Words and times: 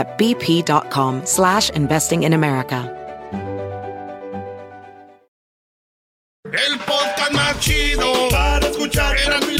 at 0.00 0.18
bp.com 0.18 1.24
slash 1.26 1.70
investing 1.70 2.24
in 2.24 2.32
America. 2.32 2.80
El 6.44 6.78
podcast 6.80 7.32
más 7.32 7.60
chido 7.60 8.12
para 8.30 8.66
escuchar. 8.66 9.16
Era 9.18 9.38
mi 9.40 9.59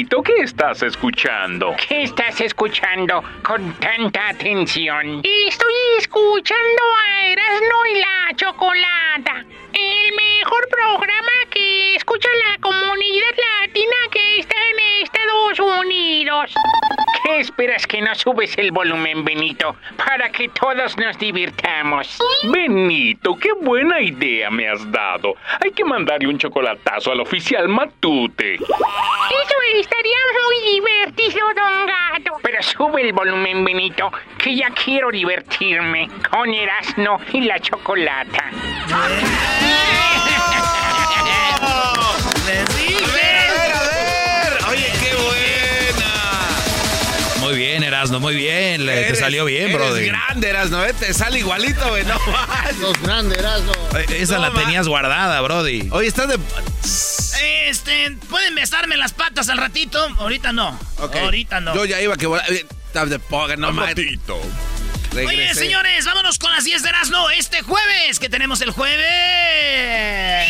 Benito, 0.00 0.22
¿qué 0.22 0.36
estás 0.44 0.82
escuchando? 0.82 1.76
¿Qué 1.86 2.04
estás 2.04 2.40
escuchando 2.40 3.22
con 3.42 3.74
tanta 3.74 4.30
atención? 4.30 5.20
Estoy 5.46 5.74
escuchando 5.98 6.82
a 7.04 7.26
Erasmo 7.26 7.86
y 7.94 7.98
la 7.98 8.34
Chocolata, 8.34 9.44
el 9.74 10.14
mejor 10.16 10.66
programa 10.70 11.32
que 11.50 11.96
escucha 11.96 12.30
la 12.48 12.58
comunidad 12.62 13.36
latina 13.60 13.96
que 14.10 14.38
está 14.38 14.56
en 14.70 15.02
Estados 15.04 15.60
Unidos. 15.60 16.54
¿Qué 17.22 17.40
esperas 17.40 17.86
que 17.86 18.00
no 18.00 18.14
subes 18.14 18.56
el 18.56 18.72
volumen, 18.72 19.22
Benito, 19.22 19.76
para 19.98 20.32
que 20.32 20.48
todos 20.48 20.96
nos 20.96 21.18
divirtamos? 21.18 22.18
Benito, 22.50 23.36
qué 23.36 23.52
buena 23.52 24.00
idea 24.00 24.50
me 24.50 24.66
has 24.66 24.90
dado. 24.90 25.34
Hay 25.62 25.72
que 25.72 25.84
mandarle 25.84 26.28
un 26.28 26.38
chocolatazo 26.38 27.12
al 27.12 27.20
oficial 27.20 27.68
Matute. 27.68 28.54
Eso 28.54 29.60
estaría 29.90 30.18
muy 30.46 30.58
divertido, 30.74 31.46
don 31.54 31.86
Gato. 31.86 32.38
Pero 32.42 32.62
sube 32.62 33.02
el 33.02 33.12
volumen, 33.12 33.64
Benito, 33.64 34.10
que 34.38 34.56
ya 34.56 34.70
quiero 34.70 35.10
divertirme 35.10 36.08
con 36.30 36.52
Erasmo 36.52 37.20
y 37.32 37.40
la 37.42 37.58
Chocolata. 37.58 38.50
Muy 47.50 47.58
bien, 47.58 47.82
Erasno, 47.82 48.20
muy 48.20 48.34
bien. 48.34 48.86
Le- 48.86 49.04
te 49.04 49.14
salió 49.16 49.44
bien, 49.44 49.64
eres 49.64 49.74
brother. 49.76 50.06
grande, 50.06 50.48
Erasno, 50.50 50.84
¿eh? 50.84 50.94
Te 50.98 51.12
sale 51.14 51.38
igualito, 51.40 51.88
güey. 51.88 52.04
No 52.04 52.14
más. 52.30 52.76
Los 52.78 53.00
grandes, 53.02 53.38
Erasmo. 53.38 53.72
Eh, 53.98 54.06
Esa 54.20 54.36
No 54.36 54.42
la 54.48 54.52
tenías 54.52 54.86
guardada, 54.86 55.40
Brody. 55.40 55.88
Oye, 55.90 56.08
estás 56.08 56.28
de... 56.28 56.38
Este, 57.68 58.10
¿pueden 58.28 58.54
besarme 58.54 58.96
las 58.96 59.12
patas 59.12 59.48
al 59.48 59.58
ratito? 59.58 59.98
Ahorita 60.18 60.52
no. 60.52 60.78
Ahorita 60.98 61.60
no. 61.60 61.74
Yo 61.74 61.84
ya 61.84 62.00
iba 62.00 62.16
que... 62.16 62.26
volar. 62.26 62.44
Eh, 62.52 62.64
Estás 62.86 63.08
de 63.10 63.18
poga, 63.20 63.54
no 63.56 63.70
más. 63.72 63.90
Matito. 63.90 64.40
Oye, 65.14 65.54
señores, 65.54 66.04
vámonos 66.04 66.38
con 66.38 66.50
las 66.52 66.64
10 66.64 66.82
de 66.82 66.88
Erasmo 66.88 67.30
este 67.30 67.62
jueves. 67.62 68.18
que 68.18 68.28
tenemos 68.28 68.60
el 68.62 68.70
jueves? 68.72 70.48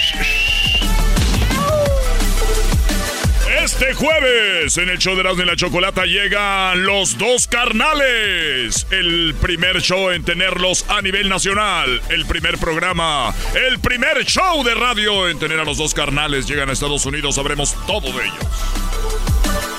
Este 3.58 3.94
jueves 3.94 4.78
en 4.78 4.88
el 4.90 4.98
show 4.98 5.16
de 5.16 5.22
Erasmo 5.22 5.42
y 5.42 5.46
la 5.46 5.56
Chocolata 5.56 6.04
llegan 6.04 6.84
los 6.84 7.18
dos 7.18 7.48
carnales. 7.48 8.86
El 8.90 9.34
primer 9.40 9.82
show 9.82 10.10
en 10.10 10.24
tenerlos 10.24 10.84
a 10.88 11.02
nivel 11.02 11.28
nacional. 11.28 12.00
El 12.10 12.26
primer 12.26 12.58
programa. 12.58 13.34
El 13.54 13.80
primer 13.80 14.24
show 14.24 14.62
de 14.62 14.72
radio 14.76 15.28
en 15.28 15.40
tener 15.40 15.58
a 15.58 15.64
los 15.64 15.78
dos 15.78 15.94
carnales. 15.94 16.46
Llegan 16.46 16.70
a 16.70 16.72
Estados 16.72 17.04
Unidos. 17.06 17.34
Sabremos 17.34 17.74
todo 17.88 18.12
de 18.16 18.24
ellos. 18.24 18.46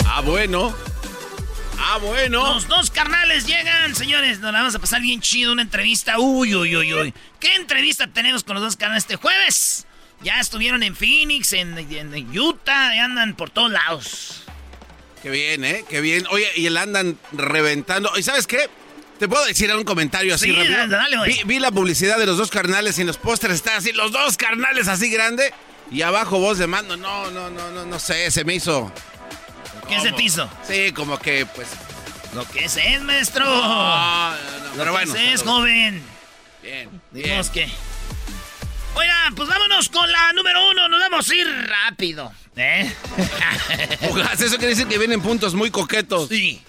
Ah, 0.06 0.20
bueno. 0.20 0.76
Ah, 1.80 1.98
bueno. 2.02 2.54
Los 2.54 2.68
dos 2.68 2.92
carnales 2.92 3.48
llegan, 3.48 3.96
señores. 3.96 4.40
Nos 4.40 4.52
la 4.52 4.60
vamos 4.60 4.76
a 4.76 4.80
pasar 4.80 5.02
bien 5.02 5.22
chido. 5.22 5.54
Una 5.54 5.62
entrevista. 5.62 6.20
Uy, 6.20 6.54
uy, 6.56 6.76
uy, 6.76 6.94
uy. 6.94 7.14
¿Qué 7.40 7.56
entrevista 7.56 8.08
tenemos 8.08 8.44
con 8.44 8.56
los 8.56 8.64
dos 8.64 8.76
carnales 8.76 9.06
este 9.06 9.16
jueves? 9.16 9.88
Ya 10.24 10.40
estuvieron 10.40 10.84
en 10.84 10.96
Phoenix, 10.96 11.54
en, 11.54 11.78
en- 11.78 12.14
en 12.14 12.40
Utah, 12.40 12.96
y 12.96 13.00
andan 13.00 13.36
por 13.36 13.50
todos 13.50 13.72
lados. 13.72 14.44
Qué 15.24 15.30
bien, 15.30 15.64
¿eh? 15.66 15.86
Qué 15.90 16.02
bien. 16.02 16.26
Oye, 16.32 16.48
y 16.56 16.66
el 16.66 16.78
andan 16.78 17.18
reventando. 17.32 18.12
¿Y 18.18 18.24
sabes 18.24 18.48
qué? 18.48 18.70
¿Te 19.20 19.28
puedo 19.28 19.46
decir 19.46 19.72
un 19.76 19.84
comentario 19.84 20.34
así 20.34 20.46
Sí, 20.46 20.52
rápido? 20.52 20.88
dale, 20.88 21.18
vi, 21.28 21.42
vi 21.46 21.60
la 21.60 21.72
publicidad 21.72 22.18
de 22.18 22.26
los 22.26 22.38
dos 22.38 22.50
carnales 22.50 22.98
y 22.98 23.02
en 23.02 23.08
los 23.08 23.18
pósteres 23.18 23.58
está 23.58 23.78
así, 23.78 23.92
los 23.92 24.12
dos 24.12 24.36
carnales 24.38 24.88
así 24.88 25.10
grande. 25.12 25.54
Y 25.92 26.02
abajo 26.04 26.40
voz 26.40 26.58
de 26.58 26.66
mando. 26.68 26.98
No, 26.98 27.30
no, 27.30 27.50
no, 27.52 27.70
no, 27.72 27.86
no 27.86 28.00
sé, 28.00 28.32
se 28.32 28.44
me 28.46 28.56
hizo. 28.56 28.92
¿Qué 29.88 30.00
se 30.00 30.12
te 30.14 30.24
hizo? 30.24 30.50
Sí, 30.68 30.92
como 30.94 31.20
que, 31.20 31.46
pues. 31.46 31.68
Lo 32.34 32.48
que 32.48 32.66
es, 32.66 32.78
es, 32.78 33.02
maestro. 33.02 33.46
No, 33.46 34.32
no, 34.32 34.32
no, 34.32 34.70
Lo 34.70 34.78
pero 34.78 34.92
bueno. 34.94 35.14
que 35.14 35.34
es, 35.34 35.40
saludos. 35.42 35.58
joven. 35.60 36.02
Bien, 36.64 37.02
Digamos 37.12 37.50
que. 37.50 37.70
Oigan, 38.96 39.36
pues 39.36 39.48
vámonos 39.50 39.90
con 39.90 40.12
la 40.12 40.34
número 40.34 40.70
uno. 40.72 40.88
Nos 40.90 41.00
vamos 41.00 41.30
a 41.30 41.36
ir 41.36 41.48
rápido. 41.68 42.32
¿Eh? 42.56 42.92
Ojas, 44.10 44.42
eso 44.42 44.58
quiere 44.58 44.70
decir 44.76 44.88
que 44.88 44.98
vienen 44.98 45.22
puntos 45.22 45.54
muy 45.54 45.72
coquetos. 45.72 46.30
Sí. 46.30 46.62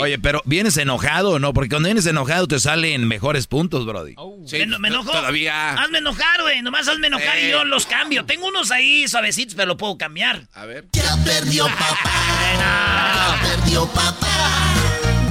Oye, 0.00 0.18
pero 0.18 0.42
¿vienes 0.44 0.76
enojado 0.76 1.30
o 1.30 1.38
no? 1.38 1.54
Porque 1.54 1.70
cuando 1.70 1.86
vienes 1.86 2.04
enojado 2.04 2.46
te 2.46 2.60
salen 2.60 3.08
mejores 3.08 3.46
puntos, 3.46 3.86
Brody. 3.86 4.14
Sí, 4.46 4.58
¿Me, 4.66 4.78
me 4.78 4.88
enojo? 4.88 5.10
Todavía. 5.10 5.72
Hazme 5.72 5.98
enojar, 5.98 6.42
güey. 6.42 6.60
Nomás 6.60 6.86
hazme 6.86 7.06
enojar 7.06 7.38
y 7.38 7.44
Eh. 7.46 7.50
yo 7.50 7.64
los 7.64 7.86
cambio. 7.86 8.26
Tengo 8.26 8.46
unos 8.48 8.70
ahí 8.72 9.08
suavecitos, 9.08 9.54
pero 9.54 9.68
lo 9.68 9.76
puedo 9.78 9.96
cambiar. 9.96 10.42
A 10.52 10.66
ver. 10.66 10.84
Ya 10.92 11.16
perdió 11.24 11.64
papá. 11.78 12.10
Ya 12.58 13.40
perdió 13.56 13.86
papá. 13.86 14.74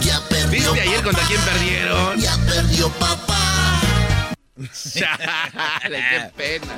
Ya 0.01 0.19
perdió 0.27 0.49
¿Viste 0.73 0.81
ayer 0.81 1.03
contra 1.03 1.23
quién 1.27 1.41
perdieron? 1.41 2.19
Ya 2.19 2.35
perdió 2.47 2.89
papá. 2.93 3.37
Chale, 4.67 6.03
qué 6.09 6.31
pena. 6.35 6.73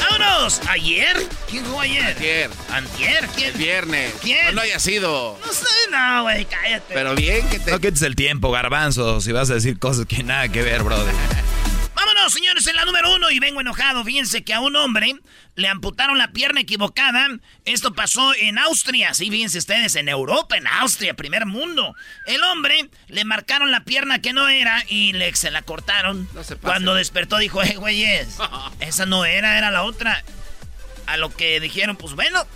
¡Vámonos! 0.00 0.60
¿Ayer? 0.68 1.16
¿Quién 1.48 1.64
jugó 1.64 1.80
ayer? 1.80 2.16
Ayer, 2.16 2.50
¿Antier? 2.70 3.28
¿Quién? 3.34 3.50
el 3.50 3.58
viernes. 3.58 4.14
¿Quién? 4.20 4.54
No 4.54 4.60
haya 4.60 4.78
sido. 4.78 5.38
No 5.44 5.52
sé, 5.52 5.66
no, 5.90 6.22
güey, 6.22 6.44
cállate. 6.44 6.94
Pero 6.94 7.14
bien 7.14 7.48
que 7.48 7.58
te. 7.58 7.70
No 7.70 7.80
quites 7.80 8.02
el 8.02 8.16
tiempo, 8.16 8.50
garbanzo, 8.50 9.20
si 9.20 9.32
vas 9.32 9.50
a 9.50 9.54
decir 9.54 9.78
cosas 9.78 10.06
que 10.06 10.22
nada 10.22 10.48
que 10.48 10.62
ver, 10.62 10.82
Brody. 10.82 11.10
Vámonos, 12.14 12.32
señores, 12.32 12.64
en 12.68 12.76
la 12.76 12.84
número 12.84 13.12
uno 13.12 13.28
y 13.32 13.40
vengo 13.40 13.60
enojado. 13.60 14.04
Fíjense 14.04 14.44
que 14.44 14.54
a 14.54 14.60
un 14.60 14.76
hombre 14.76 15.16
le 15.56 15.66
amputaron 15.66 16.16
la 16.16 16.28
pierna 16.28 16.60
equivocada. 16.60 17.26
Esto 17.64 17.92
pasó 17.92 18.34
en 18.36 18.56
Austria, 18.56 19.14
sí, 19.14 19.30
fíjense 19.30 19.58
ustedes, 19.58 19.96
en 19.96 20.08
Europa, 20.08 20.56
en 20.56 20.68
Austria, 20.68 21.14
primer 21.14 21.44
mundo. 21.44 21.96
El 22.26 22.40
hombre 22.44 22.88
le 23.08 23.24
marcaron 23.24 23.72
la 23.72 23.84
pierna 23.84 24.20
que 24.20 24.32
no 24.32 24.48
era 24.48 24.84
y 24.88 25.12
le, 25.12 25.34
se 25.34 25.50
la 25.50 25.62
cortaron. 25.62 26.28
No 26.34 26.44
se 26.44 26.54
pase. 26.54 26.68
Cuando 26.68 26.94
despertó 26.94 27.38
dijo, 27.38 27.62
eh, 27.64 27.74
güeyes, 27.76 28.38
esa 28.78 29.06
no 29.06 29.24
era, 29.24 29.58
era 29.58 29.72
la 29.72 29.82
otra. 29.82 30.22
A 31.06 31.16
lo 31.16 31.34
que 31.34 31.58
dijeron, 31.58 31.96
pues 31.96 32.14
bueno, 32.14 32.46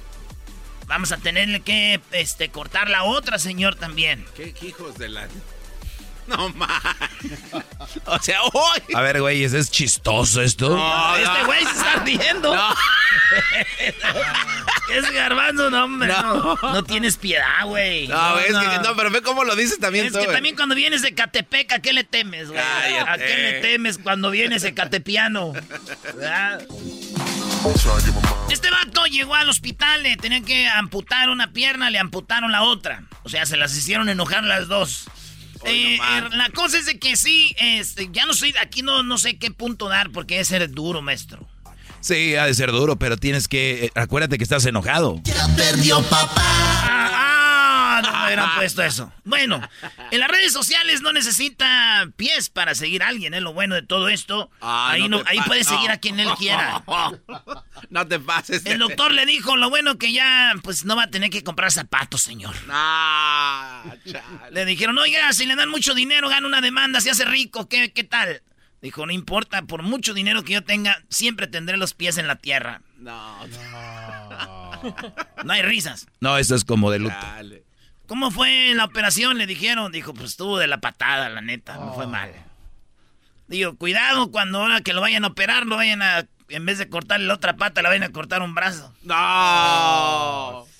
vamos 0.87 1.11
a 1.11 1.17
tenerle 1.17 1.63
que 1.63 2.01
este, 2.13 2.51
cortar 2.51 2.91
la 2.91 3.03
otra, 3.03 3.41
señor, 3.41 3.75
también. 3.75 4.25
¿Qué, 4.37 4.55
hijos 4.63 4.97
de 4.99 5.09
la... 5.09 5.29
No 6.37 6.51
más. 6.51 6.83
O 8.05 8.19
sea, 8.19 8.43
hoy. 8.43 8.81
A 8.95 9.01
ver, 9.01 9.21
güey, 9.21 9.45
¿es 9.45 9.71
chistoso 9.71 10.43
esto? 10.43 10.77
No, 10.77 11.17
este 11.17 11.45
güey 11.45 11.65
se 11.65 11.71
está 11.71 12.03
riendo. 12.05 12.55
No. 12.55 12.75
es 14.95 15.11
garbanzo, 15.11 15.71
no, 15.71 15.85
hombre. 15.85 16.09
No. 16.09 16.57
no, 16.57 16.85
tienes 16.85 17.17
piedad, 17.17 17.65
güey. 17.65 18.09
No, 18.09 18.39
es 18.39 18.47
que 18.49 18.79
no, 18.85 18.95
pero 18.95 19.11
ve 19.11 19.23
cómo 19.23 19.45
lo 19.45 19.57
dices 19.57 19.79
también. 19.79 20.07
Es 20.07 20.13
que 20.13 20.27
también 20.27 20.55
cuando 20.55 20.75
vienes 20.75 21.01
de 21.03 21.15
Catepec, 21.15 21.73
¿a 21.73 21.79
qué 21.81 21.95
le 21.95 22.05
temes, 22.05 22.49
güey? 22.49 22.61
¿A 22.61 23.17
qué 23.17 23.37
le 23.37 23.61
temes 23.61 23.99
cuando 23.99 24.31
vienes 24.31 24.63
de 24.63 24.75
Catepiano? 24.75 25.55
Este 28.51 28.71
vato 28.71 29.07
llegó 29.07 29.35
al 29.35 29.49
hospital, 29.49 30.03
le 30.03 30.17
tenían 30.17 30.45
que 30.45 30.69
amputar 30.69 31.31
una 31.31 31.53
pierna, 31.53 31.91
le 31.91 31.99
amputaron 31.99 32.53
la 32.53 32.63
otra. 32.63 33.05
O 33.23 33.29
sea, 33.29 33.47
se 33.47 33.57
las 33.57 33.77
hicieron 33.77 34.09
enojar 34.09 34.45
las 34.45 34.69
dos. 34.69 35.09
Eh, 35.65 35.97
eh, 35.97 35.99
la 36.33 36.51
cosa 36.51 36.79
es 36.79 36.87
de 36.87 36.99
que 36.99 37.17
sí, 37.17 37.55
este, 37.59 38.09
ya 38.13 38.27
no 38.27 38.35
sé, 38.35 38.55
aquí 38.61 38.83
no, 38.83 39.03
no 39.03 39.19
sé 39.19 39.39
qué 39.39 39.51
punto 39.51 39.89
dar 39.89 40.11
porque 40.11 40.35
debe 40.35 40.45
ser 40.45 40.71
duro, 40.71 41.03
maestro. 41.03 41.47
Sí, 42.01 42.37
ha 42.37 42.47
de 42.47 42.55
ser 42.55 42.71
duro, 42.71 42.97
pero 42.97 43.17
tienes 43.17 43.49
que. 43.49 43.87
Eh, 43.87 43.91
acuérdate 43.95 44.39
que 44.39 44.45
estás 44.45 44.65
enojado. 44.67 45.21
Ya 45.25 45.49
perdió 45.57 46.01
papá. 46.03 47.08
Ah, 48.29 48.31
ah, 48.31 48.45
hubieran 48.45 48.55
puesto 48.57 48.83
eso. 48.83 49.13
Bueno, 49.25 49.61
en 50.11 50.21
las 50.21 50.29
redes 50.29 50.53
sociales 50.53 51.03
no 51.03 51.13
necesita 51.13 52.09
pies 52.17 52.51
para 52.51 52.75
seguir 52.75 53.03
a 53.03 53.09
alguien, 53.09 53.35
es 53.35 53.43
lo 53.43 53.53
bueno 53.53 53.75
de 53.75 53.83
todo 53.83 54.09
esto. 54.09 54.51
Ah, 54.61 54.91
ahí 54.91 55.09
no, 55.09 55.23
ahí 55.27 55.41
puede 55.47 55.65
seguir 55.65 55.91
a 55.91 55.99
quien 55.99 56.21
él 56.21 56.31
quiera. 56.39 56.83
No 57.91 58.07
te 58.07 58.19
pases. 58.19 58.67
El 58.67 58.79
doctor 58.79 59.13
le 59.13 59.25
dijo 59.25 59.57
lo 59.57 59.71
bueno 59.71 59.99
que 59.99 60.13
ya 60.13 60.53
pues 60.63 60.85
no 60.85 60.97
va 60.97 61.05
a 61.05 61.11
tener 61.11 61.31
que 61.31 61.43
comprar 61.43 61.71
zapatos, 61.73 62.21
señor. 62.21 62.55
le 64.51 64.65
dijeron, 64.65 64.99
oiga, 64.99 65.33
si 65.33 65.47
le 65.47 65.57
dan 65.57 65.71
mucho 65.71 65.95
dinero, 65.95 66.29
gana 66.29 66.47
una 66.47 66.61
demanda, 66.61 67.01
se 67.01 67.11
hace 67.11 67.25
rico, 67.25 67.69
¿qué, 67.69 67.93
qué 67.93 68.05
tal? 68.05 68.43
Dijo, 68.81 69.05
no 69.07 69.13
importa, 69.13 69.63
por 69.63 69.83
mucho 69.83 70.15
dinero 70.15 70.45
que 70.45 70.53
yo 70.53 70.63
tenga, 70.63 71.03
siempre 71.09 71.49
tendré 71.49 71.77
los 71.77 71.95
pies 71.95 72.17
en 72.19 72.29
la 72.29 72.37
tierra. 72.37 72.83
No, 72.97 73.47
no. 73.47 74.95
no 75.45 75.53
hay 75.53 75.63
risas. 75.63 76.07
No, 76.21 76.39
eso 76.39 76.55
es 76.55 76.65
como 76.65 76.91
de 76.91 77.01
luto. 77.01 77.17
¿Cómo 78.09 78.33
fue 78.33 78.75
la 78.75 78.87
operación? 78.87 79.39
Le 79.39 79.47
dijeron. 79.47 79.93
Dijo, 79.93 80.13
pues 80.15 80.31
estuvo 80.31 80.59
de 80.59 80.67
la 80.67 80.81
patada, 80.81 81.29
la 81.29 81.41
neta, 81.41 81.77
no 81.77 81.95
fue 81.95 82.07
oh. 82.07 82.09
mal. 82.09 82.33
Digo, 83.47 83.77
cuidado 83.77 84.33
cuando 84.33 84.63
ahora 84.63 84.81
que 84.81 84.93
lo 84.93 85.01
vayan 85.01 85.25
a 85.25 85.29
operar, 85.29 85.67
lo 85.67 85.77
vayan 85.77 86.03
a 86.03 86.27
en 86.49 86.67
vez 86.67 86.79
de 86.79 86.89
cortarle 86.89 87.27
la 87.27 87.35
otra 87.35 87.57
pata, 87.57 87.83
la 87.83 87.91
van 87.91 88.03
a 88.03 88.11
cortar 88.11 88.43
un 88.43 88.55
brazo. 88.55 88.95
No. 89.03 90.67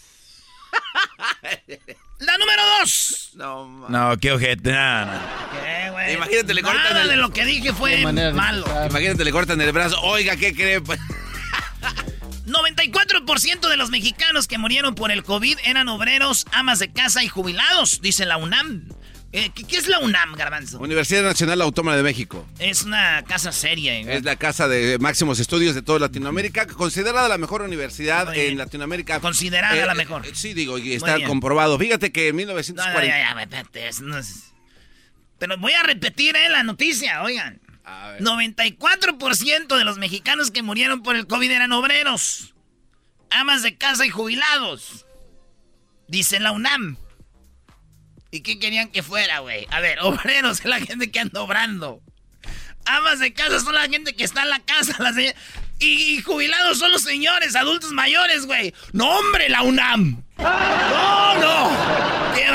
La 2.19 2.37
número 2.37 2.63
dos. 2.81 3.31
No, 3.35 3.89
no 3.89 4.17
qué 4.17 4.33
ojete. 4.33 4.73
¿Qué, 4.73 5.91
güey? 5.93 6.15
Imagínate, 6.15 6.53
le 6.53 6.63
cortan 6.63 6.83
Nada 6.83 7.07
de 7.07 7.17
lo 7.17 7.31
que 7.31 7.45
dije 7.45 7.73
fue 7.73 7.99
malo. 8.33 8.67
Imagínate, 8.91 9.25
le 9.25 9.31
cortan 9.31 9.61
el 9.61 9.71
brazo. 9.71 10.01
Oiga, 10.03 10.35
¿qué 10.37 10.53
cree? 10.53 10.83
94% 12.49 13.69
de 13.69 13.77
los 13.77 13.91
mexicanos 13.91 14.47
que 14.47 14.59
murieron 14.59 14.95
por 14.95 15.11
el 15.11 15.23
COVID 15.25 15.59
eran 15.65 15.89
obreros, 15.89 16.47
amas 16.53 16.79
de 16.79 16.93
casa 16.93 17.23
y 17.23 17.29
jubilados, 17.29 18.01
dice 18.01 18.27
la 18.27 18.37
UNAM. 18.37 18.89
Eh, 19.31 19.51
¿qué, 19.55 19.77
es 19.77 19.89
la 19.89 19.99
UNAM, 19.99 20.35
Garbanzo? 20.37 20.79
Universidad 20.79 21.23
Nacional 21.23 21.61
Autónoma 21.61 21.95
de 21.97 22.03
México. 22.03 22.47
Es 22.59 22.85
una 22.85 23.23
casa 23.25 23.53
seria. 23.53 23.95
¿eh? 23.95 24.17
Es 24.17 24.25
la 24.25 24.37
casa 24.37 24.69
de 24.69 24.99
máximos 24.99 25.39
estudios 25.39 25.75
de 25.75 25.83
toda 25.83 25.99
Latinoamérica, 25.99 26.67
considerada 26.67 27.29
la 27.29 27.37
mejor 27.37 27.61
universidad 27.61 28.35
en 28.35 28.57
Latinoamérica. 28.57 29.21
Considerada 29.21 29.85
la 29.85 29.93
eh, 29.93 29.97
mejor. 29.97 30.25
sí, 30.33 30.55
digo, 30.55 30.79
y 30.79 30.95
está 30.95 31.23
comprobado. 31.25 31.79
Fíjate 31.79 32.11
que 32.11 32.29
en 32.29 32.37
1940... 32.37 34.17
Pero 35.39 35.57
voy 35.59 35.73
a 35.75 35.83
repetir 35.83 36.35
la 36.51 36.63
noticia, 36.63 37.23
oigan. 37.23 37.61
94% 38.21 39.77
de 39.77 39.85
los 39.85 39.99
mexicanos 39.99 40.51
que 40.51 40.63
murieron 40.63 41.03
por 41.03 41.17
el 41.17 41.27
COVID 41.27 41.51
eran 41.51 41.73
obreros, 41.73 42.55
amas 43.31 43.63
de 43.63 43.77
casa 43.77 44.07
y 44.07 44.11
jubilados. 44.11 45.07
Dice 46.09 46.41
la 46.41 46.53
UNAM. 46.53 46.97
¿Y 48.31 48.41
qué 48.41 48.59
querían 48.59 48.91
que 48.91 49.03
fuera, 49.03 49.39
güey? 49.41 49.67
A 49.71 49.81
ver, 49.81 49.99
obreros 50.03 50.61
es 50.61 50.65
la 50.65 50.81
gente 50.81 51.11
que 51.11 51.21
anda 51.21 51.41
obrando. 51.41 52.03
Amas 52.85 53.19
de 53.19 53.35
casa 53.35 53.61
son 53.61 53.75
la 53.75 53.89
gente 53.89 54.15
que 54.15 54.25
está 54.25 54.43
en 54.43 54.51
la 54.51 54.61
casa. 54.61 54.97
y, 55.79 56.23
jubilados 56.23 56.79
son 56.79 56.91
los 56.91 57.03
señores, 57.03 57.55
adultos 57.55 57.93
mayores, 57.93 58.47
güey. 58.47 58.75
No, 58.93 59.19
hombre, 59.19 59.49
la 59.51 59.63
UNAM. 59.63 60.25
No, 60.39 61.35
no. 61.35 62.35
¡Qué 62.35 62.47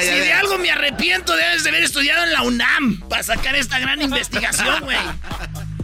si 0.00 0.18
de 0.20 0.32
algo 0.32 0.58
me 0.58 0.70
arrepiento, 0.70 1.34
debes 1.36 1.64
de 1.64 1.70
haber 1.70 1.84
estudiado 1.84 2.24
en 2.24 2.32
la 2.32 2.42
UNAM 2.42 3.00
para 3.08 3.22
sacar 3.22 3.54
esta 3.54 3.78
gran 3.78 4.00
investigación, 4.02 4.80
güey. 4.84 4.98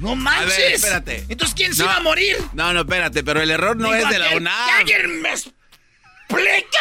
No 0.01 0.17
manches. 0.17 0.43
A 0.43 0.59
ver, 0.59 0.73
espérate. 0.73 1.27
Entonces, 1.29 1.55
¿quién 1.55 1.75
se 1.75 1.83
iba 1.83 1.97
a 1.97 2.01
morir? 2.01 2.37
No, 2.53 2.73
no, 2.73 2.81
espérate, 2.81 3.23
pero 3.23 3.43
el 3.43 3.51
error 3.51 3.77
no 3.77 3.95
es 3.95 4.09
de 4.09 4.19
la 4.19 4.31
UNAM. 4.37 4.67
¡Que 4.67 4.73
alguien 4.93 5.23
me 5.23 5.31
explique! 5.31 6.79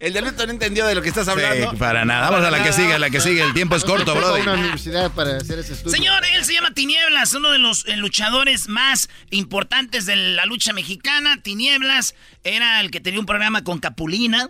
El 0.00 0.12
de 0.12 0.22
no 0.22 0.28
entendió 0.28 0.86
de 0.86 0.94
lo 0.94 1.02
que 1.02 1.08
estás 1.08 1.26
hablando. 1.26 1.72
para 1.76 2.04
nada. 2.04 2.30
Vamos 2.30 2.46
a 2.46 2.52
la 2.52 2.62
que 2.62 2.72
sigue, 2.72 2.94
a 2.94 3.00
la 3.00 3.10
que 3.10 3.20
sigue. 3.20 3.42
El 3.42 3.52
tiempo 3.52 3.74
es 3.74 3.84
corto, 3.84 4.14
brother. 4.14 4.42
una 4.42 4.52
universidad 4.52 5.10
para 5.10 5.38
hacer 5.38 5.58
ese 5.58 5.72
estudio. 5.72 5.96
Señor, 5.96 6.22
él 6.34 6.44
se 6.44 6.52
llama 6.54 6.72
Tinieblas, 6.72 7.32
uno 7.34 7.50
de 7.50 7.58
los 7.58 7.84
eh, 7.86 7.96
luchadores 7.96 8.68
más 8.68 9.08
importantes 9.30 10.06
de 10.06 10.14
la 10.14 10.46
lucha 10.46 10.72
mexicana. 10.72 11.42
Tinieblas 11.42 12.14
era 12.44 12.80
el 12.80 12.92
que 12.92 13.00
tenía 13.00 13.18
un 13.18 13.26
programa 13.26 13.64
con 13.64 13.80
Capulina. 13.80 14.48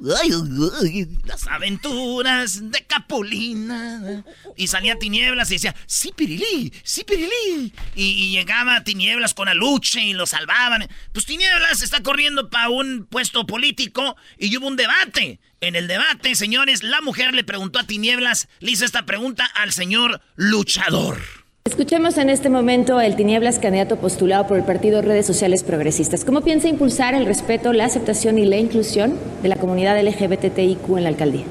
las 1.25 1.47
aventuras 1.47 2.71
de 2.71 2.85
Capulina. 2.85 4.25
Y 4.55 4.67
salía 4.67 4.99
Tinieblas 4.99 5.51
y 5.51 5.55
decía, 5.55 5.75
sí, 5.87 6.13
Pirilí, 6.15 6.75
sí, 6.83 7.05
Pirilí. 7.05 7.73
Y, 7.95 8.05
y 8.05 8.31
llegaba 8.33 8.85
Tinieblas 8.85 9.33
con 9.33 9.47
la 9.47 9.55
lucha 9.55 10.01
y 10.01 10.13
lo 10.13 10.27
salvaban. 10.27 10.87
Pues 11.15 11.25
Tinieblas 11.25 11.81
está 11.81 12.03
corriendo 12.03 12.51
para 12.51 12.69
un 12.69 13.07
puesto 13.07 13.47
político 13.47 14.15
y 14.39 14.55
hubo 14.55 14.67
un 14.67 14.77
debate. 14.77 15.38
En 15.61 15.75
el 15.75 15.89
debate, 15.89 16.35
señores, 16.37 16.83
la 16.83 17.01
mujer 17.01 17.35
le 17.35 17.43
preguntó 17.43 17.81
a 17.81 17.85
Tinieblas, 17.85 18.49
le 18.61 18.71
hizo 18.71 18.85
esta 18.85 19.05
pregunta 19.07 19.45
al 19.45 19.73
señor 19.73 20.21
luchador. 20.37 21.19
Escuchemos 21.65 22.17
en 22.17 22.31
este 22.31 22.49
momento 22.49 23.01
el 23.01 23.17
Tinieblas, 23.17 23.59
candidato 23.59 24.01
postulado 24.01 24.47
por 24.47 24.57
el 24.57 24.65
partido 24.65 25.03
Redes 25.03 25.27
Sociales 25.27 25.65
Progresistas. 25.65 26.25
¿Cómo 26.25 26.41
piensa 26.41 26.69
impulsar 26.69 27.15
el 27.15 27.27
respeto, 27.27 27.73
la 27.73 27.85
aceptación 27.85 28.39
y 28.39 28.47
la 28.47 28.57
inclusión 28.57 29.19
de 29.43 29.49
la 29.49 29.57
comunidad 29.57 30.01
LGBTIQ 30.01 30.97
en 30.97 31.03
la 31.03 31.09
alcaldía? 31.11 31.45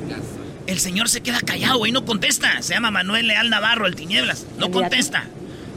El 0.66 0.80
señor 0.80 1.10
se 1.10 1.22
queda 1.22 1.42
callado 1.42 1.86
y 1.86 1.92
no 1.92 2.04
contesta. 2.04 2.62
Se 2.62 2.74
llama 2.74 2.90
Manuel 2.92 3.28
Leal 3.28 3.50
Navarro, 3.50 3.86
el 3.88 3.96
Tinieblas. 3.96 4.48
No 4.58 4.72
contesta. 4.72 5.28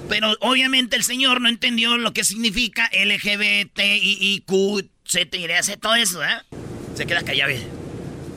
Pero 0.09 0.35
obviamente 0.41 0.97
el 0.97 1.05
señor 1.05 1.41
no 1.41 1.49
entendió 1.49 1.99
lo 1.99 2.13
que 2.13 2.25
significa 2.25 2.91
LGBTIQ, 2.93 4.51
C, 5.05 5.27
todo 5.81 5.95
eso, 5.97 6.25
¿eh? 6.25 6.43
Se 6.95 7.07
queda 7.07 7.23
callado. 7.23 7.53
Y 7.53 7.59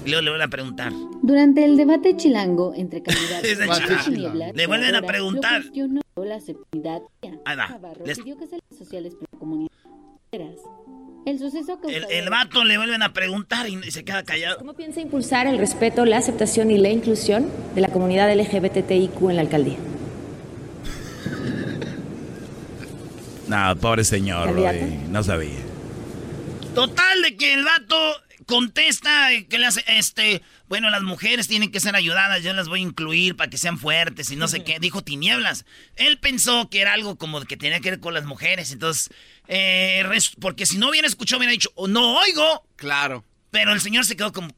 luego 0.09 0.21
le 0.21 0.29
vuelven 0.31 0.47
a 0.47 0.49
preguntar. 0.49 0.93
Durante 1.21 1.65
el 1.65 1.77
debate 1.77 2.15
chilango 2.17 2.73
entre 2.75 3.01
candidatos 3.01 4.05
Tinieblas, 4.05 4.55
le 4.55 4.67
vuelven 4.67 4.95
a 4.95 5.01
preguntar. 5.01 5.63
La 6.23 6.39
Ahí 7.45 7.57
va. 7.57 7.77
Les... 8.05 8.19
sociales 8.77 9.13
El 11.25 11.39
suceso 11.39 11.79
el, 11.87 12.05
el 12.09 12.29
vato 12.29 12.63
le 12.63 12.77
vuelven 12.77 13.01
a 13.01 13.13
preguntar 13.13 13.69
y 13.69 13.81
se 13.91 14.03
queda 14.03 14.23
callado. 14.23 14.57
¿Cómo 14.57 14.73
piensa 14.73 14.99
impulsar 14.99 15.47
el 15.47 15.57
respeto, 15.57 16.05
la 16.05 16.17
aceptación 16.17 16.71
y 16.71 16.77
la 16.77 16.89
inclusión 16.89 17.49
de 17.75 17.81
la 17.81 17.89
comunidad 17.89 18.33
LGBTIQ 18.35 19.29
en 19.29 19.35
la 19.35 19.41
alcaldía? 19.41 19.77
No, 23.45 23.75
pobre 23.75 24.03
señor, 24.05 24.49
no 25.11 25.21
sabía. 25.21 25.59
Total 26.73 27.21
de 27.21 27.37
que 27.37 27.53
el 27.53 27.63
vato 27.63 27.95
contesta 28.45 29.29
que 29.49 29.57
le 29.57 29.65
hace, 29.65 29.83
este, 29.87 30.41
bueno, 30.67 30.89
las 30.89 31.03
mujeres 31.03 31.47
tienen 31.47 31.71
que 31.71 31.79
ser 31.79 31.95
ayudadas, 31.95 32.43
yo 32.43 32.53
las 32.53 32.67
voy 32.67 32.79
a 32.79 32.83
incluir 32.83 33.35
para 33.35 33.49
que 33.49 33.57
sean 33.57 33.77
fuertes 33.77 34.31
y 34.31 34.35
no 34.35 34.47
sé 34.47 34.63
qué, 34.63 34.79
dijo 34.79 35.03
tinieblas. 35.03 35.65
Él 35.95 36.17
pensó 36.19 36.69
que 36.69 36.81
era 36.81 36.93
algo 36.93 37.17
como 37.17 37.41
que 37.41 37.57
tenía 37.57 37.79
que 37.79 37.91
ver 37.91 37.99
con 37.99 38.13
las 38.13 38.25
mujeres, 38.25 38.71
entonces, 38.71 39.09
eh, 39.47 40.03
porque 40.39 40.65
si 40.65 40.77
no 40.77 40.89
hubiera 40.89 41.07
escuchado, 41.07 41.39
hubiera 41.39 41.51
dicho, 41.51 41.71
oh, 41.75 41.87
no 41.87 42.17
oigo. 42.17 42.67
Claro. 42.75 43.23
Pero 43.53 43.71
el 43.71 43.81
señor 43.81 44.03
se 44.03 44.15
quedó 44.15 44.33
como, 44.33 44.49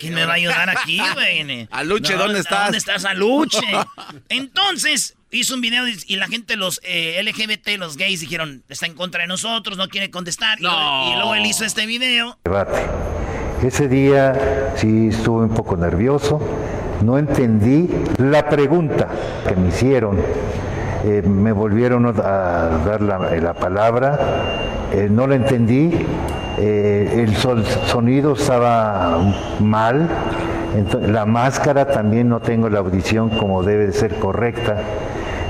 ¿quién 0.00 0.12
me 0.12 0.24
va 0.24 0.32
a 0.32 0.36
ayudar 0.36 0.68
aquí, 0.76 1.00
güey? 1.14 1.68
Aluche, 1.70 2.16
¿dónde 2.16 2.40
estás? 2.40 2.64
¿Dónde 2.64 2.78
estás, 2.78 3.04
Aluche? 3.04 3.60
Entonces, 4.28 5.14
hizo 5.30 5.54
un 5.54 5.60
video 5.60 5.84
y 5.86 6.16
la 6.16 6.26
gente, 6.26 6.56
los 6.56 6.80
eh, 6.82 7.22
LGBT, 7.22 7.78
los 7.78 7.96
gays, 7.96 8.20
dijeron, 8.20 8.64
está 8.68 8.86
en 8.86 8.94
contra 8.94 9.22
de 9.22 9.28
nosotros, 9.28 9.78
no 9.78 9.88
quiere 9.88 10.10
contestar. 10.10 10.58
Y, 10.58 10.64
luego 10.64 11.34
él 11.36 11.46
hizo 11.46 11.64
este 11.64 11.86
video. 11.86 12.38
Debate. 12.44 13.29
Ese 13.62 13.88
día 13.88 14.72
sí 14.76 15.08
estuve 15.08 15.44
un 15.44 15.50
poco 15.50 15.76
nervioso, 15.76 16.40
no 17.02 17.18
entendí 17.18 17.90
la 18.18 18.48
pregunta 18.48 19.06
que 19.46 19.54
me 19.56 19.68
hicieron 19.68 20.18
eh, 21.04 21.22
me 21.26 21.52
volvieron 21.52 22.04
a 22.06 22.12
dar 22.84 23.00
la, 23.00 23.18
la 23.40 23.54
palabra, 23.54 24.18
eh, 24.92 25.08
no 25.10 25.26
la 25.26 25.34
entendí, 25.36 25.90
eh, 26.58 27.24
el 27.26 27.34
sonido 27.36 28.34
estaba 28.34 29.18
mal, 29.60 30.08
la 31.00 31.24
máscara 31.24 31.86
también 31.86 32.28
no 32.28 32.40
tengo 32.40 32.68
la 32.68 32.80
audición 32.80 33.30
como 33.30 33.62
debe 33.62 33.86
de 33.86 33.92
ser 33.92 34.16
correcta. 34.16 34.76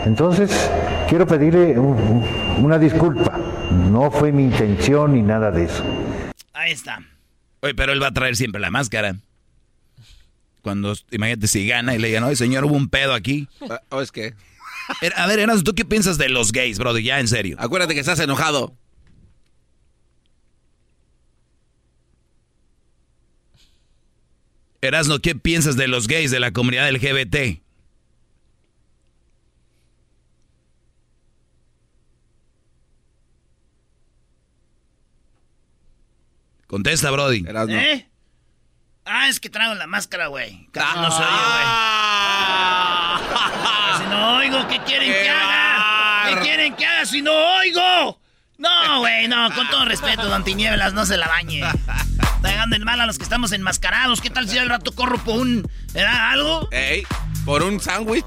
Entonces, 0.07 0.71
quiero 1.09 1.27
pedirle 1.27 1.77
un- 1.81 1.97
un- 2.59 2.65
una 2.65 2.79
disculpa, 2.79 3.33
no 3.91 4.13
fue 4.13 4.31
mi 4.31 4.45
intención 4.45 5.15
ni 5.15 5.23
nada 5.23 5.51
de 5.51 5.65
eso. 5.65 5.83
Ahí 6.55 6.71
está. 6.73 7.01
Oye, 7.61 7.75
pero 7.75 7.93
él 7.93 8.03
va 8.03 8.09
a 8.09 8.15
traer 8.15 8.37
siempre 8.37 8.61
la 8.61 8.71
máscara. 8.71 9.17
Cuando, 10.63 10.95
imagínate 11.11 11.47
si 11.47 11.67
gana 11.67 11.95
y 11.95 11.99
le 11.99 12.09
digan, 12.09 12.25
oye, 12.25 12.37
señor, 12.37 12.65
hubo 12.65 12.75
un 12.75 12.89
pedo 12.89 13.15
aquí. 13.15 13.49
¿O 13.91 14.01
es 14.01 14.13
que? 14.13 14.35
A 15.17 15.27
ver, 15.27 15.39
Erasmo, 15.39 15.63
¿tú 15.63 15.75
qué 15.75 15.85
piensas 15.85 16.19
de 16.19 16.29
los 16.29 16.53
gays, 16.53 16.79
brother? 16.79 17.03
Ya, 17.03 17.21
en 17.21 17.29
serio. 17.29 17.57
Acuérdate 17.59 17.95
que 17.95 18.01
estás 18.01 18.19
enojado. 18.21 18.75
Erasmo, 24.83 25.19
¿qué 25.19 25.35
piensas 25.35 25.77
de 25.77 25.89
los 25.89 26.09
gays 26.09 26.31
de 26.31 26.41
la 26.41 26.53
comunidad 26.53 26.91
LGBT? 26.91 27.61
Contesta, 36.71 37.11
Brody. 37.11 37.45
¿Eh? 37.71 38.07
Ah, 39.05 39.27
es 39.27 39.41
que 39.41 39.51
traigo 39.51 39.75
la 39.75 39.89
máscara, 39.89 40.29
güey. 40.29 40.69
Casi 40.71 41.01
no 41.01 41.11
se 41.11 41.21
oye, 41.21 41.31
güey. 41.51 41.67
Si 43.99 44.05
no 44.05 44.37
oigo, 44.37 44.69
¿qué 44.69 44.79
quieren 44.85 45.11
que 45.11 45.29
haga? 45.29 46.29
¿Qué 46.29 46.41
quieren 46.43 46.77
que 46.77 46.87
haga 46.87 47.05
si 47.07 47.23
no 47.23 47.33
oigo? 47.33 48.21
No, 48.59 49.01
güey, 49.01 49.27
no, 49.27 49.53
con 49.53 49.69
todo 49.69 49.85
respeto, 49.85 50.29
don 50.29 50.45
Tinieblas, 50.45 50.93
no 50.93 51.05
se 51.07 51.17
la 51.17 51.27
bañe. 51.27 51.61
Está 51.61 52.49
llegando 52.49 52.77
en 52.77 52.85
mal 52.85 53.01
a 53.01 53.07
los 53.07 53.19
que 53.19 53.25
estamos 53.25 53.51
enmascarados. 53.51 54.21
¿Qué 54.21 54.31
tal 54.31 54.49
si 54.49 54.57
al 54.57 54.69
rato 54.69 54.95
corro 54.95 55.19
por 55.19 55.41
un... 55.41 55.69
¿Era 55.93 56.31
algo? 56.31 56.69
Ey, 56.71 57.03
por 57.45 57.63
un 57.63 57.81
sándwich. 57.81 58.25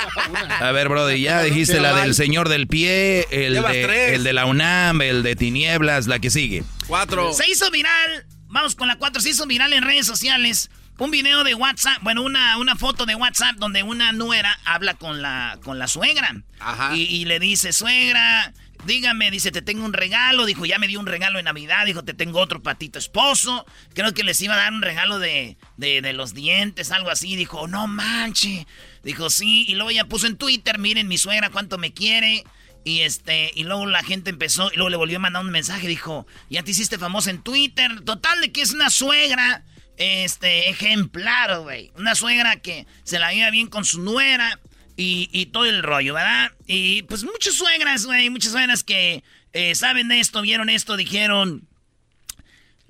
A 0.60 0.72
ver, 0.72 0.88
Brody, 0.88 1.20
ya 1.20 1.42
dijiste 1.42 1.80
la 1.80 1.94
del 1.94 2.14
señor 2.14 2.48
del 2.48 2.66
pie, 2.66 3.26
el 3.30 3.54
de, 3.54 4.14
el 4.14 4.24
de 4.24 4.32
la 4.32 4.46
UNAM, 4.46 5.02
el 5.02 5.22
de 5.22 5.36
Tinieblas, 5.36 6.06
la 6.06 6.18
que 6.18 6.30
sigue. 6.30 6.64
Cuatro. 6.86 7.32
Se 7.32 7.50
hizo 7.50 7.70
viral, 7.70 8.26
vamos 8.46 8.74
con 8.74 8.88
la 8.88 8.96
4, 8.96 9.22
se 9.22 9.30
hizo 9.30 9.46
viral 9.46 9.72
en 9.72 9.82
redes 9.82 10.06
sociales 10.06 10.70
un 11.00 11.10
video 11.10 11.44
de 11.44 11.54
WhatsApp, 11.54 12.02
bueno, 12.02 12.22
una, 12.22 12.58
una 12.58 12.76
foto 12.76 13.06
de 13.06 13.14
WhatsApp 13.14 13.56
donde 13.56 13.82
una 13.82 14.12
nuera 14.12 14.58
habla 14.66 14.94
con 14.94 15.22
la, 15.22 15.58
con 15.62 15.78
la 15.78 15.88
suegra. 15.88 16.42
Ajá. 16.58 16.94
Y, 16.94 17.04
y 17.04 17.24
le 17.24 17.40
dice, 17.40 17.72
suegra, 17.72 18.52
dígame, 18.86 19.30
dice, 19.30 19.50
te 19.50 19.62
tengo 19.62 19.84
un 19.84 19.92
regalo. 19.92 20.46
Dijo, 20.46 20.66
ya 20.66 20.78
me 20.78 20.88
dio 20.88 21.00
un 21.00 21.06
regalo 21.06 21.38
en 21.38 21.46
Navidad. 21.46 21.86
Dijo, 21.86 22.04
te 22.04 22.14
tengo 22.14 22.40
otro 22.40 22.62
patito 22.62 22.98
esposo. 22.98 23.66
Creo 23.94 24.12
que 24.14 24.24
les 24.24 24.40
iba 24.40 24.54
a 24.54 24.58
dar 24.58 24.72
un 24.72 24.82
regalo 24.82 25.18
de, 25.18 25.56
de, 25.76 26.02
de 26.02 26.12
los 26.12 26.34
dientes, 26.34 26.90
algo 26.90 27.10
así. 27.10 27.36
Dijo, 27.36 27.68
no 27.68 27.86
manche. 27.86 28.66
Dijo, 29.02 29.30
sí. 29.30 29.64
Y 29.68 29.74
luego 29.74 29.90
ya 29.90 30.04
puso 30.04 30.26
en 30.26 30.36
Twitter, 30.36 30.78
miren 30.78 31.08
mi 31.08 31.18
suegra 31.18 31.50
cuánto 31.50 31.78
me 31.78 31.92
quiere. 31.92 32.44
Y 32.84 33.00
este, 33.00 33.50
y 33.54 33.64
luego 33.64 33.86
la 33.86 34.02
gente 34.02 34.30
empezó, 34.30 34.70
y 34.72 34.76
luego 34.76 34.88
le 34.88 34.96
volvió 34.96 35.18
a 35.18 35.20
mandar 35.20 35.44
un 35.44 35.50
mensaje, 35.50 35.86
dijo, 35.86 36.26
ya 36.48 36.62
te 36.62 36.70
hiciste 36.70 36.98
famosa 36.98 37.30
en 37.30 37.42
Twitter. 37.42 38.00
Total 38.02 38.40
de 38.40 38.52
que 38.52 38.62
es 38.62 38.72
una 38.72 38.88
suegra, 38.88 39.64
este, 39.98 40.70
ejemplar, 40.70 41.60
güey. 41.60 41.92
Una 41.96 42.14
suegra 42.14 42.56
que 42.56 42.86
se 43.04 43.18
la 43.18 43.32
lleva 43.32 43.50
bien 43.50 43.66
con 43.66 43.84
su 43.84 44.00
nuera 44.00 44.58
y, 44.96 45.46
todo 45.46 45.64
el 45.64 45.82
rollo, 45.82 46.14
¿verdad? 46.14 46.52
Y 46.66 47.02
pues 47.02 47.24
muchas 47.24 47.54
suegras, 47.54 48.06
güey, 48.06 48.30
muchas 48.30 48.52
suegras 48.52 48.84
que 48.84 49.22
eh, 49.52 49.74
saben 49.74 50.08
de 50.08 50.20
esto, 50.20 50.42
vieron 50.42 50.68
esto, 50.68 50.96
dijeron, 50.96 51.68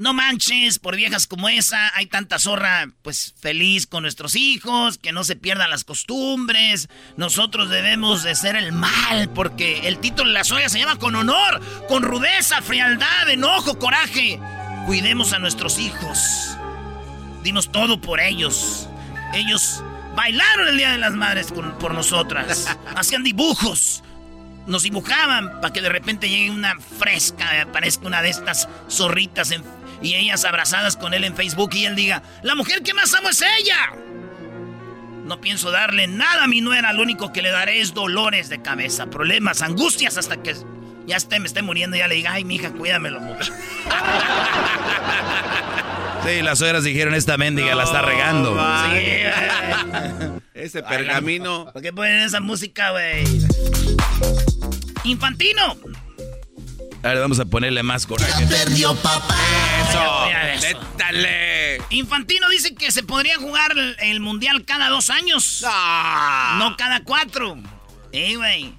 no 0.01 0.15
manches, 0.15 0.79
por 0.79 0.97
viejas 0.97 1.27
como 1.27 1.51
esa, 1.51 1.95
hay 1.95 2.07
tanta 2.07 2.39
zorra, 2.39 2.89
pues 3.03 3.35
feliz 3.39 3.87
con 3.87 4.03
nuestros 4.03 4.35
hijos, 4.35 4.97
que 4.97 5.13
no 5.13 5.25
se 5.25 5.37
pierdan 5.37 5.69
las 5.69 5.85
costumbres. 5.85 6.89
Nosotros 7.19 7.69
debemos 7.69 8.23
de 8.23 8.35
ser 8.35 8.57
el 8.57 8.73
mal, 8.73 9.29
porque 9.35 9.87
el 9.89 9.99
título 9.99 10.29
de 10.29 10.35
la 10.35 10.45
suegra 10.45 10.71
se 10.71 10.79
llama 10.79 10.99
con 10.99 11.17
honor, 11.17 11.61
con 11.87 12.03
rudeza, 12.03 12.63
frialdad, 12.63 13.29
enojo, 13.29 13.79
coraje. 13.79 14.41
Cuidemos 14.87 15.35
a 15.35 15.39
nuestros 15.39 15.79
hijos. 15.79 16.19
Dimos 17.43 17.71
todo 17.71 18.01
por 18.01 18.21
ellos. 18.21 18.89
Ellos 19.35 19.85
bailaron 20.15 20.69
el 20.69 20.77
Día 20.77 20.93
de 20.93 20.99
las 20.99 21.13
Madres 21.13 21.53
con- 21.53 21.79
por 21.79 21.95
nosotras. 21.95 22.77
Hacían 22.97 23.23
dibujos. 23.23 24.03
Nos 24.67 24.83
dibujaban 24.83 25.61
para 25.61 25.73
que 25.73 25.81
de 25.81 25.89
repente 25.89 26.29
llegue 26.29 26.51
una 26.51 26.77
fresca, 26.79 27.63
aparezca 27.63 28.07
una 28.07 28.23
de 28.23 28.29
estas 28.31 28.69
zorritas 28.89 29.51
en- 29.51 29.65
y 30.03 30.15
ellas 30.15 30.45
abrazadas 30.45 30.97
con 30.97 31.13
él 31.15 31.25
en 31.25 31.35
Facebook 31.37 31.71
y 31.75 31.85
él 31.87 31.95
diga, 31.97 32.23
la 32.43 32.55
mujer 32.55 32.83
que 32.83 32.95
más 32.95 33.13
amo 33.15 33.31
es 33.31 33.43
ella. 33.43 33.93
No 35.25 35.41
pienso 35.41 35.71
darle 35.71 36.07
nada 36.09 36.45
a 36.45 36.47
mi 36.47 36.61
nuera, 36.61 36.93
lo 36.93 37.03
único 37.03 37.33
que 37.33 37.43
le 37.43 37.51
daré 37.51 37.81
es 37.81 37.95
dolores 37.95 38.49
de 38.49 38.61
cabeza, 38.63 39.07
problemas, 39.07 39.63
angustias 39.63 40.17
hasta 40.19 40.43
que 40.43 40.57
ya 41.07 41.17
esté, 41.17 41.39
me 41.41 41.47
esté 41.47 41.63
muriendo 41.63 41.97
y 41.97 42.01
ya 42.01 42.09
le 42.09 42.17
diga, 42.17 42.33
ay, 42.33 42.45
mija, 42.45 42.71
cuídamelo 42.71 43.21
mucho. 43.21 43.53
Sí, 46.25 46.43
las 46.43 46.59
suegras 46.59 46.85
dijeron, 46.85 47.15
esta 47.15 47.37
mendiga 47.37 47.75
la 47.75 47.85
está 47.85 48.03
regando. 48.03 48.55
Ese 50.55 50.83
pergamino. 50.83 51.73
¿Por 51.73 51.81
qué 51.81 51.93
ponen 51.93 52.21
esa 52.21 52.41
música, 52.41 52.91
güey? 52.91 53.25
Infantino. 55.05 55.77
A 57.03 57.09
ver, 57.09 57.19
vamos 57.21 57.41
a 57.41 57.47
ponerle 57.47 57.83
más 57.83 58.07
coraje. 58.07 58.47
Perdió 58.47 58.95
papá. 58.97 59.35
Eso. 59.89 60.79
Métale. 60.79 61.81
Infantino 61.89 62.51
dice 62.51 62.75
que 62.75 62.93
se 62.93 63.03
podría 63.03 63.39
jugar 63.39 63.73
el, 64.01 64.21
mundial 64.21 64.67
cada 64.67 64.91
dos 64.91 65.09
años. 65.09 65.65
No 66.59 66.77
cada 66.77 67.03
cuatro. 67.05 67.57
Eh, 68.13 68.37
güey. 68.37 68.75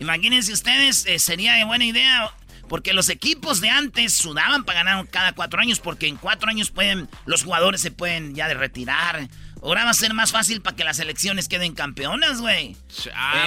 Imagínense 0.00 0.52
ustedes, 0.52 1.06
eh, 1.06 1.20
sería 1.20 1.54
de 1.54 1.64
buena 1.64 1.84
idea. 1.84 2.32
Porque 2.70 2.92
los 2.92 3.08
equipos 3.08 3.60
de 3.60 3.68
antes 3.68 4.12
sudaban 4.12 4.62
para 4.62 4.84
ganar 4.84 5.08
cada 5.08 5.32
cuatro 5.32 5.60
años. 5.60 5.80
Porque 5.80 6.06
en 6.06 6.14
cuatro 6.14 6.48
años 6.48 6.70
pueden, 6.70 7.08
los 7.26 7.42
jugadores 7.42 7.80
se 7.80 7.90
pueden 7.90 8.36
ya 8.36 8.46
de 8.46 8.54
retirar. 8.54 9.28
Ahora 9.60 9.82
va 9.82 9.90
a 9.90 9.94
ser 9.94 10.14
más 10.14 10.30
fácil 10.30 10.62
para 10.62 10.76
que 10.76 10.84
las 10.84 10.98
selecciones 10.98 11.48
queden 11.48 11.74
campeonas, 11.74 12.40
güey. 12.40 12.76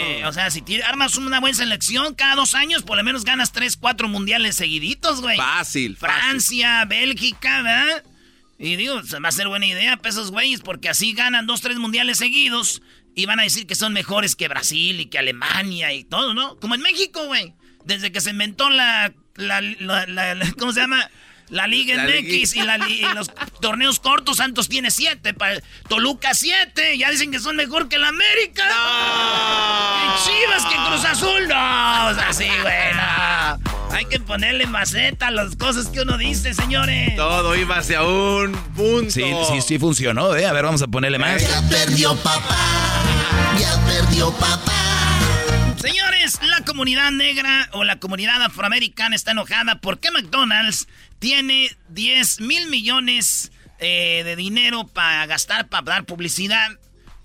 Eh, 0.01 0.25
o 0.25 0.33
sea, 0.33 0.51
si 0.51 0.61
armas 0.81 1.15
una 1.15 1.39
buena 1.39 1.55
selección 1.55 2.15
cada 2.15 2.35
dos 2.35 2.53
años, 2.53 2.83
por 2.83 2.97
lo 2.97 3.03
menos 3.05 3.23
ganas 3.23 3.53
tres, 3.53 3.77
cuatro 3.77 4.09
mundiales 4.09 4.57
seguiditos, 4.57 5.21
güey. 5.21 5.37
Fácil. 5.37 5.95
Francia, 5.95 6.83
Bélgica, 6.83 7.61
¿verdad? 7.61 8.03
Y 8.59 8.75
digo, 8.75 8.99
va 9.23 9.29
a 9.29 9.31
ser 9.31 9.47
buena 9.47 9.67
idea 9.67 9.95
para 9.95 10.09
esos 10.09 10.31
güeyes, 10.31 10.59
porque 10.59 10.89
así 10.89 11.13
ganan 11.13 11.47
dos, 11.47 11.61
tres 11.61 11.77
mundiales 11.77 12.17
seguidos 12.17 12.81
y 13.15 13.25
van 13.25 13.39
a 13.39 13.43
decir 13.43 13.67
que 13.67 13.75
son 13.75 13.93
mejores 13.93 14.35
que 14.35 14.49
Brasil 14.49 14.99
y 14.99 15.05
que 15.05 15.17
Alemania 15.17 15.93
y 15.93 16.03
todo, 16.03 16.33
¿no? 16.33 16.59
Como 16.59 16.75
en 16.75 16.81
México, 16.81 17.25
güey. 17.25 17.53
Desde 17.85 18.11
que 18.11 18.21
se 18.21 18.29
inventó 18.31 18.69
la, 18.69 19.11
la, 19.35 19.61
la- 19.61 20.05
la- 20.07 20.35
la- 20.35 20.51
¿cómo 20.59 20.71
se 20.73 20.81
llama? 20.81 21.09
La 21.49 21.67
Liga 21.67 21.95
La 21.97 22.03
MX 22.05 22.55
y, 22.55 22.59
y 22.61 23.05
los 23.13 23.29
torneos 23.61 23.99
cortos, 23.99 24.37
Santos 24.37 24.69
tiene 24.69 24.89
siete, 24.89 25.33
pa- 25.33 25.49
Toluca 25.87 26.33
siete, 26.33 26.97
ya 26.97 27.11
dicen 27.11 27.31
que 27.31 27.39
son 27.39 27.55
mejor 27.57 27.89
que 27.89 27.97
la 27.99 28.07
América. 28.07 28.63
Y 30.05 30.23
Chivas 30.25 30.65
que 30.65 30.75
Cruz 30.87 31.05
Azul, 31.05 31.47
no, 31.47 32.07
o 32.07 32.15
sea, 32.15 32.33
sí, 32.33 32.47
güey, 32.61 32.93
no. 32.95 33.93
Hay 33.95 34.05
que 34.05 34.19
ponerle 34.19 34.65
maceta 34.65 35.27
a 35.27 35.31
las 35.31 35.55
cosas 35.55 35.87
que 35.87 36.01
uno 36.01 36.17
dice, 36.17 36.53
señores. 36.55 37.15
Todo 37.15 37.55
iba 37.55 37.77
hacia 37.77 38.01
un 38.03 38.53
punto. 38.75 39.11
Sí, 39.11 39.23
sí, 39.51 39.61
sí 39.61 39.77
funcionó, 39.77 40.35
¿eh? 40.35 40.47
A 40.47 40.53
ver, 40.53 40.63
vamos 40.63 40.81
a 40.81 40.87
ponerle 40.87 41.19
más. 41.19 41.41
Ya 41.47 41.61
perdió 41.69 42.15
papá. 42.15 42.57
Ya 43.59 43.79
perdió 43.85 44.31
papá. 44.31 44.73
Señores, 45.83 46.39
la 46.43 46.63
comunidad 46.63 47.11
negra 47.11 47.67
o 47.73 47.83
la 47.83 47.99
comunidad 47.99 48.41
afroamericana 48.41 49.17
está 49.17 49.31
enojada 49.31 49.81
porque 49.81 50.11
McDonald's 50.11 50.87
tiene 51.19 51.75
10 51.89 52.39
mil 52.39 52.69
millones 52.69 53.51
eh, 53.79 54.21
de 54.23 54.37
dinero 54.37 54.87
para 54.87 55.25
gastar, 55.25 55.67
para 55.67 55.83
dar 55.83 56.05
publicidad. 56.05 56.79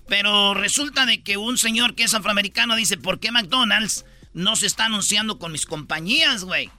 Pero 0.09 0.55
resulta 0.55 1.05
de 1.05 1.23
que 1.23 1.37
un 1.37 1.57
señor 1.57 1.95
que 1.95 2.03
es 2.03 2.13
afroamericano 2.13 2.75
dice, 2.75 2.97
¿por 2.97 3.21
qué 3.21 3.31
McDonald's 3.31 4.03
no 4.33 4.57
se 4.57 4.65
está 4.65 4.87
anunciando 4.87 5.39
con 5.39 5.53
mis 5.53 5.65
compañías, 5.65 6.43
güey? 6.43 6.69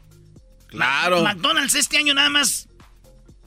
Claro. 0.67 1.23
Ma- 1.23 1.33
McDonald's 1.33 1.77
este 1.77 1.97
año 1.97 2.13
nada 2.13 2.29
más 2.29 2.69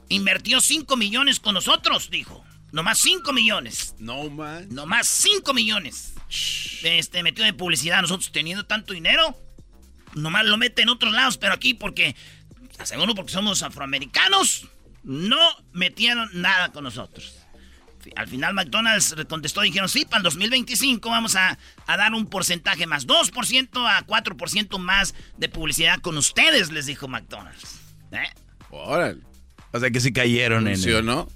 invirtió 0.08 0.60
5 0.60 0.96
millones 0.96 1.38
con 1.38 1.54
nosotros, 1.54 2.10
dijo. 2.10 2.44
Nomás 2.72 2.98
5 2.98 3.32
millones. 3.32 3.94
No, 4.00 4.28
man. 4.28 4.66
Nomás 4.70 5.06
5 5.06 5.54
millones. 5.54 6.13
Este, 6.82 7.22
metió 7.22 7.44
de 7.44 7.52
publicidad. 7.52 8.02
Nosotros 8.02 8.32
teniendo 8.32 8.66
tanto 8.66 8.94
dinero, 8.94 9.36
nomás 10.14 10.44
lo 10.44 10.56
mete 10.56 10.82
en 10.82 10.88
otros 10.88 11.12
lados, 11.12 11.38
pero 11.38 11.54
aquí 11.54 11.74
porque, 11.74 12.14
seguro 12.82 13.14
porque 13.14 13.32
somos 13.32 13.62
afroamericanos, 13.62 14.66
no 15.02 15.38
metieron 15.72 16.28
nada 16.32 16.70
con 16.72 16.84
nosotros. 16.84 17.36
Al 18.16 18.28
final 18.28 18.52
McDonald's 18.52 19.14
contestó, 19.28 19.62
dijeron, 19.62 19.88
sí, 19.88 20.04
para 20.04 20.18
el 20.18 20.24
2025 20.24 21.08
vamos 21.08 21.36
a, 21.36 21.58
a 21.86 21.96
dar 21.96 22.12
un 22.12 22.26
porcentaje 22.26 22.86
más, 22.86 23.06
2% 23.06 23.88
a 23.88 24.06
4% 24.06 24.78
más 24.78 25.14
de 25.38 25.48
publicidad 25.48 26.00
con 26.00 26.18
ustedes, 26.18 26.70
les 26.70 26.84
dijo 26.86 27.08
McDonald's. 27.08 27.80
¿Eh? 28.12 28.28
Órale. 28.70 29.22
O 29.72 29.80
sea 29.80 29.90
que 29.90 30.00
sí 30.00 30.12
cayeron 30.12 30.68
en 30.68 30.74
el... 30.74 31.04
no? 31.04 31.28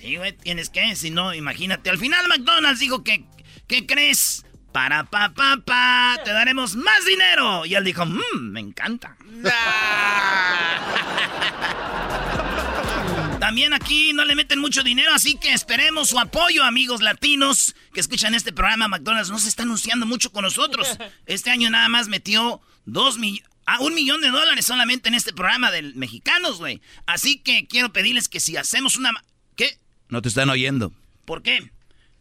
Sí, 0.00 0.16
güey, 0.16 0.32
tienes 0.32 0.70
que, 0.70 0.94
si 0.96 1.10
no, 1.10 1.34
imagínate. 1.34 1.90
Al 1.90 1.98
final 1.98 2.26
McDonald's 2.28 2.80
dijo 2.80 3.04
que, 3.04 3.24
¿qué 3.68 3.86
crees? 3.86 4.44
Para 4.72 5.04
pa 5.04 5.32
pa 5.32 5.58
pa, 5.64 6.18
te 6.24 6.32
daremos 6.32 6.74
más 6.74 7.04
dinero. 7.06 7.64
Y 7.64 7.74
él 7.74 7.84
dijo, 7.84 8.04
mmm, 8.04 8.40
me 8.40 8.60
encanta. 8.60 9.16
También 13.40 13.72
aquí 13.72 14.12
no 14.12 14.24
le 14.24 14.34
meten 14.34 14.58
mucho 14.58 14.82
dinero, 14.82 15.12
así 15.14 15.36
que 15.36 15.52
esperemos 15.52 16.08
su 16.08 16.18
apoyo, 16.18 16.64
amigos 16.64 17.00
latinos 17.00 17.76
que 17.94 18.00
escuchan 18.00 18.34
este 18.34 18.52
programa. 18.52 18.88
McDonald's 18.88 19.30
no 19.30 19.38
se 19.38 19.48
está 19.48 19.62
anunciando 19.62 20.06
mucho 20.06 20.32
con 20.32 20.42
nosotros. 20.42 20.98
Este 21.24 21.50
año 21.50 21.70
nada 21.70 21.88
más 21.88 22.08
metió 22.08 22.60
dos 22.84 23.18
millones. 23.18 23.48
Ah, 23.64 23.80
un 23.80 23.94
millón 23.94 24.22
de 24.22 24.30
dólares 24.30 24.64
solamente 24.64 25.08
en 25.08 25.14
este 25.14 25.34
programa 25.34 25.70
de 25.70 25.82
mexicanos, 25.94 26.58
güey. 26.58 26.80
Así 27.06 27.38
que 27.38 27.66
quiero 27.66 27.92
pedirles 27.92 28.28
que 28.28 28.40
si 28.40 28.56
hacemos 28.56 28.96
una... 28.96 29.12
¿Qué? 29.56 29.78
No 30.08 30.22
te 30.22 30.28
están 30.28 30.48
oyendo. 30.48 30.92
¿Por 31.26 31.42
qué? 31.42 31.70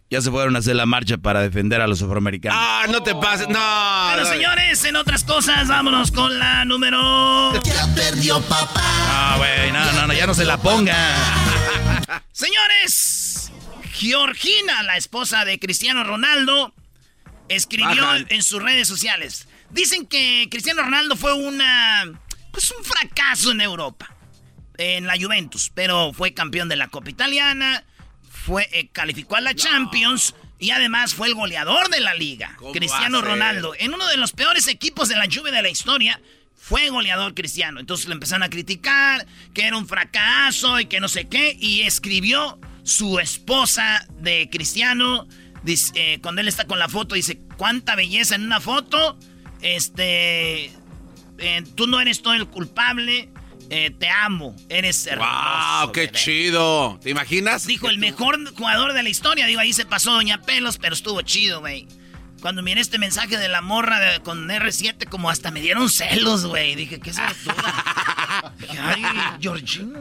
Ya 0.10 0.22
se 0.22 0.32
fueron 0.32 0.56
a 0.56 0.60
hacer 0.60 0.76
la 0.78 0.86
marcha 0.86 1.18
para 1.18 1.42
defender 1.42 1.82
a 1.82 1.88
los 1.88 2.02
afroamericanos. 2.02 2.58
Ah, 2.60 2.86
no 2.90 3.04
te 3.04 3.14
pases, 3.14 3.50
no. 3.50 3.60
Bueno, 4.14 4.26
señores, 4.26 4.82
en 4.86 4.96
otras 4.96 5.26
cosas, 5.26 5.68
vámonos 5.68 6.12
con 6.12 6.40
la 6.40 6.64
número... 6.64 7.52
Ya 7.64 7.94
perdió 7.94 8.40
papá. 8.42 8.82
Ah, 8.82 9.36
güey, 9.38 9.72
no, 9.74 9.92
no, 9.92 10.08
no, 10.08 10.14
ya 10.14 10.26
no 10.26 10.34
se 10.34 10.46
la 10.46 10.58
ponga. 10.58 10.96
Señores, 12.32 13.52
Georgina, 13.92 14.82
la 14.84 14.96
esposa 14.96 15.44
de 15.44 15.60
Cristiano 15.60 16.06
Ronaldo, 16.06 16.74
escribió 17.50 18.06
en 18.30 18.44
sus 18.44 18.64
redes 18.64 18.88
sociales. 18.88 19.50
Dicen 19.72 20.08
que 20.08 20.48
Cristiano 20.50 20.84
Ronaldo 20.84 21.18
fue 21.18 21.34
una... 21.34 22.06
Pues 22.52 22.72
un 22.72 22.82
fracaso 22.86 23.52
en 23.52 23.60
Europa. 23.60 24.16
En 24.78 25.06
la 25.06 25.16
Juventus. 25.20 25.70
Pero 25.76 26.14
fue 26.14 26.34
campeón 26.34 26.70
de 26.70 26.78
la 26.78 26.88
Copa 26.88 27.10
Italiana. 27.10 27.84
Fue, 28.48 28.70
eh, 28.72 28.88
calificó 28.94 29.36
a 29.36 29.42
la 29.42 29.54
Champions. 29.54 30.34
Y 30.58 30.72
además 30.72 31.14
fue 31.14 31.28
el 31.28 31.36
goleador 31.36 31.90
de 31.90 32.00
la 32.00 32.14
liga. 32.14 32.56
¿Cómo 32.58 32.72
Cristiano? 32.72 33.22
Ronaldo. 33.22 33.74
En 33.78 33.94
uno 33.94 34.08
de 34.08 34.16
los 34.16 34.32
peores 34.32 34.68
equipos 34.68 35.10
de 35.10 35.18
la 35.18 35.26
Juve 35.32 35.52
de 35.52 35.62
la 35.62 35.70
historia. 35.70 36.22
Fue 36.56 36.90
goleador 36.90 37.34
cristiano. 37.34 37.82
Entonces 37.82 38.08
le 38.08 38.14
empezaron 38.14 38.44
a 38.44 38.50
criticar 38.50 39.28
que 39.54 39.64
era 39.64 39.76
un 39.78 39.86
fracaso 39.86 40.80
y 40.80 40.86
que 40.86 41.02
no 41.02 41.10
sé 41.10 41.28
qué. 41.28 41.58
Y 41.60 41.82
escribió 41.82 42.58
su 42.84 43.20
esposa 43.20 44.08
de 44.20 44.50
cristiano. 44.50 45.28
dice, 45.64 45.92
eh, 45.96 46.20
cuando 46.22 46.40
él 46.40 46.48
está 46.48 46.66
con 46.66 46.80
la 46.80 46.88
foto, 46.88 47.16
dice: 47.16 47.38
¿Cuánta 47.58 47.96
belleza 47.96 48.36
en 48.36 48.44
una 48.46 48.62
foto? 48.62 49.20
Este. 49.62 50.72
eh, 51.38 51.64
tú 51.76 51.86
no 51.88 52.00
eres 52.00 52.22
todo 52.22 52.34
el 52.34 52.48
culpable. 52.48 53.30
Eh, 53.70 53.92
te 53.98 54.10
amo. 54.10 54.56
Eres 54.70 55.06
hermoso. 55.08 55.30
¡Wow! 55.82 55.92
¡Qué 55.92 56.02
bebé". 56.02 56.12
chido! 56.14 57.00
¿Te 57.02 57.10
imaginas? 57.10 57.66
Dijo 57.66 57.90
el 57.90 57.98
mejor 57.98 58.38
jugador 58.56 58.94
de 58.94 59.04
la 59.04 59.10
historia. 59.10 59.46
Digo, 59.48 59.60
ahí 59.60 59.74
se 59.74 59.86
pasó 59.86 60.12
Doña 60.14 60.42
Pelos, 60.42 60.78
pero 60.78 60.94
estuvo 60.94 61.22
chido, 61.22 61.60
güey. 61.60 61.88
Cuando 62.42 62.62
miré 62.62 62.82
este 62.82 63.00
mensaje 63.00 63.38
de 63.38 63.48
la 63.48 63.62
morra 63.62 64.00
de- 64.00 64.20
con 64.22 64.48
R7, 64.50 65.08
como 65.10 65.30
hasta 65.30 65.50
me 65.52 65.60
dieron 65.62 65.90
celos, 65.90 66.46
güey. 66.46 66.76
Dije, 66.76 67.00
¿qué 67.00 67.10
es 67.10 67.18
Ay, 68.82 69.04
Georgina. 69.40 70.00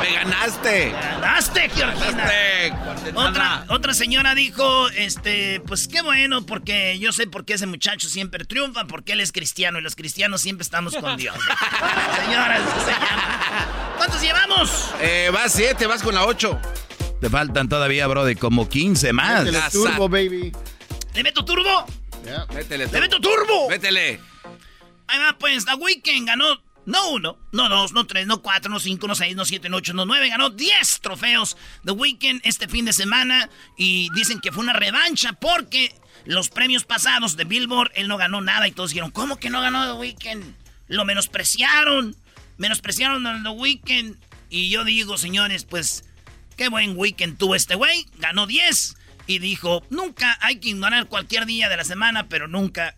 ¡Me 0.00 0.12
ganaste! 0.14 0.90
¡Ganaste, 0.92 1.70
Georgina! 1.70 2.30
Otra, 3.14 3.64
otra 3.68 3.94
señora 3.94 4.34
dijo, 4.34 4.88
este, 4.90 5.60
pues 5.66 5.88
qué 5.88 6.02
bueno, 6.02 6.44
porque 6.44 6.98
yo 6.98 7.12
sé 7.12 7.26
por 7.26 7.44
qué 7.44 7.54
ese 7.54 7.66
muchacho 7.66 8.08
siempre 8.08 8.44
triunfa, 8.44 8.84
porque 8.86 9.12
él 9.12 9.20
es 9.20 9.32
cristiano 9.32 9.78
y 9.78 9.82
los 9.82 9.96
cristianos 9.96 10.40
siempre 10.40 10.62
estamos 10.62 10.94
con 10.96 11.16
Dios. 11.18 11.36
Señoras, 12.24 12.60
se 12.84 12.90
llama. 12.92 13.66
¿Cuántos 13.96 14.20
llevamos? 14.20 14.90
Eh, 15.00 15.30
vas 15.32 15.52
siete, 15.52 15.86
vas 15.86 16.02
con 16.02 16.14
la 16.14 16.24
ocho. 16.26 16.60
Te 17.20 17.30
faltan 17.30 17.68
todavía, 17.68 18.06
bro, 18.06 18.24
de 18.24 18.36
como 18.36 18.68
15 18.68 19.12
más. 19.12 19.44
Métele 19.44 19.62
turbo, 19.72 20.08
baby. 20.08 20.52
¿Le 21.14 21.22
meto 21.22 21.44
turbo? 21.44 21.86
Yeah. 22.24 22.46
Métele. 22.52 22.86
¡Le 22.86 23.00
meto 23.00 23.20
turbo! 23.20 23.70
Métele. 23.70 24.20
Ahí 25.08 25.18
va, 25.18 25.36
pues, 25.38 25.64
The 25.64 25.74
Weeknd 25.74 26.26
ganó, 26.26 26.60
no 26.86 27.10
uno, 27.10 27.38
no 27.52 27.68
dos, 27.68 27.92
no 27.92 28.06
tres, 28.06 28.26
no 28.26 28.40
cuatro, 28.40 28.70
no 28.70 28.80
cinco, 28.80 29.06
no 29.06 29.14
seis, 29.14 29.36
no 29.36 29.44
siete, 29.44 29.68
no 29.68 29.78
ocho, 29.78 29.92
no 29.92 30.06
nueve, 30.06 30.28
ganó 30.28 30.50
diez 30.50 31.00
trofeos 31.00 31.56
The 31.84 31.92
Weeknd 31.92 32.40
este 32.44 32.68
fin 32.68 32.84
de 32.84 32.92
semana 32.92 33.50
y 33.76 34.08
dicen 34.14 34.40
que 34.40 34.52
fue 34.52 34.62
una 34.62 34.72
revancha 34.72 35.32
porque 35.34 35.94
los 36.24 36.48
premios 36.48 36.84
pasados 36.84 37.36
de 37.36 37.44
Billboard 37.44 37.90
él 37.94 38.08
no 38.08 38.16
ganó 38.16 38.40
nada 38.40 38.68
y 38.68 38.72
todos 38.72 38.90
dijeron, 38.90 39.10
¿cómo 39.10 39.36
que 39.36 39.50
no 39.50 39.60
ganó 39.60 39.84
The 39.84 39.98
Weeknd? 39.98 40.54
Lo 40.88 41.04
menospreciaron, 41.04 42.16
menospreciaron 42.56 43.26
a 43.26 43.42
The 43.42 43.48
Weeknd 43.50 44.16
y 44.48 44.70
yo 44.70 44.84
digo, 44.84 45.18
señores, 45.18 45.64
pues, 45.64 46.04
qué 46.56 46.68
buen 46.68 46.96
weekend 46.96 47.36
tuvo 47.36 47.54
este 47.54 47.74
güey, 47.74 48.06
ganó 48.18 48.46
10 48.46 48.96
y 49.26 49.40
dijo, 49.40 49.84
nunca 49.90 50.38
hay 50.40 50.60
que 50.60 50.68
ignorar 50.68 51.06
cualquier 51.06 51.46
día 51.46 51.68
de 51.68 51.76
la 51.76 51.84
semana, 51.84 52.28
pero 52.28 52.46
nunca 52.46 52.94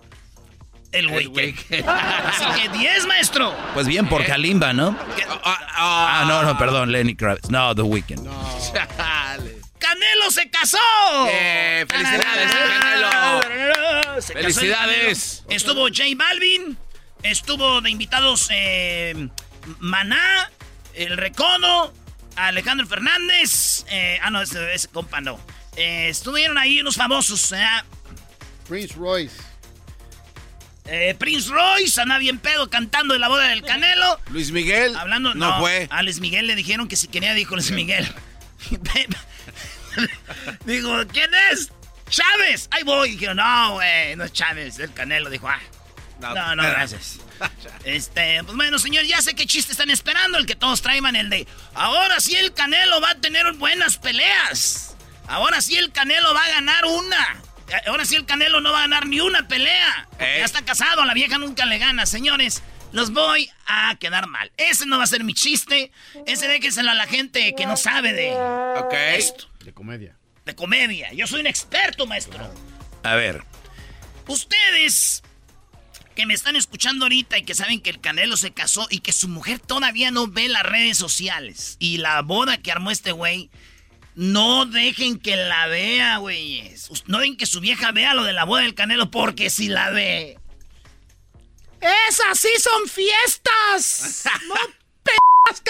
el 0.93 1.09
weekend. 1.09 1.89
Así 1.89 2.45
que 2.61 2.69
10, 2.79 3.07
maestro. 3.07 3.55
Pues 3.75 3.87
bien 3.87 4.09
por 4.09 4.25
Kalimba, 4.25 4.73
¿no? 4.73 4.97
Ah, 5.45 6.25
no, 6.27 6.43
no, 6.43 6.59
perdón, 6.59 6.91
Lenny 6.93 7.15
Kravitz. 7.15 7.51
No, 7.51 7.75
The 7.75 7.83
Weeknd. 7.83 8.27
Chale. 8.73 9.59
¡Canelo 9.79 10.31
se 10.31 10.51
casó! 10.51 10.79
Eh, 11.31 11.87
felicidades, 11.89 12.53
Canelo. 12.53 14.21
Se 14.21 14.33
casó 14.35 14.39
el 14.39 14.45
Felicidades. 14.55 15.37
Canelo. 15.43 15.57
Estuvo 15.57 15.83
J 15.89 16.03
Balvin, 16.17 16.77
estuvo 17.23 17.81
de 17.81 17.91
invitados 17.91 18.49
eh, 18.51 19.29
Maná, 19.79 20.51
El 20.95 21.17
Recodo, 21.17 21.93
Alejandro 22.37 22.87
Fernández. 22.87 23.85
eh, 23.89 24.19
ah, 24.23 24.31
no, 24.31 24.43
ese, 24.43 24.75
ese 24.75 24.89
compa 24.89 25.21
no. 25.21 25.39
Eh, 25.77 26.09
estuvieron 26.09 26.59
ahí 26.59 26.81
unos 26.81 26.97
famosos. 26.97 27.53
eh, 27.53 27.65
Prince 28.69 28.95
Royce. 28.97 29.37
Eh, 30.91 31.15
Prince 31.19 31.51
Royce, 31.51 32.01
anda 32.01 32.19
bien 32.19 32.39
pedo 32.39 32.71
cantando 32.71 33.15
de 33.15 33.21
la 33.21 33.29
boda 33.29 33.49
del 33.49 33.63
Canelo. 33.63 34.21
Luis 34.31 34.51
Miguel. 34.51 34.97
Hablando, 34.97 35.35
no, 35.35 35.51
no, 35.51 35.61
fue. 35.61 35.87
A 35.91 36.03
Luis 36.03 36.21
Miguel 36.21 36.47
le 36.47 36.55
dijeron 36.55 36.89
que 36.89 36.97
si 36.97 37.09
quería, 37.09 37.35
dijo 37.35 37.55
Luis 37.55 37.71
Miguel. 37.71 38.09
Digo, 40.65 40.97
¿quién 41.13 41.31
es? 41.51 41.71
Chávez. 42.09 42.69
Ahí 42.71 42.83
voy. 42.85 43.13
Dijeron, 43.13 43.37
no, 43.37 43.75
güey, 43.75 44.17
no 44.17 44.25
es 44.25 44.33
Chávez, 44.33 44.75
es 44.75 44.81
el 44.81 44.93
Canelo. 44.93 45.29
Dijo, 45.31 45.49
ah, 45.49 45.61
no, 46.21 46.57
no, 46.57 46.63
gracias. 46.63 47.21
Este, 47.85 48.43
pues 48.43 48.57
bueno, 48.57 48.81
señor, 48.81 49.05
ya 49.05 49.23
sé 49.23 49.35
qué 49.35 49.47
chiste 49.47 49.71
están 49.71 49.91
esperando. 49.91 50.39
El 50.39 50.47
que 50.47 50.57
todos 50.57 50.83
traigan 50.83 51.15
el 51.15 51.31
de, 51.31 51.47
ahora 51.73 52.19
sí 52.19 52.35
el 52.35 52.53
Canelo 52.53 53.01
va 53.01 53.11
a 53.11 53.15
tener 53.15 53.53
buenas 53.53 53.97
peleas. 53.97 54.97
Ahora 55.29 55.61
sí 55.61 55.77
el 55.77 55.93
Canelo 55.93 56.35
va 56.35 56.45
a 56.45 56.49
ganar 56.49 56.85
una. 56.85 57.43
Ahora 57.87 58.05
sí 58.05 58.17
el 58.17 58.25
Canelo 58.27 58.61
no 58.61 58.73
va 58.73 58.79
a 58.79 58.83
ganar 58.83 59.07
ni 59.07 59.21
una 59.21 59.47
pelea. 59.49 60.09
Eh. 60.19 60.37
Ya 60.39 60.45
está 60.45 60.63
casado, 60.65 61.03
a 61.03 61.07
la 61.07 61.15
vieja 61.15 61.39
nunca 61.39 61.67
le 61.67 61.79
gana. 61.79 62.07
Señores, 62.07 62.63
los 62.93 63.13
voy 63.13 63.51
a 63.67 63.95
quedar 64.01 64.27
mal. 64.27 64.51
Ese 64.57 64.87
no 64.87 64.97
va 64.99 65.05
a 65.05 65.09
ser 65.09 65.25
mi 65.25 65.35
chiste. 65.35 65.93
Ese 66.27 66.49
déjenselo 66.49 66.91
a 66.91 66.95
la 66.95 67.07
gente 67.07 67.55
que 67.55 67.67
no 67.67 67.77
sabe 67.77 68.13
de 68.13 68.35
esto, 69.17 69.49
De 69.65 69.73
comedia. 69.73 70.17
de 70.47 70.55
comedia. 70.55 71.13
Yo 71.13 71.27
soy 71.27 71.41
un 71.41 71.47
experto, 71.47 72.07
maestro. 72.07 72.53
A 73.03 73.15
ver. 73.15 73.45
Ustedes 74.27 75.23
que 76.15 76.27
me 76.27 76.35
están 76.35 76.57
escuchando 76.57 77.05
ahorita 77.05 77.39
y 77.39 77.45
que 77.45 77.55
saben 77.55 77.81
que 77.81 77.91
el 77.91 78.01
Canelo 78.01 78.37
se 78.37 78.51
casó 78.53 78.87
y 78.91 79.01
que 79.01 79.13
su 79.13 79.29
mujer 79.29 79.61
todavía 79.61 80.11
no 80.11 80.27
ve 80.27 80.49
las 80.49 80.65
redes 80.65 80.99
sociales 80.99 81.77
y 81.79 81.99
la 81.99 82.21
boda 82.23 82.59
que 82.59 82.73
armó 82.73 82.91
este 82.91 83.13
güey, 83.13 83.51
no 84.19 84.67
dejen 84.67 85.21
que 85.21 85.37
la 85.37 85.69
vea, 85.69 86.17
güeyes. 86.17 86.91
No 87.07 87.21
dejen 87.21 87.37
que 87.37 87.47
su 87.47 87.61
vieja 87.61 87.93
vea 87.93 88.15
lo 88.15 88.25
de 88.25 88.33
la 88.33 88.43
boda 88.43 88.63
del 88.63 88.75
Canelo 88.75 89.13
porque 89.13 89.49
si 89.49 89.69
la 89.69 89.91
ve... 89.91 90.37
¡Esas 91.81 92.37
sí 92.41 92.49
son 92.59 92.89
fiestas! 92.89 94.25
¡No 94.49 94.55
p***as, 95.05 95.63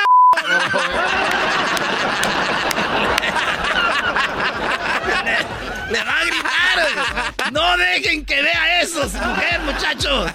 Le, 5.26 5.92
le 5.92 6.04
va 6.04 6.18
a 6.18 6.24
gritar. 6.24 7.52
No 7.52 7.76
dejen 7.76 8.24
que 8.24 8.40
vea 8.40 8.80
eso, 8.80 9.06
su 9.11 9.18
mujer, 9.18 9.61
muchachos. 9.61 10.32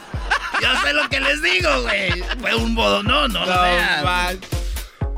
Yo 0.61 0.81
sé 0.83 0.93
lo 0.93 1.09
que 1.09 1.19
les 1.19 1.41
digo, 1.41 1.81
güey. 1.81 2.23
Fue 2.39 2.53
un 2.53 2.75
bodo, 2.75 3.01
no, 3.01 3.27
no 3.27 3.43
lo 3.43 3.61
vean. 3.63 4.39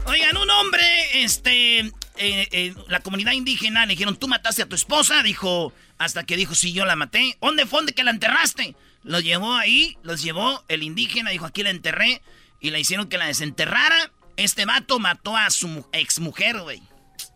Oigan, 0.05 0.37
un 0.37 0.49
hombre, 0.49 1.23
este, 1.23 1.91
eh, 2.17 2.47
eh, 2.51 2.73
la 2.87 2.99
comunidad 3.01 3.33
indígena 3.33 3.85
le 3.85 3.93
dijeron, 3.93 4.17
tú 4.17 4.27
mataste 4.27 4.61
a 4.61 4.65
tu 4.69 4.75
esposa, 4.75 5.23
dijo, 5.23 5.73
hasta 5.97 6.23
que 6.23 6.35
dijo, 6.37 6.55
sí, 6.55 6.73
yo 6.73 6.85
la 6.85 6.95
maté. 6.95 7.37
¿Dónde 7.41 7.65
fue? 7.65 7.79
¿Dónde 7.79 7.93
que 7.93 8.03
la 8.03 8.11
enterraste? 8.11 8.75
Los 9.03 9.23
llevó 9.23 9.55
ahí, 9.55 9.97
los 10.03 10.21
llevó 10.23 10.63
el 10.67 10.83
indígena, 10.83 11.29
dijo, 11.31 11.45
aquí 11.45 11.63
la 11.63 11.69
enterré, 11.69 12.21
y 12.59 12.71
le 12.71 12.79
hicieron 12.79 13.07
que 13.07 13.17
la 13.17 13.27
desenterrara. 13.27 14.11
Este 14.37 14.65
vato 14.65 14.99
mató 14.99 15.37
a 15.37 15.49
su 15.49 15.67
mu- 15.67 15.85
exmujer, 15.93 16.59
güey. 16.59 16.81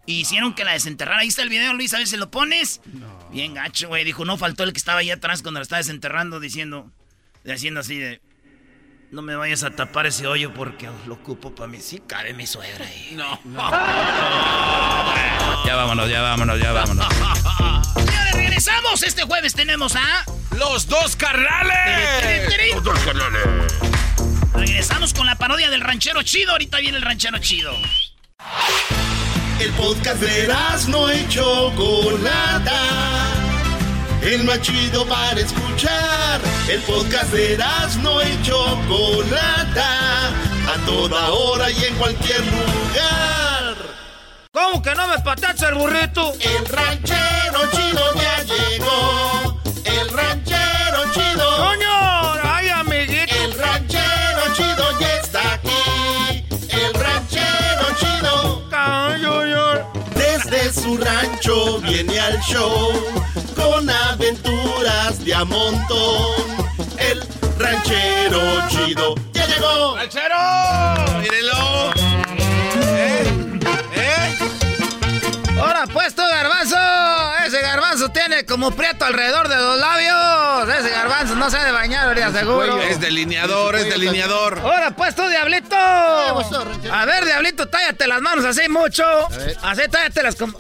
Y 0.06 0.22
hicieron 0.22 0.54
que 0.56 0.64
la 0.66 0.74
desenterrara. 0.74 1.20
Ahí 1.20 1.28
está 1.28 1.44
el 1.44 1.50
video, 1.50 1.74
Luis, 1.74 1.94
a 1.94 1.98
ver 2.00 2.08
si 2.08 2.18
lo 2.18 2.32
pones. 2.32 2.82
Bien 3.32 3.54
gacho, 3.54 3.88
güey. 3.90 4.04
Dijo, 4.04 4.26
no 4.26 4.38
faltó 4.38 4.64
el 4.64 4.74
que 4.74 4.80
estaba 4.80 5.00
ahí 5.00 5.12
atrás 5.12 5.42
cuando 5.44 5.60
la 5.60 5.64
estaba 5.64 5.78
desenterrando, 5.78 6.40
diciendo, 6.40 6.92
haciendo 7.46 7.80
así 7.82 7.98
de... 7.98 8.22
No 9.12 9.24
me 9.24 9.36
vayas 9.36 9.64
a 9.64 9.72
tapar 9.72 10.06
ese 10.06 10.28
hoyo 10.28 10.54
porque 10.54 10.88
lo 11.08 11.16
ocupo 11.16 11.56
para 11.56 11.68
mí. 11.68 11.80
Sí, 11.82 12.00
cabe 12.06 12.32
mi 12.34 12.46
suegra 12.46 12.86
ahí. 12.86 13.14
No. 13.16 13.40
Ya 15.66 15.76
vámonos, 15.76 16.08
ya 16.08 16.22
vámonos, 16.22 16.60
ya 16.60 16.72
vámonos. 16.72 17.08
Señores, 17.96 18.34
regresamos. 18.34 19.02
Este 19.02 19.24
jueves 19.24 19.56
tenemos 19.56 19.96
a... 19.96 20.24
¡Los 20.56 20.88
dos 20.88 21.16
carnales! 21.16 22.54
Los 22.76 22.84
dos 22.84 23.00
carnales. 23.00 23.74
Regresamos 24.54 25.16
con 25.16 25.26
la 25.26 25.36
parodia 25.36 25.72
del 25.72 25.82
ranchero 25.82 26.22
chido. 26.22 26.52
Ahorita 26.52 26.78
viene 26.78 26.98
el 26.98 27.04
ranchero 27.04 27.40
chido. 27.40 27.74
El 29.60 29.72
podcast 29.72 30.22
de 30.22 30.48
no 30.88 31.12
y 31.12 31.28
Chocolata. 31.30 32.80
El 34.22 34.44
más 34.44 34.62
chido 34.62 35.06
para 35.06 35.40
escuchar. 35.40 36.42
El 36.68 36.82
podcast 36.82 37.32
de 37.32 37.58
no 38.04 38.22
y 38.22 38.42
Chocolata. 38.44 40.30
A 40.30 40.86
toda 40.86 41.30
hora 41.30 41.72
y 41.72 41.86
en 41.86 41.96
cualquier 41.96 42.42
lugar. 42.42 43.76
¿Cómo 44.52 44.82
que 44.82 44.94
no 44.94 45.08
me 45.08 45.20
patacha 45.20 45.70
el 45.70 45.76
burrito? 45.76 46.34
El 46.34 46.66
ranchero 46.66 47.70
chido 47.72 47.89
Su 60.74 60.98
rancho 60.98 61.80
viene 61.80 62.20
al 62.20 62.40
show 62.42 62.92
con 63.56 63.90
aventuras 63.90 65.26
de 65.26 65.34
a 65.34 65.44
montón. 65.44 66.46
El 67.00 67.24
ranchero 67.58 68.09
como 78.60 78.72
prieto 78.72 79.06
alrededor 79.06 79.48
de 79.48 79.56
los 79.56 79.80
labios. 79.80 80.78
Ese 80.78 80.90
garbanzo 80.90 81.34
no 81.36 81.50
se 81.50 81.56
ha 81.56 81.64
de 81.64 81.72
bañar, 81.72 82.08
ahorita 82.08 82.34
seguro. 82.34 82.82
Es 82.82 83.00
delineador, 83.00 83.78
es 83.78 83.90
delineador. 83.90 84.60
Ahora 84.60 84.92
pues 84.92 85.16
tú, 85.16 85.26
diablito. 85.30 85.78
A 85.78 87.06
ver, 87.06 87.24
diablito, 87.24 87.70
tállate 87.70 88.06
las 88.06 88.22
manos 88.22 88.44
así 88.44 88.68
mucho. 88.68 89.06
Así, 89.62 89.84
tállatelas 89.90 90.36
como... 90.36 90.60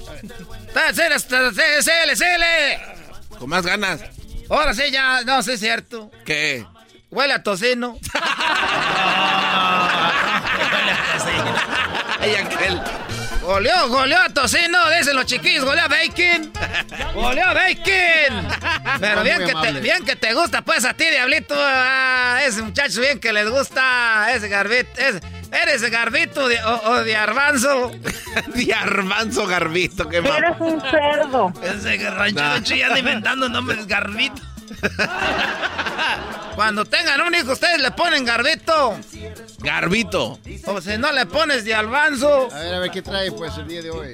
Tállatelas, 0.73 1.23
síguele, 1.23 2.15
síguele. 2.15 2.79
Con 3.38 3.49
más 3.49 3.65
ganas. 3.65 3.99
Ahora 4.49 4.73
sí, 4.73 4.83
ya, 4.91 5.23
no, 5.25 5.43
sí 5.43 5.51
es 5.51 5.59
cierto. 5.59 6.09
¿Qué? 6.23 6.65
Huele 7.12 7.33
a 7.33 7.43
tocino. 7.43 7.99
Ay, 12.21 12.35
aquel. 12.35 12.81
Goleó, 13.49 13.88
goleó 13.89 14.19
a 14.21 14.29
tocino, 14.29 14.77
dicen 14.91 15.15
los 15.15 15.25
chiquillos, 15.25 15.65
goleó 15.65 15.85
a 15.85 15.88
bacon. 15.88 16.51
Goleó 17.15 17.47
a 17.47 17.53
bacon. 17.55 18.47
Pero 18.99 19.23
bien 19.23 19.39
que, 19.43 19.53
te, 19.55 19.71
bien 19.79 20.05
que 20.05 20.15
te 20.15 20.33
gusta, 20.35 20.62
pues 20.62 20.85
a 20.85 20.93
ti, 20.93 21.05
diablito. 21.09 21.55
Ese 22.45 22.62
muchacho 22.62 23.01
bien 23.01 23.19
que 23.19 23.33
les 23.33 23.49
gusta. 23.49 24.31
Ese 24.35 24.49
garbito. 24.49 24.91
ese- 25.01 25.19
eres 25.51 25.81
garbito 25.89 26.47
de- 26.47 26.63
o, 26.63 26.91
o 26.91 27.03
de 27.03 27.15
arbanzo. 27.15 27.91
De 28.53 28.71
arbanzo 28.71 29.47
garbito, 29.47 30.07
qué. 30.07 30.17
Eres 30.17 30.55
un 30.59 30.79
cerdo. 30.81 31.51
Ese 31.63 31.97
ranchero 32.12 32.59
chido 32.62 32.85
anda 32.85 32.99
inventando 32.99 33.49
nombres 33.49 33.88
garbito. 33.88 34.43
Cuando 36.60 36.84
tengan 36.84 37.22
un 37.22 37.34
hijo, 37.34 37.54
ustedes 37.54 37.82
le 37.82 37.89
ponen 37.91 38.26
garbito. 38.26 39.00
Garbito. 39.60 40.38
O 40.65 40.82
si 40.82 40.98
no 40.98 41.10
le 41.13 41.26
pones 41.26 41.63
de 41.63 41.74
albanzo. 41.74 42.50
A 42.52 42.60
ver, 42.60 42.74
a 42.74 42.80
ver 42.80 42.91
qué 42.91 43.02
trae 43.02 43.32
pues 43.32 43.58
el 43.58 43.65
día 43.65 43.82
de 43.82 43.89
hoy. 43.89 44.13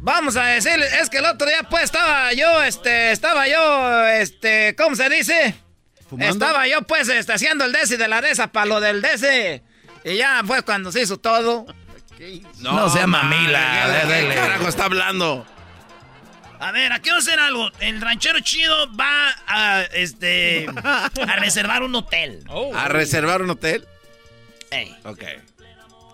Vamos 0.00 0.34
a 0.36 0.46
decirle, 0.46 0.88
es 1.00 1.08
que 1.08 1.18
el 1.18 1.26
otro 1.26 1.46
día 1.46 1.62
pues 1.70 1.84
estaba 1.84 2.32
yo, 2.32 2.60
este, 2.64 3.12
estaba 3.12 3.46
yo, 3.46 4.04
este, 4.08 4.74
¿cómo 4.74 4.96
se 4.96 5.08
dice? 5.08 5.54
¿Fumando? 6.10 6.44
Estaba 6.44 6.66
yo 6.66 6.82
pues 6.82 7.08
este, 7.08 7.32
haciendo 7.32 7.64
el 7.64 7.70
desi 7.70 7.96
de 7.96 8.08
la 8.08 8.20
desa 8.20 8.48
para 8.48 8.66
lo 8.66 8.80
del 8.80 9.00
desi. 9.00 9.62
Y 10.04 10.16
ya 10.16 10.42
fue 10.44 10.62
cuando 10.62 10.90
se 10.90 11.02
hizo 11.02 11.18
todo. 11.18 11.66
No 12.58 12.88
sea 12.88 13.06
mamila, 13.06 13.60
madre, 13.60 14.00
¿qué 14.00 14.12
dele. 14.22 14.34
carajo 14.34 14.66
está 14.66 14.86
hablando? 14.86 15.46
A 16.60 16.72
ver, 16.72 16.92
aquí 16.92 17.10
vamos 17.10 17.26
a 17.26 17.30
hacer 17.30 17.40
algo. 17.40 17.70
El 17.80 18.00
ranchero 18.00 18.40
chido 18.40 18.74
va 18.96 19.34
a, 19.46 19.82
este, 19.92 20.66
a 20.84 21.36
reservar 21.36 21.82
un 21.82 21.94
hotel. 21.94 22.44
¿A 22.74 22.88
reservar 22.88 23.42
un 23.42 23.50
hotel? 23.50 23.86
Ey. 24.70 24.94
Ok. 25.04 25.22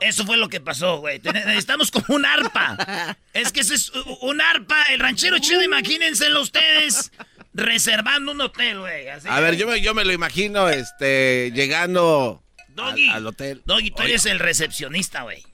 Eso 0.00 0.24
fue 0.24 0.38
lo 0.38 0.48
que 0.48 0.61
pasó, 0.61 0.98
güey. 0.98 1.20
Necesitamos 1.22 1.90
como 1.90 2.07
un 2.16 2.24
arpa. 2.24 3.16
Es 3.35 3.53
que 3.53 3.61
ese 3.61 3.74
es 3.74 3.92
un 4.22 4.40
arpa. 4.40 4.83
El 4.90 4.98
ranchero 4.98 5.38
chido, 5.38 5.62
imagínenselo 5.62 6.40
ustedes 6.40 7.12
reservando 7.53 8.33
un 8.33 8.40
hotel, 8.40 8.81
güey. 8.81 9.09
así. 9.09 9.29
A 9.29 9.40
ver, 9.40 9.57
yo 9.57 9.66
me, 9.66 9.81
yo 9.83 9.92
me 9.94 10.05
lo 10.05 10.12
imagino 10.12 10.70
este, 10.70 11.53
llegando 11.55 12.42
Doggy. 12.68 13.09
al, 13.11 13.16
al 13.16 13.26
hotel. 13.26 13.62
Doggy, 13.66 13.90
tú 13.90 14.03
eres 14.03 14.24
el 14.24 14.38
recepcionista, 14.38 15.22
güey. 15.22 15.44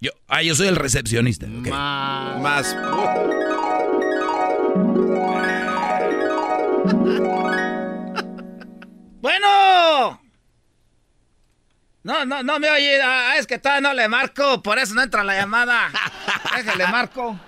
Yo, 0.00 0.10
ah, 0.26 0.42
yo 0.42 0.54
soy 0.54 0.68
el 0.68 0.76
recepcionista. 0.76 1.46
ok. 1.46 1.68
Más. 1.68 2.74
Bueno. 9.20 10.20
No, 12.02 12.24
no, 12.24 12.42
no 12.42 12.58
me 12.58 12.70
oye. 12.70 13.00
Ah, 13.02 13.34
es 13.38 13.46
que 13.46 13.58
todavía 13.58 13.88
no 13.88 13.94
le 13.94 14.08
marco. 14.08 14.62
Por 14.62 14.78
eso 14.78 14.94
no 14.94 15.02
entra 15.02 15.22
la 15.22 15.36
llamada. 15.36 15.90
Déjale 16.56 16.86
marco. 16.88 17.38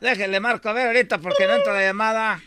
Déjale 0.00 0.40
marco. 0.40 0.68
A 0.68 0.72
ver 0.72 0.86
ahorita 0.88 1.18
porque 1.18 1.46
no 1.46 1.54
entra 1.54 1.72
la 1.72 1.82
llamada. 1.82 2.40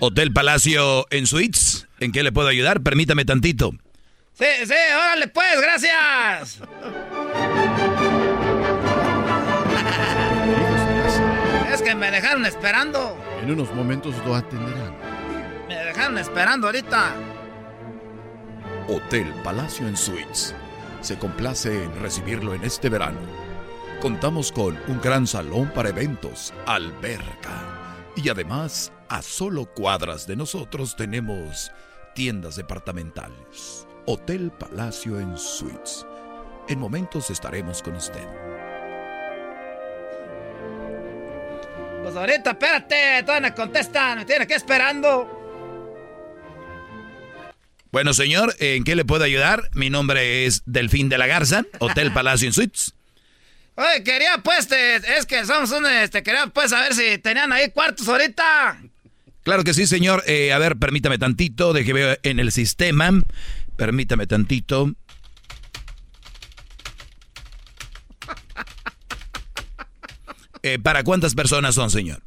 Hotel 0.00 0.32
Palacio 0.32 1.06
en 1.10 1.26
Suites. 1.26 1.86
¿En 2.00 2.12
qué 2.12 2.22
le 2.22 2.32
puedo 2.32 2.48
ayudar? 2.48 2.82
Permítame 2.82 3.24
tantito. 3.24 3.72
Sí, 4.38 4.44
sí, 4.66 4.74
órale 4.94 5.28
pues, 5.28 5.60
gracias. 5.62 6.60
Es 11.72 11.80
que 11.80 11.94
me 11.94 12.10
dejaron 12.10 12.44
esperando. 12.44 13.16
En 13.42 13.50
unos 13.50 13.72
momentos 13.74 14.14
lo 14.26 14.34
atenderán. 14.34 14.94
Me 15.68 15.76
dejaron 15.76 16.18
esperando 16.18 16.66
ahorita. 16.66 17.14
Hotel 18.88 19.32
Palacio 19.42 19.88
en 19.88 19.96
Suites. 19.96 20.54
Se 21.00 21.16
complace 21.18 21.84
en 21.84 21.98
recibirlo 22.02 22.52
en 22.52 22.62
este 22.62 22.90
verano. 22.90 23.20
Contamos 24.02 24.52
con 24.52 24.78
un 24.86 25.00
gran 25.00 25.26
salón 25.26 25.72
para 25.74 25.88
eventos, 25.88 26.52
alberca. 26.66 27.62
Y 28.14 28.28
además, 28.28 28.92
a 29.08 29.22
solo 29.22 29.64
cuadras 29.64 30.26
de 30.26 30.36
nosotros 30.36 30.94
tenemos 30.94 31.72
tiendas 32.14 32.56
departamentales. 32.56 33.85
Hotel 34.06 34.50
Palacio 34.58 35.18
en 35.20 35.36
Suites. 35.36 36.06
En 36.68 36.78
momentos 36.78 37.30
estaremos 37.30 37.82
con 37.82 37.96
usted. 37.96 38.24
Pues 42.02 42.14
ahorita, 42.14 42.50
espérate, 42.52 43.22
todavía 43.24 43.50
no 43.50 43.54
contestan, 43.54 44.18
me 44.18 44.24
tienen 44.24 44.46
que 44.46 44.54
esperando. 44.54 45.32
Bueno, 47.90 48.14
señor, 48.14 48.54
¿en 48.60 48.84
qué 48.84 48.94
le 48.94 49.04
puedo 49.04 49.24
ayudar? 49.24 49.70
Mi 49.74 49.90
nombre 49.90 50.46
es 50.46 50.62
Delfín 50.66 51.08
de 51.08 51.18
la 51.18 51.26
Garza, 51.26 51.64
Hotel 51.78 52.12
Palacio 52.14 52.46
en 52.46 52.52
Suites. 52.52 52.92
Oye, 53.74 54.02
quería 54.04 54.38
pues, 54.42 54.68
te- 54.68 54.96
es 55.18 55.26
que 55.26 55.44
somos 55.44 55.70
un, 55.72 55.84
este, 55.86 56.22
quería 56.22 56.46
pues 56.46 56.70
saber 56.70 56.94
si 56.94 57.18
tenían 57.18 57.52
ahí 57.52 57.70
cuartos 57.70 58.08
ahorita. 58.08 58.78
Claro 59.42 59.64
que 59.64 59.74
sí, 59.74 59.86
señor. 59.86 60.24
Eh, 60.26 60.52
a 60.52 60.58
ver, 60.58 60.76
permítame 60.76 61.18
tantito, 61.18 61.72
de 61.72 61.84
que 61.84 61.92
veo 61.92 62.16
en 62.22 62.40
el 62.40 62.52
sistema. 62.52 63.10
Permítame 63.76 64.26
tantito. 64.26 64.92
Eh, 70.62 70.78
¿Para 70.78 71.04
cuántas 71.04 71.34
personas 71.34 71.74
son, 71.74 71.90
señor? 71.90 72.22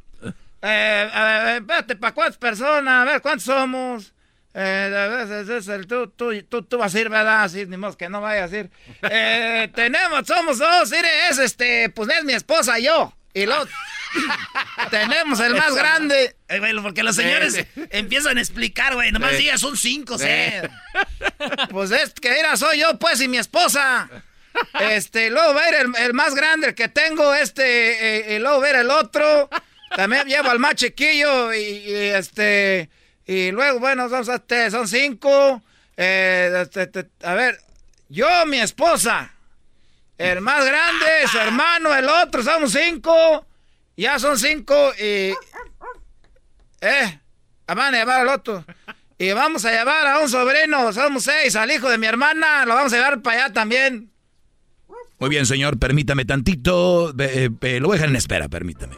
Eh, 0.62 1.10
a 1.12 1.44
ver, 1.44 1.56
espérate, 1.62 1.96
¿para 1.96 2.14
cuántas 2.14 2.38
personas? 2.38 3.02
A 3.02 3.04
ver, 3.04 3.20
¿cuántos 3.20 3.44
somos? 3.44 4.12
Eh, 4.52 4.92
a 4.96 5.24
veces 5.24 5.48
es 5.48 5.68
el, 5.68 5.86
tú, 5.86 6.08
tú, 6.08 6.30
tú, 6.48 6.62
tú 6.62 6.78
vas 6.78 6.94
a 6.94 7.00
ir, 7.00 7.08
¿verdad? 7.08 7.44
Así, 7.44 7.66
ni 7.66 7.76
modo 7.76 7.96
que 7.96 8.08
no 8.08 8.20
vayas 8.20 8.52
a 8.52 8.58
ir. 8.58 8.70
Eh, 9.02 9.70
tenemos, 9.74 10.26
somos 10.26 10.58
dos, 10.58 10.90
mire, 10.90 11.28
es 11.30 11.38
este, 11.38 11.90
pues 11.90 12.08
es 12.10 12.24
mi 12.24 12.32
esposa 12.32 12.78
y 12.78 12.84
yo. 12.84 13.12
Y 13.32 13.46
luego, 13.46 13.64
Tenemos 14.90 15.40
el 15.40 15.54
más 15.54 15.74
grande. 15.74 16.36
Eh, 16.48 16.58
güey, 16.58 16.74
porque 16.80 17.02
los 17.02 17.16
señores 17.16 17.54
Sí, 17.54 17.64
empiezan 17.90 18.38
a 18.38 18.40
explicar, 18.40 18.94
güey. 18.94 19.12
Nomás 19.12 19.32
Sí. 19.32 19.36
digas, 19.38 19.60
son 19.60 19.76
cinco, 19.76 20.18
Sí. 20.18 20.26
Pues 21.70 21.90
es 21.90 22.12
que 22.14 22.30
mira, 22.30 22.56
soy 22.56 22.80
yo, 22.80 22.98
pues, 22.98 23.20
y 23.20 23.28
mi 23.28 23.38
esposa. 23.38 24.08
Este, 24.80 25.30
luego 25.30 25.54
va 25.54 25.62
a 25.62 25.68
ir 25.68 25.74
el, 25.76 25.96
el 26.04 26.14
más 26.14 26.34
grande, 26.34 26.68
el 26.68 26.74
que 26.74 26.88
tengo, 26.88 27.34
este, 27.34 28.32
eh, 28.32 28.36
y 28.36 28.38
luego 28.40 28.60
ver 28.60 28.76
el 28.76 28.90
otro. 28.90 29.48
También 29.96 30.26
llevo 30.26 30.50
al 30.50 30.58
más 30.58 30.74
chiquillo, 30.74 31.52
y, 31.54 31.58
y, 31.58 31.92
este, 31.94 32.90
y 33.26 33.50
luego, 33.52 33.78
bueno, 33.78 34.08
son, 34.08 34.28
este, 34.34 34.70
son 34.70 34.86
cinco. 34.88 35.62
Eh, 35.96 36.60
este, 36.62 36.82
este, 36.82 37.06
a 37.22 37.34
ver, 37.34 37.58
yo, 38.08 38.44
mi 38.46 38.60
esposa, 38.60 39.32
el 40.18 40.40
más 40.40 40.64
grande, 40.66 41.06
su 41.30 41.38
hermano, 41.38 41.94
el 41.94 42.08
otro, 42.08 42.42
somos 42.42 42.72
cinco. 42.72 43.46
Ya 44.00 44.18
son 44.18 44.38
cinco 44.38 44.74
y... 44.98 45.34
Eh, 46.80 47.20
van 47.66 47.94
a 47.94 47.98
llevar 47.98 48.20
al 48.22 48.28
otro. 48.28 48.64
Y 49.18 49.30
vamos 49.32 49.66
a 49.66 49.72
llevar 49.72 50.06
a 50.06 50.20
un 50.20 50.28
sobrino, 50.30 50.90
somos 50.94 51.24
seis, 51.24 51.54
al 51.54 51.70
hijo 51.70 51.90
de 51.90 51.98
mi 51.98 52.06
hermana, 52.06 52.64
lo 52.64 52.74
vamos 52.74 52.94
a 52.94 52.96
llevar 52.96 53.20
para 53.20 53.44
allá 53.44 53.52
también. 53.52 54.10
Muy 55.18 55.28
bien, 55.28 55.44
señor, 55.44 55.78
permítame 55.78 56.24
tantito. 56.24 57.10
Eh, 57.18 57.50
eh, 57.60 57.78
lo 57.78 57.88
voy 57.88 57.96
a 57.96 57.98
dejar 57.98 58.08
en 58.08 58.16
espera, 58.16 58.48
permítame. 58.48 58.96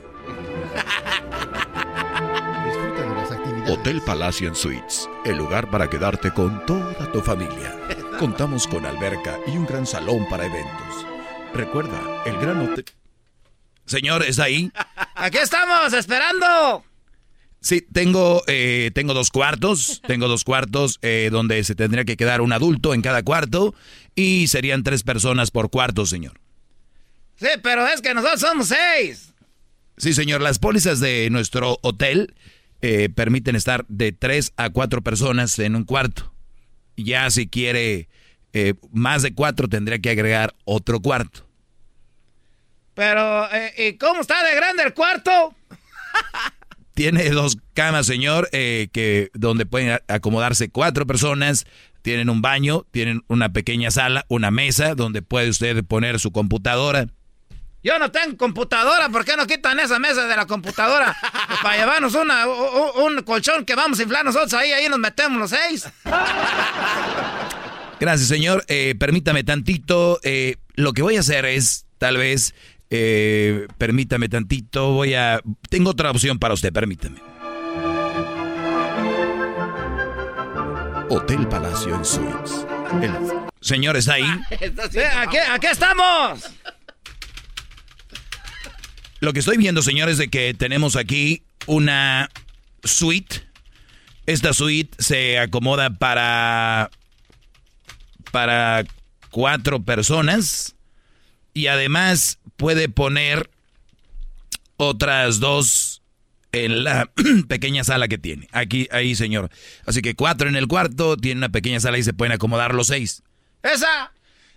Hotel 3.68 4.02
Palacio 4.06 4.54
Suites, 4.54 5.08
el 5.24 5.36
lugar 5.36 5.68
para 5.68 5.90
quedarte 5.90 6.30
con 6.30 6.64
toda 6.64 7.10
tu 7.10 7.20
familia. 7.22 7.76
Contamos 8.20 8.68
con 8.68 8.86
alberca 8.86 9.36
y 9.48 9.56
un 9.56 9.66
gran 9.66 9.84
salón 9.84 10.28
para 10.30 10.46
eventos. 10.46 11.06
Recuerda, 11.52 12.22
el 12.24 12.38
gran 12.38 12.60
hotel... 12.60 12.84
Señor, 13.92 14.22
¿está 14.22 14.44
ahí? 14.44 14.72
Aquí 15.14 15.36
estamos, 15.36 15.92
esperando. 15.92 16.82
Sí, 17.60 17.86
tengo, 17.92 18.42
eh, 18.46 18.90
tengo 18.94 19.12
dos 19.12 19.28
cuartos. 19.28 20.00
Tengo 20.06 20.28
dos 20.28 20.44
cuartos 20.44 20.98
eh, 21.02 21.28
donde 21.30 21.62
se 21.62 21.74
tendría 21.74 22.06
que 22.06 22.16
quedar 22.16 22.40
un 22.40 22.54
adulto 22.54 22.94
en 22.94 23.02
cada 23.02 23.22
cuarto. 23.22 23.74
Y 24.14 24.48
serían 24.48 24.82
tres 24.82 25.02
personas 25.02 25.50
por 25.50 25.68
cuarto, 25.68 26.06
señor. 26.06 26.40
Sí, 27.36 27.48
pero 27.62 27.86
es 27.86 28.00
que 28.00 28.14
nosotros 28.14 28.40
somos 28.40 28.68
seis. 28.68 29.34
Sí, 29.98 30.14
señor, 30.14 30.40
las 30.40 30.58
pólizas 30.58 30.98
de 30.98 31.28
nuestro 31.30 31.78
hotel 31.82 32.34
eh, 32.80 33.10
permiten 33.14 33.56
estar 33.56 33.84
de 33.88 34.12
tres 34.12 34.54
a 34.56 34.70
cuatro 34.70 35.02
personas 35.02 35.58
en 35.58 35.76
un 35.76 35.84
cuarto. 35.84 36.32
Ya 36.96 37.30
si 37.30 37.46
quiere 37.46 38.08
eh, 38.54 38.72
más 38.90 39.22
de 39.22 39.34
cuatro, 39.34 39.68
tendría 39.68 39.98
que 39.98 40.08
agregar 40.08 40.54
otro 40.64 41.00
cuarto. 41.00 41.46
Pero, 42.94 43.50
eh, 43.52 43.72
¿y 43.78 43.96
cómo 43.98 44.20
está 44.20 44.42
de 44.44 44.54
grande 44.54 44.82
el 44.82 44.94
cuarto? 44.94 45.54
Tiene 46.94 47.30
dos 47.30 47.56
camas, 47.72 48.06
señor, 48.06 48.48
eh, 48.52 48.88
que 48.92 49.30
donde 49.32 49.64
pueden 49.64 49.98
acomodarse 50.08 50.68
cuatro 50.70 51.06
personas. 51.06 51.64
Tienen 52.02 52.28
un 52.28 52.42
baño, 52.42 52.84
tienen 52.90 53.22
una 53.28 53.52
pequeña 53.52 53.90
sala, 53.90 54.26
una 54.28 54.50
mesa 54.50 54.94
donde 54.94 55.22
puede 55.22 55.48
usted 55.48 55.84
poner 55.84 56.18
su 56.20 56.32
computadora. 56.32 57.06
Yo 57.84 57.98
no 57.98 58.10
tengo 58.12 58.36
computadora, 58.36 59.08
¿por 59.08 59.24
qué 59.24 59.36
no 59.36 59.46
quitan 59.46 59.80
esa 59.80 59.98
mesa 59.98 60.26
de 60.26 60.36
la 60.36 60.46
computadora? 60.46 61.16
Para 61.62 61.76
llevarnos 61.78 62.14
una, 62.14 62.46
u- 62.46 62.50
u- 62.52 63.06
un 63.06 63.22
colchón 63.22 63.64
que 63.64 63.74
vamos 63.74 63.98
a 63.98 64.02
inflar 64.02 64.24
nosotros 64.24 64.52
ahí, 64.54 64.70
ahí 64.72 64.88
nos 64.88 64.98
metemos 64.98 65.38
los 65.38 65.50
seis. 65.50 65.88
Gracias, 68.00 68.28
señor. 68.28 68.64
Eh, 68.68 68.94
permítame 68.98 69.44
tantito. 69.44 70.18
eh, 70.24 70.56
lo 70.74 70.92
que 70.92 71.02
voy 71.02 71.16
a 71.16 71.20
hacer 71.20 71.44
es, 71.44 71.86
tal 71.98 72.16
vez, 72.16 72.54
eh, 72.94 73.68
permítame 73.78 74.28
tantito. 74.28 74.92
Voy 74.92 75.14
a. 75.14 75.40
Tengo 75.70 75.90
otra 75.90 76.10
opción 76.10 76.38
para 76.38 76.52
usted, 76.52 76.70
permítame. 76.74 77.20
Hotel 81.08 81.48
Palacio 81.48 81.94
en 81.94 82.04
Suites. 82.04 82.66
El 83.00 83.12
Señor, 83.62 83.96
¿está 83.96 84.14
ahí? 84.14 84.24
Aquí, 85.16 85.38
aquí 85.38 85.66
estamos. 85.68 86.50
Lo 89.20 89.32
que 89.32 89.38
estoy 89.38 89.56
viendo, 89.56 89.80
señor, 89.80 90.10
es 90.10 90.18
de 90.18 90.28
que 90.28 90.52
tenemos 90.52 90.96
aquí 90.96 91.44
una 91.66 92.28
suite. 92.84 93.40
Esta 94.26 94.52
suite 94.52 95.02
se 95.02 95.38
acomoda 95.38 95.88
para. 95.96 96.90
para 98.32 98.84
cuatro 99.30 99.82
personas. 99.82 100.74
Y 101.54 101.68
además 101.68 102.38
puede 102.62 102.88
poner 102.88 103.50
otras 104.76 105.40
dos 105.40 106.00
en 106.52 106.84
la 106.84 107.10
pequeña 107.48 107.82
sala 107.82 108.06
que 108.06 108.18
tiene. 108.18 108.46
Aquí, 108.52 108.86
ahí, 108.92 109.16
señor. 109.16 109.50
Así 109.84 110.00
que 110.00 110.14
cuatro 110.14 110.48
en 110.48 110.54
el 110.54 110.68
cuarto, 110.68 111.16
tiene 111.16 111.38
una 111.38 111.48
pequeña 111.48 111.80
sala 111.80 111.98
y 111.98 112.04
se 112.04 112.12
pueden 112.12 112.30
acomodar 112.30 112.72
los 112.72 112.86
seis. 112.86 113.24
Esa, 113.64 114.12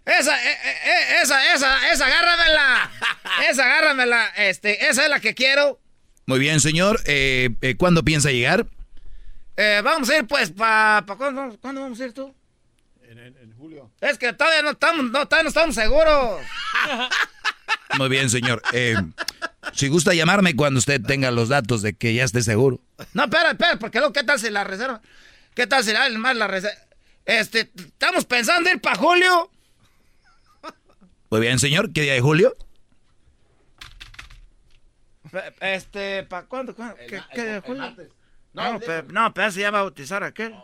esa, 0.06 0.38
eh, 0.38 0.52
eh, 0.52 0.76
eh, 0.86 1.22
esa, 1.24 1.56
esa, 1.56 1.92
esa, 1.92 2.06
agárramela. 2.06 2.92
Esa, 3.50 3.66
agárramela. 3.66 4.28
Este, 4.38 4.88
esa 4.88 5.06
es 5.06 5.10
la 5.10 5.20
que 5.20 5.34
quiero. 5.34 5.80
Muy 6.28 6.38
bien, 6.38 6.60
señor. 6.60 7.02
Eh, 7.06 7.50
¿Cuándo 7.80 8.04
piensa 8.04 8.30
llegar? 8.30 8.68
Eh, 9.58 9.82
vamos 9.84 10.12
a 10.12 10.18
ir, 10.18 10.28
pues, 10.28 10.52
para. 10.52 11.04
Pa, 11.08 11.16
¿cuándo, 11.16 11.58
cuándo 11.60 11.82
vamos 11.82 12.00
a 12.00 12.06
ir 12.06 12.14
tú? 12.14 12.36
En, 13.18 13.54
julio. 13.58 13.92
Es 14.02 14.18
que 14.18 14.34
todavía 14.34 14.62
no 14.62 14.72
estamos, 14.72 15.06
no, 15.06 15.26
todavía 15.28 15.44
no 15.44 15.50
estamos 15.50 15.76
seguros. 15.76 16.42
Muy 17.98 18.10
bien, 18.10 18.30
señor. 18.30 18.62
Eh, 18.74 18.96
si 19.74 19.88
gusta 19.88 20.14
llamarme 20.14 20.56
cuando 20.56 20.80
usted 20.80 21.02
tenga 21.02 21.32
los 21.32 21.50
datos 21.50 21.82
de 21.82 21.94
que 21.94 22.14
ya 22.14 22.24
esté 22.24 22.42
seguro. 22.42 22.82
No, 23.14 23.24
espera, 23.24 23.52
espera, 23.52 23.80
porque 23.80 24.00
luego, 24.00 24.14
¿qué 24.14 24.24
tal 24.24 24.40
si 24.40 24.50
la 24.50 24.64
reserva? 24.64 25.02
¿Qué 25.54 25.66
tal 25.68 25.84
si 25.84 25.94
la 25.94 26.10
más 26.10 26.36
la 26.36 26.48
reserva? 26.48 26.78
Este, 27.26 27.72
estamos 27.78 28.26
pensando 28.26 28.70
ir 28.70 28.82
para 28.82 28.98
julio. 28.98 29.50
Muy 31.30 31.40
bien, 31.42 31.58
señor. 31.58 31.92
¿Qué 31.94 32.02
día 32.02 32.14
de 32.14 32.22
julio? 32.22 32.56
Este, 35.60 36.24
¿para 36.24 36.46
cuándo? 36.48 36.76
cuándo? 36.76 36.96
¿Qué, 36.98 37.22
qué 37.34 37.44
día 37.44 37.54
de 37.56 37.60
julio? 37.62 37.96
No, 38.54 38.72
No, 38.72 38.76
el 38.76 38.80
pe- 38.82 39.04
no, 39.14 39.34
pero 39.34 39.48
ese 39.48 39.62
ya 39.62 39.72
va 39.72 39.80
a 39.80 39.84
bautizar 39.84 40.24
aquel. 40.24 40.56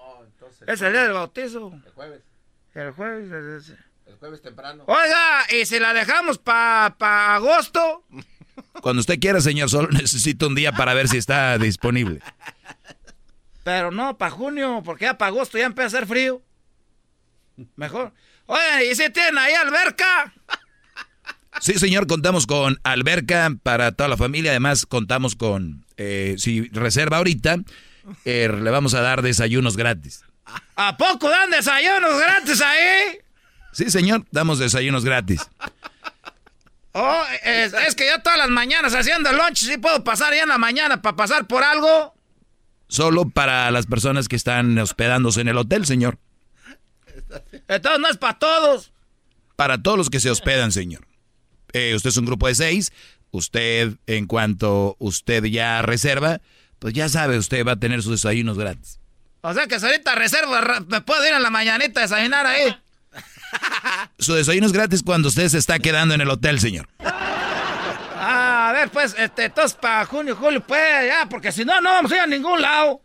es 0.68 0.82
el 0.82 0.94
día 0.94 1.04
del 1.04 1.14
bautizo. 1.14 1.72
El 1.86 1.92
jueves. 1.92 2.22
El 2.74 2.92
jueves. 2.92 3.32
es- 3.32 3.70
es- 3.70 3.78
El 4.08 4.16
jueves 4.18 4.42
temprano. 4.42 4.84
Oiga, 4.88 5.46
¿y 5.62 5.66
si 5.66 5.80
la 5.80 5.94
dejamos 5.94 6.38
para 6.38 6.96
pa 6.98 7.36
agosto? 7.36 8.06
Cuando 8.82 9.00
usted 9.00 9.20
quiera, 9.20 9.40
señor. 9.42 9.70
Solo 9.70 9.88
necesito 9.92 10.48
un 10.48 10.56
día 10.56 10.72
para 10.72 10.94
ver 10.94 11.08
si 11.08 11.18
está 11.18 11.58
disponible. 11.58 12.22
Pero 13.64 13.92
no, 13.92 14.18
para 14.18 14.32
junio, 14.32 14.82
porque 14.84 15.06
ya 15.06 15.18
para 15.18 15.30
agosto 15.30 15.58
ya 15.58 15.66
empieza 15.66 15.86
a 15.86 16.00
hacer 16.00 16.08
frío. 16.08 16.42
Mejor. 17.76 18.12
Oye, 18.48 18.92
¿y 18.92 18.96
si 18.96 19.10
tienen 19.12 19.38
ahí 19.38 19.54
alberca? 19.54 20.34
Sí, 21.60 21.74
señor. 21.78 22.08
Contamos 22.08 22.48
con 22.48 22.80
alberca 22.84 23.50
para 23.62 23.92
toda 23.92 24.10
la 24.10 24.18
familia. 24.18 24.52
Además, 24.52 24.86
contamos 24.86 25.36
con... 25.36 25.86
eh, 25.98 26.36
si 26.38 26.68
reserva 26.70 27.18
ahorita, 27.18 27.58
eh, 28.26 28.50
le 28.62 28.70
vamos 28.72 28.94
a 28.94 29.02
dar 29.02 29.22
desayunos 29.22 29.78
gratis. 29.78 30.24
¿A 30.76 30.98
poco 30.98 31.30
dan 31.30 31.50
desayunos 31.50 32.20
gratis 32.20 32.62
ahí? 32.62 33.20
Sí, 33.72 33.90
señor. 33.90 34.26
Damos 34.32 34.60
desayunos 34.60 35.06
gratis. 35.06 35.42
Oh, 36.94 37.24
es, 37.44 37.74
es 37.74 37.96
que 37.96 38.06
yo 38.08 38.22
todas 38.22 38.38
las 38.38 38.50
mañanas 38.50 38.94
haciendo 38.94 39.32
lunch, 39.32 39.60
sí 39.60 39.78
puedo 39.78 40.04
pasar 40.04 40.34
ya 40.34 40.44
en 40.44 40.50
la 40.50 40.58
mañana 40.58 41.02
para 41.02 41.16
pasar 41.16 41.48
por 41.48 41.64
algo. 41.64 42.14
Solo 42.88 43.30
para 43.30 43.72
las 43.72 43.86
personas 43.86 44.28
que 44.28 44.36
están 44.36 44.78
hospedándose 44.78 45.40
en 45.40 45.48
el 45.48 45.58
hotel, 45.58 45.86
señor. 45.86 46.20
Entonces 47.68 48.02
no 48.02 48.10
es 48.10 48.18
para 48.18 48.38
todos. 48.38 48.92
Para 49.56 49.82
todos 49.82 49.98
los 49.98 50.10
que 50.10 50.20
se 50.20 50.30
hospedan, 50.30 50.72
señor. 50.72 51.08
Eh, 51.72 51.96
usted 51.96 52.10
es 52.10 52.18
un 52.18 52.26
grupo 52.26 52.48
de 52.48 52.56
seis. 52.56 52.92
Usted, 53.32 53.94
en 54.08 54.28
cuanto 54.28 54.98
usted 55.00 55.46
ya 55.46 55.82
reserva, 55.82 56.42
pues 56.80 56.94
ya 56.94 57.08
sabe, 57.08 57.38
usted 57.38 57.66
va 57.66 57.74
a 57.74 57.80
tener 57.80 58.04
sus 58.04 58.12
desayunos 58.12 58.58
gratis. 58.58 59.01
O 59.42 59.54
sea 59.54 59.68
que 59.68 59.80
si 59.80 59.86
ahorita 59.86 60.16
reservo, 60.16 60.54
me 60.88 61.02
puedo 61.02 61.26
ir 61.26 61.34
en 61.34 61.42
la 61.42 61.50
mañanita 61.50 62.00
a 62.00 62.04
desayunar 62.04 62.46
ahí. 62.46 62.78
Su 64.20 64.34
desayuno 64.34 64.68
es 64.68 64.72
gratis 64.72 65.02
cuando 65.04 65.30
usted 65.30 65.48
se 65.50 65.58
está 65.58 65.80
quedando 65.80 66.14
en 66.14 66.22
el 66.22 66.30
hotel, 66.30 66.60
señor. 66.60 66.88
Ah, 67.00 68.70
a 68.70 68.74
ver, 68.74 68.90
pues, 68.90 69.16
este, 69.18 69.46
entonces 69.46 69.76
para 69.82 70.06
junio, 70.06 70.36
julio, 70.36 70.62
pues, 70.66 71.08
ya, 71.08 71.28
porque 71.28 71.52
si 71.52 71.66
no, 71.66 71.82
no 71.82 71.90
vamos 71.90 72.12
a 72.12 72.16
ir 72.16 72.22
a 72.22 72.28
ningún 72.28 72.62
lado. 72.62 73.02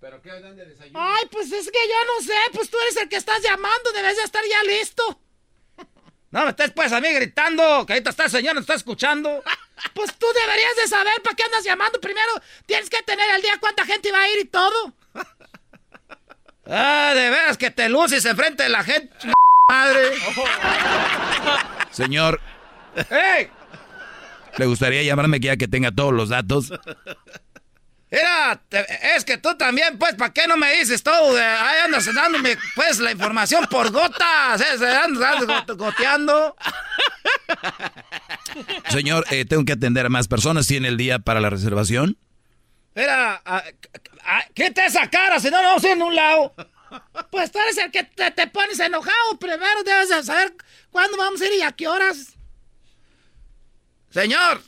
¿Pero 0.00 0.20
qué 0.20 0.28
dan 0.28 0.56
de 0.56 0.66
desayuno? 0.66 1.00
Ay, 1.00 1.24
pues 1.30 1.50
es 1.50 1.66
que 1.70 1.78
yo 1.88 2.14
no 2.14 2.24
sé, 2.24 2.38
pues 2.52 2.70
tú 2.70 2.76
eres 2.82 2.96
el 2.98 3.08
que 3.08 3.16
estás 3.16 3.42
llamando, 3.42 3.90
debes 3.92 4.16
de 4.16 4.22
estar 4.22 4.42
ya 4.48 4.62
listo. 4.64 5.20
No 6.30 6.44
me 6.44 6.50
estés 6.50 6.70
pues 6.72 6.92
a 6.92 7.00
mí 7.00 7.10
gritando, 7.10 7.86
que 7.86 7.94
ahorita 7.94 8.10
está 8.10 8.24
el 8.24 8.30
señor, 8.30 8.54
nos 8.54 8.62
está 8.62 8.74
escuchando. 8.74 9.42
Pues 9.94 10.14
tú 10.18 10.26
deberías 10.34 10.76
de 10.76 10.86
saber 10.86 11.22
para 11.22 11.34
qué 11.34 11.42
andas 11.44 11.64
llamando. 11.64 12.00
Primero 12.00 12.30
tienes 12.66 12.90
que 12.90 13.02
tener 13.02 13.26
el 13.34 13.42
día 13.42 13.56
cuánta 13.58 13.86
gente 13.86 14.12
va 14.12 14.20
a 14.20 14.30
ir 14.30 14.40
y 14.40 14.44
todo. 14.44 14.92
Ah, 16.68 17.12
de 17.14 17.30
veras 17.30 17.56
que 17.56 17.70
te 17.70 17.88
luces 17.88 18.24
enfrente 18.24 18.62
de 18.64 18.68
la 18.68 18.84
gente, 18.84 19.14
madre. 19.68 20.12
Señor, 21.90 22.40
¡Ey! 23.10 23.48
¿Le 24.56 24.66
gustaría 24.66 25.02
llamarme 25.02 25.40
ya 25.40 25.56
que 25.56 25.68
tenga 25.68 25.92
todos 25.92 26.12
los 26.12 26.30
datos? 26.30 26.72
Mira, 28.10 28.60
es 29.16 29.24
que 29.24 29.36
tú 29.36 29.56
también, 29.56 29.98
pues, 29.98 30.14
¿para 30.14 30.32
qué 30.32 30.46
no 30.46 30.56
me 30.56 30.72
dices 30.78 31.02
todo? 31.02 31.36
Ahí 31.36 31.76
andas 31.84 32.12
dándome, 32.12 32.56
pues, 32.74 32.98
la 33.00 33.12
información 33.12 33.66
por 33.70 33.90
gotas. 33.92 34.60
¿eh? 34.60 34.96
Andas, 35.04 35.44
goteando. 35.76 36.56
Señor, 38.88 39.26
eh, 39.30 39.44
tengo 39.44 39.64
que 39.64 39.74
atender 39.74 40.06
a 40.06 40.08
más 40.08 40.26
personas. 40.26 40.66
¿Tiene 40.66 40.88
el 40.88 40.96
día 40.96 41.18
para 41.18 41.40
la 41.40 41.50
reservación? 41.50 42.16
Mira, 42.94 43.42
quita 44.54 44.86
esa 44.86 45.08
cara, 45.08 45.38
si 45.38 45.50
no, 45.50 45.62
no 45.62 45.68
vamos 45.68 45.84
a 45.84 45.86
ir 45.88 45.92
en 45.94 46.02
un 46.02 46.14
lado. 46.14 46.54
Pues 47.30 47.52
tú 47.52 47.58
eres 47.58 47.76
el 47.78 47.90
que 47.90 48.04
te, 48.04 48.46
pones 48.46 48.80
enojado. 48.80 49.38
Primero 49.38 49.82
debes 49.84 50.08
de 50.08 50.22
saber 50.22 50.54
cuándo 50.90 51.16
vamos 51.16 51.40
a 51.40 51.46
ir 51.46 51.52
y 51.54 51.62
a 51.62 51.72
qué 51.72 51.86
horas. 51.86 52.34
Señor. 54.10 54.62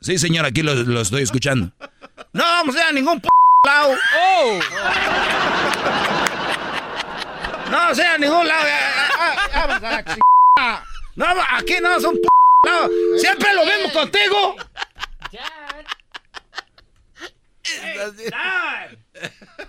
Sí, 0.00 0.18
señor, 0.18 0.46
aquí 0.46 0.62
lo 0.62 1.00
estoy 1.00 1.22
escuchando. 1.22 1.72
No 2.32 2.44
vamos 2.44 2.76
a 2.76 2.78
ir 2.80 2.84
a 2.84 2.92
ningún 2.92 3.20
p 3.20 3.28
lado. 3.66 3.94
Oh. 4.18 4.60
No 7.70 7.76
vamos 7.76 7.98
a 7.98 8.02
ir 8.02 8.08
a 8.08 8.18
ningún 8.18 8.46
lado. 8.46 8.66
Vamos 9.54 9.82
a 9.82 9.90
la 9.90 10.84
No, 11.16 11.26
aquí 11.50 11.76
no 11.82 11.96
es 11.96 12.04
un 12.04 12.14
p 12.14 12.28
lado. 12.66 12.90
Siempre 13.18 13.54
lo 13.54 13.66
vemos 13.66 13.92
contigo. 13.92 14.56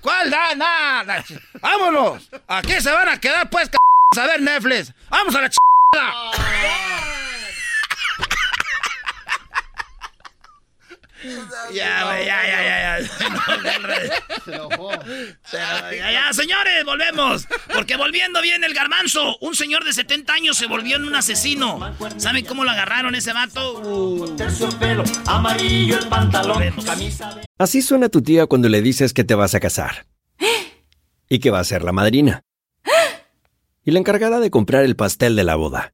¿Cuál 0.02 0.30
da? 0.30 0.56
Nada. 0.56 1.24
Vámonos. 1.62 2.30
Aquí 2.48 2.80
se 2.82 2.92
van 2.92 3.10
a 3.10 3.20
quedar 3.20 3.50
pues 3.50 3.70
a 4.18 4.26
ver 4.26 4.42
Netflix. 4.42 4.94
Vamos 5.10 5.36
a 5.36 5.42
la 5.42 5.50
ch 5.50 5.58
Ya, 11.74 12.20
ya, 12.20 12.24
ya, 12.24 12.64
ya, 12.64 13.00
ya. 13.00 13.08
ya, 16.12 16.34
señores, 16.34 16.86
volvemos. 16.86 17.48
Porque 17.74 17.96
volviendo 17.96 18.42
viene 18.42 18.68
el 18.68 18.74
garbanzo. 18.74 19.38
Un 19.40 19.56
señor 19.56 19.84
de 19.84 19.94
70 19.94 20.34
años 20.34 20.58
se 20.58 20.68
volvió 20.68 20.98
en 20.98 21.06
un 21.06 21.16
asesino. 21.16 21.96
¿Saben 22.18 22.46
cómo 22.46 22.64
lo 22.64 22.72
agarraron 22.72 23.16
ese 23.16 23.34
vato? 23.34 23.84
amarillo 25.26 26.00
el 26.00 26.08
pantalón, 26.08 26.64
Así 27.58 27.82
suena 27.82 28.10
tu 28.10 28.22
tía 28.22 28.46
cuando 28.46 28.70
le 28.70 28.82
dices 28.82 29.14
que 29.14 29.24
te 29.24 29.36
vas 29.36 29.56
a 29.56 29.60
casar. 29.60 30.06
Y 31.30 31.40
que 31.40 31.52
va 31.52 31.60
a 31.60 31.64
ser 31.64 31.84
la 31.84 31.92
madrina. 31.92 32.44
Y 33.84 33.92
la 33.92 34.00
encargada 34.00 34.40
de 34.40 34.52
comprar 34.52 34.84
el 34.84 34.96
pastel 34.96 35.36
de 35.36 35.44
la 35.44 35.56
boda. 35.56 35.94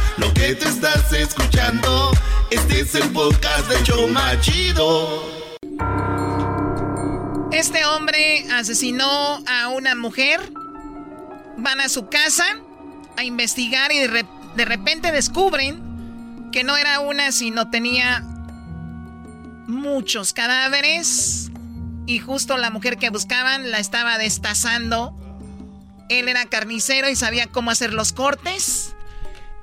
Lo 0.21 0.31
que 0.35 0.53
te 0.53 0.69
estás 0.69 1.11
escuchando, 1.13 2.11
este 2.51 2.81
es 2.81 2.93
el 2.93 3.09
podcast 3.09 3.67
de 3.67 3.81
Choma 3.81 4.39
Chido. 4.39 5.23
Este 7.51 7.83
hombre 7.85 8.45
asesinó 8.51 9.43
a 9.47 9.69
una 9.69 9.95
mujer. 9.95 10.39
Van 11.57 11.81
a 11.81 11.89
su 11.89 12.07
casa 12.07 12.45
a 13.17 13.23
investigar 13.23 13.91
y 13.91 13.97
de, 13.97 14.25
de 14.55 14.65
repente 14.65 15.11
descubren 15.11 16.51
que 16.51 16.63
no 16.63 16.77
era 16.77 16.99
una, 16.99 17.31
sino 17.31 17.71
tenía 17.71 18.21
muchos 19.67 20.33
cadáveres 20.33 21.49
y 22.05 22.19
justo 22.19 22.57
la 22.57 22.69
mujer 22.69 22.97
que 22.97 23.09
buscaban 23.09 23.71
la 23.71 23.79
estaba 23.79 24.19
destazando. 24.19 25.17
Él 26.09 26.29
era 26.29 26.45
carnicero 26.45 27.09
y 27.09 27.15
sabía 27.15 27.47
cómo 27.47 27.71
hacer 27.71 27.91
los 27.91 28.13
cortes. 28.13 28.93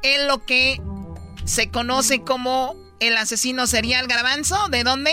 Él 0.02 0.26
lo 0.28 0.44
que 0.44 0.80
se 1.44 1.70
conoce 1.70 2.22
como 2.22 2.76
el 3.00 3.16
asesino 3.16 3.66
serial 3.66 4.06
garbanzo. 4.06 4.68
¿De 4.68 4.84
dónde? 4.84 5.12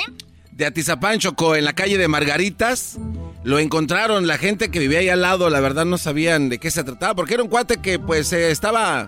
De 0.51 0.65
Atizapán, 0.65 1.19
en 1.55 1.65
la 1.65 1.73
calle 1.73 1.97
de 1.97 2.07
Margaritas. 2.07 2.97
Lo 3.43 3.59
encontraron, 3.59 4.25
la 4.25 4.39
gente 4.39 4.71
que 4.71 4.79
vivía 4.79 4.99
ahí 4.99 5.09
al 5.09 5.21
lado, 5.21 5.51
la 5.51 5.59
verdad 5.59 5.85
no 5.85 5.99
sabían 5.99 6.49
de 6.49 6.57
qué 6.57 6.71
se 6.71 6.83
trataba, 6.83 7.13
porque 7.13 7.35
era 7.35 7.43
un 7.43 7.49
cuate 7.49 7.77
que 7.77 7.99
pues 7.99 8.33
eh, 8.33 8.49
estaba 8.49 9.07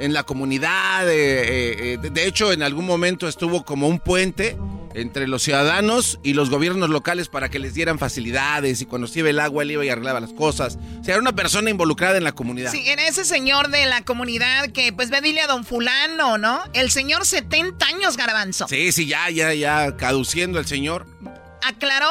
en 0.00 0.12
la 0.12 0.24
comunidad, 0.24 1.08
eh, 1.08 1.94
eh, 1.94 1.98
de 1.98 2.26
hecho 2.26 2.52
en 2.52 2.64
algún 2.64 2.84
momento 2.84 3.28
estuvo 3.28 3.64
como 3.64 3.86
un 3.86 4.00
puente 4.00 4.56
entre 4.96 5.28
los 5.28 5.42
ciudadanos 5.42 6.18
y 6.22 6.32
los 6.32 6.48
gobiernos 6.48 6.88
locales 6.88 7.28
para 7.28 7.50
que 7.50 7.58
les 7.58 7.74
dieran 7.74 7.98
facilidades 7.98 8.80
y 8.80 8.86
cuando 8.86 9.06
se 9.06 9.18
iba 9.18 9.28
el 9.28 9.38
agua 9.38 9.62
él 9.62 9.72
iba 9.72 9.84
y 9.84 9.90
arreglaba 9.90 10.20
las 10.20 10.32
cosas. 10.32 10.78
O 11.00 11.04
sea, 11.04 11.14
era 11.14 11.20
una 11.20 11.34
persona 11.34 11.68
involucrada 11.68 12.16
en 12.16 12.24
la 12.24 12.32
comunidad. 12.32 12.72
Sí, 12.72 12.82
era 12.86 13.06
ese 13.06 13.24
señor 13.24 13.68
de 13.68 13.84
la 13.86 14.02
comunidad 14.04 14.70
que, 14.72 14.92
pues, 14.92 15.10
ve 15.10 15.20
dile 15.20 15.42
a 15.42 15.46
don 15.46 15.64
fulano, 15.64 16.38
¿no? 16.38 16.60
El 16.72 16.90
señor 16.90 17.26
70 17.26 17.86
años, 17.86 18.16
garbanzo. 18.16 18.66
Sí, 18.68 18.90
sí, 18.92 19.06
ya, 19.06 19.28
ya, 19.30 19.52
ya, 19.52 19.96
caduciendo 19.96 20.58
el 20.58 20.66
señor. 20.66 21.06
Aclaró 21.64 22.10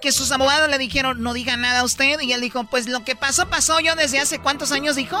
que 0.00 0.12
sus 0.12 0.30
abogados 0.32 0.68
le 0.68 0.78
dijeron, 0.78 1.22
no 1.22 1.34
diga 1.34 1.56
nada 1.56 1.80
a 1.80 1.84
usted, 1.84 2.20
y 2.20 2.32
él 2.32 2.40
dijo, 2.40 2.64
pues 2.64 2.88
lo 2.88 3.04
que 3.04 3.16
pasó, 3.16 3.48
pasó 3.48 3.80
yo 3.80 3.94
desde 3.96 4.18
hace 4.18 4.38
cuántos 4.38 4.72
años, 4.72 4.96
dijo? 4.96 5.18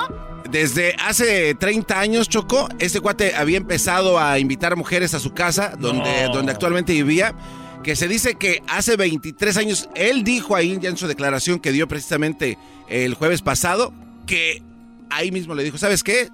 Desde 0.50 0.94
hace 0.96 1.54
30 1.54 1.98
años, 1.98 2.28
Choco, 2.28 2.68
este 2.78 3.00
cuate 3.00 3.34
había 3.34 3.56
empezado 3.56 4.18
a 4.18 4.38
invitar 4.38 4.76
mujeres 4.76 5.14
a 5.14 5.20
su 5.20 5.32
casa, 5.32 5.74
donde, 5.78 6.28
donde 6.32 6.52
actualmente 6.52 6.92
vivía. 6.92 7.34
Que 7.82 7.96
se 7.96 8.06
dice 8.06 8.36
que 8.36 8.62
hace 8.68 8.96
23 8.96 9.56
años, 9.56 9.88
él 9.96 10.22
dijo 10.22 10.54
ahí 10.54 10.78
ya 10.80 10.88
en 10.88 10.96
su 10.96 11.08
declaración 11.08 11.58
que 11.58 11.72
dio 11.72 11.88
precisamente 11.88 12.56
el 12.88 13.14
jueves 13.14 13.42
pasado, 13.42 13.92
que 14.26 14.62
ahí 15.10 15.32
mismo 15.32 15.54
le 15.54 15.64
dijo, 15.64 15.78
¿sabes 15.78 16.04
qué? 16.04 16.28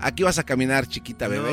Aquí 0.00 0.22
vas 0.22 0.38
a 0.38 0.44
caminar, 0.44 0.86
chiquita 0.86 1.28
bebé. 1.28 1.52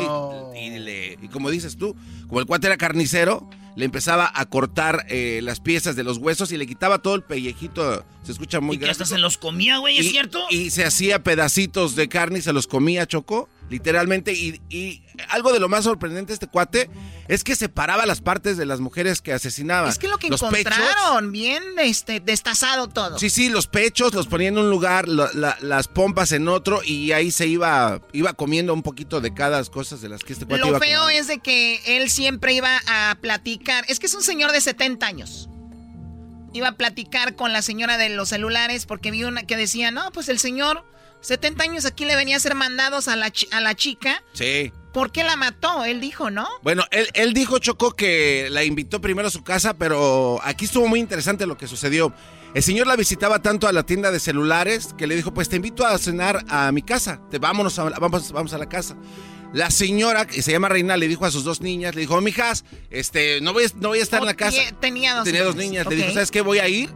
Y, 0.55 1.25
y, 1.25 1.27
como 1.27 1.49
dices 1.49 1.75
tú, 1.75 1.95
como 2.27 2.39
el 2.39 2.45
cuate 2.45 2.67
era 2.67 2.77
carnicero, 2.77 3.49
le 3.75 3.85
empezaba 3.85 4.31
a 4.33 4.45
cortar 4.47 5.05
eh, 5.09 5.39
las 5.43 5.59
piezas 5.59 5.95
de 5.95 6.03
los 6.03 6.17
huesos 6.17 6.51
y 6.51 6.57
le 6.57 6.67
quitaba 6.67 6.99
todo 6.99 7.15
el 7.15 7.23
pellejito. 7.23 8.05
Se 8.23 8.31
escucha 8.31 8.59
muy 8.59 8.75
Y 8.75 8.79
que 8.79 8.89
hasta 8.89 9.05
se 9.05 9.17
los 9.17 9.37
comía, 9.37 9.77
güey, 9.77 9.97
¿es 9.97 10.05
Y- 10.05 10.09
cierto? 10.09 10.45
Y 10.49 10.69
se 10.69 10.83
hacía 10.85 11.23
pedacitos 11.23 11.95
de 11.95 12.07
carne 12.09 12.39
y 12.39 12.41
se 12.41 12.53
los 12.53 12.67
comía, 12.67 13.07
Choco, 13.07 13.49
literalmente. 13.69 14.33
Y, 14.33 14.61
y 14.69 15.01
algo 15.29 15.51
de 15.53 15.59
lo 15.59 15.69
más 15.69 15.85
sorprendente 15.85 16.27
de 16.29 16.33
este 16.35 16.47
cuate 16.47 16.89
es 17.27 17.43
que 17.43 17.55
separaba 17.55 18.05
las 18.05 18.21
partes 18.21 18.57
de 18.57 18.65
las 18.65 18.79
mujeres 18.79 19.21
que 19.21 19.33
asesinaba. 19.33 19.89
Es 19.89 19.97
que 19.97 20.07
lo 20.07 20.17
que 20.17 20.29
Los 20.29 20.41
pechos, 20.41 20.59
encontraron, 20.59 21.31
bien 21.31 21.63
este, 21.79 22.19
destazado 22.19 22.89
todo. 22.89 23.17
Sí, 23.17 23.29
sí, 23.29 23.49
los 23.49 23.67
pechos 23.67 24.13
los 24.13 24.27
ponía 24.27 24.49
en 24.49 24.57
un 24.57 24.69
lugar, 24.69 25.07
lo- 25.07 25.31
la- 25.33 25.57
las 25.61 25.87
pompas 25.87 26.31
en 26.33 26.47
otro 26.47 26.81
y 26.83 27.13
ahí 27.13 27.31
se 27.31 27.47
iba, 27.47 28.01
iba 28.13 28.33
comiendo 28.33 28.73
un 28.73 28.83
poquito 28.83 29.21
de 29.21 29.33
cada 29.33 29.63
cosas 29.65 30.01
de 30.01 30.09
las 30.09 30.23
que 30.23 30.33
este 30.33 30.45
cuate 30.45 30.61
Lo 30.61 30.67
iba 30.69 30.79
feo 30.79 31.01
comiendo. 31.01 31.21
es 31.21 31.27
de 31.27 31.39
que 31.39 31.97
él 31.97 32.09
siempre 32.09 32.53
iba 32.53 32.81
a 32.87 33.15
platicar. 33.21 33.60
Es 33.87 33.99
que 33.99 34.05
es 34.05 34.13
un 34.13 34.23
señor 34.23 34.51
de 34.51 34.61
70 34.61 35.05
años. 35.05 35.49
Iba 36.53 36.69
a 36.69 36.71
platicar 36.73 37.35
con 37.35 37.53
la 37.53 37.61
señora 37.61 37.97
de 37.97 38.09
los 38.09 38.29
celulares 38.29 38.85
porque 38.85 39.11
vi 39.11 39.23
una 39.23 39.43
que 39.43 39.55
decía, 39.55 39.91
no, 39.91 40.11
pues 40.11 40.27
el 40.29 40.39
señor, 40.39 40.85
70 41.21 41.63
años 41.63 41.85
aquí 41.85 42.05
le 42.05 42.15
venía 42.15 42.35
a 42.35 42.37
hacer 42.37 42.55
mandados 42.55 43.07
a 43.07 43.15
la, 43.15 43.31
a 43.51 43.61
la 43.61 43.75
chica. 43.75 44.23
Sí. 44.33 44.73
¿Por 44.91 45.13
qué 45.13 45.23
la 45.23 45.37
mató? 45.37 45.85
Él 45.85 46.01
dijo, 46.01 46.29
¿no? 46.29 46.47
Bueno, 46.63 46.83
él, 46.91 47.07
él 47.13 47.33
dijo, 47.33 47.59
Choco, 47.59 47.91
que 47.91 48.49
la 48.51 48.65
invitó 48.65 48.99
primero 48.99 49.29
a 49.29 49.31
su 49.31 49.43
casa, 49.43 49.73
pero 49.73 50.41
aquí 50.43 50.65
estuvo 50.65 50.87
muy 50.87 50.99
interesante 50.99 51.45
lo 51.45 51.57
que 51.57 51.67
sucedió. 51.67 52.13
El 52.53 52.63
señor 52.63 52.87
la 52.87 52.97
visitaba 52.97 53.41
tanto 53.41 53.69
a 53.69 53.71
la 53.71 53.83
tienda 53.83 54.11
de 54.11 54.19
celulares 54.19 54.93
que 54.97 55.07
le 55.07 55.15
dijo, 55.15 55.33
pues 55.33 55.47
te 55.47 55.55
invito 55.55 55.85
a 55.85 55.97
cenar 55.97 56.43
a 56.49 56.69
mi 56.73 56.81
casa, 56.81 57.21
te, 57.29 57.39
vámonos 57.39 57.79
a, 57.79 57.85
vamos, 57.85 58.31
vamos 58.33 58.53
a 58.53 58.57
la 58.57 58.67
casa. 58.67 58.97
La 59.53 59.69
señora, 59.69 60.25
que 60.27 60.41
se 60.41 60.51
llama 60.51 60.69
Reina, 60.69 60.95
le 60.97 61.07
dijo 61.07 61.25
a 61.25 61.31
sus 61.31 61.43
dos 61.43 61.59
niñas, 61.61 61.93
le 61.95 62.01
dijo, 62.01 62.15
"Oh, 62.15 62.21
mijas, 62.21 62.63
este, 62.89 63.41
no 63.41 63.51
voy, 63.53 63.65
a- 63.65 63.69
no 63.79 63.89
voy 63.89 63.99
a 63.99 64.03
estar 64.03 64.21
en 64.21 64.25
la 64.27 64.33
casa. 64.33 64.61
Tenía 64.79 65.15
dos 65.15 65.25
Tenía 65.25 65.43
dos 65.43 65.55
niñas. 65.55 65.85
Le 65.89 65.95
dijo, 65.97 66.11
¿sabes 66.11 66.31
qué? 66.31 66.41
Voy 66.41 66.59
a 66.59 66.67
ir 66.69 66.89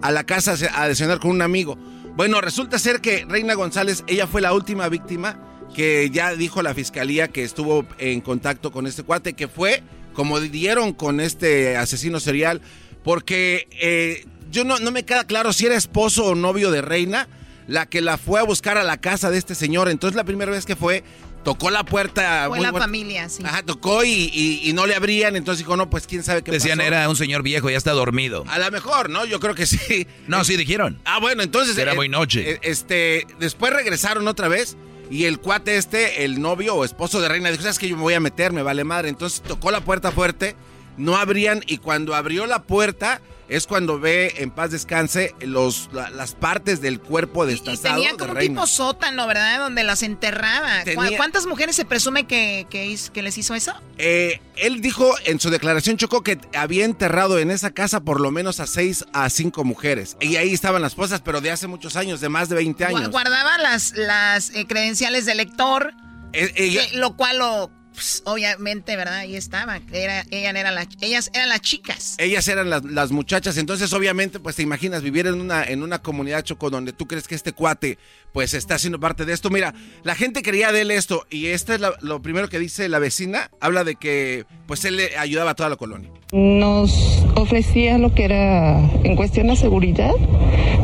a 0.00 0.10
la 0.10 0.24
casa 0.24 0.54
a 0.72 0.84
a 0.84 0.94
cenar 0.94 1.18
con 1.20 1.30
un 1.32 1.42
amigo. 1.42 1.76
Bueno, 2.16 2.40
resulta 2.40 2.78
ser 2.78 3.00
que 3.00 3.24
Reina 3.28 3.54
González, 3.54 4.04
ella 4.06 4.26
fue 4.26 4.40
la 4.40 4.52
última 4.52 4.88
víctima 4.88 5.38
que 5.74 6.08
ya 6.10 6.34
dijo 6.34 6.62
la 6.62 6.72
fiscalía 6.74 7.28
que 7.28 7.44
estuvo 7.44 7.86
en 7.98 8.20
contacto 8.22 8.72
con 8.72 8.86
este 8.86 9.02
cuate, 9.02 9.34
que 9.34 9.46
fue 9.48 9.82
como 10.14 10.40
dieron 10.40 10.94
con 10.94 11.20
este 11.20 11.76
asesino 11.76 12.18
serial, 12.20 12.60
porque 13.04 13.68
eh, 13.80 14.24
yo 14.50 14.64
no, 14.64 14.78
no 14.78 14.90
me 14.90 15.04
queda 15.04 15.24
claro 15.24 15.52
si 15.52 15.66
era 15.66 15.76
esposo 15.76 16.24
o 16.24 16.34
novio 16.34 16.70
de 16.70 16.80
Reina, 16.80 17.28
la 17.68 17.86
que 17.86 18.00
la 18.00 18.16
fue 18.16 18.40
a 18.40 18.44
buscar 18.44 18.78
a 18.78 18.82
la 18.82 18.96
casa 18.96 19.30
de 19.30 19.38
este 19.38 19.54
señor. 19.54 19.88
Entonces 19.88 20.16
la 20.16 20.24
primera 20.24 20.50
vez 20.50 20.64
que 20.64 20.74
fue, 20.74 21.04
tocó 21.52 21.70
la 21.70 21.84
puerta. 21.84 22.44
Fue 22.48 22.56
muy 22.58 22.64
la 22.64 22.70
fuerte. 22.70 22.84
familia, 22.86 23.28
sí. 23.28 23.42
Ajá, 23.44 23.62
tocó 23.62 24.04
y, 24.04 24.10
y- 24.32 24.60
y 24.68 24.72
no 24.72 24.86
le 24.86 24.94
abrían, 24.94 25.34
entonces 25.36 25.58
dijo, 25.64 25.76
no, 25.76 25.88
pues 25.88 26.06
quién 26.06 26.22
sabe 26.22 26.42
qué 26.42 26.50
Decían, 26.50 26.78
pasó. 26.78 26.88
era 26.88 27.08
un 27.08 27.16
señor 27.16 27.42
viejo, 27.42 27.70
ya 27.70 27.76
está 27.76 27.92
dormido. 27.92 28.44
A 28.48 28.58
lo 28.58 28.70
mejor, 28.70 29.08
¿no? 29.10 29.24
Yo 29.24 29.40
creo 29.40 29.54
que 29.54 29.66
sí. 29.66 30.06
No, 30.26 30.44
sí 30.44 30.56
dijeron. 30.56 31.00
Ah, 31.04 31.18
bueno, 31.20 31.42
entonces. 31.42 31.76
Era 31.78 31.92
eh, 31.92 31.96
muy 31.96 32.08
noche. 32.08 32.52
eh, 32.52 32.58
Este, 32.62 33.26
después 33.38 33.72
regresaron 33.72 34.28
otra 34.28 34.48
vez 34.48 34.76
y 35.10 35.24
el 35.24 35.38
cuate 35.38 35.76
este, 35.78 36.24
el 36.24 36.40
novio 36.42 36.74
o 36.74 36.84
esposo 36.84 37.20
de 37.20 37.28
Reina, 37.28 37.50
dijo, 37.50 37.62
¿sabes 37.62 37.78
que 37.78 37.88
Yo 37.88 37.96
me 37.96 38.02
voy 38.02 38.14
a 38.14 38.20
meter, 38.20 38.52
me 38.52 38.62
vale 38.62 38.84
madre. 38.84 39.08
Entonces 39.08 39.40
tocó 39.42 39.70
la 39.70 39.80
puerta 39.80 40.12
fuerte, 40.12 40.54
no 40.98 41.16
abrían 41.16 41.62
y 41.66 41.78
cuando 41.78 42.14
abrió 42.14 42.44
la 42.46 42.62
puerta 42.62 43.20
es 43.48 43.66
cuando 43.66 43.98
ve 43.98 44.34
en 44.38 44.50
paz 44.50 44.70
descanse 44.70 45.34
los, 45.40 45.88
la- 45.92 46.10
las 46.10 46.34
partes 46.34 46.80
del 46.80 47.00
cuerpo 47.00 47.44
Y 47.44 47.52
destazado 47.52 47.94
tenía 47.96 48.12
de 48.12 48.16
como 48.18 48.30
un 48.32 48.36
Reina. 48.36 48.54
tipo 48.54 48.66
sótano, 48.66 49.26
¿verdad? 49.26 49.58
Donde 49.60 49.84
las 49.84 50.02
enterraba. 50.02 50.80
¿Cu- 50.80 50.84
Tenía- 50.84 51.16
¿Cuántas 51.16 51.46
mujeres 51.46 51.74
se 51.76 51.84
presume 51.84 52.26
que, 52.26 52.66
que, 52.70 53.22
les 53.22 53.38
hizo 53.38 53.54
eso? 53.54 53.72
Eh, 53.96 54.40
él 54.56 54.80
dijo 54.80 55.14
en 55.24 55.40
su 55.40 55.50
declaración, 55.50 55.96
Chocó, 55.96 56.22
que 56.22 56.38
había 56.54 56.84
enterrado 56.84 57.38
en 57.38 57.50
esa 57.50 57.70
casa 57.70 58.00
por 58.00 58.20
lo 58.20 58.30
menos 58.30 58.60
a 58.60 58.66
seis 58.66 59.04
a 59.12 59.28
cinco 59.30 59.64
mujeres. 59.64 60.16
Y 60.20 60.36
ahí 60.36 60.52
estaban 60.52 60.82
las 60.82 60.92
esposas, 60.92 61.20
pero 61.22 61.40
de 61.40 61.50
hace 61.50 61.66
muchos 61.66 61.96
años, 61.96 62.20
de 62.20 62.28
más 62.28 62.48
de 62.48 62.56
20 62.56 62.84
Gua- 62.84 62.88
años. 62.98 63.10
Guardaba 63.10 63.58
las, 63.58 63.92
las 63.96 64.50
eh, 64.50 64.66
credenciales 64.66 65.24
del 65.26 65.38
lector, 65.38 65.94
Eh, 66.34 66.90
lo 66.94 67.16
cual 67.16 67.38
lo, 67.38 67.70
pues, 67.98 68.22
obviamente, 68.26 68.94
¿verdad? 68.94 69.16
Ahí 69.18 69.34
estaba. 69.34 69.80
Era, 69.92 70.24
ella 70.30 70.50
era 70.50 70.70
la- 70.70 70.86
ellas 71.00 71.32
eran 71.34 71.48
las 71.48 71.60
chicas. 71.62 72.14
Ellas 72.18 72.46
eran 72.46 72.70
las, 72.70 72.84
las 72.84 73.10
muchachas, 73.10 73.56
entonces 73.58 73.92
obviamente 73.92 74.38
pues 74.38 74.54
te 74.54 74.62
imaginas 74.62 75.02
vivir 75.02 75.26
en 75.26 75.40
una, 75.40 75.64
en 75.64 75.82
una 75.82 75.98
comunidad 76.00 76.42
choco 76.44 76.70
donde 76.70 76.92
tú 76.92 77.08
crees 77.08 77.26
que 77.26 77.34
este 77.34 77.52
cuate 77.52 77.98
pues 78.32 78.54
está 78.54 78.76
haciendo 78.76 79.00
parte 79.00 79.24
de 79.24 79.32
esto. 79.32 79.50
Mira, 79.50 79.74
la 80.04 80.14
gente 80.14 80.42
quería 80.42 80.70
de 80.70 80.82
él 80.82 80.92
esto 80.92 81.26
y 81.28 81.46
este 81.46 81.74
es 81.74 81.80
la- 81.80 81.94
lo 82.00 82.22
primero 82.22 82.48
que 82.48 82.60
dice 82.60 82.88
la 82.88 83.00
vecina, 83.00 83.50
habla 83.60 83.82
de 83.82 83.96
que 83.96 84.44
pues 84.68 84.84
él 84.84 84.94
le 84.96 85.16
ayudaba 85.18 85.50
a 85.50 85.54
toda 85.54 85.68
la 85.68 85.76
colonia. 85.76 86.08
Nos 86.30 86.92
ofrecía 87.34 87.98
lo 87.98 88.14
que 88.14 88.26
era 88.26 88.78
en 89.02 89.16
cuestión 89.16 89.48
de 89.48 89.56
seguridad. 89.56 90.12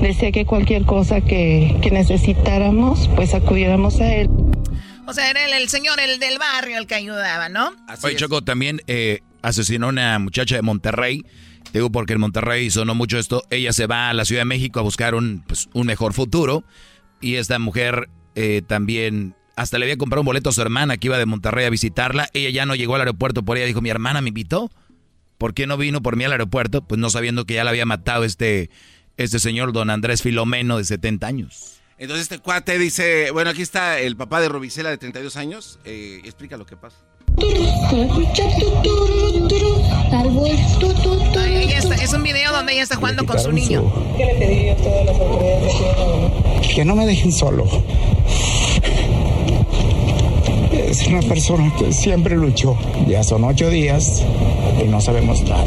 Decía 0.03 0.33
que 0.33 0.47
cualquier 0.47 0.85
cosa 0.85 1.21
que, 1.21 1.77
que 1.81 1.91
necesitáramos, 1.93 3.09
pues 3.15 3.35
acudiéramos 3.35 4.01
a 4.01 4.13
él. 4.17 4.29
O 5.07 5.13
sea, 5.13 5.31
era 5.31 5.45
el, 5.45 5.53
el 5.53 5.69
señor, 5.69 6.01
el 6.01 6.19
del 6.19 6.39
barrio, 6.39 6.79
el 6.79 6.87
que 6.87 6.95
ayudaba, 6.95 7.49
¿no? 7.49 7.73
Oye, 8.03 8.17
Choco, 8.17 8.43
también 8.43 8.81
eh, 8.87 9.21
asesinó 9.43 9.87
a 9.87 9.89
una 9.91 10.19
muchacha 10.19 10.57
de 10.57 10.63
Monterrey. 10.63 11.25
Te 11.65 11.79
Digo 11.79 11.91
porque 11.91 12.15
en 12.15 12.21
Monterrey 12.21 12.71
sonó 12.71 12.95
mucho 12.95 13.19
esto. 13.19 13.43
Ella 13.51 13.73
se 13.73 13.87
va 13.87 14.11
a 14.11 14.15
la 14.15 14.25
Ciudad 14.25 14.43
de 14.43 14.47
México 14.47 14.81
a 14.81 14.83
buscar 14.83 15.15
un, 15.15 15.45
pues, 15.47 15.69
un 15.75 15.87
mejor 15.87 16.13
futuro. 16.13 16.65
Y 17.21 17.37
esta 17.37 17.59
mujer 17.59 18.09
eh, 18.35 18.63
también, 18.67 19.35
hasta 19.57 19.79
le 19.79 19.85
había 19.85 19.97
comprado 19.97 20.23
un 20.23 20.27
boleto 20.27 20.51
a 20.51 20.53
su 20.53 20.63
hermana 20.63 20.97
que 20.97 21.09
iba 21.09 21.19
de 21.19 21.27
Monterrey 21.27 21.67
a 21.67 21.71
visitarla. 21.71 22.29
Ella 22.33 22.51
ya 22.51 22.67
no 22.67 22.75
llegó 22.75 22.95
al 22.95 23.03
aeropuerto 23.03 23.45
por 23.45 23.57
ella. 23.57 23.67
Dijo, 23.67 23.81
mi 23.81 23.91
hermana 23.91 24.21
me 24.21 24.29
invitó. 24.29 24.71
¿Por 25.39 25.53
qué 25.53 25.67
no 25.67 25.77
vino 25.77 26.01
por 26.01 26.17
mí 26.17 26.25
al 26.25 26.33
aeropuerto? 26.33 26.83
Pues 26.83 26.99
no 26.99 27.11
sabiendo 27.11 27.45
que 27.45 27.55
ya 27.55 27.65
la 27.65 27.71
había 27.71 27.87
matado 27.87 28.25
este, 28.25 28.71
este 29.17 29.39
señor, 29.39 29.73
don 29.73 29.91
Andrés 29.91 30.23
Filomeno, 30.23 30.79
de 30.79 30.85
70 30.85 31.27
años. 31.27 31.81
Entonces 31.99 32.23
este 32.25 32.39
cuate 32.41 32.79
dice, 32.79 33.31
bueno, 33.31 33.51
aquí 33.51 33.63
está 33.63 33.99
el 34.01 34.17
papá 34.17 34.41
de 34.41 34.49
Rubicela 34.49 34.91
de 34.91 34.99
32 34.99 35.37
años, 35.37 35.79
eh, 35.85 36.21
explica 36.25 36.57
lo 36.57 36.67
que 36.67 36.77
pasa. 36.77 36.97
Ay, 41.37 41.65
ella 41.65 41.79
está- 41.79 41.95
es 41.97 42.13
un 42.13 42.23
video 42.23 42.53
donde 42.53 42.73
ella 42.73 42.83
está 42.83 42.97
jugando 42.97 43.25
con 43.27 43.39
su 43.39 43.53
niño. 43.53 43.83
¿Qué 44.17 44.25
le 44.25 44.35
pediría 44.35 44.73
a 44.73 44.77
todas 44.77 45.05
las 45.07 45.21
autoridades 45.21 46.75
Que 46.75 46.85
no 46.85 46.97
me 46.97 47.07
dejen 47.07 47.33
solo. 47.33 47.65
Es 50.73 51.07
una 51.07 51.21
persona 51.23 51.73
que 51.79 51.93
siempre 51.93 52.37
luchó. 52.37 52.77
Ya 53.07 53.23
son 53.23 53.45
ocho 53.45 53.69
días 53.71 54.23
y 54.83 54.89
no 54.89 55.01
sabemos 55.01 55.43
nada. 55.43 55.65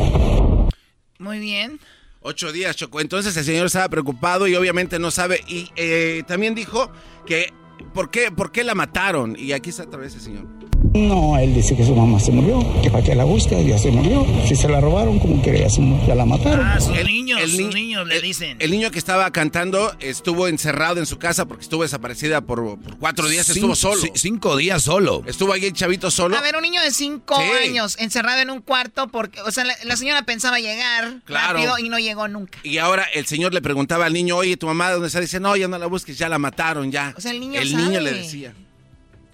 Muy 1.20 1.40
bien. 1.40 1.80
Ocho 2.22 2.52
días, 2.52 2.76
Choco. 2.76 3.00
Entonces 3.00 3.36
el 3.38 3.44
señor 3.46 3.68
estaba 3.68 3.90
preocupado 3.90 4.48
y 4.48 4.56
obviamente 4.56 5.00
no 5.00 5.12
sabe. 5.12 5.42
Y 5.48 5.72
eh, 5.76 6.24
también 6.28 6.56
dijo 6.56 6.92
que, 7.26 7.54
¿por 7.94 8.10
qué, 8.10 8.32
¿por 8.32 8.52
qué 8.52 8.64
la 8.64 8.76
mataron? 8.76 9.36
Y 9.38 9.52
aquí 9.54 9.70
está 9.70 9.84
otra 9.84 10.00
vez 10.00 10.16
el 10.16 10.22
señor. 10.22 10.57
No, 10.98 11.38
él 11.38 11.54
dice 11.54 11.76
que 11.76 11.86
su 11.86 11.96
mamá 11.96 12.20
se 12.20 12.32
murió, 12.32 12.60
que 12.82 12.90
para 12.90 13.04
qué 13.04 13.14
la 13.14 13.24
busca, 13.24 13.60
ya 13.62 13.78
se 13.78 13.92
murió. 13.92 14.26
Si 14.48 14.56
se 14.56 14.68
la 14.68 14.82
robaron, 14.82 15.20
como 15.20 15.42
que 15.42 15.60
ya, 15.60 15.70
se 15.70 15.82
ya 16.08 16.16
la 16.16 16.26
mataron. 16.26 16.66
Ah, 16.66 16.80
sus 16.80 16.96
niños, 17.04 17.40
sus 17.42 17.74
niños 17.74 18.08
le 18.08 18.20
dicen. 18.22 18.58
El 18.60 18.72
niño 18.72 18.90
que 18.92 18.98
estaba 19.00 19.30
cantando 19.32 19.94
estuvo 20.00 20.48
encerrado 20.48 21.00
en 21.00 21.06
su 21.06 21.18
casa 21.20 21.46
porque 21.46 21.64
estuvo 21.64 21.84
desaparecida 21.84 22.42
por, 22.42 22.80
por 22.80 22.98
cuatro 22.98 23.28
días. 23.28 23.46
Cinco- 23.46 23.74
estuvo 23.74 23.76
solo. 23.76 24.02
ci- 24.02 24.12
cinco 24.16 24.58
días 24.58 24.82
solo. 24.82 25.24
Estuvo 25.28 25.54
ahí 25.54 25.66
el 25.66 25.74
chavito 25.74 26.10
solo. 26.10 26.36
A 26.38 26.42
ver, 26.42 26.56
un 26.56 26.64
niño 26.64 26.82
de 26.82 26.92
cinco 26.92 27.36
Sí. 27.38 27.68
años 27.70 27.96
encerrado 28.00 28.42
en 28.42 28.50
un 28.50 28.62
cuarto 28.62 29.08
porque, 29.08 29.40
o 29.42 29.52
sea, 29.52 29.64
la, 29.66 29.76
la 29.84 29.96
señora 29.98 30.24
pensaba 30.24 30.60
llegar 30.60 31.22
Claro. 31.26 31.54
rápido 31.60 31.78
y 31.80 31.90
no 31.90 32.00
llegó 32.00 32.28
nunca. 32.28 32.58
Y 32.64 32.80
ahora 32.80 33.04
el 33.14 33.26
señor 33.28 33.54
le 33.54 33.62
preguntaba 33.62 34.06
al 34.06 34.14
niño, 34.14 34.36
oye, 34.38 34.58
¿tu 34.58 34.66
mamá 34.66 34.92
dónde 34.92 35.08
está? 35.08 35.20
Dice, 35.20 35.40
no, 35.40 35.56
ya 35.56 35.68
no 35.68 35.78
la 35.78 35.86
busques, 35.86 36.18
ya 36.18 36.28
la 36.30 36.40
mataron, 36.40 36.92
ya. 36.92 37.14
O 37.18 37.22
sea, 37.22 37.32
el 37.32 37.40
niño 37.40 37.60
El 37.60 37.70
sabe. 37.70 37.84
niño 37.84 38.00
le 38.00 38.14
decía. 38.14 38.54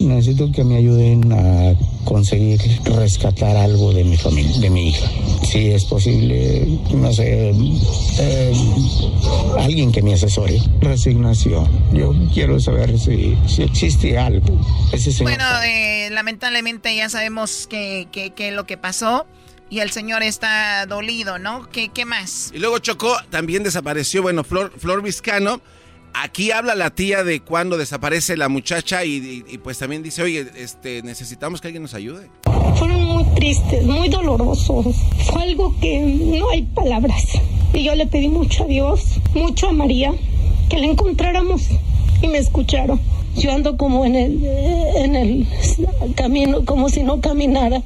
Necesito 0.03 0.51
que 0.51 0.63
me 0.63 0.77
ayuden 0.77 1.31
a 1.31 1.73
conseguir 2.03 2.59
rescatar 2.83 3.55
algo 3.55 3.93
de 3.93 4.03
mi 4.03 4.17
familia, 4.17 4.59
de 4.59 4.69
mi 4.69 4.89
hija. 4.89 5.09
Si 5.43 5.71
es 5.71 5.85
posible, 5.85 6.79
no 6.93 7.13
sé, 7.13 7.53
eh, 8.19 8.53
alguien 9.57 9.91
que 9.91 10.01
me 10.01 10.13
asesore. 10.13 10.59
Resignación. 10.81 11.69
Yo 11.93 12.13
quiero 12.33 12.59
saber 12.59 12.99
si, 12.99 13.37
si 13.47 13.63
existe 13.63 14.17
algo. 14.17 14.59
Ese 14.91 15.11
señor 15.11 15.31
Bueno, 15.31 15.45
eh, 15.63 16.09
lamentablemente 16.11 16.93
ya 16.95 17.07
sabemos 17.09 17.67
qué 17.69 18.07
que, 18.11 18.31
que 18.31 18.51
lo 18.51 18.65
que 18.65 18.77
pasó 18.77 19.25
y 19.69 19.79
el 19.79 19.89
señor 19.91 20.21
está 20.21 20.85
dolido, 20.85 21.39
¿no? 21.39 21.69
¿Qué, 21.71 21.89
qué 21.89 22.05
más? 22.05 22.51
Y 22.53 22.59
luego 22.59 22.79
Chocó 22.79 23.15
también 23.29 23.63
desapareció, 23.63 24.21
bueno, 24.21 24.43
Flor, 24.43 24.71
Flor 24.77 25.01
Vizcano. 25.01 25.61
Aquí 26.13 26.51
habla 26.51 26.75
la 26.75 26.91
tía 26.91 27.23
de 27.23 27.39
cuando 27.41 27.77
desaparece 27.77 28.37
la 28.37 28.47
muchacha 28.47 29.03
y, 29.03 29.43
pues 29.63 29.79
también 29.79 30.03
dice, 30.03 30.21
oye, 30.21 30.45
este, 30.55 31.01
necesitamos 31.01 31.59
que 31.59 31.67
alguien 31.67 31.81
nos 31.81 31.95
ayude. 31.95 32.29
Fueron 32.75 33.03
muy 33.03 33.23
tristes, 33.35 33.83
muy 33.83 34.09
dolorosos. 34.09 34.95
Fue 35.31 35.41
algo 35.41 35.75
que 35.81 35.99
no 36.39 36.49
hay 36.51 36.61
palabras. 36.63 37.23
Y 37.73 37.83
yo 37.83 37.95
le 37.95 38.05
pedí 38.05 38.27
mucho 38.27 38.65
a 38.65 38.67
Dios, 38.67 39.19
mucho 39.33 39.69
a 39.69 39.73
María, 39.73 40.13
que 40.69 40.77
la 40.77 40.85
encontráramos 40.85 41.63
y 42.21 42.27
me 42.27 42.37
escucharon. 42.37 43.01
Yo 43.35 43.51
ando 43.51 43.75
como 43.77 44.05
en 44.05 44.15
el, 44.15 44.45
en 44.45 45.15
el 45.15 45.47
camino, 46.15 46.63
como 46.65 46.89
si 46.89 47.01
no 47.01 47.19
caminara, 47.21 47.81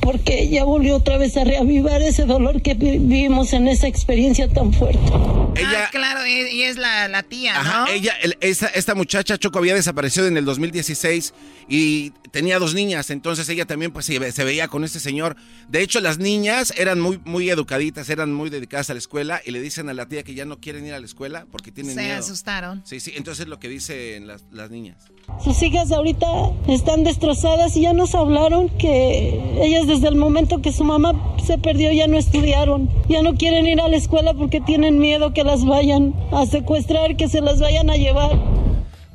porque 0.00 0.48
ya 0.48 0.64
volvió 0.64 0.96
otra 0.96 1.18
vez 1.18 1.36
a 1.36 1.44
reavivar 1.44 2.02
ese 2.02 2.24
dolor 2.24 2.62
que 2.62 2.74
vi- 2.74 2.98
vivimos 2.98 3.52
en 3.52 3.68
esa 3.68 3.86
experiencia 3.88 4.48
tan 4.48 4.72
fuerte. 4.72 5.00
ah, 5.12 5.88
claro, 5.90 6.26
y 6.26 6.62
es 6.62 6.76
la, 6.76 7.08
la 7.08 7.22
tía, 7.22 7.58
Ajá, 7.60 7.80
¿no? 7.86 7.92
ella, 7.92 8.12
el- 8.22 8.36
esa- 8.40 8.68
esta 8.68 8.94
muchacha 8.94 9.36
Choco 9.38 9.58
había 9.58 9.74
desaparecido 9.74 10.26
en 10.26 10.36
el 10.36 10.44
2016 10.44 11.34
y 11.68 12.10
tenía 12.30 12.58
dos 12.58 12.74
niñas, 12.74 13.10
entonces 13.10 13.48
ella 13.48 13.66
también 13.66 13.92
pues 13.92 14.06
se, 14.06 14.18
ve- 14.18 14.32
se 14.32 14.44
veía 14.44 14.68
con 14.68 14.84
este 14.84 15.00
señor. 15.00 15.36
De 15.68 15.82
hecho, 15.82 16.00
las 16.00 16.18
niñas 16.18 16.72
eran 16.76 17.00
muy, 17.00 17.20
muy 17.24 17.50
educaditas, 17.50 18.08
eran 18.10 18.32
muy 18.32 18.50
dedicadas 18.50 18.90
a 18.90 18.94
la 18.94 18.98
escuela 18.98 19.40
y 19.44 19.50
le 19.50 19.60
dicen 19.60 19.88
a 19.88 19.94
la 19.94 20.06
tía 20.06 20.22
que 20.22 20.34
ya 20.34 20.44
no 20.44 20.58
quieren 20.60 20.86
ir 20.86 20.94
a 20.94 20.98
la 21.00 21.06
escuela 21.06 21.46
porque 21.50 21.70
tienen 21.72 21.94
Se 21.94 22.02
miedo. 22.02 22.18
asustaron. 22.18 22.82
Sí, 22.86 23.00
sí, 23.00 23.12
entonces 23.16 23.42
es 23.42 23.48
lo 23.48 23.58
que 23.60 23.68
dicen 23.68 24.26
las, 24.26 24.44
las 24.50 24.70
niñas. 24.70 24.96
Sus 25.42 25.62
hijas 25.62 25.90
ahorita 25.90 26.26
están 26.68 27.02
destrozadas 27.02 27.76
y 27.76 27.82
ya 27.82 27.94
nos 27.94 28.14
hablaron 28.14 28.68
que 28.68 29.40
ellas 29.62 29.86
desde 29.86 30.08
el 30.08 30.16
momento 30.16 30.60
que 30.60 30.72
su 30.72 30.84
mamá 30.84 31.14
se 31.42 31.56
perdió 31.56 31.90
ya 31.92 32.06
no 32.06 32.18
estudiaron, 32.18 32.90
ya 33.08 33.22
no 33.22 33.34
quieren 33.34 33.66
ir 33.66 33.80
a 33.80 33.88
la 33.88 33.96
escuela 33.96 34.34
porque 34.34 34.60
tienen 34.60 34.98
miedo 34.98 35.32
que 35.32 35.42
las 35.42 35.64
vayan 35.64 36.14
a 36.30 36.44
secuestrar, 36.44 37.16
que 37.16 37.28
se 37.28 37.40
las 37.40 37.58
vayan 37.58 37.88
a 37.88 37.96
llevar. 37.96 38.38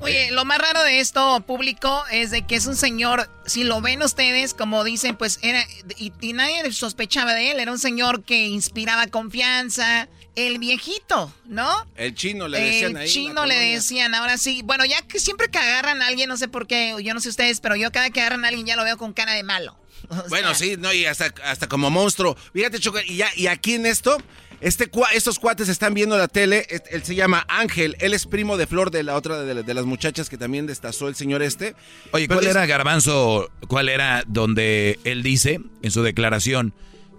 Oye, 0.01 0.31
lo 0.31 0.45
más 0.45 0.59
raro 0.59 0.83
de 0.83 0.99
esto 0.99 1.41
público 1.47 1.89
es 2.11 2.29
de 2.29 2.41
que 2.43 2.55
es 2.55 2.67
un 2.67 2.75
señor, 2.75 3.29
si 3.45 3.63
lo 3.63 3.81
ven 3.81 4.03
ustedes, 4.03 4.53
como 4.53 4.83
dicen, 4.83 5.15
pues 5.15 5.39
era, 5.41 5.63
y, 5.97 6.11
y 6.21 6.33
nadie 6.33 6.71
sospechaba 6.71 7.33
de 7.33 7.51
él, 7.51 7.59
era 7.59 7.71
un 7.71 7.79
señor 7.79 8.23
que 8.23 8.47
inspiraba 8.47 9.07
confianza, 9.07 10.07
el 10.35 10.59
viejito, 10.59 11.33
¿no? 11.45 11.67
El 11.95 12.13
chino 12.15 12.47
le 12.47 12.59
decían 12.59 12.91
El 12.91 12.97
ahí. 12.97 13.09
chino 13.09 13.45
le 13.45 13.55
decían, 13.55 14.13
ahora 14.15 14.37
sí, 14.37 14.61
bueno, 14.63 14.85
ya 14.85 15.01
que 15.03 15.19
siempre 15.19 15.49
que 15.49 15.57
agarran 15.57 16.01
a 16.01 16.07
alguien, 16.07 16.27
no 16.29 16.37
sé 16.37 16.47
por 16.47 16.67
qué, 16.67 16.95
yo 17.03 17.13
no 17.13 17.19
sé 17.21 17.29
ustedes, 17.29 17.59
pero 17.61 17.75
yo 17.75 17.91
cada 17.91 18.09
que 18.09 18.19
agarran 18.21 18.43
a 18.45 18.49
alguien 18.49 18.65
ya 18.65 18.75
lo 18.75 18.83
veo 18.83 18.97
con 18.97 19.13
cara 19.13 19.33
de 19.33 19.43
malo. 19.43 19.77
Bueno, 20.29 20.53
sí, 20.53 20.75
no, 20.77 20.93
y 20.93 21.05
hasta, 21.05 21.33
hasta 21.43 21.67
como 21.67 21.89
monstruo. 21.89 22.35
Fíjate, 22.53 22.79
Choco, 22.79 22.99
y, 23.05 23.17
ya, 23.17 23.29
y 23.35 23.47
aquí 23.47 23.73
en 23.73 23.85
esto, 23.87 24.17
este, 24.61 24.89
estos 25.13 25.39
cuates 25.39 25.67
están 25.67 25.93
viendo 25.95 26.15
la 26.17 26.27
tele. 26.27 26.67
Él 26.91 27.03
se 27.03 27.15
llama 27.15 27.43
Ángel. 27.47 27.95
Él 27.99 28.13
es 28.13 28.25
primo 28.27 28.55
de 28.57 28.67
Flor, 28.67 28.91
de 28.91 29.01
la 29.03 29.15
otra 29.15 29.41
de, 29.41 29.53
la- 29.55 29.61
de 29.63 29.73
las 29.73 29.85
muchachas 29.85 30.29
que 30.29 30.37
también 30.37 30.67
destazó 30.67 31.07
el 31.07 31.15
señor 31.15 31.41
este. 31.41 31.75
Oye, 32.11 32.27
Pero 32.27 32.39
¿cuál 32.39 32.45
es- 32.47 32.51
era 32.55 32.65
Garbanzo? 32.67 33.49
¿Cuál 33.67 33.89
era 33.89 34.23
donde 34.27 34.99
él 35.05 35.23
dice 35.23 35.59
en 35.81 35.91
su 35.91 36.03
declaración 36.03 36.73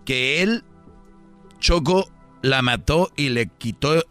que 0.05 0.43
él, 0.43 0.63
Choco, 1.59 2.09
la 2.49 2.63
mató 2.63 3.11
y 3.17 3.29
le 3.31 3.47
quitó 3.59 4.05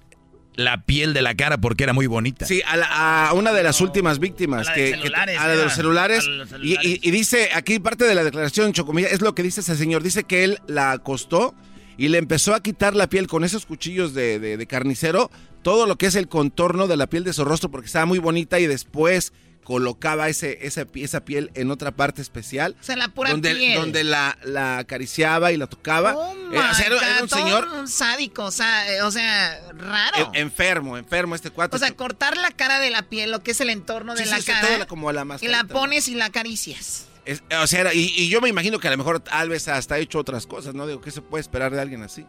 la 0.55 0.83
piel 0.85 1.13
de 1.13 1.21
la 1.21 1.35
cara 1.35 1.57
porque 1.57 1.83
era 1.83 1.93
muy 1.93 2.07
bonita? 2.07 2.45
Sí, 2.45 2.61
a, 2.65 2.77
la- 2.77 3.27
a 3.29 3.33
una 3.33 3.51
de 3.51 3.61
las 3.63 3.81
últimas 3.81 4.19
víctimas. 4.19 4.67
A 4.67 4.71
la 4.71 4.77
de 4.77 4.83
que, 4.85 4.91
que- 4.91 4.97
celulares, 5.01 5.37
a 5.39 5.47
la 5.47 5.55
de 5.55 5.63
los 5.63 5.73
celulares. 5.73 6.25
A 6.25 6.29
los 6.29 6.49
Y, 6.63 6.73
y- 6.81 6.99
y 7.03 7.11
dice, 7.11 7.49
aquí 7.53 7.79
parte 7.79 8.05
de 8.05 8.15
la 8.15 8.23
declaración, 8.23 8.71
Chocomilla, 8.71 9.09
es 9.09 9.21
lo 9.21 9.35
que 9.35 9.43
dice 9.43 9.59
ese 9.61 9.75
señor. 9.75 10.01
Dice 10.03 10.23
que 10.23 10.43
él 10.45 10.59
la 10.67 10.91
acostó 10.91 11.53
y 11.97 12.07
le 12.09 12.17
empezó 12.17 12.53
a 12.53 12.61
quitar 12.63 12.95
la 12.95 13.07
piel 13.07 13.27
con 13.27 13.43
esos 13.43 13.65
cuchillos 13.65 14.13
de, 14.13 14.39
de- 14.39 14.55
de 14.57 14.67
carnicero, 14.67 15.29
todo 15.61 15.87
lo 15.87 15.97
que 15.97 16.05
es 16.05 16.15
el 16.15 16.27
contorno 16.29 16.87
de 16.87 16.95
la 16.97 17.07
piel 17.07 17.23
de 17.23 17.33
su 17.33 17.43
rostro 17.43 17.69
porque 17.71 17.87
estaba 17.87 18.05
muy 18.05 18.19
bonita 18.19 18.59
y 18.59 18.67
después 18.67 19.33
colocaba 19.65 20.29
ese, 20.29 20.59
esa, 20.65 20.85
esa 20.93 21.25
piel 21.25 21.51
en 21.55 21.71
otra 21.71 21.91
parte 21.91 22.21
especial. 22.21 22.77
O 22.79 22.83
sea, 22.83 22.95
la 22.95 23.09
pura 23.09 23.31
donde, 23.31 23.53
piel. 23.53 23.75
donde 23.77 24.03
la, 24.05 24.37
la 24.43 24.77
acariciaba 24.77 25.51
y 25.51 25.57
la 25.57 25.67
tocaba. 25.67 26.15
Oh 26.15 26.33
Eh, 26.53 26.57
o 26.59 26.73
sea, 26.73 26.85
era, 26.85 26.95
un 27.23 27.27
señor 27.29 27.67
un 27.73 27.87
sádico, 27.89 28.45
o 28.45 28.51
sea, 28.51 28.89
eh, 28.93 29.01
o 29.01 29.11
sea, 29.11 29.59
raro. 29.77 30.31
en- 30.33 30.41
enfermo, 30.43 30.97
enfermo 30.97 31.35
este 31.35 31.49
cuate. 31.49 31.75
O 31.75 31.79
sea, 31.79 31.91
cortar 31.95 32.37
la 32.37 32.51
cara 32.51 32.79
de 32.79 32.91
la 32.91 33.01
piel, 33.01 33.31
lo 33.31 33.43
que 33.43 33.51
es 33.51 33.59
el 33.59 33.69
entorno 33.71 34.15
de 34.15 34.23
Sí, 34.23 34.29
la 34.29 34.37
sí, 34.37 34.45
cara. 34.45 34.85
como 34.85 35.11
la 35.11 35.25
y 35.41 35.47
la 35.47 35.63
pones 35.65 36.07
y 36.07 36.15
la 36.15 36.25
acaricias. 36.25 37.07
Es- 37.25 37.41
o 37.59 37.65
sea, 37.67 37.81
era- 37.81 37.93
y, 37.95 38.13
y 38.15 38.29
yo 38.29 38.39
me 38.39 38.49
imagino 38.49 38.79
que 38.79 38.87
a 38.87 38.91
lo 38.91 38.97
mejor 38.97 39.19
tal 39.19 39.49
vez 39.49 39.67
hasta 39.67 39.95
ha 39.95 39.97
hecho 39.97 40.19
otras 40.19 40.45
cosas, 40.45 40.75
¿no? 40.75 40.85
Digo, 40.85 41.01
¿qué 41.01 41.09
se 41.09 41.21
puede 41.23 41.41
esperar 41.41 41.73
de 41.73 41.81
alguien 41.81 42.03
así? 42.03 42.23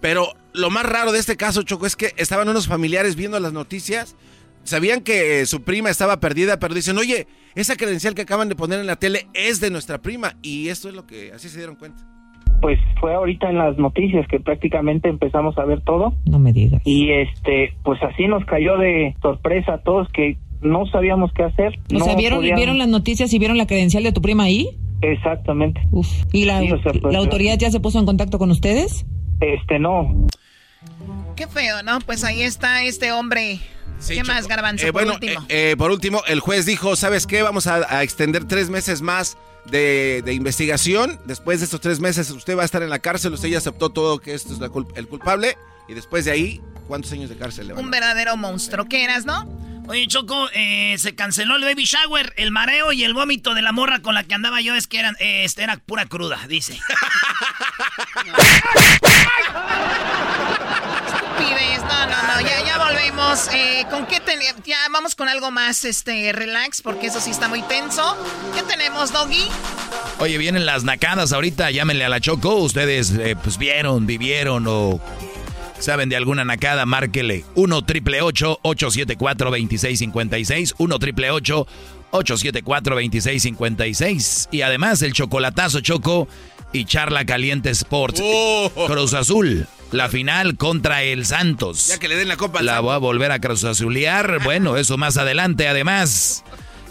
Pero 0.00 0.34
lo 0.52 0.68
más 0.70 0.84
raro 0.84 1.12
de 1.12 1.18
este 1.20 1.36
caso, 1.36 1.62
Choco, 1.62 1.86
es 1.86 1.96
que 1.96 2.12
estaban 2.16 2.48
unos 2.48 2.66
familiares 2.66 3.14
viendo 3.16 3.38
las 3.40 3.52
noticias, 3.52 4.14
sabían 4.66 5.00
que 5.00 5.40
eh, 5.40 5.46
su 5.46 5.62
prima 5.62 5.90
estaba 5.90 6.20
perdida, 6.20 6.58
pero 6.58 6.74
dicen, 6.74 6.98
oye, 6.98 7.26
esa 7.54 7.76
credencial 7.76 8.14
que 8.14 8.22
acaban 8.22 8.48
de 8.48 8.56
poner 8.56 8.80
en 8.80 8.86
la 8.86 8.96
tele 8.96 9.26
es 9.34 9.60
de 9.60 9.70
nuestra 9.70 10.02
prima. 10.02 10.34
Y 10.42 10.68
esto 10.68 10.88
es 10.88 10.94
lo 10.94 11.06
que, 11.06 11.32
así 11.32 11.48
se 11.48 11.58
dieron 11.58 11.76
cuenta. 11.76 12.04
Pues 12.60 12.78
fue 13.00 13.14
ahorita 13.14 13.50
en 13.50 13.58
las 13.58 13.76
noticias 13.76 14.26
que 14.28 14.40
prácticamente 14.40 15.08
empezamos 15.08 15.56
a 15.58 15.64
ver 15.64 15.82
todo. 15.82 16.14
No 16.24 16.38
me 16.38 16.52
digas. 16.52 16.80
Y 16.84 17.10
este, 17.12 17.74
pues 17.84 18.02
así 18.02 18.26
nos 18.28 18.44
cayó 18.46 18.78
de 18.78 19.14
sorpresa 19.20 19.74
a 19.74 19.82
todos 19.82 20.08
que 20.12 20.38
no 20.62 20.86
sabíamos 20.86 21.30
qué 21.34 21.42
hacer. 21.42 21.78
O 21.94 21.98
no 21.98 22.04
sea, 22.06 22.16
¿vieron, 22.16 22.38
podíamos- 22.38 22.58
¿vieron 22.58 22.78
las 22.78 22.88
noticias 22.88 23.32
y 23.34 23.38
vieron 23.38 23.58
la 23.58 23.66
credencial 23.66 24.02
de 24.04 24.12
tu 24.12 24.22
prima 24.22 24.44
ahí? 24.44 24.70
Exactamente. 25.02 25.80
Uf. 25.90 26.08
¿Y 26.32 26.46
la, 26.46 26.60
Sí, 26.60 26.72
o 26.72 26.82
sea, 26.82 26.92
pues, 26.92 27.12
la 27.12 27.18
autoridad 27.18 27.58
ya 27.58 27.70
se 27.70 27.78
puso 27.80 27.98
en 27.98 28.06
contacto 28.06 28.38
con 28.38 28.50
ustedes? 28.50 29.04
Este, 29.40 29.78
no. 29.78 30.26
Qué 31.36 31.46
feo, 31.46 31.82
¿no? 31.82 31.98
Pues 32.06 32.24
ahí 32.24 32.40
está 32.40 32.82
este 32.84 33.12
hombre. 33.12 33.58
¿Qué 34.06 34.22
más, 34.24 34.46
Garbanzo? 34.46 34.84
Eh, 34.86 34.92
por 34.92 35.02
bueno, 35.02 35.14
último. 35.14 35.40
eh, 35.48 35.70
eh, 35.72 35.76
por 35.76 35.90
último, 35.90 36.22
el 36.26 36.40
juez 36.40 36.66
dijo, 36.66 36.96
¿sabes 36.96 37.26
qué? 37.26 37.42
Vamos 37.42 37.66
a, 37.66 37.76
a 37.96 38.02
extender 38.02 38.46
tres 38.46 38.68
meses 38.70 39.02
más 39.02 39.36
de, 39.66 40.22
de 40.24 40.32
investigación. 40.34 41.18
Después 41.24 41.58
de 41.60 41.64
estos 41.64 41.80
tres 41.80 41.98
meses 42.00 42.30
usted 42.30 42.56
va 42.56 42.62
a 42.62 42.64
estar 42.66 42.82
en 42.82 42.90
la 42.90 42.98
cárcel. 43.00 43.32
Usted 43.32 43.48
ya 43.48 43.58
aceptó 43.58 43.90
todo 43.90 44.18
que 44.20 44.34
esto 44.34 44.52
es 44.52 44.58
la 44.60 44.68
cul- 44.68 44.92
el 44.96 45.08
culpable. 45.08 45.56
Y 45.88 45.94
después 45.94 46.24
de 46.24 46.30
ahí, 46.32 46.60
¿cuántos 46.88 47.12
años 47.12 47.30
de 47.30 47.36
cárcel 47.36 47.66
le 47.68 47.72
van 47.74 47.82
a 47.82 47.84
Un 47.84 47.90
verdadero 47.90 48.36
monstruo. 48.36 48.86
¿Qué 48.88 49.04
eras, 49.04 49.24
no? 49.24 49.44
Oye, 49.88 50.06
Choco, 50.08 50.48
eh, 50.52 50.96
se 50.98 51.14
canceló 51.14 51.54
el 51.56 51.62
baby 51.62 51.84
shower, 51.84 52.32
el 52.36 52.50
mareo 52.50 52.90
y 52.92 53.04
el 53.04 53.14
vómito 53.14 53.54
de 53.54 53.62
la 53.62 53.70
morra 53.70 54.00
con 54.02 54.14
la 54.16 54.24
que 54.24 54.34
andaba 54.34 54.60
yo 54.60 54.74
es 54.74 54.88
que 54.88 54.98
eran, 54.98 55.14
eh, 55.20 55.44
este, 55.44 55.62
era 55.62 55.76
pura 55.76 56.06
cruda, 56.06 56.40
dice. 56.48 56.78
Pibes, 61.36 61.82
no, 61.82 62.06
no, 62.06 62.22
no, 62.22 62.40
ya, 62.40 62.64
ya 62.64 62.78
volvemos. 62.78 63.48
Eh, 63.52 63.84
¿Con 63.90 64.06
qué 64.06 64.20
tenemos? 64.20 64.62
Ya 64.64 64.78
vamos 64.90 65.14
con 65.14 65.28
algo 65.28 65.50
más, 65.50 65.84
este, 65.84 66.32
relax, 66.32 66.82
porque 66.82 67.08
eso 67.08 67.20
sí 67.20 67.30
está 67.30 67.48
muy 67.48 67.62
tenso. 67.62 68.16
¿Qué 68.54 68.62
tenemos, 68.62 69.12
Doggy? 69.12 69.46
Oye, 70.18 70.38
vienen 70.38 70.66
las 70.66 70.84
nacadas 70.84 71.32
ahorita, 71.32 71.70
llámenle 71.70 72.04
a 72.04 72.08
la 72.08 72.20
Choco. 72.20 72.54
Ustedes, 72.56 73.12
eh, 73.12 73.36
pues, 73.40 73.58
vieron, 73.58 74.06
vivieron 74.06 74.64
o 74.66 75.00
saben 75.78 76.08
de 76.08 76.16
alguna 76.16 76.44
nacada, 76.44 76.86
márquele 76.86 77.44
1 77.54 77.82
triple 77.84 78.22
874 78.22 79.50
2656 79.50 80.74
1 80.78 80.98
triple 80.98 81.30
874 81.30 82.94
2656 82.94 84.48
Y 84.52 84.62
además, 84.62 85.02
el 85.02 85.12
chocolatazo 85.12 85.80
Choco 85.80 86.28
y 86.72 86.84
Charla 86.84 87.24
Caliente 87.24 87.70
Sports. 87.70 88.22
Cruz 88.86 89.14
Azul, 89.14 89.66
la 89.92 90.08
final 90.08 90.56
contra 90.56 91.02
el 91.02 91.26
Santos. 91.26 91.86
Ya 91.88 91.98
que 91.98 92.08
le 92.08 92.16
den 92.16 92.28
la 92.28 92.36
copa 92.36 92.58
al 92.60 92.66
La 92.66 92.72
Santos. 92.72 92.84
voy 92.86 92.94
a 92.94 92.98
volver 92.98 93.32
a 93.32 93.38
Cruz 93.40 93.64
Azulear. 93.64 94.40
Bueno, 94.44 94.76
eso 94.76 94.96
más 94.96 95.16
adelante. 95.16 95.68
Además, 95.68 96.44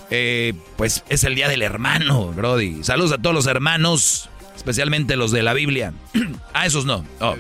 eh, 0.10 0.54
pues 0.78 1.04
es 1.10 1.24
el 1.24 1.36
día 1.36 1.48
del 1.50 1.62
hermano, 1.62 2.32
Brody. 2.34 2.84
Saludos 2.84 3.12
a 3.14 3.18
todos 3.18 3.36
los 3.36 3.48
hermanos, 3.48 4.30
especialmente 4.56 5.16
los 5.16 5.32
de 5.32 5.44
la 5.44 5.54
Biblia. 5.54 5.94
a 6.54 6.66
esos 6.66 6.86
no. 6.86 7.06
Oh. 7.20 7.36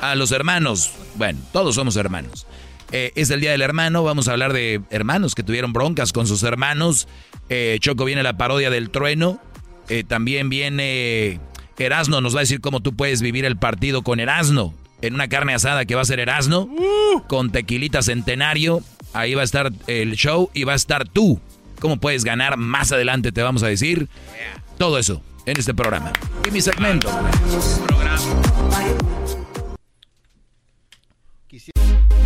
A 0.00 0.14
los 0.14 0.32
hermanos. 0.32 0.92
Bueno, 1.14 1.38
todos 1.52 1.74
somos 1.76 1.96
hermanos. 1.96 2.46
Eh, 2.92 3.12
es 3.14 3.30
el 3.30 3.40
día 3.40 3.52
del 3.52 3.62
hermano. 3.62 4.02
Vamos 4.04 4.28
a 4.28 4.32
hablar 4.32 4.52
de 4.52 4.80
hermanos 4.90 5.34
que 5.34 5.42
tuvieron 5.42 5.72
broncas 5.72 6.12
con 6.12 6.26
sus 6.26 6.42
hermanos. 6.42 7.08
Eh, 7.48 7.78
Choco 7.80 8.04
viene 8.04 8.22
la 8.22 8.36
parodia 8.36 8.70
del 8.70 8.90
trueno. 8.90 9.40
También 10.08 10.48
viene 10.48 11.40
Erasno. 11.78 12.20
Nos 12.20 12.34
va 12.34 12.40
a 12.40 12.42
decir 12.42 12.60
cómo 12.60 12.80
tú 12.80 12.94
puedes 12.94 13.22
vivir 13.22 13.44
el 13.44 13.56
partido 13.56 14.02
con 14.02 14.20
Erasno. 14.20 14.74
En 15.02 15.14
una 15.14 15.28
carne 15.28 15.54
asada 15.54 15.84
que 15.84 15.94
va 15.94 16.02
a 16.02 16.06
ser 16.06 16.20
Erasno. 16.20 16.68
Con 17.28 17.50
tequilita 17.50 18.02
centenario. 18.02 18.82
Ahí 19.12 19.34
va 19.34 19.42
a 19.42 19.44
estar 19.44 19.72
el 19.86 20.14
show 20.14 20.50
y 20.54 20.64
va 20.64 20.72
a 20.72 20.76
estar 20.76 21.08
tú. 21.08 21.40
¿Cómo 21.80 21.98
puedes 21.98 22.24
ganar? 22.24 22.56
Más 22.56 22.92
adelante 22.92 23.32
te 23.32 23.42
vamos 23.42 23.62
a 23.62 23.68
decir. 23.68 24.08
Todo 24.78 24.98
eso 24.98 25.22
en 25.46 25.58
este 25.58 25.74
programa. 25.74 26.12
Y 26.46 26.50
mi 26.50 26.60
segmento. 26.60 27.10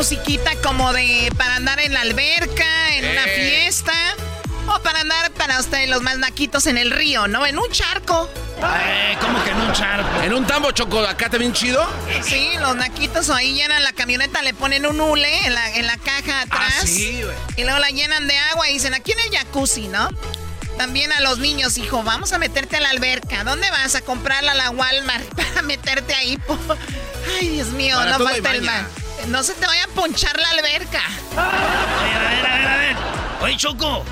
musiquita 0.00 0.56
como 0.62 0.94
de 0.94 1.30
para 1.36 1.56
andar 1.56 1.78
en 1.78 1.92
la 1.92 2.00
alberca, 2.00 2.94
en 2.94 3.04
una 3.10 3.24
Eh. 3.26 3.34
fiesta. 3.36 3.92
O 4.66 4.80
para 4.82 5.00
andar 5.00 5.30
para 5.32 5.60
ustedes 5.60 5.90
los 5.90 6.00
más 6.00 6.16
naquitos 6.16 6.66
en 6.68 6.78
el 6.78 6.90
río, 6.90 7.28
¿no? 7.28 7.44
En 7.44 7.58
un 7.58 7.70
charco. 7.70 8.30
Eh, 8.62 9.16
¿Cómo 9.20 9.44
que 9.44 9.50
en 9.50 9.60
un 9.60 9.72
charco? 9.74 10.22
¿En 10.22 10.32
un 10.32 10.46
tambo 10.46 10.70
choco 10.72 11.00
acá 11.00 11.28
también 11.28 11.52
chido? 11.52 11.86
Sí, 12.22 12.52
los 12.60 12.76
naquitos 12.76 13.28
ahí 13.28 13.52
llenan 13.52 13.82
la 13.84 13.92
camioneta, 13.92 14.40
le 14.40 14.54
ponen 14.54 14.86
un 14.86 14.98
hule 15.02 15.44
en 15.46 15.52
la, 15.54 15.74
en 15.76 15.86
la 15.86 15.98
caja 15.98 16.42
atrás. 16.42 16.74
Ah, 16.80 16.86
sí, 16.86 17.20
güey. 17.22 17.36
Y 17.56 17.64
luego 17.64 17.78
la 17.78 17.88
llenan 17.90 18.26
de 18.26 18.38
agua 18.38 18.70
y 18.70 18.74
dicen, 18.74 18.94
aquí 18.94 19.12
en 19.12 19.18
el 19.20 19.30
jacuzzi, 19.38 19.88
¿no? 19.88 20.08
También 20.78 21.12
a 21.12 21.20
los 21.20 21.38
niños, 21.40 21.76
hijo, 21.76 22.02
vamos 22.04 22.32
a 22.32 22.38
meterte 22.38 22.78
a 22.78 22.80
la 22.80 22.88
alberca. 22.88 23.44
¿Dónde 23.44 23.70
vas? 23.70 23.94
A 23.96 24.00
comprarla 24.00 24.52
a 24.52 24.54
la 24.54 24.70
Walmart 24.70 25.24
para 25.36 25.60
meterte 25.62 26.14
ahí. 26.14 26.38
po? 26.38 26.58
Ay, 27.38 27.48
Dios 27.50 27.68
mío, 27.68 27.96
Para 27.98 28.16
no 28.16 28.24
falta 28.24 28.52
el 28.52 28.60
baña. 28.62 28.88
No 29.28 29.42
se 29.42 29.54
te 29.54 29.66
vaya 29.66 29.84
a 29.84 29.88
ponchar 29.88 30.38
la 30.38 30.50
alberca. 30.50 31.02
A 31.36 32.02
ver, 32.02 32.16
a 32.16 32.30
ver, 32.30 32.46
a 32.46 32.56
ver, 32.56 32.68
a 32.68 32.76
ver. 32.76 32.96
Oye, 33.42 33.56
Choco. 33.56 34.04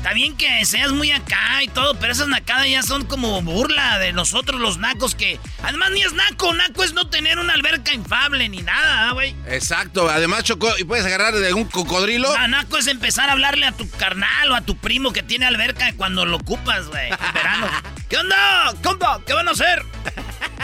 Está 0.00 0.14
bien 0.14 0.34
que 0.34 0.64
seas 0.64 0.92
muy 0.92 1.10
acá 1.12 1.62
y 1.62 1.68
todo, 1.68 1.94
pero 1.98 2.12
esas 2.12 2.26
nacadas 2.26 2.66
ya 2.66 2.82
son 2.82 3.04
como 3.04 3.42
burla 3.42 3.98
de 3.98 4.14
nosotros 4.14 4.58
los 4.58 4.78
nacos 4.78 5.14
que... 5.14 5.38
Además 5.62 5.90
ni 5.90 6.00
es 6.00 6.14
naco, 6.14 6.54
naco 6.54 6.82
es 6.82 6.94
no 6.94 7.10
tener 7.10 7.38
una 7.38 7.52
alberca 7.52 7.92
infable 7.92 8.48
ni 8.48 8.62
nada, 8.62 9.10
¿ah, 9.10 9.12
güey. 9.12 9.36
Exacto. 9.46 10.08
Además, 10.08 10.44
Choco, 10.44 10.72
y 10.78 10.84
puedes 10.84 11.04
agarrar 11.04 11.34
de 11.34 11.52
un 11.52 11.66
cocodrilo. 11.66 12.32
Ah, 12.34 12.48
naco 12.48 12.78
es 12.78 12.86
empezar 12.86 13.28
a 13.28 13.32
hablarle 13.32 13.66
a 13.66 13.72
tu 13.72 13.90
carnal 13.90 14.50
o 14.52 14.54
a 14.54 14.62
tu 14.62 14.74
primo 14.78 15.12
que 15.12 15.22
tiene 15.22 15.44
alberca 15.44 15.92
cuando 15.98 16.24
lo 16.24 16.38
ocupas, 16.38 16.86
güey, 16.86 17.10
en 17.10 17.34
verano. 17.34 17.68
¿Qué 18.08 18.16
onda? 18.16 18.72
¿Compa? 18.82 19.20
¿Qué 19.26 19.34
van 19.34 19.48
a 19.48 19.50
hacer? 19.50 19.84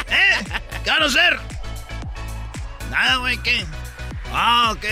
¿Eh? 0.08 0.44
¿Qué 0.82 0.90
van 0.90 1.02
a 1.02 1.06
hacer? 1.06 1.55
Nada, 2.90 3.16
güey, 3.16 3.38
¿qué? 3.38 3.64
Ah, 4.32 4.72
ok. 4.74 4.84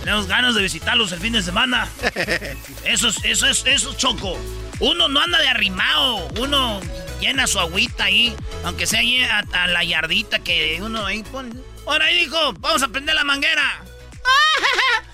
Tenemos 0.00 0.26
ganas 0.26 0.54
de 0.54 0.62
visitarlos 0.62 1.12
el 1.12 1.20
fin 1.20 1.32
de 1.32 1.42
semana. 1.42 1.88
Eso 2.84 3.08
es, 3.08 3.22
eso 3.22 3.46
es, 3.46 3.64
eso 3.66 3.90
es 3.90 3.96
choco. 3.98 4.38
Uno 4.78 5.08
no 5.08 5.20
anda 5.20 5.38
de 5.38 5.48
arrimado, 5.48 6.26
uno 6.38 6.80
llena 7.20 7.46
su 7.46 7.60
agüita 7.60 8.04
ahí, 8.04 8.34
aunque 8.64 8.86
sea 8.86 9.00
ahí 9.00 9.22
a, 9.22 9.44
a 9.52 9.66
la 9.66 9.84
yardita 9.84 10.38
que 10.38 10.78
uno 10.80 11.04
ahí 11.04 11.22
pone. 11.22 11.54
Ahora 11.86 12.06
ahí 12.06 12.20
dijo, 12.20 12.54
vamos 12.54 12.82
a 12.82 12.88
prender 12.88 13.14
la 13.14 13.24
manguera. 13.24 13.82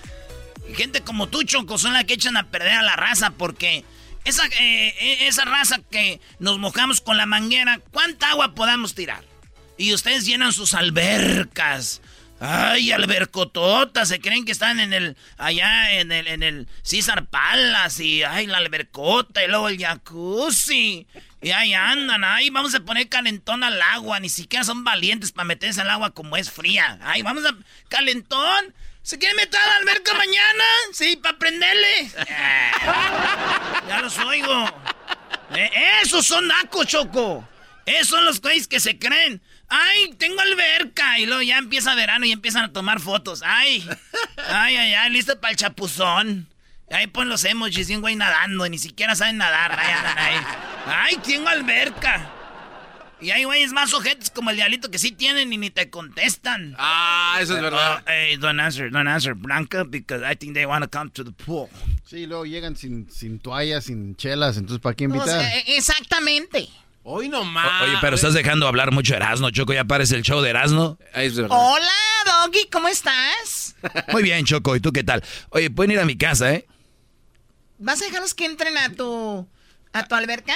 Y 0.69 0.73
gente 0.75 1.01
como 1.01 1.27
tú, 1.27 1.43
Choco, 1.43 1.77
son 1.77 1.93
las 1.93 2.03
que 2.03 2.15
echan 2.15 2.35
a 2.35 2.47
perder 2.47 2.73
a 2.73 2.81
la 2.81 2.97
raza 2.97 3.31
porque 3.31 3.85
esa, 4.25 4.45
eh, 4.47 4.93
eh, 4.99 5.27
esa 5.27 5.45
raza 5.45 5.79
que 5.89 6.19
nos 6.39 6.59
mojamos 6.59 6.99
con 6.99 7.15
la 7.15 7.25
manguera, 7.25 7.79
¿cuánta 7.91 8.31
agua 8.31 8.53
podamos 8.53 8.93
tirar? 8.93 9.23
Y 9.77 9.93
ustedes 9.93 10.25
llenan 10.25 10.53
sus 10.53 10.73
albercas. 10.73 12.01
Ay, 12.39 12.91
albercototas, 12.91 14.09
se 14.09 14.19
creen 14.19 14.45
que 14.45 14.51
están 14.51 14.79
en 14.79 14.93
el, 14.93 15.17
allá 15.37 15.93
en 15.93 16.11
el, 16.11 16.27
en 16.27 16.43
el 16.43 16.67
César 16.83 17.25
Palace 17.25 18.03
y, 18.03 18.23
ay, 18.23 18.45
la 18.45 18.59
albercota 18.59 19.43
y 19.43 19.47
luego 19.47 19.69
el 19.69 19.79
jacuzzi. 19.79 21.07
Y 21.41 21.49
ahí 21.49 21.73
andan, 21.73 22.23
ay, 22.23 22.51
vamos 22.51 22.75
a 22.75 22.79
poner 22.81 23.09
calentón 23.09 23.63
al 23.63 23.81
agua, 23.81 24.19
ni 24.19 24.29
siquiera 24.29 24.63
son 24.63 24.83
valientes 24.83 25.31
para 25.31 25.45
meterse 25.45 25.81
al 25.81 25.89
agua 25.89 26.11
como 26.11 26.37
es 26.37 26.51
fría. 26.51 26.99
Ay, 27.01 27.23
vamos 27.23 27.43
a, 27.45 27.55
calentón. 27.89 28.73
¿Se 29.01 29.17
quiere 29.17 29.33
meter 29.35 29.59
a 29.59 29.65
la 29.65 29.75
alberca 29.77 30.13
mañana? 30.13 30.63
Sí, 30.93 31.15
para 31.15 31.39
prenderle. 31.39 32.11
Ya 33.87 34.01
los 34.01 34.17
oigo. 34.19 34.65
Eh, 35.55 35.71
esos 36.03 36.25
son 36.25 36.47
nacos, 36.47 36.85
Choco. 36.87 37.47
Esos 37.85 38.09
son 38.09 38.25
los 38.25 38.41
güeyes 38.41 38.67
que 38.67 38.81
se 38.81 38.99
creen. 38.99 39.41
Ay, 39.69 40.13
tengo 40.17 40.39
alberca. 40.41 41.19
Y 41.19 41.25
luego 41.25 41.41
ya 41.41 41.57
empieza 41.57 41.93
verano 41.95 42.25
y 42.25 42.31
empiezan 42.31 42.65
a 42.65 42.73
tomar 42.73 42.99
fotos. 42.99 43.41
Ay, 43.45 43.87
ay, 44.49 44.75
ay, 44.77 44.93
ay, 44.93 45.11
listo 45.11 45.39
para 45.39 45.51
el 45.51 45.57
chapuzón. 45.57 46.47
Y 46.89 46.93
ahí 46.93 47.07
pon 47.07 47.27
los 47.27 47.43
emojis 47.43 47.89
y 47.89 47.95
un 47.95 48.01
güey 48.01 48.15
nadando. 48.15 48.67
Ni 48.69 48.77
siquiera 48.77 49.15
saben 49.15 49.37
nadar. 49.37 49.77
Ay, 49.77 49.93
ahí. 50.17 50.41
Ay, 50.85 51.17
tengo 51.17 51.49
alberca. 51.49 52.31
Y 53.19 53.31
hay 53.31 53.45
güeyes 53.45 53.71
más 53.73 53.93
ojetes 53.95 54.29
como 54.29 54.51
el 54.51 54.57
diablito 54.57 54.91
que 54.91 54.99
sí 54.99 55.11
tienen 55.11 55.51
y 55.51 55.57
ni 55.57 55.71
te 55.71 55.89
contestan. 55.89 56.75
Ah, 56.77 57.39
eso 57.41 57.55
es 57.55 57.61
verdad. 57.63 57.97
Uh, 57.97 58.03
hey, 58.07 58.37
don't 58.37 58.59
answer, 58.59 58.91
don't 58.91 59.07
answer, 59.09 59.33
Blanca, 59.33 59.83
because 59.83 60.23
I 60.23 60.35
think 60.35 60.53
they 60.53 60.67
want 60.67 60.83
to 60.83 60.89
come 60.89 61.09
to 61.09 61.23
the 61.25 61.31
pool. 61.31 61.67
Sí, 62.05 62.27
luego 62.27 62.45
llegan 62.45 62.75
sin, 62.77 63.09
sin 63.11 63.39
toallas, 63.39 63.85
sin 63.85 64.15
chelas, 64.17 64.57
entonces 64.57 64.79
¿para 64.79 64.95
qué 64.95 65.05
O 65.05 65.07
invitar? 65.07 65.29
sea, 65.29 65.57
e- 65.57 65.77
exactamente. 65.77 66.69
Hoy 67.09 67.29
nomás. 67.29 67.83
Oye, 67.83 67.93
pero 68.01 68.17
estás 68.17 68.33
dejando 68.33 68.67
hablar 68.67 68.91
mucho 68.91 69.15
Erasno, 69.15 69.49
Choco. 69.49 69.71
¿Ya 69.71 69.85
parece 69.85 70.13
el 70.17 70.23
show 70.23 70.41
de 70.41 70.49
Erasno? 70.49 70.99
Hola, 71.47 71.87
Doggy, 72.25 72.67
¿cómo 72.69 72.89
estás? 72.89 73.77
Muy 74.11 74.23
bien, 74.23 74.43
Choco. 74.43 74.75
¿Y 74.75 74.81
tú 74.81 74.91
qué 74.91 75.05
tal? 75.05 75.23
Oye, 75.51 75.69
pueden 75.69 75.91
ir 75.91 75.99
a 76.01 76.05
mi 76.05 76.17
casa, 76.17 76.51
¿eh? 76.53 76.67
¿Vas 77.77 78.01
a 78.01 78.05
dejarlos 78.05 78.33
que 78.33 78.43
entren 78.43 78.77
a 78.77 78.91
tu, 78.91 79.47
a 79.93 80.03
tu 80.05 80.15
alberca? 80.15 80.53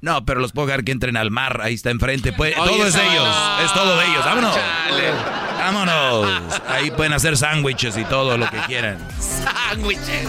No, 0.00 0.24
pero 0.24 0.40
los 0.40 0.52
puedo 0.52 0.68
dejar 0.68 0.82
que 0.82 0.92
entren 0.92 1.18
al 1.18 1.30
mar. 1.30 1.60
Ahí 1.62 1.74
está 1.74 1.90
enfrente. 1.90 2.32
Pues, 2.32 2.56
Oye, 2.56 2.70
todo 2.70 2.86
es 2.86 2.94
de 2.94 3.04
no. 3.04 3.10
ellos. 3.12 3.36
Es 3.62 3.74
todo 3.74 3.98
de 3.98 4.06
ellos. 4.06 4.24
Vámonos. 4.24 4.54
Chale. 4.54 5.10
Vámonos. 5.58 6.62
Ahí 6.68 6.90
pueden 6.90 7.12
hacer 7.12 7.36
sándwiches 7.36 7.98
y 7.98 8.04
todo 8.06 8.38
lo 8.38 8.48
que 8.48 8.56
quieran. 8.60 8.96
Sándwiches. 9.20 10.26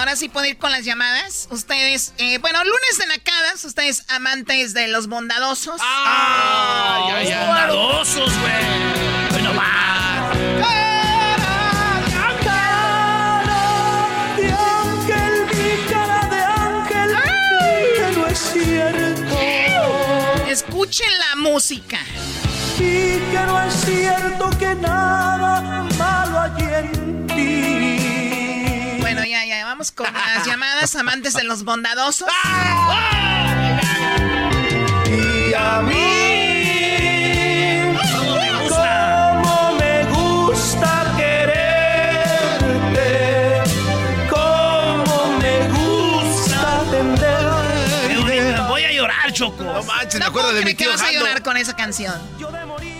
Ahora 0.00 0.16
sí 0.16 0.30
puedo 0.30 0.46
ir 0.46 0.56
con 0.56 0.70
las 0.70 0.86
llamadas. 0.86 1.46
Ustedes, 1.50 2.14
eh, 2.16 2.38
bueno, 2.38 2.64
lunes 2.64 2.96
de 2.98 3.06
nacadas, 3.06 3.62
ustedes 3.66 4.04
amantes 4.08 4.72
de 4.72 4.88
los 4.88 5.08
bondadosos. 5.08 5.78
¡Ah! 5.84 7.04
Ay, 7.04 7.26
ay, 7.26 7.32
ay. 7.32 7.46
bondadosos, 7.46 8.32
güey! 8.38 8.52
Bueno, 9.28 9.54
va. 9.54 10.32
de 14.38 14.52
ángel, 14.54 15.46
mi 15.52 15.92
cara 15.92 16.26
de 16.28 16.40
ángel, 16.44 17.16
que 17.94 18.16
no 18.16 18.26
es 18.26 18.38
cierto. 18.54 19.36
Escuchen 20.48 21.12
la 21.18 21.36
música. 21.36 21.98
Y 22.78 23.18
que 23.18 23.42
no 23.46 23.62
es 23.66 23.74
cierto 23.74 24.48
que 24.58 24.74
nada 24.76 25.86
malo 25.98 26.40
hay 26.40 26.64
en 26.72 27.26
ti. 27.26 28.29
Ya, 29.50 29.64
vamos 29.64 29.90
con 29.90 30.06
las 30.06 30.46
llamadas 30.46 30.94
amantes 30.94 31.34
de 31.34 31.42
los 31.42 31.64
bondadosos. 31.64 32.28
Y 35.08 35.52
a 35.54 35.82
mí, 35.82 36.19
Choco. 49.40 49.64
No 49.64 49.82
manches, 49.84 50.14
me 50.14 50.20
No 50.20 50.26
acuerdo 50.26 50.52
de 50.52 50.58
mi 50.58 50.74
creer 50.74 50.76
que 50.76 50.84
tío 50.84 50.92
vas 50.92 51.00
a 51.00 51.12
llorar 51.12 51.42
con 51.42 51.56
esa 51.56 51.74
canción. 51.74 52.20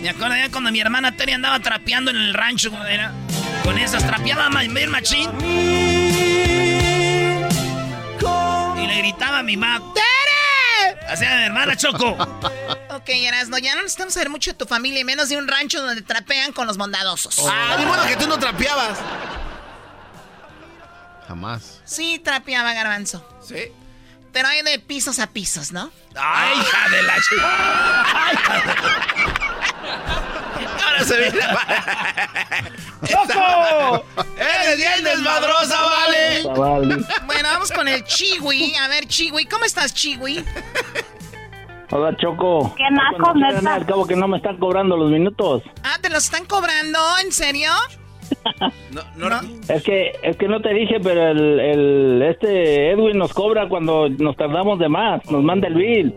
Me 0.00 0.08
acuerdo 0.08 0.36
ya 0.36 0.50
cuando 0.50 0.72
mi 0.72 0.80
hermana 0.80 1.14
Terry 1.14 1.32
andaba 1.32 1.60
trapeando 1.60 2.10
en 2.10 2.16
el 2.16 2.32
rancho, 2.32 2.72
era 2.86 3.12
con 3.62 3.76
esas 3.78 4.06
trapeaba 4.06 4.48
bien 4.48 4.90
machín. 4.90 5.30
Y 8.78 8.86
le 8.86 8.98
gritaba 8.98 9.40
a 9.40 9.42
mi 9.42 9.58
mamá, 9.58 9.92
¡Tere! 9.92 11.06
Hacía 11.12 11.36
mi 11.36 11.42
hermana 11.44 11.76
Choco. 11.76 12.16
Ok, 12.92 13.08
Erasno, 13.08 13.56
ya 13.58 13.74
no 13.76 13.82
necesitamos 13.82 14.14
saber 14.14 14.30
mucho 14.30 14.50
de 14.50 14.58
tu 14.58 14.66
familia 14.66 15.00
y 15.00 15.04
menos 15.04 15.28
de 15.28 15.36
un 15.36 15.46
rancho 15.46 15.80
donde 15.80 16.02
trapean 16.02 16.52
con 16.52 16.66
los 16.66 16.76
bondadosos. 16.76 17.38
Ah, 17.48 17.76
ni 17.78 17.86
modo 17.86 18.04
que 18.06 18.16
tú 18.16 18.26
no 18.26 18.38
trapeabas. 18.38 18.98
Jamás. 21.28 21.80
Sí, 21.84 22.20
trapeaba 22.22 22.74
Garbanzo. 22.74 23.24
Sí. 23.46 23.72
Pero 24.32 24.48
hay 24.48 24.62
de 24.62 24.78
pisos 24.78 25.18
a 25.18 25.26
pisos, 25.28 25.72
¿no? 25.72 25.90
¡Ay, 26.14 26.58
hija 26.58 26.88
de 26.88 27.02
la 27.02 27.14
chica! 27.20 28.04
Ahora 30.86 31.04
se 31.04 31.16
viene. 31.18 31.38
¡Choco! 33.06 34.04
¡Eres 34.36 34.76
bien 34.76 35.04
desmadrosa, 35.04 35.80
vale! 35.82 36.42
Bueno, 37.26 37.48
vamos 37.48 37.72
con 37.72 37.88
el 37.88 38.04
Chiwi. 38.04 38.74
A 38.76 38.88
ver, 38.88 39.06
Chiwi, 39.06 39.46
¿cómo 39.46 39.64
estás, 39.64 39.94
Chiwi? 39.94 40.44
Hola, 41.90 42.16
Choco. 42.16 42.72
Qué 42.76 42.84
naco, 42.90 43.34
No. 43.34 43.70
Al 43.70 43.86
cabo 43.86 44.06
que 44.06 44.14
no 44.14 44.28
me 44.28 44.36
están 44.36 44.58
cobrando 44.58 44.96
los 44.96 45.10
minutos. 45.10 45.62
Ah, 45.82 45.96
¿te 46.00 46.08
los 46.08 46.24
están 46.24 46.44
cobrando? 46.44 46.98
¿En 47.18 47.32
serio? 47.32 47.72
No, 48.90 49.28
no, 49.30 49.40
Es 49.68 49.82
que, 49.82 50.12
es 50.22 50.36
que 50.36 50.48
no 50.48 50.60
te 50.60 50.74
dije, 50.74 50.98
pero 51.02 51.28
el, 51.30 51.60
el, 51.60 52.22
este 52.22 52.90
Edwin 52.90 53.18
nos 53.18 53.32
cobra 53.32 53.68
cuando 53.68 54.08
nos 54.08 54.36
tardamos 54.36 54.78
de 54.78 54.88
más. 54.88 55.24
Nos 55.30 55.42
manda 55.42 55.68
el 55.68 55.74
bill. 55.74 56.14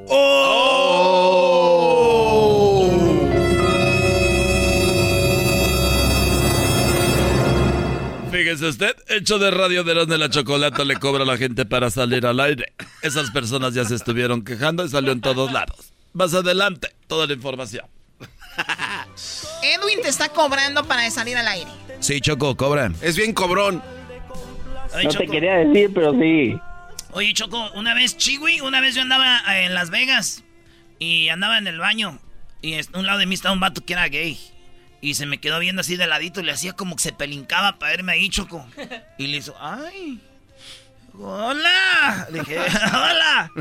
Fíjese 8.32 8.54
Dice 8.54 8.68
usted, 8.68 8.96
hecho 9.10 9.40
de 9.40 9.52
radio 9.52 9.84
de 9.84 10.06
de 10.06 10.18
la 10.18 10.30
chocolate 10.30 10.84
le 10.86 10.96
cobra 10.98 11.24
a 11.24 11.26
la 11.26 11.38
gente 11.38 11.66
para 11.66 11.90
salir 11.92 12.26
al 12.26 12.40
aire. 12.40 12.74
Esas 13.02 13.30
personas 13.32 13.74
ya 13.74 13.86
se 13.86 13.96
estuvieron 13.96 14.44
quejando 14.44 14.84
y 14.84 14.90
salió 14.90 15.12
en 15.12 15.22
todos 15.22 15.52
lados. 15.52 15.94
Más 16.14 16.34
adelante, 16.34 16.90
toda 17.08 17.28
la 17.28 17.34
información. 17.34 17.86
Edwin 19.64 20.02
te 20.02 20.10
está 20.10 20.30
cobrando 20.30 20.84
para 20.84 21.10
salir 21.10 21.38
al 21.38 21.48
aire. 21.48 21.72
Sí, 22.04 22.20
Choco, 22.20 22.58
cobran. 22.58 22.94
Es 23.02 23.16
bien 23.16 23.32
cobrón. 23.32 23.82
no 25.04 25.10
te 25.10 25.26
quería 25.26 25.56
decir, 25.60 25.90
pero 25.94 26.12
sí. 26.20 26.60
Oye, 27.14 27.34
Choco, 27.34 27.72
una 27.76 27.94
vez, 27.94 28.18
Chiwi, 28.18 28.60
una 28.60 28.82
vez 28.82 28.94
yo 28.94 29.04
andaba 29.04 29.42
en 29.62 29.74
Las 29.74 29.90
Vegas 29.90 30.44
y 31.00 31.30
andaba 31.30 31.58
en 31.58 31.66
el 31.66 31.80
baño 31.80 32.20
y 32.62 32.74
a 32.74 32.82
un 32.96 33.06
lado 33.06 33.20
de 33.20 33.26
mí 33.26 33.36
estaba 33.36 33.54
un 33.54 33.62
vato 33.62 33.86
que 33.86 33.94
era 33.94 34.10
gay. 34.10 34.38
Y 35.00 35.14
se 35.14 35.26
me 35.26 35.38
quedó 35.38 35.60
viendo 35.60 35.80
así 35.80 35.96
de 35.96 36.06
ladito 36.06 36.42
y 36.42 36.44
le 36.44 36.52
hacía 36.52 36.74
como 36.74 36.98
que 36.98 37.04
se 37.04 37.14
pelincaba 37.14 37.80
para 37.80 37.94
verme 37.94 38.12
ahí, 38.12 38.28
Choco. 38.28 38.68
Y 39.18 39.28
le 39.28 39.38
hizo, 39.38 39.56
ay. 39.58 40.20
¡Hola! 41.20 42.28
Le 42.32 42.40
dije, 42.40 42.60
¡hola! 42.94 43.52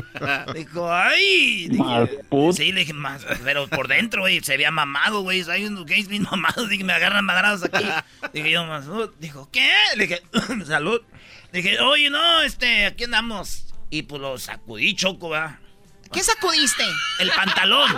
Dijo, 0.53 0.91
¡ay! 0.91 1.67
Dije, 1.69 2.21
sí, 2.53 2.71
le 2.71 2.81
dije, 2.81 2.93
más, 2.93 3.25
pero 3.43 3.67
por 3.67 3.87
dentro, 3.87 4.21
güey, 4.21 4.41
se 4.41 4.53
había 4.53 4.71
mamado, 4.71 5.21
güey. 5.21 5.47
Hay 5.49 5.65
unos 5.65 5.85
gays 5.85 6.07
bien 6.07 6.23
mamados, 6.23 6.69
dije, 6.69 6.83
me 6.83 6.93
agarran 6.93 7.25
madrados 7.25 7.63
aquí. 7.63 7.85
Dije 8.33 8.51
yo, 8.51 8.65
más, 8.65 8.85
dijo, 9.19 9.49
¿qué? 9.51 9.71
Le 9.95 10.07
dije, 10.07 10.23
salud. 10.65 11.01
Dije, 11.51 11.79
oye, 11.79 12.09
no, 12.09 12.41
este, 12.41 12.87
aquí 12.87 13.03
andamos. 13.03 13.65
Y 13.91 14.03
pues 14.03 14.19
lo 14.19 14.39
sacudí, 14.39 14.95
Choco, 14.95 15.29
¿verdad? 15.29 15.59
¿Qué 16.11 16.23
sacudiste? 16.23 16.83
El 17.19 17.29
pantalón. 17.31 17.91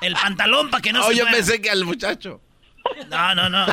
El 0.00 0.14
pantalón 0.14 0.70
para 0.70 0.82
que 0.82 0.92
no 0.92 1.02
se. 1.02 1.08
Oye, 1.08 1.24
pensé 1.26 1.60
que 1.60 1.70
al 1.70 1.84
muchacho. 1.84 2.40
No, 3.08 3.34
no, 3.34 3.48
no. 3.48 3.66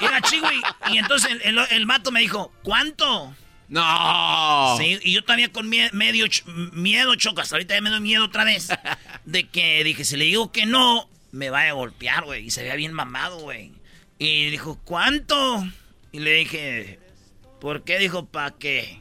Era 0.00 0.20
Chiwi. 0.22 0.62
Y 0.90 0.98
entonces 0.98 1.38
el, 1.42 1.58
el, 1.58 1.86
mato 1.86 2.10
me 2.10 2.20
dijo, 2.20 2.52
¿cuánto? 2.62 3.34
No. 3.74 4.76
Sí, 4.78 5.00
y 5.02 5.12
yo 5.14 5.24
todavía 5.24 5.50
con 5.50 5.68
medio 5.68 6.26
miedo, 6.72 7.16
chocas. 7.16 7.52
Ahorita 7.52 7.74
ya 7.74 7.80
me 7.80 7.90
doy 7.90 8.00
miedo 8.00 8.24
otra 8.24 8.44
vez. 8.44 8.68
De 9.24 9.48
que 9.48 9.82
dije, 9.82 10.04
si 10.04 10.16
le 10.16 10.26
digo 10.26 10.52
que 10.52 10.64
no, 10.64 11.10
me 11.32 11.50
vaya 11.50 11.70
a 11.70 11.74
golpear, 11.74 12.24
güey. 12.24 12.46
Y 12.46 12.50
se 12.50 12.62
veía 12.62 12.76
bien 12.76 12.92
mamado, 12.92 13.40
güey. 13.40 13.72
Y 14.16 14.48
dijo, 14.50 14.78
¿cuánto? 14.84 15.66
Y 16.12 16.20
le 16.20 16.34
dije, 16.34 17.00
¿por 17.60 17.82
qué? 17.82 17.98
Dijo, 17.98 18.26
¿para 18.26 18.52
qué? 18.52 19.00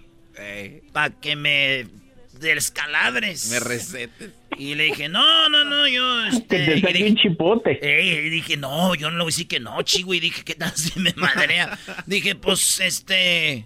Para 0.92 1.12
que 1.12 1.36
me 1.36 1.86
descalabres. 2.40 3.52
Me 3.52 3.60
recetes. 3.60 4.32
Y 4.58 4.74
le 4.74 4.86
dije, 4.86 5.08
no, 5.08 5.50
no, 5.50 5.64
no, 5.66 5.88
yo. 5.88 6.26
Este, 6.26 6.82
te 6.82 6.94
dije, 6.94 7.10
un 7.10 7.16
chipote. 7.16 7.80
y 7.82 8.30
dije, 8.30 8.58
no, 8.58 8.96
yo 8.96 9.12
no 9.12 9.18
le 9.18 9.24
voy 9.24 9.32
a 9.32 9.34
decir 9.34 9.48
que 9.48 9.60
no, 9.60 9.80
chico. 9.84 10.16
Y 10.16 10.20
dije, 10.20 10.44
¿qué 10.44 10.56
tal 10.56 10.72
si 10.76 11.00
me 11.00 11.14
madrea? 11.16 11.78
dije, 12.08 12.34
pues, 12.34 12.80
este. 12.80 13.66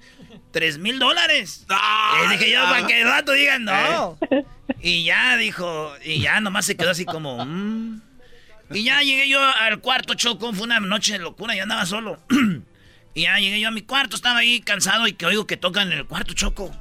Tres 0.57 0.79
mil 0.79 0.97
dólares. 0.97 1.67
y 1.69 2.29
dije 2.31 2.49
yo, 2.49 2.63
para 2.63 2.87
que 2.87 2.99
el 2.99 3.07
rato 3.07 3.33
digan 3.33 3.63
no. 3.65 4.17
Eh. 4.31 4.43
Y 4.81 5.03
ya 5.03 5.37
dijo, 5.37 5.93
y 6.03 6.19
ya 6.19 6.39
nomás 6.39 6.65
se 6.65 6.75
quedó 6.75 6.89
así 6.89 7.05
como. 7.05 7.45
Mm". 7.45 8.01
Y 8.71 8.83
ya 8.83 9.03
llegué 9.03 9.29
yo 9.29 9.39
al 9.39 9.79
cuarto, 9.81 10.15
Choco. 10.15 10.51
Fue 10.53 10.63
una 10.63 10.79
noche 10.79 11.13
de 11.13 11.19
locura, 11.19 11.53
ya 11.55 11.61
andaba 11.61 11.85
solo. 11.85 12.17
y 13.13 13.21
ya 13.21 13.37
llegué 13.37 13.59
yo 13.59 13.67
a 13.67 13.71
mi 13.71 13.83
cuarto, 13.83 14.15
estaba 14.15 14.39
ahí 14.39 14.59
cansado 14.61 15.05
y 15.05 15.13
que 15.13 15.27
oigo 15.27 15.45
que 15.45 15.57
tocan 15.57 15.91
en 15.91 15.99
el 15.99 16.07
cuarto, 16.07 16.33
Choco. 16.33 16.75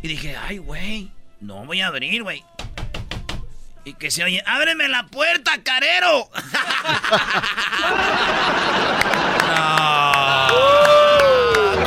Y 0.00 0.06
dije, 0.06 0.36
ay, 0.36 0.58
güey, 0.58 1.10
no 1.40 1.66
voy 1.66 1.80
a 1.80 1.88
abrir, 1.88 2.22
güey. 2.22 2.44
Y 3.84 3.94
que 3.94 4.12
se 4.12 4.22
oye, 4.22 4.44
ábreme 4.46 4.86
la 4.86 5.08
puerta, 5.08 5.60
carero. 5.64 6.30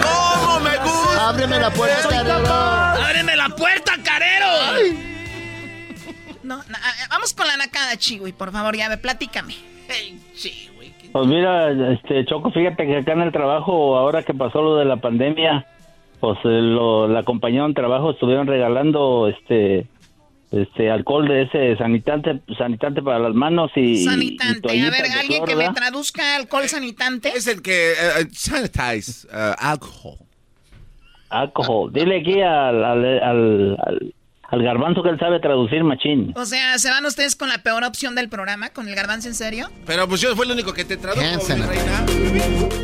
¿Cómo 0.01 0.59
me 0.61 0.77
gusta? 0.77 1.30
Ábreme 1.41 1.59
la 1.59 1.71
puerta, 1.71 2.07
carero. 2.07 2.53
Ábreme 3.03 3.35
la 3.35 3.49
puerta, 3.49 3.93
carero. 4.03 4.45
No, 6.43 6.59
vamos 7.09 7.33
con 7.33 7.47
la 7.47 7.57
nacada, 7.57 7.97
Chiwi, 7.97 8.31
por 8.31 8.51
favor, 8.51 8.77
ya 8.77 8.89
me 8.89 8.97
platícame. 8.97 9.55
Pues 11.11 11.27
mira, 11.27 11.93
este 11.93 12.25
Choco, 12.25 12.51
fíjate 12.51 12.85
que 12.85 12.97
acá 12.97 13.13
en 13.13 13.21
el 13.21 13.31
trabajo, 13.31 13.97
ahora 13.97 14.21
que 14.21 14.35
pasó 14.35 14.61
lo 14.61 14.75
de 14.75 14.85
la 14.85 14.97
pandemia, 14.97 15.65
pues 16.19 16.37
eh, 16.43 16.61
lo, 16.61 17.07
la 17.07 17.23
compañía 17.23 17.65
de 17.65 17.73
trabajo 17.73 18.11
estuvieron 18.11 18.45
regalando 18.45 19.27
este 19.27 19.87
este 20.51 20.91
alcohol 20.91 21.27
de 21.27 21.43
ese 21.43 21.77
sanitante 21.77 22.41
sanitante 22.55 23.01
para 23.01 23.17
las 23.17 23.33
manos 23.33 23.71
y 23.75 24.03
sanitante 24.03 24.81
a 24.81 24.89
ver 24.89 25.05
alguien 25.17 25.45
que 25.45 25.55
me 25.55 25.69
traduzca 25.69 26.35
alcohol 26.35 26.67
sanitante 26.67 27.29
es 27.29 27.47
el 27.47 27.61
que 27.61 27.93
uh, 27.93 28.27
sanitize 28.33 29.25
uh, 29.27 29.55
alcohol 29.57 30.17
alcohol. 31.31 31.91
Dile 31.91 32.19
aquí 32.19 32.41
al, 32.41 32.83
al, 32.83 33.77
al, 34.49 34.63
garbanzo 34.63 35.01
que 35.01 35.09
él 35.09 35.19
sabe 35.19 35.39
traducir 35.39 35.83
machín. 35.83 36.33
O 36.35 36.45
sea 36.45 36.77
se 36.77 36.89
van 36.89 37.05
ustedes 37.05 37.35
con 37.35 37.49
la 37.49 37.59
peor 37.59 37.83
opción 37.83 38.15
del 38.15 38.29
programa 38.29 38.69
con 38.69 38.87
el 38.87 38.95
garbanzo 38.95 39.29
en 39.29 39.33
serio 39.33 39.67
pero 39.85 40.07
pues 40.07 40.21
yo 40.21 40.35
fue 40.35 40.45
el 40.45 40.51
único 40.51 40.73
que 40.73 40.83
te 40.83 40.97
tradujo 40.97 41.21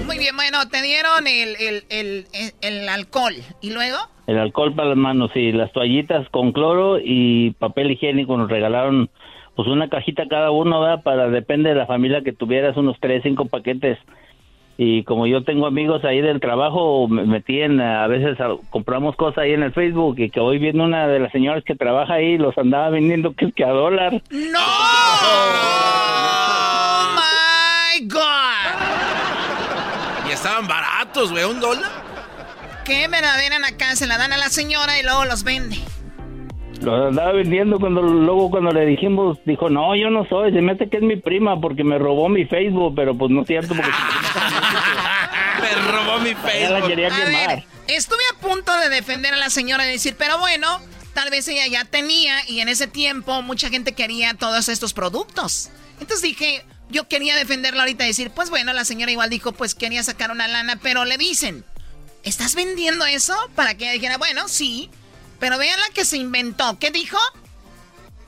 muy 0.05 0.17
bien 0.17 0.35
bueno 0.35 0.57
te 0.69 0.81
dieron 0.81 1.27
el, 1.27 1.55
el, 1.59 1.83
el, 1.89 2.25
el 2.61 2.89
alcohol. 2.89 3.35
Y 3.61 3.73
luego 3.73 3.97
el 4.27 4.37
alcohol 4.37 4.75
para 4.75 4.89
las 4.89 4.97
manos 4.97 5.31
y 5.35 5.53
las 5.53 5.71
toallitas 5.71 6.27
con 6.29 6.51
cloro 6.51 6.99
y 6.99 7.51
papel 7.51 7.91
higiénico. 7.91 8.37
Nos 8.37 8.49
regalaron 8.49 9.09
pues 9.55 9.69
una 9.69 9.89
cajita 9.89 10.27
cada 10.27 10.51
uno, 10.51 10.81
¿verdad? 10.81 11.01
Para, 11.01 11.29
depende 11.29 11.69
de 11.69 11.75
la 11.75 11.87
familia 11.87 12.21
que 12.21 12.33
tuvieras, 12.33 12.75
unos 12.75 12.97
tres, 12.99 13.23
cinco 13.23 13.45
paquetes. 13.45 13.97
Y 14.77 15.03
como 15.03 15.25
yo 15.25 15.43
tengo 15.43 15.65
amigos 15.65 16.05
ahí 16.05 16.21
del 16.21 16.39
trabajo, 16.39 17.07
me 17.07 17.25
metí 17.25 17.61
en, 17.61 17.81
a 17.81 18.05
veces 18.07 18.37
compramos 18.69 19.15
cosas 19.15 19.39
ahí 19.39 19.53
en 19.53 19.63
el 19.63 19.73
Facebook 19.73 20.19
y 20.19 20.29
que 20.29 20.39
hoy 20.39 20.59
viendo 20.59 20.83
una 20.83 21.07
de 21.07 21.19
las 21.19 21.31
señoras 21.31 21.63
que 21.63 21.75
trabaja 21.75 22.13
ahí, 22.15 22.37
los 22.37 22.57
andaba 22.57 22.89
vendiendo 22.89 23.33
que 23.33 23.45
es 23.45 23.53
que 23.53 23.63
a 23.63 23.69
dólar. 23.69 24.13
¡No! 24.29 24.59
¡Oh, 26.89 27.15
my 27.15 28.07
God! 28.07 28.19
Y 30.29 30.31
estaban 30.31 30.67
baratos, 30.67 31.31
güey, 31.31 31.43
un 31.45 31.59
dólar 31.59 32.07
qué? 32.87 33.07
Me 33.09 33.21
la 33.21 33.35
ven 33.35 33.63
acá, 33.65 33.95
se 33.95 34.07
la 34.07 34.17
dan 34.17 34.31
a 34.31 34.37
la 34.37 34.49
señora 34.49 34.97
y 34.97 35.03
luego 35.03 35.25
los 35.25 35.43
vende. 35.43 35.75
Los 36.81 37.07
andaba 37.07 37.33
vendiendo 37.33 37.79
cuando 37.79 38.01
luego 38.01 38.49
cuando 38.49 38.71
le 38.71 38.85
dijimos, 38.85 39.39
dijo, 39.45 39.69
no, 39.69 39.95
yo 39.95 40.09
no 40.09 40.25
soy, 40.25 40.53
se 40.53 40.61
me 40.61 40.71
hace 40.73 40.87
que 40.87 40.97
es 40.97 41.03
mi 41.03 41.17
prima 41.17 41.59
porque 41.59 41.83
me 41.83 41.97
robó 41.97 42.29
mi 42.29 42.45
Facebook, 42.45 42.93
pero 42.95 43.17
pues 43.17 43.31
no 43.31 43.41
es 43.41 43.47
cierto 43.47 43.73
porque... 43.75 43.89
me 45.75 45.91
robó 45.91 46.19
mi 46.19 46.33
Facebook. 46.33 46.79
La 46.79 46.87
quería 46.87 47.09
quemar. 47.09 47.65
estuve 47.87 48.23
a 48.33 48.39
punto 48.39 48.75
de 48.77 48.89
defender 48.89 49.33
a 49.33 49.37
la 49.37 49.49
señora 49.49 49.87
y 49.87 49.91
decir, 49.91 50.15
pero 50.17 50.37
bueno, 50.37 50.81
tal 51.13 51.29
vez 51.29 51.47
ella 51.47 51.67
ya 51.67 51.85
tenía 51.85 52.47
y 52.47 52.59
en 52.59 52.69
ese 52.69 52.87
tiempo 52.87 53.41
mucha 53.41 53.69
gente 53.69 53.93
quería 53.93 54.33
todos 54.33 54.69
estos 54.69 54.93
productos. 54.93 55.69
Entonces 55.99 56.21
dije, 56.21 56.65
yo 56.89 57.07
quería 57.07 57.35
defenderla 57.35 57.83
ahorita 57.83 58.05
y 58.05 58.07
decir, 58.07 58.31
pues 58.31 58.49
bueno, 58.49 58.73
la 58.73 58.85
señora 58.85 59.11
igual 59.11 59.29
dijo, 59.29 59.51
pues 59.51 59.75
quería 59.75 60.03
sacar 60.03 60.31
una 60.31 60.47
lana, 60.47 60.79
pero 60.81 61.05
le 61.05 61.17
dicen, 61.17 61.65
¿Estás 62.27 62.55
vendiendo 62.55 63.05
eso? 63.05 63.33
Para 63.55 63.75
que 63.75 63.85
ella 63.85 63.93
dijera, 63.93 64.17
bueno, 64.17 64.49
sí. 64.49 64.89
Pero 65.39 65.57
vean 65.57 65.79
la 65.79 65.93
que 65.93 66.03
se 66.03 66.17
inventó. 66.17 66.77
¿Qué 66.77 66.91
dijo? 66.91 67.17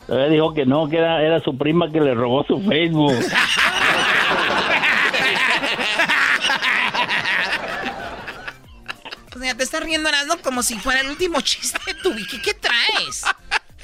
Ella 0.08 0.30
dijo 0.30 0.54
que 0.54 0.66
no, 0.66 0.88
que 0.88 0.96
era, 0.96 1.40
su 1.42 1.58
prima 1.58 1.92
que 1.92 2.00
le 2.00 2.14
robó 2.14 2.46
su 2.46 2.62
Facebook. 2.62 3.12
o 9.40 9.42
sea, 9.42 9.56
te 9.56 9.64
estás 9.64 9.82
riendo, 9.82 10.10
Erasmo, 10.10 10.36
como 10.44 10.62
si 10.62 10.78
fuera 10.80 11.00
el 11.00 11.10
último 11.10 11.40
chiste 11.40 11.80
de 11.86 11.94
tu 11.94 12.14
¿Qué, 12.14 12.42
¿Qué 12.42 12.54
traes? 12.54 13.24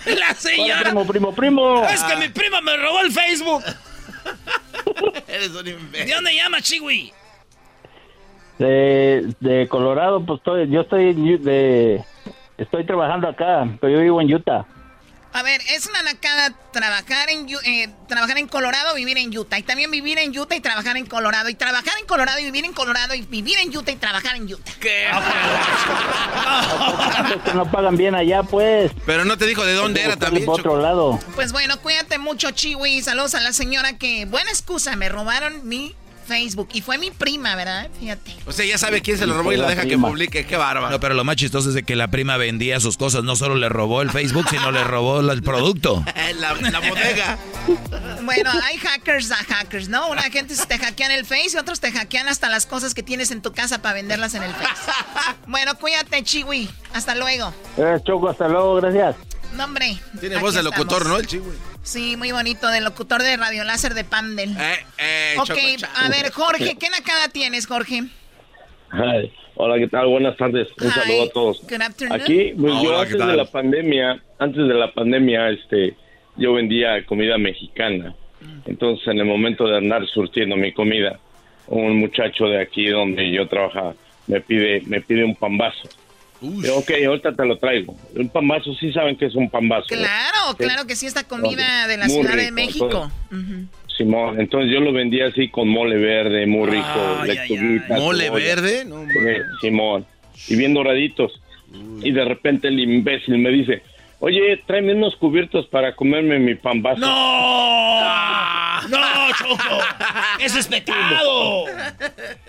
La 0.06 0.36
señora. 0.36 0.82
Primo, 0.84 1.08
primo, 1.08 1.34
primo. 1.34 1.84
Es 1.86 2.04
que 2.04 2.18
mi 2.18 2.28
prima 2.28 2.60
me 2.60 2.76
robó 2.76 3.00
el 3.00 3.12
Facebook. 3.12 3.64
Eres 5.28 5.52
un 5.52 5.64
¿De 5.64 6.14
dónde 6.14 6.36
llama, 6.36 6.62
Chiwi? 6.62 7.14
De, 8.60 9.34
de 9.40 9.68
Colorado, 9.70 10.26
pues 10.26 10.40
estoy, 10.40 10.70
yo 10.70 10.82
estoy 10.82 11.14
de, 11.38 12.04
estoy 12.58 12.86
trabajando 12.86 13.30
acá, 13.30 13.66
pero 13.80 13.94
yo 13.94 14.02
vivo 14.02 14.22
en 14.22 14.34
Utah. 14.34 14.66
A 15.36 15.44
ver, 15.44 15.62
es 15.70 15.86
una 15.86 16.02
nacada 16.02 16.56
trabajar 16.72 17.30
en 17.30 17.46
eh, 17.66 17.90
trabajar 18.08 18.38
en 18.38 18.48
Colorado, 18.48 18.96
vivir 18.96 19.18
en 19.18 19.38
Utah. 19.38 19.60
Y 19.60 19.64
también 19.64 19.92
vivir 19.92 20.18
en 20.18 20.40
Utah 20.40 20.56
y 20.56 20.62
trabajar 20.62 20.96
en 20.96 21.06
Colorado. 21.06 21.50
Y 21.50 21.56
trabajar 21.56 21.94
en 22.00 22.06
Colorado 22.06 22.40
y 22.40 22.46
vivir 22.46 22.64
en 22.64 22.72
Colorado. 22.72 23.14
Y 23.16 23.22
vivir 23.24 23.58
en 23.60 23.76
Utah 23.76 23.92
y 23.92 23.98
trabajar 23.98 24.38
en 24.38 24.44
Utah. 24.44 24.72
¿Qué? 24.80 25.10
no 27.54 27.70
pagan 27.70 27.98
bien 27.98 28.16
allá, 28.16 28.44
pues. 28.44 28.94
Pero 29.06 29.26
no 29.26 29.38
te 29.38 29.46
dijo 29.46 29.66
de 29.66 29.74
dónde 29.74 30.04
era 30.04 30.16
también. 30.16 30.46
Por 30.46 30.62
otro 30.62 30.82
lado. 30.82 31.20
Pues 31.36 31.52
bueno, 31.52 31.82
cuídate 31.82 32.18
mucho, 32.18 32.52
Chiwi. 32.52 33.02
Saludos 33.02 33.36
a 33.36 33.42
la 33.42 33.52
señora 33.52 33.98
que, 33.98 34.24
buena 34.24 34.52
excusa, 34.52 34.96
me 34.96 35.10
robaron 35.10 35.68
mi 35.68 35.94
Facebook. 36.26 36.70
Y 36.74 36.82
fue 36.82 36.98
mi 36.98 37.12
prima, 37.12 37.56
¿verdad? 37.56 37.90
Fíjate. 38.00 38.36
O 38.46 38.52
sea, 38.52 38.66
ya 38.66 38.78
sabe 38.78 39.02
quién 39.02 39.18
se 39.18 39.26
lo 39.28 39.36
robó 39.38 39.52
y 39.54 39.58
lo 39.58 39.68
deja 39.68 39.86
que 39.86 39.98
publique. 39.98 40.46
Qué 40.46 40.58
bárbaro. 40.58 40.92
No, 40.92 41.00
pero 41.00 41.14
lo 41.14 41.24
más 41.24 41.36
chistoso 41.36 41.70
es 41.70 41.76
de 41.76 41.84
que 41.84 41.96
la 41.96 42.10
prima 42.10 42.38
vendía 42.38 42.80
sus 42.80 42.98
cosas. 42.98 43.24
No 43.24 43.36
solo 43.36 43.56
le 43.56 43.70
robó 43.70 44.02
el 44.02 44.12
Facebook, 44.12 44.46
sino 44.50 44.72
le 44.72 44.84
robó 44.84 45.20
el 45.20 45.44
producto. 45.44 46.04
la, 46.40 46.54
la 46.56 46.80
bodega. 46.80 47.38
Bueno, 48.24 48.52
hay 48.64 48.78
hackers 48.78 49.32
a 49.32 49.36
hackers, 49.38 49.90
¿no? 49.90 50.10
Una 50.10 50.24
gente 50.24 50.56
te 50.56 50.78
hackean 50.78 51.12
el 51.12 51.26
Face 51.26 51.52
y 51.54 51.58
otros 51.58 51.80
te 51.80 51.92
hackean 51.92 52.28
hasta 52.28 52.50
las 52.50 52.66
cosas 52.66 52.94
que 52.94 53.04
tienes 53.04 53.32
en 53.32 53.42
tu 53.42 53.54
casa 53.54 53.82
para 53.82 53.96
venderlas 53.96 54.34
en 54.36 54.44
el 54.44 54.52
Face. 54.52 54.92
Bueno, 55.48 55.78
cuídate, 55.78 56.24
Chiwi. 56.24 56.70
Hasta 56.94 57.16
luego. 57.16 57.54
Eh, 57.78 58.00
Choco, 58.04 58.30
hasta 58.30 58.48
luego, 58.48 58.76
gracias. 58.76 59.16
No, 59.56 59.64
hombre. 59.64 59.98
Tiene 60.20 60.38
voz 60.38 60.54
de 60.56 60.64
locutor, 60.64 61.08
¿no? 61.08 61.18
El 61.18 61.28
Chiwi. 61.28 61.52
Sí, 61.82 62.18
muy 62.18 62.32
bonito, 62.32 62.68
del 62.70 62.84
locutor 62.84 63.22
de 63.22 63.38
Radio 63.38 63.64
Láser 63.64 63.94
de 63.94 64.04
Pandel. 64.04 64.52
Eh, 64.52 64.76
eh, 64.98 65.36
ok, 65.38 65.46
Choco, 65.46 65.94
a 65.96 66.10
ver, 66.10 66.32
Jorge, 66.32 66.78
¿qué 66.78 66.90
nakada 66.90 67.30
tienes, 67.30 67.68
Jorge? 67.68 68.04
Hi. 68.92 69.32
Hola, 69.56 69.78
¿qué 69.78 69.88
tal? 69.88 70.08
Buenas 70.08 70.36
tardes. 70.36 70.68
Un 70.82 70.88
Hi. 70.88 70.92
saludo 70.92 71.24
a 71.24 71.30
todos. 71.30 71.62
Good 71.62 71.82
afternoon. 71.82 72.22
Aquí, 72.22 72.54
pues, 72.60 72.74
Hola, 72.74 72.84
yo 72.84 72.92
¿qué 72.92 72.98
antes 73.14 73.28
de 73.28 73.38
la 73.38 73.46
pandemia, 73.46 74.24
antes 74.40 74.68
de 74.68 74.74
la 74.74 74.94
pandemia, 74.94 75.50
este, 75.50 75.96
yo 76.36 76.54
vendía 76.54 77.06
comida 77.06 77.38
mexicana. 77.38 78.14
Entonces, 78.66 79.08
en 79.08 79.20
el 79.20 79.26
momento 79.26 79.66
de 79.68 79.78
andar 79.78 80.06
surtiendo 80.08 80.56
mi 80.56 80.74
comida, 80.74 81.20
un 81.68 81.98
muchacho 81.98 82.46
de 82.46 82.62
aquí 82.62 82.88
donde 82.88 83.32
yo 83.32 83.48
trabajaba 83.48 83.96
me 84.28 84.42
pide, 84.42 84.82
me 84.88 85.02
pide 85.02 85.24
un 85.24 85.36
pambazo. 85.36 85.88
Digo, 86.42 86.78
ok, 86.78 86.92
ahorita 87.08 87.34
te 87.34 87.46
lo 87.46 87.58
traigo. 87.58 87.96
Un 88.16 88.30
pambazo, 88.30 88.74
sí 88.76 88.92
saben 88.92 89.16
que 89.16 89.26
es 89.26 89.36
un 89.36 89.50
pambazo. 89.50 89.88
Claro, 89.88 90.56
claro 90.58 90.86
que 90.86 90.96
sí, 90.96 91.06
esta 91.06 91.24
comida 91.24 91.88
de 91.88 91.98
la 91.98 92.06
Muy 92.08 92.16
Ciudad 92.16 92.36
de 92.36 92.42
rico, 92.44 92.54
México. 92.54 93.12
Simón, 93.98 94.40
entonces 94.42 94.72
yo 94.74 94.82
lo 94.82 94.92
vendía 94.92 95.28
así 95.28 95.48
con 95.48 95.70
mole 95.70 95.98
verde, 95.98 96.46
muy 96.46 96.70
rico, 96.70 96.86
¿Mole 97.90 98.30
verde? 98.30 98.84
No, 98.86 99.04
Eh, 99.04 99.42
Simón, 99.62 100.06
y 100.48 100.56
bien 100.58 100.74
doraditos. 100.74 101.32
Y 102.02 102.12
de 102.12 102.26
repente 102.26 102.68
el 102.68 102.80
imbécil 102.80 103.38
me 103.38 103.50
dice, 103.50 103.82
oye, 104.26 104.64
tráeme 104.66 104.94
unos 104.96 105.16
cubiertos 105.18 105.68
para 105.68 105.96
comerme 105.96 106.40
mi 106.40 106.56
pambazo. 106.56 107.00
¡No! 107.00 108.82
¡No, 108.90 108.98
Choco! 109.38 109.78
¡Eso 110.40 110.60
es 110.60 110.68
pecado! 110.76 111.66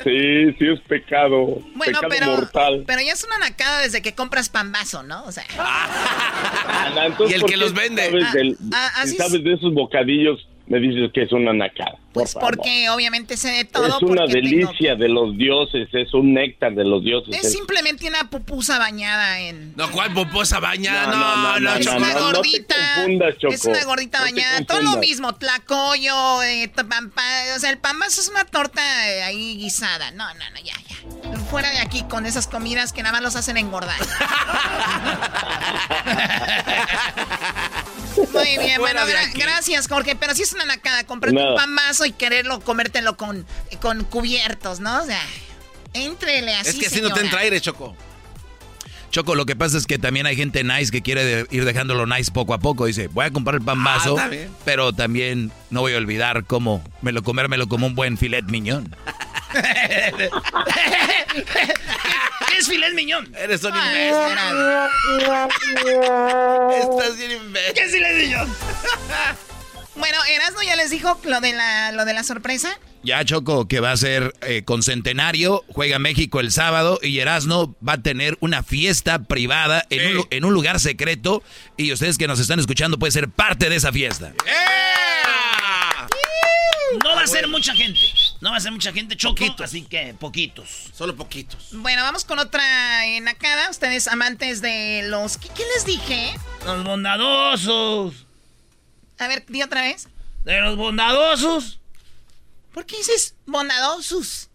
Sí, 0.03 0.53
sí 0.59 0.67
es 0.69 0.81
pecado, 0.89 1.59
Bueno, 1.75 2.01
pecado 2.01 2.09
pero, 2.09 2.27
mortal. 2.27 2.85
pero 2.87 3.01
ya 3.03 3.13
es 3.13 3.25
una 3.25 3.39
nacada 3.39 3.81
desde 3.83 4.03
que 4.03 4.15
compras 4.15 4.49
pambazo, 4.49 5.03
¿no? 5.03 5.25
O 5.25 5.33
sea, 5.33 5.45
Ana, 6.87 7.07
entonces, 7.07 7.33
Y 7.33 7.35
el 7.35 7.41
¿por 7.43 7.51
que 7.51 7.57
los 7.57 7.75
vende. 7.75 8.07
Sabes, 8.07 8.33
del- 8.33 8.57
Ah, 8.73 8.89
ah, 8.97 9.03
si 9.07 9.11
así 9.11 9.17
sabes 9.17 9.45
de 9.45 9.53
esos 9.55 9.73
bocadillos, 9.75 10.47
me 10.67 10.79
dices 10.81 11.11
que 11.13 11.23
es 11.23 11.33
una 11.33 11.53
nacada. 11.53 11.97
Pues 12.23 12.33
por 12.35 12.43
favor. 12.43 12.57
porque 12.57 12.91
obviamente 12.91 13.37
sé 13.37 13.49
de 13.51 13.65
todo. 13.65 13.87
Es 13.87 14.03
una 14.03 14.27
tengo- 14.27 14.33
delicia 14.35 14.95
de 14.97 15.09
los 15.09 15.37
dioses, 15.37 15.89
es 15.93 16.13
un 16.15 16.35
néctar 16.35 16.75
de 16.75 16.85
los 16.85 17.03
dioses. 17.05 17.35
Es 17.37 17.53
simplemente 17.53 18.09
una 18.09 18.29
pupusa 18.31 18.79
bañada 18.79 19.41
en... 19.41 19.75
No, 19.77 19.91
¿cuál 19.91 20.13
poposa 20.15 20.59
bañada? 20.61 21.07
No, 21.07 21.13
No, 21.17 21.19
no, 21.19 21.37
no, 21.37 21.61
no, 21.61 21.75
no, 21.77 21.81
Choco. 21.81 21.97
una 21.97 22.09
no, 22.13 22.21
no 22.21 22.27
te 22.29 22.37
gordita. 22.39 22.75
Es 23.51 23.65
una 23.65 23.85
gordita 23.85 24.21
bañada. 24.21 24.65
Todo 24.65 24.83
lo 24.83 24.97
mismo. 24.97 25.35
Tlacoyo, 25.37 26.43
eh, 26.43 26.71
pampa- 26.75 27.55
o 27.57 27.59
sea, 27.59 27.71
el 27.71 27.79
pambazo 27.79 28.21
es 28.21 28.29
una 28.29 28.45
torta 28.45 28.81
eh, 29.11 29.23
ahí 29.23 29.57
guisada. 29.57 30.11
No, 30.13 30.27
no, 30.35 30.51
no, 30.51 30.57
ya, 30.65 30.75
ya. 30.89 30.97
Fuera 31.51 31.71
de 31.71 31.79
aquí 31.79 32.03
con 32.09 32.27
esas 32.27 32.47
comidas 32.49 32.93
que 32.93 33.03
nada 33.03 33.13
más 33.13 33.23
los 33.23 33.37
hacen 33.37 33.57
engordar. 33.57 33.97
Muy 38.33 38.57
bien, 38.59 38.81
bueno, 38.81 39.01
gra- 39.03 39.29
aquí. 39.29 39.39
gracias, 39.39 39.89
Jorge. 39.89 40.17
Pero 40.17 40.35
sí 40.35 40.43
es 40.43 40.53
una 40.55 40.65
nacada 40.65 41.05
Nada. 41.33 41.51
un 41.51 41.57
pambazo 41.57 42.06
y 42.07 42.13
quererlo 42.13 42.61
comértelo 42.61 43.17
con, 43.17 43.45
con 43.81 44.05
cubiertos, 44.05 44.79
¿no? 44.81 45.03
O 45.03 45.05
sea, 45.05 45.21
entrele 45.95 46.55
así. 46.55 46.71
Es 46.71 46.77
que 46.77 46.87
así 46.87 47.01
no 47.01 47.13
te 47.13 47.21
entra 47.21 47.41
aire, 47.41 47.61
Choco. 47.61 47.97
Choco, 49.11 49.35
lo 49.35 49.47
que 49.47 49.57
pasa 49.57 49.79
es 49.79 49.87
que 49.87 49.99
también 49.99 50.27
hay 50.27 50.37
gente 50.37 50.63
nice 50.65 50.91
que 50.93 51.01
quiere 51.01 51.25
de- 51.25 51.47
ir 51.51 51.65
dejándolo 51.65 52.07
nice 52.07 52.31
poco 52.31 52.53
a 52.55 52.59
poco. 52.59 52.85
Dice, 52.87 53.09
voy 53.09 53.25
a 53.25 53.31
comprar 53.31 53.57
el 53.57 53.63
pambazo, 53.63 54.17
Ah, 54.19 54.29
bien. 54.29 54.51
pero 54.65 54.93
también 54.93 55.51
no 55.71 55.81
voy 55.81 55.95
a 55.95 55.97
olvidar 55.97 56.45
cómo 56.45 56.85
me 57.03 57.13
lo 57.13 57.23
comérmelo 57.23 57.67
como 57.69 57.87
un 57.87 57.95
buen 57.95 58.19
filet 58.19 58.45
miñón. 58.47 58.95
¿Qué 59.53 60.31
es 62.59 62.69
filet 62.69 62.93
miñón? 62.95 63.33
Eres 63.39 63.63
un 63.65 63.73
imbécil. 63.75 64.13
Estás 66.81 67.17
bien 67.17 67.33
imbécil. 67.33 67.75
¿Qué 67.75 67.81
es 67.83 67.93
filet 67.93 68.17
miñón? 68.17 68.55
Bueno, 69.97 70.19
Erasmo 70.25 70.63
ya 70.63 70.77
les 70.77 70.91
dijo 70.91 71.19
lo 71.25 71.41
de 71.41 71.53
la, 71.53 71.93
lo 71.93 72.05
de 72.05 72.13
la 72.15 72.23
sorpresa. 72.23 72.79
Ya 73.03 73.25
Choco, 73.25 73.69
que 73.69 73.81
va 73.81 73.93
a 73.93 73.97
ser 73.97 74.35
eh, 74.43 74.63
con 74.65 74.83
Centenario, 74.83 75.65
juega 75.69 75.99
México 75.99 76.41
el 76.41 76.51
sábado 76.51 76.99
y 77.03 77.19
Erasno 77.21 77.77
va 77.87 77.95
a 77.95 78.03
tener 78.03 78.37
una 78.41 78.63
fiesta 78.63 79.23
privada 79.23 79.87
en, 79.91 80.19
un, 80.19 80.27
en 80.31 80.45
un 80.45 80.53
lugar 80.53 80.81
secreto 80.81 81.43
y 81.77 81.93
ustedes 81.93 82.19
que 82.19 82.27
nos 82.27 82.41
están 82.41 82.59
escuchando 82.59 82.99
pueden 82.99 83.13
ser 83.13 83.29
parte 83.29 83.69
de 83.69 83.77
esa 83.77 83.93
fiesta. 83.93 84.33
No 87.05 87.15
va 87.15 87.23
a 87.23 87.27
ser 87.27 87.47
mucha 87.49 87.75
gente. 87.75 88.01
No 88.41 88.51
va 88.51 88.57
a 88.57 88.61
ser 88.61 88.73
mucha 88.73 88.93
gente, 88.93 89.17
Choco. 89.17 89.45
Así 89.63 89.83
que 89.83 90.15
poquitos. 90.19 90.91
Solo 90.93 91.15
poquitos. 91.15 91.69
Bueno, 91.73 92.03
vamos 92.03 92.25
con 92.25 92.39
otra 92.39 93.07
eh, 93.07 93.21
nacada. 93.21 93.71
Ustedes 93.71 94.09
amantes 94.09 94.61
de 94.63 95.03
los... 95.05 95.37
¿Qué, 95.37 95.49
qué 95.49 95.63
les 95.75 95.85
dije? 95.85 96.35
Los 96.65 96.85
bondadosos. 96.85 98.26
A 99.19 99.29
ver, 99.29 99.45
di 99.47 99.63
otra 99.63 99.83
vez. 99.83 100.09
De 100.45 100.61
los 100.61 100.77
bondadosos. 100.77 101.81
¿Por 102.73 102.85
qué 102.87 102.97
dices 102.99 103.35
bondadosos? 103.47 104.51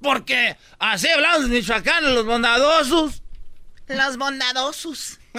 Porque 0.00 0.56
así 0.78 1.08
hablamos 1.08 1.48
de 1.48 1.56
Michoacán, 1.56 2.14
los 2.14 2.24
bondadosos. 2.26 3.22
Los 3.88 4.16
bondadosos. 4.16 5.18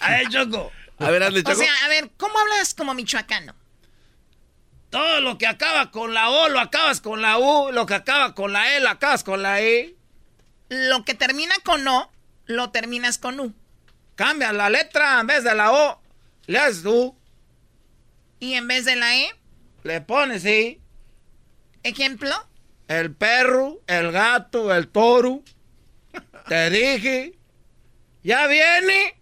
A 0.00 0.10
ver, 0.10 0.28
Choco. 0.28 0.72
A 0.98 1.10
ver, 1.10 1.22
hazle, 1.22 1.40
O 1.40 1.42
Choco. 1.42 1.54
sea, 1.56 1.72
a 1.84 1.88
ver, 1.88 2.10
¿cómo 2.16 2.38
hablas 2.38 2.74
como 2.74 2.92
michoacano? 2.94 3.54
Todo 4.90 5.20
lo 5.20 5.38
que 5.38 5.46
acaba 5.46 5.90
con 5.90 6.12
la 6.12 6.28
O 6.30 6.48
lo 6.48 6.60
acabas 6.60 7.00
con 7.00 7.22
la 7.22 7.38
U. 7.38 7.70
Lo 7.72 7.86
que 7.86 7.94
acaba 7.94 8.34
con 8.34 8.52
la 8.52 8.74
E 8.76 8.80
lo 8.80 8.90
acabas 8.90 9.24
con 9.24 9.42
la 9.42 9.60
E. 9.60 9.94
Lo 10.68 11.04
que 11.04 11.14
termina 11.14 11.54
con 11.64 11.86
O, 11.88 12.10
lo 12.46 12.70
terminas 12.70 13.18
con 13.18 13.40
U. 13.40 13.54
Cambia 14.16 14.52
la 14.52 14.68
letra 14.70 15.20
en 15.20 15.26
vez 15.28 15.44
de 15.44 15.54
la 15.54 15.72
O. 15.72 16.01
Le 16.46 16.58
haces 16.58 16.84
U. 16.84 17.16
Y 18.40 18.54
en 18.54 18.66
vez 18.68 18.84
de 18.84 18.96
la 18.96 19.16
E, 19.16 19.30
Le 19.84 20.00
pones 20.00 20.42
sí. 20.42 20.80
ejemplo, 21.82 22.30
El 22.88 23.14
perro, 23.14 23.80
el 23.86 24.10
gato, 24.12 24.74
el 24.74 24.88
toro. 24.88 25.42
Te 26.48 26.70
dije. 26.70 27.34
¿Ya 28.24 28.46
viene? 28.46 29.14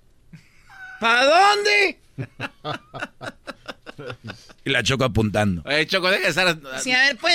¿Para 1.01 1.25
dónde? 1.27 1.99
Y 4.65 4.71
la 4.71 4.83
Choco 4.83 5.05
apuntando. 5.05 5.63
Eh, 5.71 5.87
Choco, 5.87 6.11
deja 6.11 6.23
de 6.25 6.29
estar... 6.31 6.59
sí, 6.83 6.93
a 6.93 7.01
ver, 7.03 7.17
pon, 7.19 7.31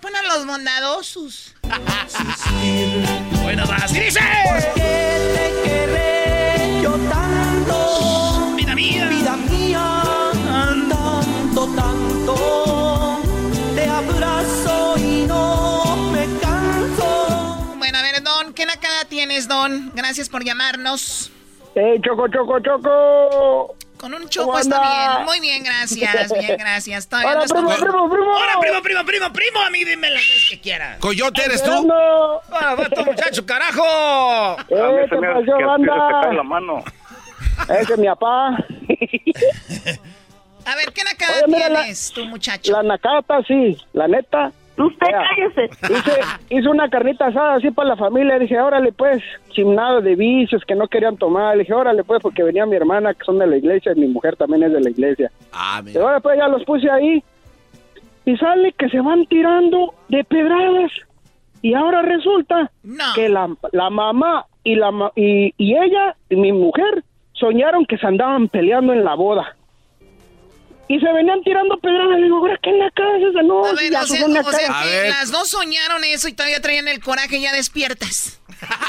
pon, 0.00 0.14
a 0.16 0.22
los 0.22 0.46
bondadosos. 0.46 1.54
Bueno, 3.42 3.66
va 3.68 3.76
así 3.76 4.00
dice. 4.00 4.20
te 4.74 5.52
querré 5.64 6.82
yo 6.82 6.92
tanto, 7.08 8.27
mía. 8.90 9.06
vida 9.08 9.36
mía, 9.36 10.02
tanto, 10.46 11.66
tanto, 11.76 13.18
te 13.74 13.84
abrazo 13.86 14.94
y 14.98 15.26
no 15.26 15.96
me 16.12 16.26
canso. 16.40 17.74
Bueno, 17.78 17.98
a 17.98 18.02
ver, 18.02 18.22
Don, 18.22 18.52
¿qué 18.54 18.66
nacada 18.66 19.04
tienes, 19.08 19.48
Don? 19.48 19.92
Gracias 19.94 20.28
por 20.28 20.44
llamarnos. 20.44 21.30
¡Eh, 21.74 22.00
Choco, 22.04 22.28
Choco, 22.28 22.58
Choco! 22.60 23.74
Con 23.98 24.14
un 24.14 24.28
choco 24.28 24.46
¿Cómo 24.46 24.58
está 24.60 24.76
anda? 24.76 25.14
bien. 25.16 25.26
Muy 25.26 25.40
bien, 25.40 25.64
gracias. 25.64 26.32
Bien, 26.32 26.56
gracias. 26.56 27.08
Todavía 27.08 27.30
¡Hola, 27.32 27.46
no 27.46 27.54
primo, 27.54 27.76
primo, 27.76 28.08
primo! 28.08 28.32
Hola, 28.32 28.60
primo, 28.60 28.82
primo, 28.82 29.04
primo, 29.04 29.32
primo. 29.32 29.60
A 29.60 29.70
mí 29.70 29.84
dime 29.84 30.08
las 30.10 30.20
veces 30.22 30.46
que 30.50 30.60
quieras. 30.60 30.98
¿Coyote 31.00 31.44
eres 31.44 31.64
tú? 31.64 31.92
Ah, 32.52 32.76
va 32.78 32.88
tu 32.88 33.04
muchacho, 33.04 33.44
carajo. 33.44 34.56
¡Eh, 34.68 35.06
qué 35.10 35.16
pasó, 35.16 35.66
banda! 35.66 36.42
mano. 36.44 36.84
Ese 37.80 37.92
es 37.94 37.98
mi 37.98 38.06
papá. 38.06 38.56
A 40.66 40.76
ver, 40.76 40.92
¿qué 40.94 41.02
nacada 41.04 41.44
Oye, 41.44 41.54
mira, 41.54 41.68
la- 41.70 41.80
tienes, 41.80 42.12
tu 42.12 42.24
muchacho? 42.26 42.72
La 42.72 42.82
nacata, 42.82 43.42
sí, 43.44 43.76
la 43.92 44.06
neta. 44.08 44.52
Usted 44.76 45.06
Mira, 45.06 45.24
cállese. 45.28 45.70
Hice, 45.92 46.20
hice 46.50 46.68
una 46.68 46.88
carnita 46.88 47.26
asada 47.26 47.56
así 47.56 47.68
para 47.72 47.88
la 47.90 47.96
familia. 47.96 48.38
Dije, 48.38 48.60
órale, 48.60 48.92
pues, 48.92 49.20
sin 49.54 49.74
nada 49.74 50.00
de 50.00 50.14
vicios 50.14 50.62
que 50.64 50.76
no 50.76 50.86
querían 50.86 51.16
tomar. 51.16 51.56
Le 51.56 51.62
dije, 51.64 51.74
órale, 51.74 52.04
pues, 52.04 52.22
porque 52.22 52.44
venía 52.44 52.64
mi 52.64 52.76
hermana, 52.76 53.12
que 53.12 53.24
son 53.24 53.38
de 53.40 53.46
la 53.48 53.56
iglesia, 53.56 53.92
y 53.96 53.98
mi 54.00 54.06
mujer 54.06 54.36
también 54.36 54.62
es 54.62 54.72
de 54.72 54.80
la 54.80 54.90
iglesia. 54.90 55.32
Ah, 55.52 55.78
Y 55.82 55.86
mira. 55.86 56.00
ahora, 56.02 56.20
pues, 56.20 56.38
ya 56.38 56.46
los 56.46 56.62
puse 56.64 56.88
ahí. 56.88 57.24
Y 58.24 58.36
sale 58.36 58.72
que 58.74 58.88
se 58.88 59.00
van 59.00 59.26
tirando 59.26 59.94
de 60.10 60.22
pedradas. 60.22 60.92
Y 61.60 61.74
ahora 61.74 62.02
resulta 62.02 62.70
No. 62.84 63.04
que 63.16 63.28
la, 63.28 63.48
la 63.72 63.90
mamá 63.90 64.46
y, 64.62 64.76
la, 64.76 64.92
ma- 64.92 65.10
y, 65.16 65.52
y 65.56 65.74
ella, 65.76 66.14
y 66.30 66.36
mi 66.36 66.52
mujer, 66.52 67.02
soñaron 67.38 67.86
que 67.86 67.96
se 67.98 68.06
andaban 68.06 68.48
peleando 68.48 68.92
en 68.92 69.04
la 69.04 69.14
boda. 69.14 69.54
Y 70.88 70.98
se 71.00 71.12
venían 71.12 71.42
tirando 71.42 71.76
pedradas. 71.78 72.18
Le 72.18 72.24
digo, 72.24 72.38
¿ahora 72.38 72.58
qué 72.62 72.70
en 72.70 72.78
la 72.78 72.90
casa 72.90 73.16
esa 73.30 73.42
no, 73.42 73.64
A 73.64 73.72
ver, 73.74 73.92
ya 73.92 74.02
o 74.02 74.06
sea, 74.06 74.26
o 74.26 74.50
que 74.82 75.08
las 75.10 75.30
dos 75.30 75.48
soñaron 75.48 76.02
eso 76.04 76.28
y 76.28 76.32
todavía 76.32 76.60
traían 76.62 76.88
el 76.88 77.00
coraje 77.00 77.40
ya 77.40 77.52
despiertas. 77.52 78.40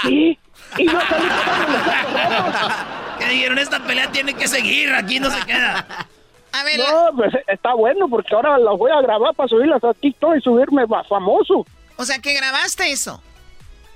Sí, 0.04 0.40
y 0.78 0.86
yo 0.86 1.00
salí 1.10 1.28
Que 3.20 3.26
dijeron, 3.26 3.60
esta 3.60 3.80
pelea 3.84 4.10
tiene 4.12 4.34
que 4.34 4.48
seguir, 4.48 4.94
aquí 4.94 5.20
no 5.20 5.30
se 5.30 5.46
queda. 5.46 5.86
A 6.54 6.64
ver, 6.64 6.80
No, 6.80 7.10
pues 7.18 7.34
está 7.48 7.74
bueno 7.74 8.08
porque 8.08 8.34
ahora 8.34 8.58
las 8.58 8.78
voy 8.78 8.92
a 8.92 9.02
grabar 9.02 9.36
para 9.36 9.50
subirlas 9.50 9.84
a 9.84 9.94
TikTok 9.94 10.38
y 10.38 10.42
subirme 10.42 10.86
famoso. 11.08 11.66
o 11.98 12.06
sea, 12.06 12.20
que 12.20 12.34
grabaste 12.34 12.92
eso. 12.92 13.22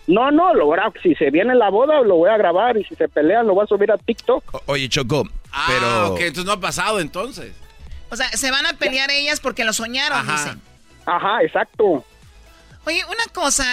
No, 0.07 0.31
no, 0.31 0.53
lo 0.53 0.67
grabo. 0.69 0.93
Si 1.01 1.15
se 1.15 1.29
viene 1.31 1.55
la 1.55 1.69
boda, 1.69 2.01
lo 2.01 2.15
voy 2.15 2.29
a 2.29 2.37
grabar 2.37 2.77
y 2.77 2.83
si 2.83 2.95
se 2.95 3.07
pelean, 3.07 3.47
lo 3.47 3.53
voy 3.53 3.63
a 3.63 3.67
subir 3.67 3.91
a 3.91 3.97
TikTok. 3.97 4.43
O- 4.53 4.61
Oye, 4.67 4.89
Choco, 4.89 5.23
Ah, 5.51 5.65
pero... 5.69 6.07
ok, 6.13 6.19
entonces 6.21 6.45
no 6.45 6.51
ha 6.53 6.59
pasado 6.59 6.99
entonces. 6.99 7.53
O 8.09 8.15
sea, 8.15 8.27
se 8.29 8.51
van 8.51 8.65
a 8.65 8.73
pelear 8.73 9.09
ellas 9.11 9.39
porque 9.39 9.63
lo 9.63 9.71
soñaron, 9.73 10.27
dicen. 10.27 10.61
Ajá, 11.05 11.41
exacto. 11.43 12.05
Oye, 12.85 13.03
una 13.05 13.25
cosa. 13.33 13.65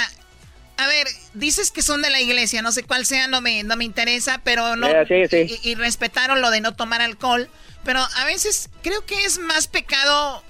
A 0.78 0.87
ver, 0.87 1.07
dices 1.35 1.70
que 1.70 1.83
son 1.83 2.01
de 2.01 2.09
la 2.11 2.20
iglesia, 2.20 2.62
no 2.62 2.72
sé 2.72 2.85
cuál 2.85 3.05
sea, 3.05 3.26
no 3.28 3.41
me, 3.43 3.64
no 3.64 3.76
me 3.76 3.85
interesa, 3.85 4.41
pero 4.45 4.76
no. 4.76 4.87
Eh, 4.87 5.05
sí, 5.07 5.26
sí. 5.47 5.59
Y, 5.62 5.70
y 5.70 5.74
respetaron 5.74 6.41
lo 6.41 6.51
de 6.51 6.61
no 6.62 6.74
tomar 6.74 7.03
alcohol. 7.03 7.49
Pero 7.85 8.01
a 8.16 8.24
veces 8.24 8.70
creo 8.83 9.05
que 9.05 9.24
es 9.24 9.39
más 9.39 9.66
pecado 9.68 10.43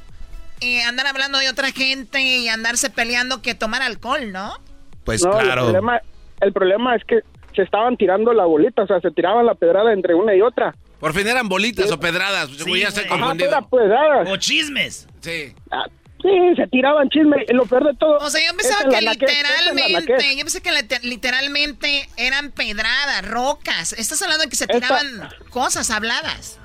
eh, 0.61 0.83
andar 0.83 1.07
hablando 1.07 1.39
de 1.39 1.49
otra 1.49 1.73
gente 1.73 2.21
y 2.21 2.49
andarse 2.49 2.91
peleando 2.91 3.41
que 3.43 3.55
tomar 3.55 3.83
alcohol, 3.83 4.31
¿no? 4.31 4.57
Pues 5.05 5.25
No, 5.25 5.31
claro. 5.33 5.63
El 5.67 5.73
problema, 5.73 6.01
el 6.41 6.53
problema 6.53 6.97
es 6.97 7.05
que 7.05 7.21
se 7.55 7.63
estaban 7.63 7.97
tirando 7.97 8.33
la 8.33 8.45
bolita, 8.45 8.83
o 8.83 8.87
sea, 8.87 9.01
se 9.01 9.11
tiraban 9.11 9.45
la 9.47 9.55
pedrada 9.55 9.93
entre 9.93 10.15
una 10.15 10.35
y 10.35 10.41
otra. 10.43 10.75
Por 11.01 11.15
fin 11.15 11.27
eran 11.27 11.49
bolitas 11.49 11.91
o 11.91 11.99
pedradas. 11.99 12.51
Sí, 12.51 12.65
güey, 12.69 12.83
ya 12.83 12.91
se 12.91 13.05
güey. 13.07 13.09
confundido. 13.21 13.51
Ajá, 13.51 13.67
pero 13.71 13.83
pedradas. 13.83 14.29
O 14.31 14.37
chismes. 14.37 15.09
Sí. 15.21 15.55
Ah, 15.71 15.87
sí, 16.23 16.29
se 16.57 16.67
tiraban 16.69 17.09
chisme. 17.09 17.45
Lo 17.49 17.65
peor 17.65 17.87
de 17.87 17.95
todo. 17.97 18.19
O 18.19 18.29
sea, 18.31 18.41
yo 18.47 18.55
pensaba 18.57 18.83
en 18.85 18.91
que 18.91 19.01
literalmente, 19.01 20.37
yo 20.37 20.45
pensé 20.45 20.61
que 20.63 20.71
lite- 20.73 21.01
literalmente 21.03 22.09
eran 22.17 22.51
pedradas, 22.53 23.27
rocas. 23.27 23.95
Estás 23.95 24.21
hablando 24.23 24.45
de 24.45 24.51
que 24.51 24.57
se 24.57 24.65
Esta- 24.65 24.75
tiraban 24.79 25.07
cosas 25.49 25.91
habladas. 25.91 26.59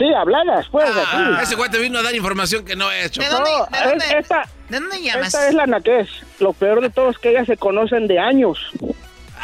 Sí, 0.00 0.06
habladas, 0.14 0.66
pues, 0.72 0.88
Ah, 0.96 1.32
así. 1.36 1.42
ese 1.44 1.54
güey 1.56 1.70
te 1.70 1.78
vino 1.78 1.98
a 1.98 2.02
dar 2.02 2.14
información 2.14 2.64
que 2.64 2.74
no 2.74 2.90
he 2.90 3.04
hecho. 3.04 3.20
¿De 3.20 3.28
dónde, 3.28 3.50
No, 3.50 3.66
de 3.78 3.84
dónde- 3.90 4.04
es- 4.06 4.12
esta, 4.14 4.48
¿de 4.70 4.80
dónde 4.80 5.02
llamas? 5.02 5.26
esta 5.26 5.46
es 5.48 5.52
la 5.54 5.66
naquez. 5.66 6.08
Lo 6.38 6.54
peor 6.54 6.80
de 6.80 6.88
todo 6.88 7.10
es 7.10 7.18
que 7.18 7.28
ellas 7.32 7.46
se 7.46 7.58
conocen 7.58 8.06
de 8.06 8.18
años 8.18 8.58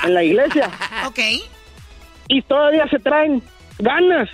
en 0.03 0.15
la 0.15 0.23
iglesia. 0.25 0.71
Ok. 1.07 1.19
Y 2.29 2.41
todavía 2.43 2.89
se 2.89 2.99
traen 2.99 3.43
ganas. 3.79 4.31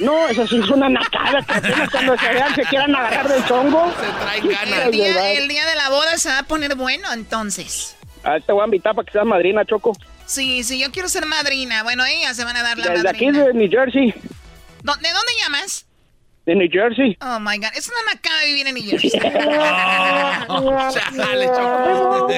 No, 0.00 0.26
eso 0.28 0.46
sí 0.46 0.58
es 0.58 0.68
una 0.70 0.88
nacada 0.88 1.40
que 1.42 1.52
apenas 1.52 1.90
cuando 1.90 2.16
se 2.18 2.28
vean 2.32 2.54
se 2.54 2.62
quieran 2.64 2.96
agarrar 2.96 3.28
del 3.28 3.44
chongo. 3.46 3.92
Se 4.00 4.24
traen 4.24 4.44
El 4.44 4.50
ganas. 4.56 4.90
día, 4.90 5.32
el 5.34 5.48
día 5.48 5.66
de 5.66 5.74
la 5.76 5.90
boda 5.90 6.16
se 6.16 6.30
va 6.30 6.38
a 6.38 6.42
poner 6.44 6.74
bueno, 6.76 7.12
entonces. 7.12 7.94
Ah, 8.24 8.38
te 8.44 8.52
voy 8.52 8.62
a 8.62 8.64
invitar 8.64 8.94
para 8.94 9.04
que 9.06 9.12
seas 9.12 9.26
madrina, 9.26 9.64
Choco. 9.66 9.92
Sí, 10.26 10.64
sí, 10.64 10.80
yo 10.80 10.90
quiero 10.90 11.08
ser 11.08 11.26
madrina. 11.26 11.82
Bueno, 11.84 12.04
ellas 12.06 12.36
se 12.36 12.44
van 12.44 12.56
a 12.56 12.62
dar 12.62 12.76
la 12.78 12.88
Desde 12.88 13.08
aquí 13.08 13.26
madrina. 13.26 13.44
de 13.46 13.54
New 13.54 13.70
Jersey. 13.70 14.14
¿Dó- 14.82 14.96
¿De 14.96 15.08
dónde 15.12 15.32
llamas? 15.42 15.84
De 16.46 16.54
New 16.54 16.68
Jersey. 16.70 17.16
Oh 17.20 17.38
my 17.40 17.58
god, 17.58 17.68
es 17.76 17.88
una 17.88 17.98
nacada 18.14 18.42
vivir 18.44 18.66
en 18.66 18.74
New 18.74 18.84
Jersey. 18.84 19.10
Chale, 21.16 21.46
Choco. 21.46 22.28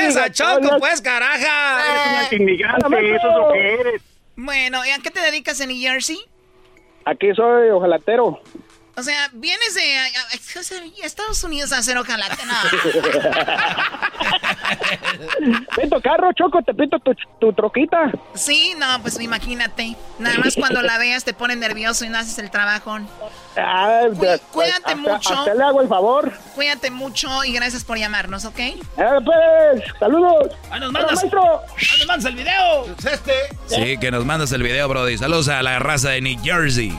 Esa 0.00 0.30
Choco, 0.32 0.78
pues, 0.78 1.00
caraja. 1.02 2.28
inmigrante, 2.32 2.86
eso 3.16 3.28
es 3.28 3.36
lo 3.36 3.52
que 3.52 3.74
eres. 3.74 4.02
bueno, 4.36 4.84
¿y 4.86 4.90
a 4.90 4.98
qué 4.98 5.10
te 5.10 5.20
dedicas 5.20 5.60
en 5.60 5.68
New 5.68 5.78
Jersey? 5.80 6.18
Aquí 7.04 7.32
soy 7.34 7.68
ojalatero. 7.70 8.40
O 8.98 9.02
sea, 9.02 9.28
vienes 9.32 9.74
de 9.74 9.98
a- 9.98 10.04
a- 10.04 11.02
a 11.02 11.06
Estados 11.06 11.44
Unidos 11.44 11.70
a 11.72 11.78
hacer 11.78 11.98
ojalá. 11.98 12.26
No. 12.46 12.54
Pinto 15.76 16.00
carro, 16.00 16.32
Choco, 16.32 16.62
te 16.62 16.74
pinto 16.74 16.98
tu, 17.00 17.12
tu 17.40 17.52
troquita. 17.52 18.10
Sí, 18.34 18.74
no, 18.78 19.00
pues 19.02 19.20
imagínate. 19.20 19.96
Nada 20.18 20.38
más 20.38 20.54
cuando 20.56 20.82
la 20.82 20.98
veas 20.98 21.24
te 21.24 21.34
pone 21.34 21.56
nervioso 21.56 22.04
y 22.04 22.08
no 22.08 22.18
haces 22.18 22.38
el 22.38 22.50
trabajo. 22.50 22.98
Ah, 23.56 24.02
de- 24.10 24.40
cuídate 24.52 24.92
hasta- 24.92 24.96
mucho. 24.96 25.38
Hasta 25.40 25.54
le 25.54 25.62
hago 25.62 25.82
el 25.82 25.88
favor. 25.88 26.32
Cuídate 26.54 26.90
mucho 26.90 27.44
y 27.44 27.52
gracias 27.52 27.84
por 27.84 27.98
llamarnos, 27.98 28.44
¿ok? 28.44 28.58
Eh, 28.58 28.76
pues, 28.96 29.84
saludos. 30.00 30.52
Ahí 30.70 30.80
nos 30.80 30.92
mandas, 30.92 31.14
maestro. 31.16 31.62
nos 31.98 32.06
mandas 32.06 32.24
el 32.30 32.36
video. 32.36 32.86
Este. 33.12 33.32
Sí, 33.66 33.98
que 33.98 34.10
nos 34.10 34.24
mandas 34.24 34.52
el 34.52 34.62
video, 34.62 34.88
Brody. 34.88 35.18
Saludos 35.18 35.48
a 35.48 35.62
la 35.62 35.78
raza 35.78 36.10
de 36.10 36.20
New 36.22 36.38
Jersey. 36.42 36.92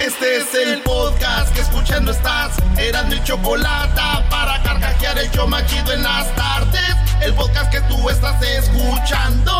Este 0.00 0.36
es 0.36 0.54
el 0.54 0.82
podcast 0.82 1.54
que 1.54 1.60
escuchando 1.62 2.12
estás. 2.12 2.56
Eran 2.78 3.08
mi 3.08 3.22
chocolate 3.24 4.00
para 4.30 4.62
carcajear 4.62 5.18
el 5.18 5.48
machido 5.48 5.92
en 5.92 6.02
las 6.02 6.34
tardes. 6.36 6.94
El 7.20 7.34
podcast 7.34 7.72
que 7.72 7.80
tú 7.82 8.08
estás 8.08 8.40
escuchando. 8.42 9.52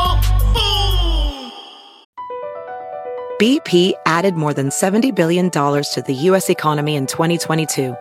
¡Bum! 0.53 1.51
BP 3.41 3.93
added 4.07 4.34
more 4.34 4.55
than 4.55 4.70
$70 4.70 5.14
billion 5.14 5.51
to 5.51 6.03
the 6.07 6.14
U.S. 6.30 6.49
economy 6.49 6.95
in 6.97 7.07
2022. 7.07 7.95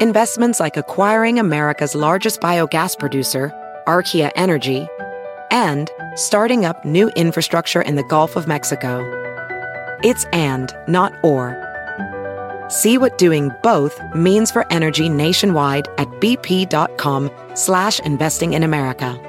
Investments 0.00 0.60
like 0.60 0.76
acquiring 0.76 1.40
America's 1.40 1.96
largest 1.96 2.40
biogas 2.40 2.96
producer, 2.96 3.52
Archaea 3.88 4.30
Energy, 4.36 4.86
and 5.50 5.90
starting 6.14 6.64
up 6.64 6.84
new 6.84 7.08
infrastructure 7.16 7.80
in 7.80 7.96
the 7.96 8.04
Gulf 8.04 8.36
of 8.36 8.46
Mexico. 8.46 9.00
It's 10.02 10.24
and, 10.26 10.74
not 10.86 11.12
or. 11.22 11.56
See 12.68 12.98
what 12.98 13.18
doing 13.18 13.50
both 13.62 14.00
means 14.14 14.50
for 14.50 14.70
energy 14.70 15.08
nationwide 15.08 15.88
at 15.98 16.08
bp.com 16.20 17.30
slash 17.54 17.98
investing 18.00 18.52
in 18.52 18.62
America. 18.62 19.24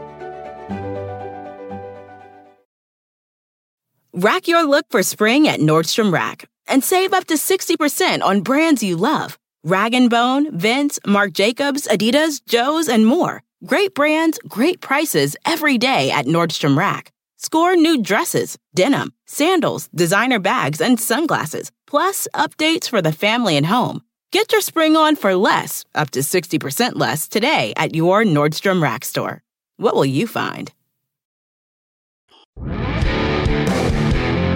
Rack 4.14 4.48
your 4.48 4.64
look 4.64 4.86
for 4.90 5.02
spring 5.02 5.48
at 5.48 5.60
Nordstrom 5.60 6.12
Rack 6.12 6.50
and 6.68 6.84
save 6.84 7.14
up 7.14 7.26
to 7.28 7.36
60% 7.36 8.22
on 8.22 8.42
brands 8.42 8.84
you 8.84 8.98
love. 8.98 9.38
Rag 9.64 9.94
& 10.10 10.10
Bone, 10.10 10.58
Vince, 10.58 11.00
Marc 11.06 11.34
Jacobs, 11.34 11.88
Adidas, 11.88 12.42
Joe's, 12.46 12.90
and 12.90 13.06
more. 13.06 13.44
Great 13.66 13.94
brands, 13.94 14.40
great 14.48 14.82
prices 14.82 15.36
every 15.46 15.78
day 15.78 16.12
at 16.12 16.26
Nordstrom 16.26 16.78
Rack. 16.78 17.12
Score 17.42 17.74
new 17.78 18.04
dresses, 18.04 18.58
denim, 18.76 19.14
sandals, 19.26 19.88
designer 19.96 20.40
bags, 20.40 20.82
and 20.82 21.00
sunglasses, 21.00 21.72
plus 21.88 22.28
updates 22.36 22.90
for 22.90 23.02
the 23.02 23.14
family 23.14 23.56
and 23.56 23.66
home. 23.66 24.02
Get 24.34 24.52
your 24.52 24.60
spring 24.60 24.98
on 24.98 25.16
for 25.16 25.34
less, 25.36 25.86
up 25.96 26.12
to 26.12 26.20
60% 26.20 26.98
less 26.98 27.30
today 27.30 27.72
at 27.78 27.96
your 27.96 28.26
Nordstrom 28.26 28.84
Rack 28.84 29.06
store. 29.06 29.42
What 29.78 29.96
will 29.96 30.06
you 30.06 30.28
find? 30.28 30.74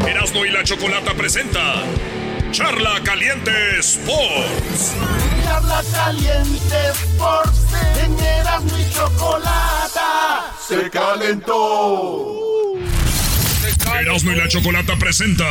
Erasmo 0.06 0.44
y 0.46 0.52
la 0.52 0.64
Chocolata 0.66 1.14
presenta 1.14 1.86
Charla 2.52 3.02
Caliente 3.06 3.82
Sports. 3.82 4.94
Charla 5.46 5.82
caliente 5.94 6.92
Sports. 6.92 7.66
En 8.04 8.20
Erasmo 8.20 8.78
y 8.78 8.84
chocolata. 8.94 10.54
Se 10.60 10.90
calentó. 10.90 12.44
Erasmo 14.02 14.32
y 14.32 14.36
la 14.36 14.48
Chocolata 14.48 14.96
presenta 14.98 15.46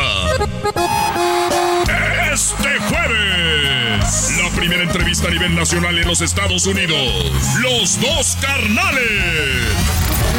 este 2.33 2.79
jueves 2.89 4.39
la 4.43 4.51
primera 4.57 4.83
entrevista 4.83 5.29
a 5.29 5.31
nivel 5.31 5.55
nacional 5.55 5.99
en 5.99 6.09
los 6.09 6.21
Estados 6.21 6.67
Unidos. 6.67 7.31
Los 7.61 8.01
dos 8.01 8.37
carnales. 8.41 9.73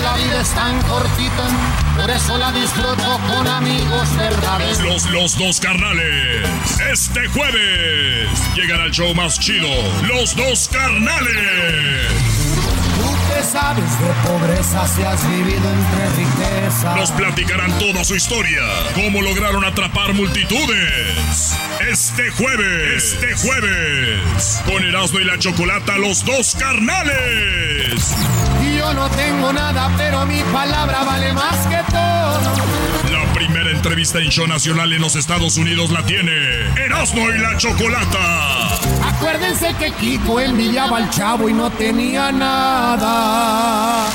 La 0.02 0.16
vida 0.18 0.42
es 0.42 0.50
tan 0.50 0.82
cortita, 0.84 1.48
por 1.96 2.10
eso 2.10 2.38
la 2.38 2.52
disfruto 2.52 3.20
con 3.28 3.48
amigos 3.48 4.16
verdaderos. 4.18 4.80
Los, 4.82 5.10
los 5.12 5.38
dos 5.38 5.60
carnales. 5.60 6.48
Este 6.92 7.28
jueves 7.28 8.30
llegan 8.56 8.82
al 8.82 8.92
show 8.92 9.14
más 9.16 9.40
chido. 9.40 9.68
Los 10.04 10.36
dos 10.36 10.68
carnales. 10.68 12.08
Sabes 13.44 14.00
de 14.00 14.08
pobreza 14.28 14.88
si 14.88 15.04
has 15.04 15.30
vivido 15.30 15.70
entre 15.70 16.10
riqueza. 16.18 16.96
Nos 16.96 17.12
platicarán 17.12 17.78
toda 17.78 18.04
su 18.04 18.16
historia. 18.16 18.62
Cómo 18.96 19.22
lograron 19.22 19.64
atrapar 19.66 20.14
multitudes. 20.14 21.54
Este 21.88 22.32
jueves. 22.32 23.04
Este 23.14 23.36
jueves. 23.36 24.62
Con 24.66 24.84
Erasmo 24.84 25.20
y 25.20 25.26
la 25.26 25.38
Chocolata, 25.38 25.98
los 25.98 26.26
dos 26.26 26.56
carnales. 26.56 28.16
Y 28.64 28.78
yo 28.78 28.94
no 28.94 29.10
tengo 29.10 29.52
nada, 29.52 29.92
pero 29.98 30.26
mi 30.26 30.42
palabra 30.44 31.04
vale 31.04 31.34
más 31.34 31.68
que 31.68 31.82
todo. 31.92 33.03
Entrevista 33.84 34.20
en 34.20 34.30
show 34.30 34.48
nacional 34.48 34.94
en 34.94 35.02
los 35.02 35.18
Estados 35.18 35.58
Unidos 35.58 35.92
la 35.92 36.06
tiene 36.06 36.32
Erasmo 36.86 37.30
y 37.30 37.38
la 37.38 37.58
Chocolata. 37.58 38.76
Acuérdense 39.10 39.76
que 39.78 39.92
Kiko 39.92 40.40
envidiaba 40.40 41.00
al 41.00 41.10
chavo 41.10 41.50
y 41.50 41.54
no 41.54 41.70
tenía 41.70 42.32
nada. 42.32 44.08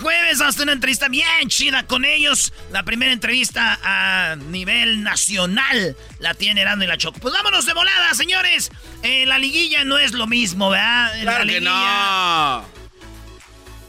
Jueves 0.00 0.38
vamos 0.38 0.54
a 0.54 0.58
tener 0.58 0.64
una 0.68 0.72
entrevista 0.74 1.08
bien 1.08 1.48
chida 1.48 1.86
con 1.86 2.04
ellos. 2.04 2.52
La 2.72 2.82
primera 2.82 3.12
entrevista 3.12 3.78
a 3.82 4.36
nivel 4.36 5.02
nacional 5.02 5.96
la 6.18 6.34
tiene 6.34 6.60
Erasmo 6.62 6.84
y 6.84 6.86
la 6.86 6.96
Choco. 6.98 7.18
Pues 7.20 7.32
vámonos 7.34 7.66
de 7.66 7.72
volada, 7.74 8.14
señores. 8.14 8.70
Eh, 9.02 9.26
la 9.26 9.38
liguilla 9.38 9.84
no 9.84 9.98
es 9.98 10.12
lo 10.12 10.26
mismo, 10.26 10.70
¿verdad? 10.70 11.12
Claro 11.22 11.44
la 11.44 11.52
que 11.52 11.60
no. 11.60 12.76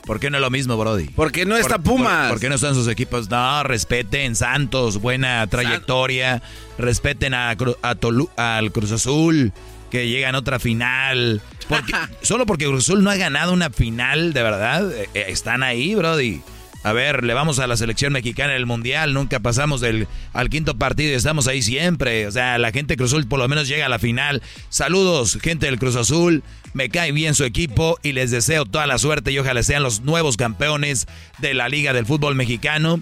¿Por 0.06 0.22
qué 0.22 0.30
no 0.30 0.38
es 0.38 0.42
lo 0.42 0.50
mismo, 0.50 0.78
Brody? 0.78 1.10
Porque 1.10 1.46
no 1.46 1.58
está 1.58 1.80
¿Por- 1.80 1.98
Pumas. 1.98 2.22
¿Por, 2.28 2.30
por 2.36 2.40
qué 2.40 2.48
no 2.50 2.56
están 2.56 2.76
sus 2.76 2.88
equipos? 2.88 3.30
No, 3.30 3.64
respeten 3.64 4.36
Santos, 4.38 5.02
buena 5.02 5.46
trayectoria. 5.48 6.42
Respeten 6.78 7.34
a, 7.34 7.50
a 7.50 7.56
Tolu- 7.58 8.30
al 8.38 8.72
Cruz 8.72 8.92
Azul, 8.94 9.52
que 9.92 10.08
llega 10.08 10.30
en 10.30 10.36
otra 10.36 10.60
final. 10.60 11.42
Porque, 11.68 11.94
solo 12.22 12.46
porque 12.46 12.66
Cruz 12.66 12.86
Azul 12.86 13.04
no 13.04 13.10
ha 13.10 13.18
ganado 13.18 13.54
una 13.54 13.70
final, 13.70 14.34
de 14.34 14.44
verdad, 14.44 14.92
eh, 14.92 15.10
eh, 15.14 15.26
están 15.28 15.64
ahí, 15.64 15.96
Brody. 15.96 16.42
A 16.84 16.94
ver, 16.94 17.24
le 17.24 17.34
vamos 17.34 17.60
a 17.60 17.68
la 17.68 17.76
selección 17.76 18.14
mexicana 18.14 18.54
en 18.54 18.60
el 18.60 18.66
Mundial, 18.66 19.14
nunca 19.14 19.42
pasamos 19.42 19.82
del, 19.82 20.08
al 20.32 20.50
quinto 20.50 20.78
partido 20.78 21.12
y 21.12 21.16
estamos 21.16 21.48
ahí 21.48 21.62
siempre. 21.62 22.28
O 22.28 22.32
sea, 22.32 22.58
la 22.58 22.72
gente 22.72 22.94
de 22.94 22.98
Cruz 22.98 23.12
Azul 23.12 23.28
por 23.28 23.40
lo 23.40 23.48
menos 23.50 23.68
llega 23.68 23.88
a 23.88 23.90
la 23.90 24.00
final. 24.00 24.42
Saludos, 24.70 25.38
gente 25.42 25.66
del 25.66 25.80
Cruz 25.80 25.98
Azul. 25.98 26.44
Me 26.74 26.90
cae 26.90 27.12
bien 27.12 27.36
su 27.36 27.44
equipo 27.44 28.00
y 28.04 28.14
les 28.14 28.32
deseo 28.32 28.66
toda 28.66 28.88
la 28.88 29.00
suerte 29.00 29.32
y 29.32 29.40
ojalá 29.40 29.64
sean 29.64 29.84
los 29.84 30.02
nuevos 30.02 30.38
campeones 30.38 31.08
de 31.40 31.54
la 31.54 31.68
Liga 31.68 31.92
del 31.92 32.06
Fútbol 32.06 32.36
Mexicano. 32.36 33.02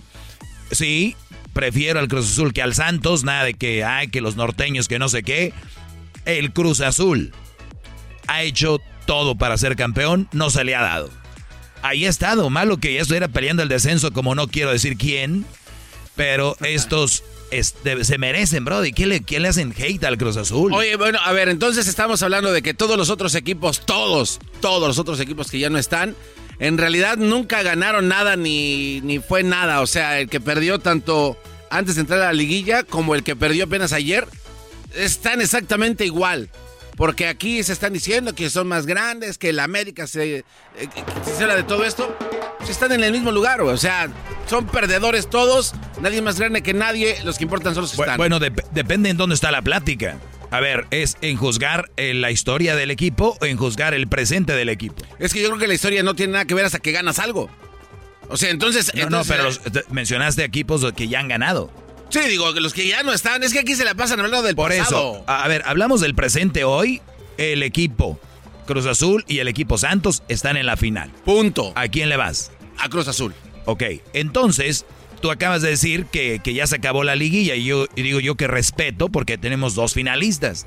Sí, 0.71 1.15
prefiero 1.53 1.99
al 1.99 2.07
Cruz 2.07 2.31
Azul 2.31 2.53
que 2.53 2.63
al 2.63 2.73
Santos. 2.73 3.23
Nada 3.23 3.43
de 3.43 3.53
que, 3.53 3.83
ay, 3.83 4.07
que 4.07 4.21
los 4.21 4.35
norteños, 4.35 4.87
que 4.87 4.97
no 4.97 5.09
sé 5.09 5.21
qué. 5.21 5.53
El 6.25 6.53
Cruz 6.53 6.81
Azul 6.81 7.33
ha 8.27 8.43
hecho 8.43 8.81
todo 9.05 9.35
para 9.35 9.57
ser 9.57 9.75
campeón, 9.75 10.27
no 10.31 10.49
se 10.49 10.63
le 10.63 10.75
ha 10.75 10.81
dado. 10.81 11.09
Ahí 11.81 12.05
ha 12.05 12.09
estado, 12.09 12.49
malo 12.49 12.77
que 12.77 12.93
ya 12.93 13.01
estuviera 13.01 13.27
peleando 13.27 13.61
el 13.61 13.69
descenso, 13.69 14.11
como 14.11 14.33
no 14.33 14.47
quiero 14.47 14.71
decir 14.71 14.97
quién, 14.97 15.45
pero 16.15 16.57
estos 16.61 17.23
este, 17.51 18.03
se 18.03 18.17
merecen, 18.17 18.65
Brody. 18.65 18.91
¿Quién 18.91 19.09
le, 19.09 19.21
quién 19.21 19.43
le 19.43 19.49
hacen 19.49 19.73
hate 19.77 20.03
al 20.03 20.17
Cruz 20.17 20.37
Azul? 20.37 20.73
Oye, 20.73 20.95
bueno, 20.95 21.19
a 21.23 21.31
ver, 21.31 21.49
entonces 21.49 21.87
estamos 21.87 22.23
hablando 22.23 22.51
de 22.51 22.61
que 22.61 22.73
todos 22.73 22.97
los 22.97 23.09
otros 23.09 23.35
equipos, 23.35 23.85
todos, 23.85 24.39
todos 24.61 24.87
los 24.87 24.99
otros 24.99 25.19
equipos 25.19 25.51
que 25.51 25.59
ya 25.59 25.69
no 25.69 25.77
están, 25.77 26.15
en 26.59 26.77
realidad 26.77 27.17
nunca 27.17 27.61
ganaron 27.63 28.07
nada 28.07 28.35
ni, 28.35 29.01
ni 29.01 29.19
fue 29.19 29.43
nada. 29.43 29.81
O 29.81 29.87
sea, 29.87 30.19
el 30.19 30.29
que 30.29 30.39
perdió 30.39 30.79
tanto 30.79 31.37
antes 31.69 31.95
de 31.95 32.01
entrar 32.01 32.21
a 32.21 32.25
la 32.25 32.33
liguilla 32.33 32.83
como 32.83 33.15
el 33.15 33.23
que 33.23 33.35
perdió 33.35 33.65
apenas 33.65 33.93
ayer, 33.93 34.27
están 34.95 35.41
exactamente 35.41 36.05
igual. 36.05 36.49
Porque 36.97 37.27
aquí 37.27 37.61
se 37.63 37.73
están 37.73 37.93
diciendo 37.93 38.33
que 38.35 38.49
son 38.49 38.67
más 38.67 38.85
grandes, 38.85 39.37
que 39.37 39.51
la 39.53 39.63
América 39.65 40.07
se, 40.07 40.37
eh, 40.39 40.43
se 41.35 41.43
habla 41.43 41.55
de 41.55 41.63
todo 41.63 41.83
esto. 41.83 42.15
Se 42.65 42.71
están 42.71 42.91
en 42.93 43.03
el 43.03 43.11
mismo 43.11 43.31
lugar, 43.31 43.61
güey. 43.61 43.73
o 43.73 43.77
sea, 43.77 44.07
son 44.49 44.65
perdedores 44.67 45.29
todos, 45.29 45.73
nadie 46.01 46.21
más 46.21 46.39
grande 46.39 46.63
que 46.63 46.73
nadie, 46.73 47.17
los 47.23 47.37
que 47.37 47.43
importan 47.43 47.73
son 47.75 47.83
los 47.83 47.91
que 47.91 48.01
están. 48.01 48.17
Bueno, 48.17 48.39
dep- 48.39 48.63
depende 48.71 49.09
en 49.09 49.17
dónde 49.17 49.35
está 49.35 49.51
la 49.51 49.61
plática. 49.61 50.17
A 50.51 50.59
ver, 50.61 50.87
¿es 50.91 51.17
en 51.21 51.37
juzgar 51.37 51.91
eh, 51.97 52.13
la 52.13 52.31
historia 52.31 52.75
del 52.75 52.91
equipo 52.91 53.37
o 53.41 53.45
en 53.45 53.57
juzgar 53.57 53.93
el 53.93 54.07
presente 54.07 54.53
del 54.53 54.69
equipo? 54.69 54.95
Es 55.19 55.33
que 55.33 55.41
yo 55.41 55.47
creo 55.49 55.59
que 55.59 55.67
la 55.67 55.73
historia 55.73 56.01
no 56.01 56.15
tiene 56.15 56.33
nada 56.33 56.45
que 56.45 56.53
ver 56.53 56.65
hasta 56.65 56.79
que 56.79 56.91
ganas 56.91 57.19
algo. 57.19 57.49
O 58.29 58.37
sea, 58.37 58.49
entonces... 58.51 58.91
No, 58.95 59.09
no, 59.09 59.23
pero 59.25 59.43
los- 59.43 59.61
mencionaste 59.89 60.43
equipos 60.43 60.85
que 60.93 61.07
ya 61.07 61.19
han 61.19 61.27
ganado. 61.27 61.71
Sí, 62.09 62.19
digo, 62.29 62.53
que 62.53 62.61
los 62.61 62.73
que 62.73 62.87
ya 62.87 63.03
no 63.03 63.11
están, 63.11 63.43
es 63.43 63.51
que 63.51 63.59
aquí 63.59 63.75
se 63.75 63.83
la 63.83 63.93
pasan 63.95 64.19
hablando 64.19 64.41
del 64.43 64.55
Por 64.55 64.69
pasado. 64.75 65.15
eso, 65.15 65.23
a 65.27 65.47
ver, 65.47 65.63
hablamos 65.65 66.01
del 66.01 66.15
presente 66.15 66.63
hoy. 66.63 67.01
El 67.37 67.63
equipo 67.63 68.17
Cruz 68.65 68.85
Azul 68.85 69.25
y 69.27 69.39
el 69.39 69.47
equipo 69.49 69.77
Santos 69.77 70.23
están 70.29 70.55
en 70.55 70.65
la 70.65 70.77
final. 70.77 71.11
Punto. 71.25 71.73
¿A 71.75 71.87
quién 71.89 72.07
le 72.09 72.15
vas? 72.17 72.51
A 72.79 72.87
Cruz 72.89 73.07
Azul. 73.09 73.33
Ok, 73.65 73.83
entonces 74.13 74.85
tú 75.21 75.31
acabas 75.31 75.61
de 75.61 75.69
decir 75.69 76.05
que, 76.05 76.39
que 76.43 76.53
ya 76.53 76.65
se 76.67 76.75
acabó 76.77 77.03
la 77.03 77.15
liguilla 77.15 77.55
y 77.55 77.65
yo 77.65 77.87
y 77.95 78.03
digo 78.03 78.19
yo 78.21 78.35
que 78.35 78.47
respeto 78.47 79.09
porque 79.09 79.37
tenemos 79.37 79.75
dos 79.75 79.93
finalistas. 79.93 80.65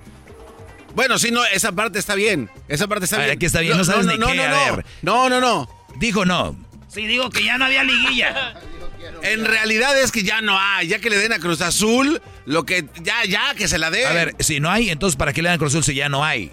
Bueno, 0.95 1.19
sí, 1.19 1.31
no, 1.31 1.45
esa 1.47 1.73
parte 1.73 1.99
está 1.99 2.15
bien. 2.15 2.51
Esa 2.69 2.89
parte 2.89 3.05
está 3.05 3.23
Ah, 3.23 3.25
bien. 3.25 3.39
que 3.39 3.47
está 3.47 3.61
bien, 3.61 3.77
no 3.79 3.85
sabes 3.85 4.05
ni 4.07 4.19
qué, 4.19 4.43
a 4.43 4.49
no. 4.69 4.77
ver. 4.77 4.85
No, 5.03 5.29
no, 5.31 5.41
no. 5.41 5.69
Dijo 5.97 6.25
no. 6.27 6.57
Sí, 6.89 7.07
digo 7.07 7.31
que 7.31 7.45
ya 7.45 7.57
no 7.57 7.65
había 7.67 7.85
liguilla. 7.85 8.55
En 9.23 9.45
realidad 9.45 9.99
es 9.99 10.13
que 10.13 10.23
ya 10.23 10.41
no 10.41 10.59
hay, 10.59 10.89
ya 10.89 10.99
que 10.99 11.11
le 11.11 11.19
den 11.19 11.33
a 11.33 11.39
Cruz 11.39 11.61
Azul, 11.61 12.21
lo 12.47 12.65
que 12.65 12.85
ya, 13.03 13.25
ya, 13.25 13.55
que 13.55 13.69
se 13.69 13.79
la 13.79 13.91
den. 13.91 14.07
A 14.07 14.13
ver, 14.13 14.35
si 14.39 14.61
no 14.61 14.71
hay, 14.71 14.91
entonces 14.91 15.17
¿para 15.17 15.33
qué 15.33 15.43
le 15.43 15.49
dan 15.49 15.57
a 15.57 15.59
Cruz 15.59 15.73
Azul 15.73 15.85
si 15.85 15.95
ya 15.95 16.09
no 16.09 16.25
hay? 16.25 16.51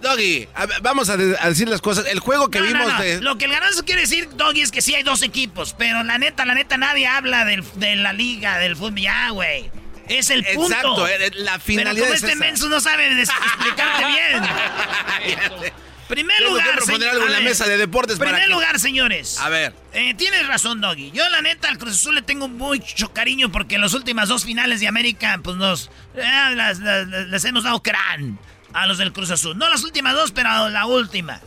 Doggy, 0.00 0.46
a 0.54 0.66
ver, 0.66 0.80
vamos 0.80 1.08
a, 1.08 1.16
de- 1.16 1.36
a 1.40 1.48
decir 1.48 1.68
las 1.68 1.80
cosas. 1.80 2.06
El 2.06 2.20
juego 2.20 2.50
que 2.50 2.60
No, 2.60 2.66
vimos 2.66 2.86
no. 2.92 3.00
de... 3.02 3.20
Lo 3.20 3.36
que 3.36 3.46
el 3.46 3.50
ganazo 3.50 3.84
quiere 3.84 4.02
decir, 4.02 4.28
Doggy, 4.36 4.60
es 4.62 4.70
que 4.70 4.80
sí 4.80 4.94
hay 4.94 5.02
dos 5.02 5.22
equipos. 5.22 5.74
Pero 5.76 6.04
la 6.04 6.18
neta, 6.18 6.44
la 6.44 6.54
neta, 6.54 6.76
nadie 6.76 7.06
habla 7.08 7.44
del- 7.44 7.64
de 7.74 7.96
la 7.96 8.12
liga, 8.12 8.58
del 8.58 8.76
fútbol. 8.76 9.00
Ya, 9.00 9.30
güey. 9.30 9.70
Es 10.08 10.30
el 10.30 10.44
punto. 10.44 10.72
Exacto, 10.72 11.08
eh, 11.08 11.30
la 11.34 11.58
finalidad 11.58 11.94
Pero 11.94 12.04
como 12.04 12.14
es 12.14 12.22
este 12.22 12.32
esa. 12.34 12.38
menso 12.44 12.68
no 12.68 12.80
sabe 12.80 13.08
explicarte 13.20 14.04
bien. 15.26 15.72
Primer 16.08 16.36
Tengo 16.38 16.54
que 16.56 16.60
lugar, 16.62 16.76
proponer 16.76 17.00
señor- 17.00 17.14
algo 17.14 17.26
en 17.26 17.32
la 17.32 17.38
ver. 17.38 17.48
mesa 17.48 17.66
de 17.66 17.76
deportes 17.76 18.18
para 18.18 18.30
Primer 18.30 18.46
que- 18.46 18.52
lugar, 18.54 18.78
señores. 18.80 19.38
A 19.38 19.48
ver. 19.50 19.74
Eh, 19.92 20.14
tienes 20.14 20.46
razón, 20.46 20.80
Doggy. 20.80 21.10
Yo, 21.12 21.28
la 21.28 21.42
neta, 21.42 21.68
al 21.68 21.76
Cruz 21.78 21.96
Azul 21.96 22.14
le 22.14 22.22
tengo 22.22 22.48
mucho 22.48 23.12
cariño 23.12 23.52
porque 23.52 23.74
en 23.74 23.82
las 23.82 23.92
últimas 23.94 24.28
dos 24.28 24.44
finales 24.44 24.80
de 24.80 24.88
América, 24.88 25.38
pues 25.42 25.56
nos. 25.56 25.90
eh, 26.14 26.22
las, 26.54 26.78
las- 26.80 27.06
las- 27.08 27.26
les 27.28 27.44
hemos 27.44 27.64
dado 27.64 27.82
crán 27.82 28.38
a 28.72 28.86
los 28.86 28.98
del 28.98 29.12
Cruz 29.12 29.30
Azul. 29.30 29.56
No 29.58 29.68
las 29.68 29.84
últimas 29.84 30.14
dos, 30.14 30.30
pero 30.32 30.68
la 30.70 30.86
última. 30.86 31.40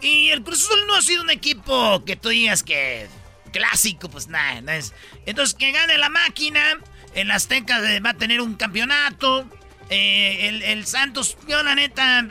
Y 0.00 0.30
el 0.30 0.42
Cruz 0.42 0.64
Azul 0.64 0.84
no 0.86 0.94
ha 0.96 1.02
sido 1.02 1.22
un 1.22 1.30
equipo 1.30 2.04
que 2.04 2.16
tú 2.16 2.28
digas 2.30 2.62
que. 2.62 3.08
clásico, 3.52 4.10
pues 4.10 4.26
nada. 4.28 4.60
no 4.60 4.72
es. 4.72 4.92
Entonces, 5.26 5.54
que 5.54 5.72
gane 5.72 5.96
la 5.96 6.08
máquina. 6.10 6.60
El 7.14 7.30
Azteca 7.30 7.80
va 8.04 8.10
a 8.10 8.14
tener 8.14 8.40
un 8.42 8.54
campeonato. 8.56 9.48
Eh, 9.90 10.48
el, 10.48 10.62
el 10.62 10.86
Santos, 10.86 11.36
yo, 11.48 11.62
la 11.62 11.74
neta. 11.74 12.28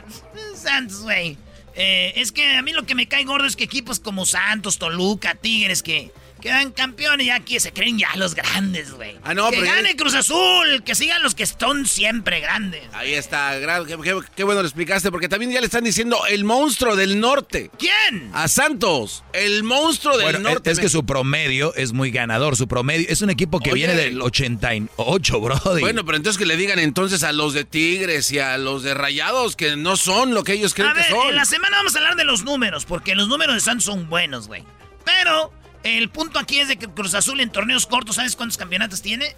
Santos, 0.54 1.00
güey. 1.00 1.36
Eh, 1.80 2.12
es 2.16 2.32
que 2.32 2.56
a 2.56 2.62
mí 2.62 2.72
lo 2.72 2.84
que 2.86 2.96
me 2.96 3.06
cae 3.06 3.24
gordo 3.24 3.46
es 3.46 3.54
que 3.54 3.62
equipos 3.62 4.00
como 4.00 4.26
Santos, 4.26 4.78
Toluca, 4.78 5.36
Tigres, 5.36 5.84
que 5.84 6.10
quedan 6.38 6.72
campeones 6.72 7.26
ya 7.26 7.40
que 7.40 7.60
se 7.60 7.72
creen 7.72 7.98
ya 7.98 8.08
los 8.16 8.34
grandes, 8.34 8.92
güey. 8.92 9.16
Ah, 9.24 9.34
no, 9.34 9.50
que 9.50 9.58
pero 9.58 9.72
gane 9.72 9.96
Cruz 9.96 10.14
Azul, 10.14 10.82
que 10.84 10.94
sigan 10.94 11.22
los 11.22 11.34
que 11.34 11.46
son 11.46 11.86
siempre 11.86 12.40
grandes. 12.40 12.82
Ahí 12.92 13.14
está, 13.14 13.58
qué, 13.86 13.96
qué- 14.02 14.20
qué 14.36 14.44
bueno 14.44 14.62
lo 14.62 14.68
explicaste, 14.68 15.10
porque 15.10 15.28
también 15.28 15.52
ya 15.52 15.60
le 15.60 15.66
están 15.66 15.84
diciendo 15.84 16.18
el 16.28 16.44
monstruo 16.44 16.96
del 16.96 17.20
norte. 17.20 17.70
¿Quién? 17.78 18.30
A 18.32 18.48
Santos, 18.48 19.24
el 19.32 19.62
monstruo 19.64 20.16
del 20.16 20.24
Bueno, 20.24 20.38
es, 20.38 20.44
norte. 20.54 20.70
es 20.70 20.78
que 20.78 20.88
su 20.88 21.04
promedio 21.04 21.74
es 21.74 21.92
muy 21.92 22.10
ganador. 22.10 22.56
Su 22.56 22.68
promedio 22.68 23.06
es 23.08 23.22
un 23.22 23.30
equipo 23.30 23.60
que 23.60 23.72
Oye. 23.72 23.86
viene 23.86 23.94
del 23.94 24.20
88, 24.22 25.40
Brody. 25.40 25.80
Bueno, 25.80 26.04
pero 26.04 26.16
entonces 26.16 26.38
que 26.38 26.46
le 26.46 26.56
digan 26.56 26.78
entonces 26.78 27.22
a 27.22 27.32
los 27.32 27.54
de 27.54 27.64
Tigres 27.64 28.30
y 28.32 28.38
a 28.38 28.58
los 28.58 28.82
de 28.82 28.94
Rayados 28.94 29.56
que 29.56 29.76
no 29.76 29.96
son 29.96 30.34
lo 30.34 30.44
que 30.44 30.52
ellos 30.54 30.74
creen 30.74 30.90
A 30.90 30.94
ver, 30.94 31.04
que 31.06 31.10
son. 31.12 31.28
en 31.28 31.36
la 31.36 31.44
semana 31.44 31.78
vamos 31.78 31.94
a 31.94 31.98
hablar 31.98 32.16
de 32.16 32.24
los 32.24 32.44
números, 32.44 32.84
porque 32.84 33.14
los 33.14 33.28
números 33.28 33.54
de 33.54 33.60
Santos 33.60 33.84
son 33.84 34.08
buenos, 34.08 34.46
güey. 34.48 34.64
Pero 35.04 35.52
el 35.96 36.10
punto 36.10 36.38
aquí 36.38 36.60
es 36.60 36.68
de 36.68 36.76
que 36.76 36.88
Cruz 36.88 37.14
Azul 37.14 37.40
en 37.40 37.50
torneos 37.50 37.86
cortos, 37.86 38.16
¿sabes 38.16 38.36
cuántos 38.36 38.58
campeonatos 38.58 39.00
tiene? 39.00 39.34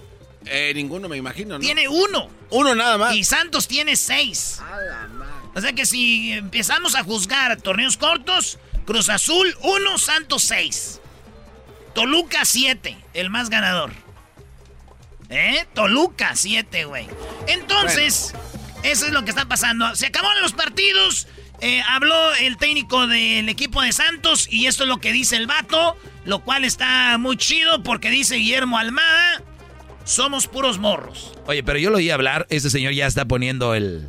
Eh, 0.47 0.73
ninguno 0.75 1.09
me 1.09 1.17
imagino, 1.17 1.55
¿no? 1.55 1.61
Tiene 1.61 1.87
uno. 1.87 2.29
Uno 2.51 2.75
nada 2.75 2.97
más. 2.99 3.15
Y 3.15 3.25
Santos 3.25 3.69
tiene 3.69 3.95
seis. 3.97 4.61
O 5.55 5.61
sea 5.61 5.73
que 5.73 5.85
si 5.85 6.33
empezamos 6.33 6.95
a 6.95 7.05
juzgar 7.05 7.61
torneos 7.61 7.97
cortos, 7.97 8.59
Cruz 8.87 9.09
Azul 9.11 9.55
1, 9.63 9.99
Santos 9.99 10.43
6. 10.45 11.01
Toluca 11.95 12.45
7, 12.45 12.97
el 13.15 13.31
más 13.31 13.51
ganador. 13.51 13.93
¿Eh? 15.29 15.67
Toluca 15.75 16.35
7, 16.35 16.85
güey. 16.87 17.07
Entonces, 17.47 18.33
eso 18.83 19.07
es 19.07 19.13
lo 19.13 19.25
que 19.25 19.31
está 19.31 19.47
pasando. 19.47 19.95
Se 19.95 20.07
acabaron 20.07 20.43
los 20.43 20.53
partidos. 20.53 21.27
eh, 21.61 21.83
habló 21.87 22.35
el 22.37 22.57
técnico 22.57 23.07
del 23.07 23.49
equipo 23.49 23.83
de 23.83 23.93
Santos 23.93 24.49
y 24.51 24.67
esto 24.67 24.85
es 24.85 24.89
lo 24.89 24.99
que 24.99 25.13
dice 25.13 25.37
el 25.37 25.47
vato, 25.47 25.95
lo 26.25 26.41
cual 26.41 26.65
está 26.65 27.17
muy 27.19 27.37
chido 27.37 27.83
porque 27.83 28.11
dice 28.11 28.37
Guillermo 28.37 28.79
Almada, 28.79 29.43
somos 30.05 30.47
puros 30.47 30.79
morros. 30.79 31.33
Oye, 31.47 31.63
pero 31.63 31.79
yo 31.79 31.91
lo 31.91 31.97
oí 31.99 32.11
hablar. 32.11 32.47
Este 32.51 32.71
señor 32.71 32.93
ya 32.93 33.07
está 33.07 33.25
poniendo 33.25 33.75
el. 33.75 34.09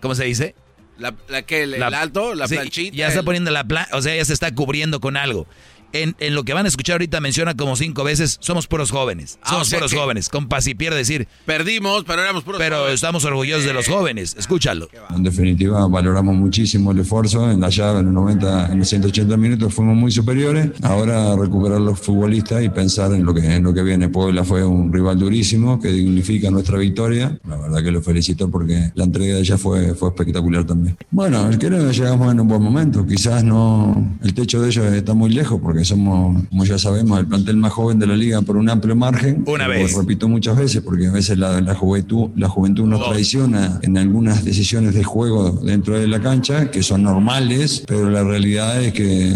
¿Cómo 0.00 0.14
se 0.14 0.24
dice? 0.24 0.54
La, 0.98 1.14
la 1.28 1.42
que, 1.42 1.62
el, 1.64 1.74
el 1.74 1.82
alto, 1.82 2.34
la 2.34 2.48
Sí, 2.48 2.54
planchita. 2.54 2.96
Ya 2.96 3.08
está 3.08 3.20
el- 3.20 3.24
poniendo 3.26 3.50
la 3.50 3.64
plan, 3.64 3.86
o 3.92 4.00
sea, 4.00 4.14
ya 4.16 4.24
se 4.24 4.32
está 4.32 4.54
cubriendo 4.54 5.00
con 5.00 5.16
algo. 5.16 5.46
En, 5.92 6.14
en 6.18 6.34
lo 6.34 6.44
que 6.44 6.52
van 6.54 6.64
a 6.66 6.68
escuchar 6.68 6.94
ahorita 6.94 7.20
menciona 7.20 7.54
como 7.54 7.76
cinco 7.76 8.04
veces, 8.04 8.36
somos 8.40 8.66
puros 8.66 8.90
jóvenes. 8.90 9.38
Ah, 9.42 9.50
Somos 9.50 9.66
o 9.68 9.70
sea 9.70 9.78
puros 9.78 9.94
jóvenes. 9.94 10.28
Con 10.28 10.48
paz 10.48 10.66
y 10.66 10.74
pierde 10.74 10.98
decir, 10.98 11.26
Perdimos, 11.46 12.04
pero 12.04 12.22
éramos 12.22 12.44
puros 12.44 12.58
pero 12.58 12.76
jóvenes. 12.78 12.94
estamos 12.96 13.24
orgullosos 13.24 13.64
de 13.64 13.72
los 13.72 13.86
jóvenes. 13.88 14.34
Escúchalo. 14.38 14.88
En 15.14 15.22
definitiva, 15.22 15.86
valoramos 15.86 16.34
muchísimo 16.36 16.92
el 16.92 16.98
esfuerzo. 17.00 17.50
En 17.50 17.60
la 17.60 17.68
llave, 17.70 18.00
en 18.00 18.06
los 18.06 18.14
90, 18.14 18.72
en 18.72 18.78
los 18.80 18.88
180 18.88 19.36
minutos, 19.36 19.72
fuimos 19.72 19.96
muy 19.96 20.10
superiores. 20.12 20.70
Ahora, 20.82 21.34
recuperar 21.36 21.80
los 21.80 21.98
futbolistas 22.00 22.62
y 22.62 22.68
pensar 22.68 23.12
en 23.14 23.24
lo 23.24 23.32
que, 23.32 23.40
en 23.54 23.62
lo 23.62 23.72
que 23.72 23.82
viene. 23.82 24.08
Puebla 24.08 24.44
fue 24.44 24.64
un 24.64 24.92
rival 24.92 25.18
durísimo 25.18 25.80
que 25.80 25.88
dignifica 25.88 26.50
nuestra 26.50 26.78
victoria. 26.78 27.38
La 27.48 27.56
verdad 27.56 27.82
que 27.82 27.90
lo 27.90 28.02
felicito 28.02 28.50
porque 28.50 28.90
la 28.94 29.04
entrega 29.04 29.34
de 29.36 29.40
ella 29.40 29.56
fue, 29.56 29.94
fue 29.94 30.08
espectacular 30.10 30.64
también. 30.64 30.96
Bueno, 31.10 31.48
creo 31.58 31.86
que 31.88 31.92
llegamos 31.94 32.32
en 32.32 32.40
un 32.40 32.48
buen 32.48 32.62
momento. 32.62 33.06
Quizás 33.06 33.42
no, 33.44 34.18
el 34.22 34.34
techo 34.34 34.60
de 34.60 34.68
ellos 34.68 34.84
está 34.92 35.14
muy 35.14 35.30
lejos 35.30 35.60
porque 35.62 35.84
somos, 35.86 36.42
como 36.48 36.64
ya 36.64 36.78
sabemos, 36.78 37.18
el 37.18 37.26
plantel 37.26 37.56
más 37.56 37.72
joven 37.72 37.98
de 37.98 38.06
la 38.06 38.16
liga 38.16 38.42
por 38.42 38.56
un 38.56 38.68
amplio 38.68 38.94
margen. 38.96 39.44
Una 39.46 39.64
Lo 39.66 39.74
vez. 39.74 39.94
repito 39.96 40.28
muchas 40.28 40.56
veces, 40.56 40.82
porque 40.82 41.06
a 41.06 41.12
veces 41.12 41.38
la, 41.38 41.60
la 41.60 41.74
juventud, 41.74 42.30
la 42.36 42.48
juventud 42.48 42.84
nos 42.86 43.08
traiciona 43.08 43.78
en 43.82 43.96
algunas 43.98 44.44
decisiones 44.44 44.94
de 44.94 45.04
juego 45.04 45.52
dentro 45.64 45.98
de 45.98 46.06
la 46.06 46.20
cancha, 46.20 46.70
que 46.70 46.82
son 46.82 47.02
normales, 47.02 47.84
pero 47.86 48.10
la 48.10 48.22
realidad 48.22 48.82
es 48.82 48.92
que 48.92 49.30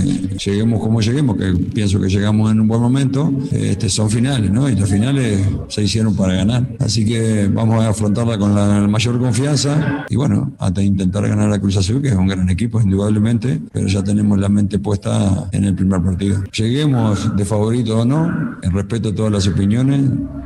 lleguemos 0.45 0.81
como 0.81 1.01
lleguemos, 1.01 1.37
que 1.37 1.53
pienso 1.53 2.01
que 2.01 2.09
llegamos 2.09 2.51
en 2.51 2.61
un 2.61 2.69
buen 2.69 2.81
momento, 2.81 3.33
este, 3.53 3.89
son 3.89 4.11
finales, 4.11 4.51
¿no? 4.51 4.69
Y 4.69 4.77
las 4.77 4.89
finales 4.89 5.41
se 5.69 5.83
hicieron 5.83 6.15
para 6.15 6.35
ganar. 6.35 6.67
Así 6.79 7.05
que 7.05 7.49
vamos 7.49 7.83
a 7.83 7.89
afrontarla 7.89 8.39
con 8.39 8.55
la 8.55 8.87
mayor 8.89 9.19
confianza 9.19 10.07
y 10.09 10.17
bueno, 10.17 10.53
hasta 10.59 10.83
intentar 10.83 11.27
ganar 11.29 11.53
a 11.53 11.59
Cruz 11.59 11.77
Azul, 11.77 12.03
que 12.03 12.09
es 12.09 12.15
un 12.15 12.27
gran 12.27 12.49
equipo, 12.51 12.81
indudablemente, 12.81 13.61
pero 13.73 13.87
ya 13.87 14.03
tenemos 14.03 14.39
la 14.39 14.49
mente 14.49 14.79
puesta 14.79 15.49
en 15.53 15.65
el 15.65 15.75
primer 15.75 16.03
partido. 16.03 16.30
Lleguemos 16.53 17.37
de 17.37 17.45
favorito 17.45 18.01
o 18.01 18.05
no, 18.05 18.59
en 18.63 18.73
respeto 18.73 19.11
a 19.11 19.15
todas 19.15 19.33
las 19.33 19.47
opiniones, 19.47 20.01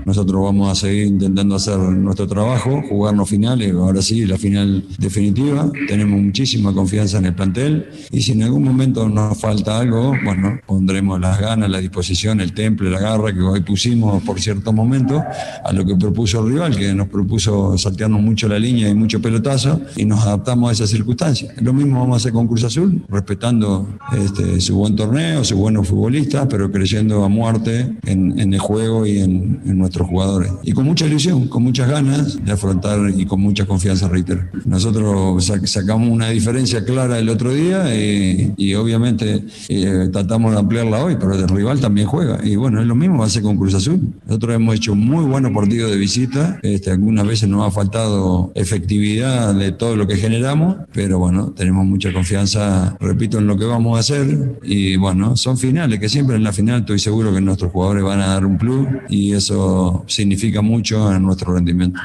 nosotros 0.05 0.43
vamos 0.43 0.71
a 0.71 0.75
seguir 0.75 1.07
intentando 1.07 1.55
hacer 1.55 1.79
nuestro 1.79 2.27
trabajo, 2.27 2.83
jugarnos 2.89 3.29
finales, 3.29 3.73
ahora 3.73 4.03
sí, 4.03 4.27
la 4.27 4.37
final 4.37 4.85
definitiva. 4.99 5.71
Tenemos 5.89 6.21
muchísima 6.21 6.75
confianza 6.75 7.19
en 7.19 7.27
el 7.27 7.35
plantel 7.35 7.89
y 8.11 8.21
si 8.21 8.33
en 8.33 8.43
algún 8.43 8.65
momento 8.65 9.09
nos 9.09 9.39
falta 9.41 9.79
algo, 9.79 10.15
bueno, 10.23 10.61
pondremos 10.67 11.19
las 11.21 11.41
ganas, 11.41 11.71
la 11.71 11.79
disposición, 11.79 12.41
el 12.41 12.53
temple, 12.53 12.91
la 12.91 13.01
garra 13.01 13.33
que 13.33 13.41
hoy 13.41 13.63
pusimos 13.63 14.23
por 14.25 14.41
cierto 14.41 14.73
momento 14.75 15.23
a 15.65 15.73
lo 15.73 15.87
que 15.87 15.97
propuso 15.97 16.45
el 16.45 16.53
rival, 16.53 16.77
que 16.77 16.95
nos 16.95 17.09
propuso 17.09 17.79
saltearnos 17.79 18.21
mucho 18.21 18.47
la 18.47 18.59
línea 18.59 18.91
y 18.91 18.95
mucho 18.95 19.23
pelotazo 19.23 19.81
y 19.97 20.05
nos 20.05 20.21
adaptamos 20.21 20.69
a 20.69 20.73
esas 20.73 20.91
circunstancias. 20.91 21.55
Lo 21.63 21.73
mismo 21.73 22.01
vamos 22.01 22.15
a 22.15 22.17
hacer 22.19 22.33
con 22.33 22.47
Cruz 22.47 22.65
Azul, 22.65 23.03
respetando 23.09 23.89
este, 24.13 24.61
su 24.61 24.77
buen 24.77 24.95
torneo, 24.95 25.43
sus 25.45 25.57
buenos 25.75 25.89
futbolistas, 25.89 26.47
pero 26.49 26.71
creyendo 26.71 27.25
a 27.25 27.29
muerte 27.29 27.91
en, 28.07 28.39
en 28.39 28.55
el 28.55 28.61
juego 28.61 29.07
y 29.07 29.19
en, 29.19 29.61
en 29.67 29.77
nuestros 29.77 30.07
jugadores. 30.09 30.53
Y 30.63 30.71
con 30.71 30.85
mucha 30.85 31.05
ilusión, 31.07 31.49
con 31.49 31.65
muchas 31.65 31.91
ganas 31.91 32.45
de 32.45 32.53
afrontar 32.53 33.11
y 33.17 33.27
con 33.27 33.41
mucha 33.41 33.67
confianza, 33.67 34.09
reitero. 34.09 34.43
Nosotros 34.65 35.51
sac- 35.51 35.67
sacamos 35.67 36.09
una 36.09 36.29
diferencia 36.29 36.85
clara 36.85 37.19
el 37.19 37.29
otro 37.29 37.53
día 37.53 37.93
y, 37.93 38.53
y 38.57 38.75
obviamente 38.75 39.45
eh, 39.69 40.09
tratamos 40.13 40.53
de 40.53 40.59
ampliarla 40.61 41.03
hoy, 41.03 41.17
pero 41.19 41.35
el 41.35 41.49
rival 41.49 41.81
también 41.81 42.07
juega. 42.07 42.39
Y 42.45 42.55
bueno, 42.55 42.81
es 42.81 42.87
lo 42.87 42.95
mismo 42.95 43.19
va 43.19 43.27
a 43.27 43.31
ser 43.31 43.43
con 43.43 43.57
Cruz 43.57 43.75
Azul. 43.75 44.01
Nosotros 44.27 44.55
hemos 44.55 44.77
hecho 44.77 44.95
muy 44.95 45.25
buenos 45.25 45.51
partidos 45.53 45.91
de 45.91 45.97
visita. 45.97 46.61
Este, 46.63 46.93
algunas 46.93 47.27
veces 47.27 47.49
nos 47.49 47.67
ha 47.67 47.73
faltado 47.73 48.53
efectividad 48.55 49.53
de 49.57 49.73
todo 49.73 49.97
lo 49.97 50.07
que 50.07 50.17
generamos, 50.17 50.77
pero 50.93 51.19
bueno, 51.19 51.51
tenemos 51.51 51.85
mucha 51.85 52.13
confianza, 52.13 52.97
repito, 53.01 53.39
en 53.39 53.49
lo 53.49 53.59
que 53.59 53.65
vamos 53.65 53.97
a 53.97 54.01
hacer. 54.01 54.61
Y 54.63 54.95
bueno, 54.97 55.37
son 55.37 55.59
finales, 55.67 55.99
que 55.99 56.09
siempre 56.09 56.37
en 56.37 56.45
la 56.45 56.53
final 56.53 56.81
estoy 56.81 56.99
seguro 56.99 57.33
que 57.33 57.41
nuestros 57.41 57.73
jugadores 57.73 58.05
van 58.05 58.21
a 58.21 58.27
dar 58.27 58.45
un 58.45 58.59
plus 58.59 58.87
y 59.09 59.33
eso 59.33 60.05
significa 60.07 60.61
mucho 60.61 61.13
en 61.13 61.23
nuestro 61.23 61.55
rendimiento. 61.55 61.99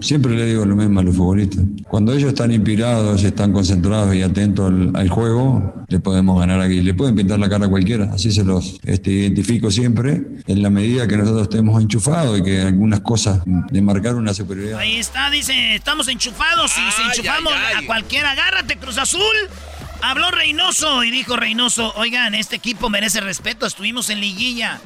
Siempre 0.00 0.34
le 0.36 0.46
digo 0.46 0.64
lo 0.64 0.76
mismo 0.76 1.00
a 1.00 1.02
los 1.02 1.16
futbolistas. 1.16 1.64
Cuando 1.88 2.12
ellos 2.12 2.28
están 2.28 2.52
inspirados, 2.52 3.22
están 3.24 3.52
concentrados 3.52 4.14
y 4.14 4.22
atentos 4.22 4.70
al, 4.70 4.92
al 4.94 5.08
juego, 5.08 5.84
le 5.88 5.98
podemos 5.98 6.38
ganar 6.38 6.60
aquí. 6.60 6.80
Le 6.80 6.94
pueden 6.94 7.16
pintar 7.16 7.38
la 7.38 7.48
cara 7.48 7.66
a 7.66 7.68
cualquiera. 7.68 8.10
Así 8.14 8.30
se 8.30 8.44
los 8.44 8.78
este, 8.84 9.10
identifico 9.10 9.70
siempre. 9.70 10.22
En 10.46 10.62
la 10.62 10.70
medida 10.70 11.06
que 11.08 11.16
nosotros 11.16 11.42
estemos 11.42 11.82
enchufados 11.82 12.38
y 12.38 12.42
que 12.42 12.60
algunas 12.62 13.00
cosas 13.00 13.40
de 13.44 13.82
marcar 13.82 14.14
una 14.14 14.32
superioridad. 14.32 14.78
Ahí 14.78 14.96
está, 14.96 15.30
dice, 15.30 15.74
estamos 15.74 16.06
enchufados 16.08 16.70
y 16.72 16.92
si 16.92 17.02
enchufamos 17.02 17.52
a 17.52 17.84
cualquiera, 17.86 18.30
agárrate, 18.30 18.76
Cruz 18.76 18.98
Azul. 18.98 19.20
Habló 20.02 20.30
Reynoso 20.30 21.04
y 21.04 21.10
dijo 21.10 21.36
Reynoso, 21.36 21.92
oigan, 21.96 22.34
este 22.34 22.56
equipo 22.56 22.88
merece 22.88 23.20
respeto, 23.20 23.66
estuvimos 23.66 24.10
en 24.10 24.20
liguilla. 24.20 24.80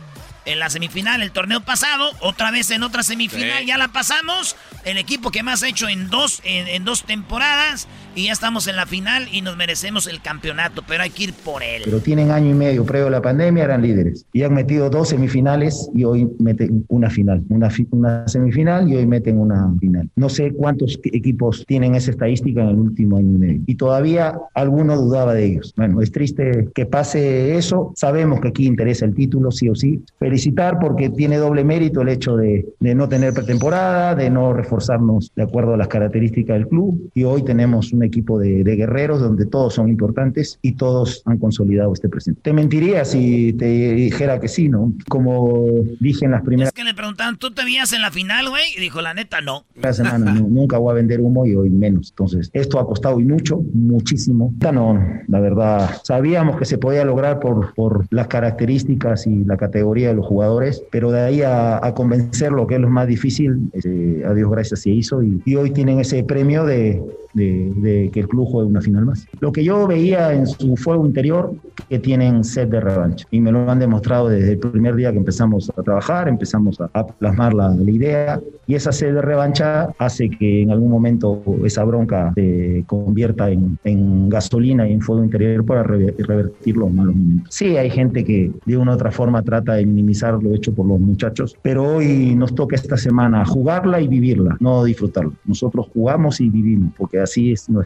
En 0.47 0.59
la 0.59 0.69
semifinal, 0.69 1.23
el 1.23 1.32
torneo 1.32 1.62
pasado, 1.62 2.12
otra 2.20 2.51
vez 2.51 2.70
en 2.70 2.82
otra 2.82 3.03
semifinal, 3.03 3.61
Sí. 3.61 3.66
ya 3.66 3.78
la 3.78 3.89
pasamos. 3.89 4.57
El 4.85 4.99
equipo 4.99 5.31
que 5.31 5.43
más 5.43 5.62
ha 5.62 5.69
hecho 5.69 5.89
en 5.89 6.11
dos, 6.11 6.41
en, 6.45 6.69
en 6.69 6.85
dos 6.85 7.05
temporadas. 7.05 7.89
Y 8.16 8.27
ya 8.27 8.32
estamos 8.32 8.69
en 8.69 8.77
la 8.77 8.86
final 8.86 9.24
y 9.32 9.43
nos 9.43 9.57
merecemos 9.57 10.07
el 10.07 10.20
campeonato, 10.20 10.82
pero 10.86 11.03
hay 11.03 11.11
que 11.11 11.24
ir 11.24 11.32
por 11.32 11.62
él. 11.65 11.82
Pero 11.85 11.99
tienen 11.99 12.31
año 12.31 12.51
y 12.51 12.55
medio 12.55 12.85
previo 12.85 13.09
a 13.09 13.11
la 13.11 13.20
pandemia, 13.20 13.65
eran 13.65 13.82
líderes. 13.82 14.24
Y 14.32 14.43
han 14.43 14.55
metido 14.55 14.89
dos 14.89 15.09
semifinales 15.09 15.91
y 15.95 16.05
hoy 16.05 16.28
meten 16.39 16.85
una 16.89 17.11
final. 17.11 17.43
Una, 17.49 17.70
fi- 17.70 17.89
una 17.91 18.27
semifinal 18.28 18.89
y 18.89 18.95
hoy 18.97 19.07
meten 19.07 19.39
una 19.39 19.74
final. 19.81 20.09
No 20.15 20.28
sé 20.28 20.53
cuántos 20.53 21.01
equipos 21.05 21.65
tienen 21.66 21.97
esa 21.97 22.12
estadística 22.12 22.62
en 22.62 22.69
el 22.69 22.77
último 22.77 23.16
año 23.16 23.32
y 23.32 23.39
medio. 23.39 23.61
Y 23.66 23.74
todavía 23.74 24.39
alguno 24.55 24.97
dudaba 24.97 25.35
de 25.35 25.47
ellos. 25.47 25.74
Bueno, 25.77 26.01
es 26.01 26.12
triste 26.12 26.69
que 26.73 26.86
pase 26.86 27.57
eso. 27.57 27.93
Sabemos 27.97 28.41
que 28.41 28.49
aquí 28.49 28.66
interesa 28.66 29.07
el 29.07 29.15
título, 29.15 29.51
sí 29.51 29.69
o 29.69 29.74
sí. 29.74 30.01
Felicitar 30.20 30.78
porque 30.78 31.11
tiene 31.11 31.36
doble 31.36 31.65
mérito 31.65 32.03
el 32.03 32.11
hecho 32.11 32.36
de, 32.36 32.65
de 32.78 32.95
no 32.95 33.09
tener 33.09 33.32
pretemporada, 33.35 34.15
de 34.15 34.31
no 34.31 34.53
reforzarnos 34.53 35.32
de 35.35 35.43
acuerdo 35.43 35.74
a 35.74 35.77
las 35.77 35.89
características 35.89 36.59
del 36.59 36.69
club. 36.69 37.11
Y 37.15 37.24
hoy 37.24 37.43
tenemos 37.43 37.93
un 37.93 38.04
equipo 38.05 38.39
de, 38.39 38.63
de 38.65 38.77
guerreros 38.77 39.21
donde 39.21 39.47
todos 39.47 39.75
son 39.75 39.89
importantes 39.89 40.59
y 40.63 40.73
todos 40.73 41.23
han 41.25 41.39
consolidado 41.39 41.93
este 41.93 42.09
presente. 42.09 42.41
Te 42.43 42.53
mentiría 42.53 43.05
si 43.05 43.53
te 43.55 43.65
dijera 43.95 44.39
que 44.41 44.49
sí, 44.49 44.69
¿no? 44.69 44.93
Como 45.09 45.65
dije 46.01 46.25
en 46.25 46.33
las 46.33 46.43
primeras 46.43 46.69
Es 46.69 46.75
que 46.75 46.85
le 46.85 46.95
preguntaban, 46.95 47.39
¿tú 47.39 47.51
te 47.53 47.65
veías 47.65 47.93
en 47.93 48.03
la 48.03 48.11
final, 48.11 48.49
güey? 48.51 48.63
Y 48.77 48.81
dijo, 48.81 49.01
la 49.01 49.15
neta, 49.15 49.41
no. 49.41 49.65
semanas, 49.93 50.41
no, 50.41 50.49
nunca 50.49 50.79
voy 50.79 50.93
a 50.93 50.95
vender 50.95 51.21
humo 51.21 51.47
y 51.47 51.55
hoy 51.55 51.71
menos. 51.71 52.11
Entonces, 52.11 52.51
esto 52.53 52.79
ha 52.79 52.87
costado 52.87 53.21
y 53.21 53.25
mucho, 53.25 53.61
muchísimo. 53.73 54.53
No, 54.73 55.01
la 55.29 55.41
verdad, 55.41 55.91
sabíamos 56.03 56.57
que 56.59 56.65
se 56.65 56.79
podía 56.79 57.05
lograr 57.05 57.41
por, 57.41 57.73
por 57.75 58.07
las 58.11 58.27
características 58.29 59.27
y 59.27 59.45
la 59.45 59.57
categoría 59.57 60.09
de 60.09 60.15
los 60.15 60.27
jugadores, 60.27 60.83
pero 60.91 61.11
de 61.11 61.21
ahí 61.21 61.43
a, 61.43 61.85
a 61.85 61.95
convencerlo, 61.95 62.67
que 62.67 62.75
es 62.77 62.81
lo 62.81 62.91
más 62.91 63.07
difícil, 63.07 63.71
este, 63.73 64.23
a 64.27 64.35
Dios 64.35 64.51
gracias 64.51 64.81
se 64.81 64.91
hizo 64.91 65.23
y, 65.23 65.41
y 65.45 65.55
hoy 65.57 65.71
tienen 65.71 66.01
ese 66.01 66.23
premio 66.25 66.65
de, 66.65 67.03
de- 67.35 67.73
de 67.77 67.94
que 68.12 68.21
el 68.21 68.29
club 68.29 68.47
juegue 68.51 68.69
una 68.69 68.81
final 68.81 69.05
más. 69.07 69.27
Lo 69.41 69.53
que 69.53 69.65
yo 69.65 69.87
veía 69.87 70.33
en 70.33 70.47
su 70.47 70.77
fuego 70.77 71.07
interior, 71.07 71.55
que 71.89 71.99
tienen 71.99 72.45
sed 72.45 72.69
de 72.69 72.81
revancha 72.81 73.27
y 73.31 73.41
me 73.41 73.53
lo 73.53 73.71
han 73.71 73.79
demostrado 73.79 74.29
desde 74.29 74.53
el 74.53 74.59
primer 74.59 74.95
día 74.95 75.12
que 75.12 75.19
empezamos 75.19 75.71
a 75.77 75.83
trabajar, 75.83 76.29
empezamos 76.29 76.81
a, 76.81 76.89
plasmar 77.19 77.53
la, 77.53 77.69
la 77.69 77.91
idea 77.91 78.41
y 78.66 78.75
esa 78.75 78.91
sed 78.91 79.12
de 79.15 79.21
revancha 79.21 79.89
hace 79.99 80.31
que 80.31 80.62
en 80.62 80.71
algún 80.71 80.91
momento 80.91 81.43
esa 81.65 81.85
bronca 81.85 82.33
se 82.35 82.85
convierta 82.87 83.51
en, 83.51 83.79
en 83.85 84.31
gasolina 84.31 84.89
y 84.89 84.93
en 84.93 85.03
fuego 85.03 85.23
interior 85.23 85.65
para 85.66 85.85
rever- 85.85 86.15
revertir 86.27 86.77
los 86.77 86.91
malos 86.91 87.15
momentos. 87.15 87.55
Sí, 87.55 87.77
hay 87.77 87.91
gente 87.91 88.25
que 88.25 88.51
de 88.65 88.77
una 88.79 88.93
u 88.93 88.95
otra 88.95 89.11
forma 89.11 89.43
trata 89.43 89.75
de 89.75 89.85
minimizar 89.85 90.43
lo 90.43 90.55
hecho 90.55 90.73
por 90.73 90.87
los 90.87 90.99
muchachos, 90.99 91.55
pero 91.61 91.97
hoy 91.97 92.35
nos 92.35 92.55
toca 92.55 92.77
esta 92.77 92.97
semana 92.97 93.45
jugarla 93.45 94.01
y 94.01 94.09
vivirla, 94.09 94.57
no 94.61 94.85
disfrutarla. 94.85 95.33
Nosotros 95.45 95.89
jugamos 95.93 96.41
y 96.41 96.49
vivimos, 96.49 96.93
porque 96.97 97.21
así 97.21 97.53
es 97.53 97.69
nuestra 97.69 97.84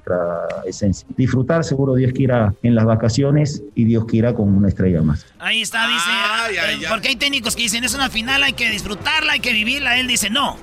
esencia. 0.67 1.07
Disfrutar, 1.17 1.65
seguro 1.65 1.95
Dios 1.95 2.13
quiera 2.15 2.55
en 2.63 2.75
las 2.75 2.85
vacaciones 2.85 3.63
y 3.75 3.85
Dios 3.85 4.05
quiera 4.07 4.35
con 4.35 4.49
una 4.55 4.69
estrella 4.69 5.03
más. 5.03 5.27
Ahí 5.39 5.63
está, 5.63 5.87
dice. 5.89 6.83
eh, 6.85 6.87
Porque 6.89 7.09
hay 7.09 7.17
técnicos 7.17 7.57
que 7.57 7.63
dicen, 7.63 7.85
es 7.85 7.95
una 7.95 8.11
final, 8.11 8.43
hay 8.43 8.53
que 8.53 8.71
disfrutarla, 8.71 9.33
hay 9.33 9.41
que 9.41 9.53
vivirla. 9.53 9.99
Él 9.99 10.07
dice, 10.07 10.31
no. 10.31 10.57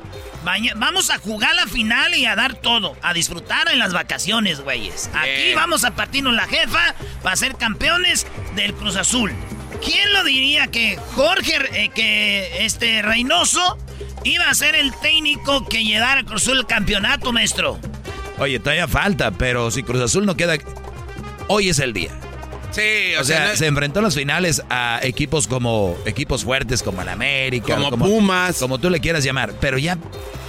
Vamos 0.75 1.09
a 1.09 1.17
jugar 1.17 1.55
la 1.55 1.65
final 1.65 2.13
y 2.13 2.27
a 2.27 2.35
dar 2.35 2.53
todo. 2.53 2.95
A 3.01 3.13
disfrutar 3.13 3.67
en 3.71 3.79
las 3.79 3.93
vacaciones, 3.93 4.61
güeyes. 4.61 5.09
Aquí 5.15 5.55
vamos 5.55 5.83
a 5.85 5.95
partirnos 5.95 6.35
la 6.35 6.45
jefa 6.45 6.93
para 7.23 7.35
ser 7.35 7.55
campeones 7.55 8.27
del 8.55 8.73
Cruz 8.75 8.95
Azul. 8.95 9.31
¿Quién 9.83 10.13
lo 10.13 10.23
diría 10.23 10.67
que 10.67 10.97
Jorge, 11.15 11.57
eh, 11.73 11.89
que 11.93 12.63
este 12.65 13.01
Reynoso, 13.01 13.77
iba 14.23 14.47
a 14.47 14.53
ser 14.53 14.75
el 14.75 14.93
técnico 15.01 15.65
que 15.67 15.83
llevara 15.83 16.19
al 16.19 16.25
Cruz 16.25 16.43
Azul 16.43 16.59
el 16.59 16.65
campeonato, 16.67 17.31
maestro? 17.33 17.79
Oye, 18.37 18.59
todavía 18.59 18.87
falta, 18.87 19.31
pero 19.31 19.71
si 19.71 19.83
Cruz 19.83 20.01
Azul 20.01 20.25
no 20.25 20.35
queda. 20.35 20.55
Hoy 21.47 21.69
es 21.69 21.79
el 21.79 21.93
día. 21.93 22.11
Sí, 22.71 23.15
O 23.19 23.23
sea, 23.23 23.55
se 23.55 23.67
enfrentó 23.67 23.99
en 23.99 24.05
las 24.05 24.15
finales 24.15 24.61
a 24.69 24.99
equipos 25.01 25.47
como 25.47 25.95
equipos 26.05 26.43
fuertes 26.43 26.83
como 26.83 27.01
el 27.01 27.07
América, 27.07 27.75
Como 27.77 27.97
Pumas. 27.97 28.57
como 28.59 28.79
tú 28.79 28.89
le 28.89 28.99
quieras 28.99 29.23
llamar, 29.23 29.53
pero 29.61 29.77
ya 29.77 29.97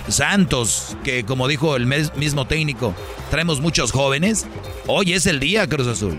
Santos, 0.08 0.96
que 1.04 1.24
como 1.24 1.46
dijo 1.46 1.76
el 1.76 1.86
mes- 1.86 2.14
mismo 2.16 2.46
técnico, 2.46 2.94
traemos 3.30 3.60
muchos 3.60 3.92
jóvenes. 3.92 4.46
Hoy 4.88 5.12
es 5.12 5.26
el 5.26 5.38
día 5.38 5.68
Cruz 5.68 5.86
Azul. 5.86 6.18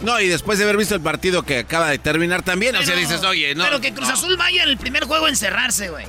No, 0.00 0.20
y 0.20 0.26
después 0.28 0.58
de 0.58 0.64
haber 0.64 0.76
visto 0.76 0.94
el 0.96 1.00
partido 1.00 1.42
que 1.44 1.58
acaba 1.60 1.88
de 1.90 1.98
terminar 1.98 2.42
también, 2.42 2.74
o 2.76 2.82
sea, 2.82 2.96
dices, 2.96 3.22
oye, 3.22 3.54
no. 3.54 3.64
Pero 3.64 3.80
que 3.80 3.92
Cruz 3.94 4.08
Azul 4.08 4.36
vaya 4.36 4.64
en 4.64 4.68
el 4.70 4.76
primer 4.76 5.04
juego 5.04 5.26
a 5.26 5.28
encerrarse, 5.28 5.88
güey. 5.88 6.04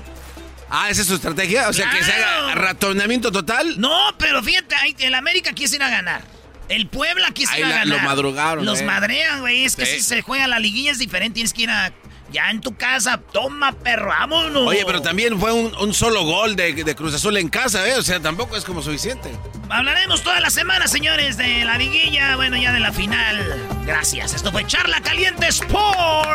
Ah, 0.78 0.90
esa 0.90 1.02
es 1.04 1.08
su 1.08 1.16
estrategia, 1.16 1.70
o 1.70 1.74
sea, 1.74 1.90
que 1.90 2.04
se 2.04 2.12
haga 2.12 2.54
ratonamiento 2.56 3.32
total. 3.32 3.80
No, 3.80 3.98
pero 4.18 4.44
fíjate, 4.44 4.76
el 5.00 5.16
América 5.16 5.54
quiso 5.54 5.76
ir 5.78 5.84
a 5.84 5.90
ganar. 5.90 6.22
El 6.68 6.88
Puebla 6.88 7.30
quiso 7.32 7.54
Ahí 7.54 7.60
ir 7.60 7.66
a 7.66 7.70
la- 7.70 7.76
ganar. 7.78 7.98
lo 8.00 8.04
madrugaron, 8.04 8.66
Los 8.66 8.82
eh. 8.82 8.84
madrean, 8.86 9.40
güey. 9.40 9.64
Es 9.66 9.76
que 9.78 9.86
Sí. 9.86 9.98
si 9.98 10.02
se 10.02 10.22
juega 10.22 10.48
la 10.48 10.60
liguilla 10.60 10.92
es 10.92 11.00
diferente. 11.00 11.36
Tienes 11.36 11.54
que 11.54 11.62
ir 11.64 11.70
a. 11.70 11.94
Ya 12.32 12.50
en 12.50 12.60
tu 12.60 12.76
casa, 12.76 13.22
toma, 13.32 13.72
perro, 13.72 14.08
vámonos. 14.08 14.68
Oye, 14.68 14.84
pero 14.86 15.00
también 15.02 15.40
fue 15.40 15.54
un, 15.54 15.74
un 15.76 15.94
solo 15.94 16.24
gol 16.24 16.56
de, 16.58 16.74
de 16.74 16.96
Cruz 16.96 17.14
Azul 17.14 17.38
en 17.38 17.48
casa, 17.50 17.88
¿eh? 17.88 17.94
O 17.94 18.02
sea, 18.02 18.20
tampoco 18.20 18.58
es 18.58 18.66
como 18.66 18.82
suficiente. 18.82 19.30
Hablaremos 19.70 20.24
toda 20.24 20.40
la 20.42 20.50
semana, 20.50 20.88
señores, 20.88 21.38
de 21.38 21.64
la 21.64 21.78
liguilla, 21.78 22.36
bueno, 22.36 22.58
ya 22.58 22.74
de 22.74 22.80
la 22.82 22.92
final. 22.92 23.56
Gracias. 23.86 24.34
Esto 24.34 24.52
fue 24.52 24.66
Charla 24.68 25.00
Caliente 25.02 25.48
Sport. 25.48 26.28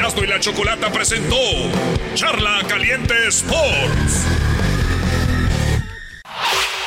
Erasmo 0.00 0.24
y 0.24 0.28
la 0.28 0.40
Chocolata 0.40 0.90
presentó 0.90 1.36
Charla 2.14 2.62
Caliente 2.66 3.12
Sports. 3.28 4.24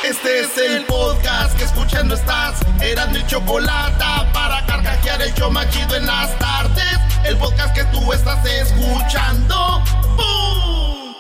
Este 0.03 0.39
es 0.39 0.57
el 0.57 0.83
podcast 0.85 1.55
que 1.55 1.63
escuchando 1.63 2.15
estás. 2.15 2.59
Eran 2.81 3.13
mi 3.13 3.23
chocolate 3.27 4.03
para 4.33 4.65
carcajear 4.65 5.21
el 5.21 5.31
yo 5.35 5.51
machido 5.51 5.95
en 5.95 6.07
las 6.07 6.37
tardes. 6.39 6.97
El 7.23 7.37
podcast 7.37 7.75
que 7.75 7.83
tú 7.95 8.11
estás 8.13 8.43
escuchando. 8.47 9.83
¡Bum! 10.17 11.13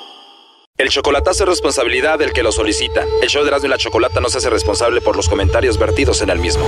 El 0.79 0.89
chocolatazo 0.89 1.43
es 1.43 1.49
responsabilidad 1.49 2.17
del 2.17 2.33
que 2.33 2.41
lo 2.41 2.51
solicita. 2.51 3.05
El 3.21 3.29
show 3.29 3.43
de 3.43 3.49
Erasmo 3.49 3.67
y 3.67 3.69
la 3.69 3.77
Chocolata 3.77 4.19
no 4.19 4.29
se 4.29 4.39
hace 4.39 4.49
responsable 4.49 4.99
por 4.99 5.15
los 5.15 5.29
comentarios 5.29 5.77
vertidos 5.77 6.23
en 6.23 6.31
el 6.31 6.39
mismo. 6.39 6.67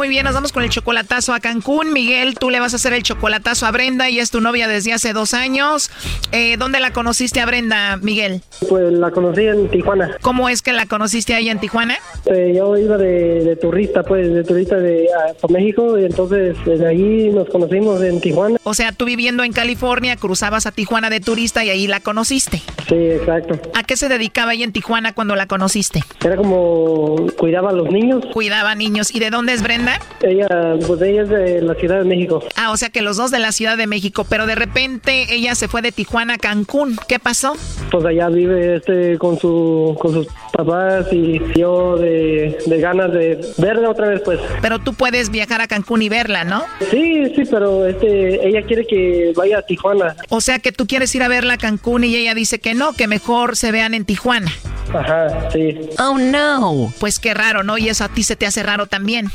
Muy 0.00 0.08
bien, 0.08 0.24
nos 0.24 0.32
vamos 0.32 0.50
con 0.50 0.62
el 0.62 0.70
chocolatazo 0.70 1.34
a 1.34 1.40
Cancún. 1.40 1.92
Miguel, 1.92 2.34
tú 2.38 2.48
le 2.48 2.58
vas 2.58 2.72
a 2.72 2.76
hacer 2.76 2.94
el 2.94 3.02
chocolatazo 3.02 3.66
a 3.66 3.70
Brenda 3.70 4.08
y 4.08 4.18
es 4.18 4.30
tu 4.30 4.40
novia 4.40 4.66
desde 4.66 4.94
hace 4.94 5.12
dos 5.12 5.34
años. 5.34 5.90
Eh, 6.32 6.56
¿Dónde 6.56 6.80
la 6.80 6.90
conociste 6.90 7.38
a 7.42 7.44
Brenda, 7.44 7.98
Miguel? 7.98 8.40
Pues 8.66 8.90
la 8.94 9.10
conocí 9.10 9.42
en 9.42 9.70
Tijuana. 9.70 10.16
¿Cómo 10.22 10.48
es 10.48 10.62
que 10.62 10.72
la 10.72 10.86
conociste 10.86 11.34
ahí 11.34 11.50
en 11.50 11.60
Tijuana? 11.60 11.98
Eh, 12.24 12.54
yo 12.56 12.78
iba 12.78 12.96
de, 12.96 13.44
de 13.44 13.56
turista, 13.56 14.02
pues, 14.02 14.32
de 14.32 14.42
turista 14.42 14.76
de 14.76 15.06
a, 15.12 15.46
a 15.46 15.52
México, 15.52 15.98
y 15.98 16.06
entonces 16.06 16.56
desde 16.64 16.86
ahí 16.86 17.28
nos 17.28 17.50
conocimos 17.50 18.02
en 18.02 18.22
Tijuana. 18.22 18.56
O 18.64 18.72
sea, 18.72 18.92
tú 18.92 19.04
viviendo 19.04 19.44
en 19.44 19.52
California, 19.52 20.16
cruzabas 20.16 20.64
a 20.64 20.72
Tijuana 20.72 21.10
de 21.10 21.20
turista 21.20 21.62
y 21.62 21.68
ahí 21.68 21.86
la 21.86 22.00
conociste. 22.00 22.62
Sí, 22.88 22.94
exacto. 22.94 23.60
¿A 23.74 23.82
qué 23.82 23.98
se 23.98 24.08
dedicaba 24.08 24.54
ella 24.54 24.64
en 24.64 24.72
Tijuana 24.72 25.12
cuando 25.12 25.36
la 25.36 25.44
conociste? 25.46 26.02
Era 26.24 26.36
como 26.36 27.26
cuidaba 27.36 27.68
a 27.68 27.74
los 27.74 27.90
niños. 27.90 28.24
Cuidaba 28.32 28.74
niños. 28.74 29.14
¿Y 29.14 29.20
de 29.20 29.28
dónde 29.28 29.52
es 29.52 29.62
Brenda? 29.62 29.89
Ella, 30.22 30.76
pues 30.86 31.00
ella 31.02 31.22
es 31.22 31.28
de 31.28 31.62
la 31.62 31.74
Ciudad 31.74 31.98
de 31.98 32.04
México. 32.04 32.42
Ah, 32.56 32.70
o 32.70 32.76
sea 32.76 32.90
que 32.90 33.02
los 33.02 33.16
dos 33.16 33.30
de 33.30 33.38
la 33.38 33.52
Ciudad 33.52 33.76
de 33.76 33.86
México, 33.86 34.26
pero 34.28 34.46
de 34.46 34.54
repente 34.54 35.34
ella 35.34 35.54
se 35.54 35.68
fue 35.68 35.82
de 35.82 35.92
Tijuana 35.92 36.34
a 36.34 36.38
Cancún. 36.38 36.98
¿Qué 37.08 37.18
pasó? 37.18 37.56
Pues 37.90 38.04
allá 38.04 38.28
vive 38.28 38.76
este 38.76 39.18
con 39.18 39.38
su 39.38 39.96
con 40.00 40.12
sus 40.12 40.26
papás 40.52 41.06
y 41.12 41.40
yo 41.56 41.96
de, 41.96 42.58
de 42.66 42.80
ganas 42.80 43.12
de 43.12 43.40
verla 43.58 43.90
otra 43.90 44.08
vez, 44.08 44.22
pues. 44.24 44.38
Pero 44.60 44.78
tú 44.78 44.94
puedes 44.94 45.30
viajar 45.30 45.60
a 45.60 45.66
Cancún 45.66 46.02
y 46.02 46.08
verla, 46.08 46.44
¿no? 46.44 46.62
Sí, 46.90 47.32
sí, 47.34 47.42
pero 47.50 47.86
este 47.86 48.46
ella 48.46 48.62
quiere 48.62 48.86
que 48.86 49.32
vaya 49.36 49.58
a 49.58 49.62
Tijuana. 49.62 50.16
O 50.28 50.40
sea 50.40 50.58
que 50.58 50.72
tú 50.72 50.86
quieres 50.86 51.14
ir 51.14 51.22
a 51.22 51.28
verla 51.28 51.54
a 51.54 51.58
Cancún 51.58 52.04
y 52.04 52.14
ella 52.14 52.34
dice 52.34 52.58
que 52.58 52.74
no, 52.74 52.92
que 52.92 53.06
mejor 53.06 53.56
se 53.56 53.72
vean 53.72 53.94
en 53.94 54.04
Tijuana. 54.04 54.50
Ajá, 54.92 55.50
sí. 55.52 55.78
Oh 55.98 56.18
no. 56.18 56.92
Pues 56.98 57.18
qué 57.18 57.34
raro, 57.34 57.62
¿no? 57.62 57.78
Y 57.78 57.88
eso 57.88 58.04
a 58.04 58.08
ti 58.08 58.22
se 58.22 58.36
te 58.36 58.46
hace 58.46 58.62
raro 58.62 58.86
también. 58.86 59.30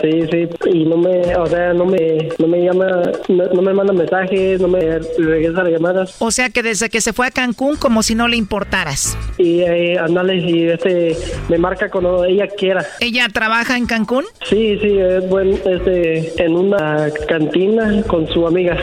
Sí, 0.00 0.22
sí. 0.30 0.48
Y 0.66 0.84
no 0.84 0.96
me, 0.96 1.34
o 1.36 1.46
sea, 1.46 1.72
no 1.72 1.84
me, 1.84 2.28
no 2.38 2.46
me 2.46 2.64
llama, 2.64 3.02
no, 3.28 3.44
no 3.46 3.62
me 3.62 3.72
manda 3.72 3.92
mensajes, 3.92 4.60
no 4.60 4.68
me 4.68 4.98
regresa 5.18 5.62
las 5.62 5.72
llamadas. 5.72 6.16
O 6.18 6.30
sea 6.30 6.50
que 6.50 6.62
desde 6.62 6.90
que 6.90 7.00
se 7.00 7.12
fue 7.12 7.26
a 7.26 7.30
Cancún 7.30 7.76
como 7.76 8.02
si 8.02 8.14
no 8.14 8.28
le 8.28 8.36
importaras. 8.36 9.16
Y 9.38 9.60
eh, 9.60 9.98
y 10.32 10.68
este, 10.68 11.16
me 11.48 11.58
marca 11.58 11.90
cuando 11.90 12.24
ella 12.24 12.46
quiera. 12.48 12.84
¿Ella 13.00 13.28
trabaja 13.32 13.76
en 13.76 13.86
Cancún? 13.86 14.24
Sí, 14.48 14.78
sí, 14.80 14.98
es 14.98 15.28
buen, 15.28 15.60
este, 15.64 16.42
en 16.42 16.54
una 16.54 17.10
cantina 17.28 18.02
con 18.06 18.26
su 18.28 18.46
amiga. 18.46 18.76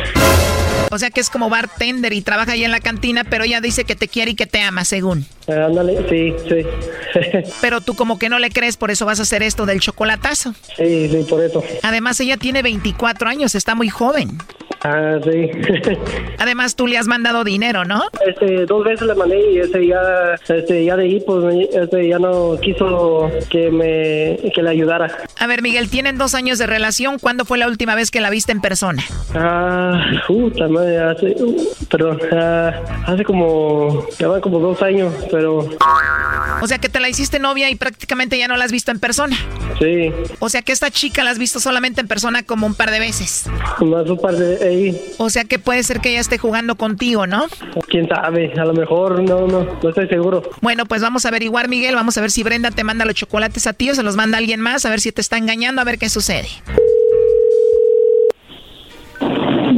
O 0.92 0.98
sea 0.98 1.10
que 1.10 1.20
es 1.20 1.30
como 1.30 1.50
bartender 1.50 2.14
y 2.14 2.22
trabaja 2.22 2.54
ahí 2.54 2.64
en 2.64 2.72
la 2.72 2.80
cantina, 2.80 3.24
pero 3.24 3.44
ella 3.44 3.62
dice 3.62 3.84
que 3.86 3.96
te 3.96 4.08
quiere 4.08 4.32
y 4.32 4.36
que 4.36 4.46
te 4.48 4.62
ama, 4.62 4.86
según. 4.86 5.26
Eh, 5.48 5.54
ándale, 5.54 5.98
sí, 6.10 6.34
sí. 6.48 7.52
Pero 7.62 7.82
tú 7.82 7.96
como 7.96 8.20
que 8.20 8.30
no 8.30 8.38
le 8.38 8.52
crees, 8.52 8.78
por 8.78 8.92
eso 8.92 9.06
vas 9.06 9.20
a 9.20 9.24
hacer 9.24 9.42
esto 9.42 9.66
del 9.66 9.80
chocolatazo. 9.80 10.54
sí, 10.78 11.10
sí, 11.10 11.26
por 11.28 11.44
eso. 11.44 11.64
Además, 11.82 12.20
ella 12.20 12.38
tiene 12.38 12.62
24 12.62 13.28
años, 13.28 13.56
está 13.56 13.74
muy 13.74 13.90
joven. 13.90 14.38
Ah, 14.84 15.18
sí. 15.24 15.52
Además, 16.38 16.76
tú 16.76 16.88
le 16.88 16.98
has 16.98 17.08
mandado 17.08 17.44
dinero, 17.44 17.84
¿no? 17.84 18.04
Este, 18.26 18.66
dos 18.66 18.86
veces 18.86 19.08
le 19.08 19.16
mandé 19.16 19.52
y 19.52 19.60
este 19.60 19.86
ya, 19.88 20.36
este, 20.48 20.86
ya 20.86 20.96
de 20.96 21.04
ahí, 21.04 21.20
pues, 21.26 21.68
este, 21.74 22.08
ya 22.08 22.18
no 22.18 22.58
quiso 22.62 23.30
que 23.50 23.70
me, 23.72 24.52
que 24.54 24.62
le 24.62 24.70
ayudara. 24.70 25.18
A 25.38 25.48
ver, 25.48 25.62
Miguel, 25.62 25.90
tienen 25.90 26.18
dos 26.18 26.34
años 26.34 26.60
de 26.60 26.68
relación. 26.68 27.20
¿Cuándo 27.20 27.44
fue 27.44 27.58
la 27.58 27.68
última 27.68 27.96
vez 27.96 28.10
que 28.10 28.22
la 28.22 28.30
viste 28.30 28.54
en 28.54 28.62
persona? 28.62 29.04
Ah, 29.36 30.02
puta 30.28 30.69
madre, 30.70 30.98
hace, 31.00 31.36
uh, 31.44 31.68
perdón, 31.90 32.20
ah, 32.32 32.72
hace 33.08 33.24
como, 33.24 34.06
ya 34.18 34.28
van 34.28 34.42
como 34.42 34.60
dos 34.60 34.82
años, 34.82 35.14
pero 35.32 35.68
O 36.62 36.68
sea 36.68 36.78
que 36.78 36.90
te 36.90 37.00
la 37.00 37.10
hiciste 37.10 37.40
novia 37.40 37.70
y 37.70 37.76
prácticamente 37.76 38.38
ya 38.38 38.48
no 38.48 38.58
la 38.58 38.66
has 38.66 38.72
visto 38.72 38.92
en 38.92 39.00
persona. 39.00 39.38
sí, 39.80 40.12
O 40.40 40.50
sea 40.50 40.62
que 40.62 40.72
esta 40.72 40.92
chica 40.92 41.24
la 41.24 41.32
has 41.32 41.40
visto 41.40 41.60
solamente 41.60 42.02
en 42.02 42.08
persona 42.08 42.44
como 42.44 42.68
un 42.68 42.76
par 42.76 42.92
de 42.92 43.00
veces. 43.00 43.46
más 43.82 44.10
un 44.10 44.20
par 44.20 44.36
de 44.36 45.16
O 45.18 45.30
sea 45.30 45.44
que 45.46 45.60
puede 45.60 45.84
ser 45.84 46.00
que 46.00 46.10
ella 46.12 46.20
esté 46.20 46.38
jugando 46.38 46.76
contigo, 46.76 47.28
¿no? 47.28 47.48
quién 47.88 48.08
sabe, 48.08 48.54
a 48.60 48.66
lo 48.66 48.74
mejor, 48.74 49.24
no, 49.24 49.48
no, 49.48 49.66
no 49.82 49.90
estoy 49.90 50.08
seguro. 50.08 50.44
Bueno, 50.62 50.86
pues 50.86 51.02
vamos 51.02 51.26
a 51.26 51.30
averiguar, 51.30 51.70
Miguel. 51.70 51.96
Vamos 51.96 52.18
a 52.18 52.22
ver 52.22 52.32
si 52.32 52.44
Brenda 52.44 52.72
te 52.72 52.84
manda 52.84 53.06
los 53.06 53.16
chocolates 53.16 53.66
a 53.68 53.74
ti 53.74 53.90
o 53.90 53.96
se 53.96 54.04
los 54.04 54.16
manda 54.16 54.38
alguien 54.38 54.62
más. 54.62 54.86
A 54.86 54.90
ver 54.90 55.00
si 55.00 55.12
te 55.12 55.22
está 55.22 55.38
engañando, 55.38 55.82
a 55.82 55.86
ver 55.86 55.98
qué 55.98 56.10
sucede. 56.10 56.48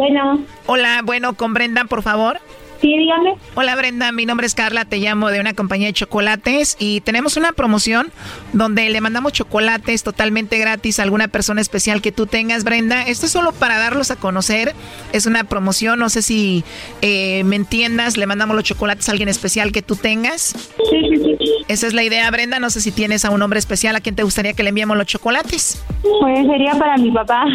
Bueno, 0.01 0.39
Hola, 0.65 1.01
bueno, 1.03 1.35
con 1.35 1.53
Brenda, 1.53 1.85
por 1.85 2.01
favor. 2.01 2.39
Sí, 2.81 2.97
dígame. 2.97 3.35
Hola 3.55 3.75
Brenda, 3.75 4.11
mi 4.11 4.25
nombre 4.25 4.47
es 4.47 4.55
Carla, 4.55 4.85
te 4.85 4.97
llamo 4.97 5.29
de 5.29 5.39
una 5.39 5.53
compañía 5.53 5.87
de 5.87 5.93
chocolates 5.93 6.75
y 6.79 7.01
tenemos 7.01 7.37
una 7.37 7.51
promoción 7.51 8.11
donde 8.53 8.89
le 8.89 9.01
mandamos 9.01 9.33
chocolates 9.33 10.03
totalmente 10.03 10.57
gratis 10.57 10.99
a 10.99 11.03
alguna 11.03 11.27
persona 11.27 11.61
especial 11.61 12.01
que 12.01 12.11
tú 12.11 12.25
tengas, 12.25 12.63
Brenda. 12.63 13.03
Esto 13.03 13.27
es 13.27 13.31
solo 13.31 13.51
para 13.51 13.77
darlos 13.77 14.11
a 14.11 14.15
conocer, 14.15 14.73
es 15.13 15.25
una 15.25 15.43
promoción, 15.43 15.99
no 15.99 16.09
sé 16.09 16.21
si 16.21 16.63
eh, 17.01 17.43
me 17.43 17.55
entiendas, 17.55 18.17
le 18.17 18.25
mandamos 18.25 18.55
los 18.55 18.65
chocolates 18.65 19.07
a 19.09 19.11
alguien 19.11 19.29
especial 19.29 19.71
que 19.71 19.81
tú 19.81 19.95
tengas. 19.95 20.55
Sí, 20.89 21.01
sí, 21.09 21.35
sí. 21.39 21.51
Esa 21.67 21.87
es 21.87 21.93
la 21.93 22.03
idea, 22.03 22.29
Brenda, 22.31 22.59
no 22.59 22.69
sé 22.69 22.81
si 22.81 22.91
tienes 22.91 23.23
a 23.25 23.29
un 23.29 23.41
hombre 23.41 23.59
especial 23.59 23.95
a 23.95 24.01
quien 24.01 24.15
te 24.15 24.23
gustaría 24.23 24.53
que 24.53 24.63
le 24.63 24.69
enviemos 24.69 24.97
los 24.97 25.05
chocolates. 25.05 25.83
Pues 26.01 26.47
sería 26.47 26.73
para 26.73 26.97
mi 26.97 27.11
papá. 27.11 27.45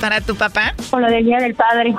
¿Para 0.00 0.20
tu 0.20 0.34
papá? 0.34 0.74
Por 0.90 1.02
lo 1.02 1.08
del 1.08 1.24
Día 1.24 1.38
del 1.38 1.54
Padre. 1.54 1.94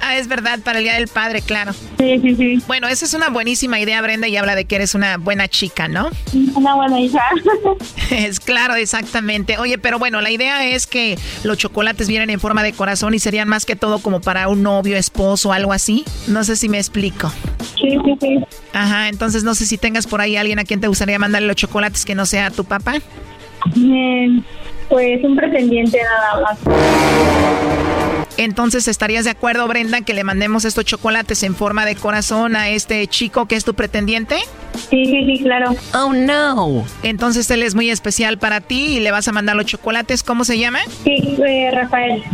Ah, 0.00 0.16
es 0.16 0.28
verdad, 0.28 0.58
para 0.64 0.78
el 0.78 0.84
Día 0.84 0.94
del 0.94 1.08
Padre, 1.08 1.42
claro. 1.42 1.59
Sí, 1.98 2.18
sí, 2.20 2.36
sí. 2.36 2.62
Bueno, 2.66 2.88
esa 2.88 3.04
es 3.04 3.14
una 3.14 3.28
buenísima 3.28 3.78
idea, 3.80 4.00
Brenda, 4.02 4.28
y 4.28 4.36
habla 4.36 4.54
de 4.54 4.64
que 4.64 4.76
eres 4.76 4.94
una 4.94 5.16
buena 5.16 5.48
chica, 5.48 5.88
¿no? 5.88 6.10
Una 6.54 6.74
buena 6.74 7.00
hija. 7.00 7.22
Es 8.10 8.40
claro, 8.40 8.74
exactamente. 8.74 9.58
Oye, 9.58 9.78
pero 9.78 9.98
bueno, 9.98 10.20
la 10.20 10.30
idea 10.30 10.66
es 10.66 10.86
que 10.86 11.16
los 11.44 11.58
chocolates 11.58 12.08
vienen 12.08 12.28
en 12.30 12.40
forma 12.40 12.62
de 12.62 12.72
corazón 12.72 13.14
y 13.14 13.20
serían 13.20 13.48
más 13.48 13.64
que 13.64 13.76
todo 13.76 14.00
como 14.00 14.20
para 14.20 14.48
un 14.48 14.62
novio, 14.62 14.96
esposo, 14.96 15.52
algo 15.52 15.72
así. 15.72 16.04
No 16.26 16.42
sé 16.42 16.56
si 16.56 16.68
me 16.68 16.78
explico. 16.78 17.32
Sí, 17.80 17.96
sí, 18.04 18.18
sí. 18.20 18.38
Ajá, 18.72 19.08
entonces 19.08 19.44
no 19.44 19.54
sé 19.54 19.66
si 19.66 19.78
tengas 19.78 20.06
por 20.06 20.20
ahí 20.20 20.36
alguien 20.36 20.58
a 20.58 20.64
quien 20.64 20.80
te 20.80 20.88
gustaría 20.88 21.18
mandarle 21.18 21.46
los 21.48 21.56
chocolates 21.56 22.04
que 22.04 22.14
no 22.14 22.26
sea 22.26 22.50
tu 22.50 22.64
papá. 22.64 22.94
Eh, 23.76 24.40
pues 24.88 25.22
un 25.22 25.36
pretendiente 25.36 25.98
nada 26.02 26.42
más. 26.42 28.09
Entonces, 28.40 28.88
¿estarías 28.88 29.26
de 29.26 29.32
acuerdo, 29.32 29.68
Brenda, 29.68 30.00
que 30.00 30.14
le 30.14 30.24
mandemos 30.24 30.64
estos 30.64 30.86
chocolates 30.86 31.42
en 31.42 31.54
forma 31.54 31.84
de 31.84 31.94
corazón 31.94 32.56
a 32.56 32.70
este 32.70 33.06
chico 33.06 33.44
que 33.44 33.54
es 33.54 33.66
tu 33.66 33.74
pretendiente? 33.74 34.36
Sí, 34.88 35.04
sí, 35.04 35.26
sí, 35.26 35.42
claro. 35.42 35.76
Oh, 35.92 36.14
no. 36.14 36.86
Entonces, 37.02 37.50
él 37.50 37.62
es 37.62 37.74
muy 37.74 37.90
especial 37.90 38.38
para 38.38 38.62
ti 38.62 38.96
y 38.96 39.00
le 39.00 39.10
vas 39.10 39.28
a 39.28 39.32
mandar 39.32 39.56
los 39.56 39.66
chocolates. 39.66 40.22
¿Cómo 40.22 40.44
se 40.44 40.58
llama? 40.58 40.78
Sí, 41.04 41.36
eh, 41.46 41.70
Rafael. 41.70 42.24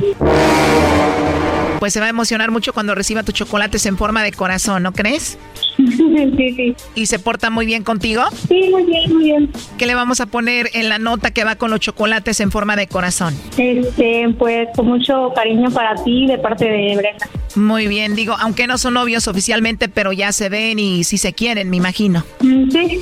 Pues 1.81 1.93
se 1.93 1.99
va 1.99 2.07
a 2.07 2.11
emocionar 2.11 2.53
mucho 2.53 2.73
cuando 2.73 2.95
reciba 2.95 3.24
tus 3.24 3.35
chocolates 3.35 3.85
en 3.85 3.99
forma 3.99 4.23
de 4.23 4.31
corazón, 4.31 4.85
¿no 4.85 4.93
crees? 4.93 5.39
Sí, 6.36 6.53
sí. 6.55 6.74
¿Y 6.94 7.07
se 7.07 7.19
porta 7.19 7.51
muy 7.51 7.66
bien 7.66 7.82
contigo? 7.82 8.23
Sí, 8.48 8.69
muy 8.70 8.85
bien, 8.85 9.12
muy 9.15 9.24
bien. 9.24 9.51
¿Qué 9.78 9.86
le 9.86 9.94
vamos 9.94 10.20
a 10.20 10.27
poner 10.27 10.69
en 10.74 10.89
la 10.89 10.98
nota 10.98 11.31
que 11.31 11.44
va 11.44 11.57
con 11.57 11.70
los 11.70 11.81
chocolates 11.81 12.40
en 12.40 12.51
forma 12.51 12.77
de 12.77 12.86
corazón? 12.86 13.35
Este, 13.57 14.28
pues 14.39 14.69
con 14.74 14.86
mucho 14.86 15.32
cariño 15.35 15.70
para 15.70 15.94
ti 16.03 16.27
de 16.27 16.39
parte 16.39 16.65
de 16.66 16.97
Brenda. 16.97 17.28
Muy 17.55 17.86
bien, 17.86 18.15
digo, 18.15 18.36
aunque 18.39 18.66
no 18.66 18.77
son 18.77 18.94
novios 18.94 19.28
oficialmente, 19.28 19.89
pero 19.89 20.12
ya 20.12 20.32
se 20.32 20.48
ven 20.51 20.78
y 20.78 21.05
si 21.05 21.16
se 21.16 21.32
quieren, 21.32 21.70
me 21.70 21.77
imagino. 21.77 22.24
Mm, 22.40 22.66
Sí. 22.70 23.01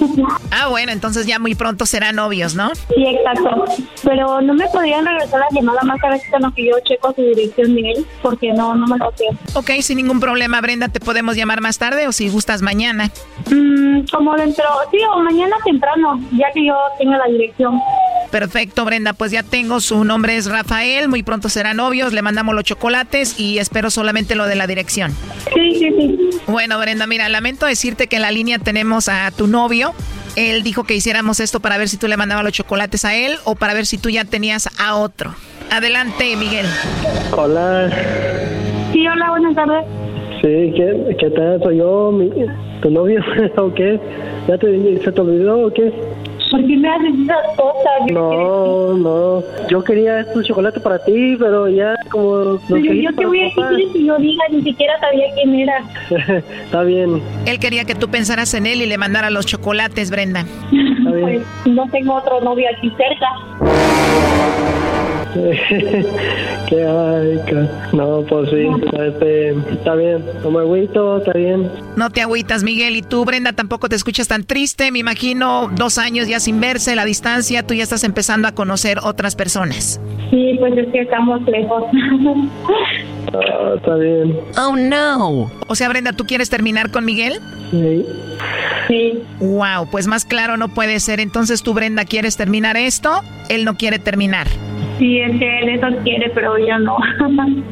Ah, 0.50 0.68
bueno, 0.68 0.92
entonces 0.92 1.26
ya 1.26 1.38
muy 1.38 1.54
pronto 1.54 1.86
serán 1.86 2.16
novios, 2.16 2.54
¿no? 2.54 2.70
Sí, 2.74 3.04
exacto. 3.06 3.64
Pero 4.04 4.40
no 4.40 4.54
me 4.54 4.66
podrían 4.68 5.04
regresar 5.04 5.40
la 5.40 5.46
llamada 5.50 5.80
más 5.82 6.00
tarde 6.00 6.20
en 6.32 6.42
lo 6.42 6.54
que 6.54 6.66
yo 6.66 6.72
checo 6.84 7.12
su 7.14 7.22
dirección 7.22 7.74
de 7.74 7.80
él, 7.92 8.06
porque 8.22 8.52
no, 8.52 8.74
no 8.74 8.86
me 8.86 8.98
lo 8.98 9.12
sé. 9.16 9.24
Ok, 9.54 9.70
sin 9.80 9.96
ningún 9.96 10.20
problema, 10.20 10.60
Brenda, 10.60 10.88
te 10.88 11.00
podemos 11.00 11.36
llamar 11.36 11.60
más 11.60 11.78
tarde 11.78 12.06
o 12.06 12.12
si 12.12 12.28
gustas 12.28 12.62
mañana. 12.64 13.10
Mm, 13.50 14.06
como 14.10 14.34
dentro, 14.36 14.64
sí, 14.90 14.98
o 15.14 15.20
mañana 15.20 15.56
temprano, 15.64 16.20
ya 16.32 16.50
que 16.52 16.66
yo 16.66 16.74
tenga 16.98 17.18
la 17.18 17.26
dirección. 17.26 17.80
Perfecto, 18.30 18.84
Brenda, 18.84 19.12
pues 19.12 19.30
ya 19.30 19.44
tengo, 19.44 19.80
su 19.80 20.04
nombre 20.04 20.36
es 20.36 20.46
Rafael, 20.46 21.08
muy 21.08 21.22
pronto 21.22 21.48
serán 21.48 21.76
novios, 21.76 22.12
le 22.12 22.20
mandamos 22.20 22.54
los 22.54 22.64
chocolates 22.64 23.38
y 23.38 23.58
espero 23.58 23.90
solamente 23.90 24.34
lo 24.34 24.46
de 24.46 24.56
la 24.56 24.66
dirección. 24.66 25.12
Sí, 25.54 25.76
sí, 25.78 25.94
sí. 25.96 26.40
Bueno, 26.48 26.78
Brenda, 26.80 27.06
mira, 27.06 27.28
lamento 27.28 27.66
decirte 27.66 28.08
que 28.08 28.16
en 28.16 28.22
la 28.22 28.32
línea 28.32 28.58
tenemos 28.58 29.08
a 29.08 29.30
tu 29.30 29.46
novio. 29.46 29.94
Él 30.34 30.64
dijo 30.64 30.82
que 30.82 30.94
hiciéramos 30.94 31.38
esto 31.38 31.60
para 31.60 31.78
ver 31.78 31.88
si 31.88 31.96
tú 31.96 32.08
le 32.08 32.16
mandabas 32.16 32.42
los 32.42 32.52
chocolates 32.52 33.04
a 33.04 33.14
él 33.14 33.38
o 33.44 33.54
para 33.54 33.72
ver 33.72 33.86
si 33.86 33.98
tú 33.98 34.10
ya 34.10 34.24
tenías 34.24 34.68
a 34.80 34.96
otro. 34.96 35.34
Adelante, 35.70 36.34
Miguel. 36.36 36.66
Hola. 37.36 37.88
Sí, 38.92 39.06
hola, 39.06 39.30
buenas 39.30 39.54
tardes. 39.54 39.84
Sí, 40.44 40.74
¿qué, 40.76 41.16
qué 41.18 41.30
tal? 41.30 41.58
Soy 41.62 41.78
yo, 41.78 42.12
mi, 42.12 42.30
tu 42.82 42.90
novio, 42.90 43.18
¿o 43.56 43.72
qué? 43.72 43.98
¿Ya 44.46 44.58
te, 44.58 45.02
se 45.02 45.10
te 45.10 45.20
olvidó 45.22 45.68
o 45.68 45.72
qué? 45.72 45.90
¿Por 46.50 46.60
qué 46.66 46.76
me 46.76 46.86
haces 46.86 47.14
esas 47.24 47.56
cosas? 47.56 48.12
No, 48.12 48.92
no. 48.92 49.42
Yo 49.70 49.82
quería 49.82 50.20
estos 50.20 50.44
chocolates 50.44 50.82
para 50.82 51.02
ti, 51.02 51.36
pero 51.38 51.66
ya 51.70 51.94
como... 52.10 52.58
Pero 52.68 52.92
yo 52.92 53.10
te 53.14 53.24
voy 53.24 53.40
a 53.40 53.44
decir 53.44 53.88
si 53.94 54.04
yo 54.04 54.18
diga, 54.18 54.44
ni 54.50 54.62
siquiera 54.62 55.00
sabía 55.00 55.24
quién 55.34 55.54
era. 55.60 55.82
Está 56.64 56.82
bien. 56.82 57.22
Él 57.46 57.58
quería 57.58 57.86
que 57.86 57.94
tú 57.94 58.08
pensaras 58.08 58.52
en 58.52 58.66
él 58.66 58.82
y 58.82 58.86
le 58.86 58.98
mandara 58.98 59.30
los 59.30 59.46
chocolates, 59.46 60.10
Brenda. 60.10 60.44
Pues 61.08 61.40
no 61.64 61.88
tengo 61.88 62.16
otro 62.16 62.42
novio 62.42 62.66
aquí 62.76 62.92
cerca. 62.98 64.93
Qué 66.68 66.86
ay, 66.86 67.40
No, 67.92 68.24
pues 68.28 68.50
sí, 68.50 68.66
este, 68.92 69.50
está 69.50 69.94
bien. 69.94 70.24
No 70.42 70.50
me 70.50 70.60
agüito, 70.60 71.18
está 71.18 71.32
bien. 71.32 71.70
No 71.96 72.10
te 72.10 72.22
agüitas, 72.22 72.62
Miguel. 72.62 72.96
Y 72.96 73.02
tú, 73.02 73.24
Brenda, 73.24 73.52
tampoco 73.52 73.88
te 73.88 73.96
escuchas 73.96 74.28
tan 74.28 74.44
triste. 74.44 74.92
Me 74.92 75.00
imagino 75.00 75.68
dos 75.74 75.98
años 75.98 76.28
ya 76.28 76.40
sin 76.40 76.60
verse, 76.60 76.94
la 76.94 77.04
distancia, 77.04 77.64
tú 77.64 77.74
ya 77.74 77.82
estás 77.82 78.04
empezando 78.04 78.48
a 78.48 78.52
conocer 78.52 78.98
otras 79.02 79.34
personas. 79.34 80.00
Sí, 80.30 80.56
pues 80.58 80.76
es 80.76 80.92
que 80.92 81.00
estamos 81.00 81.42
lejos. 81.42 81.82
Ah, 83.32 83.74
está 83.76 83.96
bien. 83.96 84.38
Oh, 84.56 84.76
no. 84.76 85.50
O 85.66 85.74
sea, 85.74 85.88
Brenda, 85.88 86.12
¿tú 86.12 86.24
quieres 86.24 86.50
terminar 86.50 86.90
con 86.90 87.04
Miguel? 87.04 87.40
Sí. 87.70 88.06
Sí. 88.88 89.22
Wow, 89.40 89.88
pues 89.90 90.06
más 90.06 90.24
claro 90.24 90.56
no 90.56 90.68
puede 90.68 91.00
ser. 91.00 91.20
Entonces 91.20 91.62
tú, 91.62 91.74
Brenda, 91.74 92.04
¿quieres 92.04 92.36
terminar 92.36 92.76
esto? 92.76 93.22
Él 93.48 93.64
no 93.64 93.76
quiere 93.76 93.98
terminar. 93.98 94.46
Sí, 94.98 95.18
es 95.18 95.38
que 95.38 95.58
él 95.60 95.68
eso 95.70 95.86
quiere, 96.02 96.30
pero 96.34 96.56
yo 96.58 96.78
no. 96.78 96.96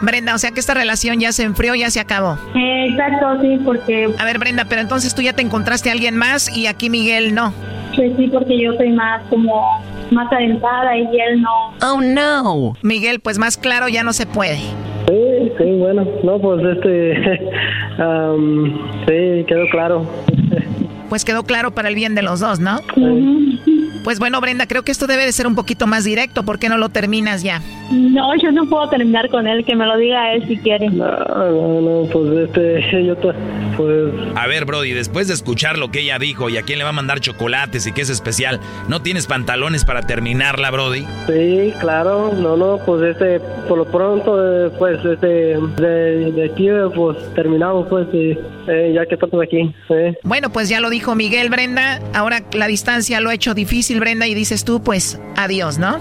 Brenda, 0.00 0.34
o 0.34 0.38
sea 0.38 0.50
que 0.50 0.60
esta 0.60 0.74
relación 0.74 1.18
ya 1.18 1.32
se 1.32 1.44
enfrió, 1.44 1.74
ya 1.74 1.90
se 1.90 2.00
acabó. 2.00 2.36
Exacto, 2.54 3.40
sí, 3.40 3.58
porque... 3.64 4.10
A 4.18 4.24
ver, 4.24 4.38
Brenda, 4.38 4.66
pero 4.68 4.82
entonces 4.82 5.14
tú 5.14 5.22
ya 5.22 5.32
te 5.32 5.42
encontraste 5.42 5.88
a 5.88 5.92
alguien 5.92 6.16
más 6.16 6.54
y 6.54 6.66
aquí 6.66 6.90
Miguel 6.90 7.34
no. 7.34 7.54
Pues 7.96 8.12
sí, 8.16 8.28
porque 8.28 8.60
yo 8.60 8.74
soy 8.74 8.90
más 8.90 9.22
como 9.30 9.62
más 10.10 10.30
adentrada 10.32 10.96
y 10.96 11.02
él 11.02 11.40
no. 11.40 11.74
Oh, 11.82 12.00
no. 12.00 12.74
Miguel, 12.82 13.20
pues 13.20 13.38
más 13.38 13.56
claro 13.56 13.88
ya 13.88 14.02
no 14.02 14.12
se 14.12 14.26
puede. 14.26 14.56
Sí, 14.56 15.52
sí, 15.58 15.64
bueno. 15.78 16.06
No, 16.22 16.38
pues 16.38 16.62
este... 16.64 17.14
am, 17.98 18.76
sí, 19.06 19.44
quedó 19.46 19.66
claro. 19.70 20.06
Pues 21.08 21.24
quedó 21.24 21.44
claro 21.44 21.70
para 21.70 21.88
el 21.90 21.94
bien 21.94 22.14
de 22.14 22.22
los 22.22 22.40
dos, 22.40 22.58
¿no? 22.58 22.80
Pues 24.02 24.18
bueno, 24.18 24.40
Brenda, 24.40 24.66
creo 24.66 24.82
que 24.82 24.92
esto 24.92 25.06
debe 25.06 25.24
de 25.24 25.32
ser 25.32 25.46
un 25.46 25.54
poquito 25.54 25.86
más 25.86 26.04
directo. 26.04 26.44
¿Por 26.44 26.58
qué 26.58 26.68
no 26.68 26.78
lo 26.78 26.88
terminas 26.88 27.42
ya? 27.42 27.60
No, 27.90 28.34
yo 28.42 28.50
no 28.52 28.66
puedo 28.66 28.88
terminar 28.88 29.28
con 29.28 29.46
él, 29.46 29.64
que 29.64 29.76
me 29.76 29.86
lo 29.86 29.96
diga 29.96 30.32
él 30.34 30.46
si 30.46 30.56
quiere. 30.56 30.88
No, 30.90 31.06
no, 31.06 31.80
no, 31.80 32.08
pues 32.10 32.48
este... 32.48 33.04
Yo, 33.04 33.16
pues... 33.76 34.14
A 34.34 34.46
ver, 34.46 34.64
Brody, 34.64 34.92
después 34.92 35.28
de 35.28 35.34
escuchar 35.34 35.78
lo 35.78 35.90
que 35.90 36.00
ella 36.00 36.18
dijo 36.18 36.48
y 36.48 36.56
a 36.56 36.62
quién 36.62 36.78
le 36.78 36.84
va 36.84 36.90
a 36.90 36.94
mandar 36.94 37.20
chocolates 37.20 37.86
y 37.86 37.92
qué 37.92 38.02
es 38.02 38.10
especial, 38.10 38.60
¿no 38.88 39.02
tienes 39.02 39.26
pantalones 39.26 39.84
para 39.84 40.02
terminarla, 40.02 40.70
Brody? 40.70 41.06
Sí, 41.26 41.72
claro, 41.80 42.32
no, 42.32 42.56
no, 42.56 42.78
pues 42.84 43.02
este, 43.02 43.40
por 43.68 43.78
lo 43.78 43.84
pronto, 43.84 44.66
eh, 44.66 44.70
pues 44.78 45.04
este, 45.04 45.26
de, 45.26 46.32
de 46.32 46.50
aquí, 46.52 46.68
eh, 46.68 46.88
pues 46.94 47.16
terminamos, 47.34 47.86
pues, 47.88 48.06
y, 48.12 48.38
eh, 48.68 48.92
ya 48.94 49.06
que 49.06 49.14
estamos 49.14 49.42
aquí, 49.42 49.74
eh. 49.90 50.14
Bueno, 50.22 50.50
pues 50.50 50.68
ya 50.68 50.80
lo 50.80 50.90
dijo 50.90 51.14
Miguel, 51.14 51.50
Brenda. 51.50 52.00
Ahora 52.14 52.42
la 52.52 52.66
distancia 52.66 53.20
lo 53.20 53.30
ha 53.30 53.34
hecho 53.34 53.54
difícil, 53.54 53.73
Brenda, 53.98 54.26
y 54.26 54.34
dices 54.34 54.64
tú, 54.64 54.82
pues 54.82 55.20
adiós, 55.36 55.78
¿no? 55.78 55.98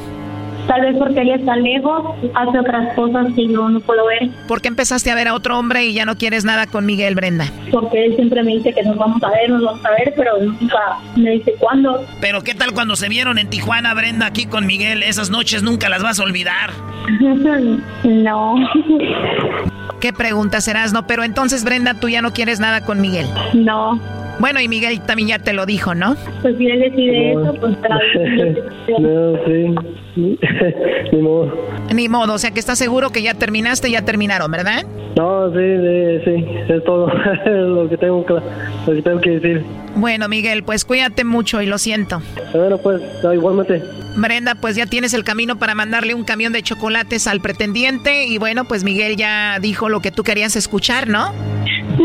Tal 0.68 0.82
vez 0.82 0.96
porque 0.98 1.20
él 1.22 1.32
está 1.32 1.56
lejos, 1.58 2.16
hace 2.36 2.60
otras 2.60 2.94
cosas 2.96 3.28
que 3.36 3.48
yo 3.48 3.68
no 3.68 3.80
puedo 3.82 4.06
ver. 4.06 4.30
¿Por 4.48 4.62
qué 4.62 4.70
empezaste 4.70 5.12
a 5.12 5.16
ver 5.16 5.28
a 5.28 5.34
otro 5.34 5.58
hombre 5.58 5.86
y 5.86 5.94
ya 5.94 6.06
no 6.06 6.16
quieres 6.16 6.46
nada 6.46 6.68
con 6.68 6.86
Miguel, 6.86 7.16
Brenda? 7.16 7.48
Porque 7.72 8.06
él 8.06 8.16
siempre 8.16 8.44
me 8.44 8.52
dice 8.52 8.74
que 8.74 8.84
nos 8.84 8.96
vamos 8.96 9.22
a 9.24 9.30
ver, 9.32 9.50
nos 9.50 9.64
vamos 9.64 9.84
a 9.86 9.90
ver, 9.92 10.14
pero 10.16 10.38
nunca 10.38 11.00
me 11.18 11.32
dice 11.32 11.54
cuándo. 11.60 12.06
Pero 12.22 12.44
¿qué 12.44 12.54
tal 12.54 12.72
cuando 12.74 12.96
se 12.96 13.10
vieron 13.10 13.40
en 13.40 13.50
Tijuana, 13.50 13.94
Brenda, 13.94 14.28
aquí 14.28 14.46
con 14.46 14.66
Miguel? 14.66 15.04
Esas 15.04 15.30
noches 15.30 15.64
nunca 15.64 15.90
las 15.90 16.02
vas 16.02 16.20
a 16.20 16.24
olvidar. 16.24 16.70
no. 18.04 18.56
¿Qué 20.00 20.14
pregunta 20.14 20.62
serás? 20.62 20.94
No, 20.94 21.08
pero 21.08 21.24
entonces, 21.24 21.64
Brenda, 21.64 21.96
tú 21.96 22.08
ya 22.08 22.22
no 22.22 22.32
quieres 22.32 22.60
nada 22.60 22.86
con 22.86 23.02
Miguel. 23.02 23.28
No. 23.54 24.00
Bueno, 24.40 24.60
y 24.60 24.68
Miguel 24.68 25.02
también 25.02 25.30
ya 25.30 25.40
te 25.40 25.54
lo 25.54 25.66
dijo, 25.66 25.94
¿no? 25.96 26.16
Pues 26.42 26.58
si 26.58 26.66
él 26.68 26.80
decide 26.80 27.34
No. 27.36 27.42
eso, 27.52 27.54
pues 27.60 27.78
no, 29.00 29.38
sí, 29.46 29.76
ni 31.12 31.22
modo. 31.22 31.54
Ni 31.94 32.10
modo, 32.10 32.34
o 32.34 32.38
sea 32.38 32.52
que 32.52 32.60
estás 32.60 32.78
seguro 32.78 33.12
que 33.12 33.22
ya 33.22 33.34
terminaste, 33.36 33.90
ya 33.92 34.04
terminaron, 34.04 34.52
¿verdad? 34.52 34.84
No, 35.16 35.50
sí, 35.52 35.58
sí, 35.60 36.22
sí, 36.26 36.46
es 36.74 36.84
todo 36.84 37.08
lo 37.46 37.88
que 37.90 37.98
tengo 37.98 38.26
que, 38.26 38.34
lo 38.34 38.94
que 38.96 39.02
tengo 39.02 39.22
que 39.22 39.30
decir. 39.40 39.64
Bueno, 39.96 40.28
Miguel, 40.28 40.64
pues 40.64 40.86
cuídate 40.86 41.24
mucho 41.24 41.62
y 41.62 41.68
lo 41.68 41.78
siento. 41.78 42.22
Bueno, 42.54 42.78
pues, 42.80 43.02
igualmente. 43.34 43.82
Brenda, 44.16 44.56
pues 44.56 44.76
ya 44.76 44.86
tienes 44.88 45.14
el 45.14 45.24
camino 45.24 45.58
para 45.58 45.74
mandarle 45.76 46.14
un 46.16 46.24
camión 46.24 46.54
de 46.54 46.62
chocolates 46.64 47.28
al 47.28 47.42
pretendiente 47.42 48.26
y 48.26 48.38
bueno, 48.40 48.66
pues 48.66 48.84
Miguel 48.84 49.16
ya 49.16 49.58
dijo 49.60 49.90
lo 49.90 50.02
que 50.02 50.12
tú 50.12 50.24
querías 50.24 50.56
escuchar, 50.56 51.08
¿no? 51.08 51.32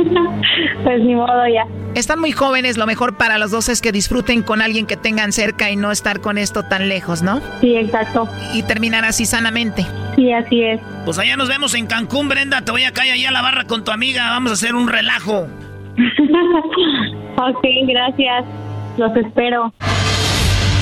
pues 0.85 1.01
ni 1.03 1.15
modo 1.15 1.47
ya. 1.47 1.67
Están 1.95 2.21
muy 2.21 2.33
jóvenes, 2.33 2.77
lo 2.77 2.87
mejor 2.87 3.17
para 3.17 3.39
los 3.39 3.51
dos 3.51 3.69
es 3.69 3.81
que 3.81 3.93
disfruten 3.93 4.43
con 4.43 4.63
alguien 4.63 4.87
que 4.87 4.97
tengan 4.97 5.33
cerca 5.33 5.71
y 5.71 5.77
no 5.77 5.91
estar 5.91 6.21
con 6.21 6.39
esto 6.39 6.63
tan 6.63 6.89
lejos, 6.89 7.23
¿no? 7.23 7.41
Sí, 7.61 7.75
exacto. 7.77 8.29
Y 8.55 8.63
terminar 8.63 9.05
así 9.05 9.27
sanamente. 9.27 9.87
Sí, 10.17 10.33
así 10.33 10.63
es. 10.63 10.81
Pues 11.05 11.19
allá 11.19 11.37
nos 11.37 11.49
vemos 11.49 11.75
en 11.75 11.87
Cancún, 11.87 12.29
Brenda. 12.29 12.63
Te 12.63 12.71
voy 12.71 12.85
a 12.85 12.93
caer 12.93 13.15
allá 13.15 13.31
a 13.31 13.33
la 13.33 13.43
barra 13.43 13.65
con 13.65 13.85
tu 13.85 13.91
amiga. 13.91 14.31
Vamos 14.31 14.51
a 14.51 14.55
hacer 14.55 14.75
un 14.75 14.89
relajo. 14.89 15.49
ok, 17.37 17.65
gracias. 17.87 18.45
Los 18.97 19.17
espero. 19.17 19.73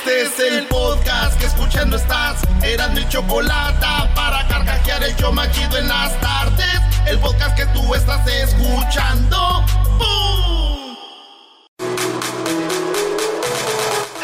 Este 0.00 0.22
es 0.22 0.38
el 0.38 0.66
podcast 0.66 1.38
que 1.38 1.44
escuchando 1.44 1.94
estás. 1.98 2.40
Eran 2.62 2.94
mi 2.94 3.06
chocolate 3.10 3.86
para 4.14 4.48
carcajear 4.48 5.04
el 5.04 5.14
yo 5.16 5.30
machido 5.30 5.76
en 5.76 5.88
las 5.88 6.18
tardes. 6.22 6.80
El 7.06 7.18
podcast 7.18 7.54
que 7.54 7.66
tú 7.66 7.94
estás 7.94 8.26
escuchando. 8.26 9.62
¡Bum! 9.98 10.96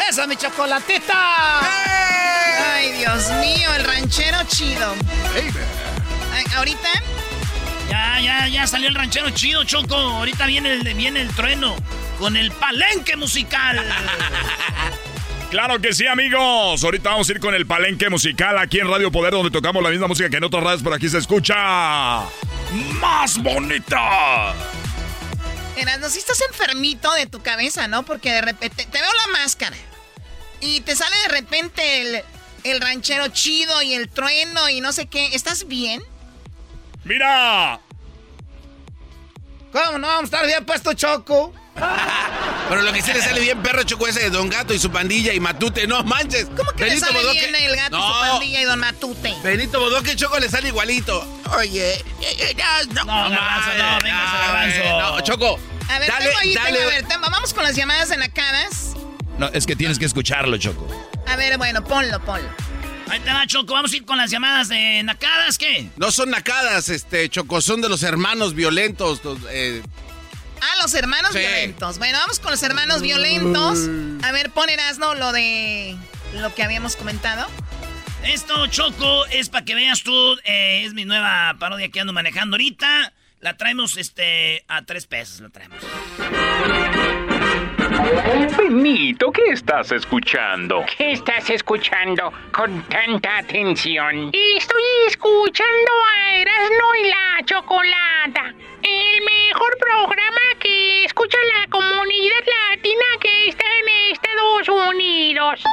¡Esa 0.09 0.23
es 0.23 0.27
mi 0.27 0.35
chocolatita! 0.35 1.59
Ay, 2.73 2.93
Dios 2.93 3.29
mío, 3.39 3.71
el 3.75 3.83
ranchero 3.83 4.39
chido. 4.47 4.95
Ay, 5.35 6.43
Ahorita 6.55 6.89
Ya, 7.87 8.19
ya, 8.19 8.47
ya 8.47 8.65
salió 8.65 8.87
el 8.89 8.95
ranchero 8.95 9.29
chido, 9.29 9.63
Choco. 9.63 9.95
Ahorita 9.95 10.47
viene 10.47 10.73
el, 10.73 10.93
viene 10.95 11.21
el 11.21 11.29
trueno 11.35 11.75
con 12.17 12.35
el 12.35 12.51
palenque 12.51 13.15
musical. 13.15 13.79
Claro 15.49 15.79
que 15.79 15.93
sí, 15.93 16.05
amigos. 16.07 16.83
Ahorita 16.83 17.11
vamos 17.11 17.29
a 17.29 17.31
ir 17.31 17.39
con 17.39 17.55
el 17.55 17.65
palenque 17.65 18.09
musical 18.09 18.57
aquí 18.57 18.79
en 18.79 18.89
Radio 18.89 19.11
Poder, 19.11 19.31
donde 19.31 19.51
tocamos 19.51 19.81
la 19.81 19.89
misma 19.89 20.07
música 20.07 20.29
que 20.29 20.37
en 20.37 20.43
otras 20.43 20.63
radios, 20.63 20.83
pero 20.83 20.95
aquí 20.95 21.07
se 21.07 21.17
escucha 21.19 22.23
más 22.99 23.41
bonita. 23.41 24.53
Erasmo, 25.77 26.09
si 26.09 26.19
estás 26.19 26.41
enfermito 26.41 27.11
de 27.13 27.27
tu 27.27 27.41
cabeza, 27.41 27.87
¿no? 27.87 28.03
Porque 28.03 28.31
de 28.31 28.41
repente 28.41 28.85
te 28.85 28.99
veo 28.99 29.11
la 29.25 29.39
máscara 29.39 29.77
y 30.59 30.81
te 30.81 30.95
sale 30.95 31.15
de 31.27 31.27
repente 31.29 32.01
el 32.01 32.23
el 32.71 32.81
ranchero 32.81 33.27
chido 33.29 33.81
y 33.81 33.93
el 33.93 34.09
trueno 34.09 34.69
y 34.69 34.81
no 34.81 34.91
sé 34.91 35.07
qué. 35.07 35.27
¿Estás 35.33 35.67
bien? 35.67 36.01
¡Mira! 37.03 37.79
¿Cómo 39.71 39.97
no 39.97 40.07
vamos 40.07 40.23
a 40.23 40.25
estar 40.25 40.45
bien 40.45 40.65
puesto, 40.65 40.93
Choco? 40.93 41.53
Pero 42.69 42.81
lo 42.81 42.91
que 42.91 43.01
sí 43.01 43.13
le 43.13 43.21
sale 43.21 43.39
bien 43.39 43.61
perro 43.63 43.83
choco 43.83 44.07
ese 44.07 44.19
de 44.21 44.29
Don 44.29 44.49
Gato 44.49 44.73
y 44.73 44.79
su 44.79 44.91
pandilla 44.91 45.33
y 45.33 45.39
Matute, 45.39 45.87
no 45.87 46.03
manches. 46.03 46.47
¿Cómo 46.55 46.71
que 46.71 46.85
le 46.85 46.99
sale 46.99 47.19
bien 47.31 47.55
el 47.55 47.75
gato 47.75 47.97
y 47.97 48.01
su 48.01 48.19
pandilla 48.19 48.61
y 48.61 48.65
Don 48.65 48.79
Matute? 48.79 49.33
Benito 49.43 49.79
Bodoque 49.79 50.15
Choco 50.15 50.37
le 50.39 50.49
sale 50.49 50.67
igualito. 50.69 51.25
Oye, 51.57 51.93
eh, 51.93 52.03
eh, 52.21 52.55
no, 52.93 53.05
No, 53.05 53.29
garbanzo, 53.29 53.69
no, 53.77 53.97
venga, 54.03 54.37
garbanzo. 54.47 54.99
No, 54.99 55.21
Choco. 55.21 55.59
A 55.89 55.99
ver, 55.99 56.09
dale, 56.09 56.25
tengo 56.25 56.39
ahí, 56.39 56.53
dale. 56.53 56.71
tengo, 56.77 56.89
a 56.89 56.91
ver, 56.93 57.07
tengo- 57.07 57.29
vamos 57.29 57.53
con 57.53 57.63
las 57.63 57.75
llamadas 57.75 58.11
enacadas. 58.11 58.93
No, 59.37 59.47
es 59.53 59.65
que 59.65 59.75
tienes 59.77 59.97
que 59.99 60.05
escucharlo, 60.05 60.57
Choco. 60.57 60.87
A 61.27 61.35
ver, 61.37 61.57
bueno, 61.57 61.83
ponlo, 61.83 62.19
ponlo. 62.25 62.49
Ahí 63.09 63.21
te 63.21 63.31
va, 63.31 63.47
Choco. 63.47 63.73
Vamos 63.73 63.93
a 63.93 63.95
ir 63.95 64.03
con 64.05 64.17
las 64.17 64.29
llamadas 64.29 64.67
de 64.67 65.01
Nacadas, 65.03 65.57
¿qué? 65.57 65.87
No 65.95 66.11
son 66.11 66.31
nacadas, 66.31 66.89
este, 66.89 67.29
Choco, 67.29 67.61
son 67.61 67.79
de 67.81 67.87
los 67.87 68.03
hermanos 68.03 68.53
violentos. 68.53 69.23
los, 69.23 69.37
eh, 69.49 69.81
Ah, 70.61 70.81
los 70.81 70.93
hermanos 70.93 71.31
Sí. 71.33 71.39
violentos. 71.39 71.97
Bueno, 71.97 72.17
vamos 72.19 72.39
con 72.39 72.51
los 72.51 72.61
hermanos 72.63 73.01
violentos. 73.01 73.79
A 74.23 74.31
ver, 74.31 74.51
pon 74.51 74.69
Erasno 74.69 75.15
lo 75.15 75.31
de 75.31 75.95
lo 76.33 76.53
que 76.55 76.63
habíamos 76.63 76.95
comentado. 76.95 77.47
Esto, 78.23 78.67
Choco, 78.67 79.25
es 79.27 79.49
para 79.49 79.63
que 79.65 79.75
veas 79.75 80.03
tú. 80.03 80.37
eh, 80.43 80.83
es 80.85 80.93
mi 80.93 81.05
nueva 81.05 81.55
parodia 81.59 81.89
que 81.89 81.99
ando 81.99 82.13
manejando 82.13 82.55
ahorita. 82.55 83.13
La 83.39 83.55
traemos 83.55 83.97
este 83.97 84.65
a 84.67 84.81
tres 84.83 85.05
pesos, 85.05 85.39
la 85.41 85.49
traemos. 85.49 85.77
Benito, 88.57 89.31
¿qué 89.31 89.51
estás 89.51 89.91
escuchando? 89.91 90.85
¿Qué 90.97 91.11
estás 91.11 91.49
escuchando 91.49 92.31
con 92.53 92.81
tanta 92.83 93.39
atención? 93.39 94.31
Estoy 94.33 94.83
escuchando 95.07 95.91
a 96.13 96.35
Erasmo 96.35 96.95
y 97.03 97.07
la 97.09 97.45
Chocolata, 97.45 98.53
el 98.81 99.23
mejor 99.23 99.77
programa 99.77 100.39
que 100.59 101.03
escucha 101.03 101.37
la 101.59 101.69
comunidad 101.69 102.45
latina 102.71 103.05
que 103.19 103.49
está 103.49 103.65
en 103.65 104.13
Estados 104.13 104.69
Unidos. 104.69 105.63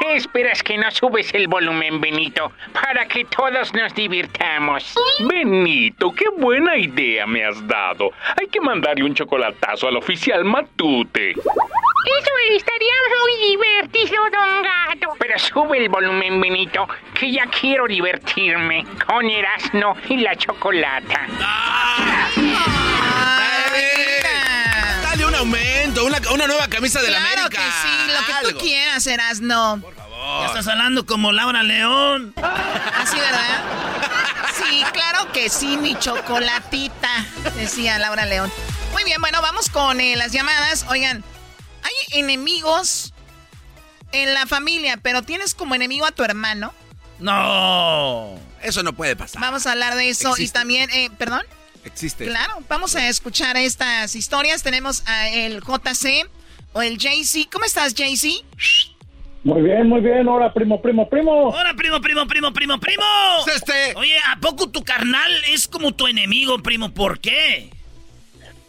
¿Qué 0.00 0.16
esperas 0.16 0.62
que 0.62 0.76
no 0.76 0.90
subes 0.90 1.32
el 1.34 1.48
volumen, 1.48 2.00
Benito, 2.00 2.52
para 2.72 3.06
que 3.06 3.24
todos 3.24 3.72
nos 3.74 3.94
divirtamos? 3.94 4.94
Benito, 5.20 6.12
qué 6.12 6.28
buena 6.36 6.76
idea 6.76 7.26
me 7.26 7.44
has 7.44 7.66
dado. 7.66 8.10
Hay 8.38 8.46
que 8.48 8.60
mandarle 8.60 9.04
un 9.04 9.14
chocolatazo 9.14 9.88
al 9.88 9.96
oficial 9.96 10.44
Matute. 10.44 11.34
Eso 11.66 12.30
estaría 12.56 12.92
muy 13.22 13.48
divertido, 13.50 14.22
don 14.30 14.62
Gato. 14.62 15.16
Pero 15.18 15.38
sube 15.38 15.78
el 15.78 15.88
volumen, 15.88 16.40
Benito, 16.40 16.86
que 17.18 17.32
ya 17.32 17.46
quiero 17.46 17.86
divertirme 17.86 18.84
con 19.06 19.28
Erasmo 19.28 19.96
y 20.08 20.18
la 20.18 20.36
chocolata. 20.36 21.26
Dale 25.02 25.26
un 25.26 25.34
aumento, 25.34 26.04
una, 26.04 26.18
una 26.32 26.46
nueva 26.46 26.68
camisa 26.68 27.00
de 27.02 27.10
la 27.10 27.18
claro 27.18 27.40
América. 27.42 27.62
que 27.62 27.70
sí, 27.88 28.12
lo 28.12 28.26
que 28.26 28.32
algo. 28.32 28.50
tú 28.50 28.58
quieras, 28.58 29.06
Erasno. 29.06 29.80
Ya 30.40 30.46
estás 30.46 30.66
hablando 30.68 31.06
como 31.06 31.32
Laura 31.32 31.62
León. 31.62 32.34
Así, 32.36 33.18
¿verdad? 33.18 33.62
Sí, 34.54 34.84
claro 34.92 35.30
que 35.32 35.48
sí, 35.48 35.76
mi 35.76 35.94
chocolatita, 35.98 37.24
decía 37.56 37.98
Laura 37.98 38.24
León. 38.24 38.50
Muy 38.92 39.04
bien, 39.04 39.20
bueno, 39.20 39.42
vamos 39.42 39.68
con 39.68 40.00
eh, 40.00 40.16
las 40.16 40.32
llamadas. 40.32 40.86
Oigan, 40.88 41.22
hay 41.84 42.18
enemigos 42.18 43.12
en 44.12 44.34
la 44.34 44.46
familia, 44.46 44.98
pero 45.02 45.22
tienes 45.22 45.54
como 45.54 45.74
enemigo 45.74 46.06
a 46.06 46.12
tu 46.12 46.24
hermano. 46.24 46.72
No, 47.18 48.34
eso 48.62 48.82
no 48.82 48.92
puede 48.92 49.14
pasar. 49.16 49.40
Vamos 49.40 49.66
a 49.66 49.72
hablar 49.72 49.94
de 49.94 50.08
eso 50.08 50.34
y 50.38 50.48
también, 50.48 50.90
eh, 50.90 51.10
perdón. 51.16 51.42
Existe. 51.84 52.26
Claro, 52.26 52.62
vamos 52.68 52.96
a 52.96 53.08
escuchar 53.08 53.56
estas 53.56 54.16
historias. 54.16 54.62
Tenemos 54.62 55.02
a 55.06 55.28
el 55.28 55.60
JC 55.60 56.28
o 56.72 56.82
el 56.82 56.98
JC. 56.98 57.48
¿Cómo 57.52 57.64
estás, 57.64 57.94
JC? 57.94 58.42
Muy 59.44 59.62
bien, 59.62 59.86
muy 59.88 60.00
bien. 60.00 60.26
Ahora, 60.26 60.52
primo, 60.54 60.80
primo, 60.80 61.08
primo. 61.08 61.50
Hola, 61.50 61.74
primo, 61.76 62.00
primo, 62.00 62.26
primo, 62.26 62.52
primo, 62.52 62.80
primo. 62.80 63.04
Este. 63.54 63.94
Oye, 63.96 64.16
¿a 64.26 64.40
poco 64.40 64.70
tu 64.70 64.82
carnal 64.82 65.30
es 65.48 65.68
como 65.68 65.92
tu 65.92 66.06
enemigo, 66.06 66.58
primo? 66.62 66.94
¿Por 66.94 67.20
qué? 67.20 67.70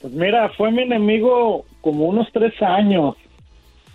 Pues 0.05 0.13
mira, 0.13 0.49
fue 0.49 0.69
mi 0.71 0.83
enemigo 0.83 1.65
como 1.81 2.05
unos 2.05 2.27
tres 2.31 2.53
años. 2.61 3.15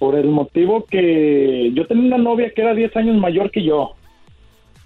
Por 0.01 0.17
el 0.17 0.27
motivo 0.27 0.85
que 0.85 1.71
yo 1.73 1.87
tenía 1.87 2.07
una 2.17 2.19
novia 2.19 2.51
que 2.53 2.63
era 2.63 2.75
10 2.75 2.97
años 2.97 3.17
mayor 3.17 3.53
que 3.53 3.63
yo. 3.63 3.93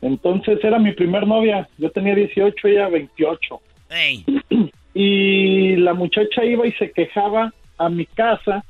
Entonces 0.03 0.59
era 0.63 0.79
mi 0.79 0.93
primer 0.93 1.27
novia. 1.27 1.67
Yo 1.79 1.91
tenía 1.93 2.15
18, 2.15 2.69
ella 2.69 2.89
28. 2.91 3.61
Ey. 3.89 4.23
Y 4.93 5.77
la 5.77 5.95
muchacha 5.95 6.45
iba 6.45 6.67
y 6.67 6.73
se 6.73 6.93
quejaba 6.93 7.55
a 7.79 7.89
mi 7.89 8.05
casa 8.05 8.63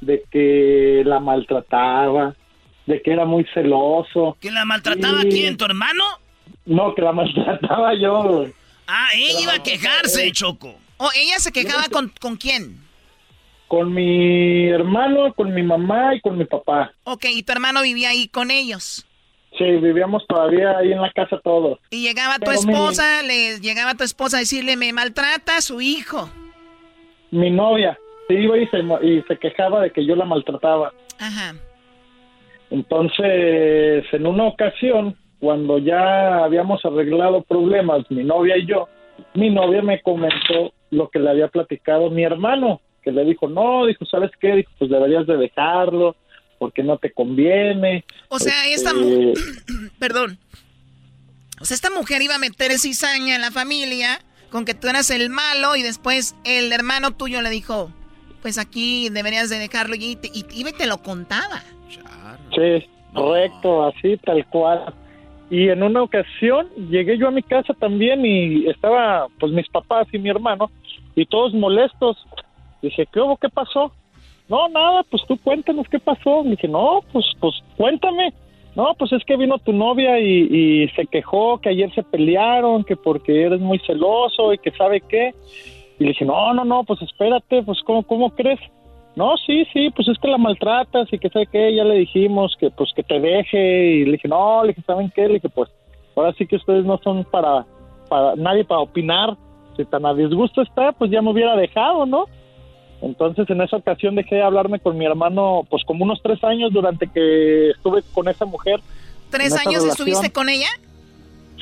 de 0.00 0.22
que 0.30 1.02
la 1.04 1.18
maltrataba, 1.18 2.36
de 2.86 3.02
que 3.02 3.10
era 3.12 3.24
muy 3.24 3.44
celoso. 3.52 4.36
¿Que 4.40 4.52
la 4.52 4.64
maltrataba 4.64 5.22
Y- 5.24 5.28
quién, 5.28 5.56
tu 5.56 5.64
hermano? 5.64 6.04
No, 6.66 6.94
que 6.94 7.02
la 7.02 7.10
maltrataba 7.20 7.94
yo. 8.00 8.46
Ah, 8.86 9.08
ella 9.12 9.40
iba 9.42 9.54
a 9.54 9.62
quejarse, 9.64 10.30
Choco. 10.30 10.76
¿O 11.02 11.08
ella 11.16 11.38
se 11.38 11.50
quejaba 11.50 11.84
con, 11.90 12.12
con 12.20 12.36
quién? 12.36 12.78
Con 13.68 13.94
mi 13.94 14.68
hermano, 14.68 15.32
con 15.34 15.54
mi 15.54 15.62
mamá 15.62 16.14
y 16.14 16.20
con 16.20 16.36
mi 16.36 16.44
papá. 16.44 16.92
Ok, 17.04 17.24
y 17.30 17.42
tu 17.42 17.52
hermano 17.52 17.80
vivía 17.82 18.10
ahí 18.10 18.28
con 18.28 18.50
ellos. 18.50 19.06
Sí, 19.56 19.64
vivíamos 19.64 20.26
todavía 20.28 20.76
ahí 20.76 20.92
en 20.92 21.00
la 21.00 21.10
casa 21.12 21.40
todos. 21.42 21.78
Y 21.90 22.02
llegaba 22.02 22.38
tu 22.38 22.50
mi- 22.50 22.56
esposa, 22.56 23.22
le 23.22 23.58
llegaba 23.60 23.94
tu 23.94 24.04
esposa 24.04 24.36
a 24.36 24.40
decirle, 24.40 24.76
me 24.76 24.92
maltrata 24.92 25.56
a 25.56 25.60
su 25.62 25.80
hijo. 25.80 26.28
Mi 27.30 27.50
novia 27.50 27.98
se 28.28 28.34
iba 28.34 28.58
y 28.58 28.66
se, 28.68 28.78
y 29.06 29.22
se 29.26 29.38
quejaba 29.38 29.80
de 29.82 29.92
que 29.92 30.04
yo 30.04 30.14
la 30.16 30.24
maltrataba. 30.26 30.92
Ajá. 31.18 31.54
Entonces, 32.70 34.04
en 34.12 34.26
una 34.26 34.44
ocasión, 34.46 35.16
cuando 35.40 35.78
ya 35.78 36.44
habíamos 36.44 36.84
arreglado 36.84 37.42
problemas, 37.42 38.08
mi 38.10 38.22
novia 38.24 38.56
y 38.58 38.66
yo, 38.66 38.88
mi 39.34 39.50
novia 39.50 39.82
me 39.82 40.00
comentó 40.02 40.72
lo 40.90 41.08
que 41.10 41.18
le 41.18 41.30
había 41.30 41.48
platicado 41.48 42.10
mi 42.10 42.24
hermano, 42.24 42.80
que 43.02 43.12
le 43.12 43.24
dijo, 43.24 43.48
no, 43.48 43.86
dijo, 43.86 44.04
¿sabes 44.06 44.30
qué? 44.40 44.56
Dijo, 44.56 44.70
pues 44.78 44.90
deberías 44.90 45.26
de 45.26 45.36
dejarlo, 45.36 46.16
porque 46.58 46.82
no 46.82 46.98
te 46.98 47.12
conviene. 47.12 48.04
O 48.28 48.38
sea, 48.38 48.66
esta 48.68 48.90
Este, 48.90 49.00
mu- 49.00 49.32
Perdón. 49.98 50.38
O 51.60 51.64
sea, 51.64 51.74
esta 51.74 51.90
mujer 51.90 52.22
iba 52.22 52.34
a 52.36 52.38
meter 52.38 52.72
cizaña 52.78 53.34
en 53.36 53.40
la 53.42 53.50
familia 53.50 54.18
con 54.50 54.64
que 54.64 54.74
tú 54.74 54.88
eras 54.88 55.10
el 55.10 55.30
malo 55.30 55.76
y 55.76 55.82
después 55.82 56.34
el 56.44 56.72
hermano 56.72 57.12
tuyo 57.12 57.40
le 57.42 57.50
dijo, 57.50 57.92
pues 58.42 58.58
aquí 58.58 59.08
deberías 59.10 59.48
de 59.50 59.58
dejarlo 59.58 59.94
y, 59.94 60.16
te, 60.16 60.28
y 60.28 60.44
iba 60.54 60.70
y 60.70 60.72
te 60.72 60.86
lo 60.86 60.98
contaba. 61.02 61.62
Sí, 62.54 62.86
correcto, 63.14 63.84
así 63.84 64.16
tal 64.24 64.44
cual. 64.46 64.92
Y 65.50 65.68
en 65.68 65.82
una 65.82 66.02
ocasión 66.02 66.68
llegué 66.88 67.18
yo 67.18 67.28
a 67.28 67.32
mi 67.32 67.42
casa 67.42 67.74
también 67.74 68.24
y 68.24 68.66
estaba 68.68 69.26
pues 69.40 69.52
mis 69.52 69.68
papás 69.68 70.06
y 70.12 70.18
mi 70.18 70.30
hermano 70.30 70.70
y 71.16 71.26
todos 71.26 71.52
molestos. 71.52 72.16
Dije, 72.80 73.06
¿qué 73.12 73.20
hubo? 73.20 73.36
¿Qué 73.36 73.48
pasó? 73.48 73.92
No, 74.48 74.68
nada, 74.68 75.02
pues 75.10 75.22
tú 75.26 75.36
cuéntanos 75.38 75.88
qué 75.88 75.98
pasó. 75.98 76.42
dije, 76.44 76.68
no, 76.68 77.00
pues, 77.12 77.26
pues 77.40 77.54
cuéntame. 77.76 78.32
No, 78.76 78.94
pues 78.96 79.12
es 79.12 79.24
que 79.24 79.36
vino 79.36 79.58
tu 79.58 79.72
novia 79.72 80.20
y, 80.20 80.84
y 80.84 80.88
se 80.90 81.06
quejó 81.06 81.58
que 81.58 81.70
ayer 81.70 81.92
se 81.92 82.04
pelearon, 82.04 82.84
que 82.84 82.96
porque 82.96 83.42
eres 83.42 83.60
muy 83.60 83.80
celoso 83.80 84.52
y 84.52 84.58
que 84.58 84.70
sabe 84.70 85.00
qué. 85.00 85.34
Y 85.98 86.04
le 86.04 86.10
dije, 86.10 86.24
no, 86.24 86.54
no, 86.54 86.64
no, 86.64 86.84
pues 86.84 87.02
espérate, 87.02 87.62
pues 87.64 87.80
¿cómo, 87.84 88.04
cómo 88.04 88.30
crees? 88.30 88.60
No, 89.16 89.36
sí, 89.44 89.64
sí, 89.72 89.90
pues 89.90 90.08
es 90.08 90.18
que 90.18 90.28
la 90.28 90.38
maltratas 90.38 91.12
y 91.12 91.18
que 91.18 91.28
sabe 91.30 91.46
qué, 91.46 91.74
ya 91.74 91.84
le 91.84 91.96
dijimos 91.96 92.56
que 92.58 92.70
pues 92.70 92.90
que 92.94 93.02
te 93.02 93.18
deje 93.18 93.86
y 93.86 94.04
le 94.04 94.12
dije, 94.12 94.28
no, 94.28 94.62
le 94.62 94.68
dije, 94.68 94.82
¿saben 94.86 95.10
qué? 95.14 95.26
Le 95.26 95.34
dije, 95.34 95.48
pues 95.48 95.68
ahora 96.14 96.32
sí 96.38 96.46
que 96.46 96.56
ustedes 96.56 96.84
no 96.84 96.98
son 97.02 97.24
para, 97.24 97.66
para 98.08 98.36
nadie 98.36 98.64
para 98.64 98.80
opinar, 98.80 99.36
si 99.76 99.84
tan 99.84 100.06
a 100.06 100.14
disgusto 100.14 100.62
está, 100.62 100.92
pues 100.92 101.10
ya 101.10 101.22
me 101.22 101.30
hubiera 101.30 101.56
dejado, 101.56 102.06
¿no? 102.06 102.26
Entonces 103.02 103.48
en 103.50 103.60
esa 103.62 103.76
ocasión 103.76 104.14
dejé 104.14 104.36
de 104.36 104.42
hablarme 104.42 104.78
con 104.78 104.96
mi 104.96 105.06
hermano 105.06 105.62
pues 105.68 105.82
como 105.84 106.04
unos 106.04 106.20
tres 106.22 106.42
años 106.44 106.72
durante 106.72 107.06
que 107.08 107.70
estuve 107.70 108.02
con 108.12 108.28
esa 108.28 108.44
mujer. 108.44 108.80
¿Tres 109.30 109.52
años 109.54 109.82
relación. 109.82 109.90
estuviste 109.90 110.32
con 110.32 110.48
ella? 110.48 110.68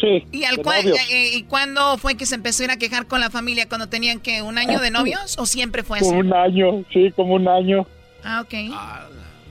Sí. 0.00 0.24
¿Y, 0.32 0.44
al 0.44 0.58
cual, 0.58 0.84
novios. 0.84 0.98
eh, 1.10 1.30
¿Y 1.34 1.42
cuándo 1.44 1.98
fue 1.98 2.16
que 2.16 2.26
se 2.26 2.36
empezó 2.36 2.62
a 2.62 2.66
ir 2.66 2.70
a 2.70 2.76
quejar 2.76 3.06
con 3.06 3.20
la 3.20 3.30
familia? 3.30 3.68
¿Cuando 3.68 3.88
tenían 3.88 4.20
que 4.20 4.42
un 4.42 4.58
año 4.58 4.78
de 4.80 4.90
novios? 4.90 5.36
¿O 5.38 5.46
siempre 5.46 5.82
fue 5.82 5.98
así? 5.98 6.06
Como 6.06 6.20
un 6.20 6.32
año, 6.32 6.84
sí, 6.92 7.12
como 7.16 7.34
un 7.34 7.48
año. 7.48 7.86
Ah, 8.22 8.42
ok. 8.44 8.54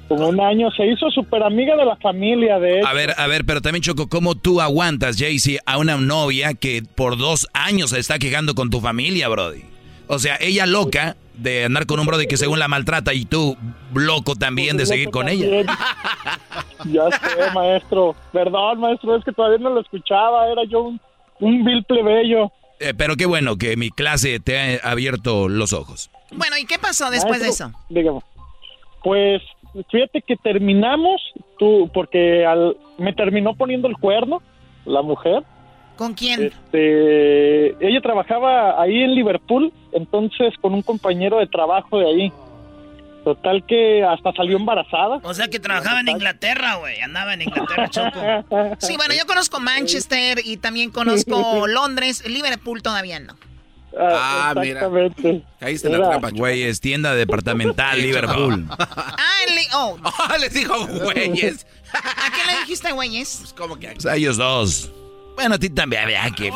Como 0.07 0.29
un 0.29 0.39
año. 0.39 0.71
Se 0.71 0.85
hizo 0.85 1.09
súper 1.11 1.43
amiga 1.43 1.75
de 1.75 1.85
la 1.85 1.97
familia, 1.97 2.59
de 2.59 2.79
hecho. 2.79 2.87
A 2.87 2.93
ver, 2.93 3.13
a 3.17 3.27
ver, 3.27 3.43
pero 3.45 3.61
también 3.61 3.81
Choco, 3.81 4.07
¿cómo 4.07 4.35
tú 4.35 4.61
aguantas, 4.61 5.17
Jaycee, 5.17 5.59
a 5.65 5.77
una 5.77 5.97
novia 5.97 6.53
que 6.53 6.83
por 6.95 7.17
dos 7.17 7.47
años 7.53 7.89
se 7.89 7.99
está 7.99 8.19
quejando 8.19 8.55
con 8.55 8.69
tu 8.69 8.79
familia, 8.79 9.27
Brody? 9.27 9.63
O 10.07 10.19
sea, 10.19 10.37
ella 10.39 10.65
loca 10.65 11.17
de 11.37 11.65
andar 11.65 11.85
con 11.85 11.99
un 11.99 12.05
brody 12.07 12.27
que 12.27 12.37
según 12.37 12.59
la 12.59 12.67
maltrata 12.67 13.13
y 13.13 13.25
tú 13.25 13.57
loco 13.93 14.35
también 14.35 14.77
de 14.77 14.85
seguir 14.85 15.09
con 15.09 15.27
ella. 15.29 15.47
Ya 16.91 17.09
sé, 17.11 17.51
maestro. 17.53 18.15
Perdón, 18.31 18.79
maestro, 18.79 19.15
es 19.15 19.23
que 19.23 19.31
todavía 19.31 19.59
no 19.59 19.69
lo 19.69 19.81
escuchaba. 19.81 20.47
Era 20.51 20.63
yo 20.65 20.81
un, 20.81 21.01
un 21.39 21.63
vil 21.63 21.83
plebeyo. 21.83 22.51
Eh, 22.79 22.93
pero 22.95 23.15
qué 23.15 23.25
bueno 23.25 23.57
que 23.57 23.75
mi 23.75 23.89
clase 23.89 24.39
te 24.39 24.79
ha 24.79 24.91
abierto 24.91 25.49
los 25.49 25.73
ojos. 25.73 26.11
Bueno, 26.31 26.57
¿y 26.57 26.65
qué 26.65 26.77
pasó 26.77 27.09
después 27.09 27.41
de 27.41 27.49
eso? 27.49 27.71
Digamos, 27.89 28.23
pues 29.03 29.41
fíjate 29.89 30.21
que 30.21 30.35
terminamos, 30.35 31.21
tú, 31.57 31.89
porque 31.93 32.45
al, 32.45 32.77
me 32.97 33.13
terminó 33.13 33.55
poniendo 33.55 33.87
el 33.87 33.97
cuerno, 33.97 34.41
la 34.85 35.01
mujer. 35.01 35.43
¿Con 35.95 36.13
quién? 36.13 36.43
Este, 36.43 37.69
ella 37.85 38.01
trabajaba 38.01 38.79
ahí 38.81 39.01
en 39.01 39.15
Liverpool, 39.15 39.73
entonces 39.91 40.53
con 40.61 40.73
un 40.73 40.83
compañero 40.83 41.39
de 41.39 41.47
trabajo 41.47 41.97
de 41.97 42.05
ahí. 42.07 42.33
Total 43.27 43.61
que 43.67 44.05
hasta 44.05 44.31
salió 44.31 44.55
embarazada. 44.55 45.19
O 45.21 45.33
sea 45.33 45.49
que 45.49 45.59
trabajaba 45.59 45.99
en 45.99 46.07
Inglaterra, 46.07 46.75
güey. 46.75 47.01
Andaba 47.01 47.33
en 47.33 47.41
Inglaterra, 47.41 47.89
Choco. 47.89 48.21
Sí, 48.79 48.95
bueno, 48.95 49.13
yo 49.13 49.25
conozco 49.27 49.59
Manchester 49.59 50.39
y 50.45 50.55
también 50.55 50.91
conozco 50.91 51.67
Londres. 51.67 52.23
Liverpool 52.25 52.81
todavía 52.81 53.19
no. 53.19 53.35
Ah, 53.99 54.53
mira. 54.55 54.79
Exactamente. 54.79 55.43
Caíste 55.59 55.87
en 55.89 55.99
la 55.99 56.07
trampa. 56.09 56.29
Güey, 56.29 56.63
es 56.63 56.79
tienda 56.79 57.15
departamental, 57.15 58.01
Liverpool. 58.01 58.65
Ah, 58.79 59.15
en 59.45 59.55
Li- 59.55 59.67
oh. 59.73 59.97
les 60.39 60.53
dijo 60.53 60.87
güeyes. 60.87 61.67
¿A 61.91 62.31
qué 62.31 62.49
le 62.53 62.59
dijiste 62.61 62.93
güeyes? 62.93 63.37
Pues, 63.41 63.51
¿Cómo 63.53 63.77
que? 63.77 63.89
O 63.89 63.99
sea, 63.99 64.15
ellos 64.15 64.37
dos. 64.37 64.89
Bueno, 65.35 65.55
a 65.55 65.57
ti 65.59 65.69
también. 65.69 66.05
vea 66.07 66.29
que- 66.31 66.49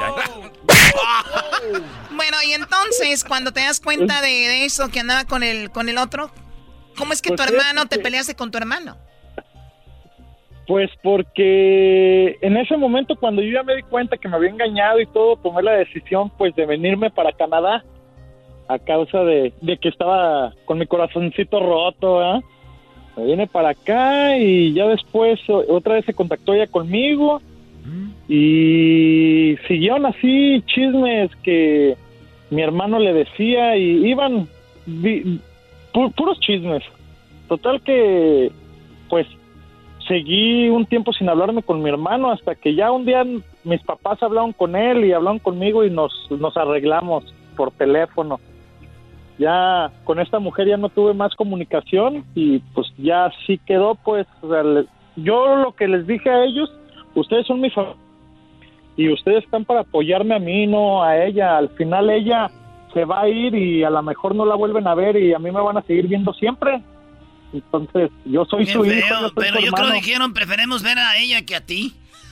Bueno, 2.11 2.37
y 2.47 2.53
entonces, 2.53 3.23
cuando 3.25 3.51
te 3.51 3.59
das 3.61 3.79
cuenta 3.81 4.21
de, 4.21 4.27
de 4.29 4.65
eso 4.65 4.89
que 4.89 4.99
andaba 5.01 5.25
con 5.25 5.43
el, 5.43 5.69
con 5.71 5.89
el 5.89 5.97
otro, 5.97 6.31
¿cómo 6.97 7.13
es 7.13 7.21
que 7.21 7.29
Pues 7.29 7.41
tu 7.41 7.53
hermano 7.53 7.85
te 7.87 7.99
peleaste 7.99 8.35
con 8.35 8.51
tu 8.51 8.57
hermano? 8.57 8.97
Pues 10.67 10.89
porque 11.01 12.37
en 12.41 12.55
ese 12.57 12.77
momento 12.77 13.15
cuando 13.15 13.41
yo 13.41 13.51
ya 13.51 13.63
me 13.63 13.75
di 13.75 13.83
cuenta 13.83 14.17
que 14.17 14.29
me 14.29 14.35
había 14.35 14.49
engañado 14.49 14.99
y 15.01 15.05
todo, 15.07 15.35
tomé 15.37 15.63
la 15.63 15.73
decisión 15.73 16.29
pues 16.37 16.55
de 16.55 16.65
venirme 16.65 17.09
para 17.09 17.33
Canadá 17.33 17.83
a 18.67 18.79
causa 18.79 19.23
de, 19.23 19.53
de 19.59 19.77
que 19.77 19.89
estaba 19.89 20.53
con 20.65 20.79
mi 20.79 20.87
corazoncito 20.87 21.59
roto, 21.59 22.17
¿verdad? 22.17 22.41
Me 23.17 23.25
vine 23.25 23.47
para 23.47 23.69
acá 23.69 24.37
y 24.37 24.73
ya 24.73 24.87
después 24.87 25.39
otra 25.49 25.95
vez 25.95 26.05
se 26.05 26.13
contactó 26.13 26.53
ella 26.53 26.67
conmigo 26.67 27.41
y 28.29 29.57
siguieron 29.67 30.05
así 30.05 30.63
chismes 30.67 31.29
que 31.43 31.97
mi 32.49 32.61
hermano 32.61 32.99
le 32.99 33.13
decía 33.13 33.75
y 33.75 34.07
iban 34.07 34.47
pu- 35.93 36.13
puros 36.13 36.39
chismes. 36.39 36.83
Total 37.47 37.81
que 37.81 38.51
pues 39.09 39.27
seguí 40.07 40.69
un 40.69 40.85
tiempo 40.85 41.13
sin 41.13 41.29
hablarme 41.29 41.63
con 41.63 41.81
mi 41.81 41.89
hermano 41.89 42.31
hasta 42.31 42.55
que 42.55 42.75
ya 42.75 42.91
un 42.91 43.05
día 43.05 43.23
mis 43.63 43.81
papás 43.83 44.21
hablaron 44.23 44.53
con 44.53 44.75
él 44.75 45.05
y 45.05 45.13
hablaron 45.13 45.39
conmigo 45.39 45.83
y 45.83 45.89
nos, 45.89 46.11
nos 46.31 46.55
arreglamos 46.57 47.23
por 47.55 47.71
teléfono. 47.71 48.39
Ya 49.37 49.91
con 50.03 50.19
esta 50.19 50.39
mujer 50.39 50.67
ya 50.67 50.77
no 50.77 50.89
tuve 50.89 51.13
más 51.13 51.33
comunicación 51.35 52.25
y 52.35 52.59
pues 52.73 52.87
ya 52.97 53.25
así 53.25 53.57
quedó 53.65 53.95
pues 53.95 54.27
yo 55.15 55.55
lo 55.55 55.73
que 55.73 55.87
les 55.87 56.05
dije 56.07 56.29
a 56.29 56.43
ellos, 56.45 56.71
ustedes 57.15 57.47
son 57.47 57.59
mi 57.61 57.69
familia 57.69 57.97
y 58.97 59.11
ustedes 59.11 59.43
están 59.43 59.65
para 59.65 59.81
apoyarme 59.81 60.35
a 60.35 60.39
mí, 60.39 60.67
no 60.67 61.01
a 61.03 61.25
ella. 61.25 61.57
Al 61.57 61.69
final 61.69 62.09
ella 62.09 62.51
se 62.93 63.05
va 63.05 63.21
a 63.21 63.29
ir 63.29 63.55
y 63.55 63.83
a 63.83 63.89
lo 63.89 64.01
mejor 64.03 64.35
no 64.35 64.45
la 64.45 64.55
vuelven 64.55 64.87
a 64.87 64.95
ver 64.95 65.15
y 65.17 65.33
a 65.33 65.39
mí 65.39 65.51
me 65.51 65.61
van 65.61 65.77
a 65.77 65.81
seguir 65.83 66.07
viendo 66.07 66.33
siempre. 66.33 66.81
Entonces, 67.53 68.11
yo 68.25 68.45
soy 68.45 68.65
Qué 68.65 68.73
su 68.73 68.85
hijo. 68.85 68.93
feo, 69.07 69.21
yo 69.21 69.27
soy 69.27 69.31
pero 69.35 69.57
su 69.57 69.65
yo 69.65 69.71
creo 69.71 69.87
que 69.87 69.93
dijeron, 69.93 70.33
preferemos 70.33 70.83
ver 70.83 70.97
a 70.99 71.17
ella 71.17 71.45
que 71.45 71.55
a 71.55 71.65
ti. 71.65 71.95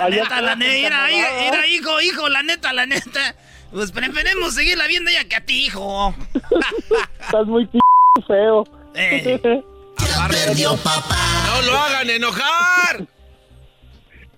la 0.00 0.08
neta, 0.10 0.40
la 0.40 0.56
neta, 0.56 1.10
era, 1.10 1.66
hijo, 1.68 2.00
hijo, 2.00 2.28
la 2.28 2.42
neta, 2.42 2.72
la 2.72 2.86
neta. 2.86 3.36
Pues 3.72 3.92
preferemos 3.92 4.54
seguirla 4.54 4.86
viendo 4.88 5.10
a 5.10 5.12
ella 5.12 5.28
que 5.28 5.36
a 5.36 5.44
ti, 5.44 5.66
hijo. 5.66 6.14
Estás 7.20 7.46
muy 7.46 7.66
p 7.66 7.78
feo. 8.26 8.64
Eh. 8.94 9.40
No 9.98 11.62
lo 11.62 11.78
hagan 11.78 12.10
enojar. 12.10 13.06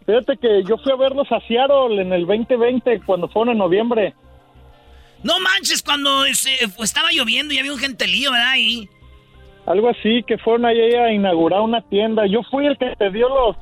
Fíjate 0.09 0.39
que 0.39 0.63
yo 0.67 0.79
fui 0.79 0.91
a 0.91 0.97
verlos 0.97 1.31
a 1.31 1.39
Seattle 1.47 2.01
en 2.01 2.11
el 2.15 2.25
2020 2.27 3.03
cuando 3.05 3.29
fueron 3.29 3.53
en 3.53 3.59
noviembre. 3.59 4.15
No 5.23 5.39
manches, 5.39 5.83
cuando 5.83 6.25
se- 6.33 6.57
estaba 6.83 7.11
lloviendo 7.13 7.53
y 7.53 7.59
había 7.59 7.75
un 7.75 7.79
gentelío, 7.79 8.33
¿verdad? 8.33 8.49
Ahí. 8.53 8.89
Algo 9.67 9.91
así, 9.91 10.23
que 10.27 10.39
fueron 10.39 10.65
ahí 10.65 10.81
a 10.95 11.13
inaugurar 11.13 11.61
una 11.61 11.83
tienda. 11.83 12.27
Yo 12.27 12.41
fui 12.51 12.65
el 12.65 12.79
que 12.79 12.97
te 12.97 13.11
dio 13.11 13.29
los, 13.29 13.57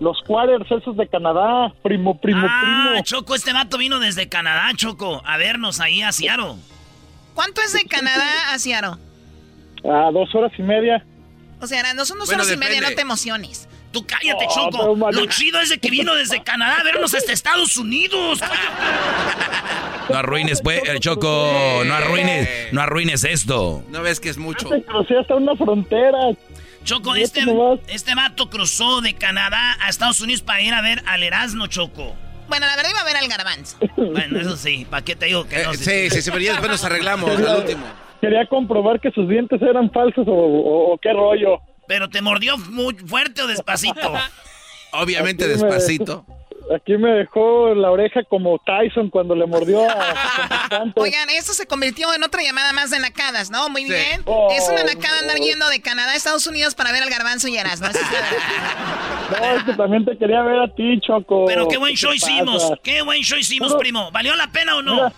los 0.00 0.20
quarters 0.26 0.70
esos 0.70 0.94
de 0.98 1.08
Canadá. 1.08 1.72
Primo, 1.82 2.20
primo, 2.20 2.42
Ah, 2.46 2.88
primo. 2.90 3.02
Choco, 3.02 3.34
este 3.34 3.54
vato 3.54 3.78
vino 3.78 3.98
desde 3.98 4.28
Canadá, 4.28 4.68
Choco, 4.76 5.22
a 5.24 5.38
vernos 5.38 5.80
ahí 5.80 6.02
a 6.02 6.12
Seattle. 6.12 6.56
¿Cuánto 7.34 7.62
es 7.62 7.72
de 7.72 7.84
Canadá 7.86 8.52
a 8.52 8.58
Seattle? 8.58 9.02
A 9.90 10.10
dos 10.10 10.34
horas 10.34 10.52
y 10.58 10.62
media. 10.62 11.02
O 11.62 11.66
sea, 11.66 11.94
no 11.94 12.04
son 12.04 12.18
dos 12.18 12.28
Bueno, 12.28 12.42
horas 12.42 12.54
y 12.54 12.58
media, 12.58 12.82
no 12.82 12.94
te 12.94 13.00
emociones. 13.00 13.66
Tú 13.96 14.06
cállate, 14.06 14.46
Oh, 14.48 14.70
Choco. 14.70 15.10
Lo 15.12 15.26
chido 15.26 15.58
es 15.60 15.70
de 15.70 15.78
que 15.78 15.90
vino 15.90 16.14
desde 16.14 16.42
Canadá 16.42 16.78
a 16.80 16.82
vernos 16.84 17.14
hasta 17.14 17.32
Estados 17.32 17.76
Unidos. 17.76 18.40
No 20.08 20.16
arruines, 20.18 20.60
pues, 20.62 20.82
el 20.86 21.00
Choco. 21.00 21.82
No 21.84 21.94
arruines, 21.94 22.48
no 22.72 22.80
arruines 22.80 23.24
esto. 23.24 23.82
No 23.90 24.02
ves 24.02 24.20
que 24.20 24.28
es 24.28 24.38
mucho. 24.38 24.68
Crucé 24.86 25.18
hasta 25.18 25.34
una 25.34 25.56
frontera. 25.56 26.18
Choco, 26.84 27.14
este, 27.16 27.44
nomás. 27.44 27.80
este 27.88 28.14
vato 28.14 28.48
cruzó 28.48 29.00
de 29.00 29.14
Canadá 29.14 29.76
a 29.80 29.88
Estados 29.88 30.20
Unidos 30.20 30.42
para 30.42 30.60
ir 30.60 30.72
a 30.72 30.82
ver 30.82 31.02
al 31.06 31.22
Erasmo, 31.24 31.66
Choco. 31.66 32.14
Bueno, 32.48 32.66
la 32.66 32.76
verdad 32.76 32.90
iba 32.90 33.00
a 33.00 33.04
ver 33.04 33.16
al 33.16 33.28
garbanzo. 33.28 33.76
Bueno, 33.96 34.38
eso 34.40 34.56
sí, 34.56 34.86
¿para 34.88 35.02
qué 35.04 35.16
te 35.16 35.26
digo 35.26 35.48
que 35.48 35.64
no? 35.64 35.72
Eh, 35.72 35.76
sí, 35.76 36.10
sí, 36.10 36.22
sí, 36.22 36.30
pero 36.30 36.42
ya 36.42 36.50
después 36.52 36.70
nos 36.70 36.84
arreglamos 36.84 37.28
al 37.30 37.56
último. 37.58 37.84
Quería 38.20 38.46
comprobar 38.46 39.00
que 39.00 39.10
sus 39.10 39.28
dientes 39.28 39.60
eran 39.60 39.90
falsos 39.90 40.26
o, 40.28 40.32
o- 40.32 40.92
o 40.94 40.98
qué 40.98 41.12
rollo. 41.12 41.58
Pero 41.88 42.08
te 42.08 42.20
mordió 42.22 42.58
muy 42.58 42.94
fuerte 42.94 43.42
o 43.42 43.46
despacito. 43.46 44.12
Obviamente 44.92 45.44
Aquí 45.44 45.52
me- 45.54 45.58
despacito. 45.62 46.24
Aquí 46.74 46.96
me 46.96 47.10
dejó 47.12 47.74
la 47.76 47.92
oreja 47.92 48.24
como 48.28 48.58
Tyson 48.58 49.08
cuando 49.08 49.36
le 49.36 49.46
mordió 49.46 49.88
a... 49.88 50.84
Oigan, 50.96 51.30
esto 51.30 51.52
se 51.52 51.64
convirtió 51.66 52.12
en 52.12 52.24
otra 52.24 52.42
llamada 52.42 52.72
más 52.72 52.90
de 52.90 52.98
nacadas, 52.98 53.50
¿no? 53.52 53.68
Muy 53.68 53.84
bien. 53.84 54.22
Oh, 54.24 54.48
es 54.50 54.68
una 54.68 54.82
nacada 54.82 55.20
andar 55.20 55.36
yendo 55.36 55.68
de 55.68 55.80
Canadá 55.80 56.10
a 56.10 56.16
Estados 56.16 56.44
Unidos 56.48 56.74
para 56.74 56.90
ver 56.90 57.04
al 57.04 57.10
garbanzo 57.10 57.46
y 57.46 57.56
Erasmo. 57.56 57.86
Eso. 57.88 57.98
No, 59.28 59.44
es 59.56 59.64
que 59.64 59.72
también 59.74 60.04
te 60.04 60.16
quería 60.16 60.40
ver 60.42 60.60
a 60.60 60.68
ti, 60.72 61.00
Choco. 61.00 61.46
Pero 61.46 61.66
qué 61.66 61.78
buen 61.78 61.94
show 61.96 62.12
hicimos. 62.12 62.62
pasa? 62.62 62.80
Qué 62.82 63.02
buen 63.02 63.22
show 63.22 63.36
hicimos, 63.36 63.74
primo. 63.74 64.10
¿Valió 64.12 64.36
la 64.36 64.46
pena 64.46 64.76
o 64.76 64.82
no? 64.82 64.94
Mira. 64.94 65.12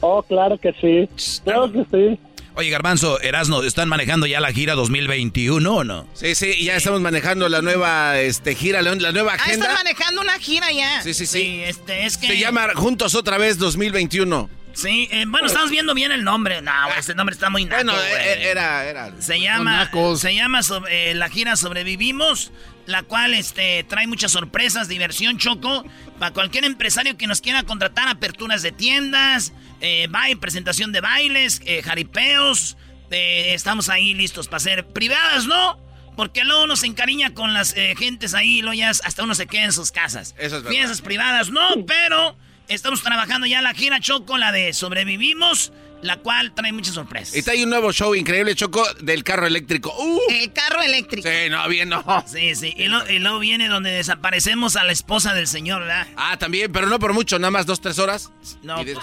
Oh, 0.00 0.22
claro 0.22 0.56
que 0.56 0.72
sí. 0.74 1.40
Claro 1.42 1.70
que 1.72 1.84
sí. 1.90 2.20
Oye, 2.54 2.68
Garbanzo, 2.70 3.20
Erasno, 3.20 3.62
¿están 3.62 3.88
manejando 3.88 4.26
ya 4.26 4.40
la 4.40 4.52
gira 4.52 4.74
2021 4.74 5.72
o 5.74 5.84
no? 5.84 6.06
Sí, 6.14 6.34
sí, 6.34 6.62
ya 6.64 6.76
estamos 6.76 7.00
manejando 7.00 7.48
la 7.48 7.62
nueva 7.62 8.18
este, 8.20 8.54
gira, 8.54 8.82
la 8.82 8.94
la 8.96 9.12
nueva 9.12 9.32
Ah, 9.32 9.36
agenda. 9.36 9.66
están 9.66 9.74
manejando 9.84 10.20
una 10.20 10.38
gira 10.38 10.70
ya. 10.72 11.00
Sí, 11.02 11.14
sí, 11.14 11.26
sí. 11.26 11.62
este, 11.64 12.06
es 12.06 12.16
que... 12.18 12.26
Se 12.26 12.38
llama 12.38 12.68
Juntos 12.74 13.14
otra 13.14 13.38
vez 13.38 13.58
2021. 13.58 14.50
Sí, 14.72 15.08
eh, 15.10 15.24
bueno, 15.26 15.46
estamos 15.46 15.70
viendo 15.70 15.94
bien 15.94 16.12
el 16.12 16.24
nombre. 16.24 16.62
No, 16.62 16.72
este 16.96 17.14
nombre 17.14 17.34
está 17.34 17.50
muy 17.50 17.64
naco, 17.64 17.84
Bueno, 17.84 17.92
güey. 17.92 18.12
e- 18.12 18.48
era, 18.50 18.84
era. 18.84 19.12
Se 19.20 19.40
llama, 19.40 19.90
se 20.16 20.34
llama 20.34 20.62
sobre- 20.62 21.10
eh, 21.10 21.14
la 21.14 21.28
gira 21.28 21.56
Sobrevivimos, 21.56 22.52
la 22.86 23.02
cual 23.02 23.34
este, 23.34 23.84
trae 23.84 24.06
muchas 24.06 24.32
sorpresas, 24.32 24.88
diversión, 24.88 25.38
choco, 25.38 25.84
para 26.18 26.32
cualquier 26.32 26.64
empresario 26.64 27.16
que 27.16 27.26
nos 27.26 27.40
quiera 27.40 27.62
contratar, 27.64 28.08
aperturas 28.08 28.62
de 28.62 28.72
tiendas, 28.72 29.52
eh, 29.80 30.06
baile, 30.10 30.36
presentación 30.36 30.92
de 30.92 31.00
bailes, 31.00 31.60
eh, 31.66 31.82
jaripeos, 31.82 32.76
estamos 33.10 33.88
ahí 33.88 34.14
listos 34.14 34.46
para 34.46 34.58
hacer 34.58 34.86
privadas, 34.86 35.46
¿no? 35.46 35.78
Porque 36.16 36.44
luego 36.44 36.64
uno 36.64 36.76
se 36.76 36.86
encariña 36.86 37.34
con 37.34 37.54
las 37.54 37.74
gentes 37.98 38.34
ahí 38.34 38.60
luego 38.62 38.74
ya 38.74 38.90
hasta 38.90 39.22
uno 39.24 39.34
se 39.34 39.46
queda 39.46 39.64
en 39.64 39.72
sus 39.72 39.90
casas. 39.90 40.34
Eso 40.38 40.58
es 40.58 40.62
verdad. 40.62 41.00
Privadas, 41.02 41.50
no, 41.50 41.84
pero 41.86 42.36
estamos 42.70 43.02
trabajando 43.02 43.46
ya 43.46 43.60
la 43.62 43.74
gira 43.74 44.00
Choco, 44.00 44.38
la 44.38 44.52
de 44.52 44.72
Sobrevivimos, 44.72 45.72
la 46.02 46.16
cual 46.18 46.52
trae 46.54 46.72
muchas 46.72 46.94
sorpresas. 46.94 47.36
Y 47.46 47.50
hay 47.50 47.62
un 47.64 47.70
nuevo 47.70 47.92
show 47.92 48.14
increíble, 48.14 48.54
Choco, 48.54 48.82
del 49.00 49.22
carro 49.22 49.46
eléctrico. 49.46 49.92
¡Uh! 49.98 50.18
El 50.30 50.52
carro 50.52 50.80
eléctrico. 50.82 51.28
Sí, 51.28 51.50
no, 51.50 51.68
bien, 51.68 51.88
no. 51.90 52.02
Sí, 52.26 52.54
sí. 52.54 52.72
Y, 52.76 52.86
lo- 52.86 53.08
y 53.10 53.18
luego 53.18 53.38
viene 53.38 53.68
donde 53.68 53.90
desaparecemos 53.90 54.76
a 54.76 54.84
la 54.84 54.92
esposa 54.92 55.34
del 55.34 55.46
señor, 55.46 55.80
¿verdad? 55.82 56.06
Ah, 56.16 56.38
también, 56.38 56.72
pero 56.72 56.86
no 56.86 56.98
por 56.98 57.12
mucho, 57.12 57.38
nada 57.38 57.50
más 57.50 57.66
dos, 57.66 57.80
tres 57.80 57.98
horas. 57.98 58.32
No, 58.62 58.80
Y, 58.82 58.94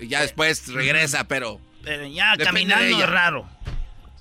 y 0.00 0.08
ya 0.08 0.22
después 0.22 0.66
regresa, 0.72 1.28
pero... 1.28 1.60
pero 1.84 2.06
ya 2.06 2.32
Depende 2.36 2.74
de 2.74 2.80
caminando 2.80 3.06
raro. 3.06 3.48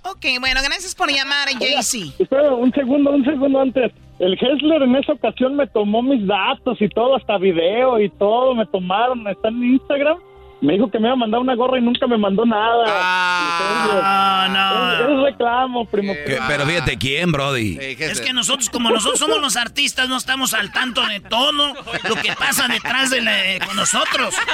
Ok, 0.03 0.26
bueno, 0.39 0.61
gracias 0.64 0.94
por 0.95 1.11
llamar. 1.11 1.49
Espera, 1.49 2.53
un 2.53 2.72
segundo, 2.72 3.11
un 3.11 3.26
segundo 3.26 3.60
antes. 3.61 3.91
El 4.19 4.34
Hessler 4.34 4.81
en 4.81 4.95
esa 4.95 5.14
ocasión 5.14 5.56
me 5.56 5.68
tomó 5.68 6.02
mis 6.02 6.26
datos 6.26 6.77
y 6.81 6.89
todo, 6.89 7.15
hasta 7.15 7.38
video 7.38 7.99
y 8.02 8.10
todo, 8.10 8.56
me 8.56 8.65
tomaron. 8.65 9.27
¿Está 9.27 9.49
en 9.49 9.64
Instagram? 9.64 10.18
Me 10.60 10.73
dijo 10.73 10.89
que 10.89 10.98
me 10.98 11.06
iba 11.07 11.14
a 11.14 11.18
mandar 11.18 11.39
una 11.39 11.53
gorra 11.53 11.77
y 11.77 11.81
nunca 11.84 12.07
me 12.07 12.18
mandó 12.18 12.44
nada. 12.44 12.85
Ah, 12.89 14.48
no. 14.49 15.18
Es 15.18 15.23
reclamo, 15.31 15.85
primo. 15.85 16.14
Que- 16.14 16.39
pero 16.48 16.65
fíjate 16.65 16.98
quién, 16.98 17.31
Brody. 17.31 17.77
Es 17.80 18.19
que 18.19 18.34
nosotros, 18.34 18.72
como 18.72 18.89
nosotros 18.89 19.19
somos 19.19 19.39
los 19.39 19.56
artistas, 19.56 20.10
no 20.10 20.18
estamos 20.18 20.56
al 20.56 20.72
tanto 20.72 21.06
de 21.06 21.19
todo 21.19 21.52
lo 21.52 22.15
que 22.23 22.34
pasa 22.34 22.68
detrás 22.68 23.11
de 23.11 23.22
la- 23.22 23.65
con 23.68 23.76
nosotros. 23.76 24.34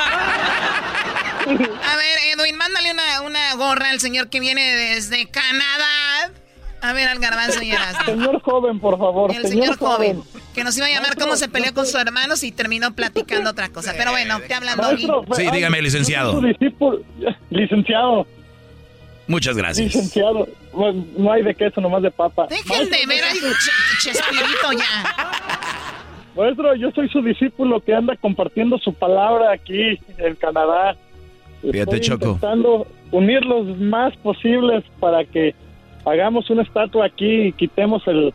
A 1.45 1.95
ver, 1.95 2.17
Edwin, 2.37 2.57
mándale 2.57 2.91
una, 2.91 3.21
una 3.25 3.55
gorra 3.55 3.89
al 3.89 3.99
señor 3.99 4.29
que 4.29 4.39
viene 4.41 4.61
desde 4.75 5.29
Canadá. 5.29 6.31
A 6.83 6.91
ver, 6.93 7.07
al 7.07 7.17
garbanzo 7.19 7.63
y 7.63 7.71
Erasmo. 7.71 8.05
Señor 8.05 8.41
joven, 8.41 8.79
por 8.79 8.97
favor. 8.99 9.33
El 9.33 9.47
señor 9.47 9.77
joven, 9.77 10.21
que 10.53 10.63
nos 10.65 10.77
iba 10.77 10.85
a 10.87 10.89
llamar 10.89 11.15
cómo 11.17 11.35
se 11.37 11.47
peleó 11.47 11.73
con 11.73 11.85
sus 11.85 11.95
hermanos 11.95 12.43
y 12.43 12.51
terminó 12.51 12.93
platicando 12.93 13.51
otra 13.51 13.69
cosa. 13.69 13.93
Pero 13.97 14.11
bueno, 14.11 14.39
te 14.45 14.53
hablan, 14.53 14.75
Doggy. 14.77 15.07
Maestro, 15.07 15.25
Sí, 15.35 15.43
ay, 15.43 15.51
dígame, 15.51 15.81
licenciado. 15.81 16.33
yo 16.33 16.41
soy 16.41 16.53
su 16.53 16.59
discípulo. 16.59 16.99
Licenciado, 17.49 18.27
Muchas 19.27 19.55
gracias. 19.55 19.85
licenciado. 19.95 20.45
Bueno, 20.73 21.05
No 21.17 21.31
hay 21.31 21.41
de 21.43 21.55
queso, 21.55 21.79
nomás 21.79 22.01
de 22.03 22.11
papa. 22.11 22.47
Dejen 22.49 22.89
de 22.89 22.97
ver 23.07 23.23
al 23.23 23.37
Ch- 23.37 23.99
Chespirito 24.01 24.71
ya. 24.77 25.31
Maestro, 26.35 26.75
yo 26.75 26.91
soy 26.91 27.07
su 27.09 27.21
discípulo 27.21 27.79
que 27.79 27.93
anda 27.95 28.15
compartiendo 28.17 28.77
su 28.79 28.93
palabra 28.93 29.53
aquí 29.53 29.99
en 30.17 30.35
Canadá. 30.35 30.97
Fíjate, 31.61 31.79
Estoy 31.79 31.99
Choco. 32.01 32.25
intentando 32.25 32.87
unir 33.11 33.45
los 33.45 33.77
más 33.77 34.13
posibles 34.17 34.83
para 34.99 35.23
que 35.23 35.55
hagamos 36.05 36.49
una 36.49 36.63
estatua 36.63 37.05
aquí 37.07 37.47
y 37.47 37.51
quitemos 37.53 38.05
el, 38.07 38.33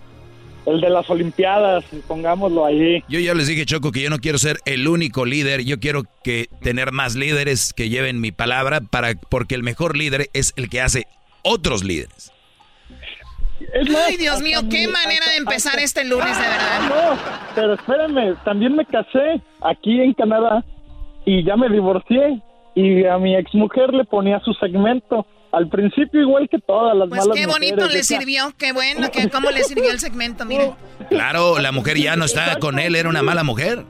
el 0.67 0.81
de 0.81 0.91
las 0.91 1.09
Olimpiadas 1.11 1.85
y 1.93 1.97
pongámoslo 1.97 2.65
ahí. 2.67 3.03
Yo 3.09 3.21
ya 3.21 3.35
les 3.35 3.47
dije, 3.49 3.65
Choco, 3.67 3.93
que 3.93 4.03
yo 4.03 4.11
no 4.11 4.19
quiero 4.19 4.39
ser 4.39 4.59
el 4.67 4.87
único 4.89 5.25
líder. 5.25 5.65
Yo 5.65 5.79
quiero 5.81 6.03
que 6.23 6.47
tener 6.63 6.93
más 6.93 7.15
líderes 7.15 7.73
que 7.73 7.89
lleven 7.89 8.21
mi 8.21 8.33
palabra 8.33 8.81
para 8.81 9.15
porque 9.15 9.55
el 9.55 9.63
mejor 9.63 9.97
líder 9.97 10.29
es 10.33 10.53
el 10.57 10.69
que 10.69 10.81
hace 10.81 11.07
otros 11.43 11.85
líderes. 11.85 12.33
Más, 13.91 14.05
Ay, 14.07 14.17
Dios 14.17 14.41
mío, 14.41 14.61
qué 14.71 14.87
mi- 14.87 14.93
manera 14.93 15.27
de 15.31 15.37
empezar 15.37 15.73
hasta- 15.73 15.83
este 15.85 16.05
lunes, 16.05 16.37
de 16.39 16.47
verdad. 16.47 16.81
No, 16.89 17.19
pero 17.55 17.75
espérenme, 17.75 18.35
también 18.45 18.75
me 18.77 18.85
casé 18.87 19.41
aquí 19.63 20.01
en 20.01 20.15
Canadá 20.15 20.65
y 21.27 21.45
ya 21.45 21.57
me 21.57 21.69
divorcié 21.69 22.41
y 22.77 23.05
a 23.05 23.19
mi 23.19 23.35
exmujer 23.35 23.93
le 23.93 24.05
ponía 24.05 24.39
su 24.41 24.55
segmento. 24.55 25.27
Al 25.51 25.69
principio 25.69 26.21
igual 26.21 26.49
que 26.51 26.59
todas 26.59 26.95
las 26.97 27.09
Pues 27.09 27.21
malas 27.23 27.37
qué 27.37 27.47
bonito 27.47 27.77
mujeres, 27.77 27.95
le 27.95 28.03
sirvió, 28.03 28.53
qué 28.59 28.73
bueno, 28.75 29.11
que 29.11 29.31
cómo 29.31 29.51
le 29.51 29.65
sirvió 29.65 29.91
el 29.91 29.99
segmento, 29.99 30.45
miren. 30.45 30.73
Claro, 31.09 31.59
la 31.59 31.73
mujer 31.73 31.97
ya 31.99 32.17
no 32.17 32.25
está 32.27 32.59
con 32.59 32.79
él, 32.79 32.95
era 32.95 33.09
una 33.09 33.23
mala 33.23 33.45
mujer. 33.45 33.85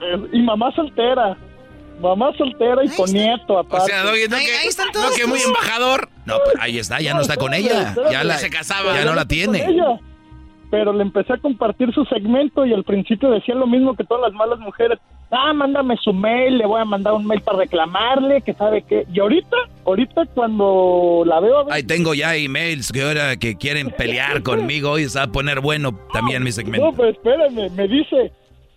eh, 0.00 0.16
Y 0.32 0.40
mamá 0.42 0.72
soltera, 0.74 1.36
mamá 2.00 2.30
soltera 2.38 2.82
y 2.84 2.88
con 2.88 3.12
nieto 3.12 3.58
aparte. 3.58 3.92
Ahí, 3.92 4.46
ahí 4.62 4.68
están 4.68 4.90
todos. 4.92 5.14
tus- 5.14 5.44
embajador. 5.46 6.08
No, 6.24 6.36
pues 6.42 6.56
ahí 6.60 6.78
está, 6.78 7.00
ya 7.00 7.12
no 7.14 7.20
está 7.20 7.36
con 7.36 7.52
ella. 7.52 7.94
Ya 8.10 8.24
la, 8.24 8.38
Se 8.38 8.48
casaba. 8.50 8.94
ya 8.94 9.04
no 9.04 9.14
la 9.14 9.22
con 9.22 9.28
tiene. 9.28 9.66
Pero 10.76 10.92
le 10.92 11.04
empecé 11.04 11.32
a 11.32 11.38
compartir 11.38 11.90
su 11.94 12.04
segmento 12.04 12.66
y 12.66 12.74
al 12.74 12.84
principio 12.84 13.30
decía 13.30 13.54
lo 13.54 13.66
mismo 13.66 13.96
que 13.96 14.04
todas 14.04 14.30
las 14.30 14.32
malas 14.34 14.58
mujeres. 14.58 14.98
Ah, 15.30 15.54
mándame 15.54 15.96
su 15.96 16.12
mail, 16.12 16.58
le 16.58 16.66
voy 16.66 16.78
a 16.78 16.84
mandar 16.84 17.14
un 17.14 17.26
mail 17.26 17.40
para 17.40 17.60
reclamarle, 17.60 18.42
que 18.42 18.52
sabe 18.52 18.82
qué. 18.82 19.06
Y 19.10 19.18
ahorita, 19.18 19.56
ahorita 19.86 20.26
cuando 20.34 21.22
la 21.24 21.40
veo 21.40 21.60
a 21.60 21.64
Ahí 21.74 21.82
tengo 21.82 22.12
ya 22.12 22.36
emails 22.36 22.92
que 22.92 23.00
ahora 23.02 23.36
que 23.38 23.56
quieren 23.56 23.88
pelear 23.88 24.42
conmigo. 24.50 24.90
Hoy 24.90 25.06
se 25.08 25.18
va 25.18 25.24
a 25.24 25.32
poner 25.32 25.60
bueno 25.60 25.98
también 26.12 26.42
mi 26.42 26.50
no, 26.50 26.52
segmento. 26.52 26.92
pues 26.92 27.16
espérame, 27.16 27.70
me 27.74 27.88
dice, 27.88 28.30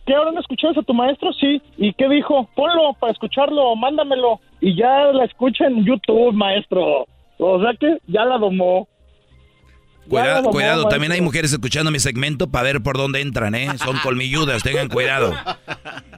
¿qué 0.05 0.15
ahora 0.15 0.31
no 0.31 0.39
escuchas 0.39 0.77
a 0.77 0.81
tu 0.81 0.93
maestro? 0.93 1.33
Sí. 1.33 1.61
¿Y 1.75 1.91
qué 1.95 2.07
dijo? 2.07 2.47
Ponlo 2.55 2.93
para 2.97 3.11
escucharlo, 3.11 3.75
mándamelo. 3.75 4.39
Y 4.61 4.73
ya 4.77 5.11
la 5.11 5.25
escucha 5.25 5.65
en 5.67 5.83
YouTube, 5.83 6.31
maestro. 6.31 7.05
O 7.39 7.61
sea 7.61 7.73
que 7.77 7.97
ya 8.07 8.23
la 8.23 8.37
domó. 8.37 8.87
Cuidado, 10.09 10.49
cuidado, 10.49 10.87
también 10.87 11.11
hay 11.11 11.21
mujeres 11.21 11.51
escuchando 11.53 11.91
mi 11.91 11.99
segmento 11.99 12.49
para 12.49 12.63
ver 12.63 12.81
por 12.81 12.97
dónde 12.97 13.21
entran, 13.21 13.53
¿eh? 13.55 13.69
Son 13.77 13.97
colmilludas, 13.99 14.63
tengan 14.63 14.87
cuidado. 14.89 15.35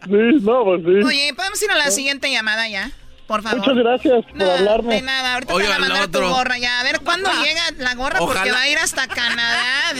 Sí, 0.06 0.12
no, 0.42 0.64
pues 0.64 0.82
sí. 0.86 1.04
Oye, 1.06 1.34
¿podemos 1.36 1.62
ir 1.62 1.72
a 1.72 1.76
la 1.76 1.92
siguiente 1.92 2.32
llamada 2.32 2.68
ya? 2.68 2.92
Por 3.28 3.44
favor. 3.44 3.60
Muchas 3.60 3.76
gracias 3.76 4.26
por 4.26 4.36
No, 4.38 4.52
hablarme. 4.52 4.96
de 4.96 5.02
nada, 5.04 5.34
ahorita 5.36 5.54
Oye, 5.54 5.66
te 5.66 5.72
van 5.72 5.84
a 5.84 5.88
mandar 5.88 6.08
tu 6.10 6.20
gorra 6.22 6.58
ya. 6.58 6.80
A 6.80 6.84
ver 6.84 7.00
cuándo 7.02 7.30
llega 7.44 7.62
la 7.78 7.96
gorra 7.96 8.20
porque 8.20 8.40
Ojalá. 8.40 8.54
va 8.54 8.62
a 8.62 8.68
ir 8.70 8.78
hasta 8.78 9.08
Canadá. 9.08 9.94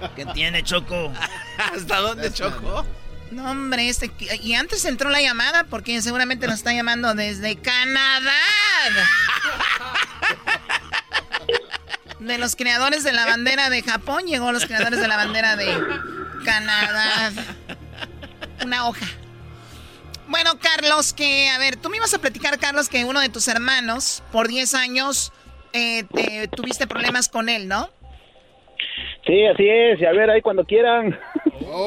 ¿Qué 0.16 0.24
tiene, 0.26 0.62
Choco? 0.62 1.12
¿Hasta 1.74 1.96
dónde, 2.00 2.32
Choco? 2.32 2.86
No, 3.30 3.50
hombre, 3.50 3.88
este... 3.90 4.10
Y 4.42 4.54
antes 4.54 4.84
entró 4.86 5.10
la 5.10 5.20
llamada 5.20 5.64
porque 5.64 6.00
seguramente 6.00 6.46
nos 6.46 6.56
está 6.56 6.72
llamando 6.72 7.14
desde 7.14 7.56
Canadá. 7.56 8.32
De 12.20 12.36
los 12.38 12.56
creadores 12.56 13.04
de 13.04 13.12
la 13.12 13.26
bandera 13.26 13.70
de 13.70 13.82
Japón 13.82 14.26
llegó 14.26 14.50
los 14.52 14.66
creadores 14.66 15.00
de 15.00 15.06
la 15.08 15.16
bandera 15.16 15.56
de 15.56 15.72
Canadá. 16.44 17.32
Una 18.64 18.88
hoja. 18.88 19.06
Bueno, 20.26 20.58
Carlos, 20.58 21.12
que, 21.14 21.48
a 21.48 21.58
ver, 21.58 21.76
tú 21.76 21.88
me 21.88 21.96
ibas 21.96 22.12
a 22.14 22.18
platicar, 22.18 22.58
Carlos, 22.58 22.88
que 22.88 23.04
uno 23.04 23.20
de 23.20 23.28
tus 23.28 23.48
hermanos, 23.48 24.22
por 24.32 24.48
10 24.48 24.74
años, 24.74 25.32
eh, 25.72 26.04
te- 26.12 26.48
tuviste 26.48 26.86
problemas 26.86 27.28
con 27.28 27.48
él, 27.48 27.66
¿no? 27.68 27.88
Sí, 29.26 29.46
así 29.46 29.66
es. 29.68 30.00
Y 30.00 30.04
a 30.04 30.12
ver, 30.12 30.28
ahí 30.30 30.42
cuando 30.42 30.64
quieran. 30.64 31.18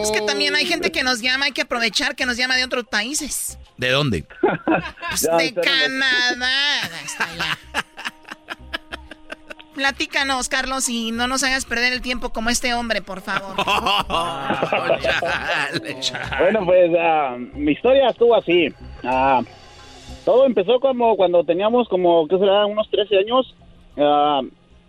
Es 0.02 0.12
que 0.12 0.22
también 0.22 0.56
hay 0.56 0.66
gente 0.66 0.92
que 0.92 1.04
nos 1.04 1.22
llama, 1.22 1.46
hay 1.46 1.52
que 1.52 1.62
aprovechar 1.64 2.16
que 2.16 2.26
nos 2.26 2.38
llama 2.38 2.56
de 2.56 2.64
otros 2.64 2.86
países. 2.86 3.58
¿De 3.78 3.90
dónde? 3.90 4.26
Pues 5.10 5.22
Ya, 5.30 5.36
de. 5.38 5.54
Canadá. 5.54 6.82
Ahí 6.84 7.06
está 7.06 7.28
ya. 7.38 7.58
Platícanos, 9.82 10.48
Carlos, 10.48 10.88
y 10.90 11.10
no 11.12 11.26
nos 11.28 11.42
hagas 11.44 11.66
perder 11.66 11.92
el 11.92 12.04
tiempo 12.04 12.30
como 12.30 12.52
este 12.52 12.72
hombre, 12.76 13.02
por 13.02 13.20
favor. 13.22 13.56
Bueno, 16.40 16.66
pues 16.66 16.92
ah, 17.00 17.36
mi 17.56 17.72
historia 17.72 18.10
estuvo 18.10 18.36
así. 18.36 18.72
Ah, 19.04 19.42
todo 20.24 20.46
empezó 20.46 20.80
como 20.80 21.16
cuando 21.16 21.44
teníamos 21.44 21.88
como, 21.90 22.28
¿qué 22.28 22.38
será? 22.38 22.68
Unos 22.68 22.88
13 22.92 23.18
años. 23.18 23.56
Ah, 23.98 24.42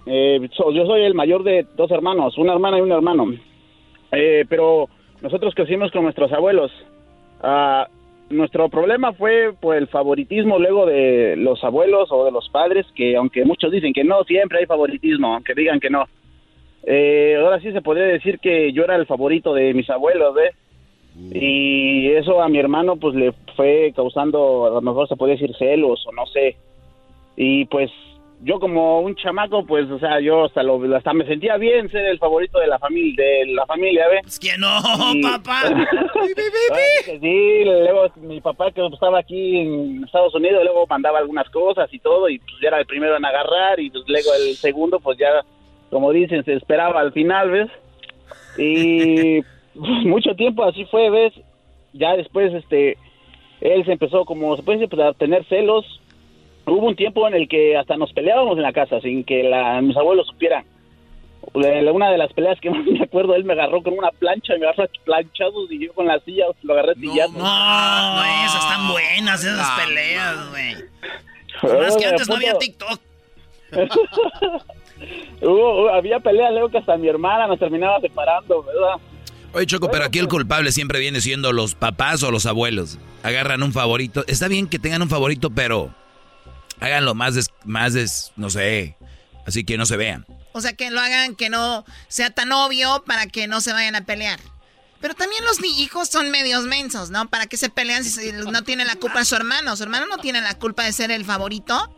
eh, 0.04 0.46
so- 0.54 0.72
yo 0.72 0.84
soy 0.84 1.04
el 1.04 1.14
mayor 1.14 1.42
de 1.42 1.66
dos 1.74 1.90
hermanos, 1.90 2.36
una 2.36 2.52
hermana 2.52 2.76
y 2.76 2.82
un 2.82 2.92
hermano. 2.92 3.32
Eh, 4.12 4.44
pero 4.50 4.90
nosotros 5.22 5.54
crecimos 5.54 5.90
con 5.90 6.02
nuestros 6.02 6.30
abuelos. 6.32 6.70
Nuestro 8.32 8.68
problema 8.68 9.12
fue 9.12 9.52
pues, 9.60 9.78
el 9.78 9.88
favoritismo 9.88 10.58
luego 10.58 10.86
de 10.86 11.36
los 11.36 11.62
abuelos 11.62 12.10
o 12.10 12.24
de 12.24 12.32
los 12.32 12.48
padres, 12.48 12.86
que 12.94 13.16
aunque 13.16 13.44
muchos 13.44 13.70
dicen 13.70 13.92
que 13.92 14.04
no, 14.04 14.24
siempre 14.24 14.60
hay 14.60 14.66
favoritismo, 14.66 15.34
aunque 15.34 15.54
digan 15.54 15.80
que 15.80 15.90
no. 15.90 16.04
Eh, 16.84 17.36
ahora 17.38 17.60
sí 17.60 17.70
se 17.72 17.82
podría 17.82 18.06
decir 18.06 18.38
que 18.38 18.72
yo 18.72 18.84
era 18.84 18.96
el 18.96 19.06
favorito 19.06 19.54
de 19.54 19.74
mis 19.74 19.88
abuelos, 19.90 20.34
¿ves? 20.34 20.54
Y 21.34 22.08
eso 22.12 22.42
a 22.42 22.48
mi 22.48 22.58
hermano 22.58 22.96
pues 22.96 23.14
le 23.14 23.32
fue 23.54 23.92
causando, 23.94 24.66
a 24.66 24.70
lo 24.70 24.80
mejor 24.80 25.06
se 25.08 25.16
podría 25.16 25.36
decir 25.36 25.54
celos 25.56 26.04
o 26.06 26.12
no 26.12 26.26
sé. 26.26 26.56
Y 27.36 27.66
pues 27.66 27.90
yo 28.44 28.58
como 28.58 29.00
un 29.00 29.14
chamaco, 29.14 29.64
pues, 29.64 29.88
o 29.90 29.98
sea, 30.00 30.18
yo 30.20 30.46
hasta, 30.46 30.62
lo, 30.64 30.80
hasta 30.96 31.12
me 31.12 31.24
sentía 31.26 31.56
bien 31.58 31.88
ser 31.90 32.06
el 32.06 32.18
favorito 32.18 32.58
de 32.58 32.66
la 32.66 32.78
familia, 32.78 33.24
de 33.24 33.46
la 33.54 33.64
familia, 33.66 34.08
¿ves? 34.08 34.26
Es 34.26 34.38
que 34.40 34.58
no, 34.58 34.68
Y- 35.14 35.22
papá. 35.22 35.62
Sí, 37.20 37.64
luego 37.64 38.08
mi 38.16 38.40
papá 38.40 38.70
que 38.72 38.84
estaba 38.86 39.18
aquí 39.20 39.58
en 39.58 40.04
Estados 40.04 40.34
Unidos, 40.34 40.62
luego 40.64 40.86
mandaba 40.88 41.18
algunas 41.18 41.48
cosas 41.50 41.92
y 41.92 41.98
todo, 41.98 42.28
y 42.28 42.38
pues 42.38 42.52
ya 42.60 42.68
era 42.68 42.80
el 42.80 42.86
primero 42.86 43.16
en 43.16 43.24
agarrar, 43.24 43.78
y 43.78 43.90
pues 43.90 44.04
luego 44.06 44.30
el 44.34 44.54
segundo, 44.56 44.98
pues 45.00 45.18
ya, 45.18 45.28
como 45.90 46.10
dicen, 46.12 46.44
se 46.44 46.54
esperaba 46.54 47.00
al 47.00 47.12
final, 47.12 47.50
¿ves? 47.50 47.68
Y 48.58 49.40
pues, 49.42 49.46
mucho 50.04 50.34
tiempo 50.34 50.64
así 50.64 50.84
fue, 50.86 51.10
¿ves? 51.10 51.32
Ya 51.92 52.16
después, 52.16 52.52
este, 52.54 52.96
él 53.60 53.84
se 53.84 53.92
empezó, 53.92 54.24
como 54.24 54.56
se 54.56 54.62
puede 54.62 54.78
decir, 54.78 54.90
pues, 54.96 55.06
a 55.06 55.12
tener 55.12 55.44
celos. 55.46 55.84
Hubo 56.66 56.86
un 56.86 56.96
tiempo 56.96 57.26
en 57.26 57.34
el 57.34 57.48
que 57.48 57.76
hasta 57.76 57.96
nos 57.96 58.12
peleábamos 58.12 58.56
en 58.56 58.62
la 58.62 58.72
casa 58.72 59.00
sin 59.00 59.24
que 59.24 59.42
la, 59.42 59.80
mis 59.80 59.96
abuelos 59.96 60.26
supieran. 60.28 60.64
Una 61.54 62.10
de 62.10 62.18
las 62.18 62.32
peleas 62.32 62.60
que 62.60 62.70
más 62.70 62.84
me 62.86 63.02
acuerdo, 63.02 63.34
él 63.34 63.44
me 63.44 63.52
agarró 63.54 63.82
con 63.82 63.98
una 63.98 64.10
plancha, 64.10 64.54
me 64.58 64.66
agarró 64.66 64.84
a 64.84 64.88
planchados 65.04 65.70
y 65.70 65.86
yo 65.86 65.92
con 65.92 66.06
la 66.06 66.20
silla 66.20 66.44
lo 66.62 66.72
agarré 66.74 66.94
sillando. 66.94 67.38
No, 67.38 68.24
esas 68.44 68.60
están 68.62 68.88
buenas, 68.92 69.44
esas 69.44 69.58
Ah, 69.60 69.78
peleas, 69.84 70.50
güey. 70.50 70.74
Más 71.82 71.96
que 71.96 72.06
antes 72.06 72.28
no 72.28 72.36
había 72.36 72.52
punto- 72.52 72.64
TikTok. 72.64 73.00
Hubo- 75.40 75.82
hubo- 75.82 75.88
había 75.90 76.20
peleas 76.20 76.52
luego 76.52 76.68
que 76.68 76.78
hasta 76.78 76.96
mi 76.96 77.08
hermana 77.08 77.46
nos 77.48 77.58
terminaba 77.58 78.00
separando, 78.00 78.62
¿verdad? 78.62 78.94
Oye, 79.54 79.66
Choco, 79.66 79.90
pero 79.90 80.04
aquí 80.04 80.18
el 80.18 80.28
culpable 80.28 80.70
siempre 80.72 81.00
viene 81.00 81.20
siendo 81.20 81.52
los 81.52 81.74
papás 81.74 82.22
o 82.22 82.30
los 82.30 82.46
abuelos. 82.46 82.98
Agarran 83.22 83.62
un 83.62 83.72
favorito. 83.72 84.24
Está 84.28 84.48
bien 84.48 84.66
que 84.68 84.78
tengan 84.78 85.02
un 85.02 85.08
favorito, 85.10 85.50
pero 85.50 85.90
háganlo 86.82 87.14
más, 87.14 87.34
des- 87.34 87.50
más 87.64 87.94
des- 87.94 88.32
no 88.36 88.50
sé, 88.50 88.96
así 89.46 89.64
que 89.64 89.76
no 89.78 89.86
se 89.86 89.96
vean. 89.96 90.26
O 90.52 90.60
sea, 90.60 90.74
que 90.74 90.90
lo 90.90 91.00
hagan 91.00 91.34
que 91.34 91.48
no 91.48 91.84
sea 92.08 92.30
tan 92.30 92.52
obvio 92.52 93.02
para 93.06 93.26
que 93.26 93.46
no 93.46 93.60
se 93.60 93.72
vayan 93.72 93.94
a 93.94 94.04
pelear. 94.04 94.38
Pero 95.00 95.14
también 95.14 95.44
los 95.44 95.58
hijos 95.64 96.08
son 96.08 96.30
medios 96.30 96.64
mensos, 96.66 97.10
¿no? 97.10 97.28
¿Para 97.28 97.46
qué 97.46 97.56
se 97.56 97.68
pelean 97.70 98.04
si 98.04 98.30
no 98.32 98.62
tiene 98.62 98.84
la 98.84 98.94
culpa 98.96 99.24
su 99.24 99.34
hermano? 99.34 99.74
¿Su 99.76 99.82
hermano 99.82 100.06
no 100.06 100.18
tiene 100.18 100.40
la 100.40 100.58
culpa 100.58 100.84
de 100.84 100.92
ser 100.92 101.10
el 101.10 101.24
favorito? 101.24 101.92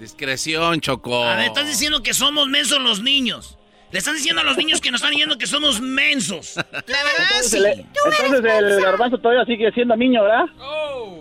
Discreción, 0.00 0.80
Choco. 0.80 1.24
A 1.24 1.36
ver, 1.36 1.46
estás 1.46 1.66
diciendo 1.66 2.02
que 2.02 2.14
somos 2.14 2.48
mensos 2.48 2.80
los 2.80 3.02
niños. 3.02 3.56
Le 3.92 3.98
están 3.98 4.14
diciendo 4.14 4.40
a 4.40 4.44
los 4.44 4.56
niños 4.56 4.80
que 4.80 4.90
nos 4.90 5.00
están 5.00 5.10
diciendo 5.10 5.36
que 5.36 5.46
somos 5.46 5.80
mensos. 5.80 6.54
La 6.56 6.62
verdad, 7.04 7.26
Entonces, 7.28 7.50
sí. 7.50 7.56
el, 7.58 7.80
entonces 7.80 8.44
el 8.76 8.80
garbanzo 8.82 9.18
todavía 9.18 9.44
sigue 9.44 9.70
siendo 9.72 9.94
niño, 9.96 10.22
¿verdad? 10.22 10.46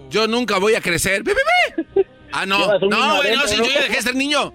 Yo 0.10 0.28
nunca 0.28 0.58
voy 0.60 0.76
a 0.76 0.82
crecer. 0.82 1.24
Ah, 2.32 2.46
no. 2.46 2.58
No, 2.80 3.16
güey, 3.18 3.36
no, 3.36 3.48
si 3.48 3.58
yo 3.58 3.64
ya 3.66 3.82
dejé 3.82 3.96
de 3.98 4.02
ser 4.02 4.16
niño. 4.16 4.54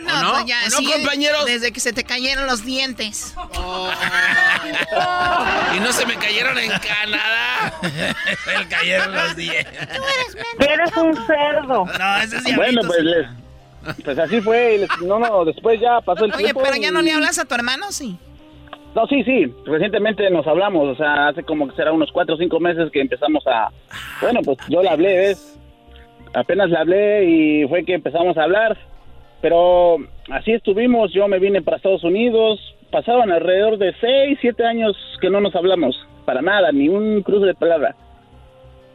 No, 0.00 0.22
no? 0.22 0.32
pues 0.32 0.46
ya, 0.46 0.58
¿O 0.66 0.70
no, 0.70 0.76
sí, 0.78 0.90
compañeros? 0.92 1.44
Desde 1.46 1.70
que 1.72 1.78
se 1.80 1.92
te 1.92 2.02
cayeron 2.04 2.46
los 2.46 2.64
dientes. 2.64 3.34
Y 5.76 5.80
no 5.80 5.92
se 5.92 6.06
me 6.06 6.14
cayeron 6.16 6.58
en 6.58 6.70
Canadá. 6.70 7.72
Le 8.58 8.66
cayeron 8.68 9.12
los 9.14 9.36
dientes. 9.36 9.88
Eres 10.58 10.96
un 10.96 11.14
cerdo. 11.26 11.86
No, 11.86 12.16
ese 12.18 12.36
es 12.36 12.44
Bueno, 12.56 12.82
diablito, 12.82 12.86
pues, 12.86 12.98
sí. 12.98 13.04
les- 13.04 14.04
pues 14.04 14.18
así 14.18 14.40
fue. 14.40 14.78
les- 14.78 15.00
no, 15.02 15.18
no, 15.18 15.44
después 15.44 15.80
ya 15.80 16.00
pasó 16.00 16.24
el 16.24 16.32
Oye, 16.34 16.44
tiempo. 16.44 16.62
pero 16.62 16.76
ya 16.76 16.90
no 16.90 17.02
le 17.02 17.12
hablas 17.12 17.38
a 17.38 17.44
tu 17.44 17.54
hermano, 17.54 17.90
sí. 17.90 18.16
No, 18.94 19.06
sí, 19.06 19.22
sí. 19.24 19.52
Recientemente 19.66 20.28
nos 20.30 20.46
hablamos. 20.46 20.88
O 20.88 20.94
sea, 20.96 21.28
hace 21.28 21.42
como 21.42 21.68
que 21.68 21.76
será 21.76 21.92
unos 21.92 22.10
cuatro 22.12 22.34
o 22.34 22.38
cinco 22.38 22.60
meses 22.60 22.90
que 22.92 23.00
empezamos 23.00 23.42
a. 23.46 23.70
Bueno, 24.20 24.40
pues 24.44 24.58
yo 24.68 24.82
le 24.82 24.90
hablé, 24.90 25.16
¿ves? 25.16 25.58
Apenas 26.34 26.70
le 26.70 26.76
hablé 26.78 27.24
y 27.24 27.68
fue 27.68 27.84
que 27.84 27.94
empezamos 27.94 28.36
a 28.36 28.44
hablar. 28.44 28.76
Pero 29.40 29.96
así 30.30 30.52
estuvimos. 30.52 31.12
Yo 31.12 31.26
me 31.28 31.38
vine 31.38 31.62
para 31.62 31.76
Estados 31.76 32.04
Unidos. 32.04 32.60
Pasaron 32.90 33.30
alrededor 33.32 33.78
de 33.78 33.94
seis, 34.00 34.38
siete 34.40 34.64
años 34.64 34.96
que 35.20 35.30
no 35.30 35.40
nos 35.40 35.54
hablamos. 35.56 35.96
Para 36.24 36.42
nada, 36.42 36.70
ni 36.72 36.88
un 36.88 37.22
cruce 37.22 37.46
de 37.46 37.54
palabra. 37.54 37.96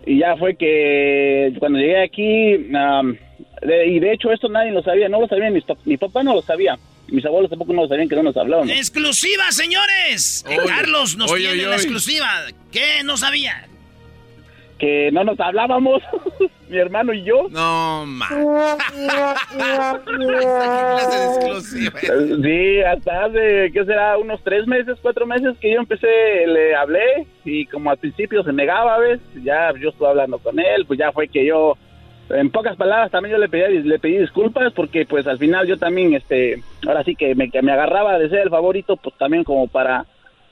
Y 0.05 0.19
ya 0.19 0.38
fue 0.38 0.55
que 0.55 1.53
cuando 1.59 1.80
llegué 1.80 2.01
aquí, 2.01 2.69
am, 2.76 3.18
de- 3.61 3.88
y 3.88 3.99
de 3.99 4.14
hecho 4.14 4.31
esto 4.31 4.47
nadie 4.47 4.72
lo 4.72 4.81
sabía, 4.81 5.09
no 5.09 5.19
lo 5.19 5.27
sabía, 5.27 5.49
mi, 5.49 5.59
pap- 5.59 5.80
mi 5.84 5.97
papá 5.97 6.23
no 6.23 6.34
lo 6.34 6.41
sabía, 6.41 6.77
mis 7.09 7.26
abuelos 7.26 7.49
tampoco 7.49 7.73
no 7.73 7.81
lo 7.81 7.88
sabían 7.89 8.07
que 8.07 8.15
no 8.15 8.23
nos 8.23 8.38
hablábamos. 8.38 8.72
¡Exclusiva, 8.72 9.51
señores! 9.51 10.45
Oye, 10.47 10.57
Carlos 10.65 11.18
nos 11.18 11.30
oye, 11.30 11.41
tiene 11.41 11.53
oye, 11.55 11.64
la 11.64 11.69
oye. 11.72 11.76
exclusiva. 11.76 12.27
¿Qué? 12.72 13.03
No 13.03 13.18
sabía. 13.18 13.68
Que 14.77 15.09
no 15.11 15.23
nos 15.23 15.39
hablábamos, 15.39 16.03
mi 16.69 16.77
hermano 16.77 17.13
y 17.13 17.23
yo. 17.23 17.47
No, 17.49 18.05
ma. 18.05 18.27
Sí, 22.41 22.81
hasta 22.81 23.25
hace, 23.25 23.71
¿qué 23.73 23.85
será? 23.85 24.17
Unos 24.17 24.41
tres 24.43 24.67
meses, 24.67 24.97
cuatro 25.01 25.25
meses 25.25 25.57
que 25.59 25.73
yo 25.73 25.79
empecé, 25.79 26.07
le 26.47 26.75
hablé 26.75 27.27
y 27.45 27.65
como 27.65 27.89
al 27.89 27.97
principio 27.97 28.43
se 28.43 28.53
negaba, 28.53 28.99
¿ves? 28.99 29.19
Ya 29.43 29.73
yo 29.79 29.89
estuve 29.89 30.09
hablando 30.09 30.37
con 30.39 30.59
él, 30.59 30.85
pues 30.85 30.99
ya 30.99 31.11
fue 31.11 31.27
que 31.27 31.45
yo, 31.45 31.77
en 32.29 32.51
pocas 32.51 32.75
palabras 32.75 33.09
también 33.11 33.33
yo 33.33 33.39
le 33.39 33.49
pedí, 33.49 33.83
le 33.83 33.99
pedí 33.99 34.17
disculpas 34.17 34.73
porque 34.73 35.05
pues 35.05 35.25
al 35.27 35.37
final 35.37 35.65
yo 35.65 35.77
también, 35.77 36.13
este, 36.13 36.61
ahora 36.85 37.03
sí 37.03 37.15
que 37.15 37.33
me, 37.35 37.49
que 37.49 37.61
me 37.61 37.71
agarraba 37.71 38.19
de 38.19 38.29
ser 38.29 38.39
el 38.39 38.49
favorito, 38.49 38.97
pues 38.97 39.15
también 39.17 39.43
como 39.43 39.67
para 39.67 40.05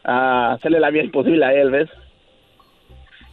ah, 0.03 0.53
hacerle 0.53 0.80
la 0.80 0.89
vida 0.89 1.03
imposible 1.03 1.45
a 1.45 1.53
él, 1.53 1.72
¿ves? 1.72 1.89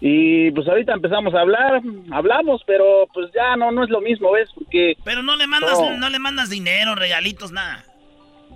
Y 0.04 0.50
pues 0.50 0.66
ahorita 0.66 0.94
empezamos 0.94 1.32
a 1.32 1.42
hablar, 1.42 1.80
hablamos, 2.10 2.60
pero 2.66 3.06
pues 3.14 3.30
ya 3.32 3.54
no, 3.56 3.70
no 3.70 3.84
es 3.84 3.88
lo 3.90 4.00
mismo, 4.00 4.32
¿ves? 4.32 4.48
Porque... 4.52 4.96
Pero 5.04 5.22
no 5.22 5.36
le 5.36 5.46
mandas, 5.46 5.78
No. 5.78 5.96
no 5.96 6.10
le 6.10 6.18
mandas 6.18 6.50
dinero, 6.50 6.96
regalitos, 6.96 7.52
nada. 7.52 7.84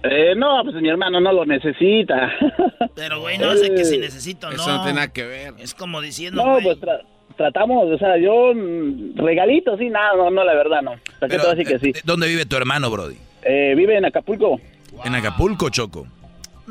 Eh, 0.03 0.35
no, 0.37 0.61
pues 0.65 0.75
mi 0.83 0.89
hermano 0.89 1.21
no 1.21 1.33
lo 1.33 1.47
necesita. 1.47 2.33
Pero, 2.97 3.21
güey, 3.21 3.39
no 3.39 3.55
sé 3.55 3.73
que 3.75 3.85
si 3.85 3.97
necesito, 3.99 4.51
Eso 4.51 4.69
no 4.71 4.83
tiene 4.83 4.95
nada 4.97 5.13
que 5.13 5.25
ver. 5.25 5.55
Es 5.59 5.73
como 5.75 6.01
diciendo, 6.01 6.45
No, 6.45 6.53
güey. 6.55 6.65
pues 6.65 6.81
tra- 6.81 7.03
tratamos, 7.37 7.93
o 7.93 7.97
sea, 7.99 8.19
yo 8.19 8.53
mm, 8.53 9.17
regalito, 9.17 9.77
sí, 9.79 9.89
nada, 9.89 10.17
no, 10.17 10.31
no, 10.31 10.43
la 10.45 10.55
verdad 10.55 10.83
no. 10.83 10.95
¿Para 11.21 11.31
qué 11.31 11.37
te 11.39 11.43
voy 11.47 11.53
a 11.53 11.55
decir 11.55 11.67
que 11.67 11.79
sí? 11.79 12.01
¿Dónde 12.05 12.27
vive 12.27 12.45
tu 12.47 12.57
hermano, 12.57 12.91
Brody? 12.91 13.17
Eh, 13.45 13.75
vive 13.77 13.97
en 13.97 14.05
Acapulco. 14.05 14.61
En 15.05 15.15
Acapulco, 15.15 15.71
Choco. 15.71 16.07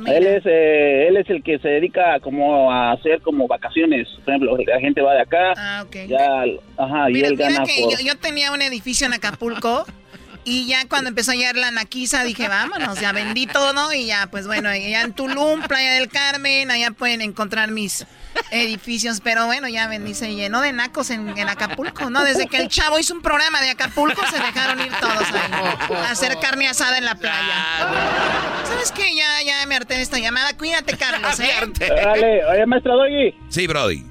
Él 0.05 0.27
es, 0.27 0.43
eh, 0.45 1.07
él 1.07 1.17
es 1.17 1.29
el 1.29 1.41
que 1.41 1.57
se 1.59 1.67
dedica 1.69 2.19
como 2.19 2.71
a 2.71 2.91
hacer 2.91 3.21
como 3.21 3.47
vacaciones. 3.47 4.07
Por 4.25 4.33
ejemplo, 4.33 4.57
la 4.57 4.79
gente 4.79 5.01
va 5.01 5.13
de 5.13 5.21
acá, 5.21 5.53
Ah, 5.55 5.83
ok. 5.85 5.95
ya, 6.07 6.43
ajá, 6.77 7.09
y 7.09 7.13
Mira, 7.13 7.27
él 7.29 7.37
mira 7.37 7.49
gana 7.49 7.65
que 7.65 7.81
por... 7.81 7.91
yo, 7.93 7.97
yo 8.05 8.17
tenía 8.17 8.51
un 8.51 8.61
edificio 8.61 9.07
en 9.07 9.13
Acapulco 9.13 9.85
y 10.43 10.67
ya 10.67 10.87
cuando 10.89 11.09
empezó 11.09 11.31
a 11.31 11.35
llegar 11.35 11.55
la 11.55 11.71
naquiza 11.71 12.23
dije, 12.23 12.47
vámonos, 12.47 12.99
ya 12.99 13.13
vendí 13.13 13.47
todo 13.47 13.93
y 13.93 14.05
ya, 14.07 14.27
pues 14.29 14.47
bueno, 14.47 14.69
ya 14.75 15.01
en 15.03 15.13
Tulum, 15.13 15.61
Playa 15.61 15.93
del 15.93 16.09
Carmen, 16.09 16.71
allá 16.71 16.91
pueden 16.91 17.21
encontrar 17.21 17.71
mis 17.71 18.05
edificios, 18.51 19.21
pero 19.21 19.45
bueno, 19.45 19.67
ya 19.67 19.87
vendí, 19.87 20.13
se 20.13 20.33
llenó 20.35 20.61
de 20.61 20.73
nacos 20.73 21.09
en, 21.09 21.37
en 21.37 21.49
Acapulco, 21.49 22.09
¿no? 22.09 22.23
Desde 22.23 22.47
que 22.47 22.57
el 22.57 22.67
chavo 22.67 22.99
hizo 22.99 23.13
un 23.13 23.21
programa 23.21 23.61
de 23.61 23.69
Acapulco 23.71 24.21
se 24.27 24.37
dejaron 24.37 24.79
ir 24.79 24.91
todos 24.99 25.27
ahí 25.31 25.95
a 25.95 26.11
hacer 26.11 26.37
carne 26.39 26.67
asada 26.67 26.97
en 26.97 27.05
la 27.05 27.15
playa. 27.15 27.55
¿Sabes 28.63 28.91
qué? 28.91 29.15
Ya, 29.15 29.41
ya 29.45 29.65
me 29.67 29.75
harté 29.75 29.95
de 29.95 30.01
esta 30.01 30.19
llamada. 30.19 30.55
Cuídate, 30.57 30.97
Carlos, 30.97 31.39
¿eh? 31.39 31.51
Dale, 31.79 32.45
oye, 32.45 32.65
maestro 32.65 32.97
Doggy. 32.97 33.35
Sí, 33.49 33.67
Brody. 33.67 34.03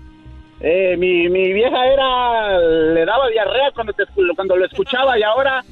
Eh, 0.61 0.97
mi, 0.97 1.29
mi 1.29 1.53
vieja 1.53 1.85
era, 1.87 2.59
le 2.59 3.05
daba 3.05 3.29
diarrea 3.29 3.71
cuando, 3.75 3.93
te, 3.93 4.05
cuando 4.35 4.57
lo 4.57 4.65
escuchaba 4.65 5.19
y 5.19 5.23
ahora 5.23 5.63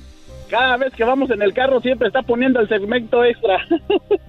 cada 0.53 0.77
vez 0.77 0.93
que 0.95 1.03
vamos 1.03 1.31
en 1.31 1.41
el 1.41 1.55
carro 1.55 1.81
siempre 1.81 2.09
está 2.09 2.21
poniendo 2.21 2.61
el 2.61 2.69
segmento 2.69 3.25
extra. 3.25 3.57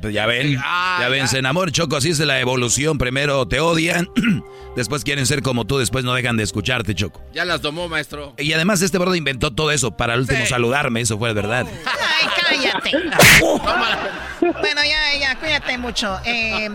Pues 0.01 0.13
ya 0.13 0.25
ven, 0.25 0.51
ya 0.51 1.07
ven, 1.07 1.29
se 1.29 1.39
enamoran, 1.39 1.71
Choco, 1.71 1.95
así 1.95 2.09
es 2.09 2.19
la 2.19 2.41
evolución. 2.41 2.97
Primero 2.97 3.47
te 3.47 3.61
odian, 3.61 4.09
después 4.75 5.05
quieren 5.05 5.25
ser 5.25 5.41
como 5.41 5.65
tú, 5.65 5.77
después 5.77 6.03
no 6.03 6.13
dejan 6.13 6.35
de 6.35 6.43
escucharte, 6.43 6.93
Choco. 6.93 7.23
Ya 7.33 7.45
las 7.45 7.61
tomó, 7.61 7.87
maestro. 7.87 8.33
Y 8.37 8.51
además 8.51 8.81
este 8.81 8.97
Brody 8.97 9.19
inventó 9.19 9.55
todo 9.55 9.71
eso 9.71 9.95
para 9.95 10.15
el 10.15 10.21
último 10.21 10.45
saludarme, 10.45 10.99
eso 10.99 11.17
fue 11.17 11.31
verdad. 11.31 11.65
Ay, 11.85 12.27
cállate. 12.35 12.91
bueno, 14.41 14.81
ya, 14.83 15.19
ya, 15.21 15.39
cuídate 15.39 15.77
mucho. 15.77 16.19
Eh, 16.25 16.67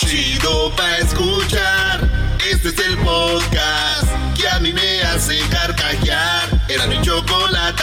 Chido 0.00 0.76
pa' 0.76 0.98
escuchar. 0.98 2.00
Este 2.50 2.68
es 2.68 2.78
el 2.86 2.98
podcast 2.98 4.12
que 4.38 4.46
a 4.46 4.60
mí 4.60 4.74
me 4.74 5.00
hace 5.04 5.38
carcajear. 5.50 6.50
Era 6.68 6.86
mi 6.86 7.00
chocolate. 7.00 7.82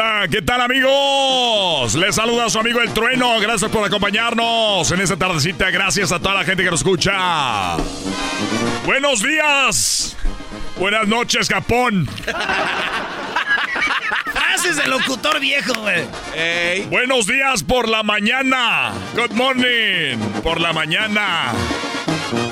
Hola, 0.00 0.28
¿qué 0.30 0.42
tal 0.42 0.60
amigos? 0.60 1.96
Les 1.96 2.14
saluda 2.14 2.48
su 2.48 2.60
amigo 2.60 2.80
El 2.80 2.94
Trueno. 2.94 3.40
Gracias 3.40 3.68
por 3.68 3.84
acompañarnos 3.84 4.88
en 4.92 5.00
esta 5.00 5.16
tardecita. 5.16 5.72
Gracias 5.72 6.12
a 6.12 6.20
toda 6.20 6.34
la 6.34 6.44
gente 6.44 6.62
que 6.62 6.70
nos 6.70 6.82
escucha. 6.82 7.76
Buenos 8.86 9.24
días. 9.24 10.16
Buenas 10.78 11.08
noches, 11.08 11.48
Japón. 11.48 12.08
Frases 14.32 14.76
de 14.76 14.86
locutor 14.86 15.40
viejo, 15.40 15.74
güey. 15.80 16.06
Buenos 16.90 17.26
días 17.26 17.64
por 17.64 17.88
la 17.88 18.04
mañana. 18.04 18.92
Good 19.16 19.32
morning. 19.32 20.16
Por 20.44 20.60
la 20.60 20.72
mañana. 20.72 21.52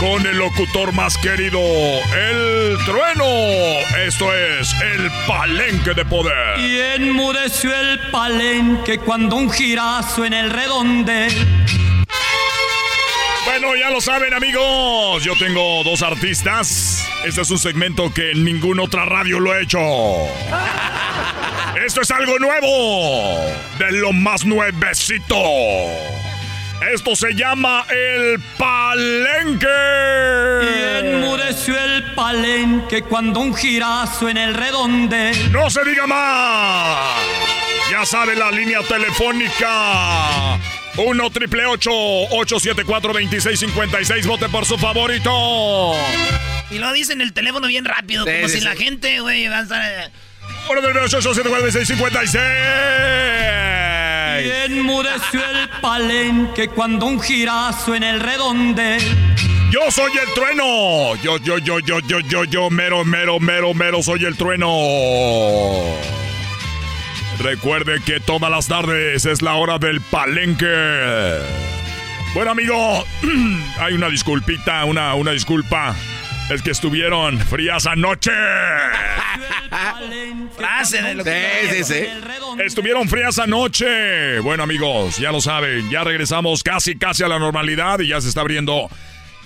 con 0.00 0.26
el 0.26 0.36
locutor 0.36 0.92
más 0.92 1.16
querido, 1.18 1.60
el 1.60 2.76
trueno. 2.84 3.24
Esto 4.06 4.32
es 4.34 4.74
el 4.82 5.10
palenque 5.26 5.94
de 5.94 6.04
poder. 6.04 6.58
Y 6.58 6.80
enmudeció 6.80 7.74
el 7.74 7.98
palenque 8.10 8.98
cuando 8.98 9.36
un 9.36 9.50
girazo 9.50 10.24
en 10.24 10.34
el 10.34 10.50
redonde. 10.50 11.28
Bueno, 13.44 13.74
ya 13.76 13.90
lo 13.90 14.00
saben 14.00 14.34
amigos, 14.34 15.22
yo 15.24 15.34
tengo 15.38 15.82
dos 15.84 16.02
artistas. 16.02 17.06
Este 17.24 17.40
es 17.40 17.50
un 17.50 17.58
segmento 17.58 18.12
que 18.12 18.34
ninguna 18.34 18.82
otra 18.82 19.04
radio 19.04 19.40
lo 19.40 19.52
ha 19.52 19.60
hecho. 19.60 19.80
Esto 21.84 22.00
es 22.02 22.10
algo 22.10 22.38
nuevo, 22.38 23.38
de 23.78 23.92
lo 23.92 24.12
más 24.12 24.44
nuevecito. 24.44 25.36
Esto 26.80 27.16
se 27.16 27.32
llama 27.34 27.86
el 27.88 28.38
palenque. 28.58 29.66
Y 30.62 31.06
enmudeció 31.06 31.74
el 31.78 32.14
palenque 32.14 33.02
cuando 33.02 33.40
un 33.40 33.54
girazo 33.54 34.28
en 34.28 34.36
el 34.36 34.54
redonde. 34.54 35.32
No 35.50 35.70
se 35.70 35.84
diga 35.84 36.06
más. 36.06 37.18
Ya 37.90 38.04
sabe 38.04 38.36
la 38.36 38.50
línea 38.50 38.82
telefónica. 38.82 40.58
1 40.98 41.30
triple 41.30 41.66
874 41.66 43.12
2656 43.12 44.26
Vote 44.26 44.48
por 44.48 44.64
su 44.66 44.76
favorito. 44.78 45.94
Y 46.70 46.78
lo 46.78 46.92
dicen 46.92 47.20
el 47.20 47.32
teléfono 47.32 47.68
bien 47.68 47.84
rápido, 47.84 48.24
Sí, 48.24 48.30
como 48.32 48.48
sí, 48.48 48.58
si 48.58 48.64
la 48.64 48.74
gente, 48.74 49.20
güey, 49.20 49.48
va 49.48 49.58
a 49.58 49.62
estar. 49.62 50.10
Eh, 50.66 50.72
1 50.72 50.82
triple 50.82 51.00
874 51.00 51.62
2656 51.62 52.42
Y 54.44 54.72
enmudeció 54.72 55.40
el 55.40 55.68
palenque 55.80 56.68
cuando 56.68 57.06
un 57.06 57.20
girazo 57.20 57.94
en 57.94 58.02
el 58.02 58.20
redonde. 58.20 58.98
Yo 59.70 59.90
soy 59.90 60.12
el 60.12 60.32
trueno. 60.34 61.16
Yo, 61.22 61.38
yo, 61.38 61.58
yo, 61.58 61.78
yo, 61.80 62.00
yo, 62.00 62.20
yo, 62.20 62.44
yo, 62.44 62.70
mero, 62.70 63.04
mero, 63.04 63.40
mero, 63.40 63.74
mero, 63.74 64.02
soy 64.02 64.24
el 64.24 64.36
trueno. 64.36 64.68
Recuerde 67.38 68.00
que 68.04 68.20
todas 68.20 68.50
las 68.50 68.66
tardes 68.68 69.26
es 69.26 69.42
la 69.42 69.54
hora 69.54 69.78
del 69.78 70.00
palenque. 70.00 70.66
Bueno, 72.34 72.50
amigo, 72.52 73.04
hay 73.78 73.94
una 73.94 74.08
disculpita, 74.08 74.84
una, 74.84 75.14
una 75.14 75.32
disculpa. 75.32 75.94
Es 76.50 76.62
que 76.62 76.70
estuvieron 76.70 77.38
frías 77.40 77.86
anoche. 77.86 78.30
Frase 80.56 81.02
de 81.02 81.14
lo 81.14 81.24
que. 81.24 81.82
Estuvieron 82.64 83.08
frías 83.08 83.38
anoche. 83.40 84.38
Bueno, 84.40 84.62
amigos, 84.62 85.18
ya 85.18 85.32
lo 85.32 85.40
saben. 85.40 85.90
Ya 85.90 86.04
regresamos 86.04 86.62
casi, 86.62 86.96
casi 86.96 87.24
a 87.24 87.28
la 87.28 87.40
normalidad 87.40 87.98
y 87.98 88.08
ya 88.08 88.20
se 88.20 88.28
está 88.28 88.42
abriendo 88.42 88.88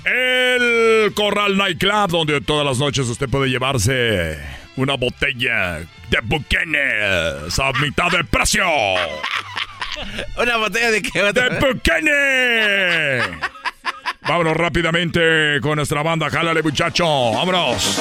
el 0.04 1.12
Corral 1.14 1.56
Nightclub, 1.56 2.08
donde 2.10 2.40
todas 2.42 2.66
las 2.66 2.78
noches 2.78 3.06
usted 3.08 3.28
puede 3.30 3.48
llevarse 3.48 4.38
una 4.76 4.96
botella 4.96 5.78
de 6.10 6.20
Buchanan 6.22 7.48
a 7.58 7.72
mitad 7.80 8.10
de 8.10 8.24
precio. 8.24 8.64
¿Una 10.36 10.56
botella 10.58 10.90
de 10.90 11.02
qué? 11.02 11.32
¡De 11.32 11.48
Buchanan! 11.60 13.40
Vámonos 14.30 14.56
rápidamente 14.56 15.58
con 15.60 15.74
nuestra 15.74 16.04
banda. 16.04 16.30
Jálale, 16.30 16.62
muchacho. 16.62 17.32
Vámonos. 17.32 18.00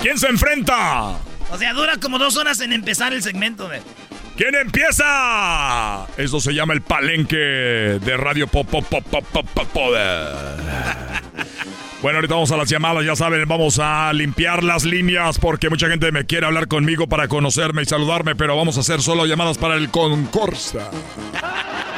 ¿Quién 0.00 0.16
se 0.16 0.28
enfrenta? 0.28 1.08
O 1.50 1.58
sea, 1.58 1.72
dura 1.72 1.96
como 2.00 2.20
dos 2.20 2.36
horas 2.36 2.60
en 2.60 2.72
empezar 2.72 3.12
el 3.12 3.20
segmento. 3.20 3.68
¿Quién 4.36 4.54
empieza? 4.54 6.06
Eso 6.16 6.38
se 6.38 6.54
llama 6.54 6.72
el 6.72 6.82
palenque 6.82 7.34
de 7.36 8.16
Radio 8.16 8.46
Pop 8.46 8.68
Pop 8.70 8.86
Pop 8.88 9.04
Pop 9.10 9.24
Pop 9.32 9.46
Pop 9.52 9.66
Poder. 9.72 10.36
Bueno, 12.02 12.18
ahorita 12.18 12.34
vamos 12.34 12.52
a 12.52 12.58
las 12.58 12.68
llamadas, 12.68 13.04
ya 13.04 13.16
saben, 13.16 13.48
vamos 13.48 13.80
a 13.82 14.12
limpiar 14.12 14.62
las 14.62 14.84
líneas 14.84 15.38
porque 15.38 15.70
mucha 15.70 15.88
gente 15.88 16.12
me 16.12 16.26
quiere 16.26 16.46
hablar 16.46 16.68
conmigo 16.68 17.08
para 17.08 17.26
conocerme 17.26 17.82
y 17.82 17.86
saludarme, 17.86 18.36
pero 18.36 18.54
vamos 18.54 18.76
a 18.76 18.80
hacer 18.80 19.00
solo 19.00 19.24
llamadas 19.24 19.56
para 19.56 19.74
el 19.74 19.90
concurso. 19.90 20.78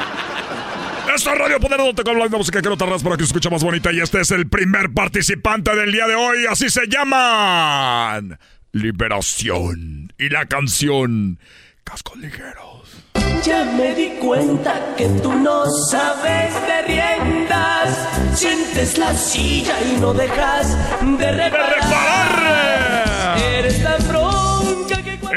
Esto 1.19 1.33
es 1.33 1.39
Radio 1.39 1.59
Poder, 1.59 1.79
donde 1.79 2.05
te 2.05 2.09
habla 2.09 2.29
de 2.29 2.39
música 2.39 2.63
que 2.63 2.69
no 2.69 2.77
tardas 2.77 3.03
para 3.03 3.17
que 3.17 3.25
se 3.25 3.31
escuche 3.31 3.51
más 3.51 3.65
bonita 3.65 3.93
y 3.93 3.99
este 3.99 4.21
es 4.21 4.31
el 4.31 4.49
primer 4.49 4.95
participante 4.95 5.75
del 5.75 5.91
día 5.91 6.07
de 6.07 6.15
hoy, 6.15 6.47
así 6.49 6.71
se 6.71 6.87
llaman. 6.87 8.39
Liberación. 8.71 10.13
Y 10.17 10.29
la 10.29 10.47
canción 10.47 11.41
Cascos 11.83 12.19
Ligeros. 12.19 13.05
Ya 13.43 13.65
me 13.65 13.97
di 13.97 14.11
cuenta 14.21 14.95
que 14.97 15.09
tú 15.21 15.33
no 15.33 15.69
sabes 15.91 16.55
de 16.55 16.83
riendas. 16.83 18.39
Sientes 18.39 18.97
la 18.97 19.13
silla 19.13 19.75
y 19.93 20.01
no 20.01 20.15
dejas 20.15 20.79
de 21.19 21.33
reparar. 21.33 22.39
Bronca 22.79 23.09
que 23.09 23.18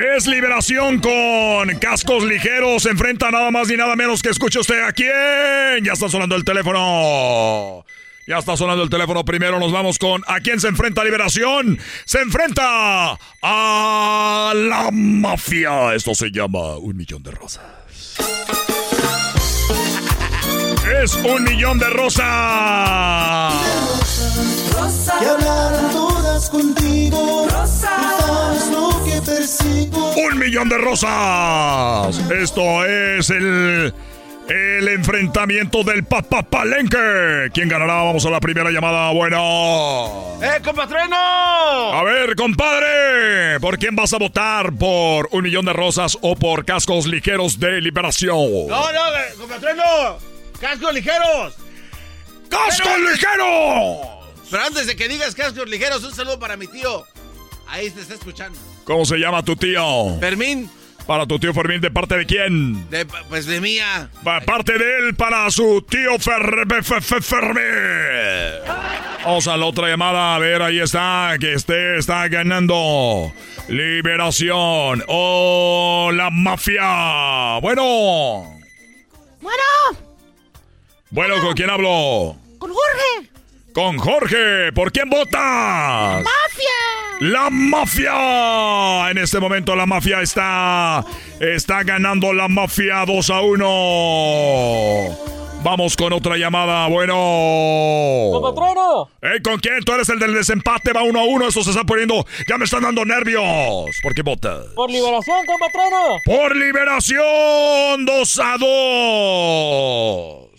Es 0.02 0.26
liberación 0.26 1.00
con 1.00 1.78
cascos 1.80 2.24
ligeros. 2.24 2.84
Se 2.84 2.90
enfrenta 2.90 3.30
nada 3.30 3.52
más 3.52 3.68
ni 3.68 3.78
nada 3.78 3.96
menos 3.96 4.24
que 4.24 4.30
escuche 4.30 4.60
usted 4.60 4.82
a 4.82 4.92
quién. 4.92 5.84
Ya 5.84 5.94
está 5.94 6.10
sonando 6.10 6.36
el 6.36 6.44
teléfono. 6.44 7.86
Ya 8.26 8.40
está 8.40 8.58
sonando 8.58 8.82
el 8.82 8.90
teléfono. 8.90 9.24
Primero 9.24 9.60
nos 9.60 9.72
vamos 9.72 10.00
con 10.00 10.24
¿a 10.26 10.40
quién 10.40 10.60
se 10.60 10.70
enfrenta 10.70 11.04
Liberación? 11.04 11.78
Se 12.06 12.20
enfrenta 12.20 13.16
a 13.44 14.54
la 14.56 14.90
mafia. 14.92 15.94
Esto 15.94 16.16
se 16.16 16.32
llama 16.32 16.78
un 16.78 16.98
millón 16.98 17.22
de 17.22 17.32
rosas. 17.32 17.62
Es 21.04 21.14
un 21.14 21.44
millón 21.44 21.78
de 21.78 21.90
rosas. 21.92 22.24
que 25.20 25.26
hablaron 25.28 25.92
todas 25.92 26.50
contigo. 26.50 27.48
Un 29.28 30.40
millón 30.40 30.70
de 30.70 30.78
rosas. 30.78 32.18
Esto 32.32 32.86
es 32.86 33.30
el. 33.30 33.94
El 34.50 34.88
enfrentamiento 34.90 35.84
del 35.84 36.04
Papa 36.04 36.42
Palenque. 36.42 37.50
¿Quién 37.54 37.70
ganará? 37.70 38.04
Vamos 38.04 38.26
a 38.26 38.30
la 38.32 38.40
primera 38.42 38.70
llamada. 38.70 39.12
Bueno. 39.12 40.38
¡Eh, 40.42 40.60
compatreno! 40.66 41.16
A 41.16 42.04
ver, 42.04 42.36
compadre. 42.36 43.60
¿Por 43.62 43.78
quién 43.78 43.96
vas 43.96 44.12
a 44.12 44.18
votar? 44.18 44.74
¿Por 44.74 45.30
un 45.32 45.44
millón 45.44 45.66
de 45.66 45.74
rosas 45.74 46.18
o 46.22 46.36
por 46.36 46.66
cascos 46.66 47.06
ligeros 47.06 47.60
de 47.60 47.80
liberación? 47.80 48.68
No, 48.68 48.92
no, 48.92 49.16
eh, 49.16 49.34
compatreno. 49.40 49.84
¡Cascos 50.60 50.94
ligeros! 50.96 51.56
¡Cascos 52.50 52.92
Pero- 52.94 53.10
ligeros! 53.12 54.08
Pero 54.50 54.64
antes 54.66 54.86
de 54.88 54.96
que 54.98 55.08
digas 55.08 55.34
cascos 55.34 55.70
ligeros, 55.70 56.04
un 56.04 56.14
saludo 56.14 56.40
para 56.40 56.58
mi 56.58 56.68
tío. 56.68 57.06
Ahí 57.68 57.90
te 57.90 58.02
está 58.02 58.16
escuchando. 58.16 58.60
¿Cómo 58.84 59.06
se 59.06 59.18
llama 59.18 59.44
tu 59.44 59.56
tío? 59.56 60.18
Fermín. 60.20 60.70
Para 61.08 61.26
tu 61.26 61.40
tío 61.40 61.54
Fermín, 61.54 61.82
¿de 61.82 61.90
parte 61.92 62.16
de 62.16 62.26
quién? 62.26 62.90
De, 62.90 63.06
pues 63.28 63.46
de 63.46 63.60
mía. 63.60 64.10
Pa- 64.24 64.40
Parte 64.42 64.78
de 64.78 64.98
él 65.00 65.16
para 65.16 65.50
su 65.50 65.82
tío 65.90 66.12
Fer- 66.20 66.84
Fe- 66.84 67.02
Fe- 67.02 67.22
Fermín. 67.22 67.64
Vamos 69.26 69.48
a 69.48 69.58
la 69.58 69.66
otra 69.66 69.88
llamada. 69.90 70.36
A 70.36 70.40
ver, 70.40 70.62
ahí 70.62 70.80
está. 70.80 71.36
Que 71.40 71.54
este 71.54 71.98
está 71.98 72.28
ganando. 72.28 73.32
Liberación. 73.68 75.04
O 75.08 76.12
la 76.14 76.30
mafia. 76.30 77.58
Bueno. 77.62 78.58
Bueno, 79.42 79.64
Bueno, 81.10 81.42
¿con 81.42 81.54
quién 81.56 81.70
hablo? 81.72 82.38
con 82.60 82.72
Jorge. 82.72 83.30
Con 83.74 83.98
Jorge. 83.98 84.74
¿Por 84.74 84.92
quién 84.92 85.10
votas? 85.10 85.32
¡Mafia! 86.24 86.28
La 87.22 87.50
mafia. 87.50 89.10
En 89.12 89.18
este 89.18 89.40
momento 89.40 89.76
la 89.76 89.86
mafia 89.86 90.22
está 90.22 91.06
está 91.40 91.84
ganando 91.84 92.34
la 92.34 92.48
mafia 92.50 93.06
2 93.06 93.30
a 93.30 93.42
1. 93.42 95.18
Vamos 95.64 95.96
con 95.96 96.12
otra 96.12 96.36
llamada. 96.38 96.88
Bueno. 96.88 97.14
¡Patrono! 98.42 99.10
Ey, 99.22 99.42
¿Con 99.42 99.60
quién? 99.60 99.84
Tú 99.86 99.94
eres 99.94 100.10
el 100.10 100.20
del 100.20 100.34
desempate. 100.34 100.92
Va 100.92 101.04
1 101.04 101.20
a 101.20 101.24
1. 101.24 101.48
Esto 101.48 101.64
se 101.64 101.70
está 101.70 101.84
poniendo. 101.86 102.26
Ya 102.50 102.58
me 102.58 102.66
están 102.66 102.82
dando 102.84 103.06
nervios. 103.06 103.44
¿Por 104.02 104.14
qué 104.14 104.24
votas? 104.24 104.66
Por 104.76 104.90
liberación, 104.90 105.46
compatrono. 105.46 106.18
Por 106.26 106.56
liberación 106.56 108.06
2 108.06 108.40
a 108.40 108.58
2. 108.58 110.51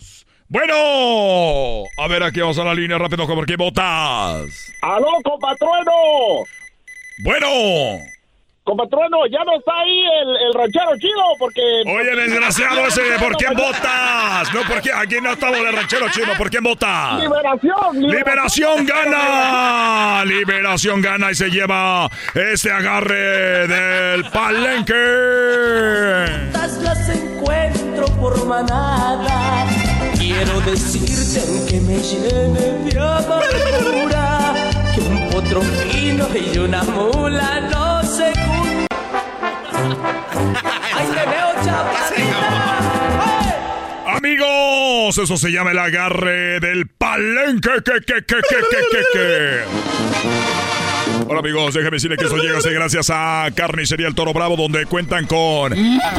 Bueno. 0.53 1.85
A 1.97 2.07
ver, 2.07 2.21
aquí 2.21 2.39
vamos 2.39 2.59
a 2.59 2.63
la 2.63 2.75
línea 2.75 2.99
rápido. 2.99 3.25
¿Por 3.25 3.43
qué 3.43 3.55
votas? 3.55 4.71
¡Aló, 4.83 5.07
compatrueno! 5.23 5.91
Bueno. 7.23 7.47
Compatrueno, 8.63 9.25
ya 9.31 9.43
no 9.45 9.57
está 9.57 9.71
ahí 9.81 10.03
el, 10.21 10.29
el 10.47 10.53
ranchero 10.53 10.95
chido 10.99 11.23
porque... 11.39 11.59
Oye, 11.87 12.15
desgraciado 12.15 12.85
ese, 12.85 13.01
¿por 13.19 13.35
quién 13.35 13.55
votas? 13.55 14.53
No, 14.53 14.61
¿por 14.67 14.79
qué? 14.79 14.93
Aquí 14.93 15.15
no 15.23 15.33
estamos 15.33 15.57
de 15.57 15.71
ranchero 15.71 16.07
chino, 16.11 16.33
¿por 16.37 16.51
quién 16.51 16.63
votas? 16.63 17.19
Liberación, 17.19 18.01
Liberación 18.01 18.85
gana, 18.85 20.23
Liberación 20.23 21.01
gana 21.01 21.31
y 21.31 21.35
se 21.35 21.49
lleva 21.49 22.07
este 22.35 22.71
agarre 22.71 23.67
del 23.67 24.29
palenque. 24.29 24.93
Las 26.53 27.09
encuentro 27.09 28.05
por 28.21 28.45
manada. 28.45 29.82
Quiero 30.25 30.61
decirte 30.61 31.41
que 31.69 31.81
me 31.81 31.97
llene 31.97 32.89
de 32.89 32.97
amargura 32.97 34.53
que 34.95 35.01
un 35.01 35.17
otro 35.35 35.59
vino 35.91 36.29
y 36.33 36.57
una 36.59 36.81
mula 36.83 37.59
no 37.69 38.01
se 38.03 38.27
Ahí 40.93 41.07
te 41.07 41.25
veo, 41.29 41.49
Amigos, 44.15 45.17
eso 45.17 45.35
se 45.35 45.51
llama 45.51 45.71
el 45.71 45.79
agarre 45.79 46.61
del 46.61 46.87
palenque. 46.87 47.69
Que, 47.83 47.99
que, 47.99 48.23
que, 48.23 48.35
que, 48.35 48.57
que, 49.11 49.63
Hola 51.27 51.39
amigos, 51.39 51.73
déjame 51.73 51.95
decirle 51.95 52.17
que 52.17 52.25
esto 52.25 52.37
llega 52.37 52.59
gracias 52.59 53.09
a 53.09 53.47
Carnicería 53.55 54.07
El 54.07 54.15
Toro 54.15 54.33
Bravo, 54.33 54.55
donde 54.55 54.85
cuentan 54.85 55.25
con 55.25 55.73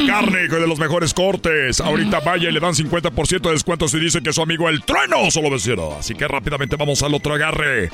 carne 0.07 0.47
de 0.47 0.67
los 0.67 0.79
mejores 0.79 1.13
cortes. 1.13 1.79
Ahorita 1.79 2.19
vaya 2.21 2.49
y 2.49 2.51
le 2.51 2.59
dan 2.59 2.73
50% 2.73 3.41
de 3.41 3.51
descuento 3.51 3.87
si 3.87 3.99
dice 3.99 4.21
que 4.21 4.33
su 4.33 4.41
amigo 4.41 4.67
El 4.67 4.83
Trueno 4.83 5.29
solo 5.29 5.51
vecino. 5.51 5.95
Así 5.99 6.15
que 6.15 6.27
rápidamente 6.27 6.75
vamos 6.75 7.03
al 7.03 7.13
otro 7.13 7.35
agarre. 7.35 7.89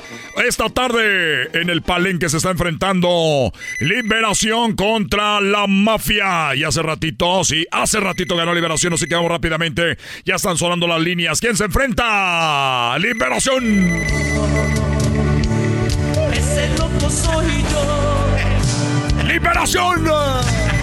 Esta 0.46 0.68
tarde 0.70 1.50
en 1.60 1.70
el 1.70 1.82
palenque 1.82 2.28
se 2.28 2.38
está 2.38 2.50
enfrentando 2.50 3.52
Liberación 3.80 4.74
contra 4.74 5.40
la 5.40 5.66
mafia. 5.66 6.54
Y 6.54 6.64
hace 6.64 6.82
ratito, 6.82 7.44
sí, 7.44 7.66
hace 7.70 8.00
ratito 8.00 8.36
ganó 8.36 8.54
Liberación, 8.54 8.94
así 8.94 9.06
que 9.06 9.14
vamos 9.14 9.30
rápidamente. 9.30 9.98
Ya 10.24 10.36
están 10.36 10.56
sonando 10.56 10.86
las 10.86 11.00
líneas. 11.00 11.40
¿Quién 11.40 11.56
se 11.56 11.64
enfrenta? 11.64 12.96
Liberación 12.98 14.91
soy 17.10 17.64
yo. 17.70 19.24
¡Liberación! 19.24 20.04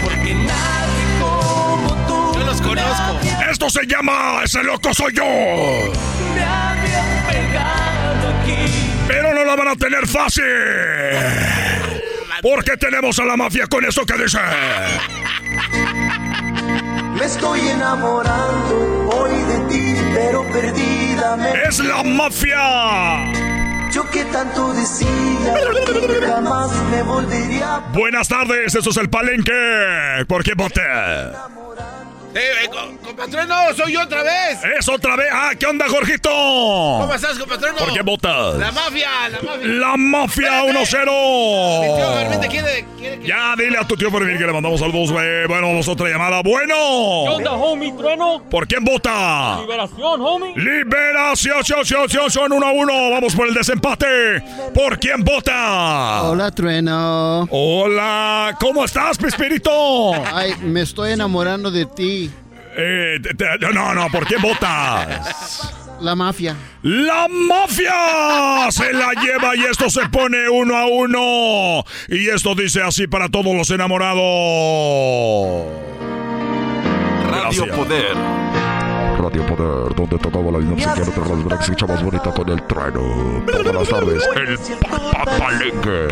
Porque 0.02 0.34
nadie 0.34 1.04
como 1.20 1.94
tú. 2.06 2.38
Yo 2.38 2.44
los 2.44 2.60
conozco. 2.60 3.18
Esto 3.50 3.70
se 3.70 3.86
llama 3.86 4.40
Ese 4.44 4.62
loco 4.62 4.92
soy 4.94 5.12
yo. 5.14 5.24
Me 5.24 6.42
había 6.42 7.26
pegado 7.28 8.28
aquí. 8.42 8.56
Pero 9.08 9.34
no 9.34 9.44
la 9.44 9.56
van 9.56 9.68
a 9.68 9.76
tener 9.76 10.06
fácil. 10.06 10.44
Porque 12.42 12.76
tenemos 12.76 13.18
a 13.18 13.24
la 13.24 13.36
mafia 13.36 13.66
con 13.66 13.84
eso 13.84 14.06
que 14.06 14.14
dice. 14.14 14.38
Me 17.18 17.26
estoy 17.26 17.68
enamorando 17.68 19.10
hoy 19.14 19.32
de 19.42 19.58
ti, 19.68 19.94
pero 20.14 20.42
perdida 20.50 21.10
¡Es 21.68 21.78
la 21.80 22.02
mafia! 22.02 23.39
Yo 24.00 24.10
que 24.10 24.24
tanto 24.24 24.72
decía 24.72 25.54
jamás 26.26 26.70
me 26.90 27.02
volvería. 27.02 27.82
Buenas 27.92 28.28
tardes, 28.28 28.74
eso 28.74 28.88
es 28.88 28.96
el 28.96 29.10
palenque. 29.10 29.52
¿Por 30.26 30.42
qué 30.42 30.54
voté? 30.54 30.80
Eh, 32.32 32.68
compatrón, 33.04 33.48
soy 33.76 33.92
yo 33.92 34.02
otra 34.02 34.22
vez. 34.22 34.60
Es 34.78 34.88
otra 34.88 35.16
vez. 35.16 35.28
Ah, 35.32 35.50
¿qué 35.58 35.66
onda, 35.66 35.88
Jorgito? 35.88 36.30
¿Cómo 36.30 37.12
estás, 37.12 37.36
compatrón? 37.38 37.74
¿Por 37.76 37.92
qué 37.92 38.02
votas? 38.02 38.56
La 38.56 38.70
mafia, 38.70 39.28
la 39.28 39.42
mafia. 39.42 39.66
La 39.66 39.96
mafia 39.96 40.64
1-0. 40.64 41.80
Mi 41.80 41.96
tío 41.96 42.12
Fermín 42.12 42.40
te 42.40 42.48
quiere, 42.48 42.86
quiere 42.96 43.18
que... 43.18 43.26
Ya, 43.26 43.54
dile 43.56 43.78
a 43.78 43.86
tu 43.86 43.96
tío 43.96 44.12
Fermín 44.12 44.38
que 44.38 44.46
le 44.46 44.52
mandamos 44.52 44.78
saludos, 44.78 45.10
güey. 45.10 45.46
Bueno, 45.48 45.68
vamos 45.68 45.88
a 45.88 45.90
otra 45.90 46.08
llamada. 46.08 46.40
Bueno. 46.42 46.74
¿Qué 46.74 47.34
onda, 47.34 47.52
homie, 47.52 47.92
trueno? 47.92 48.42
¿Por 48.48 48.68
quién 48.68 48.84
vota? 48.84 49.58
Liberación, 49.62 50.20
homie. 50.20 50.54
Liberación, 50.56 52.30
son 52.30 52.52
1 52.52 52.66
a 52.66 52.70
1. 52.70 53.10
Vamos 53.10 53.34
por 53.34 53.48
el 53.48 53.54
desempate. 53.54 54.40
¿Por 54.72 55.00
quién 55.00 55.24
vota? 55.24 56.22
Hola, 56.22 56.52
trueno. 56.52 57.48
Hola. 57.50 58.56
¿Cómo 58.60 58.84
estás, 58.84 59.18
Pespirito? 59.18 60.14
Ay, 60.32 60.54
me 60.60 60.82
estoy 60.82 61.12
enamorando 61.12 61.72
de 61.72 61.86
ti. 61.86 62.29
Eh, 62.76 63.20
no, 63.72 63.94
no, 63.94 64.08
¿por 64.10 64.26
quién 64.26 64.40
votas? 64.40 65.74
La 66.00 66.14
mafia. 66.14 66.56
¡La 66.82 67.26
mafia! 67.28 68.70
Se 68.70 68.92
la 68.92 69.12
lleva 69.12 69.54
y 69.54 69.64
esto 69.64 69.90
se 69.90 70.08
pone 70.08 70.48
uno 70.48 70.76
a 70.76 70.86
uno. 70.86 71.84
Y 72.08 72.28
esto 72.28 72.54
dice 72.54 72.82
así 72.82 73.06
para 73.06 73.28
todos 73.28 73.54
los 73.54 73.70
enamorados. 73.70 74.22
Radio 77.30 77.66
Poder. 77.76 78.16
Radio 79.18 79.46
Poder, 79.46 79.94
donde 79.94 80.18
tocaba 80.18 80.50
la 80.52 80.58
dinámica 80.60 80.94
de 80.94 81.06
las 81.06 81.44
Draxicha 81.44 81.86
más 81.86 82.02
bonita 82.02 82.32
con 82.32 82.48
el 82.48 82.62
trueno. 82.62 83.44
Buenas 83.62 83.88
tardes, 83.88 84.28
el 84.36 84.58
papalenque. 85.12 86.08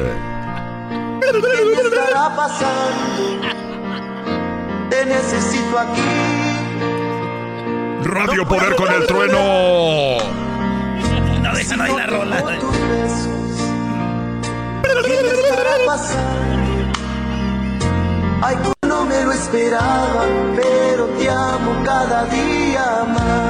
¿Qué 1.21 1.99
estará 1.99 2.37
pasando? 2.37 3.69
te 4.91 5.05
necesito 5.07 5.79
aquí. 5.79 6.28
Radio 8.05 8.47
Poder 8.47 8.75
con 8.77 8.93
el 8.93 9.07
trueno. 9.07 9.39
No 11.43 11.55
dejan 11.55 11.81
ahí 11.81 11.93
la 11.97 12.07
rola. 12.07 12.45
Ay, 18.41 18.57
no 18.87 19.05
me 19.05 19.25
lo 19.25 19.33
esperaba, 19.33 20.25
pero 20.55 21.07
te 21.19 21.29
amo 21.29 21.83
cada 21.85 22.25
día 22.27 23.05
más. 23.09 23.48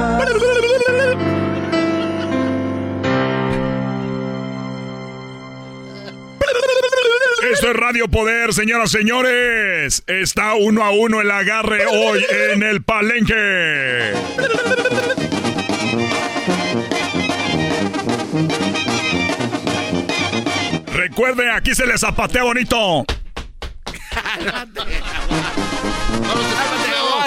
Esto 7.51 7.71
es 7.71 7.75
Radio 7.75 8.07
Poder, 8.07 8.53
señoras 8.53 8.93
y 8.93 8.97
señores. 8.99 10.03
Está 10.05 10.53
uno 10.53 10.83
a 10.83 10.91
uno 10.91 11.19
el 11.19 11.31
agarre 11.31 11.85
hoy 11.87 12.23
en 12.51 12.61
el 12.61 12.83
palenque. 12.83 14.13
Recuerde, 20.93 21.49
aquí 21.49 21.73
se 21.73 21.87
les 21.87 22.01
zapatea 22.01 22.43
bonito. 22.43 23.05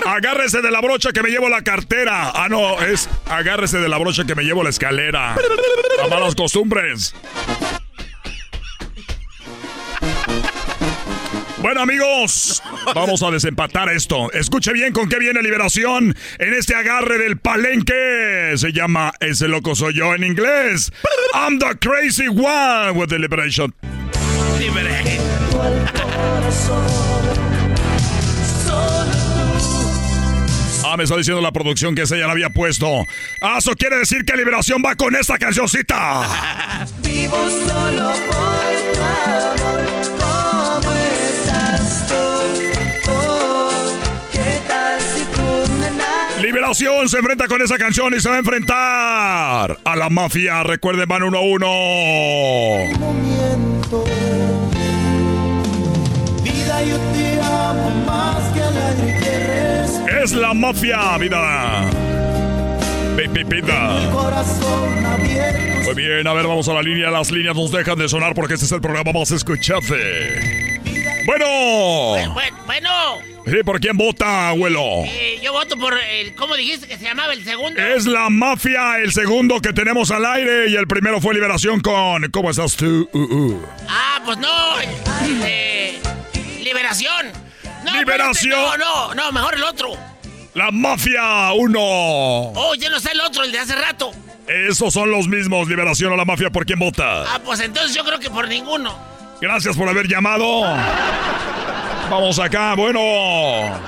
Agárrese 0.07 0.63
de 0.63 0.71
la 0.71 0.81
brocha 0.81 1.11
que 1.13 1.23
me 1.23 1.31
llevo 1.31 1.49
la 1.49 1.63
cartera. 1.63 2.31
Ah, 2.35 2.49
no, 2.49 2.81
es 2.81 3.09
agárrese 3.29 3.79
de 3.79 3.89
la 3.89 3.99
brocha 3.99 4.25
que 4.25 4.37
me 4.37 4.45
llevo 4.45 4.63
la 4.63 4.71
escalera. 4.71 5.35
A 5.35 6.09
malas 6.09 6.37
costumbres. 6.37 7.15
Bueno 11.63 11.81
amigos, 11.81 12.61
vamos 12.93 13.23
a 13.23 13.31
desempatar 13.31 13.89
esto. 13.89 14.33
Escuche 14.33 14.73
bien 14.73 14.93
con 14.93 15.09
qué 15.09 15.21
viene 15.21 15.41
Liberación 15.43 16.13
en 16.39 16.55
este 16.55 16.75
agarre 16.75 17.19
del 17.19 17.39
palenque. 17.39 18.55
Se 18.57 18.73
llama 18.73 19.13
Ese 19.21 19.47
loco 19.47 19.77
soy 19.77 19.95
yo 19.95 20.13
en 20.13 20.25
inglés. 20.25 20.93
I'm 21.33 21.61
the 21.61 21.79
crazy 21.79 22.27
one 22.27 22.99
with 22.99 23.11
the 23.11 23.19
Liberation. 23.19 23.73
Ah, 30.85 30.97
me 30.97 31.05
está 31.05 31.17
diciendo 31.17 31.41
la 31.41 31.53
producción 31.53 31.95
que 31.95 32.03
esa 32.03 32.17
ya 32.17 32.27
la 32.27 32.33
había 32.33 32.51
puesto. 32.51 32.89
Ah, 33.41 33.59
eso 33.59 33.73
quiere 33.77 33.99
decir 33.99 34.25
que 34.25 34.37
Liberación 34.37 34.83
va 34.85 34.97
con 34.97 35.15
esta 35.15 35.39
cancioncita. 35.39 36.29
Vivo 37.03 37.37
solo 37.67 38.13
por 38.27 40.22
Liberación 46.53 47.09
se 47.09 47.17
enfrenta 47.17 47.49
con 47.49 47.63
esa 47.63 47.79
canción 47.79 48.13
y 48.15 48.21
se 48.21 48.29
va 48.29 48.35
a 48.35 48.39
enfrentar 48.41 49.79
a 49.83 49.97
la 49.97 50.11
mafia. 50.11 50.63
Recuerden, 50.63 51.09
van 51.09 51.23
uno 51.23 51.39
a 51.39 51.41
uno. 51.41 51.67
Es 60.23 60.33
la 60.33 60.53
mafia, 60.53 61.17
vida. 61.17 61.91
Muy 65.85 65.95
bien, 65.95 66.27
a 66.27 66.35
ver, 66.35 66.47
vamos 66.47 66.69
a 66.69 66.75
la 66.75 66.83
línea. 66.83 67.11
Las 67.11 67.31
líneas 67.31 67.57
nos 67.57 67.73
dejan 67.73 67.99
de 67.99 68.11
sonar 68.11 68.35
porque 68.35 68.55
este 68.55 68.67
es 68.67 68.73
el 68.73 68.83
programa 68.83 69.11
más 69.13 69.31
escuchado. 69.31 69.81
Bueno. 71.25 72.35
Bueno. 72.67 73.32
Sí, 73.45 73.57
¿por 73.65 73.81
quién 73.81 73.97
vota, 73.97 74.51
abuelo? 74.51 75.03
Eh, 75.05 75.41
yo 75.43 75.53
voto 75.53 75.77
por 75.77 75.99
el. 75.99 76.35
¿Cómo 76.35 76.55
dijiste 76.55 76.87
que 76.87 76.97
se 76.97 77.05
llamaba 77.05 77.33
el 77.33 77.45
segundo? 77.45 77.81
Es 77.81 78.07
la 78.07 78.31
mafia, 78.31 78.99
el 78.99 79.13
segundo 79.13 79.61
que 79.61 79.73
tenemos 79.73 80.11
al 80.11 80.25
aire. 80.25 80.69
Y 80.69 80.77
el 80.77 80.87
primero 80.87 81.21
fue 81.21 81.35
Liberación 81.35 81.81
con. 81.81 82.31
¿Cómo 82.31 82.51
estás 82.51 82.77
tú? 82.77 83.09
Uh, 83.13 83.19
uh. 83.19 83.67
Ah, 83.89 84.21
pues 84.25 84.39
no. 84.39 84.49
Eh, 85.45 86.01
liberación. 86.63 87.33
liberación. 87.93 88.79
no, 88.79 88.79
no, 88.79 89.15
no, 89.15 89.33
mejor 89.33 89.55
el 89.55 89.65
otro. 89.65 89.91
La 90.55 90.71
mafia, 90.71 91.53
uno. 91.53 91.81
Oh, 91.81 92.75
ya 92.79 92.91
no 92.91 92.99
está 92.99 93.11
el 93.11 93.21
otro, 93.21 93.43
el 93.43 93.51
de 93.53 93.59
hace 93.59 93.75
rato. 93.75 94.13
Esos 94.47 94.93
son 94.93 95.11
los 95.11 95.27
mismos, 95.29 95.69
Liberación 95.69 96.13
o 96.13 96.17
la 96.17 96.25
mafia, 96.25 96.51
¿por 96.51 96.67
quién 96.67 96.79
vota? 96.79 97.23
Ah, 97.23 97.41
pues 97.45 97.61
entonces 97.61 97.95
yo 97.95 98.05
creo 98.05 98.19
que 98.19 98.31
por 98.31 98.47
ninguno. 98.49 98.97
Gracias 99.41 99.77
por 99.77 99.89
haber 99.89 100.07
llamado. 100.07 100.63
Vamos 102.13 102.39
acá, 102.39 102.75
bueno. 102.75 103.01
Aló, 103.01 103.79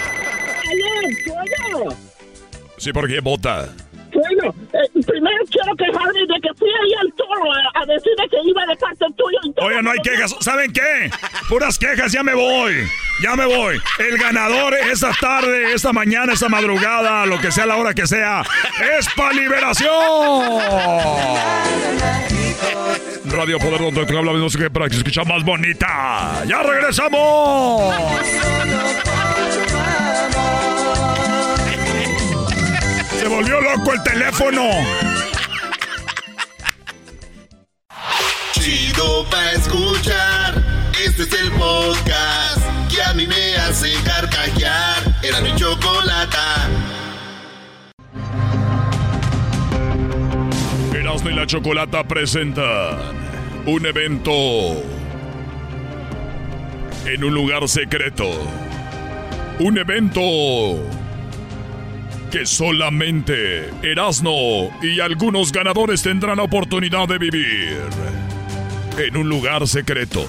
Sí, 2.78 2.90
¿por 2.90 3.06
qué 3.06 3.20
vota? 3.20 3.68
Bueno, 4.14 4.54
eh, 4.72 4.88
primero 5.04 5.44
quiero 5.50 5.74
quejarme 5.76 6.20
de 6.20 6.40
que 6.40 6.54
fui 6.58 6.68
ahí 6.68 6.94
al 7.00 7.12
toro 7.14 7.52
a, 7.52 7.80
a 7.80 7.86
decirle 7.86 8.28
que 8.30 8.36
iba 8.44 8.66
de 8.66 8.76
parte 8.76 9.04
tuyo. 9.16 9.38
Oye, 9.66 9.82
no 9.82 9.90
hay 9.90 9.98
quejas. 10.00 10.34
¿Saben 10.40 10.72
qué? 10.72 11.10
Puras 11.48 11.78
quejas, 11.78 12.12
ya 12.12 12.22
me 12.22 12.34
voy. 12.34 12.74
Ya 13.22 13.36
me 13.36 13.46
voy. 13.46 13.80
El 13.98 14.18
ganador 14.18 14.74
esta 14.74 15.12
tarde, 15.20 15.72
esta 15.72 15.92
mañana, 15.92 16.32
esta 16.32 16.48
madrugada, 16.48 17.26
lo 17.26 17.40
que 17.40 17.52
sea 17.52 17.66
la 17.66 17.76
hora 17.76 17.94
que 17.94 18.06
sea, 18.06 18.42
es 18.98 19.08
para 19.14 19.32
liberación. 19.32 20.60
Radio 23.26 23.58
Poder 23.58 23.80
donde 23.80 24.06
te 24.06 24.16
habla 24.16 24.32
de 24.32 24.46
qué 24.58 24.70
para 24.70 24.86
que 24.86 24.94
se 24.94 24.98
escucha 24.98 25.24
más 25.24 25.44
bonita. 25.44 26.44
¡Ya 26.46 26.62
regresamos! 26.62 27.94
Se 33.24 33.30
volvió 33.30 33.58
loco 33.58 33.90
el 33.94 34.02
teléfono. 34.02 34.68
Chido 38.52 39.24
pa' 39.30 39.52
escuchar. 39.52 40.62
Este 41.02 41.22
es 41.22 41.32
el 41.32 41.50
podcast 41.52 42.60
que 42.94 43.00
a 43.02 43.14
mí 43.14 43.26
me 43.26 43.56
hace 43.56 43.94
carcajear. 44.04 45.02
Era 45.22 45.40
mi 45.40 45.56
chocolata. 45.56 46.68
Erasmo 50.94 51.30
y 51.30 51.34
la 51.34 51.46
Chocolata 51.46 52.06
presentan 52.06 52.98
un 53.64 53.86
evento 53.86 54.32
en 57.06 57.24
un 57.24 57.32
lugar 57.32 57.66
secreto. 57.70 58.28
Un 59.60 59.78
evento 59.78 60.20
que 62.34 62.46
solamente 62.46 63.70
Erasmo 63.84 64.76
y 64.82 64.98
algunos 64.98 65.52
ganadores 65.52 66.02
tendrán 66.02 66.40
oportunidad 66.40 67.06
de 67.06 67.16
vivir. 67.16 67.78
En 68.98 69.16
un 69.16 69.28
lugar 69.28 69.68
secreto. 69.68 70.26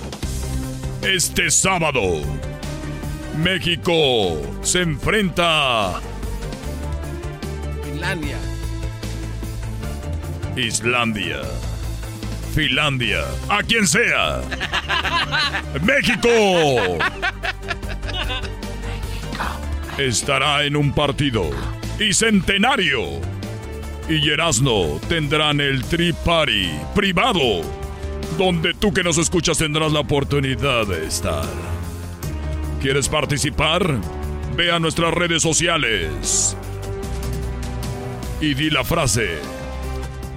Este 1.02 1.50
sábado, 1.50 2.22
México 3.40 4.40
se 4.62 4.84
enfrenta 4.84 6.00
Finlandia. 7.84 8.38
Islandia, 10.56 11.42
Finlandia, 12.54 13.24
a 13.50 13.64
quien 13.64 13.88
sea. 13.88 14.42
México 15.82 16.30
estará 19.98 20.66
en 20.66 20.76
un 20.76 20.94
partido 20.94 21.50
y 22.00 22.14
centenario. 22.14 23.02
Y 24.10 24.30
Erasno 24.30 25.00
tendrán 25.08 25.60
el 25.60 25.84
Tri 25.84 26.14
Party 26.14 26.70
privado, 26.94 27.62
donde 28.38 28.74
tú 28.74 28.94
que 28.94 29.04
nos 29.04 29.18
escuchas 29.18 29.58
tendrás 29.58 29.92
la 29.92 30.02
oportunidad 30.02 30.86
de 30.86 31.06
estar. 31.06 31.46
¿Quieres 32.82 33.10
participar? 33.10 34.00
Ve 34.56 34.72
a 34.72 34.80
nuestras 34.80 35.14
redes 35.14 35.42
sociales 35.42 36.56
y 38.40 38.54
di 38.54 38.70
la 38.70 38.84
frase. 38.84 39.40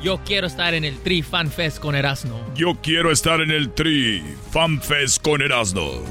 Yo 0.02 0.20
quiero 0.24 0.47
estar 0.47 0.74
en 0.74 0.85
el 0.85 0.98
Tri 1.01 1.22
Fan 1.22 1.51
Fest 1.51 1.78
con 1.78 1.94
Erasmo. 1.94 2.40
Yo 2.55 2.78
quiero 2.80 3.10
estar 3.10 3.40
en 3.40 3.51
el 3.51 3.70
Tri 3.70 4.22
Fan 4.51 4.80
Fest 4.80 5.22
con 5.22 5.43
Erasmo. 5.43 6.02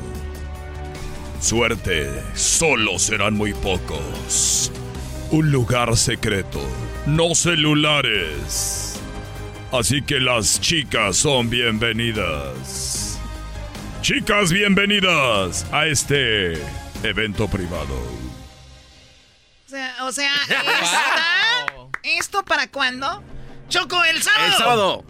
Suerte, 1.40 2.10
solo 2.36 2.99
serán 2.99 3.36
muy 3.36 3.53
pocos. 3.53 4.72
Un 5.30 5.52
lugar 5.52 5.98
secreto, 5.98 6.62
no 7.06 7.36
celulares. 7.36 8.98
Así 9.74 10.02
que 10.02 10.22
las 10.22 10.62
chicas 10.62 11.18
son 11.18 11.49
bienvenidas. 11.49 13.20
Chicas, 14.02 14.54
bienvenidas 14.54 15.66
a 15.74 15.86
este 15.86 16.54
evento 17.04 17.49
privado. 17.49 18.02
O 19.66 19.70
sea, 19.70 19.95
o 20.06 20.12
sea 20.14 20.32
¿está 20.48 21.74
¿esto 22.04 22.45
para 22.45 22.70
cuándo? 22.70 23.22
Choco, 23.68 24.02
el 24.06 24.24
sábado. 24.24 24.45
El 24.45 24.54
sábado. 24.54 25.06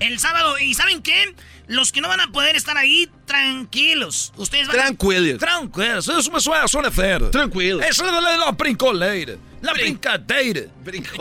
El 0.00 0.18
sábado. 0.18 0.58
¿Y 0.60 0.72
saben 0.72 1.02
qué? 1.02 1.34
Los 1.68 1.92
que 1.92 2.00
no 2.00 2.08
van 2.08 2.20
a 2.20 2.28
poder 2.28 2.56
estar 2.56 2.76
ahí, 2.76 3.08
tranquilos. 3.24 4.32
Ustedes 4.36 4.66
van 4.66 4.76
Tranquilos. 4.76 5.38
Tranquilos. 5.38 6.08
Eso 6.08 6.30
me 6.30 6.40
suena, 6.40 6.68
suena 6.68 6.88
hacer. 6.88 7.30
Tranquilos. 7.30 7.84
Eso 7.84 8.04
es 8.04 8.12
la, 8.12 8.36
la 8.36 8.50
brincoleira. 8.50 9.36
La 9.60 9.72
brincadeira. 9.72 10.62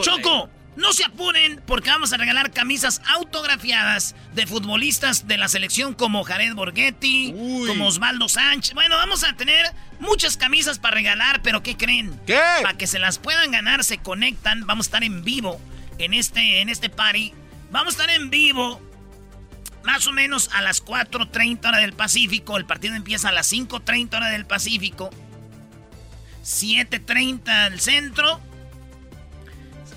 Choco, 0.01 0.49
no 0.75 0.93
se 0.93 1.03
apuren 1.03 1.61
porque 1.67 1.89
vamos 1.89 2.13
a 2.13 2.17
regalar 2.17 2.51
camisas 2.51 3.01
autografiadas 3.07 4.15
de 4.33 4.47
futbolistas 4.47 5.27
de 5.27 5.37
la 5.37 5.47
selección 5.47 5.93
como 5.93 6.23
Jared 6.23 6.53
Borghetti, 6.53 7.33
como 7.67 7.87
Osvaldo 7.87 8.29
Sánchez. 8.29 8.73
Bueno, 8.73 8.95
vamos 8.95 9.23
a 9.23 9.33
tener 9.35 9.65
muchas 9.99 10.37
camisas 10.37 10.79
para 10.79 10.95
regalar, 10.95 11.41
pero 11.43 11.61
¿qué 11.61 11.77
creen? 11.77 12.19
¿Qué? 12.25 12.39
Para 12.61 12.77
que 12.77 12.87
se 12.87 12.99
las 12.99 13.19
puedan 13.19 13.51
ganar, 13.51 13.83
se 13.83 13.99
conectan. 13.99 14.65
Vamos 14.65 14.85
a 14.85 14.87
estar 14.87 15.03
en 15.03 15.23
vivo 15.23 15.59
en 15.97 16.13
este, 16.13 16.61
en 16.61 16.69
este 16.69 16.89
party. 16.89 17.33
Vamos 17.69 17.97
a 17.97 18.01
estar 18.01 18.09
en 18.09 18.29
vivo 18.29 18.81
más 19.83 20.07
o 20.07 20.11
menos 20.11 20.49
a 20.53 20.61
las 20.61 20.83
4.30 20.83 21.67
hora 21.67 21.79
del 21.79 21.93
Pacífico. 21.93 22.57
El 22.57 22.65
partido 22.65 22.95
empieza 22.95 23.29
a 23.29 23.31
las 23.31 23.51
5.30 23.51 24.15
hora 24.15 24.29
del 24.29 24.45
Pacífico. 24.45 25.09
7.30 26.43 27.49
al 27.49 27.79
centro. 27.79 28.39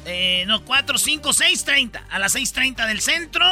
Eh, 0.06 0.44
no, 0.46 0.64
4, 0.64 0.98
5, 0.98 1.30
6.30. 1.30 2.02
A 2.10 2.18
las 2.18 2.34
6.30 2.34 2.86
del 2.86 3.00
centro. 3.00 3.44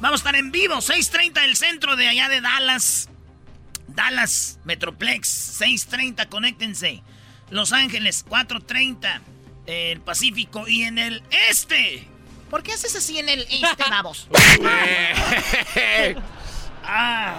Vamos 0.00 0.20
a 0.20 0.22
estar 0.22 0.36
en 0.36 0.50
vivo. 0.50 0.76
6.30 0.76 1.40
del 1.42 1.56
centro 1.56 1.96
de 1.96 2.08
allá 2.08 2.28
de 2.28 2.40
Dallas. 2.40 3.08
Dallas, 3.88 4.58
Metroplex. 4.64 5.60
6.30, 5.60 6.28
conéctense. 6.28 7.02
Los 7.50 7.72
Ángeles, 7.72 8.24
4.30. 8.26 9.20
El 9.66 10.00
Pacífico 10.00 10.68
y 10.68 10.82
en 10.82 10.98
el 10.98 11.22
este. 11.50 12.13
¿Por 12.50 12.62
qué 12.62 12.72
haces 12.72 12.94
así 12.94 13.18
en 13.18 13.28
el 13.28 13.40
este, 13.42 13.90
babos? 13.90 14.28
ah. 16.84 17.36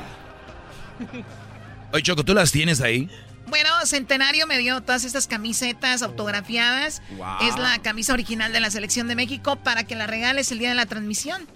Oye, 1.91 2.03
Choco, 2.03 2.23
¿tú 2.25 2.33
las 2.33 2.51
tienes 2.51 2.81
ahí? 2.81 3.09
Bueno, 3.47 3.69
Centenario 3.85 4.47
me 4.47 4.57
dio 4.57 4.81
todas 4.81 5.03
estas 5.03 5.27
camisetas 5.27 6.01
autografiadas. 6.01 7.01
Wow. 7.11 7.47
Es 7.47 7.57
la 7.57 7.77
camisa 7.79 8.13
original 8.13 8.51
de 8.51 8.59
la 8.59 8.71
selección 8.71 9.07
de 9.07 9.15
México 9.15 9.55
para 9.57 9.83
que 9.85 9.95
la 9.95 10.07
regales 10.07 10.51
el 10.51 10.59
día 10.59 10.69
de 10.69 10.75
la 10.75 10.87
transmisión. 10.87 11.47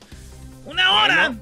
Una 0.65 0.91
hora. 0.93 1.33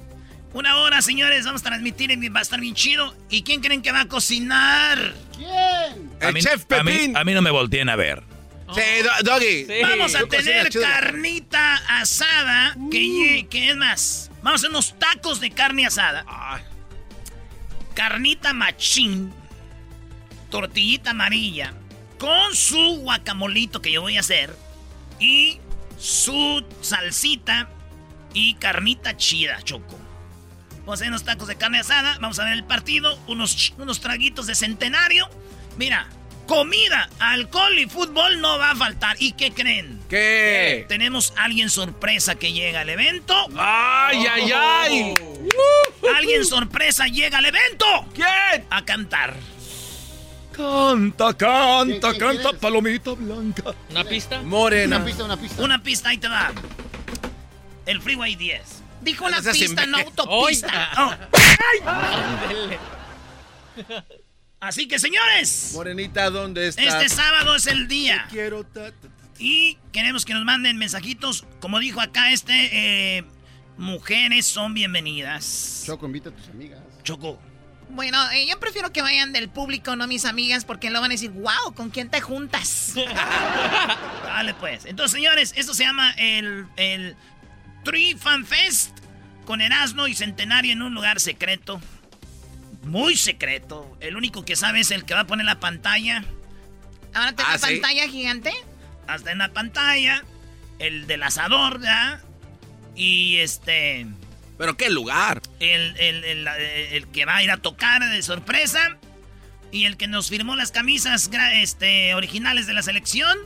Una 0.54 0.76
hora, 0.78 1.02
señores. 1.02 1.44
Vamos 1.44 1.60
a 1.60 1.64
transmitir 1.64 2.10
y 2.10 2.28
va 2.30 2.40
a 2.40 2.42
estar 2.42 2.58
bien 2.60 2.74
chido. 2.74 3.14
¿Y 3.28 3.42
quién 3.42 3.60
creen 3.60 3.82
que 3.82 3.92
va 3.92 4.00
a 4.02 4.08
cocinar? 4.08 5.14
¿Quién? 5.36 6.10
A 6.22 6.32
mí, 6.32 6.40
a 6.70 6.82
mí- 6.82 7.12
a 7.14 7.24
mí 7.24 7.34
no 7.34 7.42
me 7.42 7.50
volteen 7.50 7.90
a 7.90 7.96
ver. 7.96 8.22
Sí, 8.74 8.82
Do- 9.02 9.32
Doggy. 9.32 9.66
Vamos 9.82 10.14
a 10.14 10.26
tener 10.26 10.70
carnita 10.70 11.74
asada. 12.00 12.74
Que, 12.90 12.98
lle- 13.00 13.48
que 13.48 13.70
es 13.70 13.76
más? 13.76 14.30
Vamos 14.42 14.52
a 14.52 14.54
hacer 14.56 14.70
unos 14.70 14.98
tacos 14.98 15.40
de 15.40 15.50
carne 15.50 15.86
asada. 15.86 16.24
Carnita 17.94 18.52
machín. 18.52 19.32
Tortillita 20.50 21.10
amarilla. 21.10 21.74
Con 22.18 22.54
su 22.54 22.98
guacamolito 23.00 23.80
que 23.82 23.92
yo 23.92 24.02
voy 24.02 24.16
a 24.16 24.20
hacer. 24.20 24.54
Y 25.18 25.60
su 25.98 26.64
salsita. 26.80 27.68
Y 28.34 28.54
carnita 28.54 29.16
chida, 29.16 29.60
choco. 29.62 29.98
Vamos 30.80 30.90
a 30.90 30.94
hacer 31.02 31.08
unos 31.08 31.24
tacos 31.24 31.48
de 31.48 31.56
carne 31.56 31.80
asada. 31.80 32.18
Vamos 32.20 32.38
a 32.38 32.44
ver 32.44 32.52
el 32.54 32.64
partido. 32.64 33.18
Unos, 33.26 33.74
unos 33.78 34.00
traguitos 34.00 34.46
de 34.46 34.54
centenario. 34.54 35.28
Mira, 35.76 36.08
comida, 36.48 37.08
alcohol 37.20 37.78
y 37.78 37.86
fútbol 37.86 38.40
no 38.40 38.58
va 38.58 38.72
a 38.72 38.74
faltar. 38.74 39.16
¿Y 39.20 39.32
qué 39.32 39.52
creen? 39.52 40.00
¿Qué? 40.08 40.86
Tenemos 40.88 41.32
a 41.36 41.44
alguien 41.44 41.70
sorpresa 41.70 42.34
que 42.34 42.52
llega 42.52 42.80
al 42.80 42.88
evento. 42.88 43.34
¡Ay, 43.56 44.26
ay, 44.26 44.52
ay! 44.52 45.14
Alguien 46.16 46.44
sorpresa 46.44 47.06
llega 47.06 47.38
al 47.38 47.46
evento. 47.46 47.86
¿Quién? 48.14 48.64
A 48.70 48.84
cantar. 48.84 49.34
Canta, 50.52 51.34
canta, 51.34 51.84
¿Quién- 51.84 52.00
quién- 52.00 52.18
canta, 52.42 52.52
palomita 52.58 53.12
blanca. 53.12 53.62
¿Una 53.90 54.02
pista? 54.04 54.40
Morena. 54.42 54.96
Una 54.96 55.04
pista, 55.04 55.24
una 55.24 55.36
pista. 55.36 55.62
Una 55.62 55.82
pista, 55.82 56.08
ahí 56.08 56.18
te 56.18 56.26
va. 56.28 56.50
El 57.86 58.02
Freeway 58.02 58.34
10. 58.34 58.62
Dijo 59.02 59.26
una 59.26 59.40
pista, 59.40 59.86
no 59.86 59.98
autopista. 59.98 60.90
Oh. 60.98 61.14
Así 64.60 64.88
que, 64.88 64.98
señores, 64.98 65.72
Morenita, 65.74 66.30
¿dónde 66.30 66.66
está? 66.68 66.82
este 66.82 67.08
sábado 67.08 67.54
es 67.54 67.66
el 67.68 67.86
día. 67.86 68.26
Quiero 68.30 68.64
ta- 68.64 68.90
ta- 68.90 69.08
ta- 69.08 69.08
Y 69.38 69.78
queremos 69.92 70.24
que 70.24 70.34
nos 70.34 70.44
manden 70.44 70.76
mensajitos. 70.78 71.44
Como 71.60 71.78
dijo 71.78 72.00
acá 72.00 72.32
este, 72.32 73.18
eh, 73.18 73.24
mujeres 73.76 74.46
son 74.46 74.74
bienvenidas. 74.74 75.84
Choco, 75.86 76.06
invita 76.06 76.30
a 76.30 76.32
tus 76.32 76.48
amigas. 76.48 76.80
Choco. 77.04 77.40
Bueno, 77.90 78.18
eh, 78.32 78.46
yo 78.48 78.58
prefiero 78.60 78.92
que 78.92 79.00
vayan 79.00 79.32
del 79.32 79.48
público, 79.48 79.94
no 79.96 80.06
mis 80.08 80.24
amigas, 80.24 80.64
porque 80.64 80.90
luego 80.90 81.02
van 81.02 81.12
a 81.12 81.14
decir, 81.14 81.30
wow, 81.30 81.72
¿con 81.74 81.88
quién 81.90 82.10
te 82.10 82.20
juntas? 82.20 82.92
Dale 84.24 84.54
pues. 84.54 84.84
Entonces, 84.86 85.12
señores, 85.12 85.54
esto 85.56 85.72
se 85.72 85.84
llama 85.84 86.10
el, 86.18 86.66
el 86.76 87.16
Tree 87.84 88.16
Fan 88.16 88.44
Fest 88.44 88.98
con 89.46 89.60
Erasmo 89.60 90.06
y 90.08 90.14
Centenario 90.14 90.72
en 90.72 90.82
un 90.82 90.94
lugar 90.94 91.20
secreto. 91.20 91.80
Muy 92.82 93.16
secreto. 93.16 93.96
El 94.00 94.16
único 94.16 94.44
que 94.44 94.56
sabe 94.56 94.80
es 94.80 94.90
el 94.90 95.04
que 95.04 95.14
va 95.14 95.20
a 95.20 95.26
poner 95.26 95.46
la 95.46 95.60
pantalla. 95.60 96.24
¿Ahora 97.14 97.32
tengo 97.34 97.50
Ah, 97.52 97.58
pantalla 97.60 98.08
gigante? 98.08 98.52
Hasta 99.06 99.32
en 99.32 99.38
la 99.38 99.52
pantalla. 99.52 100.22
El 100.78 101.06
del 101.06 101.22
asador, 101.22 101.78
¿verdad? 101.80 102.22
Y 102.94 103.38
este. 103.38 104.06
¿Pero 104.58 104.76
qué 104.76 104.90
lugar? 104.90 105.40
El, 105.60 105.96
el- 105.98 106.24
el- 106.24 106.48
el 106.48 107.06
que 107.08 107.24
va 107.24 107.36
a 107.36 107.42
ir 107.42 107.50
a 107.50 107.56
tocar 107.58 108.02
de 108.08 108.22
sorpresa. 108.22 108.96
Y 109.70 109.84
el 109.84 109.96
que 109.96 110.06
nos 110.08 110.28
firmó 110.30 110.56
las 110.56 110.72
camisas 110.72 111.30
este, 111.54 112.14
originales 112.14 112.66
de 112.66 112.72
la 112.72 112.82
selección. 112.82 113.36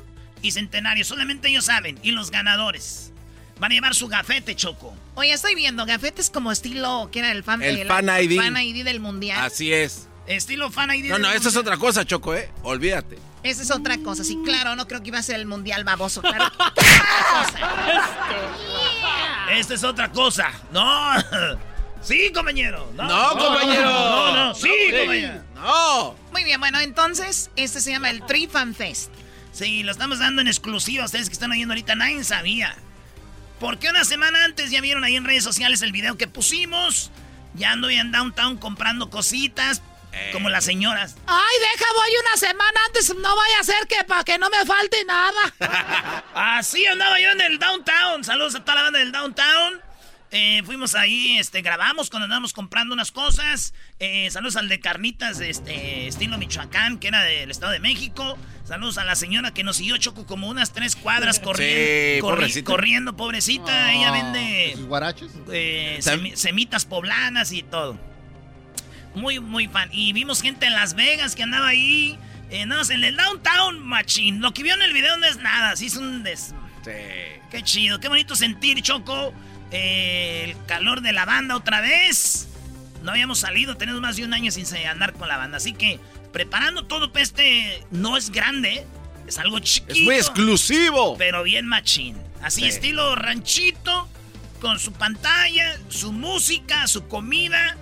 Y 0.41 0.53
Centenario. 0.53 1.05
Solamente 1.05 1.49
ellos 1.49 1.65
saben. 1.67 1.99
Y 2.03 2.13
los 2.13 2.31
ganadores. 2.31 3.13
Van 3.59 3.71
a 3.73 3.75
llevar 3.75 3.95
su 3.95 4.09
gafete, 4.09 4.55
Choco. 4.57 4.97
Oye, 5.15 5.33
estoy 5.33 5.55
viendo 5.55 5.85
gafetes 5.85 6.31
como 6.31 6.51
estilo, 6.53 7.09
que 7.13 7.19
era 7.19 7.31
el 7.33 7.45
fan, 7.45 7.63
El 7.63 7.79
el 7.81 7.89
Fan 7.89 8.09
ID. 8.09 8.37
Fan 8.41 8.57
ID 8.57 8.85
del 8.85 9.01
mundial. 9.01 9.45
Así 9.45 9.73
es. 9.73 10.09
Estilo 10.27 10.71
fan 10.71 10.91
ID. 10.95 11.07
No, 11.09 11.15
del 11.15 11.23
no, 11.23 11.29
esa 11.29 11.37
es 11.49 11.55
mundial. 11.55 11.61
otra 11.75 11.77
cosa, 11.77 12.05
Choco, 12.05 12.35
¿eh? 12.35 12.51
Olvídate. 12.63 13.19
Esa 13.43 13.63
es 13.63 13.71
otra 13.71 13.99
cosa. 13.99 14.25
Sí, 14.25 14.39
claro, 14.45 14.77
no 14.77 14.87
creo 14.87 15.03
que 15.03 15.09
iba 15.09 15.19
a 15.19 15.23
ser 15.23 15.37
el 15.37 15.47
mundial 15.47 15.85
baboso. 15.85 16.23
Claro. 16.33 16.47
Esta 19.51 19.75
es 19.75 19.85
otra 19.85 20.11
cosa. 20.11 20.51
No. 20.71 21.13
Sí, 22.03 22.33
compañero. 22.35 22.91
No, 22.97 23.05
No, 23.05 23.39
compañero. 23.39 23.89
No, 23.89 24.35
no, 24.35 24.55
sí, 24.57 24.69
compañero. 24.91 25.41
No. 25.55 26.17
Muy 26.33 26.43
bien, 26.43 26.59
bueno, 26.59 26.81
entonces, 26.81 27.49
este 27.55 27.81
se 27.81 27.93
llama 27.93 28.11
el 28.11 28.27
Tree 28.27 28.49
Fan 28.49 28.75
Fest. 28.75 29.13
Sí, 29.53 29.85
lo 29.85 29.93
estamos 29.93 30.19
dando 30.19 30.43
en 30.43 30.49
exclusiva 30.49 31.05
a 31.05 31.07
ustedes 31.07 31.29
que 31.29 31.35
están 31.35 31.53
oyendo 31.53 31.75
ahorita. 31.75 31.95
Nadie 31.95 32.25
sabía. 32.25 32.75
Porque 33.63 33.89
una 33.89 34.05
semana 34.05 34.45
antes 34.45 34.73
ya 34.73 34.81
vieron 34.81 35.05
ahí 35.05 35.15
en 35.15 35.25
redes 35.25 35.45
sociales 35.45 35.83
el 35.83 35.93
video 35.93 36.19
que 36.19 36.27
pusimos. 36.27 37.13
Ya 37.55 37.71
ando 37.71 37.89
en 37.89 38.11
downtown 38.11 38.57
comprando 38.59 39.09
cositas. 39.09 39.81
Como 40.33 40.51
las 40.51 40.65
señoras. 40.65 41.15
Ay, 41.27 41.57
deja, 41.61 41.85
voy 41.95 42.11
una 42.21 42.37
semana 42.37 42.81
antes. 42.87 43.15
No 43.15 43.37
vaya 43.37 43.61
a 43.61 43.65
ser 43.65 43.87
que 43.87 44.03
para 44.05 44.25
que 44.25 44.37
no 44.37 44.51
me 44.51 44.67
falte 44.67 45.05
nada. 45.05 46.25
Así 46.59 46.85
andaba 46.87 47.21
yo 47.21 47.31
en 47.31 47.41
el 47.41 47.61
downtown. 47.61 48.25
Saludos 48.25 48.57
a 48.57 48.65
toda 48.65 48.75
la 48.75 48.83
banda 48.83 48.99
del 48.99 49.13
downtown. 49.13 49.81
Eh, 50.35 50.63
fuimos 50.65 50.95
ahí, 50.95 51.37
este, 51.37 51.61
grabamos 51.61 52.09
cuando 52.09 52.25
andábamos 52.25 52.55
comprando 52.55 52.95
unas 52.95 53.13
cosas. 53.13 53.75
Eh, 53.99 54.31
saludos 54.31 54.57
al 54.57 54.67
de 54.71 54.81
Carnitas, 54.81 55.41
este, 55.41 56.07
estilo 56.09 56.39
Michoacán, 56.39 56.99
que 56.99 57.09
era 57.09 57.21
del 57.23 57.51
Estado 57.51 57.73
de 57.73 57.81
México. 57.81 58.39
Saludos 58.65 58.97
a 58.97 59.05
la 59.05 59.15
señora 59.15 59.53
que 59.53 59.63
nos 59.63 59.77
siguió 59.77 59.99
Choco 59.99 60.25
como 60.27 60.49
unas 60.49 60.73
tres 60.73 60.97
cuadras 60.97 61.39
corriendo. 61.39 61.77
Sí, 61.77 62.19
corri- 62.19 62.21
pobrecita. 62.21 62.71
corriendo, 62.71 63.15
pobrecita. 63.17 63.93
Ella 63.93 64.11
vende 64.11 64.73
¿Sus 64.75 64.87
guaraches? 64.87 65.33
eh, 65.53 65.99
semi- 66.01 66.35
semitas 66.35 66.87
poblanas 66.87 67.53
y 67.53 67.63
todo. 67.63 67.99
Muy, 69.15 69.39
muy 69.39 69.69
fan. 69.69 69.91
Y 69.93 70.15
vimos 70.15 70.41
gente 70.41 70.65
en 70.65 70.73
Las 70.73 70.95
Vegas 70.95 71.37
que 71.37 71.43
andaba 71.43 71.69
ahí. 71.69 72.19
Eh, 72.49 72.65
no, 72.65 72.81
en 72.89 73.05
el 73.05 73.17
downtown, 73.17 73.81
machín. 73.87 74.41
Lo 74.41 74.55
que 74.55 74.63
vio 74.63 74.73
en 74.73 74.81
el 74.83 74.95
video 74.95 75.15
no 75.19 75.27
es 75.27 75.37
nada. 75.37 75.77
Sí 75.77 75.87
es 75.87 75.97
un 75.97 76.23
des... 76.23 76.55
Qué 76.85 77.63
chido, 77.63 78.01
qué 78.01 78.09
bonito 78.09 78.35
sentir, 78.35 78.81
Choco. 78.83 79.35
Eh, 79.73 80.45
el 80.51 80.67
calor 80.67 81.01
de 81.01 81.13
la 81.13 81.25
banda 81.25 81.57
otra 81.57 81.81
vez. 81.81 82.49
No 83.03 83.11
habíamos 83.11 83.41
salido, 83.41 83.77
tenemos 83.77 84.01
más 84.01 84.17
de 84.17 84.25
un 84.25 84.33
año 84.33 84.53
sin 84.53 84.65
andar 84.87 85.13
con 85.15 85.29
la 85.29 85.37
banda. 85.37 85.57
Así 85.57 85.73
que 85.73 85.99
preparando 86.33 86.85
todo 86.85 87.13
para 87.13 87.23
este 87.25 87.83
no 87.91 88.17
es 88.17 88.31
grande, 88.31 88.87
es 89.27 89.39
algo 89.39 89.59
chiquito. 89.59 89.93
Es 89.95 90.01
muy 90.03 90.15
exclusivo. 90.17 91.17
Pero 91.19 91.43
bien 91.43 91.67
machín. 91.67 92.17
Así 92.43 92.63
Sí. 92.63 92.69
estilo 92.69 93.15
ranchito, 93.17 94.09
con 94.61 94.79
su 94.79 94.93
pantalla, 94.93 95.77
su 95.89 96.13
música, 96.13 96.87
su 96.87 97.09
comida 97.09 97.77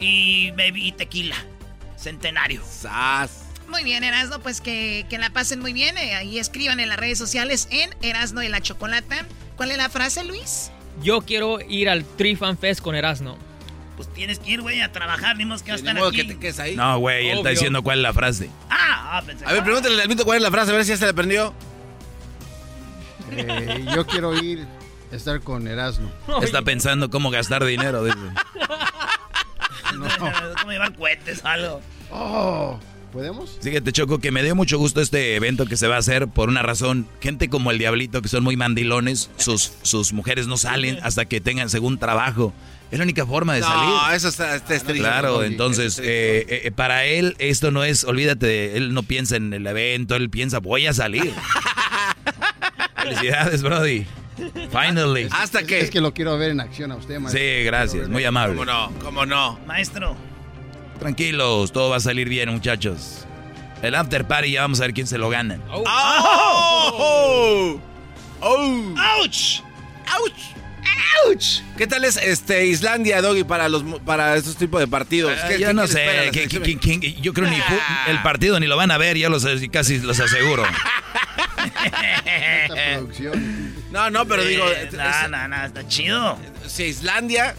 y, 0.00 0.52
y 0.74 0.92
tequila. 0.92 1.36
Centenario. 1.96 2.62
Muy 3.68 3.84
bien, 3.84 4.04
Erasno, 4.04 4.40
pues 4.40 4.60
que, 4.60 5.04
que 5.10 5.18
la 5.18 5.30
pasen 5.30 5.60
muy 5.60 5.72
bien. 5.72 5.96
eh, 5.98 6.14
ahí 6.14 6.38
escriban 6.38 6.80
en 6.80 6.88
las 6.88 6.98
redes 6.98 7.18
sociales 7.18 7.68
en 7.70 7.90
Erasno 8.02 8.42
y 8.42 8.48
la 8.48 8.60
Chocolata. 8.60 9.26
¿Cuál 9.56 9.70
es 9.72 9.76
la 9.78 9.88
frase, 9.90 10.24
Luis? 10.24 10.70
Yo 11.02 11.20
quiero 11.22 11.60
ir 11.60 11.88
al 11.88 12.04
Tree 12.04 12.36
Fan 12.36 12.58
Fest 12.58 12.80
con 12.80 12.94
Erasmo. 12.94 13.36
Pues 13.96 14.12
tienes 14.12 14.38
que 14.38 14.52
ir, 14.52 14.60
güey, 14.60 14.80
a 14.80 14.92
trabajar, 14.92 15.36
ni 15.36 15.44
modo 15.44 15.62
que 15.64 15.72
vas 15.72 15.80
a 15.80 15.82
Ni 15.82 15.88
estar 15.88 15.98
modo 16.00 16.08
aquí. 16.10 16.18
que 16.18 16.24
te 16.34 16.38
quedes 16.38 16.60
ahí. 16.60 16.76
No, 16.76 16.98
güey, 17.00 17.30
él 17.30 17.38
está 17.38 17.50
diciendo 17.50 17.82
cuál 17.82 17.98
es 17.98 18.02
la 18.04 18.12
frase. 18.12 18.48
Ah, 18.70 19.18
ah, 19.18 19.22
pensé. 19.26 19.44
A 19.44 19.52
ver, 19.52 19.64
pregúntale 19.64 20.00
al 20.02 20.08
mito 20.08 20.24
cuál 20.24 20.36
es 20.36 20.42
la 20.42 20.50
frase, 20.50 20.70
a 20.70 20.74
ver 20.74 20.84
si 20.84 20.90
ya 20.90 20.96
se 20.96 21.04
le 21.04 21.10
aprendió. 21.10 21.52
Eh, 23.32 23.84
yo 23.94 24.06
quiero 24.06 24.36
ir 24.40 24.66
a 25.12 25.16
estar 25.16 25.40
con 25.40 25.66
Erasmo. 25.66 26.10
Está 26.42 26.62
pensando 26.62 27.10
cómo 27.10 27.30
gastar 27.30 27.64
dinero. 27.64 28.04
dice. 28.04 28.18
¿Cómo 30.60 30.72
llevar 30.72 30.94
cohetes 30.94 31.42
o 31.44 31.48
algo? 31.48 31.80
Oh, 32.10 32.78
¿podemos? 33.08 33.58
Fíjate, 33.60 33.92
Choco, 33.92 34.18
que 34.18 34.30
me 34.30 34.42
dio 34.42 34.54
mucho 34.54 34.78
gusto 34.78 35.00
este 35.00 35.34
evento 35.34 35.66
que 35.66 35.76
se 35.76 35.86
va 35.88 35.96
a 35.96 35.98
hacer 35.98 36.28
por 36.28 36.48
una 36.48 36.62
razón. 36.62 37.06
Gente 37.20 37.48
como 37.48 37.70
el 37.70 37.78
Diablito, 37.78 38.22
que 38.22 38.28
son 38.28 38.44
muy 38.44 38.56
mandilones, 38.56 39.30
sus, 39.36 39.72
sus 39.82 40.12
mujeres 40.12 40.46
no 40.46 40.56
salen 40.56 40.98
hasta 41.02 41.24
que 41.24 41.40
tengan 41.40 41.68
según 41.70 41.98
trabajo. 41.98 42.52
Es 42.90 42.98
la 42.98 43.04
única 43.04 43.26
forma 43.26 43.54
de 43.54 43.62
salir. 43.62 43.90
No, 43.90 44.12
eso 44.12 44.28
está, 44.28 44.56
está 44.56 44.68
triste. 44.68 44.94
Claro, 44.94 45.44
entonces, 45.44 45.98
eh, 46.02 46.62
eh, 46.64 46.70
para 46.70 47.04
él 47.04 47.36
esto 47.38 47.70
no 47.70 47.84
es, 47.84 48.04
olvídate, 48.04 48.76
él 48.78 48.94
no 48.94 49.02
piensa 49.02 49.36
en 49.36 49.52
el 49.52 49.66
evento, 49.66 50.16
él 50.16 50.30
piensa, 50.30 50.58
voy 50.58 50.86
a 50.86 50.94
salir. 50.94 51.32
Felicidades, 52.96 53.62
Brody. 53.62 54.06
Finally. 54.70 55.28
¿Hasta 55.32 55.60
Es, 55.60 55.72
es 55.72 55.90
que 55.90 56.00
lo 56.00 56.14
quiero 56.14 56.38
ver 56.38 56.50
en 56.50 56.60
acción 56.60 56.92
a 56.92 56.96
usted, 56.96 57.18
maestro. 57.18 57.40
Sí, 57.40 57.64
gracias, 57.64 58.08
muy 58.08 58.24
amable. 58.24 58.56
¿Cómo 58.56 58.64
no? 58.64 58.92
¿Cómo 59.02 59.26
no? 59.26 59.58
Maestro. 59.66 60.16
Tranquilos, 60.98 61.72
todo 61.72 61.90
va 61.90 61.96
a 61.96 62.00
salir 62.00 62.28
bien, 62.28 62.50
muchachos. 62.50 63.24
El 63.82 63.94
after 63.94 64.26
party 64.26 64.52
ya 64.52 64.62
vamos 64.62 64.80
a 64.80 64.84
ver 64.84 64.94
quién 64.94 65.06
se 65.06 65.18
lo 65.18 65.28
gana. 65.30 65.60
¡Oh! 65.70 67.78
¡Oh! 68.40 68.94
¡Ouch! 69.20 69.60
¡Ouch! 70.18 70.32
¡Ouch! 71.26 71.60
¿Qué 71.76 71.86
tal 71.86 72.04
es 72.04 72.16
este 72.16 72.66
Islandia, 72.66 73.22
Doggy, 73.22 73.44
para 73.44 73.68
los 73.68 73.84
para 74.04 74.36
estos 74.36 74.56
tipos 74.56 74.80
de 74.80 74.88
partidos? 74.88 75.32
¿Qué- 75.48 75.60
yo 75.60 75.68
qué- 75.68 75.74
no 75.74 75.86
sé, 75.86 76.30
yo 77.20 77.32
creo 77.32 77.48
ni 77.48 77.56
Ah. 77.56 78.06
el 78.08 78.20
partido 78.22 78.58
ni 78.58 78.66
lo 78.66 78.76
van 78.76 78.90
a 78.90 78.98
ver, 78.98 79.16
ya 79.16 79.28
los, 79.28 79.46
casi 79.70 80.00
los 80.00 80.18
aseguro. 80.18 80.64
No, 83.90 84.10
no, 84.10 84.26
pero 84.26 84.44
digo, 84.44 84.66
Eh, 84.68 84.88
es- 84.88 84.92
no, 84.94 85.28
no, 85.28 85.48
no, 85.48 85.64
está 85.64 85.86
chido. 85.88 86.38
si 86.66 86.84
Islandia, 86.84 87.54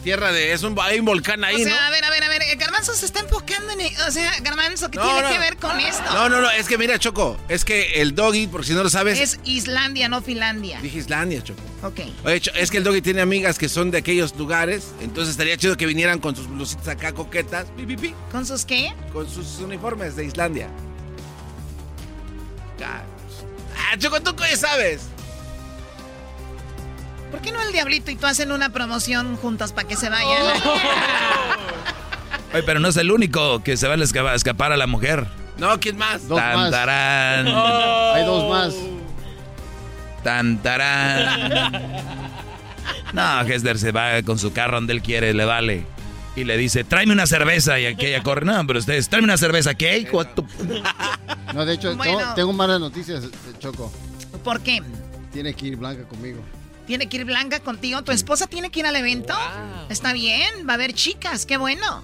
tierra 0.00 0.32
de. 0.32 0.52
Es 0.52 0.62
un, 0.62 0.76
hay 0.80 0.98
un 0.98 1.04
volcán 1.06 1.44
ahí, 1.44 1.62
o 1.62 1.64
sea, 1.64 1.74
¿no? 1.74 1.80
a 1.80 1.90
ver, 1.90 2.04
a 2.04 2.10
ver, 2.10 2.24
a 2.24 2.28
ver. 2.28 2.42
eh, 2.42 2.56
Garbanzo 2.56 2.94
se 2.94 3.06
está 3.06 3.20
enfocando 3.20 3.72
en. 3.72 3.80
O 4.06 4.10
sea, 4.10 4.32
Garbanzo, 4.40 4.90
¿qué 4.90 4.98
No, 4.98 5.04
tiene 5.04 5.22
no. 5.22 5.28
que 5.30 5.38
ver 5.38 5.56
con 5.56 5.78
esto? 5.80 6.02
No, 6.12 6.28
no, 6.28 6.40
no, 6.40 6.50
es 6.50 6.66
que 6.66 6.76
mira, 6.78 6.98
Choco, 6.98 7.36
es 7.48 7.64
que 7.64 8.00
el 8.00 8.14
Doggy, 8.14 8.46
por 8.46 8.64
si 8.64 8.72
no 8.72 8.82
lo 8.82 8.90
sabes, 8.90 9.18
Es 9.20 9.38
Islandia, 9.44 10.08
no 10.08 10.22
Finlandia. 10.22 10.80
dije 10.80 10.98
Islandia, 10.98 11.42
Choco. 11.42 11.60
Ok. 11.82 12.00
Oye, 12.24 12.42
es 12.56 12.70
que 12.70 12.76
el 12.78 12.84
Doggy 12.84 13.00
tiene 13.02 13.20
amigas 13.22 13.58
que 13.58 13.68
son 13.68 13.90
de 13.90 13.98
aquellos 13.98 14.34
lugares, 14.36 14.88
entonces 15.00 15.32
estaría 15.32 15.56
chido 15.56 15.76
que 15.76 15.86
vinieran 15.86 16.18
con 16.18 16.36
sus 16.36 16.46
blusitas 16.48 16.88
acá 16.88 17.12
coquetas, 17.12 17.66
pi, 17.76 17.86
pi, 17.86 17.96
pi, 17.96 18.14
¿Con 18.30 18.44
sus 18.46 18.64
qué? 18.64 18.92
con 19.12 19.28
sus 19.30 19.58
uniformes 19.60 20.16
de 20.16 20.24
Islandia. 20.26 20.68
Ah, 22.82 23.96
Choco, 23.98 24.20
¿tú 24.20 24.34
qué 24.36 24.56
sabes? 24.56 25.02
¿Por 27.30 27.40
qué 27.40 27.52
no 27.52 27.62
el 27.62 27.72
Diablito 27.72 28.10
y 28.10 28.16
tú 28.16 28.26
hacen 28.26 28.50
una 28.52 28.70
promoción 28.70 29.36
juntos 29.36 29.72
para 29.72 29.86
que 29.86 29.96
se 29.96 30.08
vayan? 30.10 30.42
Oye, 32.52 32.62
pero 32.64 32.80
no 32.80 32.88
es 32.88 32.96
el 32.96 33.12
único 33.12 33.62
que 33.62 33.76
se 33.76 33.86
va 33.86 33.94
a 33.94 33.96
esca- 33.98 34.34
escapar 34.34 34.72
a 34.72 34.76
la 34.76 34.86
mujer. 34.86 35.26
No, 35.58 35.78
¿quién 35.78 35.96
más? 35.96 36.26
Dos 36.26 36.38
Tan, 36.38 36.56
más. 36.56 36.70
tarán, 36.70 37.46
Hay 38.14 38.24
dos 38.24 38.50
más. 38.50 38.74
tan, 40.24 40.58
tarán. 40.62 41.82
No, 43.12 43.40
Hester 43.42 43.78
se 43.78 43.92
va 43.92 44.22
con 44.22 44.38
su 44.38 44.52
carro 44.52 44.76
donde 44.76 44.92
él 44.92 45.02
quiere, 45.02 45.32
le 45.34 45.44
vale. 45.44 45.86
Y 46.36 46.44
le 46.44 46.56
dice, 46.56 46.84
tráeme 46.84 47.12
una 47.12 47.26
cerveza. 47.26 47.78
Y 47.78 47.86
aquella 47.86 48.22
corre, 48.22 48.46
no, 48.46 48.66
pero 48.66 48.78
ustedes, 48.78 49.08
tráeme 49.08 49.24
una 49.26 49.36
cerveza. 49.36 49.74
¿Qué? 49.74 49.98
Hijo 49.98 50.24
No, 51.54 51.64
de 51.66 51.74
hecho, 51.74 51.94
Bueno. 51.96 52.18
tengo, 52.18 52.34
tengo 52.34 52.52
malas 52.52 52.80
noticias, 52.80 53.24
Choco. 53.58 53.92
¿Por 54.44 54.60
qué? 54.60 54.80
Tiene 55.32 55.54
que 55.54 55.66
ir 55.66 55.76
Blanca 55.76 56.04
conmigo. 56.08 56.40
¿Tiene 56.90 57.08
que 57.08 57.18
ir 57.18 57.24
Blanca 57.24 57.60
contigo? 57.60 58.02
¿Tu 58.02 58.10
esposa 58.10 58.48
tiene 58.48 58.68
que 58.70 58.80
ir 58.80 58.86
al 58.86 58.96
evento? 58.96 59.32
Está 59.90 60.12
bien, 60.12 60.66
va 60.68 60.72
a 60.72 60.74
haber 60.74 60.92
chicas, 60.92 61.46
qué 61.46 61.56
bueno. 61.56 62.02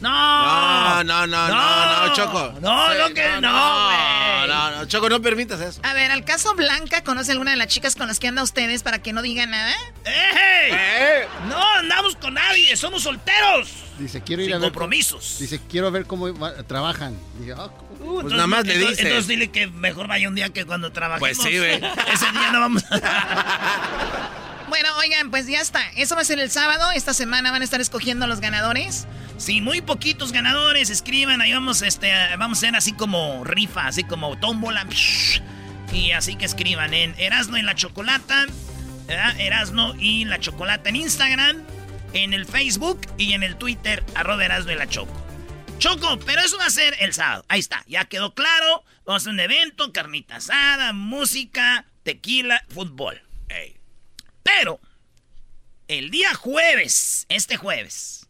No, 0.00 0.08
No, 0.08 1.04
no, 1.04 1.26
no, 1.26 1.48
no, 1.48 2.06
no, 2.08 2.14
Choco. 2.14 2.54
No, 2.62 2.86
Sí, 2.90 2.98
no, 2.98 3.14
que 3.14 3.28
no, 3.28 3.40
no, 3.42 4.46
no, 4.46 4.70
no, 4.78 4.84
Choco, 4.86 5.10
no 5.10 5.20
permitas 5.20 5.60
eso. 5.60 5.80
A 5.84 5.92
ver, 5.92 6.10
al 6.10 6.24
caso 6.24 6.54
Blanca, 6.54 7.04
¿conoce 7.04 7.32
alguna 7.32 7.50
de 7.50 7.58
las 7.58 7.66
chicas 7.66 7.94
con 7.94 8.08
las 8.08 8.18
que 8.18 8.28
anda 8.28 8.42
ustedes 8.42 8.82
para 8.82 9.02
que 9.02 9.12
no 9.12 9.20
diga 9.20 9.44
nada? 9.44 9.74
¡Ey! 10.06 10.70
Eh, 10.72 11.26
No 11.50 11.62
andamos 11.76 12.16
con 12.16 12.32
nadie, 12.32 12.74
somos 12.78 13.02
solteros. 13.02 13.68
Dice, 13.98 14.22
quiero 14.22 14.40
ir 14.40 14.48
Sin 14.48 14.54
a 14.54 14.58
ver. 14.60 14.70
compromisos. 14.70 15.36
Dice, 15.40 15.60
quiero 15.68 15.90
ver 15.90 16.06
cómo 16.06 16.32
trabajan. 16.66 17.14
Dije, 17.38 17.52
ah, 17.52 17.68
¿cómo? 17.68 17.91
Uh, 18.02 18.20
Pues 18.22 18.32
nada 18.34 18.46
más 18.46 18.64
le 18.66 18.74
entonces- 18.74 18.96
dices. 18.98 19.06
Entonces 19.06 19.28
dile 19.28 19.50
que 19.50 19.66
mejor 19.68 20.08
vaya 20.08 20.28
un 20.28 20.34
día 20.34 20.48
que 20.50 20.64
cuando 20.64 20.92
trabajemos. 20.92 21.20
Pues 21.20 21.38
sí, 21.38 21.56
güey. 21.58 21.74
Ese 22.12 22.30
día 22.32 22.50
no 22.52 22.60
vamos 22.60 22.84
a... 22.90 24.28
Bueno, 24.68 24.88
oigan, 25.00 25.30
pues 25.30 25.46
ya 25.46 25.60
está. 25.60 25.82
Eso 25.96 26.14
va 26.14 26.22
a 26.22 26.24
ser 26.24 26.38
el 26.40 26.50
sábado. 26.50 26.92
Esta 26.92 27.12
semana 27.12 27.50
van 27.52 27.60
a 27.60 27.64
estar 27.64 27.82
escogiendo 27.82 28.26
los 28.26 28.40
ganadores. 28.40 29.06
Sí, 29.36 29.60
muy 29.60 29.82
poquitos 29.82 30.32
ganadores. 30.32 30.88
Escriban, 30.88 31.42
ahí 31.42 31.52
vamos, 31.52 31.82
este, 31.82 32.10
vamos 32.38 32.56
a 32.56 32.60
hacer 32.60 32.76
así 32.76 32.94
como 32.94 33.44
rifa, 33.44 33.86
así 33.86 34.02
como 34.02 34.38
tómbola. 34.38 34.86
Y 35.92 36.12
así 36.12 36.36
que 36.36 36.46
escriban 36.46 36.94
en 36.94 37.14
Erasno 37.18 37.58
y 37.58 37.62
la 37.62 37.74
Chocolata. 37.74 38.46
¿verdad? 39.06 39.38
Erasno 39.38 39.94
y 39.98 40.24
la 40.24 40.40
Chocolata 40.40 40.88
en 40.88 40.96
Instagram, 40.96 41.58
en 42.14 42.32
el 42.32 42.46
Facebook 42.46 43.00
y 43.18 43.34
en 43.34 43.42
el 43.42 43.56
Twitter, 43.56 44.02
arroba 44.14 44.42
Erasno 44.42 44.72
y 44.72 44.76
la 44.76 44.88
Choco. 44.88 45.12
Choco, 45.82 46.16
pero 46.24 46.40
eso 46.42 46.56
va 46.58 46.66
a 46.66 46.70
ser 46.70 46.94
el 47.00 47.12
sábado. 47.12 47.44
Ahí 47.48 47.58
está, 47.58 47.82
ya 47.88 48.04
quedó 48.04 48.34
claro. 48.34 48.84
Vamos 49.04 49.22
a 49.22 49.24
hacer 49.24 49.32
un 49.32 49.40
evento, 49.40 49.92
carnita 49.92 50.36
asada, 50.36 50.92
música, 50.92 51.86
tequila, 52.04 52.64
fútbol. 52.68 53.20
Ey. 53.48 53.80
Pero, 54.44 54.78
el 55.88 56.12
día 56.12 56.34
jueves, 56.34 57.26
este 57.28 57.56
jueves, 57.56 58.28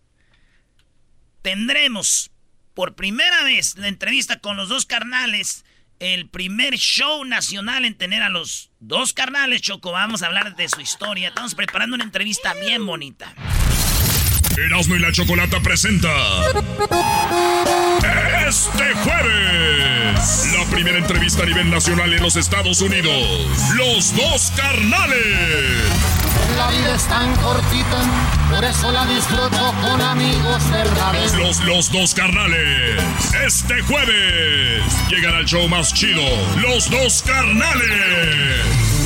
tendremos 1.43 2.31
por 2.73 2.95
primera 2.95 3.45
vez 3.45 3.77
la 3.77 3.89
entrevista 3.89 4.39
con 4.39 4.57
los 4.57 4.71
dos 4.71 4.87
carnales. 4.87 5.67
El 5.99 6.31
primer 6.31 6.79
show 6.79 7.23
nacional 7.27 7.85
en 7.85 7.99
tener 7.99 8.23
a 8.23 8.31
los 8.31 8.71
dos 8.81 9.13
carnales, 9.13 9.61
Choco. 9.61 9.93
Vamos 9.93 10.23
a 10.23 10.29
hablar 10.29 10.57
de 10.57 10.71
su 10.71 10.81
historia. 10.81 11.29
Estamos 11.29 11.55
preparando 11.55 11.97
una 11.97 12.05
entrevista 12.05 12.55
bien 12.55 12.87
bonita. 12.87 13.35
Erasmo 14.57 14.97
y 14.97 14.99
la 14.99 15.13
Chocolata 15.13 15.61
presenta. 15.61 16.09
Este 18.47 18.93
jueves, 19.03 20.49
la 20.59 20.65
primera 20.71 20.99
entrevista 20.99 21.43
a 21.43 21.47
nivel 21.47 21.71
nacional 21.71 22.13
en 22.13 22.23
los 22.23 22.37
Estados 22.37 22.81
Unidos. 22.81 23.47
Los 23.77 24.15
dos 24.15 24.53
carnales. 24.57 25.19
La 26.57 26.71
vida 26.71 26.95
es 26.95 27.05
tan 27.05 27.35
cortita, 27.37 28.03
por 28.51 28.65
eso 28.65 28.93
la 28.93 29.07
disfruto 29.07 29.75
con 29.81 30.01
amigos 30.01 30.71
verdaderos. 30.71 31.35
Los, 31.35 31.65
los 31.65 31.93
dos 31.93 32.15
carnales. 32.15 33.03
Este 33.47 33.81
jueves 33.83 34.83
llegan 35.09 35.35
al 35.35 35.47
show 35.47 35.67
más 35.69 35.95
chido. 35.95 36.23
Los 36.61 36.91
dos 36.91 37.23
carnales. 37.23 39.02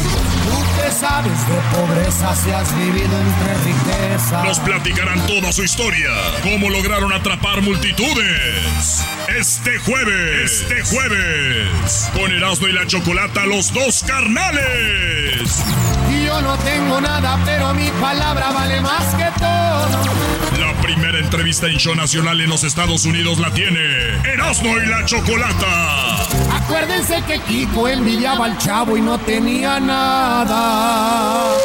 Que 0.77 0.91
sabes 0.93 1.49
de 1.49 1.77
pobreza 1.77 2.37
si 2.37 2.51
has 2.51 2.77
vivido 2.77 3.19
entre 3.19 3.55
riqueza. 3.65 4.45
Nos 4.45 4.61
platicarán 4.61 5.27
toda 5.27 5.53
su 5.53 5.63
historia. 5.63 6.11
Cómo 6.43 6.71
lograron 6.71 7.13
atrapar 7.13 7.63
multitudes. 7.63 9.05
Este 9.29 9.79
jueves. 9.79 10.63
Este 10.63 10.83
jueves. 10.85 12.11
Con 12.15 12.31
Erasmo 12.31 12.69
y 12.69 12.73
la 12.73 12.87
Chocolata, 12.87 13.47
los 13.47 13.73
dos 13.73 14.05
carnales. 14.07 15.65
Y 16.11 16.25
yo 16.25 16.41
no 16.43 16.57
tengo 16.59 17.01
nada, 17.01 17.39
pero 17.45 17.75
mi 17.75 17.91
palabra 18.01 18.51
vale 18.53 18.81
más 18.81 19.15
que 19.15 19.31
todo. 19.39 20.36
Primera 20.87 21.19
entrevista 21.19 21.67
en 21.67 21.79
show 21.79 21.97
nacional 21.97 22.41
en 22.41 22.49
los 22.49 22.63
Estados 22.63 23.05
Unidos 23.07 23.41
la 23.41 23.53
tiene 23.53 23.81
Erasmo 24.25 24.79
y 24.79 24.87
la 24.87 25.05
Chocolata. 25.05 26.23
Acuérdense 26.57 27.21
que 27.27 27.41
Kiko 27.41 27.89
envidiaba 27.89 28.45
al 28.45 28.57
chavo 28.57 28.97
y 28.97 29.01
no 29.01 29.19
tenía 29.19 29.81
nada. 29.81 31.57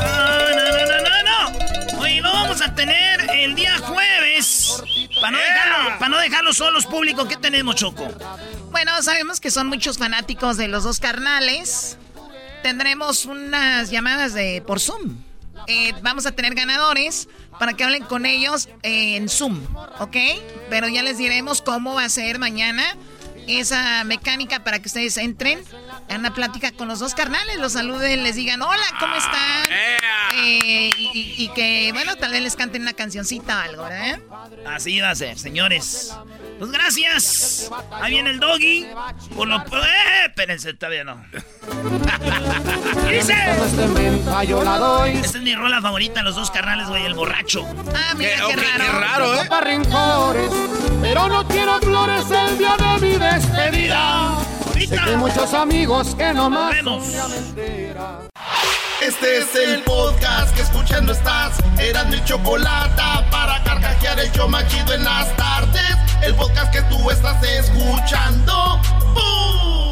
No, 0.00 0.50
no, 0.50 0.86
no, 0.88 0.96
no, 0.98 1.22
no. 1.22 2.00
Oye, 2.00 2.20
lo 2.20 2.32
vamos 2.32 2.60
a 2.60 2.74
tener 2.74 3.20
el 3.32 3.54
día 3.54 3.78
jueves. 3.78 4.82
Para 5.20 5.30
no, 5.30 5.38
dejarlo, 5.38 5.98
para 6.00 6.08
no 6.08 6.18
dejarlo 6.18 6.52
solos 6.52 6.86
público, 6.86 7.28
¿qué 7.28 7.36
tenemos, 7.36 7.76
Choco? 7.76 8.08
Bueno, 8.72 9.00
sabemos 9.02 9.38
que 9.38 9.52
son 9.52 9.68
muchos 9.68 9.96
fanáticos 9.96 10.56
de 10.56 10.66
los 10.66 10.82
dos 10.82 10.98
carnales. 10.98 11.98
Tendremos 12.64 13.26
unas 13.26 13.90
llamadas 13.90 14.34
de 14.34 14.60
por 14.66 14.80
Zoom. 14.80 15.18
Eh, 15.66 15.92
vamos 16.02 16.26
a 16.26 16.32
tener 16.32 16.54
ganadores 16.54 17.28
para 17.58 17.74
que 17.74 17.84
hablen 17.84 18.04
con 18.04 18.26
ellos 18.26 18.68
eh, 18.82 19.16
en 19.16 19.28
Zoom, 19.28 19.60
¿ok? 20.00 20.16
Pero 20.70 20.88
ya 20.88 21.02
les 21.02 21.18
diremos 21.18 21.62
cómo 21.62 21.94
va 21.94 22.04
a 22.04 22.08
ser 22.08 22.38
mañana 22.38 22.82
esa 23.48 24.04
mecánica 24.04 24.62
para 24.62 24.78
que 24.80 24.86
ustedes 24.86 25.16
entren 25.16 25.64
a 26.08 26.14
una 26.14 26.32
plática 26.32 26.70
con 26.70 26.86
los 26.86 27.00
dos 27.00 27.12
carnales, 27.14 27.58
los 27.58 27.72
saluden, 27.72 28.22
les 28.22 28.36
digan 28.36 28.62
hola, 28.62 28.84
¿cómo 29.00 29.16
están? 29.16 29.64
Eh, 30.34 30.90
y, 30.96 31.08
y- 31.12 31.34
y 31.44 31.48
que, 31.48 31.90
bueno, 31.92 32.14
tal 32.16 32.30
vez 32.30 32.40
les 32.40 32.54
canten 32.54 32.82
una 32.82 32.92
cancioncita 32.92 33.56
o 33.58 33.60
algo, 33.62 33.82
¿verdad? 33.82 34.20
Así 34.66 35.00
va 35.00 35.10
a 35.10 35.14
ser, 35.16 35.38
señores. 35.38 36.14
Pues 36.60 36.70
gracias. 36.70 37.68
Ahí 37.90 38.12
viene 38.12 38.30
el 38.30 38.38
doggy. 38.38 38.86
Por 39.34 39.48
lo... 39.48 39.56
¡Eh! 39.58 40.26
Espérense, 40.28 40.72
todavía 40.74 41.02
no. 41.02 41.24
Dice. 43.12 43.34
Este 43.66 43.86
menta 43.88 44.42
yo 44.44 44.64
la 44.64 44.78
doy. 44.78 45.18
Esta 45.18 45.38
es 45.38 45.44
mi 45.44 45.54
rola 45.54 45.82
favorita, 45.82 46.22
los 46.22 46.34
dos 46.34 46.50
carnales, 46.50 46.88
güey, 46.88 47.04
el 47.04 47.14
borracho. 47.14 47.66
Ah, 47.94 48.14
mira 48.16 48.30
qué, 48.46 48.56
No 48.56 49.48
pa' 49.48 49.60
rencores, 49.60 50.50
pero 51.02 51.28
no 51.28 51.46
quiero 51.46 51.78
flores 51.80 52.24
el 52.30 52.56
día 52.56 52.74
de 52.78 53.06
mi 53.06 53.18
despedida. 53.18 54.38
Sé 54.72 54.88
que 54.88 54.98
hay 54.98 55.16
muchos 55.16 55.52
amigos 55.52 56.14
que 56.14 56.32
nomás 56.32 56.74
mentira. 56.82 58.20
Este 59.02 59.38
es 59.38 59.54
el 59.56 59.82
podcast 59.82 60.54
que 60.54 60.62
escuchando 60.62 61.12
estás. 61.12 61.58
Eran 61.78 62.08
mi 62.08 62.22
chocolate 62.24 63.02
para 63.30 63.62
carcajear 63.64 64.20
el 64.20 64.32
show 64.32 64.48
más 64.48 64.66
chido 64.68 64.94
en 64.94 65.04
las 65.04 65.36
tardes. 65.36 65.96
El 66.22 66.34
podcast 66.34 66.72
que 66.72 66.82
tú 66.82 67.10
estás 67.10 67.42
escuchando. 67.42 68.80
¡Bum! 69.12 69.91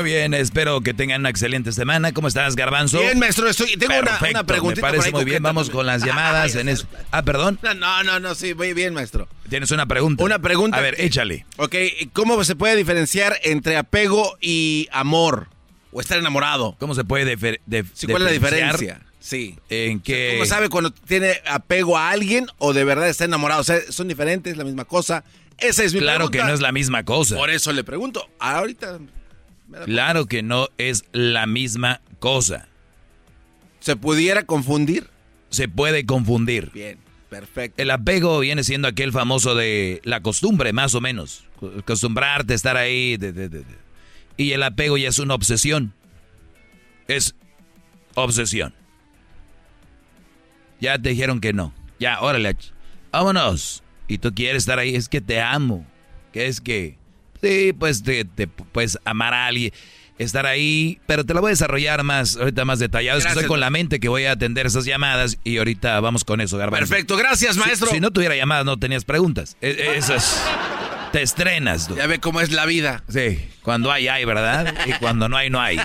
Muy 0.00 0.10
bien, 0.10 0.32
espero 0.34 0.80
que 0.80 0.94
tengan 0.94 1.20
una 1.20 1.30
excelente 1.30 1.72
semana. 1.72 2.12
¿Cómo 2.12 2.28
estás, 2.28 2.56
Garbanzo? 2.56 3.00
Bien, 3.00 3.18
maestro, 3.18 3.48
estoy- 3.48 3.76
tengo 3.76 3.92
una- 3.92 4.00
una 4.02 4.18
Perfecto, 4.18 4.46
preguntita 4.46 4.86
Me 4.86 4.88
por 4.88 4.90
parece 4.98 5.08
ahí 5.08 5.12
muy 5.12 5.24
bien, 5.30 5.42
vamos 5.42 5.66
también. 5.66 5.76
con 5.76 5.86
las 5.86 6.04
llamadas. 6.04 6.54
Ay, 6.54 6.60
en 6.62 6.68
es- 6.70 6.86
Ah, 7.10 7.22
perdón. 7.22 7.58
No, 7.62 8.02
no, 8.02 8.18
no, 8.20 8.34
sí, 8.34 8.54
muy 8.54 8.72
bien, 8.72 8.94
maestro. 8.94 9.28
Tienes 9.48 9.70
una 9.72 9.86
pregunta. 9.86 10.24
Una 10.24 10.38
pregunta. 10.38 10.78
A 10.78 10.80
ver, 10.80 10.94
échale. 10.98 11.44
Ok, 11.58 11.74
¿cómo 12.12 12.42
se 12.44 12.56
puede 12.56 12.76
diferenciar 12.76 13.36
entre 13.42 13.76
apego 13.76 14.36
y 14.40 14.88
amor? 14.92 15.48
O 15.92 16.00
estar 16.00 16.18
enamorado. 16.18 16.76
¿Cómo 16.78 16.94
se 16.94 17.04
puede 17.04 17.36
difer- 17.36 17.60
de- 17.66 17.84
Sí, 17.92 18.06
¿Cuál 18.06 18.22
es 18.22 18.26
la 18.26 18.32
diferenciar? 18.32 18.72
diferencia? 18.78 19.06
Sí. 19.18 19.58
¿En 19.68 20.00
qué? 20.00 20.34
¿Cómo 20.38 20.46
sabe 20.46 20.68
cuando 20.70 20.90
tiene 20.92 21.40
apego 21.46 21.98
a 21.98 22.10
alguien 22.10 22.46
o 22.58 22.72
de 22.72 22.84
verdad 22.84 23.08
está 23.08 23.24
enamorado? 23.24 23.60
O 23.60 23.64
sea, 23.64 23.78
son 23.90 24.08
diferentes, 24.08 24.56
la 24.56 24.64
misma 24.64 24.84
cosa. 24.86 25.24
Esa 25.58 25.84
es 25.84 25.92
mi 25.92 26.00
Claro 26.00 26.20
pregunta. 26.30 26.38
que 26.38 26.44
no 26.44 26.54
es 26.54 26.60
la 26.60 26.72
misma 26.72 27.04
cosa. 27.04 27.36
Por 27.36 27.50
eso 27.50 27.70
le 27.72 27.84
pregunto. 27.84 28.26
Ahorita. 28.38 28.98
Claro 29.84 30.26
que 30.26 30.42
no 30.42 30.68
es 30.78 31.04
la 31.12 31.46
misma 31.46 32.00
cosa. 32.18 32.68
¿Se 33.80 33.96
pudiera 33.96 34.44
confundir? 34.44 35.08
Se 35.50 35.68
puede 35.68 36.04
confundir. 36.06 36.70
Bien, 36.72 36.98
perfecto. 37.28 37.82
El 37.82 37.90
apego 37.90 38.40
viene 38.40 38.62
siendo 38.64 38.88
aquel 38.88 39.12
famoso 39.12 39.54
de 39.54 40.00
la 40.04 40.20
costumbre, 40.20 40.72
más 40.72 40.94
o 40.94 41.00
menos. 41.00 41.44
Acostumbrarte 41.78 42.52
a 42.52 42.56
estar 42.56 42.76
ahí. 42.76 43.16
de- 43.16 43.32
de- 43.32 43.48
de- 43.48 43.60
de. 43.60 43.76
Y 44.36 44.52
el 44.52 44.62
apego 44.62 44.96
ya 44.96 45.08
es 45.08 45.18
una 45.18 45.34
obsesión. 45.34 45.92
Es 47.08 47.34
obsesión. 48.14 48.74
Ya 50.80 50.98
te 50.98 51.10
dijeron 51.10 51.40
que 51.40 51.52
no. 51.52 51.74
Ya, 51.98 52.20
órale, 52.20 52.56
vámonos. 53.12 53.82
Y 54.08 54.18
tú 54.18 54.32
quieres 54.34 54.62
estar 54.62 54.78
ahí, 54.78 54.94
es 54.94 55.08
que 55.08 55.20
te 55.20 55.40
amo. 55.40 55.86
Que 56.32 56.46
es 56.46 56.60
que, 56.60 56.96
sí, 57.42 57.72
pues 57.72 58.02
te, 58.02 58.24
te 58.24 58.46
puedes 58.46 58.98
amar 59.04 59.34
a 59.34 59.46
alguien, 59.46 59.72
estar 60.18 60.46
ahí, 60.46 61.00
pero 61.06 61.24
te 61.24 61.34
lo 61.34 61.40
voy 61.40 61.48
a 61.48 61.52
desarrollar 61.52 62.02
más, 62.02 62.36
ahorita 62.36 62.64
más 62.64 62.78
detallado. 62.78 63.18
Es 63.18 63.24
que 63.24 63.30
estoy 63.32 63.46
con 63.46 63.60
la 63.60 63.70
mente 63.70 64.00
que 64.00 64.08
voy 64.08 64.24
a 64.24 64.32
atender 64.32 64.66
esas 64.66 64.84
llamadas 64.84 65.38
y 65.44 65.58
ahorita 65.58 65.98
vamos 66.00 66.24
con 66.24 66.40
eso, 66.40 66.58
Garbanzo. 66.58 66.88
Perfecto, 66.88 67.16
gracias, 67.16 67.56
maestro. 67.56 67.90
Si, 67.90 68.00
no 68.00 68.10
tuviera 68.10 68.36
llamadas, 68.36 68.64
no 68.64 68.76
tenías 68.78 69.04
preguntas. 69.04 69.56
E- 69.60 69.70
e- 69.70 69.96
Esas. 69.96 70.42
Te 71.12 71.22
estrenas, 71.22 71.88
tú. 71.88 71.96
Ya 71.96 72.06
ve 72.06 72.20
cómo 72.20 72.40
es 72.40 72.52
la 72.52 72.66
vida. 72.66 73.02
Sí, 73.08 73.38
cuando 73.62 73.90
hay, 73.90 74.06
hay, 74.06 74.24
¿verdad? 74.24 74.72
Y 74.86 74.92
cuando 74.92 75.28
no 75.28 75.36
hay, 75.36 75.50
no 75.50 75.60
hay. 75.60 75.76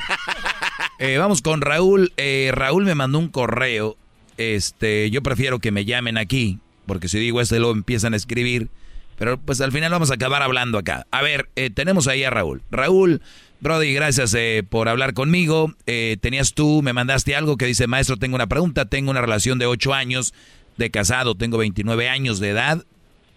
Eh, 0.99 1.17
vamos 1.17 1.41
con 1.41 1.61
Raúl. 1.61 2.13
Eh, 2.17 2.51
Raúl 2.53 2.85
me 2.85 2.93
mandó 2.93 3.17
un 3.17 3.29
correo. 3.29 3.97
Este, 4.37 5.09
yo 5.09 5.23
prefiero 5.23 5.59
que 5.59 5.71
me 5.71 5.83
llamen 5.85 6.17
aquí, 6.17 6.59
porque 6.85 7.07
si 7.07 7.17
digo 7.17 7.41
este, 7.41 7.59
lo 7.59 7.71
empiezan 7.71 8.13
a 8.13 8.17
escribir 8.17 8.69
Pero 9.17 9.39
pues 9.39 9.61
al 9.61 9.71
final 9.71 9.91
vamos 9.91 10.11
a 10.11 10.15
acabar 10.15 10.41
hablando 10.41 10.77
acá. 10.77 11.07
A 11.11 11.21
ver, 11.21 11.49
eh, 11.55 11.69
tenemos 11.69 12.07
ahí 12.07 12.23
a 12.23 12.29
Raúl. 12.29 12.61
Raúl, 12.69 13.21
Brody, 13.61 13.93
gracias 13.93 14.33
eh, 14.33 14.63
por 14.67 14.89
hablar 14.89 15.13
conmigo. 15.13 15.73
Eh, 15.85 16.17
tenías 16.21 16.53
tú, 16.53 16.81
me 16.81 16.93
mandaste 16.93 17.35
algo 17.35 17.57
que 17.57 17.65
dice, 17.65 17.87
maestro, 17.87 18.17
tengo 18.17 18.35
una 18.35 18.47
pregunta. 18.47 18.85
Tengo 18.85 19.11
una 19.11 19.21
relación 19.21 19.57
de 19.57 19.65
8 19.65 19.93
años 19.93 20.33
de 20.77 20.91
casado, 20.91 21.35
tengo 21.35 21.57
29 21.57 22.09
años 22.09 22.39
de 22.39 22.49
edad 22.49 22.83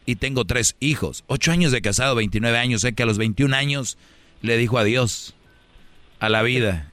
y 0.06 0.16
tengo 0.16 0.44
tres 0.44 0.76
hijos. 0.80 1.22
8 1.28 1.52
años 1.52 1.72
de 1.72 1.80
casado, 1.80 2.14
29 2.16 2.59
años. 2.59 2.80
Sé 2.80 2.94
que 2.94 3.05
a 3.05 3.06
los 3.06 3.18
21 3.18 3.55
años 3.55 3.98
le 4.42 4.56
dijo 4.56 4.78
adiós 4.78 5.34
a 6.18 6.28
la 6.28 6.42
vida. 6.42 6.92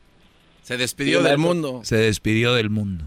Se 0.64 0.78
despidió 0.78 1.24
del 1.24 1.38
mundo. 1.38 1.82
Se 1.84 1.96
despidió 1.96 2.54
del 2.54 2.70
mundo. 2.70 3.06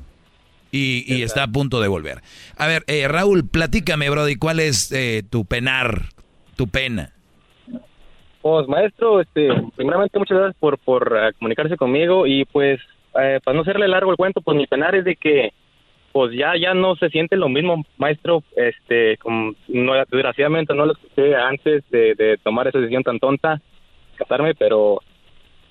Y, 0.71 1.05
y 1.07 1.23
está 1.23 1.45
a 1.45 1.49
punto 1.49 1.81
de 1.81 1.89
volver. 1.89 2.19
A 2.57 2.67
ver, 2.67 2.85
eh, 2.89 3.09
Raúl, 3.09 3.49
platícame, 3.49 4.11
Brody, 4.11 4.37
¿cuál 4.37 4.61
es 4.61 4.93
eh, 4.93 5.23
tu 5.29 5.47
penar, 5.47 6.11
tu 6.57 6.69
pena? 6.69 7.13
Pues 8.43 8.69
maestro, 8.69 9.21
este, 9.21 9.49
primeramente 9.77 10.19
muchas 10.19 10.39
gracias 10.39 10.57
por, 10.61 10.79
por 10.79 11.19
eh, 11.21 11.33
comunicarse 11.39 11.77
conmigo 11.77 12.27
y 12.27 12.45
pues 12.45 12.81
eh, 13.21 13.41
para 13.43 13.55
no 13.55 13.63
hacerle 13.63 13.89
largo 13.89 14.11
el 14.11 14.17
cuento, 14.17 14.41
pues 14.41 14.57
mi 14.57 14.67
penar 14.67 14.95
es 14.95 15.05
de 15.05 15.17
que 15.17 15.53
pues 16.13 16.33
ya 16.35 16.53
ya 16.57 16.73
no 16.73 16.97
se 16.97 17.11
siente 17.11 17.37
lo 17.37 17.49
mismo, 17.49 17.85
maestro, 17.97 18.43
este, 18.57 19.17
como 19.19 19.53
no, 19.69 19.95
desgraciadamente 20.11 20.75
no 20.75 20.87
lo 20.87 20.93
escuché 20.93 21.35
antes 21.37 21.85
de, 21.91 22.15
de 22.15 22.39
tomar 22.43 22.67
esa 22.69 22.79
decisión 22.79 23.03
tan 23.03 23.19
tonta, 23.19 23.61
casarme, 24.17 24.55
pero 24.55 25.01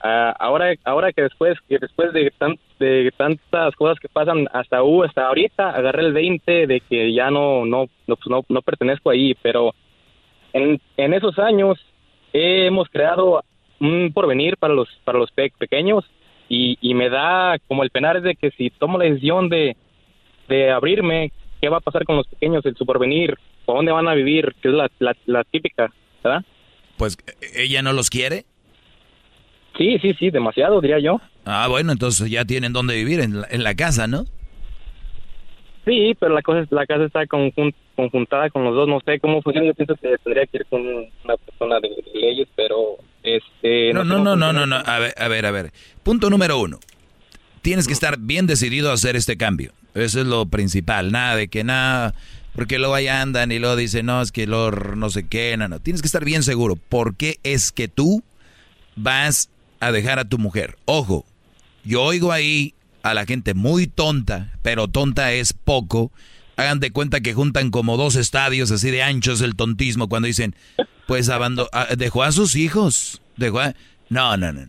ah, 0.01 0.35
ahora 0.39 0.73
ahora 0.83 1.11
que 1.13 1.23
después 1.23 1.57
que 1.67 1.77
después 1.79 2.13
de 2.13 2.31
tan, 2.37 2.55
de 2.79 3.11
tantas 3.17 3.75
cosas 3.75 3.99
que 3.99 4.09
pasan 4.09 4.47
hasta 4.53 4.83
uh, 4.83 5.03
hasta 5.03 5.27
ahorita 5.27 5.69
agarré 5.71 6.03
el 6.03 6.13
20 6.13 6.67
de 6.67 6.79
que 6.81 7.13
ya 7.13 7.29
no 7.31 7.65
no 7.65 7.87
no, 8.07 8.15
pues, 8.15 8.45
no, 8.49 8.61
pertenezco 8.61 9.09
ahí, 9.09 9.35
pero 9.41 9.73
en, 10.53 10.79
en 10.97 11.13
esos 11.13 11.37
años 11.39 11.77
hemos 12.33 12.89
creado 12.89 13.43
un 13.79 14.11
porvenir 14.13 14.57
para 14.57 14.73
los 14.73 14.89
para 15.03 15.19
los 15.19 15.31
pe- 15.31 15.53
pequeños 15.57 16.05
y, 16.49 16.93
me 16.93 17.09
da 17.09 17.57
como 17.67 17.83
el 17.83 17.89
penar 17.89 18.21
de 18.21 18.35
que 18.35 18.51
si 18.51 18.69
tomo 18.69 18.97
la 18.97 19.05
decisión 19.05 19.49
de, 19.49 19.75
de 20.47 20.71
abrirme, 20.71 21.31
¿qué 21.61 21.69
va 21.69 21.77
a 21.77 21.81
pasar 21.81 22.05
con 22.05 22.15
los 22.15 22.27
pequeños, 22.27 22.65
el 22.65 22.75
su 22.75 22.85
porvenir? 22.85 23.37
¿Por 23.65 23.75
dónde 23.75 23.91
van 23.91 24.07
a 24.07 24.13
vivir? 24.13 24.55
Que 24.61 24.69
es 24.69 24.73
la, 24.73 24.89
la, 24.99 25.15
la 25.25 25.43
típica, 25.43 25.91
¿verdad? 26.23 26.43
Pues, 26.97 27.17
¿ella 27.53 27.81
no 27.81 27.93
los 27.93 28.09
quiere? 28.09 28.45
Sí, 29.77 29.97
sí, 30.01 30.13
sí, 30.17 30.29
demasiado, 30.31 30.81
diría 30.81 30.99
yo. 30.99 31.21
Ah, 31.45 31.67
bueno, 31.67 31.91
entonces 31.91 32.29
ya 32.29 32.45
tienen 32.45 32.73
dónde 32.73 32.95
vivir, 32.95 33.19
en 33.19 33.41
la, 33.41 33.47
en 33.49 33.63
la 33.63 33.75
casa, 33.75 34.07
¿no? 34.07 34.25
Sí, 35.85 36.15
pero 36.19 36.33
la 36.33 36.41
cosa 36.41 36.59
es, 36.61 36.71
la 36.71 36.85
casa 36.85 37.05
está 37.05 37.21
conjun- 37.25 37.73
conjuntada 37.95 38.49
con 38.49 38.65
los 38.65 38.75
dos, 38.75 38.89
no 38.89 38.99
sé 39.05 39.19
cómo 39.19 39.41
funciona, 39.41 39.67
yo 39.67 39.73
pienso 39.73 39.95
que 39.95 40.17
tendría 40.23 40.45
que 40.45 40.57
ir 40.57 40.65
con 40.65 40.81
una 40.81 41.37
persona 41.45 41.79
de, 41.79 41.89
de 41.89 42.19
leyes, 42.19 42.47
pero 42.55 42.97
este... 43.23 43.93
No, 43.93 44.03
no, 44.03 44.19
no, 44.21 44.35
no, 44.35 44.51
no, 44.51 44.65
no. 44.65 44.75
A 44.75 44.99
ver, 44.99 45.13
a 45.17 45.27
ver, 45.29 45.45
a 45.45 45.51
ver. 45.51 45.71
Punto 46.03 46.29
número 46.29 46.59
uno. 46.59 46.79
Tienes 47.61 47.87
que 47.87 47.93
estar 47.93 48.17
bien 48.19 48.47
decidido 48.47 48.91
a 48.91 48.93
hacer 48.93 49.15
este 49.15 49.37
cambio. 49.37 49.71
Eso 49.93 50.19
es 50.19 50.27
lo 50.27 50.45
principal. 50.45 51.11
Nada 51.11 51.37
de 51.37 51.47
que 51.47 51.63
nada, 51.63 52.13
porque 52.53 52.79
luego 52.79 52.93
ahí 52.95 53.07
andan 53.07 53.51
y 53.53 53.59
luego 53.59 53.75
dicen, 53.77 54.07
no, 54.07 54.21
es 54.21 54.31
que 54.33 54.45
lo 54.45 54.71
no 54.71 55.09
sé 55.09 55.27
qué, 55.27 55.55
no, 55.57 55.67
no. 55.69 55.79
Tienes 55.79 56.01
que 56.01 56.07
estar 56.07 56.25
bien 56.25 56.43
seguro. 56.43 56.75
¿Por 56.75 57.15
qué 57.15 57.37
es 57.43 57.71
que 57.71 57.87
tú 57.87 58.23
vas 58.95 59.49
a 59.79 59.91
dejar 59.91 60.19
a 60.19 60.25
tu 60.25 60.37
mujer? 60.37 60.77
Ojo, 60.85 61.25
yo 61.83 62.01
oigo 62.03 62.31
ahí 62.31 62.73
a 63.03 63.13
la 63.13 63.25
gente 63.25 63.53
muy 63.53 63.87
tonta, 63.87 64.51
pero 64.61 64.87
tonta 64.87 65.31
es 65.33 65.53
poco. 65.53 66.11
Hagan 66.55 66.79
de 66.79 66.91
cuenta 66.91 67.21
que 67.21 67.33
juntan 67.33 67.69
como 67.69 67.97
dos 67.97 68.15
estadios 68.15 68.71
así 68.71 68.89
de 68.89 69.03
anchos 69.03 69.41
el 69.41 69.55
tontismo 69.55 70.09
cuando 70.09 70.27
dicen, 70.27 70.55
pues 71.05 71.29
abando 71.29 71.69
a- 71.71 71.95
dejó 71.95 72.23
a 72.23 72.31
sus 72.31 72.55
hijos. 72.55 73.21
Dejó 73.37 73.59
a- 73.59 73.75
No, 74.09 74.35
no, 74.37 74.51
no. 74.51 74.67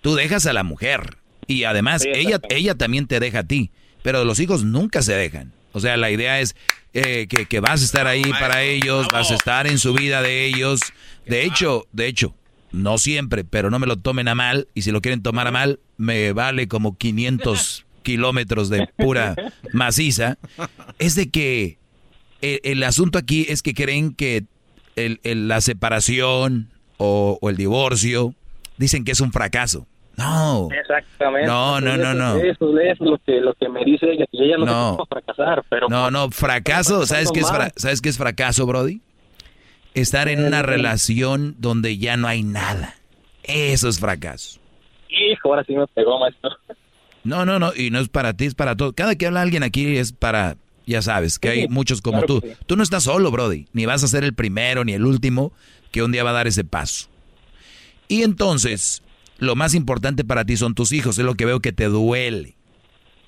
Tú 0.00 0.14
dejas 0.16 0.46
a 0.46 0.52
la 0.52 0.64
mujer. 0.64 1.18
Y 1.46 1.64
además, 1.64 2.02
Sí, 2.02 2.08
ella, 2.12 2.40
ella 2.50 2.74
también 2.74 3.06
te 3.06 3.20
deja 3.20 3.40
a 3.40 3.44
ti. 3.44 3.70
Pero 4.02 4.24
los 4.24 4.40
hijos 4.40 4.64
nunca 4.64 5.02
se 5.02 5.14
dejan. 5.14 5.52
O 5.72 5.80
sea, 5.80 5.96
la 5.96 6.10
idea 6.10 6.40
es 6.40 6.56
eh, 6.94 7.26
que, 7.28 7.46
que 7.46 7.60
vas 7.60 7.82
a 7.82 7.84
estar 7.84 8.06
ahí 8.06 8.22
para 8.22 8.62
ellos, 8.62 9.06
vas 9.12 9.30
a 9.30 9.34
estar 9.34 9.66
en 9.66 9.78
su 9.78 9.92
vida 9.92 10.22
de 10.22 10.46
ellos. 10.46 10.80
De 11.26 11.44
hecho, 11.44 11.86
de 11.92 12.06
hecho, 12.08 12.34
no 12.72 12.98
siempre, 12.98 13.44
pero 13.44 13.70
no 13.70 13.78
me 13.78 13.86
lo 13.86 13.96
tomen 13.96 14.28
a 14.28 14.34
mal. 14.34 14.68
Y 14.74 14.82
si 14.82 14.90
lo 14.92 15.00
quieren 15.00 15.22
tomar 15.22 15.46
a 15.46 15.50
mal, 15.50 15.80
me 15.96 16.32
vale 16.32 16.68
como 16.68 16.96
500 16.96 17.84
kilómetros 18.02 18.68
de 18.68 18.86
pura 18.96 19.34
maciza. 19.72 20.38
Es 20.98 21.14
de 21.14 21.30
que 21.30 21.78
el, 22.40 22.60
el 22.64 22.82
asunto 22.82 23.18
aquí 23.18 23.46
es 23.48 23.62
que 23.62 23.74
creen 23.74 24.14
que 24.14 24.44
el- 24.96 25.20
el- 25.24 25.48
la 25.48 25.60
separación 25.60 26.68
o, 26.96 27.38
o 27.40 27.50
el 27.50 27.56
divorcio 27.56 28.34
dicen 28.76 29.04
que 29.04 29.12
es 29.12 29.20
un 29.20 29.32
fracaso. 29.32 29.86
No. 30.16 30.68
Exactamente. 30.72 31.46
No, 31.46 31.80
no, 31.80 31.96
no, 31.96 32.12
no. 32.12 32.36
Eso, 32.38 32.76
eso 32.80 32.80
es 32.80 33.00
lo 33.00 33.18
que, 33.24 33.40
lo 33.40 33.54
que 33.54 33.68
me 33.68 33.84
dice 33.84 34.06
ella, 34.10 34.24
y 34.32 34.42
ella 34.44 34.56
no, 34.58 34.66
No. 34.66 35.06
fracasar, 35.08 35.64
pero... 35.68 35.86
No, 35.88 36.10
no, 36.10 36.28
fracaso, 36.32 37.06
¿sabes 37.06 37.30
qué 37.32 37.38
es, 37.40 37.48
fra- 37.48 37.70
¿sabes 37.76 38.00
qué 38.00 38.08
es 38.08 38.18
fracaso, 38.18 38.66
Brody? 38.66 39.00
Estar 40.00 40.28
en 40.28 40.44
una 40.44 40.62
relación 40.62 41.56
donde 41.58 41.98
ya 41.98 42.16
no 42.16 42.28
hay 42.28 42.42
nada. 42.42 42.94
Eso 43.42 43.88
es 43.88 43.98
fracaso. 43.98 44.60
Hijo, 45.08 45.48
ahora 45.48 45.64
sí 45.64 45.74
me 45.74 45.86
pegó, 45.88 46.20
maestro. 46.20 46.50
No, 47.24 47.44
no, 47.44 47.58
no, 47.58 47.72
y 47.74 47.90
no 47.90 47.98
es 47.98 48.08
para 48.08 48.34
ti, 48.34 48.44
es 48.46 48.54
para 48.54 48.76
todos. 48.76 48.92
Cada 48.94 49.16
que 49.16 49.26
habla 49.26 49.42
alguien 49.42 49.62
aquí 49.62 49.96
es 49.96 50.12
para, 50.12 50.56
ya 50.86 51.02
sabes, 51.02 51.38
que 51.38 51.48
hay 51.48 51.68
muchos 51.68 52.00
como 52.00 52.18
claro 52.18 52.40
tú. 52.40 52.46
sí. 52.46 52.54
Tú 52.66 52.76
no 52.76 52.82
estás 52.82 53.04
solo, 53.04 53.30
Brody, 53.30 53.66
ni 53.72 53.86
vas 53.86 54.04
a 54.04 54.08
ser 54.08 54.22
el 54.22 54.34
primero 54.34 54.84
ni 54.84 54.92
el 54.92 55.04
último 55.04 55.52
que 55.90 56.02
un 56.02 56.12
día 56.12 56.22
va 56.24 56.30
a 56.30 56.34
dar 56.34 56.46
ese 56.46 56.64
paso. 56.64 57.08
Y 58.06 58.22
entonces, 58.22 59.02
lo 59.38 59.56
más 59.56 59.74
importante 59.74 60.24
para 60.24 60.44
ti 60.44 60.56
son 60.56 60.74
tus 60.74 60.92
hijos, 60.92 61.18
es 61.18 61.24
lo 61.24 61.34
que 61.34 61.44
veo 61.44 61.60
que 61.60 61.72
te 61.72 61.86
duele. 61.86 62.54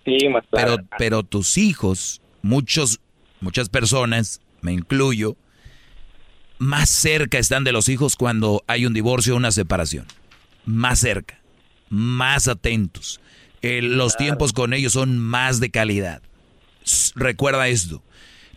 Sí, 0.05 0.29
maestro. 0.29 0.51
Pero, 0.53 0.77
pero 0.99 1.23
tus 1.25 1.59
hijos, 1.59 2.23
muchos, 2.43 3.01
muchas 3.41 3.69
personas, 3.69 4.41
me 4.61 4.73
incluyo, 4.73 5.37
más 6.61 6.91
cerca 6.91 7.39
están 7.39 7.65
de 7.65 7.73
los 7.73 7.89
hijos 7.89 8.17
cuando 8.17 8.63
hay 8.67 8.85
un 8.85 8.93
divorcio 8.93 9.33
o 9.33 9.39
una 9.39 9.51
separación. 9.51 10.05
Más 10.67 11.01
cerca, 11.01 11.41
más 11.89 12.49
atentos. 12.49 13.19
Eh, 13.63 13.81
los 13.81 14.19
tiempos 14.19 14.53
con 14.53 14.75
ellos 14.75 14.93
son 14.93 15.19
más 15.19 15.59
de 15.59 15.71
calidad. 15.71 16.21
Recuerda 17.15 17.67
esto. 17.69 18.03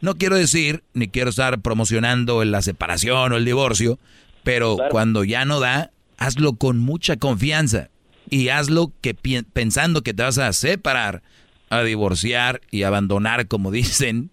No 0.01 0.17
quiero 0.17 0.35
decir, 0.35 0.83
ni 0.93 1.07
quiero 1.07 1.29
estar 1.29 1.61
promocionando 1.61 2.43
la 2.43 2.61
separación 2.61 3.31
o 3.31 3.37
el 3.37 3.45
divorcio, 3.45 3.97
pero 4.43 4.75
cuando 4.89 5.23
ya 5.23 5.45
no 5.45 5.61
da, 5.61 5.91
hazlo 6.17 6.55
con 6.55 6.79
mucha 6.79 7.15
confianza 7.15 7.89
y 8.29 8.49
hazlo 8.49 8.91
que 8.99 9.13
pensando 9.13 10.01
que 10.01 10.13
te 10.13 10.23
vas 10.23 10.39
a 10.39 10.51
separar, 10.51 11.23
a 11.69 11.81
divorciar 11.83 12.59
y 12.69 12.83
abandonar, 12.83 13.47
como 13.47 13.71
dicen, 13.71 14.29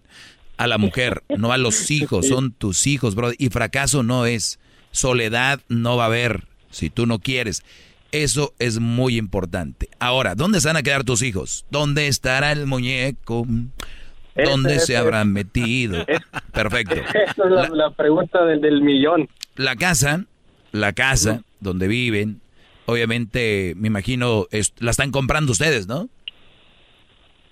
a 0.63 0.67
la 0.67 0.77
mujer, 0.77 1.23
no 1.37 1.51
a 1.51 1.57
los 1.57 1.89
hijos, 1.91 2.27
son 2.27 2.51
tus 2.51 2.85
hijos, 2.87 3.15
bro. 3.15 3.31
Y 3.37 3.49
fracaso 3.49 4.03
no 4.03 4.25
es, 4.25 4.59
soledad 4.91 5.59
no 5.69 5.97
va 5.97 6.03
a 6.03 6.07
haber 6.07 6.45
si 6.69 6.89
tú 6.89 7.05
no 7.05 7.19
quieres. 7.19 7.63
Eso 8.11 8.53
es 8.59 8.79
muy 8.79 9.17
importante. 9.17 9.89
Ahora, 9.99 10.35
¿dónde 10.35 10.59
se 10.61 10.67
van 10.67 10.77
a 10.77 10.83
quedar 10.83 11.03
tus 11.03 11.21
hijos? 11.23 11.65
¿Dónde 11.71 12.07
estará 12.07 12.51
el 12.51 12.65
muñeco? 12.67 13.47
¿Dónde 14.35 14.75
Ese, 14.75 14.85
se 14.87 14.93
ese. 14.93 14.97
habrán 14.97 15.31
metido? 15.33 16.05
Perfecto. 16.53 16.95
Esa 17.13 17.21
es 17.45 17.51
la, 17.51 17.69
la 17.69 17.89
pregunta 17.91 18.43
del, 18.45 18.61
del 18.61 18.81
millón. 18.81 19.29
La 19.55 19.75
casa, 19.75 20.25
la 20.71 20.93
casa 20.93 21.43
donde 21.59 21.87
viven, 21.87 22.41
obviamente, 22.85 23.73
me 23.77 23.87
imagino, 23.87 24.47
es- 24.51 24.73
la 24.79 24.91
están 24.91 25.11
comprando 25.11 25.51
ustedes, 25.51 25.87
¿no? 25.87 26.09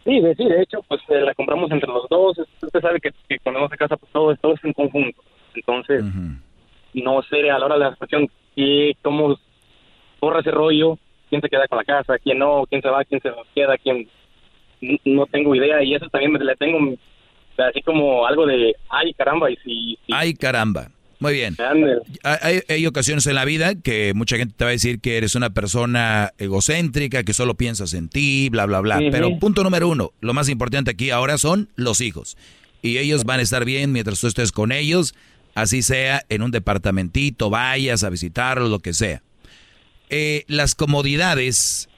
Sí, 0.10 0.20
de, 0.22 0.34
sí, 0.34 0.46
de 0.46 0.64
hecho, 0.64 0.80
pues 0.88 1.00
eh, 1.10 1.22
la 1.22 1.36
compramos 1.36 1.70
entre 1.70 1.88
los 1.88 2.10
dos. 2.10 2.36
Usted 2.64 2.82
sabe 2.82 3.00
que, 3.00 3.12
que 3.28 3.38
cuando 3.38 3.60
vamos 3.60 3.74
a 3.74 3.78
casa, 3.78 3.96
pues 3.96 4.12
todo, 4.12 4.36
todo 4.38 4.56
es 4.56 4.64
en 4.64 4.74
conjunto. 4.74 5.22
Entonces, 5.54 6.04
no 6.96 7.22
sé 7.22 7.52
a 7.52 7.60
la 7.60 7.66
hora 7.66 7.76
de 7.76 7.82
la 7.82 7.92
situación 7.92 8.28
que, 8.56 8.94
cómo 9.04 9.38
corre 10.20 10.40
ese 10.40 10.50
rollo, 10.50 10.98
quién 11.30 11.42
se 11.42 11.50
queda 11.50 11.68
con 11.68 11.78
la 11.78 11.84
casa, 11.84 12.18
quién 12.18 12.40
no, 12.40 12.64
quién 12.68 12.82
se 12.82 12.90
va, 12.90 13.06
quién 13.06 13.22
se 13.22 13.30
queda, 13.54 13.78
quién 13.78 14.10
no 15.06 15.28
tengo 15.28 15.54
idea. 15.54 15.84
Y 15.84 15.94
eso 15.94 16.10
también 16.10 16.32
me, 16.32 16.40
le 16.40 16.56
tengo 16.56 16.80
así 17.60 17.84
como 17.84 18.26
algo 18.26 18.48
de, 18.48 18.76
ay 18.90 19.14
caramba, 19.14 19.52
y 19.52 19.58
si... 19.58 20.00
si 20.08 20.12
Ay, 20.12 20.34
caramba. 20.34 20.88
Muy 21.20 21.34
bien. 21.34 21.58
Hay, 22.24 22.62
hay 22.68 22.88
ocasiones 22.88 23.28
en 23.28 23.36
la 23.36 23.44
vida 23.44 23.76
que 23.76 24.14
mucha 24.16 24.38
gente 24.38 24.54
te 24.58 24.64
va 24.64 24.70
a 24.70 24.72
decir 24.72 25.00
que 25.00 25.18
eres 25.18 25.36
una 25.36 25.50
persona 25.50 26.32
egocéntrica, 26.38 27.24
que 27.24 27.34
solo 27.34 27.56
piensas 27.56 27.94
en 27.94 28.08
ti, 28.08 28.48
bla, 28.50 28.66
bla, 28.66 28.80
bla. 28.80 29.00
Pero 29.12 29.38
punto 29.38 29.64
número 29.64 29.90
uno, 29.90 30.14
lo 30.22 30.34
más 30.34 30.48
importante 30.48 30.92
aquí 30.92 31.10
ahora 31.10 31.38
son 31.38 31.70
los 31.76 32.00
hijos. 32.00 32.38
Y 32.82 32.98
ellos 32.98 33.26
van 33.26 33.42
a 33.42 33.44
estar 33.44 33.66
bien 33.66 33.92
mientras 33.92 34.20
tú 34.22 34.28
estés 34.28 34.54
con 34.54 34.72
ellos, 34.72 35.14
así 35.56 35.82
sea 35.82 36.24
en 36.30 36.42
un 36.42 36.52
departamentito, 36.52 37.50
vayas 37.50 38.04
a 38.04 38.10
visitarlos, 38.10 38.70
lo 38.70 38.80
que 38.80 38.94
sea. 38.94 39.22
Eh, 40.10 40.46
las 40.48 40.74
comodidades, 40.74 41.90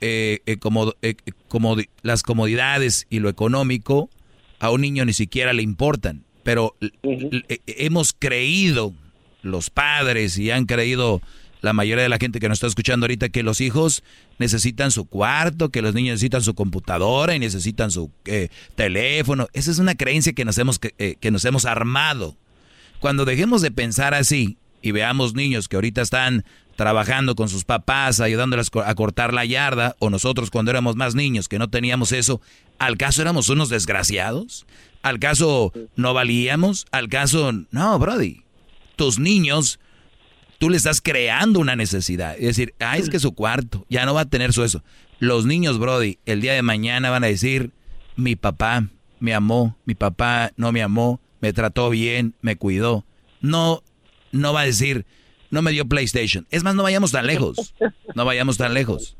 eh, 0.00 0.40
eh, 0.46 0.56
como, 0.56 0.94
eh, 1.02 1.16
las 2.02 2.22
comodidades 2.22 3.06
y 3.10 3.20
lo 3.20 3.28
económico 3.28 4.10
a 4.58 4.70
un 4.70 4.80
niño 4.80 5.04
ni 5.04 5.12
siquiera 5.12 5.52
le 5.52 5.62
importan. 5.62 6.25
Pero 6.46 6.76
eh, 6.80 7.58
hemos 7.66 8.14
creído, 8.16 8.94
los 9.42 9.68
padres, 9.68 10.38
y 10.38 10.52
han 10.52 10.66
creído 10.66 11.20
la 11.60 11.72
mayoría 11.72 12.04
de 12.04 12.08
la 12.08 12.18
gente 12.18 12.38
que 12.38 12.48
nos 12.48 12.58
está 12.58 12.68
escuchando 12.68 13.06
ahorita, 13.06 13.30
que 13.30 13.42
los 13.42 13.60
hijos 13.60 14.04
necesitan 14.38 14.92
su 14.92 15.06
cuarto, 15.06 15.70
que 15.70 15.82
los 15.82 15.92
niños 15.92 16.12
necesitan 16.12 16.42
su 16.42 16.54
computadora 16.54 17.34
y 17.34 17.40
necesitan 17.40 17.90
su 17.90 18.12
eh, 18.26 18.50
teléfono. 18.76 19.48
Esa 19.54 19.72
es 19.72 19.80
una 19.80 19.96
creencia 19.96 20.34
que 20.34 20.44
nos, 20.44 20.56
hemos, 20.58 20.78
eh, 20.98 21.16
que 21.18 21.32
nos 21.32 21.44
hemos 21.44 21.64
armado. 21.64 22.36
Cuando 23.00 23.24
dejemos 23.24 23.60
de 23.60 23.72
pensar 23.72 24.14
así 24.14 24.56
y 24.82 24.92
veamos 24.92 25.34
niños 25.34 25.66
que 25.66 25.74
ahorita 25.74 26.00
están 26.00 26.44
trabajando 26.76 27.34
con 27.34 27.48
sus 27.48 27.64
papás, 27.64 28.20
ayudándoles 28.20 28.70
a 28.84 28.94
cortar 28.94 29.34
la 29.34 29.44
yarda, 29.44 29.96
o 29.98 30.10
nosotros 30.10 30.52
cuando 30.52 30.70
éramos 30.70 30.94
más 30.94 31.16
niños 31.16 31.48
que 31.48 31.58
no 31.58 31.68
teníamos 31.68 32.12
eso, 32.12 32.40
¿al 32.78 32.96
caso 32.96 33.20
éramos 33.20 33.48
unos 33.48 33.68
desgraciados? 33.68 34.64
¿Al 35.06 35.20
caso 35.20 35.72
no 35.94 36.14
valíamos? 36.14 36.86
¿Al 36.90 37.08
caso... 37.08 37.52
No, 37.70 37.96
Brody. 38.00 38.42
Tus 38.96 39.20
niños, 39.20 39.78
tú 40.58 40.68
le 40.68 40.76
estás 40.76 41.00
creando 41.00 41.60
una 41.60 41.76
necesidad. 41.76 42.34
Es 42.34 42.56
decir, 42.56 42.74
ah, 42.80 42.98
es 42.98 43.08
que 43.08 43.20
su 43.20 43.30
cuarto 43.32 43.86
ya 43.88 44.04
no 44.04 44.14
va 44.14 44.22
a 44.22 44.28
tener 44.28 44.52
su 44.52 44.64
eso. 44.64 44.82
Los 45.20 45.46
niños, 45.46 45.78
Brody, 45.78 46.18
el 46.26 46.40
día 46.40 46.54
de 46.54 46.62
mañana 46.62 47.10
van 47.10 47.22
a 47.22 47.28
decir, 47.28 47.70
mi 48.16 48.34
papá 48.34 48.88
me 49.20 49.32
amó, 49.32 49.78
mi 49.84 49.94
papá 49.94 50.50
no 50.56 50.72
me 50.72 50.82
amó, 50.82 51.20
me 51.40 51.52
trató 51.52 51.88
bien, 51.88 52.34
me 52.40 52.56
cuidó. 52.56 53.04
No, 53.40 53.84
no 54.32 54.52
va 54.52 54.62
a 54.62 54.66
decir, 54.66 55.06
no 55.50 55.62
me 55.62 55.70
dio 55.70 55.86
PlayStation. 55.86 56.48
Es 56.50 56.64
más, 56.64 56.74
no 56.74 56.82
vayamos 56.82 57.12
tan 57.12 57.28
lejos. 57.28 57.74
No 58.16 58.24
vayamos 58.24 58.58
tan 58.58 58.74
lejos. 58.74 59.16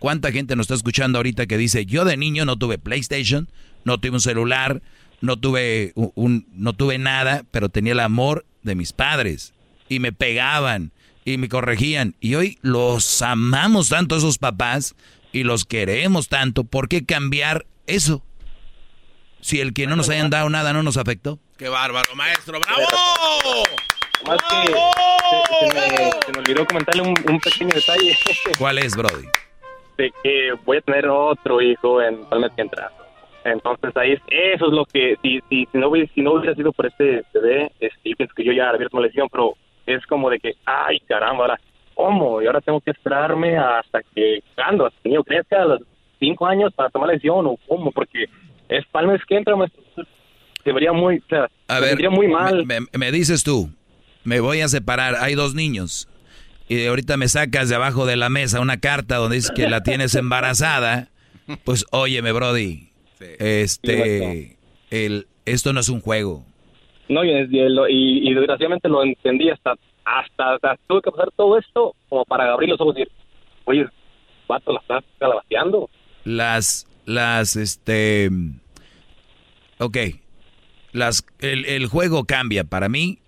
¿Cuánta 0.00 0.32
gente 0.32 0.54
nos 0.54 0.64
está 0.64 0.74
escuchando 0.74 1.18
ahorita 1.18 1.46
que 1.46 1.56
dice, 1.56 1.86
yo 1.86 2.04
de 2.04 2.18
niño 2.18 2.44
no 2.44 2.58
tuve 2.58 2.76
PlayStation, 2.76 3.48
no 3.84 3.98
tuve 3.98 4.10
un 4.10 4.20
celular, 4.20 4.82
no 5.20 5.36
tuve, 5.36 5.92
un, 5.94 6.46
no 6.52 6.72
tuve 6.72 6.98
nada, 6.98 7.44
pero 7.50 7.68
tenía 7.68 7.92
el 7.92 8.00
amor 8.00 8.44
de 8.62 8.74
mis 8.74 8.92
padres 8.92 9.54
y 9.88 9.98
me 9.98 10.12
pegaban 10.12 10.92
y 11.24 11.38
me 11.38 11.48
corregían. 11.48 12.14
Y 12.20 12.34
hoy 12.34 12.58
los 12.62 13.22
amamos 13.22 13.88
tanto 13.88 14.16
esos 14.16 14.38
papás 14.38 14.94
y 15.32 15.44
los 15.44 15.64
queremos 15.64 16.28
tanto. 16.28 16.64
¿Por 16.64 16.88
qué 16.88 17.04
cambiar 17.04 17.66
eso? 17.86 18.22
Si 19.40 19.60
el 19.60 19.72
que 19.72 19.86
no 19.86 19.96
nos 19.96 20.08
hayan 20.08 20.30
dado 20.30 20.48
nada 20.50 20.72
no 20.72 20.82
nos 20.82 20.96
afectó. 20.96 21.38
¡Qué 21.56 21.68
bárbaro, 21.68 22.14
maestro! 22.14 22.58
¡Bravo! 22.60 23.64
Más 24.26 24.36
que 24.36 24.72
se, 24.72 25.74
me, 25.74 26.10
se, 26.26 26.32
me, 26.32 26.38
olvidó 26.38 26.66
comentarle 26.66 27.02
un, 27.02 27.14
un, 27.26 27.40
pequeño 27.40 27.70
detalle. 27.74 28.18
¿Cuál 28.58 28.78
es, 28.78 28.94
Brody? 28.94 29.26
De 29.96 30.12
que 30.22 30.52
voy 30.66 30.76
a 30.76 30.80
tener 30.82 31.08
otro 31.08 31.60
hijo 31.62 32.02
en 32.02 32.26
el 32.30 32.40
mes 32.40 32.50
que 32.54 32.62
entra. 32.62 32.92
Entonces 33.44 33.96
ahí 33.96 34.12
eso 34.28 34.66
es 34.66 34.72
lo 34.72 34.84
que 34.84 35.16
si 35.22 35.40
si, 35.48 35.66
si 35.72 35.78
no 35.78 35.88
hubiera 35.88 36.10
si 36.14 36.20
no 36.20 36.34
hubiera 36.34 36.54
sido 36.54 36.72
por 36.72 36.86
este 36.86 37.22
bebé, 37.32 37.72
este, 37.80 38.10
yo 38.10 38.16
pienso 38.16 38.34
que 38.34 38.44
yo 38.44 38.52
ya 38.52 38.64
habría 38.64 38.76
abierto 38.76 38.96
una 38.98 39.06
lesión, 39.06 39.28
pero 39.30 39.54
es 39.86 40.04
como 40.06 40.28
de 40.28 40.38
que 40.38 40.54
ay 40.66 41.00
caramba 41.00 41.44
ahora 41.44 41.60
cómo 41.94 42.42
y 42.42 42.46
ahora 42.46 42.60
tengo 42.60 42.80
que 42.80 42.90
esperarme 42.90 43.56
hasta 43.56 44.02
que 44.14 44.42
cuando 44.54 44.86
hasta 44.86 44.98
que 45.02 45.08
el 45.08 45.12
niño 45.12 45.24
crezca 45.24 45.62
a 45.62 45.64
los 45.64 45.80
cinco 46.18 46.46
años 46.46 46.72
para 46.74 46.90
tomar 46.90 47.08
la 47.08 47.14
lesión 47.14 47.46
o 47.46 47.56
cómo 47.66 47.90
porque 47.92 48.26
es 48.68 48.86
para 48.86 49.06
el 49.06 49.12
mes 49.12 49.22
que 49.26 49.36
entra 49.36 49.54
se 50.62 50.72
vería 50.72 50.92
muy 50.92 51.18
o 51.18 51.28
sea, 51.28 51.48
a 51.68 51.80
ver, 51.80 52.10
muy 52.10 52.28
mal. 52.28 52.66
Me, 52.66 52.80
me, 52.80 52.86
me 52.92 53.12
dices 53.12 53.42
tú, 53.42 53.70
me 54.24 54.40
voy 54.40 54.60
a 54.60 54.68
separar, 54.68 55.16
hay 55.16 55.34
dos 55.34 55.54
niños 55.54 56.08
y 56.68 56.86
ahorita 56.86 57.16
me 57.16 57.26
sacas 57.26 57.68
de 57.68 57.74
abajo 57.74 58.06
de 58.06 58.16
la 58.16 58.28
mesa 58.28 58.60
una 58.60 58.78
carta 58.78 59.16
donde 59.16 59.36
dice 59.36 59.52
que 59.56 59.68
la 59.68 59.82
tienes 59.82 60.14
embarazada, 60.14 61.08
pues 61.64 61.84
óyeme, 61.90 62.30
Brody, 62.30 62.89
este, 63.20 64.56
el, 64.90 65.26
esto 65.44 65.72
no 65.72 65.80
es 65.80 65.88
un 65.88 66.00
juego. 66.00 66.44
No, 67.08 67.24
y, 67.24 67.30
y, 67.30 68.30
y 68.30 68.34
desgraciadamente 68.34 68.88
lo 68.88 69.02
entendí 69.02 69.50
hasta, 69.50 69.74
hasta, 70.04 70.54
hasta, 70.54 70.78
tuve 70.86 71.02
que 71.02 71.10
pasar 71.10 71.28
todo 71.36 71.58
esto 71.58 71.94
como 72.08 72.24
para 72.24 72.52
abrir 72.52 72.70
los 72.70 72.80
ojos 72.80 72.96
y 72.96 73.00
decir, 73.00 73.12
oye, 73.64 73.86
vato, 74.48 74.72
la 74.72 74.80
estás 74.80 75.04
calabaceando. 75.18 75.90
Las, 76.24 76.86
las, 77.06 77.56
este, 77.56 78.30
ok, 79.78 79.96
las, 80.92 81.24
el, 81.40 81.64
el 81.66 81.86
juego 81.86 82.24
cambia 82.24 82.64
para 82.64 82.88
mí, 82.88 83.18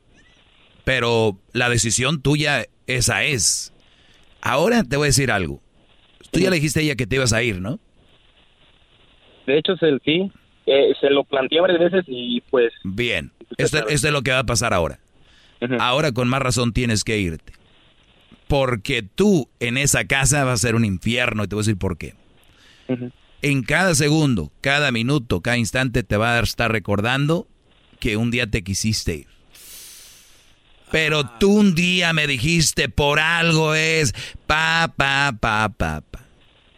pero 0.84 1.38
la 1.52 1.68
decisión 1.68 2.22
tuya, 2.22 2.66
esa 2.86 3.24
es. 3.24 3.72
Ahora 4.40 4.84
te 4.84 4.96
voy 4.96 5.06
a 5.06 5.08
decir 5.08 5.30
algo. 5.30 5.60
Tú 6.30 6.40
ya 6.40 6.50
le 6.50 6.56
dijiste 6.56 6.80
a 6.80 6.82
ella 6.82 6.96
que 6.96 7.06
te 7.06 7.16
ibas 7.16 7.32
a 7.32 7.42
ir, 7.42 7.60
¿no? 7.60 7.78
De 9.46 9.58
hecho, 9.58 9.72
es 9.72 9.82
el 9.82 10.00
sí. 10.04 10.30
Eh, 10.66 10.92
se 11.00 11.10
lo 11.10 11.24
planteé 11.24 11.60
varias 11.60 11.80
veces 11.80 12.04
y 12.06 12.40
pues... 12.50 12.72
Bien, 12.84 13.32
esto, 13.58 13.88
esto, 13.88 14.08
es 14.08 14.12
lo 14.12 14.22
que 14.22 14.30
va 14.30 14.40
a 14.40 14.46
pasar 14.46 14.72
ahora. 14.72 15.00
Uh 15.60 15.66
-huh. 15.66 15.76
Ahora 15.80 16.12
con 16.12 16.28
más 16.28 16.40
razón 16.40 16.72
tienes 16.72 17.02
que 17.02 17.18
irte. 17.18 17.52
Porque 18.46 19.02
tú 19.02 19.48
en 19.60 19.76
esa 19.76 20.04
casa 20.06 20.44
va 20.44 20.52
a 20.52 20.56
ser 20.56 20.74
un 20.74 20.84
infierno 20.84 21.44
y 21.44 21.48
te 21.48 21.54
voy 21.54 21.62
a 21.62 21.64
decir 21.66 21.78
por 21.78 21.98
qué. 21.98 22.14
Uh 22.88 22.92
-huh. 22.92 23.12
En 23.42 23.62
cada 23.64 23.94
segundo, 23.96 24.52
cada 24.60 24.92
minuto, 24.92 25.40
cada 25.40 25.56
instante 25.56 26.04
te 26.04 26.16
va 26.16 26.38
a 26.38 26.40
estar 26.40 26.70
recordando 26.70 27.48
que 27.98 28.16
un 28.16 28.30
día 28.30 28.46
te 28.46 28.62
quisiste 28.62 29.16
ir. 29.16 29.26
Pero 30.92 31.24
tú 31.38 31.58
un 31.58 31.74
día 31.74 32.12
me 32.12 32.26
dijiste 32.26 32.88
por 32.88 33.18
algo 33.18 33.74
es 33.74 34.12
pa, 34.46 34.92
pa, 34.96 35.32
pa, 35.40 35.70
pa, 35.70 36.02
pa. 36.02 36.20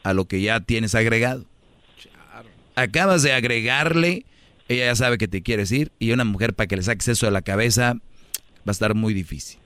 A 0.05 0.15
lo 0.15 0.27
que 0.27 0.41
ya 0.41 0.61
tienes 0.61 0.95
agregado 0.95 1.45
acabas 2.75 3.23
de 3.23 3.33
agregarle, 3.33 4.27
ella 4.69 4.87
ya 4.87 4.97
sabe 4.97 5.19
que 5.19 5.29
te 5.29 5.43
quieres 5.43 5.71
ir 5.73 5.93
y 5.99 6.13
una 6.13 6.25
mujer 6.25 6.55
para 6.55 6.67
que 6.67 6.77
le 6.77 6.83
saques 6.83 7.09
eso 7.09 7.27
de 7.27 7.33
la 7.33 7.43
cabeza 7.43 7.95
va 7.95 8.69
a 8.69 8.71
estar 8.71 8.95
muy 8.95 9.15
difícil. 9.15 9.61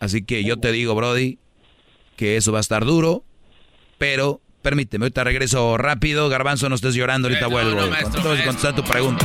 Así 0.00 0.22
que 0.22 0.42
yo 0.44 0.58
te 0.58 0.72
digo, 0.72 0.94
Brody, 0.94 1.38
que 2.16 2.36
eso 2.36 2.52
va 2.52 2.58
a 2.58 2.60
estar 2.60 2.84
duro, 2.84 3.24
pero 3.98 4.40
permíteme, 4.60 5.04
ahorita 5.04 5.24
regreso 5.24 5.76
rápido, 5.78 6.28
Garbanzo, 6.28 6.68
no 6.68 6.74
estés 6.74 6.94
llorando, 6.94 7.28
ahorita 7.28 7.46
vuelvo. 7.46 7.80
No, 7.80 7.86
maestro. 7.88 8.22
contestar 8.22 8.74
tu 8.74 8.82
pregunta. 8.82 9.24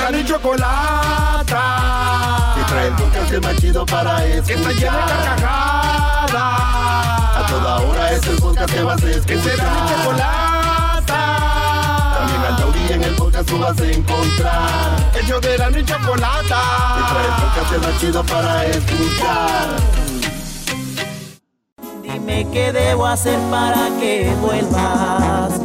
De 0.00 0.06
la 0.06 0.10
ni 0.12 0.24
chocolata. 0.24 1.64
Que 2.56 2.62
trae 2.64 2.86
el 2.86 2.94
podcast 2.94 3.44
más 3.44 3.56
chido 3.56 3.84
para 3.84 4.24
escuchar. 4.24 4.46
Que 4.46 4.54
está 4.54 4.72
llena 4.72 4.96
de 4.96 5.12
carcajadas. 5.12 6.32
A 7.36 7.46
toda 7.48 7.80
hora 7.80 8.12
es 8.12 8.26
el 8.26 8.36
podcast 8.36 8.72
que 8.72 8.82
vas 8.82 9.02
a 9.02 9.10
escuchar. 9.10 9.26
Que 9.26 9.42
será 9.42 9.70
mi 9.70 9.80
chocolata. 9.90 11.20
También 12.18 12.42
al 12.48 12.56
taurí 12.56 12.92
en 12.92 13.04
el 13.04 13.14
podcast 13.14 13.48
tú 13.48 13.58
vas 13.58 13.78
a 13.78 13.86
encontrar. 13.86 15.12
Ellos 15.22 15.40
de 15.42 15.58
la 15.58 15.70
ni 15.70 15.84
chocolata. 15.84 16.62
Que 16.96 17.02
trae 17.12 17.26
el 17.26 17.34
podcast 17.42 17.86
más 17.86 18.00
chido 18.00 18.24
para 18.24 18.66
escuchar. 18.66 19.68
Dime 22.02 22.46
qué 22.52 22.72
debo 22.72 23.06
hacer 23.06 23.38
para 23.50 23.90
que 24.00 24.34
vuelvas. 24.40 25.60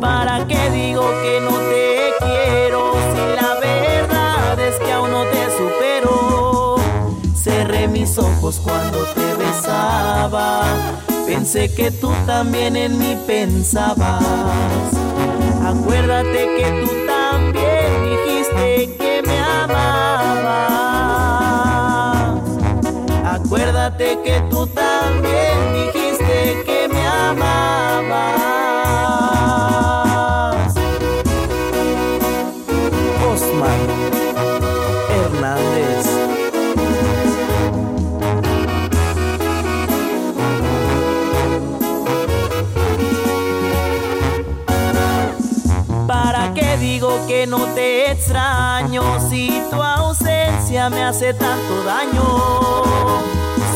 Para 0.00 0.46
que 0.46 0.70
digo 0.70 1.10
que 1.22 1.40
no 1.40 1.58
te 1.58 1.79
cuando 8.58 9.04
te 9.14 9.34
besaba. 9.34 10.64
Pensé 11.26 11.72
que 11.72 11.90
tú 11.90 12.12
también 12.26 12.76
en 12.76 12.98
mí 12.98 13.16
pensabas. 13.26 14.22
Acuérdate 15.64 16.56
que 16.56 16.84
tú 16.84 16.90
también 17.06 18.10
dijiste 18.10 18.96
que 18.98 19.22
me 19.26 19.38
amabas. 19.38 20.70
Acuérdate 23.24 24.18
que 24.24 24.40
tú 24.50 24.66
también 24.66 25.72
dijiste 25.74 26.62
que 26.66 26.88
me 26.88 27.06
amabas. 27.06 28.59
No 47.46 47.58
te 47.74 48.10
extraño 48.10 49.02
si 49.28 49.62
tu 49.70 49.82
ausencia 49.82 50.90
me 50.90 51.02
hace 51.04 51.32
tanto 51.34 51.84
daño? 51.84 52.22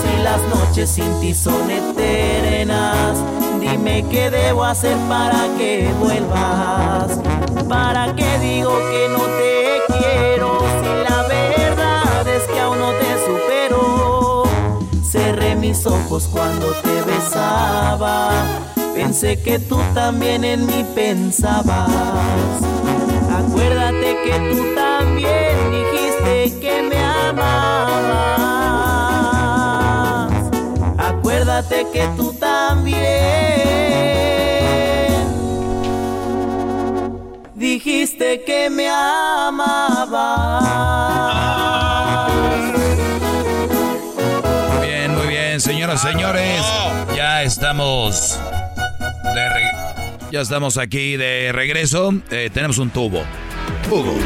Si 0.00 0.22
las 0.22 0.40
noches 0.54 0.90
sin 0.90 1.20
ti 1.20 1.34
son 1.34 1.70
eternas, 1.70 3.18
dime 3.60 4.04
qué 4.10 4.30
debo 4.30 4.64
hacer 4.64 4.96
para 5.08 5.48
que 5.56 5.92
vuelvas. 5.98 7.18
¿Para 7.68 8.14
qué 8.14 8.38
digo 8.38 8.72
que 8.90 9.08
no 9.10 9.24
te 9.38 9.98
quiero 9.98 10.58
si 10.80 11.10
la 11.10 11.22
verdad 11.22 12.28
es 12.28 12.42
que 12.44 12.60
aún 12.60 12.78
no 12.78 12.90
te 12.92 13.26
supero? 13.26 14.42
Cerré 15.02 15.56
mis 15.56 15.86
ojos 15.86 16.28
cuando 16.30 16.72
te 16.82 17.02
besaba 17.02 18.30
Pensé 18.94 19.42
que 19.42 19.58
tú 19.58 19.78
también 19.92 20.44
en 20.44 20.66
mí 20.66 20.84
pensabas. 20.94 21.90
Acuérdate 23.46 24.16
que 24.24 24.38
tú 24.50 24.74
también 24.74 25.70
dijiste 25.70 26.60
que 26.60 26.82
me 26.82 26.98
amabas. 27.04 27.52
Acuérdate 30.98 31.86
que 31.92 32.06
tú 32.16 32.32
también 32.34 33.02
dijiste 37.54 38.42
que 38.44 38.70
me 38.70 38.88
amabas. 38.88 40.64
Muy 44.78 44.86
bien, 44.86 45.14
muy 45.14 45.26
bien, 45.26 45.60
señoras 45.60 46.02
y 46.04 46.08
señores. 46.12 46.64
Ya 47.14 47.42
estamos 47.42 48.38
de 49.34 49.48
re- 49.48 49.73
Ya 50.34 50.40
estamos 50.40 50.78
aquí 50.78 51.16
de 51.16 51.52
regreso. 51.52 52.12
Eh, 52.32 52.50
tenemos 52.52 52.78
un 52.78 52.90
tubo. 52.90 53.22
Tubo. 53.88 54.18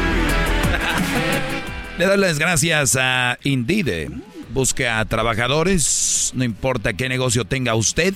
Le 1.99 2.05
doy 2.07 2.17
las 2.17 2.39
gracias 2.39 2.97
a 2.99 3.37
Indeed. 3.43 4.09
Busque 4.51 4.87
a 4.87 5.05
trabajadores, 5.05 6.31
no 6.33 6.43
importa 6.43 6.93
qué 6.93 7.09
negocio 7.09 7.45
tenga 7.45 7.75
usted. 7.75 8.15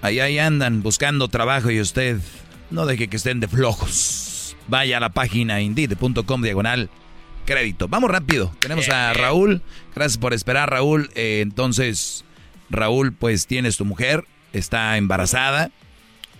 Ahí, 0.00 0.20
ahí 0.20 0.38
andan 0.38 0.82
buscando 0.82 1.28
trabajo 1.28 1.70
y 1.70 1.82
usted 1.82 2.18
no 2.70 2.86
deje 2.86 3.08
que 3.08 3.18
estén 3.18 3.40
de 3.40 3.48
flojos. 3.48 4.56
Vaya 4.66 4.96
a 4.96 5.00
la 5.00 5.10
página 5.10 5.60
indeed.com 5.60 6.40
diagonal 6.40 6.88
crédito. 7.44 7.88
Vamos 7.88 8.10
rápido. 8.10 8.56
Tenemos 8.60 8.88
a 8.88 9.12
Raúl. 9.12 9.60
Gracias 9.94 10.16
por 10.16 10.32
esperar, 10.32 10.70
Raúl. 10.70 11.10
Eh, 11.14 11.40
entonces, 11.42 12.24
Raúl, 12.70 13.12
pues 13.12 13.46
tienes 13.46 13.76
tu 13.76 13.84
mujer, 13.84 14.24
está 14.54 14.96
embarazada. 14.96 15.70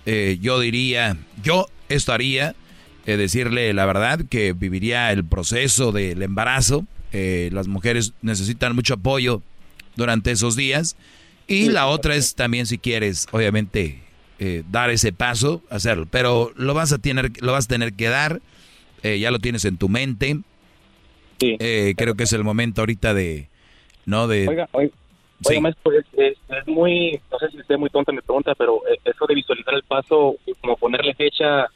Eh, 0.06 0.38
yo 0.40 0.60
diría, 0.60 1.16
yo 1.42 1.66
esto 1.88 2.12
haría, 2.12 2.54
eh, 3.06 3.16
decirle 3.16 3.72
la 3.74 3.86
verdad, 3.86 4.20
que 4.28 4.52
viviría 4.52 5.12
el 5.12 5.24
proceso 5.24 5.92
del 5.92 6.22
embarazo. 6.22 6.86
Eh, 7.12 7.50
las 7.52 7.68
mujeres 7.68 8.12
necesitan 8.22 8.74
mucho 8.74 8.94
apoyo 8.94 9.42
durante 9.96 10.30
esos 10.30 10.56
días. 10.56 10.96
Y 11.48 11.68
la 11.68 11.86
otra 11.86 12.16
es 12.16 12.34
también 12.34 12.66
si 12.66 12.78
quieres, 12.78 13.28
obviamente, 13.30 14.00
eh, 14.40 14.64
dar 14.70 14.90
ese 14.90 15.12
paso, 15.12 15.62
hacerlo. 15.70 16.06
Pero 16.10 16.52
lo 16.56 16.74
vas 16.74 16.92
a 16.92 16.98
tener, 16.98 17.30
lo 17.40 17.52
vas 17.52 17.66
a 17.66 17.68
tener 17.68 17.92
que 17.92 18.08
dar. 18.08 18.40
eh, 19.02 19.18
ya 19.20 19.30
lo 19.30 19.38
tienes 19.38 19.64
en 19.64 19.76
tu 19.76 19.88
mente. 19.88 20.38
Eh, 21.40 21.94
creo 21.96 22.14
que 22.16 22.24
es 22.24 22.32
el 22.32 22.42
momento 22.42 22.80
ahorita 22.82 23.14
de, 23.14 23.48
¿no? 24.06 24.26
De, 24.26 24.48
Oiga, 24.48 24.68
oiga, 24.72 24.92
Sí. 25.40 25.50
oiga, 25.50 25.60
maestro, 25.60 25.92
es, 25.92 26.66
muy, 26.66 27.20
no 27.30 27.38
sé 27.38 27.50
si 27.50 27.58
esté 27.58 27.76
muy 27.76 27.90
tonta 27.90 28.12
mi 28.12 28.20
pregunta, 28.20 28.54
pero 28.54 28.80
eh, 28.88 28.98
eso 29.04 29.26
de 29.26 29.34
visualizar 29.34 29.74
el 29.74 29.82
paso 29.82 30.36
como 30.60 30.76
ponerle 30.76 31.14
fecha, 31.14 31.66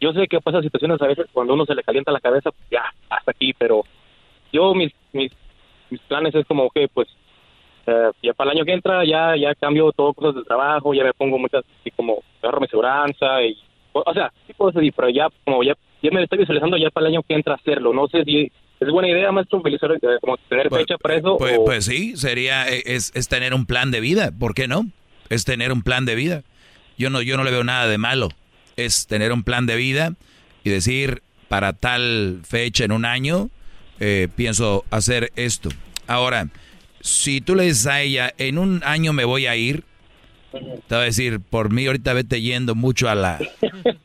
yo 0.00 0.12
sé 0.12 0.26
que 0.28 0.40
pasa 0.40 0.60
situaciones 0.60 1.00
a 1.00 1.06
veces 1.06 1.26
cuando 1.32 1.54
uno 1.54 1.64
se 1.64 1.74
le 1.74 1.82
calienta 1.82 2.12
la 2.12 2.20
cabeza, 2.20 2.50
pues 2.50 2.68
ya, 2.70 2.84
hasta 3.08 3.30
aquí, 3.30 3.52
pero 3.54 3.84
yo 4.52 4.74
mis, 4.74 4.92
mis, 5.12 5.32
mis 5.88 6.00
planes 6.02 6.34
es 6.34 6.46
como 6.46 6.68
que 6.70 6.88
pues 6.88 7.08
eh, 7.86 8.10
ya 8.22 8.34
para 8.34 8.50
el 8.50 8.58
año 8.58 8.64
que 8.64 8.72
entra 8.72 9.04
ya 9.04 9.36
ya 9.36 9.54
cambio 9.54 9.92
todo 9.92 10.12
cosas 10.12 10.34
del 10.34 10.46
trabajo, 10.46 10.94
ya 10.94 11.04
me 11.04 11.14
pongo 11.14 11.38
muchas, 11.38 11.64
así 11.80 11.90
como 11.90 12.22
agarro 12.42 12.60
mi 12.60 12.68
seguranza 12.68 13.42
y, 13.42 13.56
o, 13.92 14.02
o 14.04 14.14
sea, 14.14 14.32
sí 14.46 14.52
puedo 14.52 14.72
seguir, 14.72 14.92
pero 14.94 15.08
ya 15.08 15.28
como 15.44 15.62
ya, 15.62 15.74
ya 16.04 16.10
me 16.12 16.22
estoy 16.22 16.38
visualizando 16.38 16.76
ya 16.76 16.90
para 16.90 17.06
el 17.08 17.14
año 17.14 17.22
que 17.26 17.34
entra 17.34 17.54
hacerlo, 17.54 17.92
no 17.92 18.06
sé 18.08 18.24
si 18.24 18.50
es 18.80 18.88
buena 18.90 19.08
idea, 19.08 19.32
maestro, 19.32 19.62
eh, 19.66 19.98
como 20.20 20.36
tener 20.48 20.68
fecha 20.70 20.98
para 20.98 21.16
eso. 21.16 21.36
Pues, 21.38 21.58
o- 21.58 21.64
pues 21.64 21.84
sí, 21.86 22.16
sería, 22.16 22.68
eh, 22.68 22.82
es, 22.86 23.12
es 23.14 23.28
tener 23.28 23.54
un 23.54 23.66
plan 23.66 23.90
de 23.90 24.00
vida, 24.00 24.30
¿por 24.38 24.54
qué 24.54 24.68
no? 24.68 24.86
Es 25.30 25.44
tener 25.44 25.72
un 25.72 25.82
plan 25.82 26.04
de 26.04 26.14
vida. 26.14 26.42
Yo 26.98 27.08
no, 27.10 27.22
yo 27.22 27.36
no 27.36 27.44
le 27.44 27.50
veo 27.50 27.64
nada 27.64 27.88
de 27.88 27.98
malo. 27.98 28.28
Es 28.76 29.06
tener 29.06 29.32
un 29.32 29.42
plan 29.42 29.66
de 29.66 29.76
vida 29.76 30.12
y 30.64 30.70
decir, 30.70 31.22
para 31.48 31.72
tal 31.72 32.40
fecha 32.44 32.84
en 32.84 32.92
un 32.92 33.04
año, 33.04 33.48
eh, 34.00 34.28
pienso 34.36 34.84
hacer 34.90 35.32
esto. 35.36 35.70
Ahora, 36.06 36.48
si 37.00 37.40
tú 37.40 37.54
le 37.54 37.64
dices 37.64 37.86
a 37.86 38.02
ella, 38.02 38.34
en 38.38 38.58
un 38.58 38.82
año 38.84 39.12
me 39.12 39.24
voy 39.24 39.46
a 39.46 39.56
ir, 39.56 39.84
te 40.86 40.94
va 40.94 41.02
a 41.02 41.04
decir, 41.04 41.40
por 41.40 41.72
mí 41.72 41.86
ahorita 41.86 42.12
vete 42.12 42.40
yendo 42.40 42.74
mucho 42.74 43.08
a 43.08 43.14
la... 43.14 43.38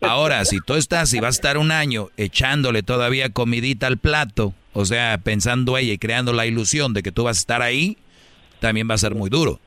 Ahora, 0.01 0.45
si 0.45 0.59
tú 0.59 0.75
estás 0.75 1.13
y 1.13 1.19
vas 1.19 1.35
a 1.35 1.37
estar 1.37 1.57
un 1.57 1.71
año 1.71 2.09
echándole 2.17 2.83
todavía 2.83 3.29
comidita 3.29 3.87
al 3.87 3.97
plato, 3.97 4.53
o 4.73 4.85
sea, 4.85 5.19
pensando 5.23 5.77
ella 5.77 5.93
y 5.93 5.97
creando 5.97 6.33
la 6.33 6.45
ilusión 6.45 6.93
de 6.93 7.03
que 7.03 7.11
tú 7.11 7.23
vas 7.23 7.37
a 7.37 7.41
estar 7.41 7.61
ahí, 7.61 7.97
también 8.59 8.89
va 8.89 8.95
a 8.95 8.99
ser 8.99 9.15
muy 9.15 9.29
duro. 9.29 9.59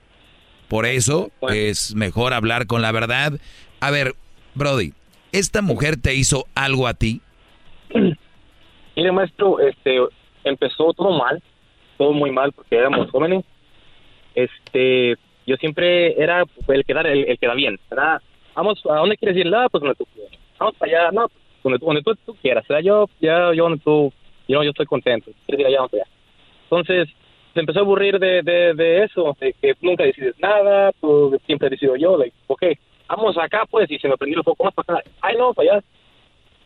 Por 0.69 0.87
eso 0.87 1.31
es 1.51 1.95
mejor 1.95 2.33
hablar 2.33 2.67
con 2.67 2.81
la 2.83 2.93
verdad. 2.93 3.39
A 3.81 3.91
ver, 3.91 4.15
Brody, 4.55 4.95
¿esta 5.31 5.61
mujer 5.61 5.97
te 5.97 6.15
hizo 6.15 6.47
algo 6.55 6.87
a 6.87 6.95
ti? 6.95 7.21
Mire, 8.97 9.13
maestro, 9.13 9.61
este, 9.61 9.99
empezó 10.45 10.93
todo 10.95 11.11
mal, 11.19 11.43
todo 11.99 12.13
muy 12.13 12.31
mal 12.31 12.53
porque 12.53 12.77
éramos 12.77 13.11
jóvenes. 13.11 13.45
Este, 14.35 15.17
yo 15.47 15.57
siempre 15.57 16.21
era 16.23 16.45
el 16.69 16.85
que 16.85 16.95
da, 16.95 17.01
el, 17.03 17.39
que 17.39 17.47
da 17.47 17.55
bien. 17.55 17.79
Vamos, 18.55 18.83
¿a 18.91 18.97
dónde 18.97 19.17
quieres 19.17 19.37
ir? 19.39 19.53
Ah, 19.55 19.69
pues 19.71 19.81
donde 19.81 19.97
tú 19.97 20.05
quieras. 20.15 20.33
Vamos 20.59 20.75
para 20.77 20.93
allá, 21.01 21.11
no, 21.13 21.27
pues, 21.63 21.81
donde, 21.81 22.03
tú- 22.03 22.15
tú, 22.15 22.19
tú 22.27 22.37
quieras. 22.41 22.67
¿verdad? 22.69 22.83
Yo, 22.85 23.07
ya, 23.21 23.53
yo 23.55 23.65
donde 23.65 23.79
tú, 23.83 24.13
yo, 24.49 24.63
yo 24.63 24.71
estoy 24.71 24.87
contento. 24.87 25.31
¿Quieres 25.47 25.61
ir 25.61 25.67
allá? 25.67 25.79
Vamos 25.79 25.93
allá. 25.95 26.05
Entonces, 26.65 27.09
se 27.55 27.61
empezó 27.61 27.81
a 27.81 27.83
aburrir 27.83 28.19
de, 28.19 28.43
de, 28.43 28.75
de 28.75 29.05
eso, 29.05 29.37
de 29.41 29.53
que 29.61 29.75
nunca 29.81 30.05
decides 30.05 30.35
nada, 30.39 30.91
tú 31.01 31.39
siempre 31.47 31.69
decido 31.69 31.97
yo, 31.97 32.17
like, 32.17 32.35
ok, 32.47 32.63
vamos 33.09 33.37
acá 33.39 33.65
pues, 33.71 33.91
y 33.91 33.99
se 33.99 34.09
me 34.09 34.17
prendió 34.17 34.39
el 34.39 34.45
foco 34.45 34.65
más 34.65 34.75
para 34.75 34.99
acá. 35.01 35.11
Ay, 35.21 35.37
no, 35.37 35.53
para 35.53 35.73
allá. 35.73 35.85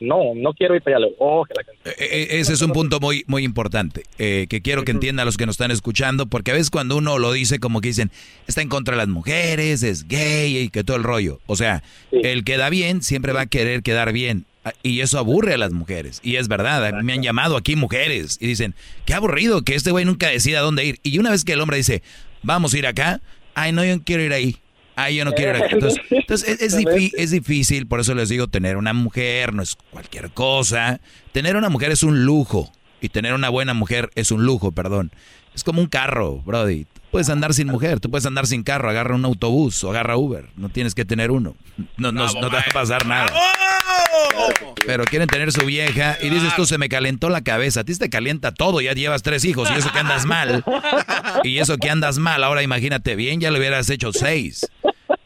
No, 0.00 0.34
no 0.34 0.52
quiero 0.52 0.74
ir 0.76 0.82
para 0.82 0.98
allá. 0.98 1.06
Oh, 1.18 1.44
que 1.44 1.54
la 1.54 1.90
Eh, 1.90 1.94
eh, 1.98 2.26
Ese 2.40 2.52
es 2.52 2.62
un 2.62 2.72
punto 2.72 3.00
muy, 3.00 3.24
muy 3.26 3.44
importante 3.44 4.02
eh, 4.18 4.46
que 4.48 4.60
quiero 4.60 4.84
que 4.84 4.92
entiendan 4.92 5.26
los 5.26 5.36
que 5.36 5.46
nos 5.46 5.54
están 5.54 5.70
escuchando, 5.70 6.26
porque 6.26 6.50
a 6.50 6.54
veces 6.54 6.70
cuando 6.70 6.96
uno 6.96 7.18
lo 7.18 7.32
dice 7.32 7.58
como 7.58 7.80
que 7.80 7.88
dicen, 7.88 8.10
está 8.46 8.62
en 8.62 8.68
contra 8.68 8.92
de 8.94 8.98
las 8.98 9.08
mujeres, 9.08 9.82
es 9.82 10.06
gay 10.08 10.58
y 10.58 10.68
que 10.68 10.84
todo 10.84 10.96
el 10.96 11.02
rollo. 11.02 11.40
O 11.46 11.56
sea, 11.56 11.82
el 12.12 12.44
que 12.44 12.56
da 12.56 12.70
bien 12.70 13.02
siempre 13.02 13.32
va 13.32 13.42
a 13.42 13.46
querer 13.46 13.82
quedar 13.82 14.12
bien. 14.12 14.44
Ah, 14.64 14.72
Y 14.82 15.00
eso 15.00 15.18
aburre 15.18 15.54
a 15.54 15.58
las 15.58 15.72
mujeres. 15.72 16.20
Y 16.24 16.36
es 16.36 16.48
verdad, 16.48 16.92
me 17.02 17.12
han 17.12 17.22
llamado 17.22 17.56
aquí 17.56 17.76
mujeres 17.76 18.36
y 18.40 18.46
dicen, 18.48 18.74
qué 19.04 19.14
aburrido 19.14 19.62
que 19.62 19.74
este 19.76 19.92
güey 19.92 20.04
nunca 20.04 20.28
decida 20.28 20.60
dónde 20.60 20.84
ir. 20.84 20.98
Y 21.02 21.18
una 21.18 21.30
vez 21.30 21.44
que 21.44 21.52
el 21.52 21.60
hombre 21.60 21.76
dice, 21.76 22.02
vamos 22.42 22.74
a 22.74 22.78
ir 22.78 22.86
acá, 22.86 23.20
ay, 23.54 23.72
no, 23.72 23.84
yo 23.84 24.02
quiero 24.02 24.24
ir 24.24 24.32
ahí. 24.32 24.56
Ay, 24.96 25.16
yo 25.16 25.24
no 25.24 25.32
quiero 25.32 25.56
ir 25.58 25.62
aquí. 25.64 25.74
Entonces, 25.76 26.00
entonces 26.10 26.48
es, 26.48 26.60
es 26.74 26.78
difí- 26.78 27.12
es 27.16 27.30
difícil, 27.30 27.86
por 27.86 28.00
eso 28.00 28.14
les 28.14 28.28
digo, 28.30 28.48
tener 28.48 28.76
una 28.76 28.92
mujer 28.94 29.52
no 29.54 29.62
es 29.62 29.76
cualquier 29.90 30.30
cosa. 30.30 31.00
Tener 31.32 31.54
una 31.56 31.68
mujer 31.68 31.92
es 31.92 32.02
un 32.02 32.24
lujo. 32.24 32.72
Y 33.00 33.10
tener 33.10 33.34
una 33.34 33.50
buena 33.50 33.74
mujer 33.74 34.10
es 34.14 34.30
un 34.32 34.44
lujo, 34.46 34.72
perdón. 34.72 35.12
Es 35.54 35.62
como 35.64 35.80
un 35.82 35.86
carro, 35.86 36.42
Brody. 36.46 36.86
Puedes 37.16 37.30
andar 37.30 37.54
sin 37.54 37.68
mujer, 37.68 37.98
tú 37.98 38.10
puedes 38.10 38.26
andar 38.26 38.46
sin 38.46 38.62
carro, 38.62 38.90
agarra 38.90 39.14
un 39.14 39.24
autobús 39.24 39.82
o 39.84 39.88
agarra 39.88 40.18
Uber. 40.18 40.50
No 40.54 40.68
tienes 40.68 40.94
que 40.94 41.06
tener 41.06 41.30
uno. 41.30 41.56
No, 41.96 42.12
no, 42.12 42.26
no 42.26 42.50
te 42.50 42.56
va 42.56 42.60
a 42.60 42.72
pasar 42.74 43.06
nada. 43.06 43.32
Pero 44.84 45.02
quieren 45.04 45.26
tener 45.26 45.50
su 45.50 45.64
vieja 45.64 46.18
y 46.20 46.28
dices 46.28 46.54
tú, 46.54 46.66
se 46.66 46.76
me 46.76 46.90
calentó 46.90 47.30
la 47.30 47.40
cabeza. 47.40 47.80
A 47.80 47.84
ti 47.84 47.96
te 47.96 48.10
calienta 48.10 48.52
todo, 48.52 48.82
ya 48.82 48.92
llevas 48.92 49.22
tres 49.22 49.46
hijos 49.46 49.70
y 49.70 49.78
eso 49.78 49.90
que 49.94 49.98
andas 49.98 50.26
mal. 50.26 50.62
Y 51.42 51.56
eso 51.56 51.78
que 51.78 51.88
andas 51.88 52.18
mal, 52.18 52.44
ahora 52.44 52.62
imagínate 52.62 53.16
bien, 53.16 53.40
ya 53.40 53.50
le 53.50 53.60
hubieras 53.60 53.88
hecho 53.88 54.12
seis. 54.12 54.70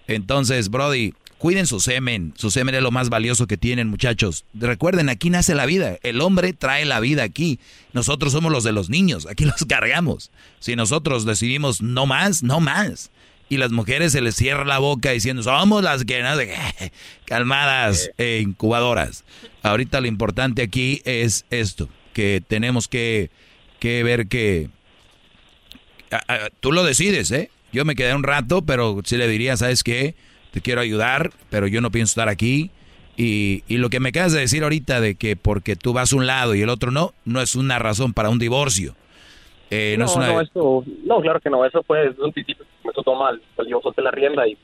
Entonces, 0.06 0.70
Brody, 0.70 1.14
cuiden 1.40 1.66
su 1.66 1.80
semen. 1.80 2.34
Su 2.36 2.50
semen 2.50 2.74
es 2.74 2.82
lo 2.82 2.90
más 2.90 3.08
valioso 3.08 3.46
que 3.46 3.56
tienen, 3.56 3.88
muchachos. 3.88 4.44
Recuerden, 4.52 5.08
aquí 5.08 5.30
nace 5.30 5.54
la 5.54 5.64
vida. 5.64 5.96
El 6.02 6.20
hombre 6.20 6.52
trae 6.52 6.84
la 6.84 7.00
vida 7.00 7.22
aquí. 7.22 7.58
Nosotros 7.94 8.32
somos 8.32 8.52
los 8.52 8.62
de 8.62 8.72
los 8.72 8.90
niños, 8.90 9.26
aquí 9.26 9.44
los 9.46 9.64
cargamos. 9.64 10.30
Si 10.58 10.76
nosotros 10.76 11.24
decidimos 11.24 11.80
no 11.80 12.04
más, 12.04 12.42
no 12.42 12.60
más. 12.60 13.10
Y 13.48 13.56
las 13.56 13.72
mujeres 13.72 14.12
se 14.12 14.20
les 14.20 14.36
cierra 14.36 14.66
la 14.66 14.78
boca 14.78 15.12
diciendo, 15.12 15.42
somos 15.42 15.82
las 15.82 16.04
que 16.04 16.22
no 16.22 16.36
sé 16.36 16.46
qué". 16.46 16.92
calmadas, 17.24 18.10
eh, 18.18 18.40
incubadoras. 18.42 19.24
Ahorita 19.62 20.02
lo 20.02 20.08
importante 20.08 20.60
aquí 20.60 21.00
es 21.06 21.46
esto, 21.48 21.88
que 22.12 22.42
tenemos 22.46 22.86
que, 22.86 23.30
que 23.80 24.02
ver 24.02 24.28
que 24.28 24.68
tú 26.60 26.70
lo 26.70 26.84
decides, 26.84 27.30
¿eh? 27.30 27.50
Yo 27.72 27.86
me 27.86 27.94
quedé 27.94 28.14
un 28.14 28.24
rato, 28.24 28.62
pero 28.62 29.00
sí 29.04 29.16
le 29.16 29.26
diría, 29.26 29.56
¿sabes 29.56 29.82
qué? 29.82 30.14
Te 30.50 30.60
quiero 30.60 30.80
ayudar, 30.80 31.30
pero 31.48 31.66
yo 31.66 31.80
no 31.80 31.90
pienso 31.90 32.12
estar 32.12 32.28
aquí 32.28 32.70
Y, 33.16 33.64
y 33.68 33.76
lo 33.78 33.90
que 33.90 34.00
me 34.00 34.08
acabas 34.10 34.32
de 34.32 34.40
decir 34.40 34.62
ahorita 34.62 35.00
de 35.00 35.14
que 35.14 35.36
porque 35.36 35.76
tú 35.76 35.92
vas 35.92 36.12
a 36.12 36.16
un 36.16 36.26
lado 36.26 36.54
y 36.54 36.62
el 36.62 36.68
otro 36.70 36.90
no, 36.90 37.12
no 37.24 37.40
es 37.40 37.54
una 37.54 37.78
razón 37.78 38.12
para 38.14 38.30
un 38.30 38.38
divorcio. 38.38 38.94
Eh, 39.70 39.96
no, 39.98 40.06
no, 40.06 40.10
es 40.10 40.16
una... 40.16 40.32
no, 40.32 40.40
eso, 40.40 40.84
no, 41.04 41.20
claro 41.20 41.40
que 41.40 41.50
no, 41.50 41.64
eso 41.64 41.82
fue 41.82 42.08
desde 42.08 42.22
un 42.24 42.32
principio 42.32 42.64
me 42.84 42.92
toma 43.04 43.26
mal, 43.26 43.42
pues 43.54 43.68
yo 43.68 43.80
solté 43.82 44.02
la 44.02 44.10
rienda 44.10 44.46
y 44.48 44.56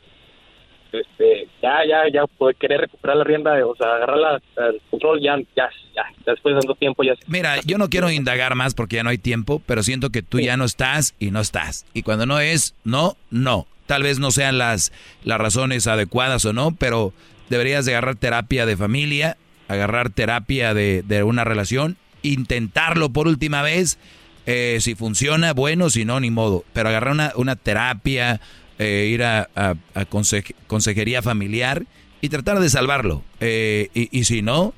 este, 0.93 1.49
ya, 1.63 1.79
ya, 1.87 2.03
ya, 2.13 2.27
poder 2.27 2.57
querer 2.57 2.81
recuperar 2.81 3.17
la 3.17 3.25
rienda, 3.25 3.67
o 3.67 3.77
sea, 3.77 3.97
agarrar 3.97 4.17
la, 4.17 4.43
el 4.69 4.81
control, 4.91 5.21
ya, 5.21 5.37
ya, 5.57 5.69
ya, 5.95 6.05
después 6.25 6.55
de 6.55 6.61
tanto 6.61 6.75
tiempo 6.77 7.03
ya. 7.03 7.15
Mira, 7.27 7.61
yo 7.67 7.77
no 7.77 7.89
quiero 7.89 8.11
indagar 8.11 8.55
más 8.55 8.75
porque 8.75 8.97
ya 8.97 9.03
no 9.03 9.11
hay 9.11 9.19
tiempo, 9.19 9.61
pero 9.67 9.83
siento 9.83 10.11
que 10.11 10.23
tú 10.23 10.41
ya 10.41 10.57
no 10.57 10.65
estás 10.65 11.15
y 11.19 11.31
no 11.31 11.41
estás. 11.41 11.85
Y 11.93 12.03
cuando 12.03 12.25
no 12.25 12.41
es, 12.41 12.75
no, 12.85 13.17
no. 13.31 13.67
Tal 13.87 14.03
vez 14.03 14.19
no 14.19 14.31
sean 14.31 14.59
las, 14.59 14.93
las 15.25 15.39
razones 15.39 15.87
adecuadas 15.87 16.45
o 16.45 16.53
no, 16.53 16.73
pero 16.73 17.13
deberías 17.49 17.85
de 17.85 17.93
agarrar 17.93 18.17
terapia 18.17 18.67
de 18.67 18.77
familia, 18.77 19.37
agarrar 19.69 20.11
terapia 20.11 20.75
de, 20.75 21.03
de 21.07 21.23
una 21.23 21.45
relación, 21.45 21.97
intentarlo 22.23 23.11
por 23.11 23.29
última 23.29 23.63
vez. 23.63 23.99
Eh, 24.47 24.79
si 24.81 24.95
funciona, 24.95 25.53
bueno, 25.53 25.91
si 25.91 26.05
no, 26.05 26.21
ni 26.21 26.31
modo. 26.31 26.65
Pero 26.73 26.89
agarrar 26.89 27.13
una, 27.15 27.33
una 27.37 27.57
terapia, 27.57 28.41
eh, 28.79 29.09
ir 29.13 29.25
a, 29.25 29.49
a, 29.57 29.75
a 29.95 30.05
conse- 30.07 30.55
consejería 30.69 31.21
familiar 31.23 31.85
y 32.21 32.29
tratar 32.29 32.61
de 32.61 32.71
salvarlo. 32.71 33.25
Eh, 33.41 33.89
y, 33.95 34.09
y 34.17 34.25
si 34.25 34.43
no, 34.43 34.73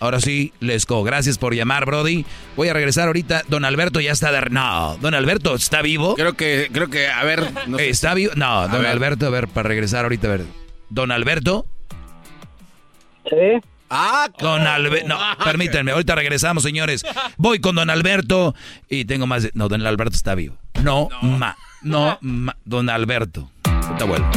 ahora 0.00 0.20
sí, 0.20 0.52
les 0.60 0.86
go. 0.86 1.02
Gracias 1.04 1.38
por 1.38 1.54
llamar, 1.54 1.86
Brody. 1.86 2.24
Voy 2.56 2.68
a 2.68 2.72
regresar 2.72 3.06
ahorita. 3.08 3.42
Don 3.48 3.64
Alberto 3.64 4.00
ya 4.00 4.12
está 4.12 4.30
de... 4.32 4.50
No, 4.50 4.96
Don 5.00 5.14
Alberto, 5.14 5.54
¿está 5.54 5.82
vivo? 5.82 6.14
Creo 6.14 6.34
que, 6.34 6.68
creo 6.72 6.88
que, 6.90 7.08
a 7.08 7.22
ver. 7.24 7.50
no 7.66 7.78
sé 7.78 7.88
¿Está 7.88 8.10
si- 8.10 8.16
vivo? 8.16 8.32
No, 8.36 8.60
A 8.60 8.68
Don 8.68 8.82
ver. 8.82 8.90
Alberto, 8.90 9.26
a 9.26 9.30
ver, 9.30 9.48
para 9.48 9.68
regresar 9.68 10.04
ahorita, 10.04 10.28
a 10.28 10.30
ver. 10.30 10.44
Don 10.90 11.10
Alberto. 11.12 11.66
Sí. 13.28 13.36
Ah, 13.90 14.28
Don 14.38 14.66
Alberto. 14.66 15.08
No, 15.08 15.18
permítanme, 15.44 15.92
ahorita 15.92 16.14
regresamos, 16.14 16.62
señores. 16.62 17.04
Voy 17.36 17.58
con 17.60 17.76
Don 17.76 17.90
Alberto 17.90 18.54
y 18.88 19.04
tengo 19.04 19.26
más. 19.26 19.44
de- 19.44 19.50
No, 19.54 19.68
Don 19.68 19.86
Alberto 19.86 20.16
está 20.16 20.34
vivo. 20.34 20.56
No, 20.82 21.08
ma. 21.22 21.56
No, 21.82 22.18
ma. 22.20 22.56
Don 22.64 22.90
Alberto. 22.90 23.50
Ahorita 23.64 24.04
vuelvo. 24.04 24.30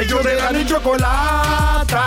Ellos 0.00 0.24
de 0.24 0.34
la 0.34 0.52
y 0.52 0.66
chocolata. 0.66 2.02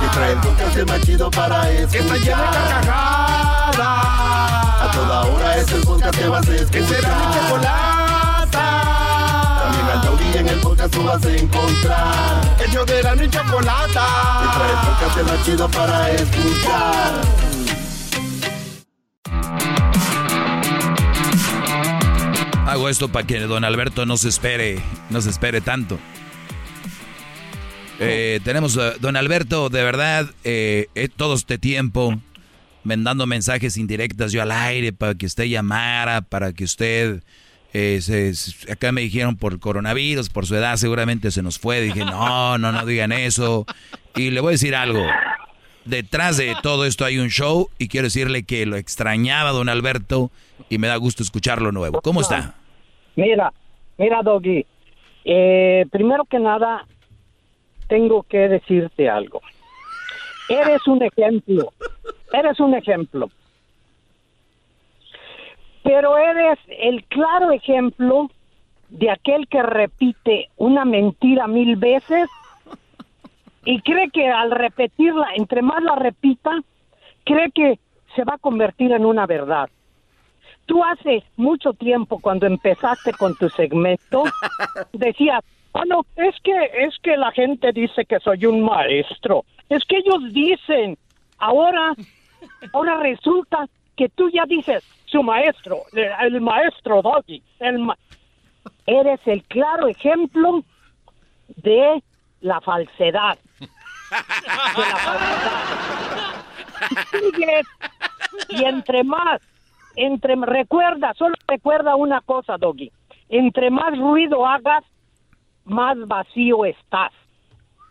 Que 0.00 0.08
trae 0.08 0.32
el 0.32 0.38
podcast 0.40 0.88
más 0.88 1.00
chido 1.02 1.30
para 1.30 1.70
escuchar. 1.70 1.90
Que 1.90 1.98
está 1.98 2.16
llena 2.16 2.50
de 2.50 2.56
carcajadas. 2.56 3.78
A 3.78 4.90
toda 4.92 5.20
hora 5.26 5.56
es 5.58 5.70
el 5.72 5.80
podcast 5.82 6.18
que 6.18 6.28
vas 6.28 6.48
a 6.48 6.54
escuchar. 6.54 6.70
Que 6.70 6.86
será 6.86 7.16
mi 7.16 7.34
chocolata. 7.34 8.64
También 9.62 9.86
al 9.86 10.00
taurí 10.02 10.36
en 10.38 10.48
el 10.48 10.60
podcast 10.60 10.92
tú 10.92 11.04
vas 11.04 11.24
a 11.24 11.30
encontrar. 11.30 12.56
Ellos 12.66 12.86
de 12.86 13.02
la 13.02 13.14
y 13.14 13.30
chocolata. 13.30 14.06
Que 14.42 14.48
trae 14.58 14.70
el 14.70 14.78
podcast 14.88 15.22
más 15.30 15.44
chido 15.44 15.68
para 15.68 16.10
escuchar. 16.10 17.12
Hago 22.66 22.88
esto 22.90 23.08
para 23.08 23.26
que 23.26 23.40
Don 23.40 23.64
Alberto 23.64 24.04
no 24.04 24.16
se 24.18 24.28
espere, 24.28 24.82
no 25.08 25.22
se 25.22 25.30
espere 25.30 25.60
tanto. 25.62 25.98
Eh, 28.00 28.40
tenemos 28.44 28.76
a 28.78 28.92
Don 28.98 29.16
Alberto, 29.16 29.68
de 29.70 29.82
verdad, 29.82 30.26
eh, 30.44 30.86
eh, 30.94 31.08
todo 31.14 31.34
este 31.34 31.58
tiempo 31.58 32.14
mandando 32.84 33.26
mensajes 33.26 33.76
indirectas 33.76 34.32
yo 34.32 34.40
al 34.42 34.52
aire 34.52 34.92
para 34.92 35.14
que 35.14 35.26
usted 35.26 35.44
llamara, 35.44 36.20
para 36.22 36.52
que 36.52 36.64
usted... 36.64 37.22
eh, 37.74 37.98
se- 38.00 38.32
acá 38.72 38.92
me 38.92 39.00
dijeron 39.02 39.36
por 39.36 39.58
coronavirus, 39.60 40.30
por 40.30 40.46
su 40.46 40.54
edad 40.54 40.76
seguramente 40.76 41.30
se 41.30 41.42
nos 41.42 41.58
fue. 41.58 41.80
Dije, 41.80 42.04
no, 42.04 42.56
no, 42.56 42.72
no 42.72 42.86
digan 42.86 43.12
eso. 43.12 43.66
Y 44.16 44.30
le 44.30 44.40
voy 44.40 44.50
a 44.50 44.52
decir 44.52 44.74
algo. 44.74 45.04
Detrás 45.84 46.36
de 46.36 46.54
todo 46.62 46.84
esto 46.84 47.04
hay 47.04 47.18
un 47.18 47.28
show 47.28 47.68
y 47.78 47.88
quiero 47.88 48.06
decirle 48.06 48.42
que 48.44 48.64
lo 48.66 48.76
extrañaba 48.76 49.50
Don 49.50 49.68
Alberto 49.68 50.30
y 50.68 50.78
me 50.78 50.86
da 50.86 50.96
gusto 50.96 51.22
escucharlo 51.22 51.72
nuevo. 51.72 52.00
¿Cómo 52.02 52.20
está? 52.20 52.54
Mira, 53.16 53.52
mira, 53.96 54.22
Doggy. 54.22 54.64
Eh, 55.24 55.84
primero 55.90 56.24
que 56.24 56.38
nada, 56.38 56.86
tengo 57.88 58.22
que 58.22 58.48
decirte 58.48 59.08
algo. 59.08 59.40
Eres 60.48 60.86
un 60.86 61.02
ejemplo. 61.02 61.72
Eres 62.32 62.60
un 62.60 62.74
ejemplo. 62.74 63.30
Pero 65.82 66.16
eres 66.16 66.58
el 66.68 67.04
claro 67.04 67.50
ejemplo 67.50 68.30
de 68.88 69.10
aquel 69.10 69.48
que 69.48 69.62
repite 69.62 70.48
una 70.56 70.84
mentira 70.84 71.46
mil 71.46 71.76
veces 71.76 72.28
y 73.64 73.80
cree 73.80 74.10
que 74.10 74.28
al 74.28 74.50
repetirla, 74.50 75.28
entre 75.34 75.62
más 75.62 75.82
la 75.82 75.96
repita, 75.96 76.62
cree 77.24 77.50
que 77.50 77.78
se 78.14 78.24
va 78.24 78.34
a 78.34 78.38
convertir 78.38 78.92
en 78.92 79.04
una 79.04 79.26
verdad. 79.26 79.68
Tú 80.68 80.84
hace 80.84 81.24
mucho 81.36 81.72
tiempo 81.72 82.20
cuando 82.20 82.46
empezaste 82.46 83.12
con 83.14 83.34
tu 83.36 83.48
segmento 83.48 84.22
decías, 84.92 85.42
ah 85.74 85.82
no, 85.86 86.04
es 86.14 86.36
que 86.44 86.52
es 86.86 86.94
que 87.02 87.16
la 87.16 87.32
gente 87.32 87.72
dice 87.72 88.04
que 88.04 88.20
soy 88.20 88.46
un 88.46 88.62
maestro. 88.62 89.44
Es 89.68 89.84
que 89.84 89.96
ellos 89.96 90.32
dicen. 90.32 90.96
Ahora 91.38 91.94
ahora 92.72 92.96
resulta 92.98 93.66
que 93.96 94.08
tú 94.10 94.28
ya 94.30 94.44
dices 94.46 94.84
su 95.06 95.22
maestro, 95.22 95.78
el, 95.92 96.34
el 96.34 96.40
maestro 96.40 97.00
Doggy, 97.02 97.42
el 97.60 97.78
ma- 97.80 97.96
eres 98.86 99.20
el 99.26 99.42
claro 99.44 99.88
ejemplo 99.88 100.62
de 101.48 102.02
la 102.42 102.60
falsedad. 102.60 103.38
De 103.60 104.82
la 104.82 104.96
falsedad. 104.96 106.44
Y 108.50 108.64
entre 108.64 109.04
más, 109.04 109.40
entre 109.98 110.36
recuerda, 110.36 111.12
solo 111.14 111.34
recuerda 111.46 111.96
una 111.96 112.20
cosa, 112.20 112.56
Doggy. 112.56 112.90
Entre 113.28 113.70
más 113.70 113.98
ruido 113.98 114.46
hagas, 114.46 114.84
más 115.64 115.98
vacío 116.06 116.64
estás. 116.64 117.12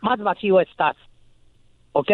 Más 0.02 0.20
vacío 0.20 0.60
estás. 0.60 0.96
¿Ok? 1.92 2.12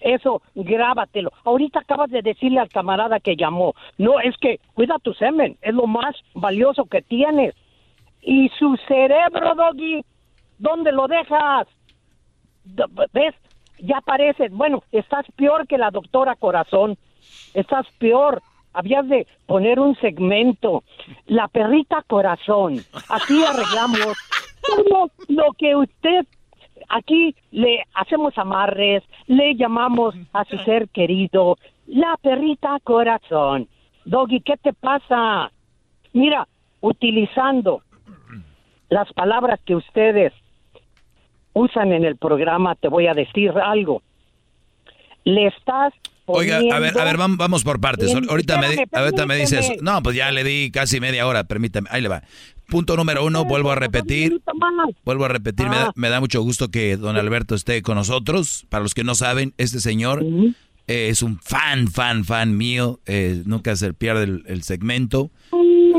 Eso, 0.00 0.42
grábatelo. 0.54 1.32
Ahorita 1.44 1.80
acabas 1.80 2.10
de 2.10 2.22
decirle 2.22 2.60
al 2.60 2.68
camarada 2.68 3.20
que 3.20 3.36
llamó, 3.36 3.74
no, 3.98 4.20
es 4.20 4.36
que 4.38 4.60
cuida 4.74 4.98
tu 5.02 5.14
semen, 5.14 5.56
es 5.62 5.74
lo 5.74 5.86
más 5.86 6.14
valioso 6.34 6.84
que 6.84 7.02
tienes. 7.02 7.54
Y 8.22 8.48
su 8.58 8.76
cerebro, 8.88 9.54
Doggy, 9.54 10.04
¿dónde 10.58 10.92
lo 10.92 11.08
dejas? 11.08 11.68
¿Ves? 13.12 13.34
Ya 13.78 14.00
pareces, 14.00 14.50
bueno, 14.50 14.82
estás 14.92 15.26
peor 15.36 15.66
que 15.66 15.78
la 15.78 15.90
doctora 15.90 16.34
Corazón. 16.36 16.96
Estás 17.54 17.86
peor. 17.98 18.42
Habías 18.76 19.08
de 19.08 19.26
poner 19.46 19.80
un 19.80 19.96
segmento. 19.96 20.84
La 21.26 21.48
perrita 21.48 22.04
Corazón. 22.06 22.76
Aquí 23.08 23.42
arreglamos 23.42 24.14
todo 24.60 25.10
lo 25.28 25.52
que 25.58 25.74
usted 25.74 26.26
aquí 26.88 27.34
le 27.50 27.84
hacemos 27.94 28.36
amarres, 28.38 29.02
le 29.26 29.54
llamamos 29.54 30.14
a 30.32 30.44
su 30.44 30.58
ser 30.58 30.88
querido, 30.88 31.56
la 31.86 32.16
perrita 32.20 32.78
corazón. 32.82 33.68
Doggy, 34.04 34.40
¿qué 34.40 34.56
te 34.56 34.72
pasa? 34.72 35.50
Mira, 36.12 36.46
utilizando 36.80 37.82
las 38.88 39.12
palabras 39.12 39.60
que 39.64 39.74
ustedes 39.74 40.32
usan 41.52 41.92
en 41.92 42.04
el 42.04 42.16
programa, 42.16 42.74
te 42.74 42.88
voy 42.88 43.06
a 43.06 43.14
decir 43.14 43.50
algo. 43.50 44.02
Le 45.24 45.46
estás 45.46 45.92
Oiga, 46.26 46.58
a 46.58 46.78
ver, 46.78 46.98
a 46.98 47.04
ver, 47.04 47.16
vamos 47.16 47.64
por 47.64 47.80
partes. 47.80 48.12
Ahorita 48.28 48.58
me, 48.58 48.66
ahorita 48.92 49.26
me 49.26 49.36
dices, 49.36 49.70
no, 49.80 50.02
pues 50.02 50.16
ya 50.16 50.30
le 50.32 50.44
di 50.44 50.70
casi 50.70 51.00
media 51.00 51.26
hora, 51.26 51.44
permítame, 51.44 51.88
ahí 51.92 52.02
le 52.02 52.08
va. 52.08 52.22
Punto 52.68 52.96
número 52.96 53.24
uno, 53.24 53.44
vuelvo 53.44 53.70
a 53.70 53.76
repetir, 53.76 54.42
vuelvo 55.04 55.24
a 55.24 55.28
repetir, 55.28 55.68
me, 55.68 55.76
da, 55.76 55.84
Ah. 55.86 55.92
me 55.94 56.08
da 56.08 56.18
mucho 56.20 56.42
gusto 56.42 56.68
que 56.68 56.96
don 56.96 57.16
Alberto 57.16 57.54
esté 57.54 57.80
con 57.82 57.94
nosotros. 57.94 58.66
Para 58.68 58.82
los 58.82 58.92
que 58.92 59.04
no 59.04 59.14
saben, 59.14 59.54
este 59.56 59.78
señor 59.78 60.24
eh, 60.88 61.08
es 61.08 61.22
un 61.22 61.38
fan, 61.38 61.86
fan, 61.88 62.24
fan 62.24 62.56
mío, 62.56 62.98
eh, 63.06 63.42
nunca 63.46 63.76
se 63.76 63.94
pierde 63.94 64.24
el, 64.24 64.42
el 64.48 64.64
segmento. 64.64 65.30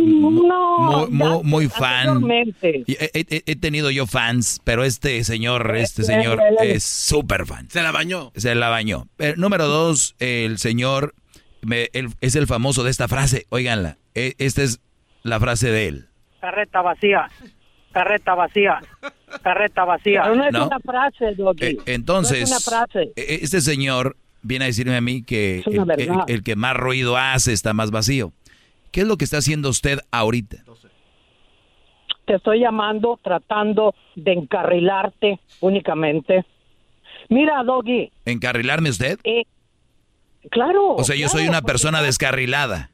No, 0.02 1.08
muy, 1.08 1.10
muy, 1.12 1.44
muy 1.44 1.68
fan. 1.68 2.24
He, 2.32 3.10
he- 3.14 3.44
he 3.46 3.56
tenido 3.56 3.90
yo 3.92 4.06
fans, 4.08 4.62
pero 4.64 4.84
este 4.84 5.24
señor, 5.24 5.76
este 5.76 6.04
señor 6.04 6.40
es 6.62 6.84
súper 6.84 7.46
fan. 7.46 7.70
Se 7.70 7.82
la 7.82 7.92
bañó. 7.92 8.32
Se 8.36 8.54
la 8.56 8.70
bañó. 8.70 9.08
Eh, 9.20 9.34
número 9.38 9.68
dos, 9.68 10.16
el 10.20 10.58
señor 10.58 11.14
me- 11.62 11.90
él 11.94 12.10
es 12.22 12.36
el 12.36 12.48
famoso 12.48 12.84
de 12.84 12.92
esta 12.92 13.08
frase. 13.08 13.46
Óiganla, 13.50 13.98
eh, 14.16 14.34
esta 14.38 14.64
es 14.64 14.80
la 15.24 15.40
frase 15.40 15.70
de 15.72 15.88
él. 15.88 16.08
Carreta 16.40 16.82
vacía, 16.82 17.30
carreta 17.92 18.36
vacía, 18.36 18.80
carreta 19.42 19.84
vacía. 19.86 20.22
Pero 20.24 20.36
no 20.36 20.46
es 20.46 20.54
No. 20.54 20.68
una 20.68 20.80
frase, 20.80 21.34
Doggy. 21.36 21.66
Eh, 21.66 21.78
entonces, 21.88 22.50
No 22.50 22.56
es 22.58 22.68
una 22.68 22.78
frase. 22.78 23.12
eh, 23.16 23.40
este 23.42 23.60
señor 23.62 24.16
viene 24.44 24.66
a 24.66 24.68
decirme 24.68 24.96
a 24.96 25.02
mí 25.02 25.24
que 25.24 25.64
el, 25.66 25.92
el- 26.00 26.10
el 26.28 26.44
que 26.44 26.56
más 26.56 26.76
ruido 26.78 27.18
hace 27.18 27.52
está 27.54 27.74
más 27.74 27.92
vacío. 27.92 28.32
¿Qué 28.92 29.02
es 29.02 29.08
lo 29.08 29.18
que 29.18 29.26
está 29.26 29.38
haciendo 29.38 29.70
usted 29.70 30.00
ahorita? 30.12 30.58
te 32.26 32.36
estoy 32.36 32.60
llamando 32.60 33.18
tratando 33.24 33.96
de 34.16 34.34
encarrilarte 34.34 35.40
únicamente. 35.62 36.44
Mira, 37.30 37.64
Doggy, 37.64 38.12
¿Encarrilarme 38.26 38.90
usted? 38.90 39.18
eh, 39.24 39.44
claro. 40.52 40.96
O 40.96 41.06
sea, 41.06 41.16
yo 41.16 41.30
soy 41.30 41.48
una 41.48 41.62
persona 41.62 42.02
descarrilada. 42.02 42.90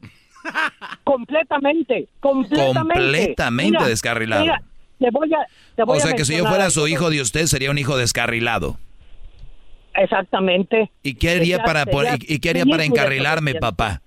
Completamente, 1.04 2.10
completamente. 2.20 2.94
Completamente 2.94 3.72
Mira, 3.74 3.88
descarrilado. 3.88 4.42
Mira, 4.44 4.62
te 5.00 5.10
voy 5.10 5.34
a, 5.34 5.38
te 5.76 5.84
voy 5.84 5.98
O 5.98 6.00
a 6.00 6.04
sea 6.04 6.14
que 6.14 6.26
si 6.26 6.38
yo 6.38 6.46
fuera 6.46 6.70
su 6.70 6.88
hijo 6.88 7.10
de 7.10 7.22
usted, 7.22 7.48
sería 7.48 7.72
un 7.72 7.80
hijo 7.80 7.98
descarrilado. 7.98 8.78
Exactamente. 9.96 10.92
¿Y 11.02 11.16
qué 11.16 11.32
haría 11.32 11.58
Sería- 11.58 11.64
para, 11.64 11.84
sería 11.86 12.18
y, 12.28 12.36
y 12.36 12.40
qué 12.40 12.52
haría 12.52 12.66
para 12.68 12.84
encarrilarme, 12.86 13.56
papá? 13.56 14.03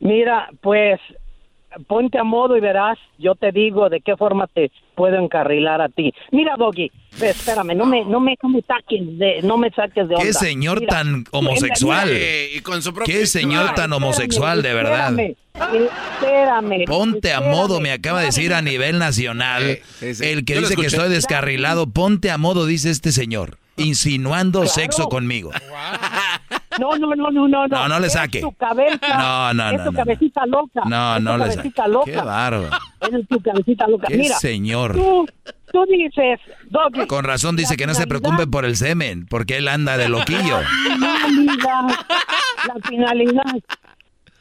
Mira, 0.00 0.48
pues 0.60 1.00
ponte 1.86 2.18
a 2.18 2.24
modo 2.24 2.56
y 2.56 2.60
verás, 2.60 2.98
yo 3.18 3.34
te 3.34 3.52
digo 3.52 3.88
de 3.88 4.00
qué 4.00 4.16
forma 4.16 4.46
te 4.46 4.70
puedo 4.94 5.16
encarrilar 5.16 5.80
a 5.80 5.88
ti. 5.88 6.12
Mira, 6.32 6.56
Doggy, 6.56 6.90
espérame, 7.20 7.76
no 7.76 7.84
me, 7.84 8.04
no 8.04 8.20
me, 8.20 8.36
no 8.42 8.48
me 8.48 8.62
saques 8.62 9.18
de, 9.18 9.42
no 9.42 9.58
me 9.58 9.70
saques 9.70 10.08
de 10.08 10.14
onda. 10.14 10.26
Qué 10.26 10.32
señor 10.32 10.80
Mira, 10.80 10.96
tan 10.96 11.24
homosexual. 11.30 12.10
y 12.54 12.60
con 12.60 12.82
su 12.82 12.92
propio 12.94 13.14
Qué 13.14 13.26
señor 13.26 13.74
tan 13.74 13.92
homosexual, 13.92 14.62
de 14.62 14.74
verdad. 14.74 15.10
Espérame, 15.10 15.36
espérame. 15.58 16.84
Ponte 16.86 17.32
a 17.32 17.36
espérame. 17.36 17.54
modo, 17.56 17.80
me 17.80 17.92
acaba 17.92 18.20
de 18.20 18.26
decir 18.26 18.54
a 18.54 18.62
nivel 18.62 18.98
nacional. 18.98 19.78
Sí, 19.98 20.14
sí. 20.14 20.24
El 20.24 20.44
que 20.44 20.58
dice 20.60 20.76
que 20.76 20.86
estoy 20.86 21.08
descarrilado, 21.08 21.88
ponte 21.90 22.30
a 22.30 22.38
modo, 22.38 22.66
dice 22.66 22.90
este 22.90 23.12
señor, 23.12 23.58
insinuando 23.76 24.60
Claro. 24.60 24.74
sexo 24.74 25.08
conmigo. 25.08 25.50
No, 26.78 26.96
no, 26.96 27.12
no, 27.16 27.30
no, 27.32 27.48
no. 27.48 27.66
No, 27.66 27.88
no 27.88 27.98
le 27.98 28.06
Es 28.06 28.12
saque. 28.12 28.40
tu 28.40 28.52
cabeza. 28.52 28.98
No, 29.18 29.52
no, 29.54 29.70
Es 29.70 29.78
no, 29.78 29.84
tu 29.86 29.92
no, 29.92 29.98
cabecita 29.98 30.46
loca. 30.46 30.82
No, 30.86 31.16
es 31.16 31.22
no 31.22 31.32
tu 31.32 31.44
le 31.44 31.52
saque. 31.52 31.72
loca. 31.88 32.04
Qué 32.12 32.16
bárbaro. 32.18 32.70
Es 33.00 33.28
tu 33.28 33.40
cabecita 33.40 33.88
loca. 33.88 34.06
Qué 34.08 34.16
Mira, 34.16 34.38
señor. 34.38 34.94
Tú, 34.94 35.26
tú 35.72 35.84
dices, 35.90 36.38
Doggy. 36.70 37.06
Con 37.08 37.24
razón 37.24 37.56
dice 37.56 37.76
que 37.76 37.86
no 37.88 37.94
se 37.94 38.06
preocupe 38.06 38.46
por 38.46 38.64
el 38.64 38.76
semen, 38.76 39.26
porque 39.26 39.56
él 39.56 39.66
anda 39.66 39.96
de 39.96 40.08
loquillo. 40.08 40.60
La 40.60 41.26
finalidad, 41.26 41.82
la 42.68 42.74
finalidad, 42.88 43.42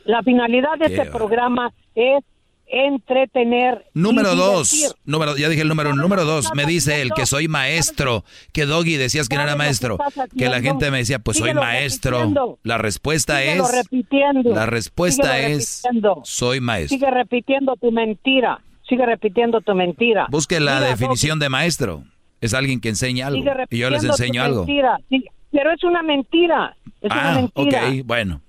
la 0.07 0.23
finalidad 0.23 0.73
de 0.79 0.87
Qué 0.87 0.95
este 0.95 1.09
va. 1.09 1.17
programa 1.17 1.71
es 1.95 2.23
entretener. 2.69 3.85
y 3.95 3.99
Número 3.99 4.35
dos, 4.35 4.71
divertir. 4.71 4.97
número, 5.05 5.37
ya 5.37 5.47
dije 5.49 5.61
el 5.61 5.67
número, 5.69 5.95
número 5.95 6.25
dos, 6.25 6.49
me 6.53 6.65
dice 6.65 7.01
él 7.01 7.11
que 7.15 7.25
soy 7.25 7.47
maestro, 7.47 8.23
que 8.51 8.65
Doggy 8.65 8.97
decías 8.97 9.29
que 9.29 9.35
no 9.37 9.43
era 9.43 9.55
maestro, 9.55 9.97
que 10.37 10.49
la 10.49 10.61
gente 10.61 10.91
me 10.91 10.97
decía, 10.99 11.19
pues 11.19 11.37
soy 11.37 11.49
Síguelo 11.49 11.61
maestro. 11.61 12.17
repitiendo. 12.17 12.59
La 12.63 12.77
respuesta 12.77 13.39
Síguelo 13.39 13.63
es, 13.65 13.75
repitiendo. 13.75 14.49
la 14.55 14.65
respuesta 14.65 15.33
Síguelo 15.35 15.57
es, 15.57 15.81
repitiendo. 15.83 16.21
soy 16.25 16.59
maestro. 16.61 16.97
Sigue 16.97 17.11
repitiendo 17.11 17.75
tu 17.77 17.91
mentira. 17.91 18.59
Sigue 18.87 19.05
repitiendo 19.05 19.61
tu 19.61 19.73
mentira. 19.75 20.27
Busque 20.29 20.59
la 20.59 20.75
Mira, 20.79 20.89
definición 20.89 21.39
de 21.39 21.49
maestro. 21.49 22.03
Es 22.39 22.53
alguien 22.53 22.79
que 22.79 22.89
enseña 22.89 23.27
algo 23.27 23.39
sigue 23.39 23.51
y 23.69 23.77
yo 23.79 23.89
les 23.89 24.03
repitiendo 24.03 24.15
tu 24.17 24.23
enseño 24.23 24.43
algo. 24.43 24.65
mentira. 24.65 24.97
Sí, 25.09 25.25
pero 25.51 25.71
es 25.71 25.83
una 25.83 26.03
mentira. 26.03 26.75
Es 27.01 27.11
una 27.11 27.31
Ah, 27.31 27.35
mentira. 27.35 27.87
ok, 27.89 27.93
bueno. 28.05 28.41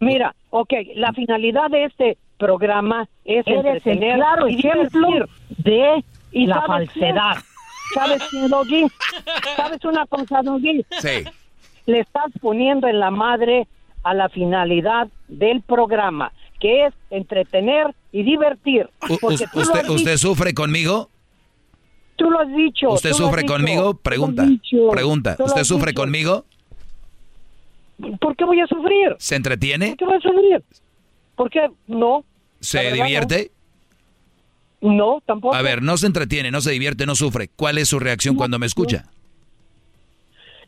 Mira, 0.00 0.34
ok, 0.60 0.72
la 0.94 1.12
finalidad 1.12 1.70
de 1.70 1.84
este 1.84 2.18
programa 2.38 3.08
es 3.24 3.46
Eres 3.46 3.60
el 3.60 3.66
entretener 3.66 4.16
claro 4.16 4.48
y 4.48 4.54
ejemplo 4.58 5.08
divertir 5.08 5.28
de 5.58 6.04
y 6.32 6.46
la 6.46 6.66
¿sabes 6.66 6.90
qué? 6.90 7.00
falsedad. 7.00 7.36
¿Sabes 7.94 8.22
qué, 8.30 8.48
Doggy? 8.48 8.86
¿Sabes 9.56 9.84
una 9.84 10.06
cosa, 10.06 10.42
Doggy? 10.42 10.84
Sí. 11.00 11.24
Le 11.86 12.00
estás 12.00 12.32
poniendo 12.40 12.88
en 12.88 13.00
la 13.00 13.10
madre 13.10 13.68
a 14.02 14.12
la 14.12 14.28
finalidad 14.28 15.08
del 15.28 15.62
programa, 15.62 16.32
que 16.60 16.86
es 16.86 16.94
entretener 17.10 17.94
y 18.12 18.22
divertir. 18.22 18.88
¿Usted, 19.08 19.46
has 19.46 19.88
usted 19.88 20.12
dicho, 20.12 20.18
sufre 20.18 20.52
conmigo? 20.52 21.10
tú 22.16 22.30
lo 22.30 22.40
has 22.40 22.54
dicho. 22.54 22.90
¿Usted 22.90 23.12
sufre 23.12 23.44
conmigo? 23.44 23.94
Pregunta. 23.94 24.46
Pregunta. 24.90 25.36
¿Usted 25.38 25.64
sufre 25.64 25.94
conmigo? 25.94 26.44
¿Por 28.20 28.36
qué 28.36 28.44
voy 28.44 28.60
a 28.60 28.66
sufrir? 28.66 29.16
¿Se 29.18 29.36
entretiene? 29.36 29.88
¿Por 29.88 29.96
qué 29.96 30.04
voy 30.04 30.16
a 30.16 30.20
sufrir? 30.20 30.64
¿Por 31.34 31.50
qué? 31.50 31.60
No. 31.86 32.24
¿Se 32.60 32.78
verdad, 32.78 33.04
divierte? 33.04 33.52
No, 34.80 35.22
tampoco. 35.24 35.54
A 35.54 35.62
ver, 35.62 35.82
no 35.82 35.96
se 35.96 36.06
entretiene, 36.06 36.50
no 36.50 36.60
se 36.60 36.72
divierte, 36.72 37.06
no 37.06 37.14
sufre. 37.14 37.48
¿Cuál 37.56 37.78
es 37.78 37.88
su 37.88 37.98
reacción 37.98 38.36
cuando 38.36 38.58
me 38.58 38.66
escucha? 38.66 39.06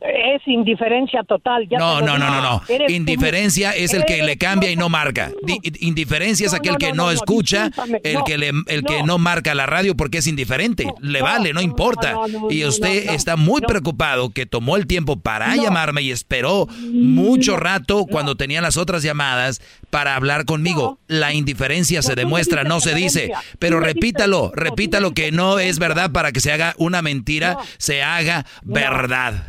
Es 0.01 0.41
indiferencia 0.45 1.23
total. 1.23 1.67
ya 1.69 1.77
No, 1.77 1.99
no, 2.01 2.17
no, 2.17 2.29
no, 2.29 2.41
no. 2.41 2.61
Indiferencia 2.87 3.71
es 3.71 3.93
el 3.93 4.05
que 4.05 4.23
le 4.23 4.37
cambia 4.37 4.71
y 4.71 4.75
no 4.77 4.87
marca. 4.87 5.31
Di- 5.43 5.59
indiferencia 5.81 6.47
es 6.47 6.53
aquel 6.53 6.73
no, 6.73 6.77
que 6.77 6.93
no, 6.93 7.11
escucha, 7.11 7.69
el 8.03 8.13
no, 8.13 8.23
que 8.23 8.37
le, 8.37 8.51
el 8.67 8.83
que 8.85 9.03
no. 9.03 9.17
marca 9.17 9.53
la 9.55 9.65
radio 9.65 9.95
porque 9.97 10.19
es 10.19 10.27
indiferente. 10.27 10.85
le 11.01 11.21
vale, 11.21 11.51
no 11.53 11.61
importa. 11.61 12.13
no, 12.13 12.27
no, 12.27 12.47
y 12.51 12.63
usted 12.65 13.05
no, 13.05 13.11
no, 13.11 13.15
está 13.17 13.35
muy 13.35 13.61
no. 13.61 13.67
preocupado 13.67 14.29
que 14.29 14.45
tomó 14.45 14.77
el 14.77 14.87
tiempo 14.87 15.19
para 15.19 15.55
No. 15.55 15.63
llamarme 15.63 16.01
y 16.01 16.11
esperó 16.11 16.67
mucho 16.91 17.57
rato 17.57 18.05
cuando 18.09 18.35
tenía 18.35 18.61
las 18.61 18.77
otras 18.77 19.03
llamadas 19.03 19.61
para 19.89 20.15
hablar 20.15 20.45
conmigo. 20.45 20.99
La 21.07 21.33
indiferencia 21.33 22.01
se 22.01 22.15
demuestra, 22.15 22.63
no 22.63 22.79
se 22.79 22.95
dice. 22.95 23.31
Pero 23.59 23.79
repítalo, 23.81 24.51
repítalo 24.55 25.13
que 25.13 25.31
no 25.31 25.59
es 25.59 25.77
verdad 25.79 26.11
para 26.11 26.31
que 26.31 26.39
se 26.39 26.51
haga 26.53 26.73
una 26.77 27.01
mentira, 27.01 27.57
se 27.77 28.01
haga 28.01 28.45
verdad. 28.63 29.43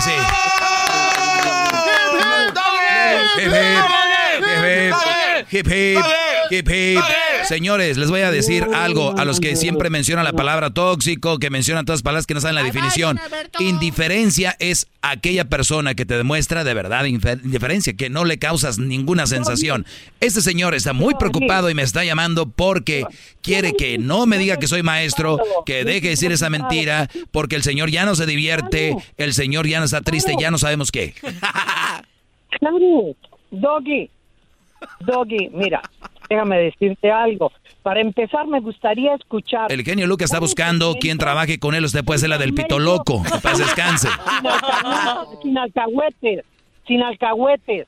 Sí. 0.00 0.10
Hip, 3.38 3.52
hip, 5.52 5.66
hip, 5.66 5.66
hip, 5.66 5.66
hip, 5.66 6.68
hip, 6.68 6.68
hip. 6.68 7.29
Señores, 7.50 7.98
les 7.98 8.08
voy 8.08 8.20
a 8.20 8.30
decir 8.30 8.64
algo 8.76 9.18
a 9.18 9.24
los 9.24 9.40
que 9.40 9.56
siempre 9.56 9.90
mencionan 9.90 10.24
la 10.24 10.32
palabra 10.34 10.70
tóxico, 10.70 11.40
que 11.40 11.50
mencionan 11.50 11.84
todas 11.84 11.98
las 11.98 12.02
palabras 12.04 12.26
que 12.28 12.34
no 12.34 12.40
saben 12.40 12.54
la 12.54 12.62
definición. 12.62 13.18
Indiferencia 13.58 14.54
es 14.60 14.86
aquella 15.02 15.46
persona 15.46 15.96
que 15.96 16.06
te 16.06 16.16
demuestra 16.16 16.62
de 16.62 16.74
verdad 16.74 17.06
indiferencia, 17.06 17.94
que 17.94 18.08
no 18.08 18.24
le 18.24 18.38
causas 18.38 18.78
ninguna 18.78 19.26
sensación. 19.26 19.84
Este 20.20 20.42
señor 20.42 20.76
está 20.76 20.92
muy 20.92 21.16
preocupado 21.16 21.68
y 21.70 21.74
me 21.74 21.82
está 21.82 22.04
llamando 22.04 22.48
porque 22.48 23.04
quiere 23.42 23.72
que 23.72 23.98
no 23.98 24.26
me 24.26 24.38
diga 24.38 24.58
que 24.58 24.68
soy 24.68 24.84
maestro, 24.84 25.40
que 25.66 25.84
deje 25.84 26.02
de 26.02 26.10
decir 26.10 26.30
esa 26.30 26.50
mentira, 26.50 27.10
porque 27.32 27.56
el 27.56 27.64
señor 27.64 27.90
ya 27.90 28.04
no 28.06 28.14
se 28.14 28.26
divierte, 28.26 28.94
el 29.16 29.34
señor 29.34 29.66
ya 29.66 29.80
no 29.80 29.86
está 29.86 30.02
triste, 30.02 30.36
ya 30.38 30.52
no 30.52 30.58
sabemos 30.58 30.92
qué. 30.92 31.14
Doggy, 33.50 34.08
Doggy, 35.00 35.48
mira, 35.52 35.82
déjame 36.30 36.58
decirte 36.58 37.10
algo. 37.10 37.52
Para 37.82 38.00
empezar, 38.00 38.46
me 38.46 38.60
gustaría 38.60 39.14
escuchar. 39.14 39.70
El 39.72 39.82
genio 39.84 40.06
Lucas 40.06 40.26
está 40.26 40.38
buscando 40.38 40.94
quien 41.00 41.18
trabaje 41.18 41.58
con 41.58 41.74
él. 41.74 41.84
Usted 41.84 42.04
puede 42.04 42.20
ser 42.20 42.28
la 42.30 42.38
del 42.38 42.54
pito 42.54 42.78
loco. 42.78 43.22
Que 43.22 43.38
paz 43.40 43.58
descanse. 43.58 44.08
Sin, 44.28 44.46
alca- 44.46 45.26
sin 45.42 45.58
alcahuetes, 45.58 46.44
sin 46.86 47.02
alcahuetes, 47.02 47.86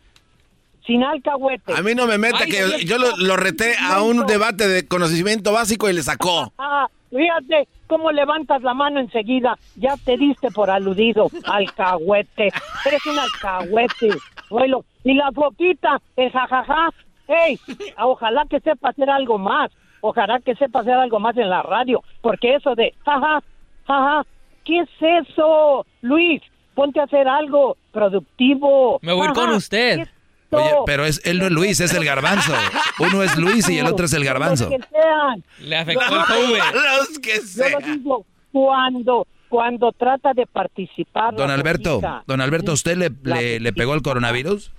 sin 0.86 1.02
alcahuetes. 1.04 1.76
A 1.78 1.82
mí 1.82 1.94
no 1.94 2.06
me 2.06 2.18
meta 2.18 2.44
que 2.46 2.84
yo 2.84 2.98
lo, 2.98 3.16
lo 3.16 3.36
reté 3.36 3.74
a 3.80 4.02
un 4.02 4.26
debate 4.26 4.66
de 4.68 4.86
conocimiento 4.88 5.52
básico 5.52 5.88
y 5.88 5.92
le 5.94 6.02
sacó. 6.02 6.52
Ah, 6.58 6.88
fíjate 7.10 7.68
cómo 7.86 8.10
levantas 8.10 8.62
la 8.62 8.72
mano 8.74 8.98
enseguida. 8.98 9.56
Ya 9.76 9.94
te 10.04 10.16
diste 10.16 10.50
por 10.50 10.70
aludido, 10.70 11.28
alcahuete. 11.44 12.48
Eres 12.86 13.06
un 13.06 13.18
alcahuete. 13.18 14.08
Oílo. 14.48 14.84
Y 15.04 15.14
la 15.14 15.30
foquita, 15.32 16.00
el 16.16 16.30
jajaja. 16.32 16.88
Ey, 17.28 17.59
ojalá 17.99 18.44
que 18.49 18.60
sepa 18.60 18.91
hacer 18.91 19.10
algo 19.10 19.39
más. 19.39 19.70
Ojalá 20.01 20.41
que 20.41 20.55
sepa 20.57 20.81
hacer 20.81 20.94
algo 20.94 21.20
más 21.20 21.36
en 21.36 21.49
la 21.49 21.62
radio. 21.62 22.02
Porque 22.20 22.55
eso 22.55 22.75
de 22.75 22.94
jaja, 23.05 23.42
jaja, 23.86 24.26
¿qué 24.65 24.81
es 24.81 24.89
eso? 25.28 25.86
Luis, 26.01 26.42
ponte 26.75 27.01
a 27.01 27.05
hacer 27.05 27.28
algo 27.28 27.76
productivo. 27.92 28.99
Me 29.02 29.12
voy 29.12 29.26
a 29.26 29.31
ir 29.31 29.33
con 29.34 29.51
usted. 29.51 29.97
¿qué 29.97 30.02
es 30.02 30.09
Oye, 30.55 30.70
pero 30.84 31.07
es, 31.07 31.23
él 31.25 31.39
no 31.39 31.47
es 31.47 31.51
Luis, 31.51 31.81
es 31.81 31.94
el 31.94 32.05
garbanzo. 32.05 32.52
Uno 32.99 33.23
es 33.23 33.39
Luis 33.39 33.68
y 33.70 33.78
el 33.78 33.86
otro 33.86 34.05
es 34.05 34.12
el 34.12 34.23
garbanzo. 34.23 34.68
Los 34.68 34.81
que 34.81 34.89
sean. 34.89 35.44
Le 35.60 35.76
afectó 35.76 36.15
el 36.15 36.25
COVID. 36.26 36.59
Los 36.75 37.18
que 37.20 37.41
Yo 37.57 37.78
lo 37.78 37.86
digo 37.86 38.26
cuando 38.52 39.26
cuando 39.49 39.92
trata 39.92 40.33
de 40.33 40.47
participar. 40.47 41.34
Don 41.34 41.51
Alberto, 41.51 42.01
don 42.26 42.41
Alberto, 42.41 42.73
¿usted 42.73 42.97
le, 42.97 43.10
le, 43.23 43.60
le 43.60 43.73
pegó 43.73 43.94
el 43.94 44.01
coronavirus? 44.02 44.73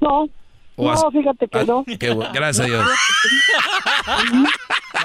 No, 0.00 0.22
¿O 0.22 0.28
no, 0.82 0.90
as- 0.92 1.04
fíjate 1.12 1.48
que 1.48 1.58
ah, 1.58 1.64
no. 1.66 1.84
qué 1.84 2.12
bu- 2.14 2.32
gracias 2.32 2.60
a 2.66 2.68
Dios. 2.68 2.84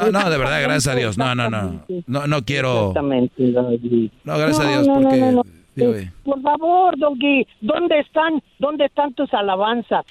No, 0.02 0.12
no, 0.12 0.30
de 0.30 0.38
verdad, 0.38 0.62
gracias 0.62 0.94
a 0.94 0.98
Dios. 0.98 1.18
No, 1.18 1.36
no, 1.36 1.50
no. 1.50 1.86
No, 2.08 2.28
no 2.28 2.44
quiero. 2.44 2.94
No, 2.95 4.38
gracias 4.38 4.60
a 4.60 4.64
No, 4.64 4.70
Dios, 4.70 4.88
no, 4.88 4.95
no, 4.95 5.02
porque. 5.04 5.18
no, 5.20 5.32
no. 5.32 5.44
digo, 5.76 5.94
eh, 5.95 6.12
Por 6.24 6.42
favor, 6.42 6.98
Doggy, 6.98 7.48
¿dónde 7.62 8.00
están, 8.00 8.42
dónde 8.60 8.86
están 8.86 9.14
tus 9.14 9.34
alabanzas? 9.34 10.06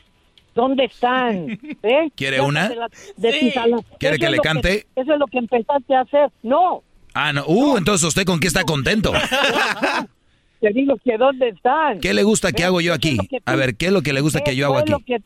¿Dónde 0.55 0.85
están? 0.85 1.49
¿Eh? 1.83 2.11
¿Quiere 2.17 2.41
una? 2.41 2.69
de 2.69 2.77
la- 2.77 2.89
de 3.17 3.53
ala- 3.57 3.77
¿Quiere 3.99 4.17
Eso 4.17 4.25
que 4.25 4.31
le 4.31 4.39
cante? 4.39 4.87
eso 4.97 5.13
es 5.13 5.19
lo 5.19 5.27
que 5.27 5.39
empezaste 5.39 5.95
a 5.95 6.01
hacer. 6.01 6.31
No, 6.43 6.83
Ah, 7.17 7.33
no. 7.33 7.45
Uh, 7.47 7.77
entonces 7.77 8.09
usted 8.09 8.25
con 8.25 8.41
qué 8.41 8.49
está 8.49 8.65
contento. 8.65 9.13
te 10.61 10.71
digo 10.73 10.97
que 11.05 11.17
¿dónde 11.17 11.49
están? 11.51 12.01
¿Qué 12.01 12.13
le 12.15 12.23
gusta 12.25 12.51
que 12.53 12.63
¿Eh? 12.63 12.67
hago 12.67 12.81
yo 12.81 12.93
aquí? 12.95 13.19
que 13.29 13.39
A 13.45 13.55
ver, 13.55 13.77
¿qué 13.77 13.87
es 13.87 13.93
lo 13.93 14.03
que 14.03 14.13
le 14.13 14.21
gusta 14.21 14.41
que 14.41 14.57
yo 14.57 14.67
hago 14.67 14.79
aquí? 14.79 14.93
lo 14.93 14.99
que- 15.01 15.23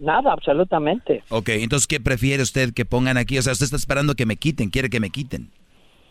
nada, 0.00 0.32
absolutamente. 0.32 1.22
Ok, 1.28 1.50
entonces, 1.50 1.86
¿qué 1.86 2.00
prefiere 2.00 2.42
usted 2.42 2.72
que 2.74 2.84
pongan 2.84 3.16
aquí? 3.16 3.38
O 3.38 3.42
sea, 3.42 3.52
usted 3.52 3.64
está 3.64 3.76
esperando 3.76 4.14
que 4.14 4.26
me 4.26 4.36
quiten, 4.36 4.70
quiere 4.70 4.90
que 4.90 5.00
me 5.00 5.10
quiten. 5.10 5.50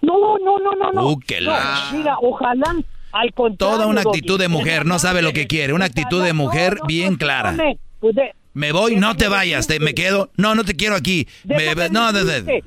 No, 0.02 0.14
no, 0.38 0.58
no, 0.60 0.72
no, 0.76 0.92
no. 0.94 1.08
Uh, 1.10 1.20
que 1.20 1.42
la- 1.42 1.90
No, 1.92 1.98
Mira, 1.98 2.16
ojalá, 2.22 2.76
al 3.12 3.34
contrario. 3.34 3.76
Toda 3.76 3.88
una 3.88 4.02
actitud 4.02 4.40
de 4.40 4.48
mujer, 4.48 4.86
no 4.86 4.98
sabe 5.00 5.22
lo 5.22 5.34
que 5.34 5.48
quiere, 5.48 5.74
una 5.74 5.86
actitud 5.86 6.24
de 6.24 6.34
mujer 6.34 6.78
bien 6.88 7.16
clara. 7.16 7.56
Pues 8.00 8.16
Me 8.54 8.72
voy, 8.72 8.96
no 8.96 9.16
te 9.16 9.28
vayas, 9.28 9.68
te, 9.68 9.80
me 9.80 9.94
quedo. 9.94 10.30
No, 10.38 10.56
no 10.56 10.64
te 10.64 10.74
quiero 10.76 10.96
aquí. 10.96 11.28
Me- 11.44 11.76
no, 11.90 12.12
de- 12.14 12.24
de- 12.24 12.42
decirte. 12.42 12.64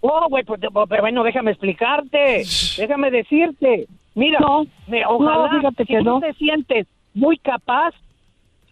Oh, 0.00 0.26
güey, 0.28 0.42
pues, 0.44 0.60
pero 0.88 1.00
bueno, 1.02 1.22
déjame 1.22 1.52
explicarte. 1.52 2.44
déjame 2.76 3.10
decirte. 3.10 3.86
Mira, 4.14 4.38
me, 4.88 5.06
ojalá, 5.06 5.52
No, 5.52 5.58
fíjate 5.58 5.84
si 5.84 5.92
que 5.92 5.98
tú 5.98 6.04
no. 6.04 6.20
te 6.20 6.32
sientes 6.34 6.86
muy 7.14 7.38
capaz, 7.38 7.94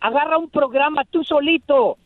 agarra 0.01 0.39
un 0.39 0.51
programa 0.51 1.03
tú 1.11 1.25
solito, 1.25 1.97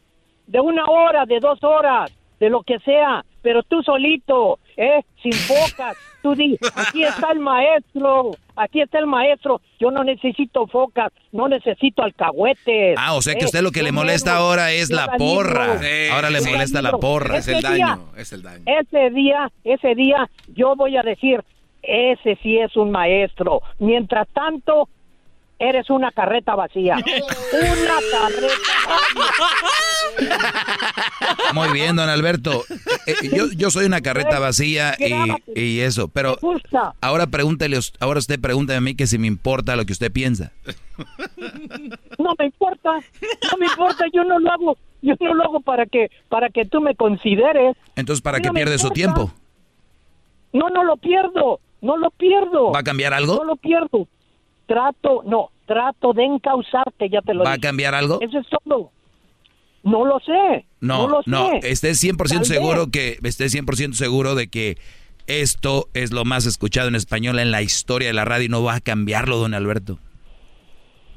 de 0.47 0.61
una 0.61 0.85
hora, 0.87 1.25
de 1.27 1.41
dos 1.41 1.63
horas, 1.63 2.13
de 2.41 2.51
lo 2.51 2.63
que 2.63 2.79
sea, 2.81 3.25
pero 3.43 3.63
tú 3.63 3.83
solito, 3.83 4.59
¿eh? 4.77 5.03
Sin 5.23 5.33
focas. 5.33 5.97
Tú 6.23 6.35
di, 6.35 6.59
aquí 6.75 7.05
está 7.05 7.33
el 7.33 7.39
maestro, 7.41 8.31
aquí 8.57 8.81
está 8.81 8.99
el 8.99 9.07
maestro. 9.07 9.61
Yo 9.79 9.91
no 9.91 10.03
necesito 10.05 10.67
focas, 10.67 11.13
no 11.33 11.49
necesito 11.49 12.03
alcahuetes. 12.03 12.97
Ah, 12.99 13.15
o 13.15 13.21
sea 13.21 13.35
que 13.35 13.41
¿eh? 13.41 13.45
a 13.45 13.47
usted 13.47 13.61
lo 13.61 13.71
que 13.71 13.83
le 13.83 13.93
molesta 13.93 14.37
ahora 14.37 14.73
es 14.73 14.91
la 14.91 15.17
porra. 15.19 15.79
Ahora 16.13 16.31
le 16.31 16.41
molesta 16.41 16.81
la 16.81 16.93
porra. 16.93 17.37
Ese 17.37 17.57
día- 17.57 17.99
es 18.17 18.33
el 18.33 18.43
daño. 18.43 18.65
Ese 18.65 19.11
día, 19.11 19.53
ese 19.65 19.95
día, 19.95 20.31
yo 20.55 20.75
voy 20.77 20.97
a 20.97 21.03
decir, 21.03 21.45
ese 21.83 22.39
sí 22.43 22.57
es 22.59 22.75
un 22.77 22.91
maestro. 22.91 23.61
Mientras 23.79 24.27
tanto, 24.29 24.89
eres 25.59 25.91
una 25.91 26.11
carreta 26.11 26.55
vacía. 26.55 26.97
una 27.53 27.95
carreta 28.11 28.55
Muy 31.53 31.73
bien, 31.73 31.97
don 31.97 32.09
Alberto. 32.09 32.65
Eh, 33.07 33.15
eh, 33.23 33.31
yo, 33.35 33.47
yo 33.57 33.71
soy 33.71 33.87
una 33.87 34.01
carreta 34.01 34.39
vacía 34.39 34.95
y, 34.99 35.61
y 35.61 35.81
eso, 35.81 36.09
pero 36.09 36.37
ahora 37.01 37.27
pregúntele, 37.27 37.79
ahora 38.01 38.19
usted 38.19 38.41
pregúntame 38.41 38.77
a 38.79 38.81
mí 38.81 38.95
que 38.95 39.07
si 39.07 39.19
me 39.19 39.27
importa 39.27 39.77
lo 39.77 39.85
que 39.85 39.93
usted 39.93 40.13
piensa. 40.13 40.53
No 42.19 42.35
me 42.39 42.47
importa, 42.47 42.93
no 42.93 43.59
me 43.59 43.67
importa, 43.67 44.05
yo 44.13 44.25
no 44.25 44.39
lo 44.39 44.51
hago, 44.53 44.79
yo 45.03 45.15
no 45.21 45.35
lo 45.35 45.45
hago 45.45 45.61
para 45.61 45.87
que, 45.87 46.11
para 46.29 46.49
que 46.51 46.65
tú 46.65 46.81
me 46.81 46.95
consideres. 46.95 47.77
Entonces, 47.97 48.23
¿para 48.23 48.39
No 48.39 48.43
qué 48.43 48.51
me 48.51 48.61
pierde 48.61 48.79
su 48.79 48.91
tiempo? 48.91 49.33
No, 50.53 50.69
no 50.69 50.85
lo 50.85 50.97
pierdo, 50.97 51.61
no 51.81 51.97
lo 51.97 52.11
pierdo. 52.11 52.71
¿Va 52.73 52.81
a 52.81 52.85
cambiar 52.85 53.13
algo? 53.13 53.37
No 53.37 53.45
lo 53.45 53.57
pierdo. 53.57 54.07
Trato, 54.67 55.23
no, 55.25 55.51
trato 55.67 56.13
de 56.13 56.25
encauzarte, 56.25 57.09
ya 57.11 57.21
te 57.21 57.35
lo 57.35 57.45
¿Va 57.45 57.53
a 57.55 57.59
cambiar 57.59 57.95
algo? 57.95 58.19
Eso 58.21 58.39
es 58.39 58.47
todo. 58.65 58.91
No 59.83 60.05
lo 60.05 60.19
sé. 60.21 60.65
No, 60.81 61.07
lo 61.09 61.21
no, 61.27 61.51
sé. 61.61 61.71
esté 61.71 61.91
100% 61.91 62.17
Tal 62.17 62.39
vez. 62.39 62.49
seguro 62.49 62.91
que 62.91 63.19
esté 63.23 63.47
100% 63.47 63.93
seguro 63.93 64.35
de 64.35 64.49
que 64.49 64.79
esto 65.27 65.89
es 65.95 66.13
lo 66.13 66.25
más 66.25 66.47
escuchado 66.47 66.89
en 66.89 66.95
español 66.95 67.39
en 67.39 67.51
la 67.51 67.63
historia 67.63 68.09
de 68.09 68.15
la 68.15 68.25
radio 68.25 68.47
y 68.47 68.49
no 68.49 68.63
va 68.63 68.75
a 68.77 68.81
cambiarlo, 68.81 69.37
don 69.37 69.55
Alberto. 69.55 69.99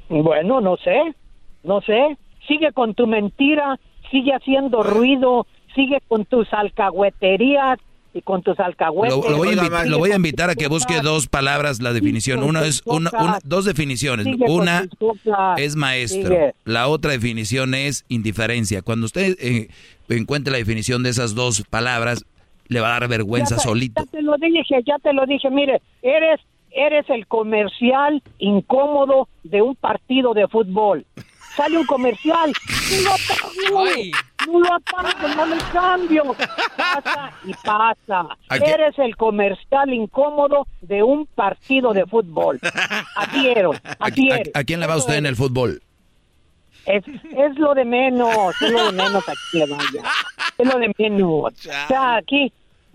Bueno, 0.10 0.62
no 0.62 0.78
sé, 0.78 1.16
no 1.64 1.82
sé. 1.82 2.18
Sigue 2.48 2.72
con 2.72 2.94
tu 2.94 3.08
mentira, 3.08 3.78
sigue 4.10 4.34
haciendo 4.34 4.84
ruido, 4.84 5.46
sigue 5.76 6.00
con 6.08 6.26
tus 6.26 6.52
alcahueterías 6.54 7.80
y 8.18 8.22
con 8.22 8.42
tus 8.42 8.60
alcahuetes. 8.60 9.16
Lo, 9.16 9.30
lo 9.30 9.38
voy 9.38 9.50
a 9.58 9.86
lo 9.86 9.98
voy 10.00 10.12
invitar 10.12 10.50
a 10.50 10.56
que 10.56 10.68
busque 10.68 11.02
dos 11.02 11.28
palabras 11.28 11.82
la 11.82 11.94
definición. 11.94 12.44
Una 12.44 12.66
es 12.66 12.82
una, 12.86 13.12
dos 13.44 13.66
definiciones. 13.66 14.26
Una 14.48 14.88
cosas. 14.98 15.60
es 15.60 15.76
maestro. 15.76 16.36
La 16.66 16.88
otra 16.88 17.12
definición 17.12 17.74
es 17.76 18.06
indiferencia. 18.10 18.82
Cuando 18.82 19.06
usted 19.06 19.38
eh, 19.40 19.70
encuentre 20.10 20.52
la 20.52 20.58
definición 20.58 21.04
de 21.04 21.10
esas 21.12 21.36
dos 21.36 21.64
palabras, 21.70 22.26
le 22.68 22.80
va 22.82 22.88
a 22.96 23.00
dar 23.00 23.08
vergüenza 23.08 23.56
Ya 23.56 23.62
te- 23.62 23.68
solito. 23.68 24.04
Ya 24.04 24.12
te 24.12 24.22
lo 24.22 24.36
dije, 24.38 24.82
ya 24.86 24.98
te 25.02 25.14
lo 25.14 25.26
dije. 25.26 25.50
Mire, 25.50 25.82
eres, 26.02 26.40
eres 26.72 27.10
el 27.10 27.28
comercial 27.28 28.22
incómodo 28.40 29.28
de 29.44 29.62
un 29.62 29.76
partido 29.76 30.34
de 30.34 30.48
fútbol. 30.48 31.06
Sale 31.56 31.78
un 31.78 31.86
comercial, 31.88 32.52
no 33.04 33.10
apago, 33.10 33.86
no 34.48 34.60
lo 34.60 34.74
apago, 34.74 35.28
no 35.36 35.46
le 35.46 35.58
cambio. 35.74 36.36
Pasa 36.76 37.32
y 37.46 37.54
pasa. 37.64 38.28
Eres 38.50 38.98
el 39.00 39.16
comercial 39.16 39.94
incómodo 39.94 40.68
de 40.82 41.04
un 41.04 41.26
partido 41.28 41.94
de 41.94 42.06
fútbol. 42.06 42.60
Así 43.16 43.48
eres, 43.50 43.66
¿A, 43.86 44.06
a- 44.06 44.60
a 44.60 44.64
quién 44.64 44.80
le 44.80 44.88
va 44.88 44.98
usted 44.98 45.16
en 45.16 45.26
el 45.26 45.36
fútbol? 45.36 45.82
Es, 46.86 47.04
es 47.08 47.58
lo 47.58 47.74
de 47.74 47.84
menos, 47.84 48.56
es 48.62 48.72
lo 48.72 48.86
de 48.86 48.92
menos 48.94 49.24
aquí, 49.28 49.60
vaya. 49.70 50.10
Es 50.58 50.74
lo 50.74 50.80
de 50.80 50.94
menos. 50.98 51.28
O 51.30 51.52
sea, 51.88 52.16
aquí. 52.18 52.52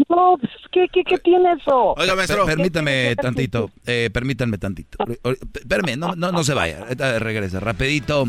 No, 0.09 0.37
pues, 0.41 0.51
¿qué, 0.73 0.89
qué, 0.93 1.05
qué 1.05 1.19
tiene 1.19 1.53
eso? 1.53 1.95
Per- 1.97 2.45
permítame 2.47 3.15
tantito, 3.15 3.71
eh, 3.87 4.09
permítanme 4.13 4.57
tantito. 4.59 4.99
Ahor- 5.23 5.39
Espérame, 5.55 5.97
no, 5.99 6.17
no, 6.17 6.33
no 6.33 6.43
se 6.43 6.55
vaya, 6.55 6.85
regresa, 7.19 7.61
rapidito. 7.61 8.25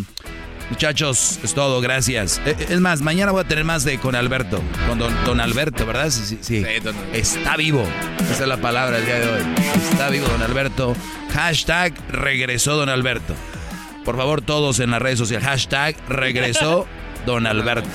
Muchachos, 0.69 1.39
es 1.43 1.53
todo, 1.53 1.81
gracias. 1.81 2.41
Eh, 2.45 2.55
Es 2.69 2.79
más, 2.79 3.01
mañana 3.01 3.31
voy 3.31 3.41
a 3.41 3.47
tener 3.47 3.63
más 3.63 3.83
de 3.83 3.99
con 3.99 4.15
Alberto, 4.15 4.61
con 4.87 4.97
don, 4.97 5.13
don 5.25 5.39
Alberto, 5.39 5.85
¿verdad? 5.85 6.09
Sí, 6.09 6.21
sí, 6.25 6.39
sí. 6.41 6.65
Está 7.13 7.55
vivo, 7.57 7.85
esa 8.31 8.43
es 8.43 8.47
la 8.49 8.57
palabra 8.57 8.97
del 8.97 9.05
día 9.05 9.19
de 9.19 9.27
hoy. 9.29 9.41
Está 9.91 10.09
vivo 10.09 10.25
don 10.27 10.41
Alberto. 10.41 10.95
Hashtag 11.33 11.93
regresó 12.09 12.75
don 12.75 12.89
Alberto. 12.89 13.35
Por 14.05 14.17
favor, 14.17 14.41
todos 14.41 14.79
en 14.79 14.91
las 14.91 15.01
redes 15.01 15.19
sociales, 15.19 15.47
hashtag 15.47 15.95
regresó 16.09 16.87
don 17.25 17.45
Alberto. 17.47 17.89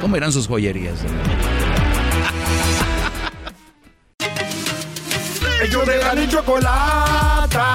¿Cómo 0.00 0.16
irán 0.16 0.32
sus 0.32 0.46
joyerías? 0.48 0.98
Ellos 5.62 5.86
de 5.86 5.98
la 5.98 6.28
chocolata. 6.28 7.74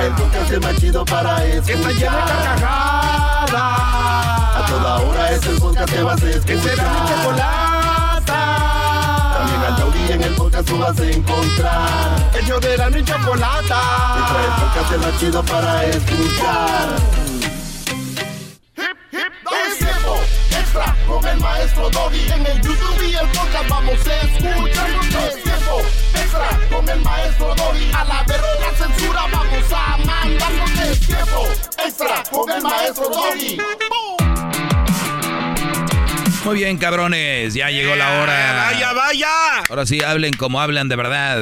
El 0.00 0.12
podcast 0.14 0.52
más 0.62 0.76
chido 0.76 1.04
para 1.04 1.44
escuchar. 1.44 1.66
Que 1.66 1.72
está 1.74 1.90
llena 1.92 2.16
de 2.16 2.32
carcajadas. 2.32 3.52
A 3.52 4.64
toda 4.66 4.98
hora 5.00 5.30
es 5.32 5.46
el 5.46 5.58
podcast 5.58 5.92
que 5.92 6.02
vas 6.02 6.22
a 6.22 6.30
escuchar. 6.30 6.46
Que 6.46 6.58
será 6.58 6.84
mi 6.90 7.08
chocolata. 7.08 8.40
También 9.36 9.60
al 9.60 9.76
taurí 9.76 10.12
en 10.12 10.22
el 10.22 10.34
podcast 10.36 10.68
tú 10.68 10.78
vas 10.78 10.98
a 10.98 11.04
encontrar. 11.04 12.30
Ellos 12.34 12.60
de 12.62 12.76
la 12.78 12.90
ni 12.90 13.04
chocolata. 13.04 13.80
Trae 14.30 14.44
el 14.46 14.52
podcast 14.62 15.06
más 15.06 15.20
chido 15.20 15.42
para 15.44 15.84
escuchar. 15.84 16.88
Es 20.50 21.06
con 21.06 21.26
el 21.26 21.40
maestro 21.40 21.90
Doggy. 21.90 22.30
En 22.32 22.46
el 22.46 22.60
YouTube 22.62 23.02
y 23.02 23.14
el 23.16 23.28
podcast 23.28 23.68
vamos 23.68 24.06
a 24.06 24.16
escuchar. 24.16 25.49
Tiempo 25.70 25.88
extra 26.14 26.60
con 26.68 26.88
el 26.88 27.00
maestro 27.00 27.54
Doggy. 27.54 27.90
A 27.94 28.04
la 28.04 28.24
verga 28.24 28.46
la 28.60 28.76
censura 28.76 29.20
vamos 29.32 29.72
a 29.72 29.96
mandarlo. 29.98 30.64
Es 30.90 31.00
tiempo 31.00 31.48
extra 31.86 32.22
con 32.30 32.50
el 32.50 32.62
maestro 32.62 33.08
Doggy. 33.08 33.58
Muy 36.44 36.54
bien, 36.56 36.76
cabrones, 36.78 37.54
ya 37.54 37.70
llegó 37.70 37.94
la 37.94 38.20
hora. 38.22 38.70
¡Vaya, 38.72 38.92
vaya! 38.94 39.28
Ahora 39.68 39.86
sí, 39.86 40.02
hablen 40.02 40.32
como 40.32 40.60
hablan 40.60 40.88
de 40.88 40.96
verdad. 40.96 41.38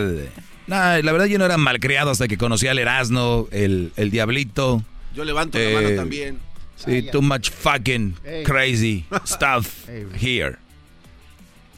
Nah, 0.67 0.99
la 0.99 1.13
verdad 1.13 1.27
yo 1.27 1.39
no 1.39 1.47
era 1.47 1.57
malcriado 1.57 2.11
hasta 2.11 2.29
que 2.29 2.37
conocí 2.37 2.67
al 2.67 2.79
Erasmo, 2.79 3.49
el, 3.51 3.93
el 3.97 4.11
Diablito. 4.11 4.83
Yo 5.15 5.25
levanto 5.25 5.57
Eh, 5.59 5.73
la 5.73 5.81
mano 5.81 5.97
también. 5.97 6.41
Sí, 6.77 7.03
too 7.11 7.23
much 7.23 7.51
fucking 7.51 8.17
Hey. 8.25 8.43
crazy 8.45 9.05
stuff 9.25 9.67
here. 10.21 10.59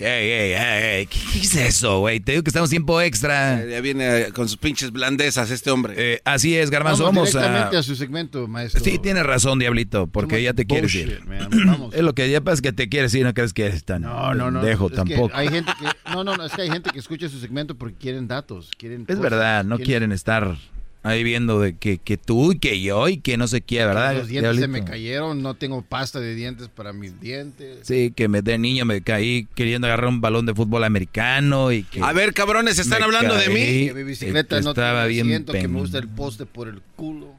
Hey, 0.02 0.30
hey, 0.32 0.54
hey, 0.56 1.06
¿qué 1.10 1.18
qué 1.30 1.38
es 1.40 1.54
eso, 1.56 1.98
güey? 1.98 2.20
Te 2.20 2.32
digo 2.32 2.42
que 2.42 2.48
estamos 2.48 2.70
tiempo 2.70 2.98
extra. 3.02 3.62
Ya 3.66 3.82
viene 3.82 4.28
con 4.32 4.48
sus 4.48 4.56
pinches 4.56 4.92
blandezas 4.92 5.50
este 5.50 5.70
hombre. 5.70 5.92
Eh, 5.98 6.20
así 6.24 6.56
es, 6.56 6.70
Garbanzo, 6.70 7.04
Vamos 7.04 7.34
vamos 7.34 7.36
a... 7.36 7.40
directamente 7.40 7.76
a 7.76 7.82
su 7.82 7.94
segmento, 7.96 8.48
maestro. 8.48 8.82
Sí, 8.82 8.98
tienes 8.98 9.24
razón, 9.26 9.58
Diablito, 9.58 10.06
porque 10.06 10.42
ya 10.42 10.54
te 10.54 10.62
much 10.62 10.68
quieres 10.70 10.94
bullshit, 10.94 11.10
ir. 11.20 11.26
man. 11.26 11.48
Vamos. 11.66 11.94
Es 12.00 12.00
lo 12.02 12.14
que 12.14 12.30
ya 12.30 12.40
pasa 12.40 12.54
es 12.54 12.62
que 12.62 12.72
te 12.72 12.88
quieres 12.88 13.12
ir, 13.14 13.24
no 13.26 13.34
crees 13.34 13.52
que 13.52 13.66
eres 13.66 13.84
tan 13.84 14.00
No, 14.00 14.32
no, 14.32 14.50
no. 14.50 14.66
es 14.66 14.78
que 14.78 14.88
tampoco. 14.88 15.30
hay 15.36 15.48
gente 15.48 15.70
que, 15.78 15.84
no, 16.10 16.24
no, 16.24 16.34
no, 16.34 16.46
es 16.46 16.52
que 16.54 16.62
hay 16.62 16.70
gente 16.70 16.88
que 16.90 16.98
escucha 16.98 17.28
su 17.28 17.38
segmento 17.38 17.74
porque 17.76 17.96
quieren 17.96 18.26
datos, 18.26 18.70
quieren 18.78 19.02
Es 19.02 19.06
cosas, 19.08 19.20
verdad, 19.20 19.64
no 19.64 19.78
quieren 19.78 20.12
estar 20.12 20.56
ahí 21.02 21.24
viendo 21.24 21.58
de 21.60 21.76
que, 21.76 21.98
que 21.98 22.16
tú 22.18 22.52
y 22.52 22.58
que 22.58 22.80
yo 22.80 23.08
y 23.08 23.16
que 23.18 23.36
no 23.36 23.48
sé 23.48 23.62
qué, 23.62 23.84
¿verdad? 23.86 24.14
Los 24.16 24.28
dientes 24.28 24.56
se 24.58 24.68
me 24.68 24.84
cayeron, 24.84 25.42
no 25.42 25.54
tengo 25.54 25.82
pasta 25.82 26.20
de 26.20 26.34
dientes 26.34 26.68
para 26.68 26.92
mis 26.92 27.18
dientes. 27.20 27.78
Sí, 27.82 28.12
que 28.14 28.28
me 28.28 28.42
de 28.42 28.58
niño 28.58 28.84
me 28.84 29.00
caí 29.00 29.46
queriendo 29.54 29.86
agarrar 29.86 30.08
un 30.08 30.20
balón 30.20 30.46
de 30.46 30.54
fútbol 30.54 30.84
americano 30.84 31.72
y 31.72 31.84
que... 31.84 32.00
A 32.02 32.12
ver, 32.12 32.34
cabrones, 32.34 32.78
¿están 32.78 32.98
me 33.00 33.04
hablando 33.06 33.34
de 33.34 33.48
mí? 33.48 33.86
Que 33.88 33.94
mi 33.94 34.02
bicicleta 34.04 34.58
que 34.58 34.62
no 34.62 34.70
estaba 34.70 35.06
bien 35.06 35.26
asiento, 35.28 35.52
que 35.52 35.68
me 35.68 35.80
gusta 35.80 35.98
el 35.98 36.08
poste 36.08 36.44
por 36.46 36.68
el 36.68 36.80
culo. 36.96 37.34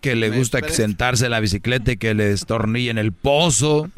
Que 0.00 0.14
le 0.14 0.30
Me 0.30 0.38
gusta 0.38 0.58
esperes. 0.58 0.76
sentarse 0.76 1.24
en 1.24 1.32
la 1.32 1.40
bicicleta 1.40 1.92
y 1.92 1.96
que 1.96 2.14
le 2.14 2.26
destornille 2.26 2.90
en 2.90 2.98
el 2.98 3.10
pozo. 3.12 3.90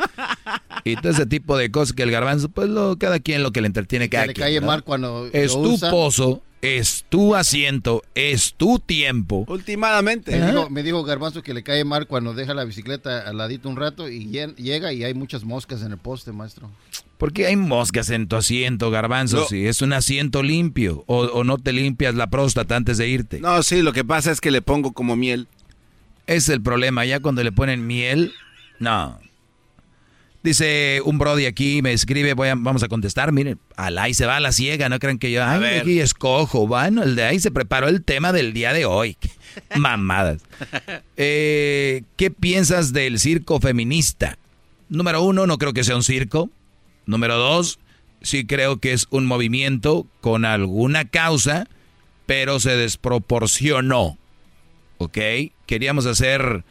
y 0.84 0.96
todo 0.96 1.10
ese 1.12 1.26
tipo 1.26 1.56
de 1.58 1.70
cosas 1.70 1.92
que 1.94 2.02
el 2.02 2.10
garbanzo, 2.10 2.48
pues 2.48 2.68
lo, 2.70 2.96
cada 2.98 3.18
quien 3.18 3.42
lo 3.42 3.52
que 3.52 3.60
le 3.60 3.66
entretiene 3.66 4.08
cada 4.08 4.26
le 4.26 4.32
quien, 4.34 4.42
cae 4.44 4.54
¿verdad? 4.54 4.66
mal 4.66 4.84
cuando 4.84 5.28
Es 5.32 5.54
lo 5.54 5.62
tu 5.62 5.72
usa. 5.74 5.90
pozo, 5.90 6.42
Es 6.64 7.04
tu 7.10 7.34
asiento, 7.34 8.02
es 8.14 8.54
tu 8.54 8.78
tiempo. 8.78 9.44
Últimamente. 9.48 10.34
Me 10.34 10.46
dijo, 10.46 10.70
me 10.70 10.82
dijo 10.82 11.04
Garbanzo 11.04 11.42
que 11.42 11.52
le 11.52 11.62
cae 11.62 11.84
mal 11.84 12.06
cuando 12.06 12.32
deja 12.32 12.54
la 12.54 12.64
bicicleta 12.64 13.20
al 13.28 13.36
ladito 13.36 13.68
un 13.68 13.76
rato 13.76 14.08
y 14.08 14.28
llega 14.56 14.90
y 14.90 15.04
hay 15.04 15.12
muchas 15.12 15.44
moscas 15.44 15.82
en 15.82 15.92
el 15.92 15.98
poste, 15.98 16.32
maestro. 16.32 16.70
¿Por 17.18 17.34
qué 17.34 17.48
hay 17.48 17.56
moscas 17.56 18.08
en 18.08 18.28
tu 18.28 18.36
asiento, 18.36 18.90
garbanzo? 18.90 19.40
No. 19.40 19.44
Si 19.46 19.66
es 19.66 19.82
un 19.82 19.92
asiento 19.92 20.42
limpio 20.42 21.04
o, 21.06 21.24
o 21.26 21.44
no 21.44 21.58
te 21.58 21.74
limpias 21.74 22.14
la 22.14 22.28
próstata 22.28 22.76
antes 22.76 22.96
de 22.96 23.08
irte. 23.08 23.40
No, 23.40 23.62
sí, 23.62 23.82
lo 23.82 23.92
que 23.92 24.02
pasa 24.02 24.30
es 24.30 24.40
que 24.40 24.50
le 24.50 24.62
pongo 24.62 24.92
como 24.92 25.16
miel. 25.16 25.48
Es 26.26 26.48
el 26.48 26.62
problema, 26.62 27.04
ya 27.04 27.20
cuando 27.20 27.44
le 27.44 27.52
ponen 27.52 27.86
miel, 27.86 28.32
no. 28.78 29.18
Dice 30.44 31.00
un 31.04 31.16
brody 31.18 31.46
aquí, 31.46 31.80
me 31.80 31.92
escribe, 31.94 32.34
voy 32.34 32.48
a- 32.48 32.54
vamos 32.54 32.82
a 32.82 32.88
contestar, 32.88 33.32
miren, 33.32 33.58
al 33.76 33.96
ahí 33.98 34.12
se 34.12 34.26
va 34.26 34.36
a 34.36 34.40
la 34.40 34.52
ciega, 34.52 34.90
no 34.90 34.98
crean 34.98 35.18
que 35.18 35.32
yo, 35.32 35.42
ay, 35.42 35.58
ver. 35.58 35.80
aquí 35.80 36.00
escojo, 36.00 36.66
bueno, 36.68 37.02
el 37.02 37.16
de 37.16 37.24
ahí 37.24 37.40
se 37.40 37.50
preparó 37.50 37.88
el 37.88 38.04
tema 38.04 38.30
del 38.32 38.52
día 38.52 38.74
de 38.74 38.84
hoy. 38.84 39.16
Mamadas. 39.76 40.42
Eh, 41.16 42.02
¿Qué 42.16 42.30
piensas 42.30 42.92
del 42.92 43.18
circo 43.18 43.58
feminista? 43.58 44.36
Número 44.90 45.22
uno, 45.22 45.46
no 45.46 45.56
creo 45.56 45.72
que 45.72 45.82
sea 45.82 45.96
un 45.96 46.02
circo. 46.02 46.50
Número 47.06 47.36
dos, 47.38 47.78
sí 48.20 48.44
creo 48.46 48.78
que 48.80 48.92
es 48.92 49.06
un 49.10 49.24
movimiento 49.26 50.06
con 50.20 50.44
alguna 50.44 51.06
causa, 51.06 51.68
pero 52.26 52.60
se 52.60 52.76
desproporcionó. 52.76 54.18
¿Ok? 54.98 55.18
Queríamos 55.66 56.04
hacer 56.04 56.64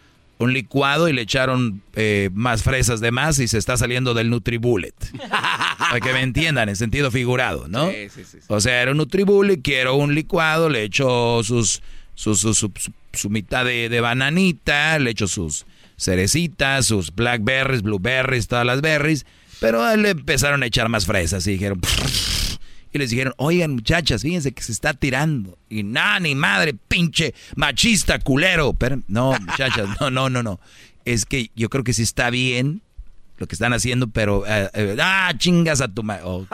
un 0.44 0.54
licuado 0.54 1.10
y 1.10 1.14
le 1.14 1.22
echaron 1.24 1.82
eh, 1.96 2.30
más 2.34 2.62
fresas 2.64 3.00
de 3.00 3.12
más 3.12 3.40
y 3.40 3.48
se 3.48 3.58
está 3.58 3.78
saliendo 3.78 4.14
del 4.14 4.30
Nutribullet. 4.30 4.94
Para 5.80 6.00
que 6.00 6.14
me 6.14 6.22
entiendan, 6.22 6.70
en 6.70 6.76
sentido 6.76 7.10
figurado, 7.12 7.68
¿no? 7.68 7.90
Sí, 7.90 8.10
sí, 8.14 8.22
sí. 8.24 8.38
O 8.48 8.60
sea, 8.62 8.82
era 8.82 8.92
un 8.92 8.98
Nutribullet, 8.98 9.62
quiero 9.62 9.96
un 9.96 10.14
licuado, 10.16 10.70
le 10.70 10.84
echo 10.84 11.42
sus, 11.44 11.82
sus, 12.16 12.40
sus- 12.40 12.58
su, 12.58 12.72
su- 12.78 12.92
su 13.14 13.30
mitad 13.30 13.66
de, 13.66 13.90
de 13.90 14.02
bananita, 14.02 14.98
le 15.00 15.12
echo 15.12 15.28
sus 15.28 15.66
cerecitas, 15.98 16.86
sus 16.86 17.14
blackberries, 17.14 17.82
blueberries, 17.84 18.48
todas 18.48 18.66
las 18.66 18.82
berries, 18.82 19.26
pero 19.60 19.96
le 19.96 20.10
empezaron 20.10 20.64
a 20.64 20.66
echar 20.66 20.90
más 20.90 21.06
fresas 21.06 21.46
y 21.48 21.52
dijeron... 21.52 21.80
Y 22.94 23.00
les 23.00 23.10
dijeron, 23.10 23.34
oigan 23.38 23.72
muchachas, 23.72 24.22
fíjense 24.22 24.52
que 24.52 24.62
se 24.62 24.72
está 24.72 24.94
tirando. 24.94 25.58
Y 25.68 25.82
nada, 25.84 26.20
ni 26.20 26.36
madre, 26.36 26.76
pinche 26.88 27.34
machista, 27.56 28.20
culero. 28.20 28.74
Pero, 28.74 29.02
no, 29.08 29.34
muchachas, 29.40 29.90
no, 30.00 30.12
no, 30.12 30.30
no, 30.30 30.44
no. 30.44 30.60
Es 31.04 31.26
que 31.26 31.50
yo 31.56 31.70
creo 31.70 31.84
que 31.84 31.94
sí 31.94 32.04
está 32.04 32.30
bien 32.30 32.82
lo 33.38 33.48
que 33.48 33.56
están 33.56 33.74
haciendo, 33.74 34.08
pero... 34.10 34.46
eh, 34.48 34.70
eh, 34.76 34.96
ah, 35.02 35.34
chingas 35.38 35.82
a 35.82 35.88
tu 35.88 36.04
madre. 36.04 36.22
Oh. 36.24 36.46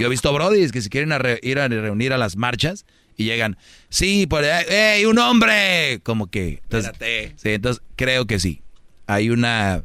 Yo 0.00 0.06
he 0.08 0.10
visto 0.10 0.32
brodis 0.32 0.72
que 0.72 0.82
se 0.82 0.90
quieren 0.90 1.12
a 1.12 1.18
re- 1.18 1.38
ir 1.44 1.60
a 1.60 1.68
reunir 1.68 2.12
a 2.12 2.18
las 2.18 2.36
marchas 2.36 2.84
y 3.16 3.24
llegan, 3.24 3.56
sí, 3.88 4.26
por 4.26 4.44
¡Ey, 4.44 5.04
un 5.06 5.18
hombre! 5.18 6.00
Como 6.02 6.26
que... 6.26 6.60
Entonces, 6.64 6.90
Espérate. 6.92 7.34
sí, 7.36 7.48
entonces 7.50 7.82
creo 7.94 8.26
que 8.26 8.40
sí. 8.40 8.62
Hay 9.06 9.30
una, 9.30 9.84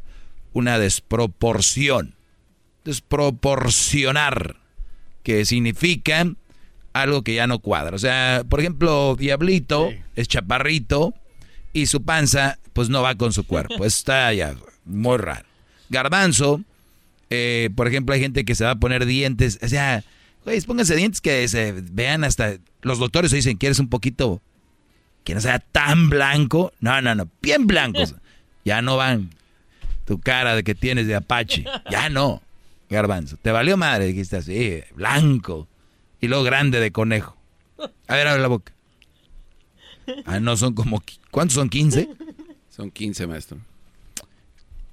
una 0.53 0.79
desproporción. 0.79 2.15
Desproporcionar 2.83 4.57
que 5.23 5.45
significa 5.45 6.25
algo 6.93 7.23
que 7.23 7.35
ya 7.35 7.47
no 7.47 7.59
cuadra. 7.59 7.95
O 7.95 7.99
sea, 7.99 8.43
por 8.47 8.59
ejemplo, 8.59 9.15
Diablito 9.17 9.91
es 10.15 10.27
chaparrito 10.27 11.13
y 11.73 11.85
su 11.85 12.03
panza 12.03 12.59
pues 12.73 12.89
no 12.89 13.01
va 13.01 13.15
con 13.15 13.33
su 13.33 13.45
cuerpo. 13.45 13.85
Está 13.85 14.33
ya 14.33 14.55
muy 14.85 15.17
raro. 15.17 15.45
Garbanzo, 15.89 16.61
eh, 17.29 17.69
por 17.75 17.87
ejemplo, 17.87 18.13
hay 18.13 18.21
gente 18.21 18.45
que 18.45 18.55
se 18.55 18.63
va 18.63 18.71
a 18.71 18.75
poner 18.75 19.05
dientes. 19.05 19.59
O 19.61 19.67
sea, 19.67 20.03
güey, 20.45 20.61
pónganse 20.61 20.95
dientes 20.95 21.21
que 21.21 21.47
se 21.47 21.73
vean 21.73 22.23
hasta... 22.23 22.57
Los 22.81 22.97
doctores 22.97 23.31
dicen 23.31 23.57
que 23.57 23.67
eres 23.67 23.79
un 23.79 23.89
poquito... 23.89 24.41
Que 25.23 25.35
no 25.35 25.41
sea 25.41 25.59
tan 25.59 26.09
blanco. 26.09 26.73
No, 26.79 26.99
no, 26.99 27.13
no. 27.13 27.29
Bien 27.41 27.67
blancos. 27.67 28.15
Ya 28.63 28.83
no 28.83 28.95
van. 28.95 29.31
Tu 30.05 30.19
cara 30.19 30.55
de 30.55 30.63
que 30.63 30.75
tienes 30.75 31.07
de 31.07 31.15
Apache. 31.15 31.65
Ya 31.89 32.09
no. 32.09 32.43
Garbanzo. 32.91 33.37
Te 33.41 33.51
valió 33.51 33.77
madre, 33.77 34.05
dijiste 34.05 34.37
así, 34.37 34.81
blanco. 34.93 35.67
Y 36.19 36.27
luego 36.27 36.43
grande 36.43 36.79
de 36.79 36.91
conejo. 36.91 37.37
A 38.07 38.15
ver, 38.15 38.27
abre 38.27 38.41
la 38.41 38.47
boca. 38.47 38.73
Ah, 40.25 40.39
no, 40.39 40.57
son 40.57 40.73
como... 40.73 41.01
¿Cuántos 41.31 41.55
son? 41.55 41.69
¿15? 41.69 42.09
Son 42.69 42.91
15, 42.91 43.27
maestro. 43.27 43.57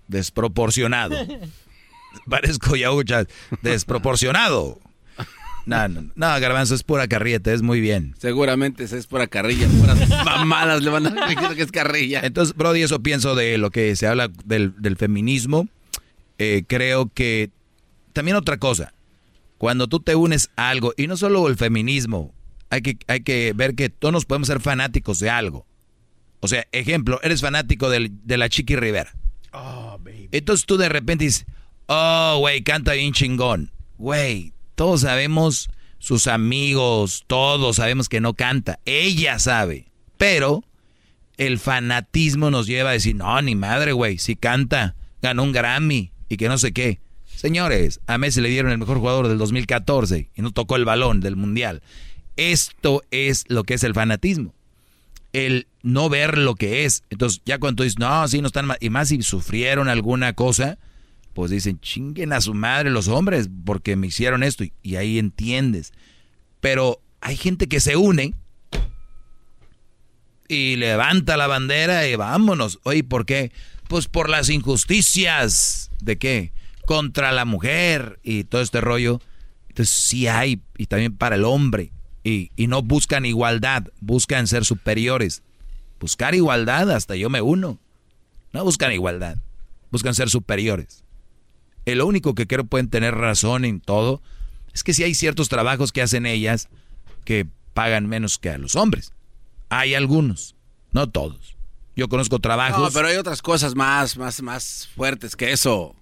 Desproporcionado. 0.07 1.17
Parezco 2.31 2.77
Yauchas. 2.77 3.27
Desproporcionado. 3.63 4.79
No, 5.67 5.87
no, 5.87 6.01
no, 6.15 6.41
Garbanzo, 6.41 6.75
es 6.75 6.83
pura 6.83 7.09
carrieta, 7.09 7.53
es 7.53 7.61
muy 7.61 7.81
bien. 7.81 8.15
Seguramente 8.19 8.85
es 8.85 9.07
pura 9.07 9.27
carrilla, 9.27 9.69
puras 9.69 10.09
mamadas 10.25 10.83
le 10.83 10.89
van 10.89 11.07
a 11.07 11.27
decir 11.27 11.57
que 11.57 11.63
es 11.63 11.71
carrilla. 11.71 12.21
Entonces, 12.23 12.57
Brody, 12.57 12.83
eso 12.83 13.03
pienso 13.03 13.35
de 13.35 13.59
lo 13.59 13.71
que 13.71 13.95
se 13.95 14.07
habla 14.07 14.31
del, 14.47 14.81
del 14.81 14.97
feminismo. 14.97 15.69
Eh, 16.39 16.63
creo 16.67 17.11
que 17.13 17.51
también 18.19 18.37
otra 18.37 18.57
cosa, 18.59 18.93
cuando 19.59 19.87
tú 19.87 20.01
te 20.01 20.17
unes 20.17 20.51
a 20.57 20.71
algo, 20.71 20.93
y 20.97 21.07
no 21.07 21.17
solo 21.17 21.47
el 21.47 21.57
feminismo, 21.57 22.35
hay 22.69 22.83
que, 22.83 22.99
hay 23.07 23.21
que 23.21 23.53
ver 23.55 23.77
que 23.77 23.89
todos 23.91 24.13
nos 24.13 24.25
podemos 24.25 24.49
ser 24.49 24.59
fanáticos 24.61 25.21
de 25.21 25.31
algo. 25.31 25.67
O 26.41 26.49
sea, 26.49 26.67
ejemplo, 26.73 27.21
eres 27.23 27.41
fanático 27.41 27.89
del- 27.91 28.11
de 28.25 28.37
la 28.37 28.49
Chiqui 28.49 28.75
Rivera. 28.75 29.15
Entonces 30.33 30.67
tú 30.67 30.77
de 30.79 30.89
repente 30.89 31.25
dices, 31.27 31.47
oh, 31.87 32.39
güey, 32.41 32.63
canta 32.63 32.93
bien 32.95 33.13
chingón. 33.13 33.71
Güey, 33.99 34.53
todos 34.75 35.03
sabemos, 35.03 35.71
sus 35.99 36.27
amigos, 36.27 37.23
todos 37.29 37.77
sabemos 37.77 38.09
que 38.09 38.21
no 38.21 38.35
canta. 38.35 38.81
Ella 38.85 39.39
sabe. 39.39 39.91
Pero 40.17 40.65
el 41.37 41.59
fanatismo 41.61 42.51
nos 42.51 42.67
lleva 42.67 42.91
a 42.91 42.95
decir, 42.95 43.15
no, 43.15 43.41
ni 43.43 43.55
madre, 43.55 43.93
güey, 43.93 44.19
si 44.19 44.35
canta, 44.37 44.97
ganó 45.23 45.45
un 45.45 45.53
Grammy 45.53 46.11
y 46.29 46.37
que 46.37 46.49
no 46.49 46.59
sé 46.59 46.73
qué. 46.73 47.01
Señores, 47.39 48.01
a 48.09 48.19
Messi 48.19 48.41
le 48.41 48.49
dieron 48.49 48.73
el 48.73 48.79
mejor 48.79 48.99
jugador 48.99 49.29
del 49.29 49.39
2014 49.39 50.29
y 50.35 50.43
no 50.43 50.51
tocó 50.51 50.75
el 50.75 50.85
balón 50.85 51.21
del 51.21 51.37
Mundial. 51.37 51.83
Esto 52.37 53.05
es 53.13 53.45
lo 53.47 53.63
que 53.63 53.75
es 53.75 53.85
el 53.85 53.95
fanatismo. 53.95 54.57
El 55.33 55.69
no 55.85 56.09
ver 56.09 56.37
lo 56.37 56.57
que 56.57 56.85
es. 56.85 57.05
Entonces, 57.11 57.41
ya 57.45 57.61
cuando 57.61 57.77
tú 57.77 57.83
dices, 57.85 58.01
no, 58.01 58.27
sí, 58.27 58.41
no 58.41 58.49
están 58.49 58.67
mal, 58.67 58.77
y 58.81 58.91
más 58.91 59.11
si 59.11 59.23
sufrieron 59.23 59.89
alguna 59.89 60.33
cosa, 60.33 60.79
pues 61.33 61.53
dicen, 61.53 61.79
chinguen 61.79 62.33
a 62.33 62.41
su 62.41 62.55
madre 62.55 62.91
los 62.91 63.07
hombres 63.07 63.49
porque 63.65 63.95
me 63.95 64.09
hicieron 64.09 64.43
esto. 64.43 64.65
Y, 64.65 64.73
y 64.83 64.97
ahí 64.97 65.17
entiendes. 65.21 65.93
Pero 66.59 67.01
hay 67.21 67.37
gente 67.37 67.69
que 67.69 67.79
se 67.79 67.95
une 67.95 68.35
y 70.49 70.75
levanta 70.75 71.37
la 71.37 71.47
bandera 71.47 72.09
y 72.09 72.17
vámonos. 72.17 72.81
Oye, 72.83 73.05
¿por 73.05 73.27
qué? 73.27 73.53
Pues 73.87 74.09
por 74.09 74.29
las 74.29 74.51
injusticias. 74.51 75.93
¿De 76.01 76.19
qué? 76.19 76.51
Contra 76.89 77.33
la 77.33 77.45
mujer 77.45 78.19
y 78.23 78.45
todo 78.45 78.63
este 78.63 78.81
rollo. 78.81 79.21
Entonces 79.69 79.95
sí 79.95 80.27
hay, 80.27 80.63
y 80.77 80.87
también 80.87 81.17
para 81.17 81.37
el 81.37 81.45
hombre. 81.45 81.93
Y, 82.25 82.51
y 82.57 82.67
no 82.67 82.83
buscan 82.83 83.27
igualdad, 83.27 83.85
buscan 84.01 84.47
ser 84.47 84.65
superiores. 84.65 85.43
Buscar 86.01 86.35
igualdad, 86.35 86.91
hasta 86.91 87.15
yo 87.17 87.29
me 87.29 87.43
uno. 87.43 87.79
No 88.53 88.65
buscan 88.65 88.93
igualdad, 88.93 89.37
buscan 89.91 90.15
ser 90.15 90.31
superiores. 90.31 91.05
El 91.85 92.03
único 92.03 92.35
que 92.35 92.47
creo 92.47 92.65
pueden 92.65 92.89
tener 92.89 93.15
razón 93.15 93.65
en 93.65 93.81
todo 93.81 94.23
es 94.73 94.83
que 94.83 94.95
si 94.95 95.05
hay 95.05 95.15
ciertos 95.15 95.49
trabajos 95.49 95.93
que 95.93 96.03
hacen 96.03 96.27
ellas 96.27 96.69
que 97.25 97.47
pagan 97.75 98.07
menos 98.07 98.39
que 98.39 98.51
a 98.51 98.59
los 98.59 98.77
hombres. 98.77 99.13
Hay 99.69 99.95
algunos, 99.95 100.57
no 100.93 101.09
todos. 101.11 101.57
Yo 101.97 102.09
conozco 102.09 102.39
trabajos. 102.39 102.81
No, 102.81 102.91
pero 102.91 103.09
hay 103.09 103.17
otras 103.17 103.43
cosas 103.43 103.75
más, 103.75 104.17
más, 104.17 104.41
más 104.41 104.89
fuertes 104.95 105.37
que 105.37 105.53
eso. 105.53 105.95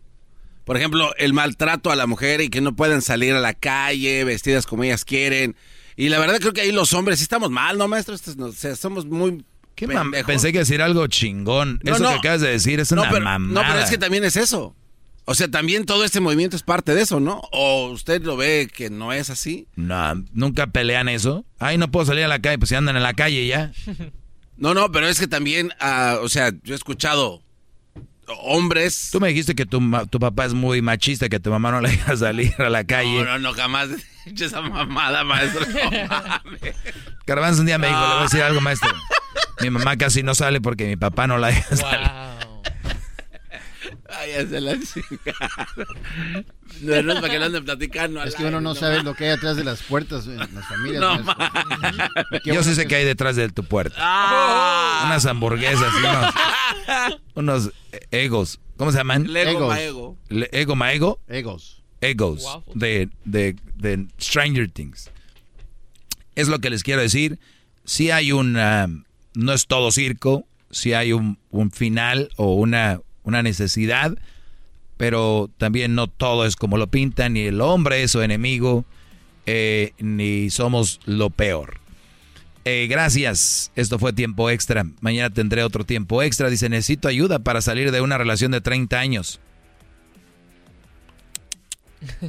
Por 0.67 0.77
ejemplo, 0.77 1.15
el 1.17 1.33
maltrato 1.33 1.93
a 1.93 1.97
la 1.97 2.09
mujer 2.09 2.41
y 2.41 2.51
que 2.51 2.61
no 2.61 2.75
pueden 2.75 3.01
salir 3.01 3.35
a 3.35 3.41
la 3.41 3.55
calle 3.55 4.25
vestidas 4.25 4.67
como 4.67 4.83
ellas 4.83 5.05
quieren. 5.05 5.55
Y 5.95 6.09
la 6.09 6.19
verdad 6.19 6.41
creo 6.41 6.53
que 6.53 6.63
ahí 6.63 6.73
los 6.73 6.93
hombres 6.93 7.21
sí 7.21 7.23
estamos 7.23 7.53
mal, 7.53 7.79
¿no, 7.79 7.87
maestro? 7.87 8.17
O 8.17 8.53
sea, 8.53 8.75
somos 8.75 9.07
muy 9.07 9.45
¿Qué. 9.77 9.87
Pensé 10.27 10.53
que 10.53 10.59
decir 10.59 10.83
algo 10.83 11.07
chingón. 11.07 11.79
No, 11.85 11.95
Eso 11.95 12.03
no. 12.03 12.09
que 12.11 12.17
acabas 12.17 12.41
de 12.41 12.49
decir 12.49 12.81
es 12.81 12.91
no, 12.91 13.03
una 13.03 13.11
pero, 13.11 13.25
mamada. 13.25 13.63
No, 13.63 13.73
pero 13.73 13.85
es 13.85 13.91
que 13.91 13.97
también 13.99 14.25
es 14.25 14.37
eso. 14.37 14.75
O 15.25 15.35
sea, 15.35 15.49
también 15.49 15.87
todo 15.87 16.03
este 16.05 16.19
movimiento 16.19 16.57
es 16.57 16.65
parte 16.65 16.97
de 16.97 17.03
eso, 17.03 17.21
¿no? 17.21 17.43
¿O 17.53 17.91
usted 17.91 18.23
lo 18.25 18.37
ve 18.37 18.69
que 18.75 18.91
no 18.91 19.13
es 19.13 19.31
así? 19.31 19.69
No, 19.77 20.15
nunca 20.33 20.67
pelean 20.67 21.09
eso. 21.09 21.45
Ay, 21.61 21.79
no 21.79 21.93
puedo 21.93 22.07
salir 22.07 22.25
a 22.25 22.29
la 22.29 22.41
calle, 22.41 22.59
pues 22.59 22.71
si 22.71 22.75
andan 22.75 22.97
en 22.97 23.03
la 23.05 23.15
calle 23.15 23.47
ya. 23.47 23.73
No, 24.59 24.73
no, 24.73 24.91
pero 24.91 25.07
es 25.07 25.21
que 25.21 25.27
también, 25.27 25.71
ah, 25.81 26.17
o 26.23 26.31
sea, 26.31 26.51
yo 26.63 26.73
he 26.73 26.77
escuchado 26.77 27.43
hombres... 28.41 29.11
Tú 29.13 29.21
me 29.21 29.29
dijiste 29.29 29.55
que 29.55 29.67
tu, 29.67 29.81
ma- 29.81 30.07
tu 30.07 30.19
papá 30.19 30.45
es 30.45 30.55
muy 30.55 30.83
machista, 30.83 31.29
que 31.29 31.41
tu 31.41 31.51
mamá 31.51 31.71
no 31.71 31.81
le 31.81 31.91
deja 31.91 32.17
salir 32.17 32.55
a 32.59 32.69
la 32.69 32.85
calle. 32.85 33.19
No, 33.19 33.25
no, 33.25 33.39
no, 33.39 33.53
jamás 33.55 33.89
he 34.25 34.31
hecho 34.31 34.47
esa 34.47 34.61
mamada, 34.61 35.25
maestro. 35.25 35.65
No 35.67 37.59
un 37.59 37.67
día 37.67 37.79
me 37.79 37.87
dijo, 37.89 38.01
le 38.01 38.07
voy 38.07 38.19
a 38.19 38.23
decir 38.23 38.43
algo, 38.43 38.61
maestro. 38.61 38.91
Mi 39.61 39.71
mamá 39.71 39.97
casi 39.97 40.23
no 40.23 40.35
sale 40.35 40.61
porque 40.61 40.87
mi 40.87 40.97
papá 40.97 41.27
no 41.27 41.39
la 41.39 41.49
deja 41.49 41.77
salir. 41.77 42.26
Ay, 44.19 44.33
Váyase 44.33 44.61
la 44.61 44.77
chingada. 44.79 46.45
No, 46.83 47.03
no 47.03 47.13
es 47.13 47.21
para 47.21 47.33
que 47.33 47.39
lo 47.39 47.47
anden 47.47 47.65
platicando. 47.65 48.23
Es 48.23 48.35
que 48.35 48.45
uno 48.45 48.61
no 48.61 48.75
sabe 48.75 49.03
lo 49.03 49.15
que 49.15 49.25
hay 49.25 49.31
atrás 49.31 49.57
de 49.57 49.65
las 49.65 49.83
puertas 49.83 50.27
en 50.27 50.37
las 50.37 50.67
familias. 50.67 51.01
No. 51.01 51.35
Yo 52.45 52.63
sí 52.63 52.75
sé 52.75 52.87
que 52.87 52.97
hay 52.97 53.05
detrás 53.05 53.37
de 53.37 53.49
tu 53.49 53.65
puerta. 53.65 53.97
Ah. 53.99 55.05
Unas 55.07 55.25
hamburguesas 55.25 55.93
y 55.95 56.05
unos, 56.05 56.35
unos 57.35 57.71
egos. 58.11 58.61
¿Cómo 58.77 58.93
se 58.93 58.99
llaman? 58.99 59.33
Lego 59.33 59.51
egos. 59.51 59.69
maego. 59.69 60.19
¿Ego 60.53 60.77
maego? 60.77 61.21
Egos. 61.29 61.83
Egos. 62.01 62.45
De, 62.75 63.09
de, 63.25 63.57
de 63.77 64.07
Stranger 64.21 64.71
Things. 64.71 65.11
Es 66.35 66.49
lo 66.49 66.59
que 66.59 66.69
les 66.69 66.83
quiero 66.83 67.01
decir. 67.01 67.39
Si 67.85 68.11
hay 68.11 68.33
un... 68.33 68.53
no 68.53 69.53
es 69.53 69.67
todo 69.67 69.91
circo. 69.93 70.47
Si 70.71 70.93
hay 70.93 71.13
un, 71.13 71.39
un 71.51 71.71
final 71.71 72.29
o 72.37 72.55
una, 72.55 73.01
una 73.27 73.43
necesidad. 73.43 74.17
Pero 74.97 75.51
también 75.59 75.95
no 75.95 76.07
todo 76.07 76.47
es 76.47 76.57
como 76.57 76.79
lo 76.79 76.87
pintan. 76.87 77.35
Ni 77.35 77.41
el 77.43 77.61
hombre 77.61 78.03
es 78.03 78.13
su 78.13 78.23
enemigo. 78.23 78.87
eh, 79.45 79.93
ni 79.99 80.49
somos 80.51 81.01
lo 81.05 81.29
peor. 81.31 81.81
Eh, 82.65 82.89
gracias. 82.89 83.71
Esto 83.77 83.99
fue 83.99 84.13
tiempo 84.13 84.51
extra. 84.51 84.85
Mañana 85.01 85.31
tendré 85.31 85.63
otro 85.63 85.85
tiempo 85.85 86.23
extra. 86.23 86.51
Dice, 86.51 86.69
necesito 86.69 87.07
ayuda 87.07 87.39
para 87.39 87.61
salir 87.61 87.93
de 87.93 88.01
una 88.01 88.19
relación 88.19 88.51
de 88.51 88.61
30 88.61 88.99
años. 88.99 89.39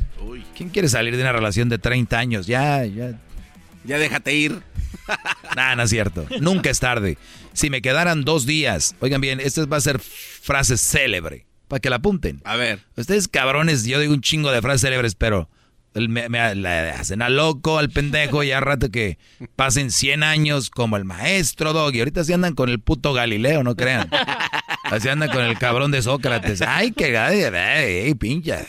¿Quién 0.55 0.69
quiere 0.69 0.89
salir 0.89 1.15
de 1.15 1.23
una 1.23 1.31
relación 1.31 1.69
de 1.69 1.79
30 1.79 2.19
años? 2.19 2.45
Ya, 2.47 2.85
ya. 2.85 3.19
Ya 3.87 3.97
déjate 3.97 4.33
ir. 4.35 4.61
Nah, 5.55 5.75
no 5.75 5.83
es 5.83 5.89
cierto. 5.89 6.27
Nunca 6.41 6.69
es 6.69 6.79
tarde. 6.81 7.17
Si 7.53 7.69
me 7.69 7.81
quedaran 7.81 8.25
dos 8.25 8.45
días, 8.45 8.95
oigan 8.99 9.21
bien, 9.21 9.39
esta 9.39 9.65
va 9.65 9.77
a 9.77 9.81
ser 9.81 9.99
frase 9.99 10.77
célebre, 10.77 11.45
para 11.69 11.79
que 11.79 11.89
la 11.89 11.95
apunten. 11.95 12.41
A 12.43 12.57
ver. 12.57 12.81
Ustedes 12.97 13.27
cabrones, 13.29 13.85
yo 13.85 13.99
digo 13.99 14.13
un 14.13 14.21
chingo 14.21 14.51
de 14.51 14.61
frases 14.61 14.81
célebres, 14.81 15.15
pero 15.15 15.49
me, 15.95 16.27
me- 16.29 16.39
hacen 16.39 17.21
a 17.21 17.29
loco, 17.29 17.77
al 17.79 17.89
pendejo, 17.89 18.43
y 18.43 18.51
a 18.51 18.59
rato 18.59 18.91
que 18.91 19.17
pasen 19.55 19.91
100 19.91 20.23
años 20.23 20.69
como 20.69 20.97
el 20.97 21.05
maestro 21.05 21.71
Doggy. 21.73 21.99
Ahorita 21.99 22.23
se 22.25 22.33
andan 22.33 22.53
con 22.53 22.69
el 22.69 22.79
puto 22.81 23.13
Galileo, 23.13 23.63
no 23.63 23.75
crean. 23.75 24.09
Así 24.83 25.07
andan 25.07 25.29
con 25.29 25.43
el 25.43 25.57
cabrón 25.57 25.91
de 25.91 26.01
Sócrates. 26.01 26.61
Ay, 26.61 26.91
que 26.91 27.17
ay, 27.17 28.13
pincha. 28.15 28.65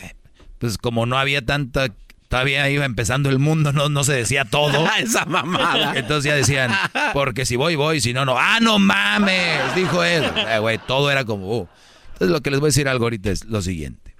Pues 0.59 0.79
como 0.79 1.05
no 1.05 1.19
había 1.19 1.45
tanta, 1.45 1.89
todavía 2.29 2.69
iba 2.71 2.85
empezando 2.85 3.31
el 3.31 3.39
mundo, 3.39 3.73
no, 3.73 3.89
no 3.89 4.05
se 4.05 4.13
decía 4.13 4.45
todo. 4.45 4.87
Esa 4.99 5.25
mamada. 5.25 5.99
Entonces 5.99 6.31
ya 6.31 6.37
decían, 6.37 6.71
porque 7.13 7.47
si 7.47 7.57
voy, 7.57 7.75
voy, 7.75 8.01
si 8.01 8.13
no, 8.13 8.25
no. 8.25 8.37
¡Ah, 8.39 8.59
no 8.61 8.79
mames! 8.79 9.75
Dijo 9.75 10.05
él. 10.05 10.25
Eh, 10.25 10.59
güey, 10.61 10.79
todo 10.79 11.11
era 11.11 11.25
como... 11.25 11.59
uh. 11.59 11.69
Entonces 12.13 12.31
lo 12.31 12.41
que 12.43 12.51
les 12.51 12.61
voy 12.61 12.69
a 12.69 12.71
decir 12.71 12.89
algo 12.89 13.07
ahorita 13.07 13.31
es 13.31 13.45
lo 13.45 13.63
siguiente. 13.63 14.15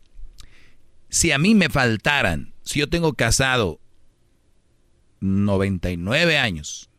Si 1.09 1.33
a 1.33 1.39
mí 1.39 1.55
me 1.55 1.69
faltaran, 1.69 2.53
si 2.63 2.81
yo 2.81 2.89
tengo 2.89 3.15
casado 3.15 3.81
99 5.21 6.39
años 6.39 6.91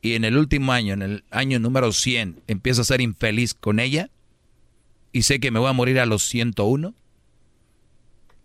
y 0.00 0.14
en 0.14 0.24
el 0.24 0.36
último 0.36 0.72
año, 0.72 0.94
en 0.94 1.02
el 1.02 1.24
año 1.30 1.58
número 1.58 1.92
100, 1.92 2.42
empiezo 2.46 2.82
a 2.82 2.84
ser 2.84 3.00
infeliz 3.00 3.54
con 3.54 3.80
ella 3.80 4.10
y 5.12 5.22
sé 5.22 5.40
que 5.40 5.50
me 5.50 5.58
voy 5.58 5.68
a 5.68 5.74
morir 5.74 5.98
a 6.00 6.06
los 6.06 6.22
101, 6.24 6.94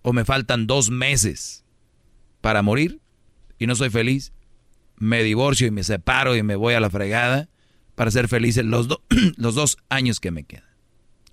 o 0.01 0.13
me 0.13 0.25
faltan 0.25 0.67
dos 0.67 0.89
meses 0.89 1.62
para 2.43 2.61
morir 2.61 2.99
y 3.57 3.67
no 3.67 3.75
soy 3.75 3.89
feliz, 3.89 4.33
me 4.97 5.23
divorcio 5.23 5.65
y 5.65 5.71
me 5.71 5.81
separo 5.85 6.35
y 6.35 6.43
me 6.43 6.57
voy 6.57 6.73
a 6.73 6.81
la 6.81 6.89
fregada 6.89 7.47
para 7.95 8.11
ser 8.11 8.27
feliz 8.27 8.57
en 8.57 8.69
los, 8.69 8.89
do- 8.89 9.01
los 9.37 9.55
dos 9.55 9.77
años 9.87 10.19
que 10.19 10.29
me 10.31 10.43
quedan, 10.43 10.67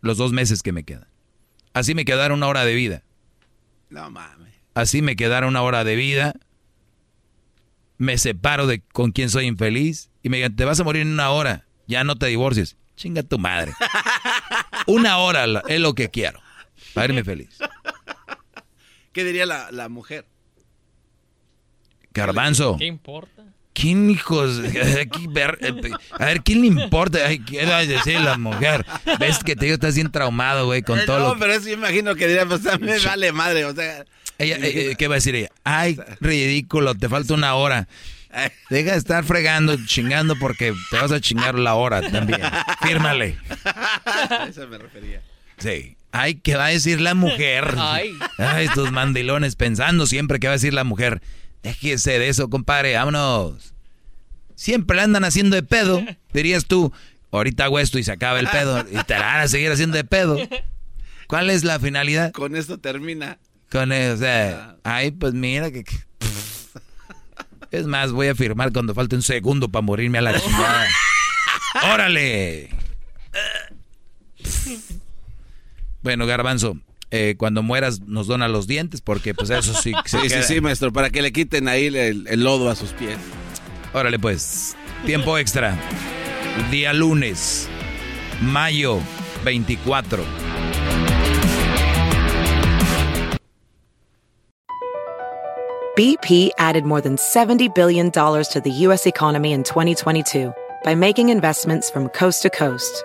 los 0.02 0.18
dos 0.18 0.30
meses 0.32 0.62
que 0.62 0.70
me 0.70 0.84
quedan. 0.84 1.08
Así 1.74 1.96
me 1.96 2.04
quedaron 2.04 2.38
una 2.38 2.46
hora 2.46 2.64
de 2.64 2.74
vida. 2.76 3.02
No 3.88 4.08
mames. 4.08 4.54
Así 4.74 5.02
me 5.02 5.16
quedaron 5.16 5.48
una 5.48 5.62
hora 5.62 5.82
de 5.82 5.96
vida. 5.96 6.34
Me 7.98 8.16
separo 8.16 8.68
de 8.68 8.80
con 8.80 9.10
quien 9.10 9.30
soy 9.30 9.46
infeliz 9.46 10.10
y 10.22 10.28
me 10.28 10.36
digan, 10.36 10.54
te 10.54 10.64
vas 10.64 10.78
a 10.78 10.84
morir 10.84 11.02
en 11.02 11.08
una 11.12 11.30
hora. 11.30 11.66
Ya 11.88 12.04
no 12.04 12.14
te 12.14 12.26
divorcies. 12.26 12.76
Chinga 12.94 13.24
tu 13.24 13.36
madre. 13.38 13.72
Una 14.86 15.18
hora 15.18 15.44
es 15.68 15.80
lo 15.80 15.94
que 15.94 16.08
quiero. 16.10 16.40
Para 16.94 17.06
irme 17.06 17.24
feliz. 17.24 17.58
¿Qué 19.12 19.24
diría 19.24 19.44
la, 19.46 19.70
la 19.72 19.88
mujer? 19.88 20.26
Garbanzo. 22.12 22.76
¿Qué 22.78 22.86
importa? 22.86 23.42
¿Quién 23.72 24.10
hijos? 24.10 24.58
Aquí 25.00 25.26
ver- 25.28 25.58
eh, 25.60 25.72
A 26.18 26.24
ver, 26.26 26.42
¿quién 26.42 26.60
le 26.60 26.66
importa? 26.66 27.18
Ay, 27.26 27.38
¿Qué 27.38 27.64
va 27.66 27.78
a 27.78 27.86
decir 27.86 28.20
la 28.20 28.36
mujer? 28.36 28.84
Ves 29.18 29.38
que 29.38 29.54
te 29.56 29.66
digo, 29.66 29.74
estás 29.74 29.94
bien 29.94 30.10
traumado, 30.10 30.66
güey, 30.66 30.82
con 30.82 30.98
Eh, 30.98 31.02
todo 31.06 31.18
no, 31.20 31.28
lo 31.34 31.38
pero 31.38 31.52
eso 31.52 31.68
yo 31.68 31.74
imagino 31.74 32.14
que 32.14 32.26
diría, 32.26 32.46
pues 32.46 32.62
me 32.80 32.98
vale 32.98 33.32
madre, 33.32 33.64
o 33.64 33.74
sea... 33.74 34.04
Ella, 34.38 34.56
eh, 34.62 34.94
¿Qué 34.98 35.06
va 35.06 35.14
a 35.14 35.18
decir 35.18 35.34
ella? 35.34 35.50
Ay, 35.64 35.98
ridículo, 36.20 36.94
te 36.94 37.08
falta 37.08 37.34
una 37.34 37.54
hora. 37.54 37.88
Deja 38.70 38.92
de 38.92 38.96
estar 38.98 39.24
fregando, 39.24 39.76
chingando, 39.86 40.34
porque 40.36 40.72
te 40.90 40.96
vas 40.96 41.12
a 41.12 41.20
chingar 41.20 41.58
la 41.58 41.74
hora 41.74 42.00
también. 42.00 42.40
Fírmale. 42.82 43.36
A 43.64 44.46
eso 44.48 44.66
me 44.68 44.78
refería. 44.78 45.20
Sí. 45.58 45.96
Ay, 46.12 46.36
¿qué 46.36 46.56
va 46.56 46.66
a 46.66 46.68
decir 46.70 47.00
la 47.00 47.14
mujer? 47.14 47.74
Ay. 47.76 48.12
Ay, 48.38 48.64
estos 48.66 48.90
mandilones 48.92 49.56
pensando 49.56 50.06
siempre 50.06 50.38
que 50.40 50.46
va 50.46 50.52
a 50.54 50.56
decir 50.56 50.72
la 50.74 50.84
mujer. 50.84 51.20
Déjese 51.62 52.18
de 52.18 52.28
eso, 52.28 52.48
compadre, 52.48 52.94
vámonos. 52.94 53.74
Siempre 54.54 54.96
la 54.96 55.04
andan 55.04 55.24
haciendo 55.24 55.56
de 55.56 55.62
pedo, 55.62 56.02
dirías 56.32 56.66
tú. 56.66 56.92
Ahorita 57.32 57.64
hago 57.64 57.78
esto 57.78 57.98
y 57.98 58.02
se 58.02 58.12
acaba 58.12 58.40
el 58.40 58.48
pedo. 58.48 58.80
Y 58.90 59.02
te 59.04 59.14
la 59.14 59.26
van 59.26 59.40
a 59.42 59.48
seguir 59.48 59.70
haciendo 59.70 59.96
de 59.96 60.04
pedo. 60.04 60.36
¿Cuál 61.28 61.48
es 61.50 61.62
la 61.64 61.78
finalidad? 61.78 62.32
Con 62.32 62.56
esto 62.56 62.78
termina. 62.78 63.38
Con 63.70 63.92
eso, 63.92 64.14
o 64.14 64.16
sea, 64.16 64.76
ay, 64.82 65.12
pues 65.12 65.32
mira 65.32 65.70
que... 65.70 65.84
que- 65.84 65.96
Es 67.70 67.86
más, 67.86 68.10
voy 68.10 68.26
a 68.26 68.34
firmar 68.34 68.72
cuando 68.72 68.94
falte 68.94 69.14
un 69.14 69.22
segundo 69.22 69.68
para 69.68 69.82
morirme 69.82 70.18
a 70.18 70.22
la 70.22 70.40
chingada. 70.40 70.88
¡Órale! 71.94 72.70
Bueno, 76.02 76.26
Garbanzo, 76.26 76.78
eh, 77.10 77.34
cuando 77.36 77.62
mueras 77.62 78.00
nos 78.02 78.26
dona 78.26 78.48
los 78.48 78.66
dientes 78.66 79.00
porque 79.00 79.34
pues 79.34 79.50
eso 79.50 79.74
sí... 79.74 79.92
se 80.06 80.20
Sí, 80.20 80.28
sí, 80.28 80.42
sí, 80.42 80.60
maestro, 80.60 80.92
para 80.92 81.10
que 81.10 81.22
le 81.22 81.32
quiten 81.32 81.68
ahí 81.68 81.86
el, 81.86 82.26
el 82.26 82.44
lodo 82.44 82.70
a 82.70 82.76
sus 82.76 82.90
pies. 82.90 83.18
Órale 83.92 84.18
pues, 84.18 84.76
tiempo 85.04 85.36
extra. 85.38 85.76
Día 86.70 86.92
lunes, 86.92 87.68
mayo 88.40 89.00
24. 89.44 90.24
BP 95.96 96.50
added 96.58 96.84
more 96.84 97.00
than 97.02 97.16
$70 97.16 97.74
billion 97.74 98.10
to 98.10 98.60
the 98.64 98.70
U.S. 98.86 99.06
economy 99.06 99.52
in 99.52 99.62
2022 99.64 100.54
by 100.82 100.94
making 100.94 101.28
investments 101.28 101.90
from 101.90 102.08
coast 102.08 102.42
to 102.42 102.50
coast. 102.50 103.04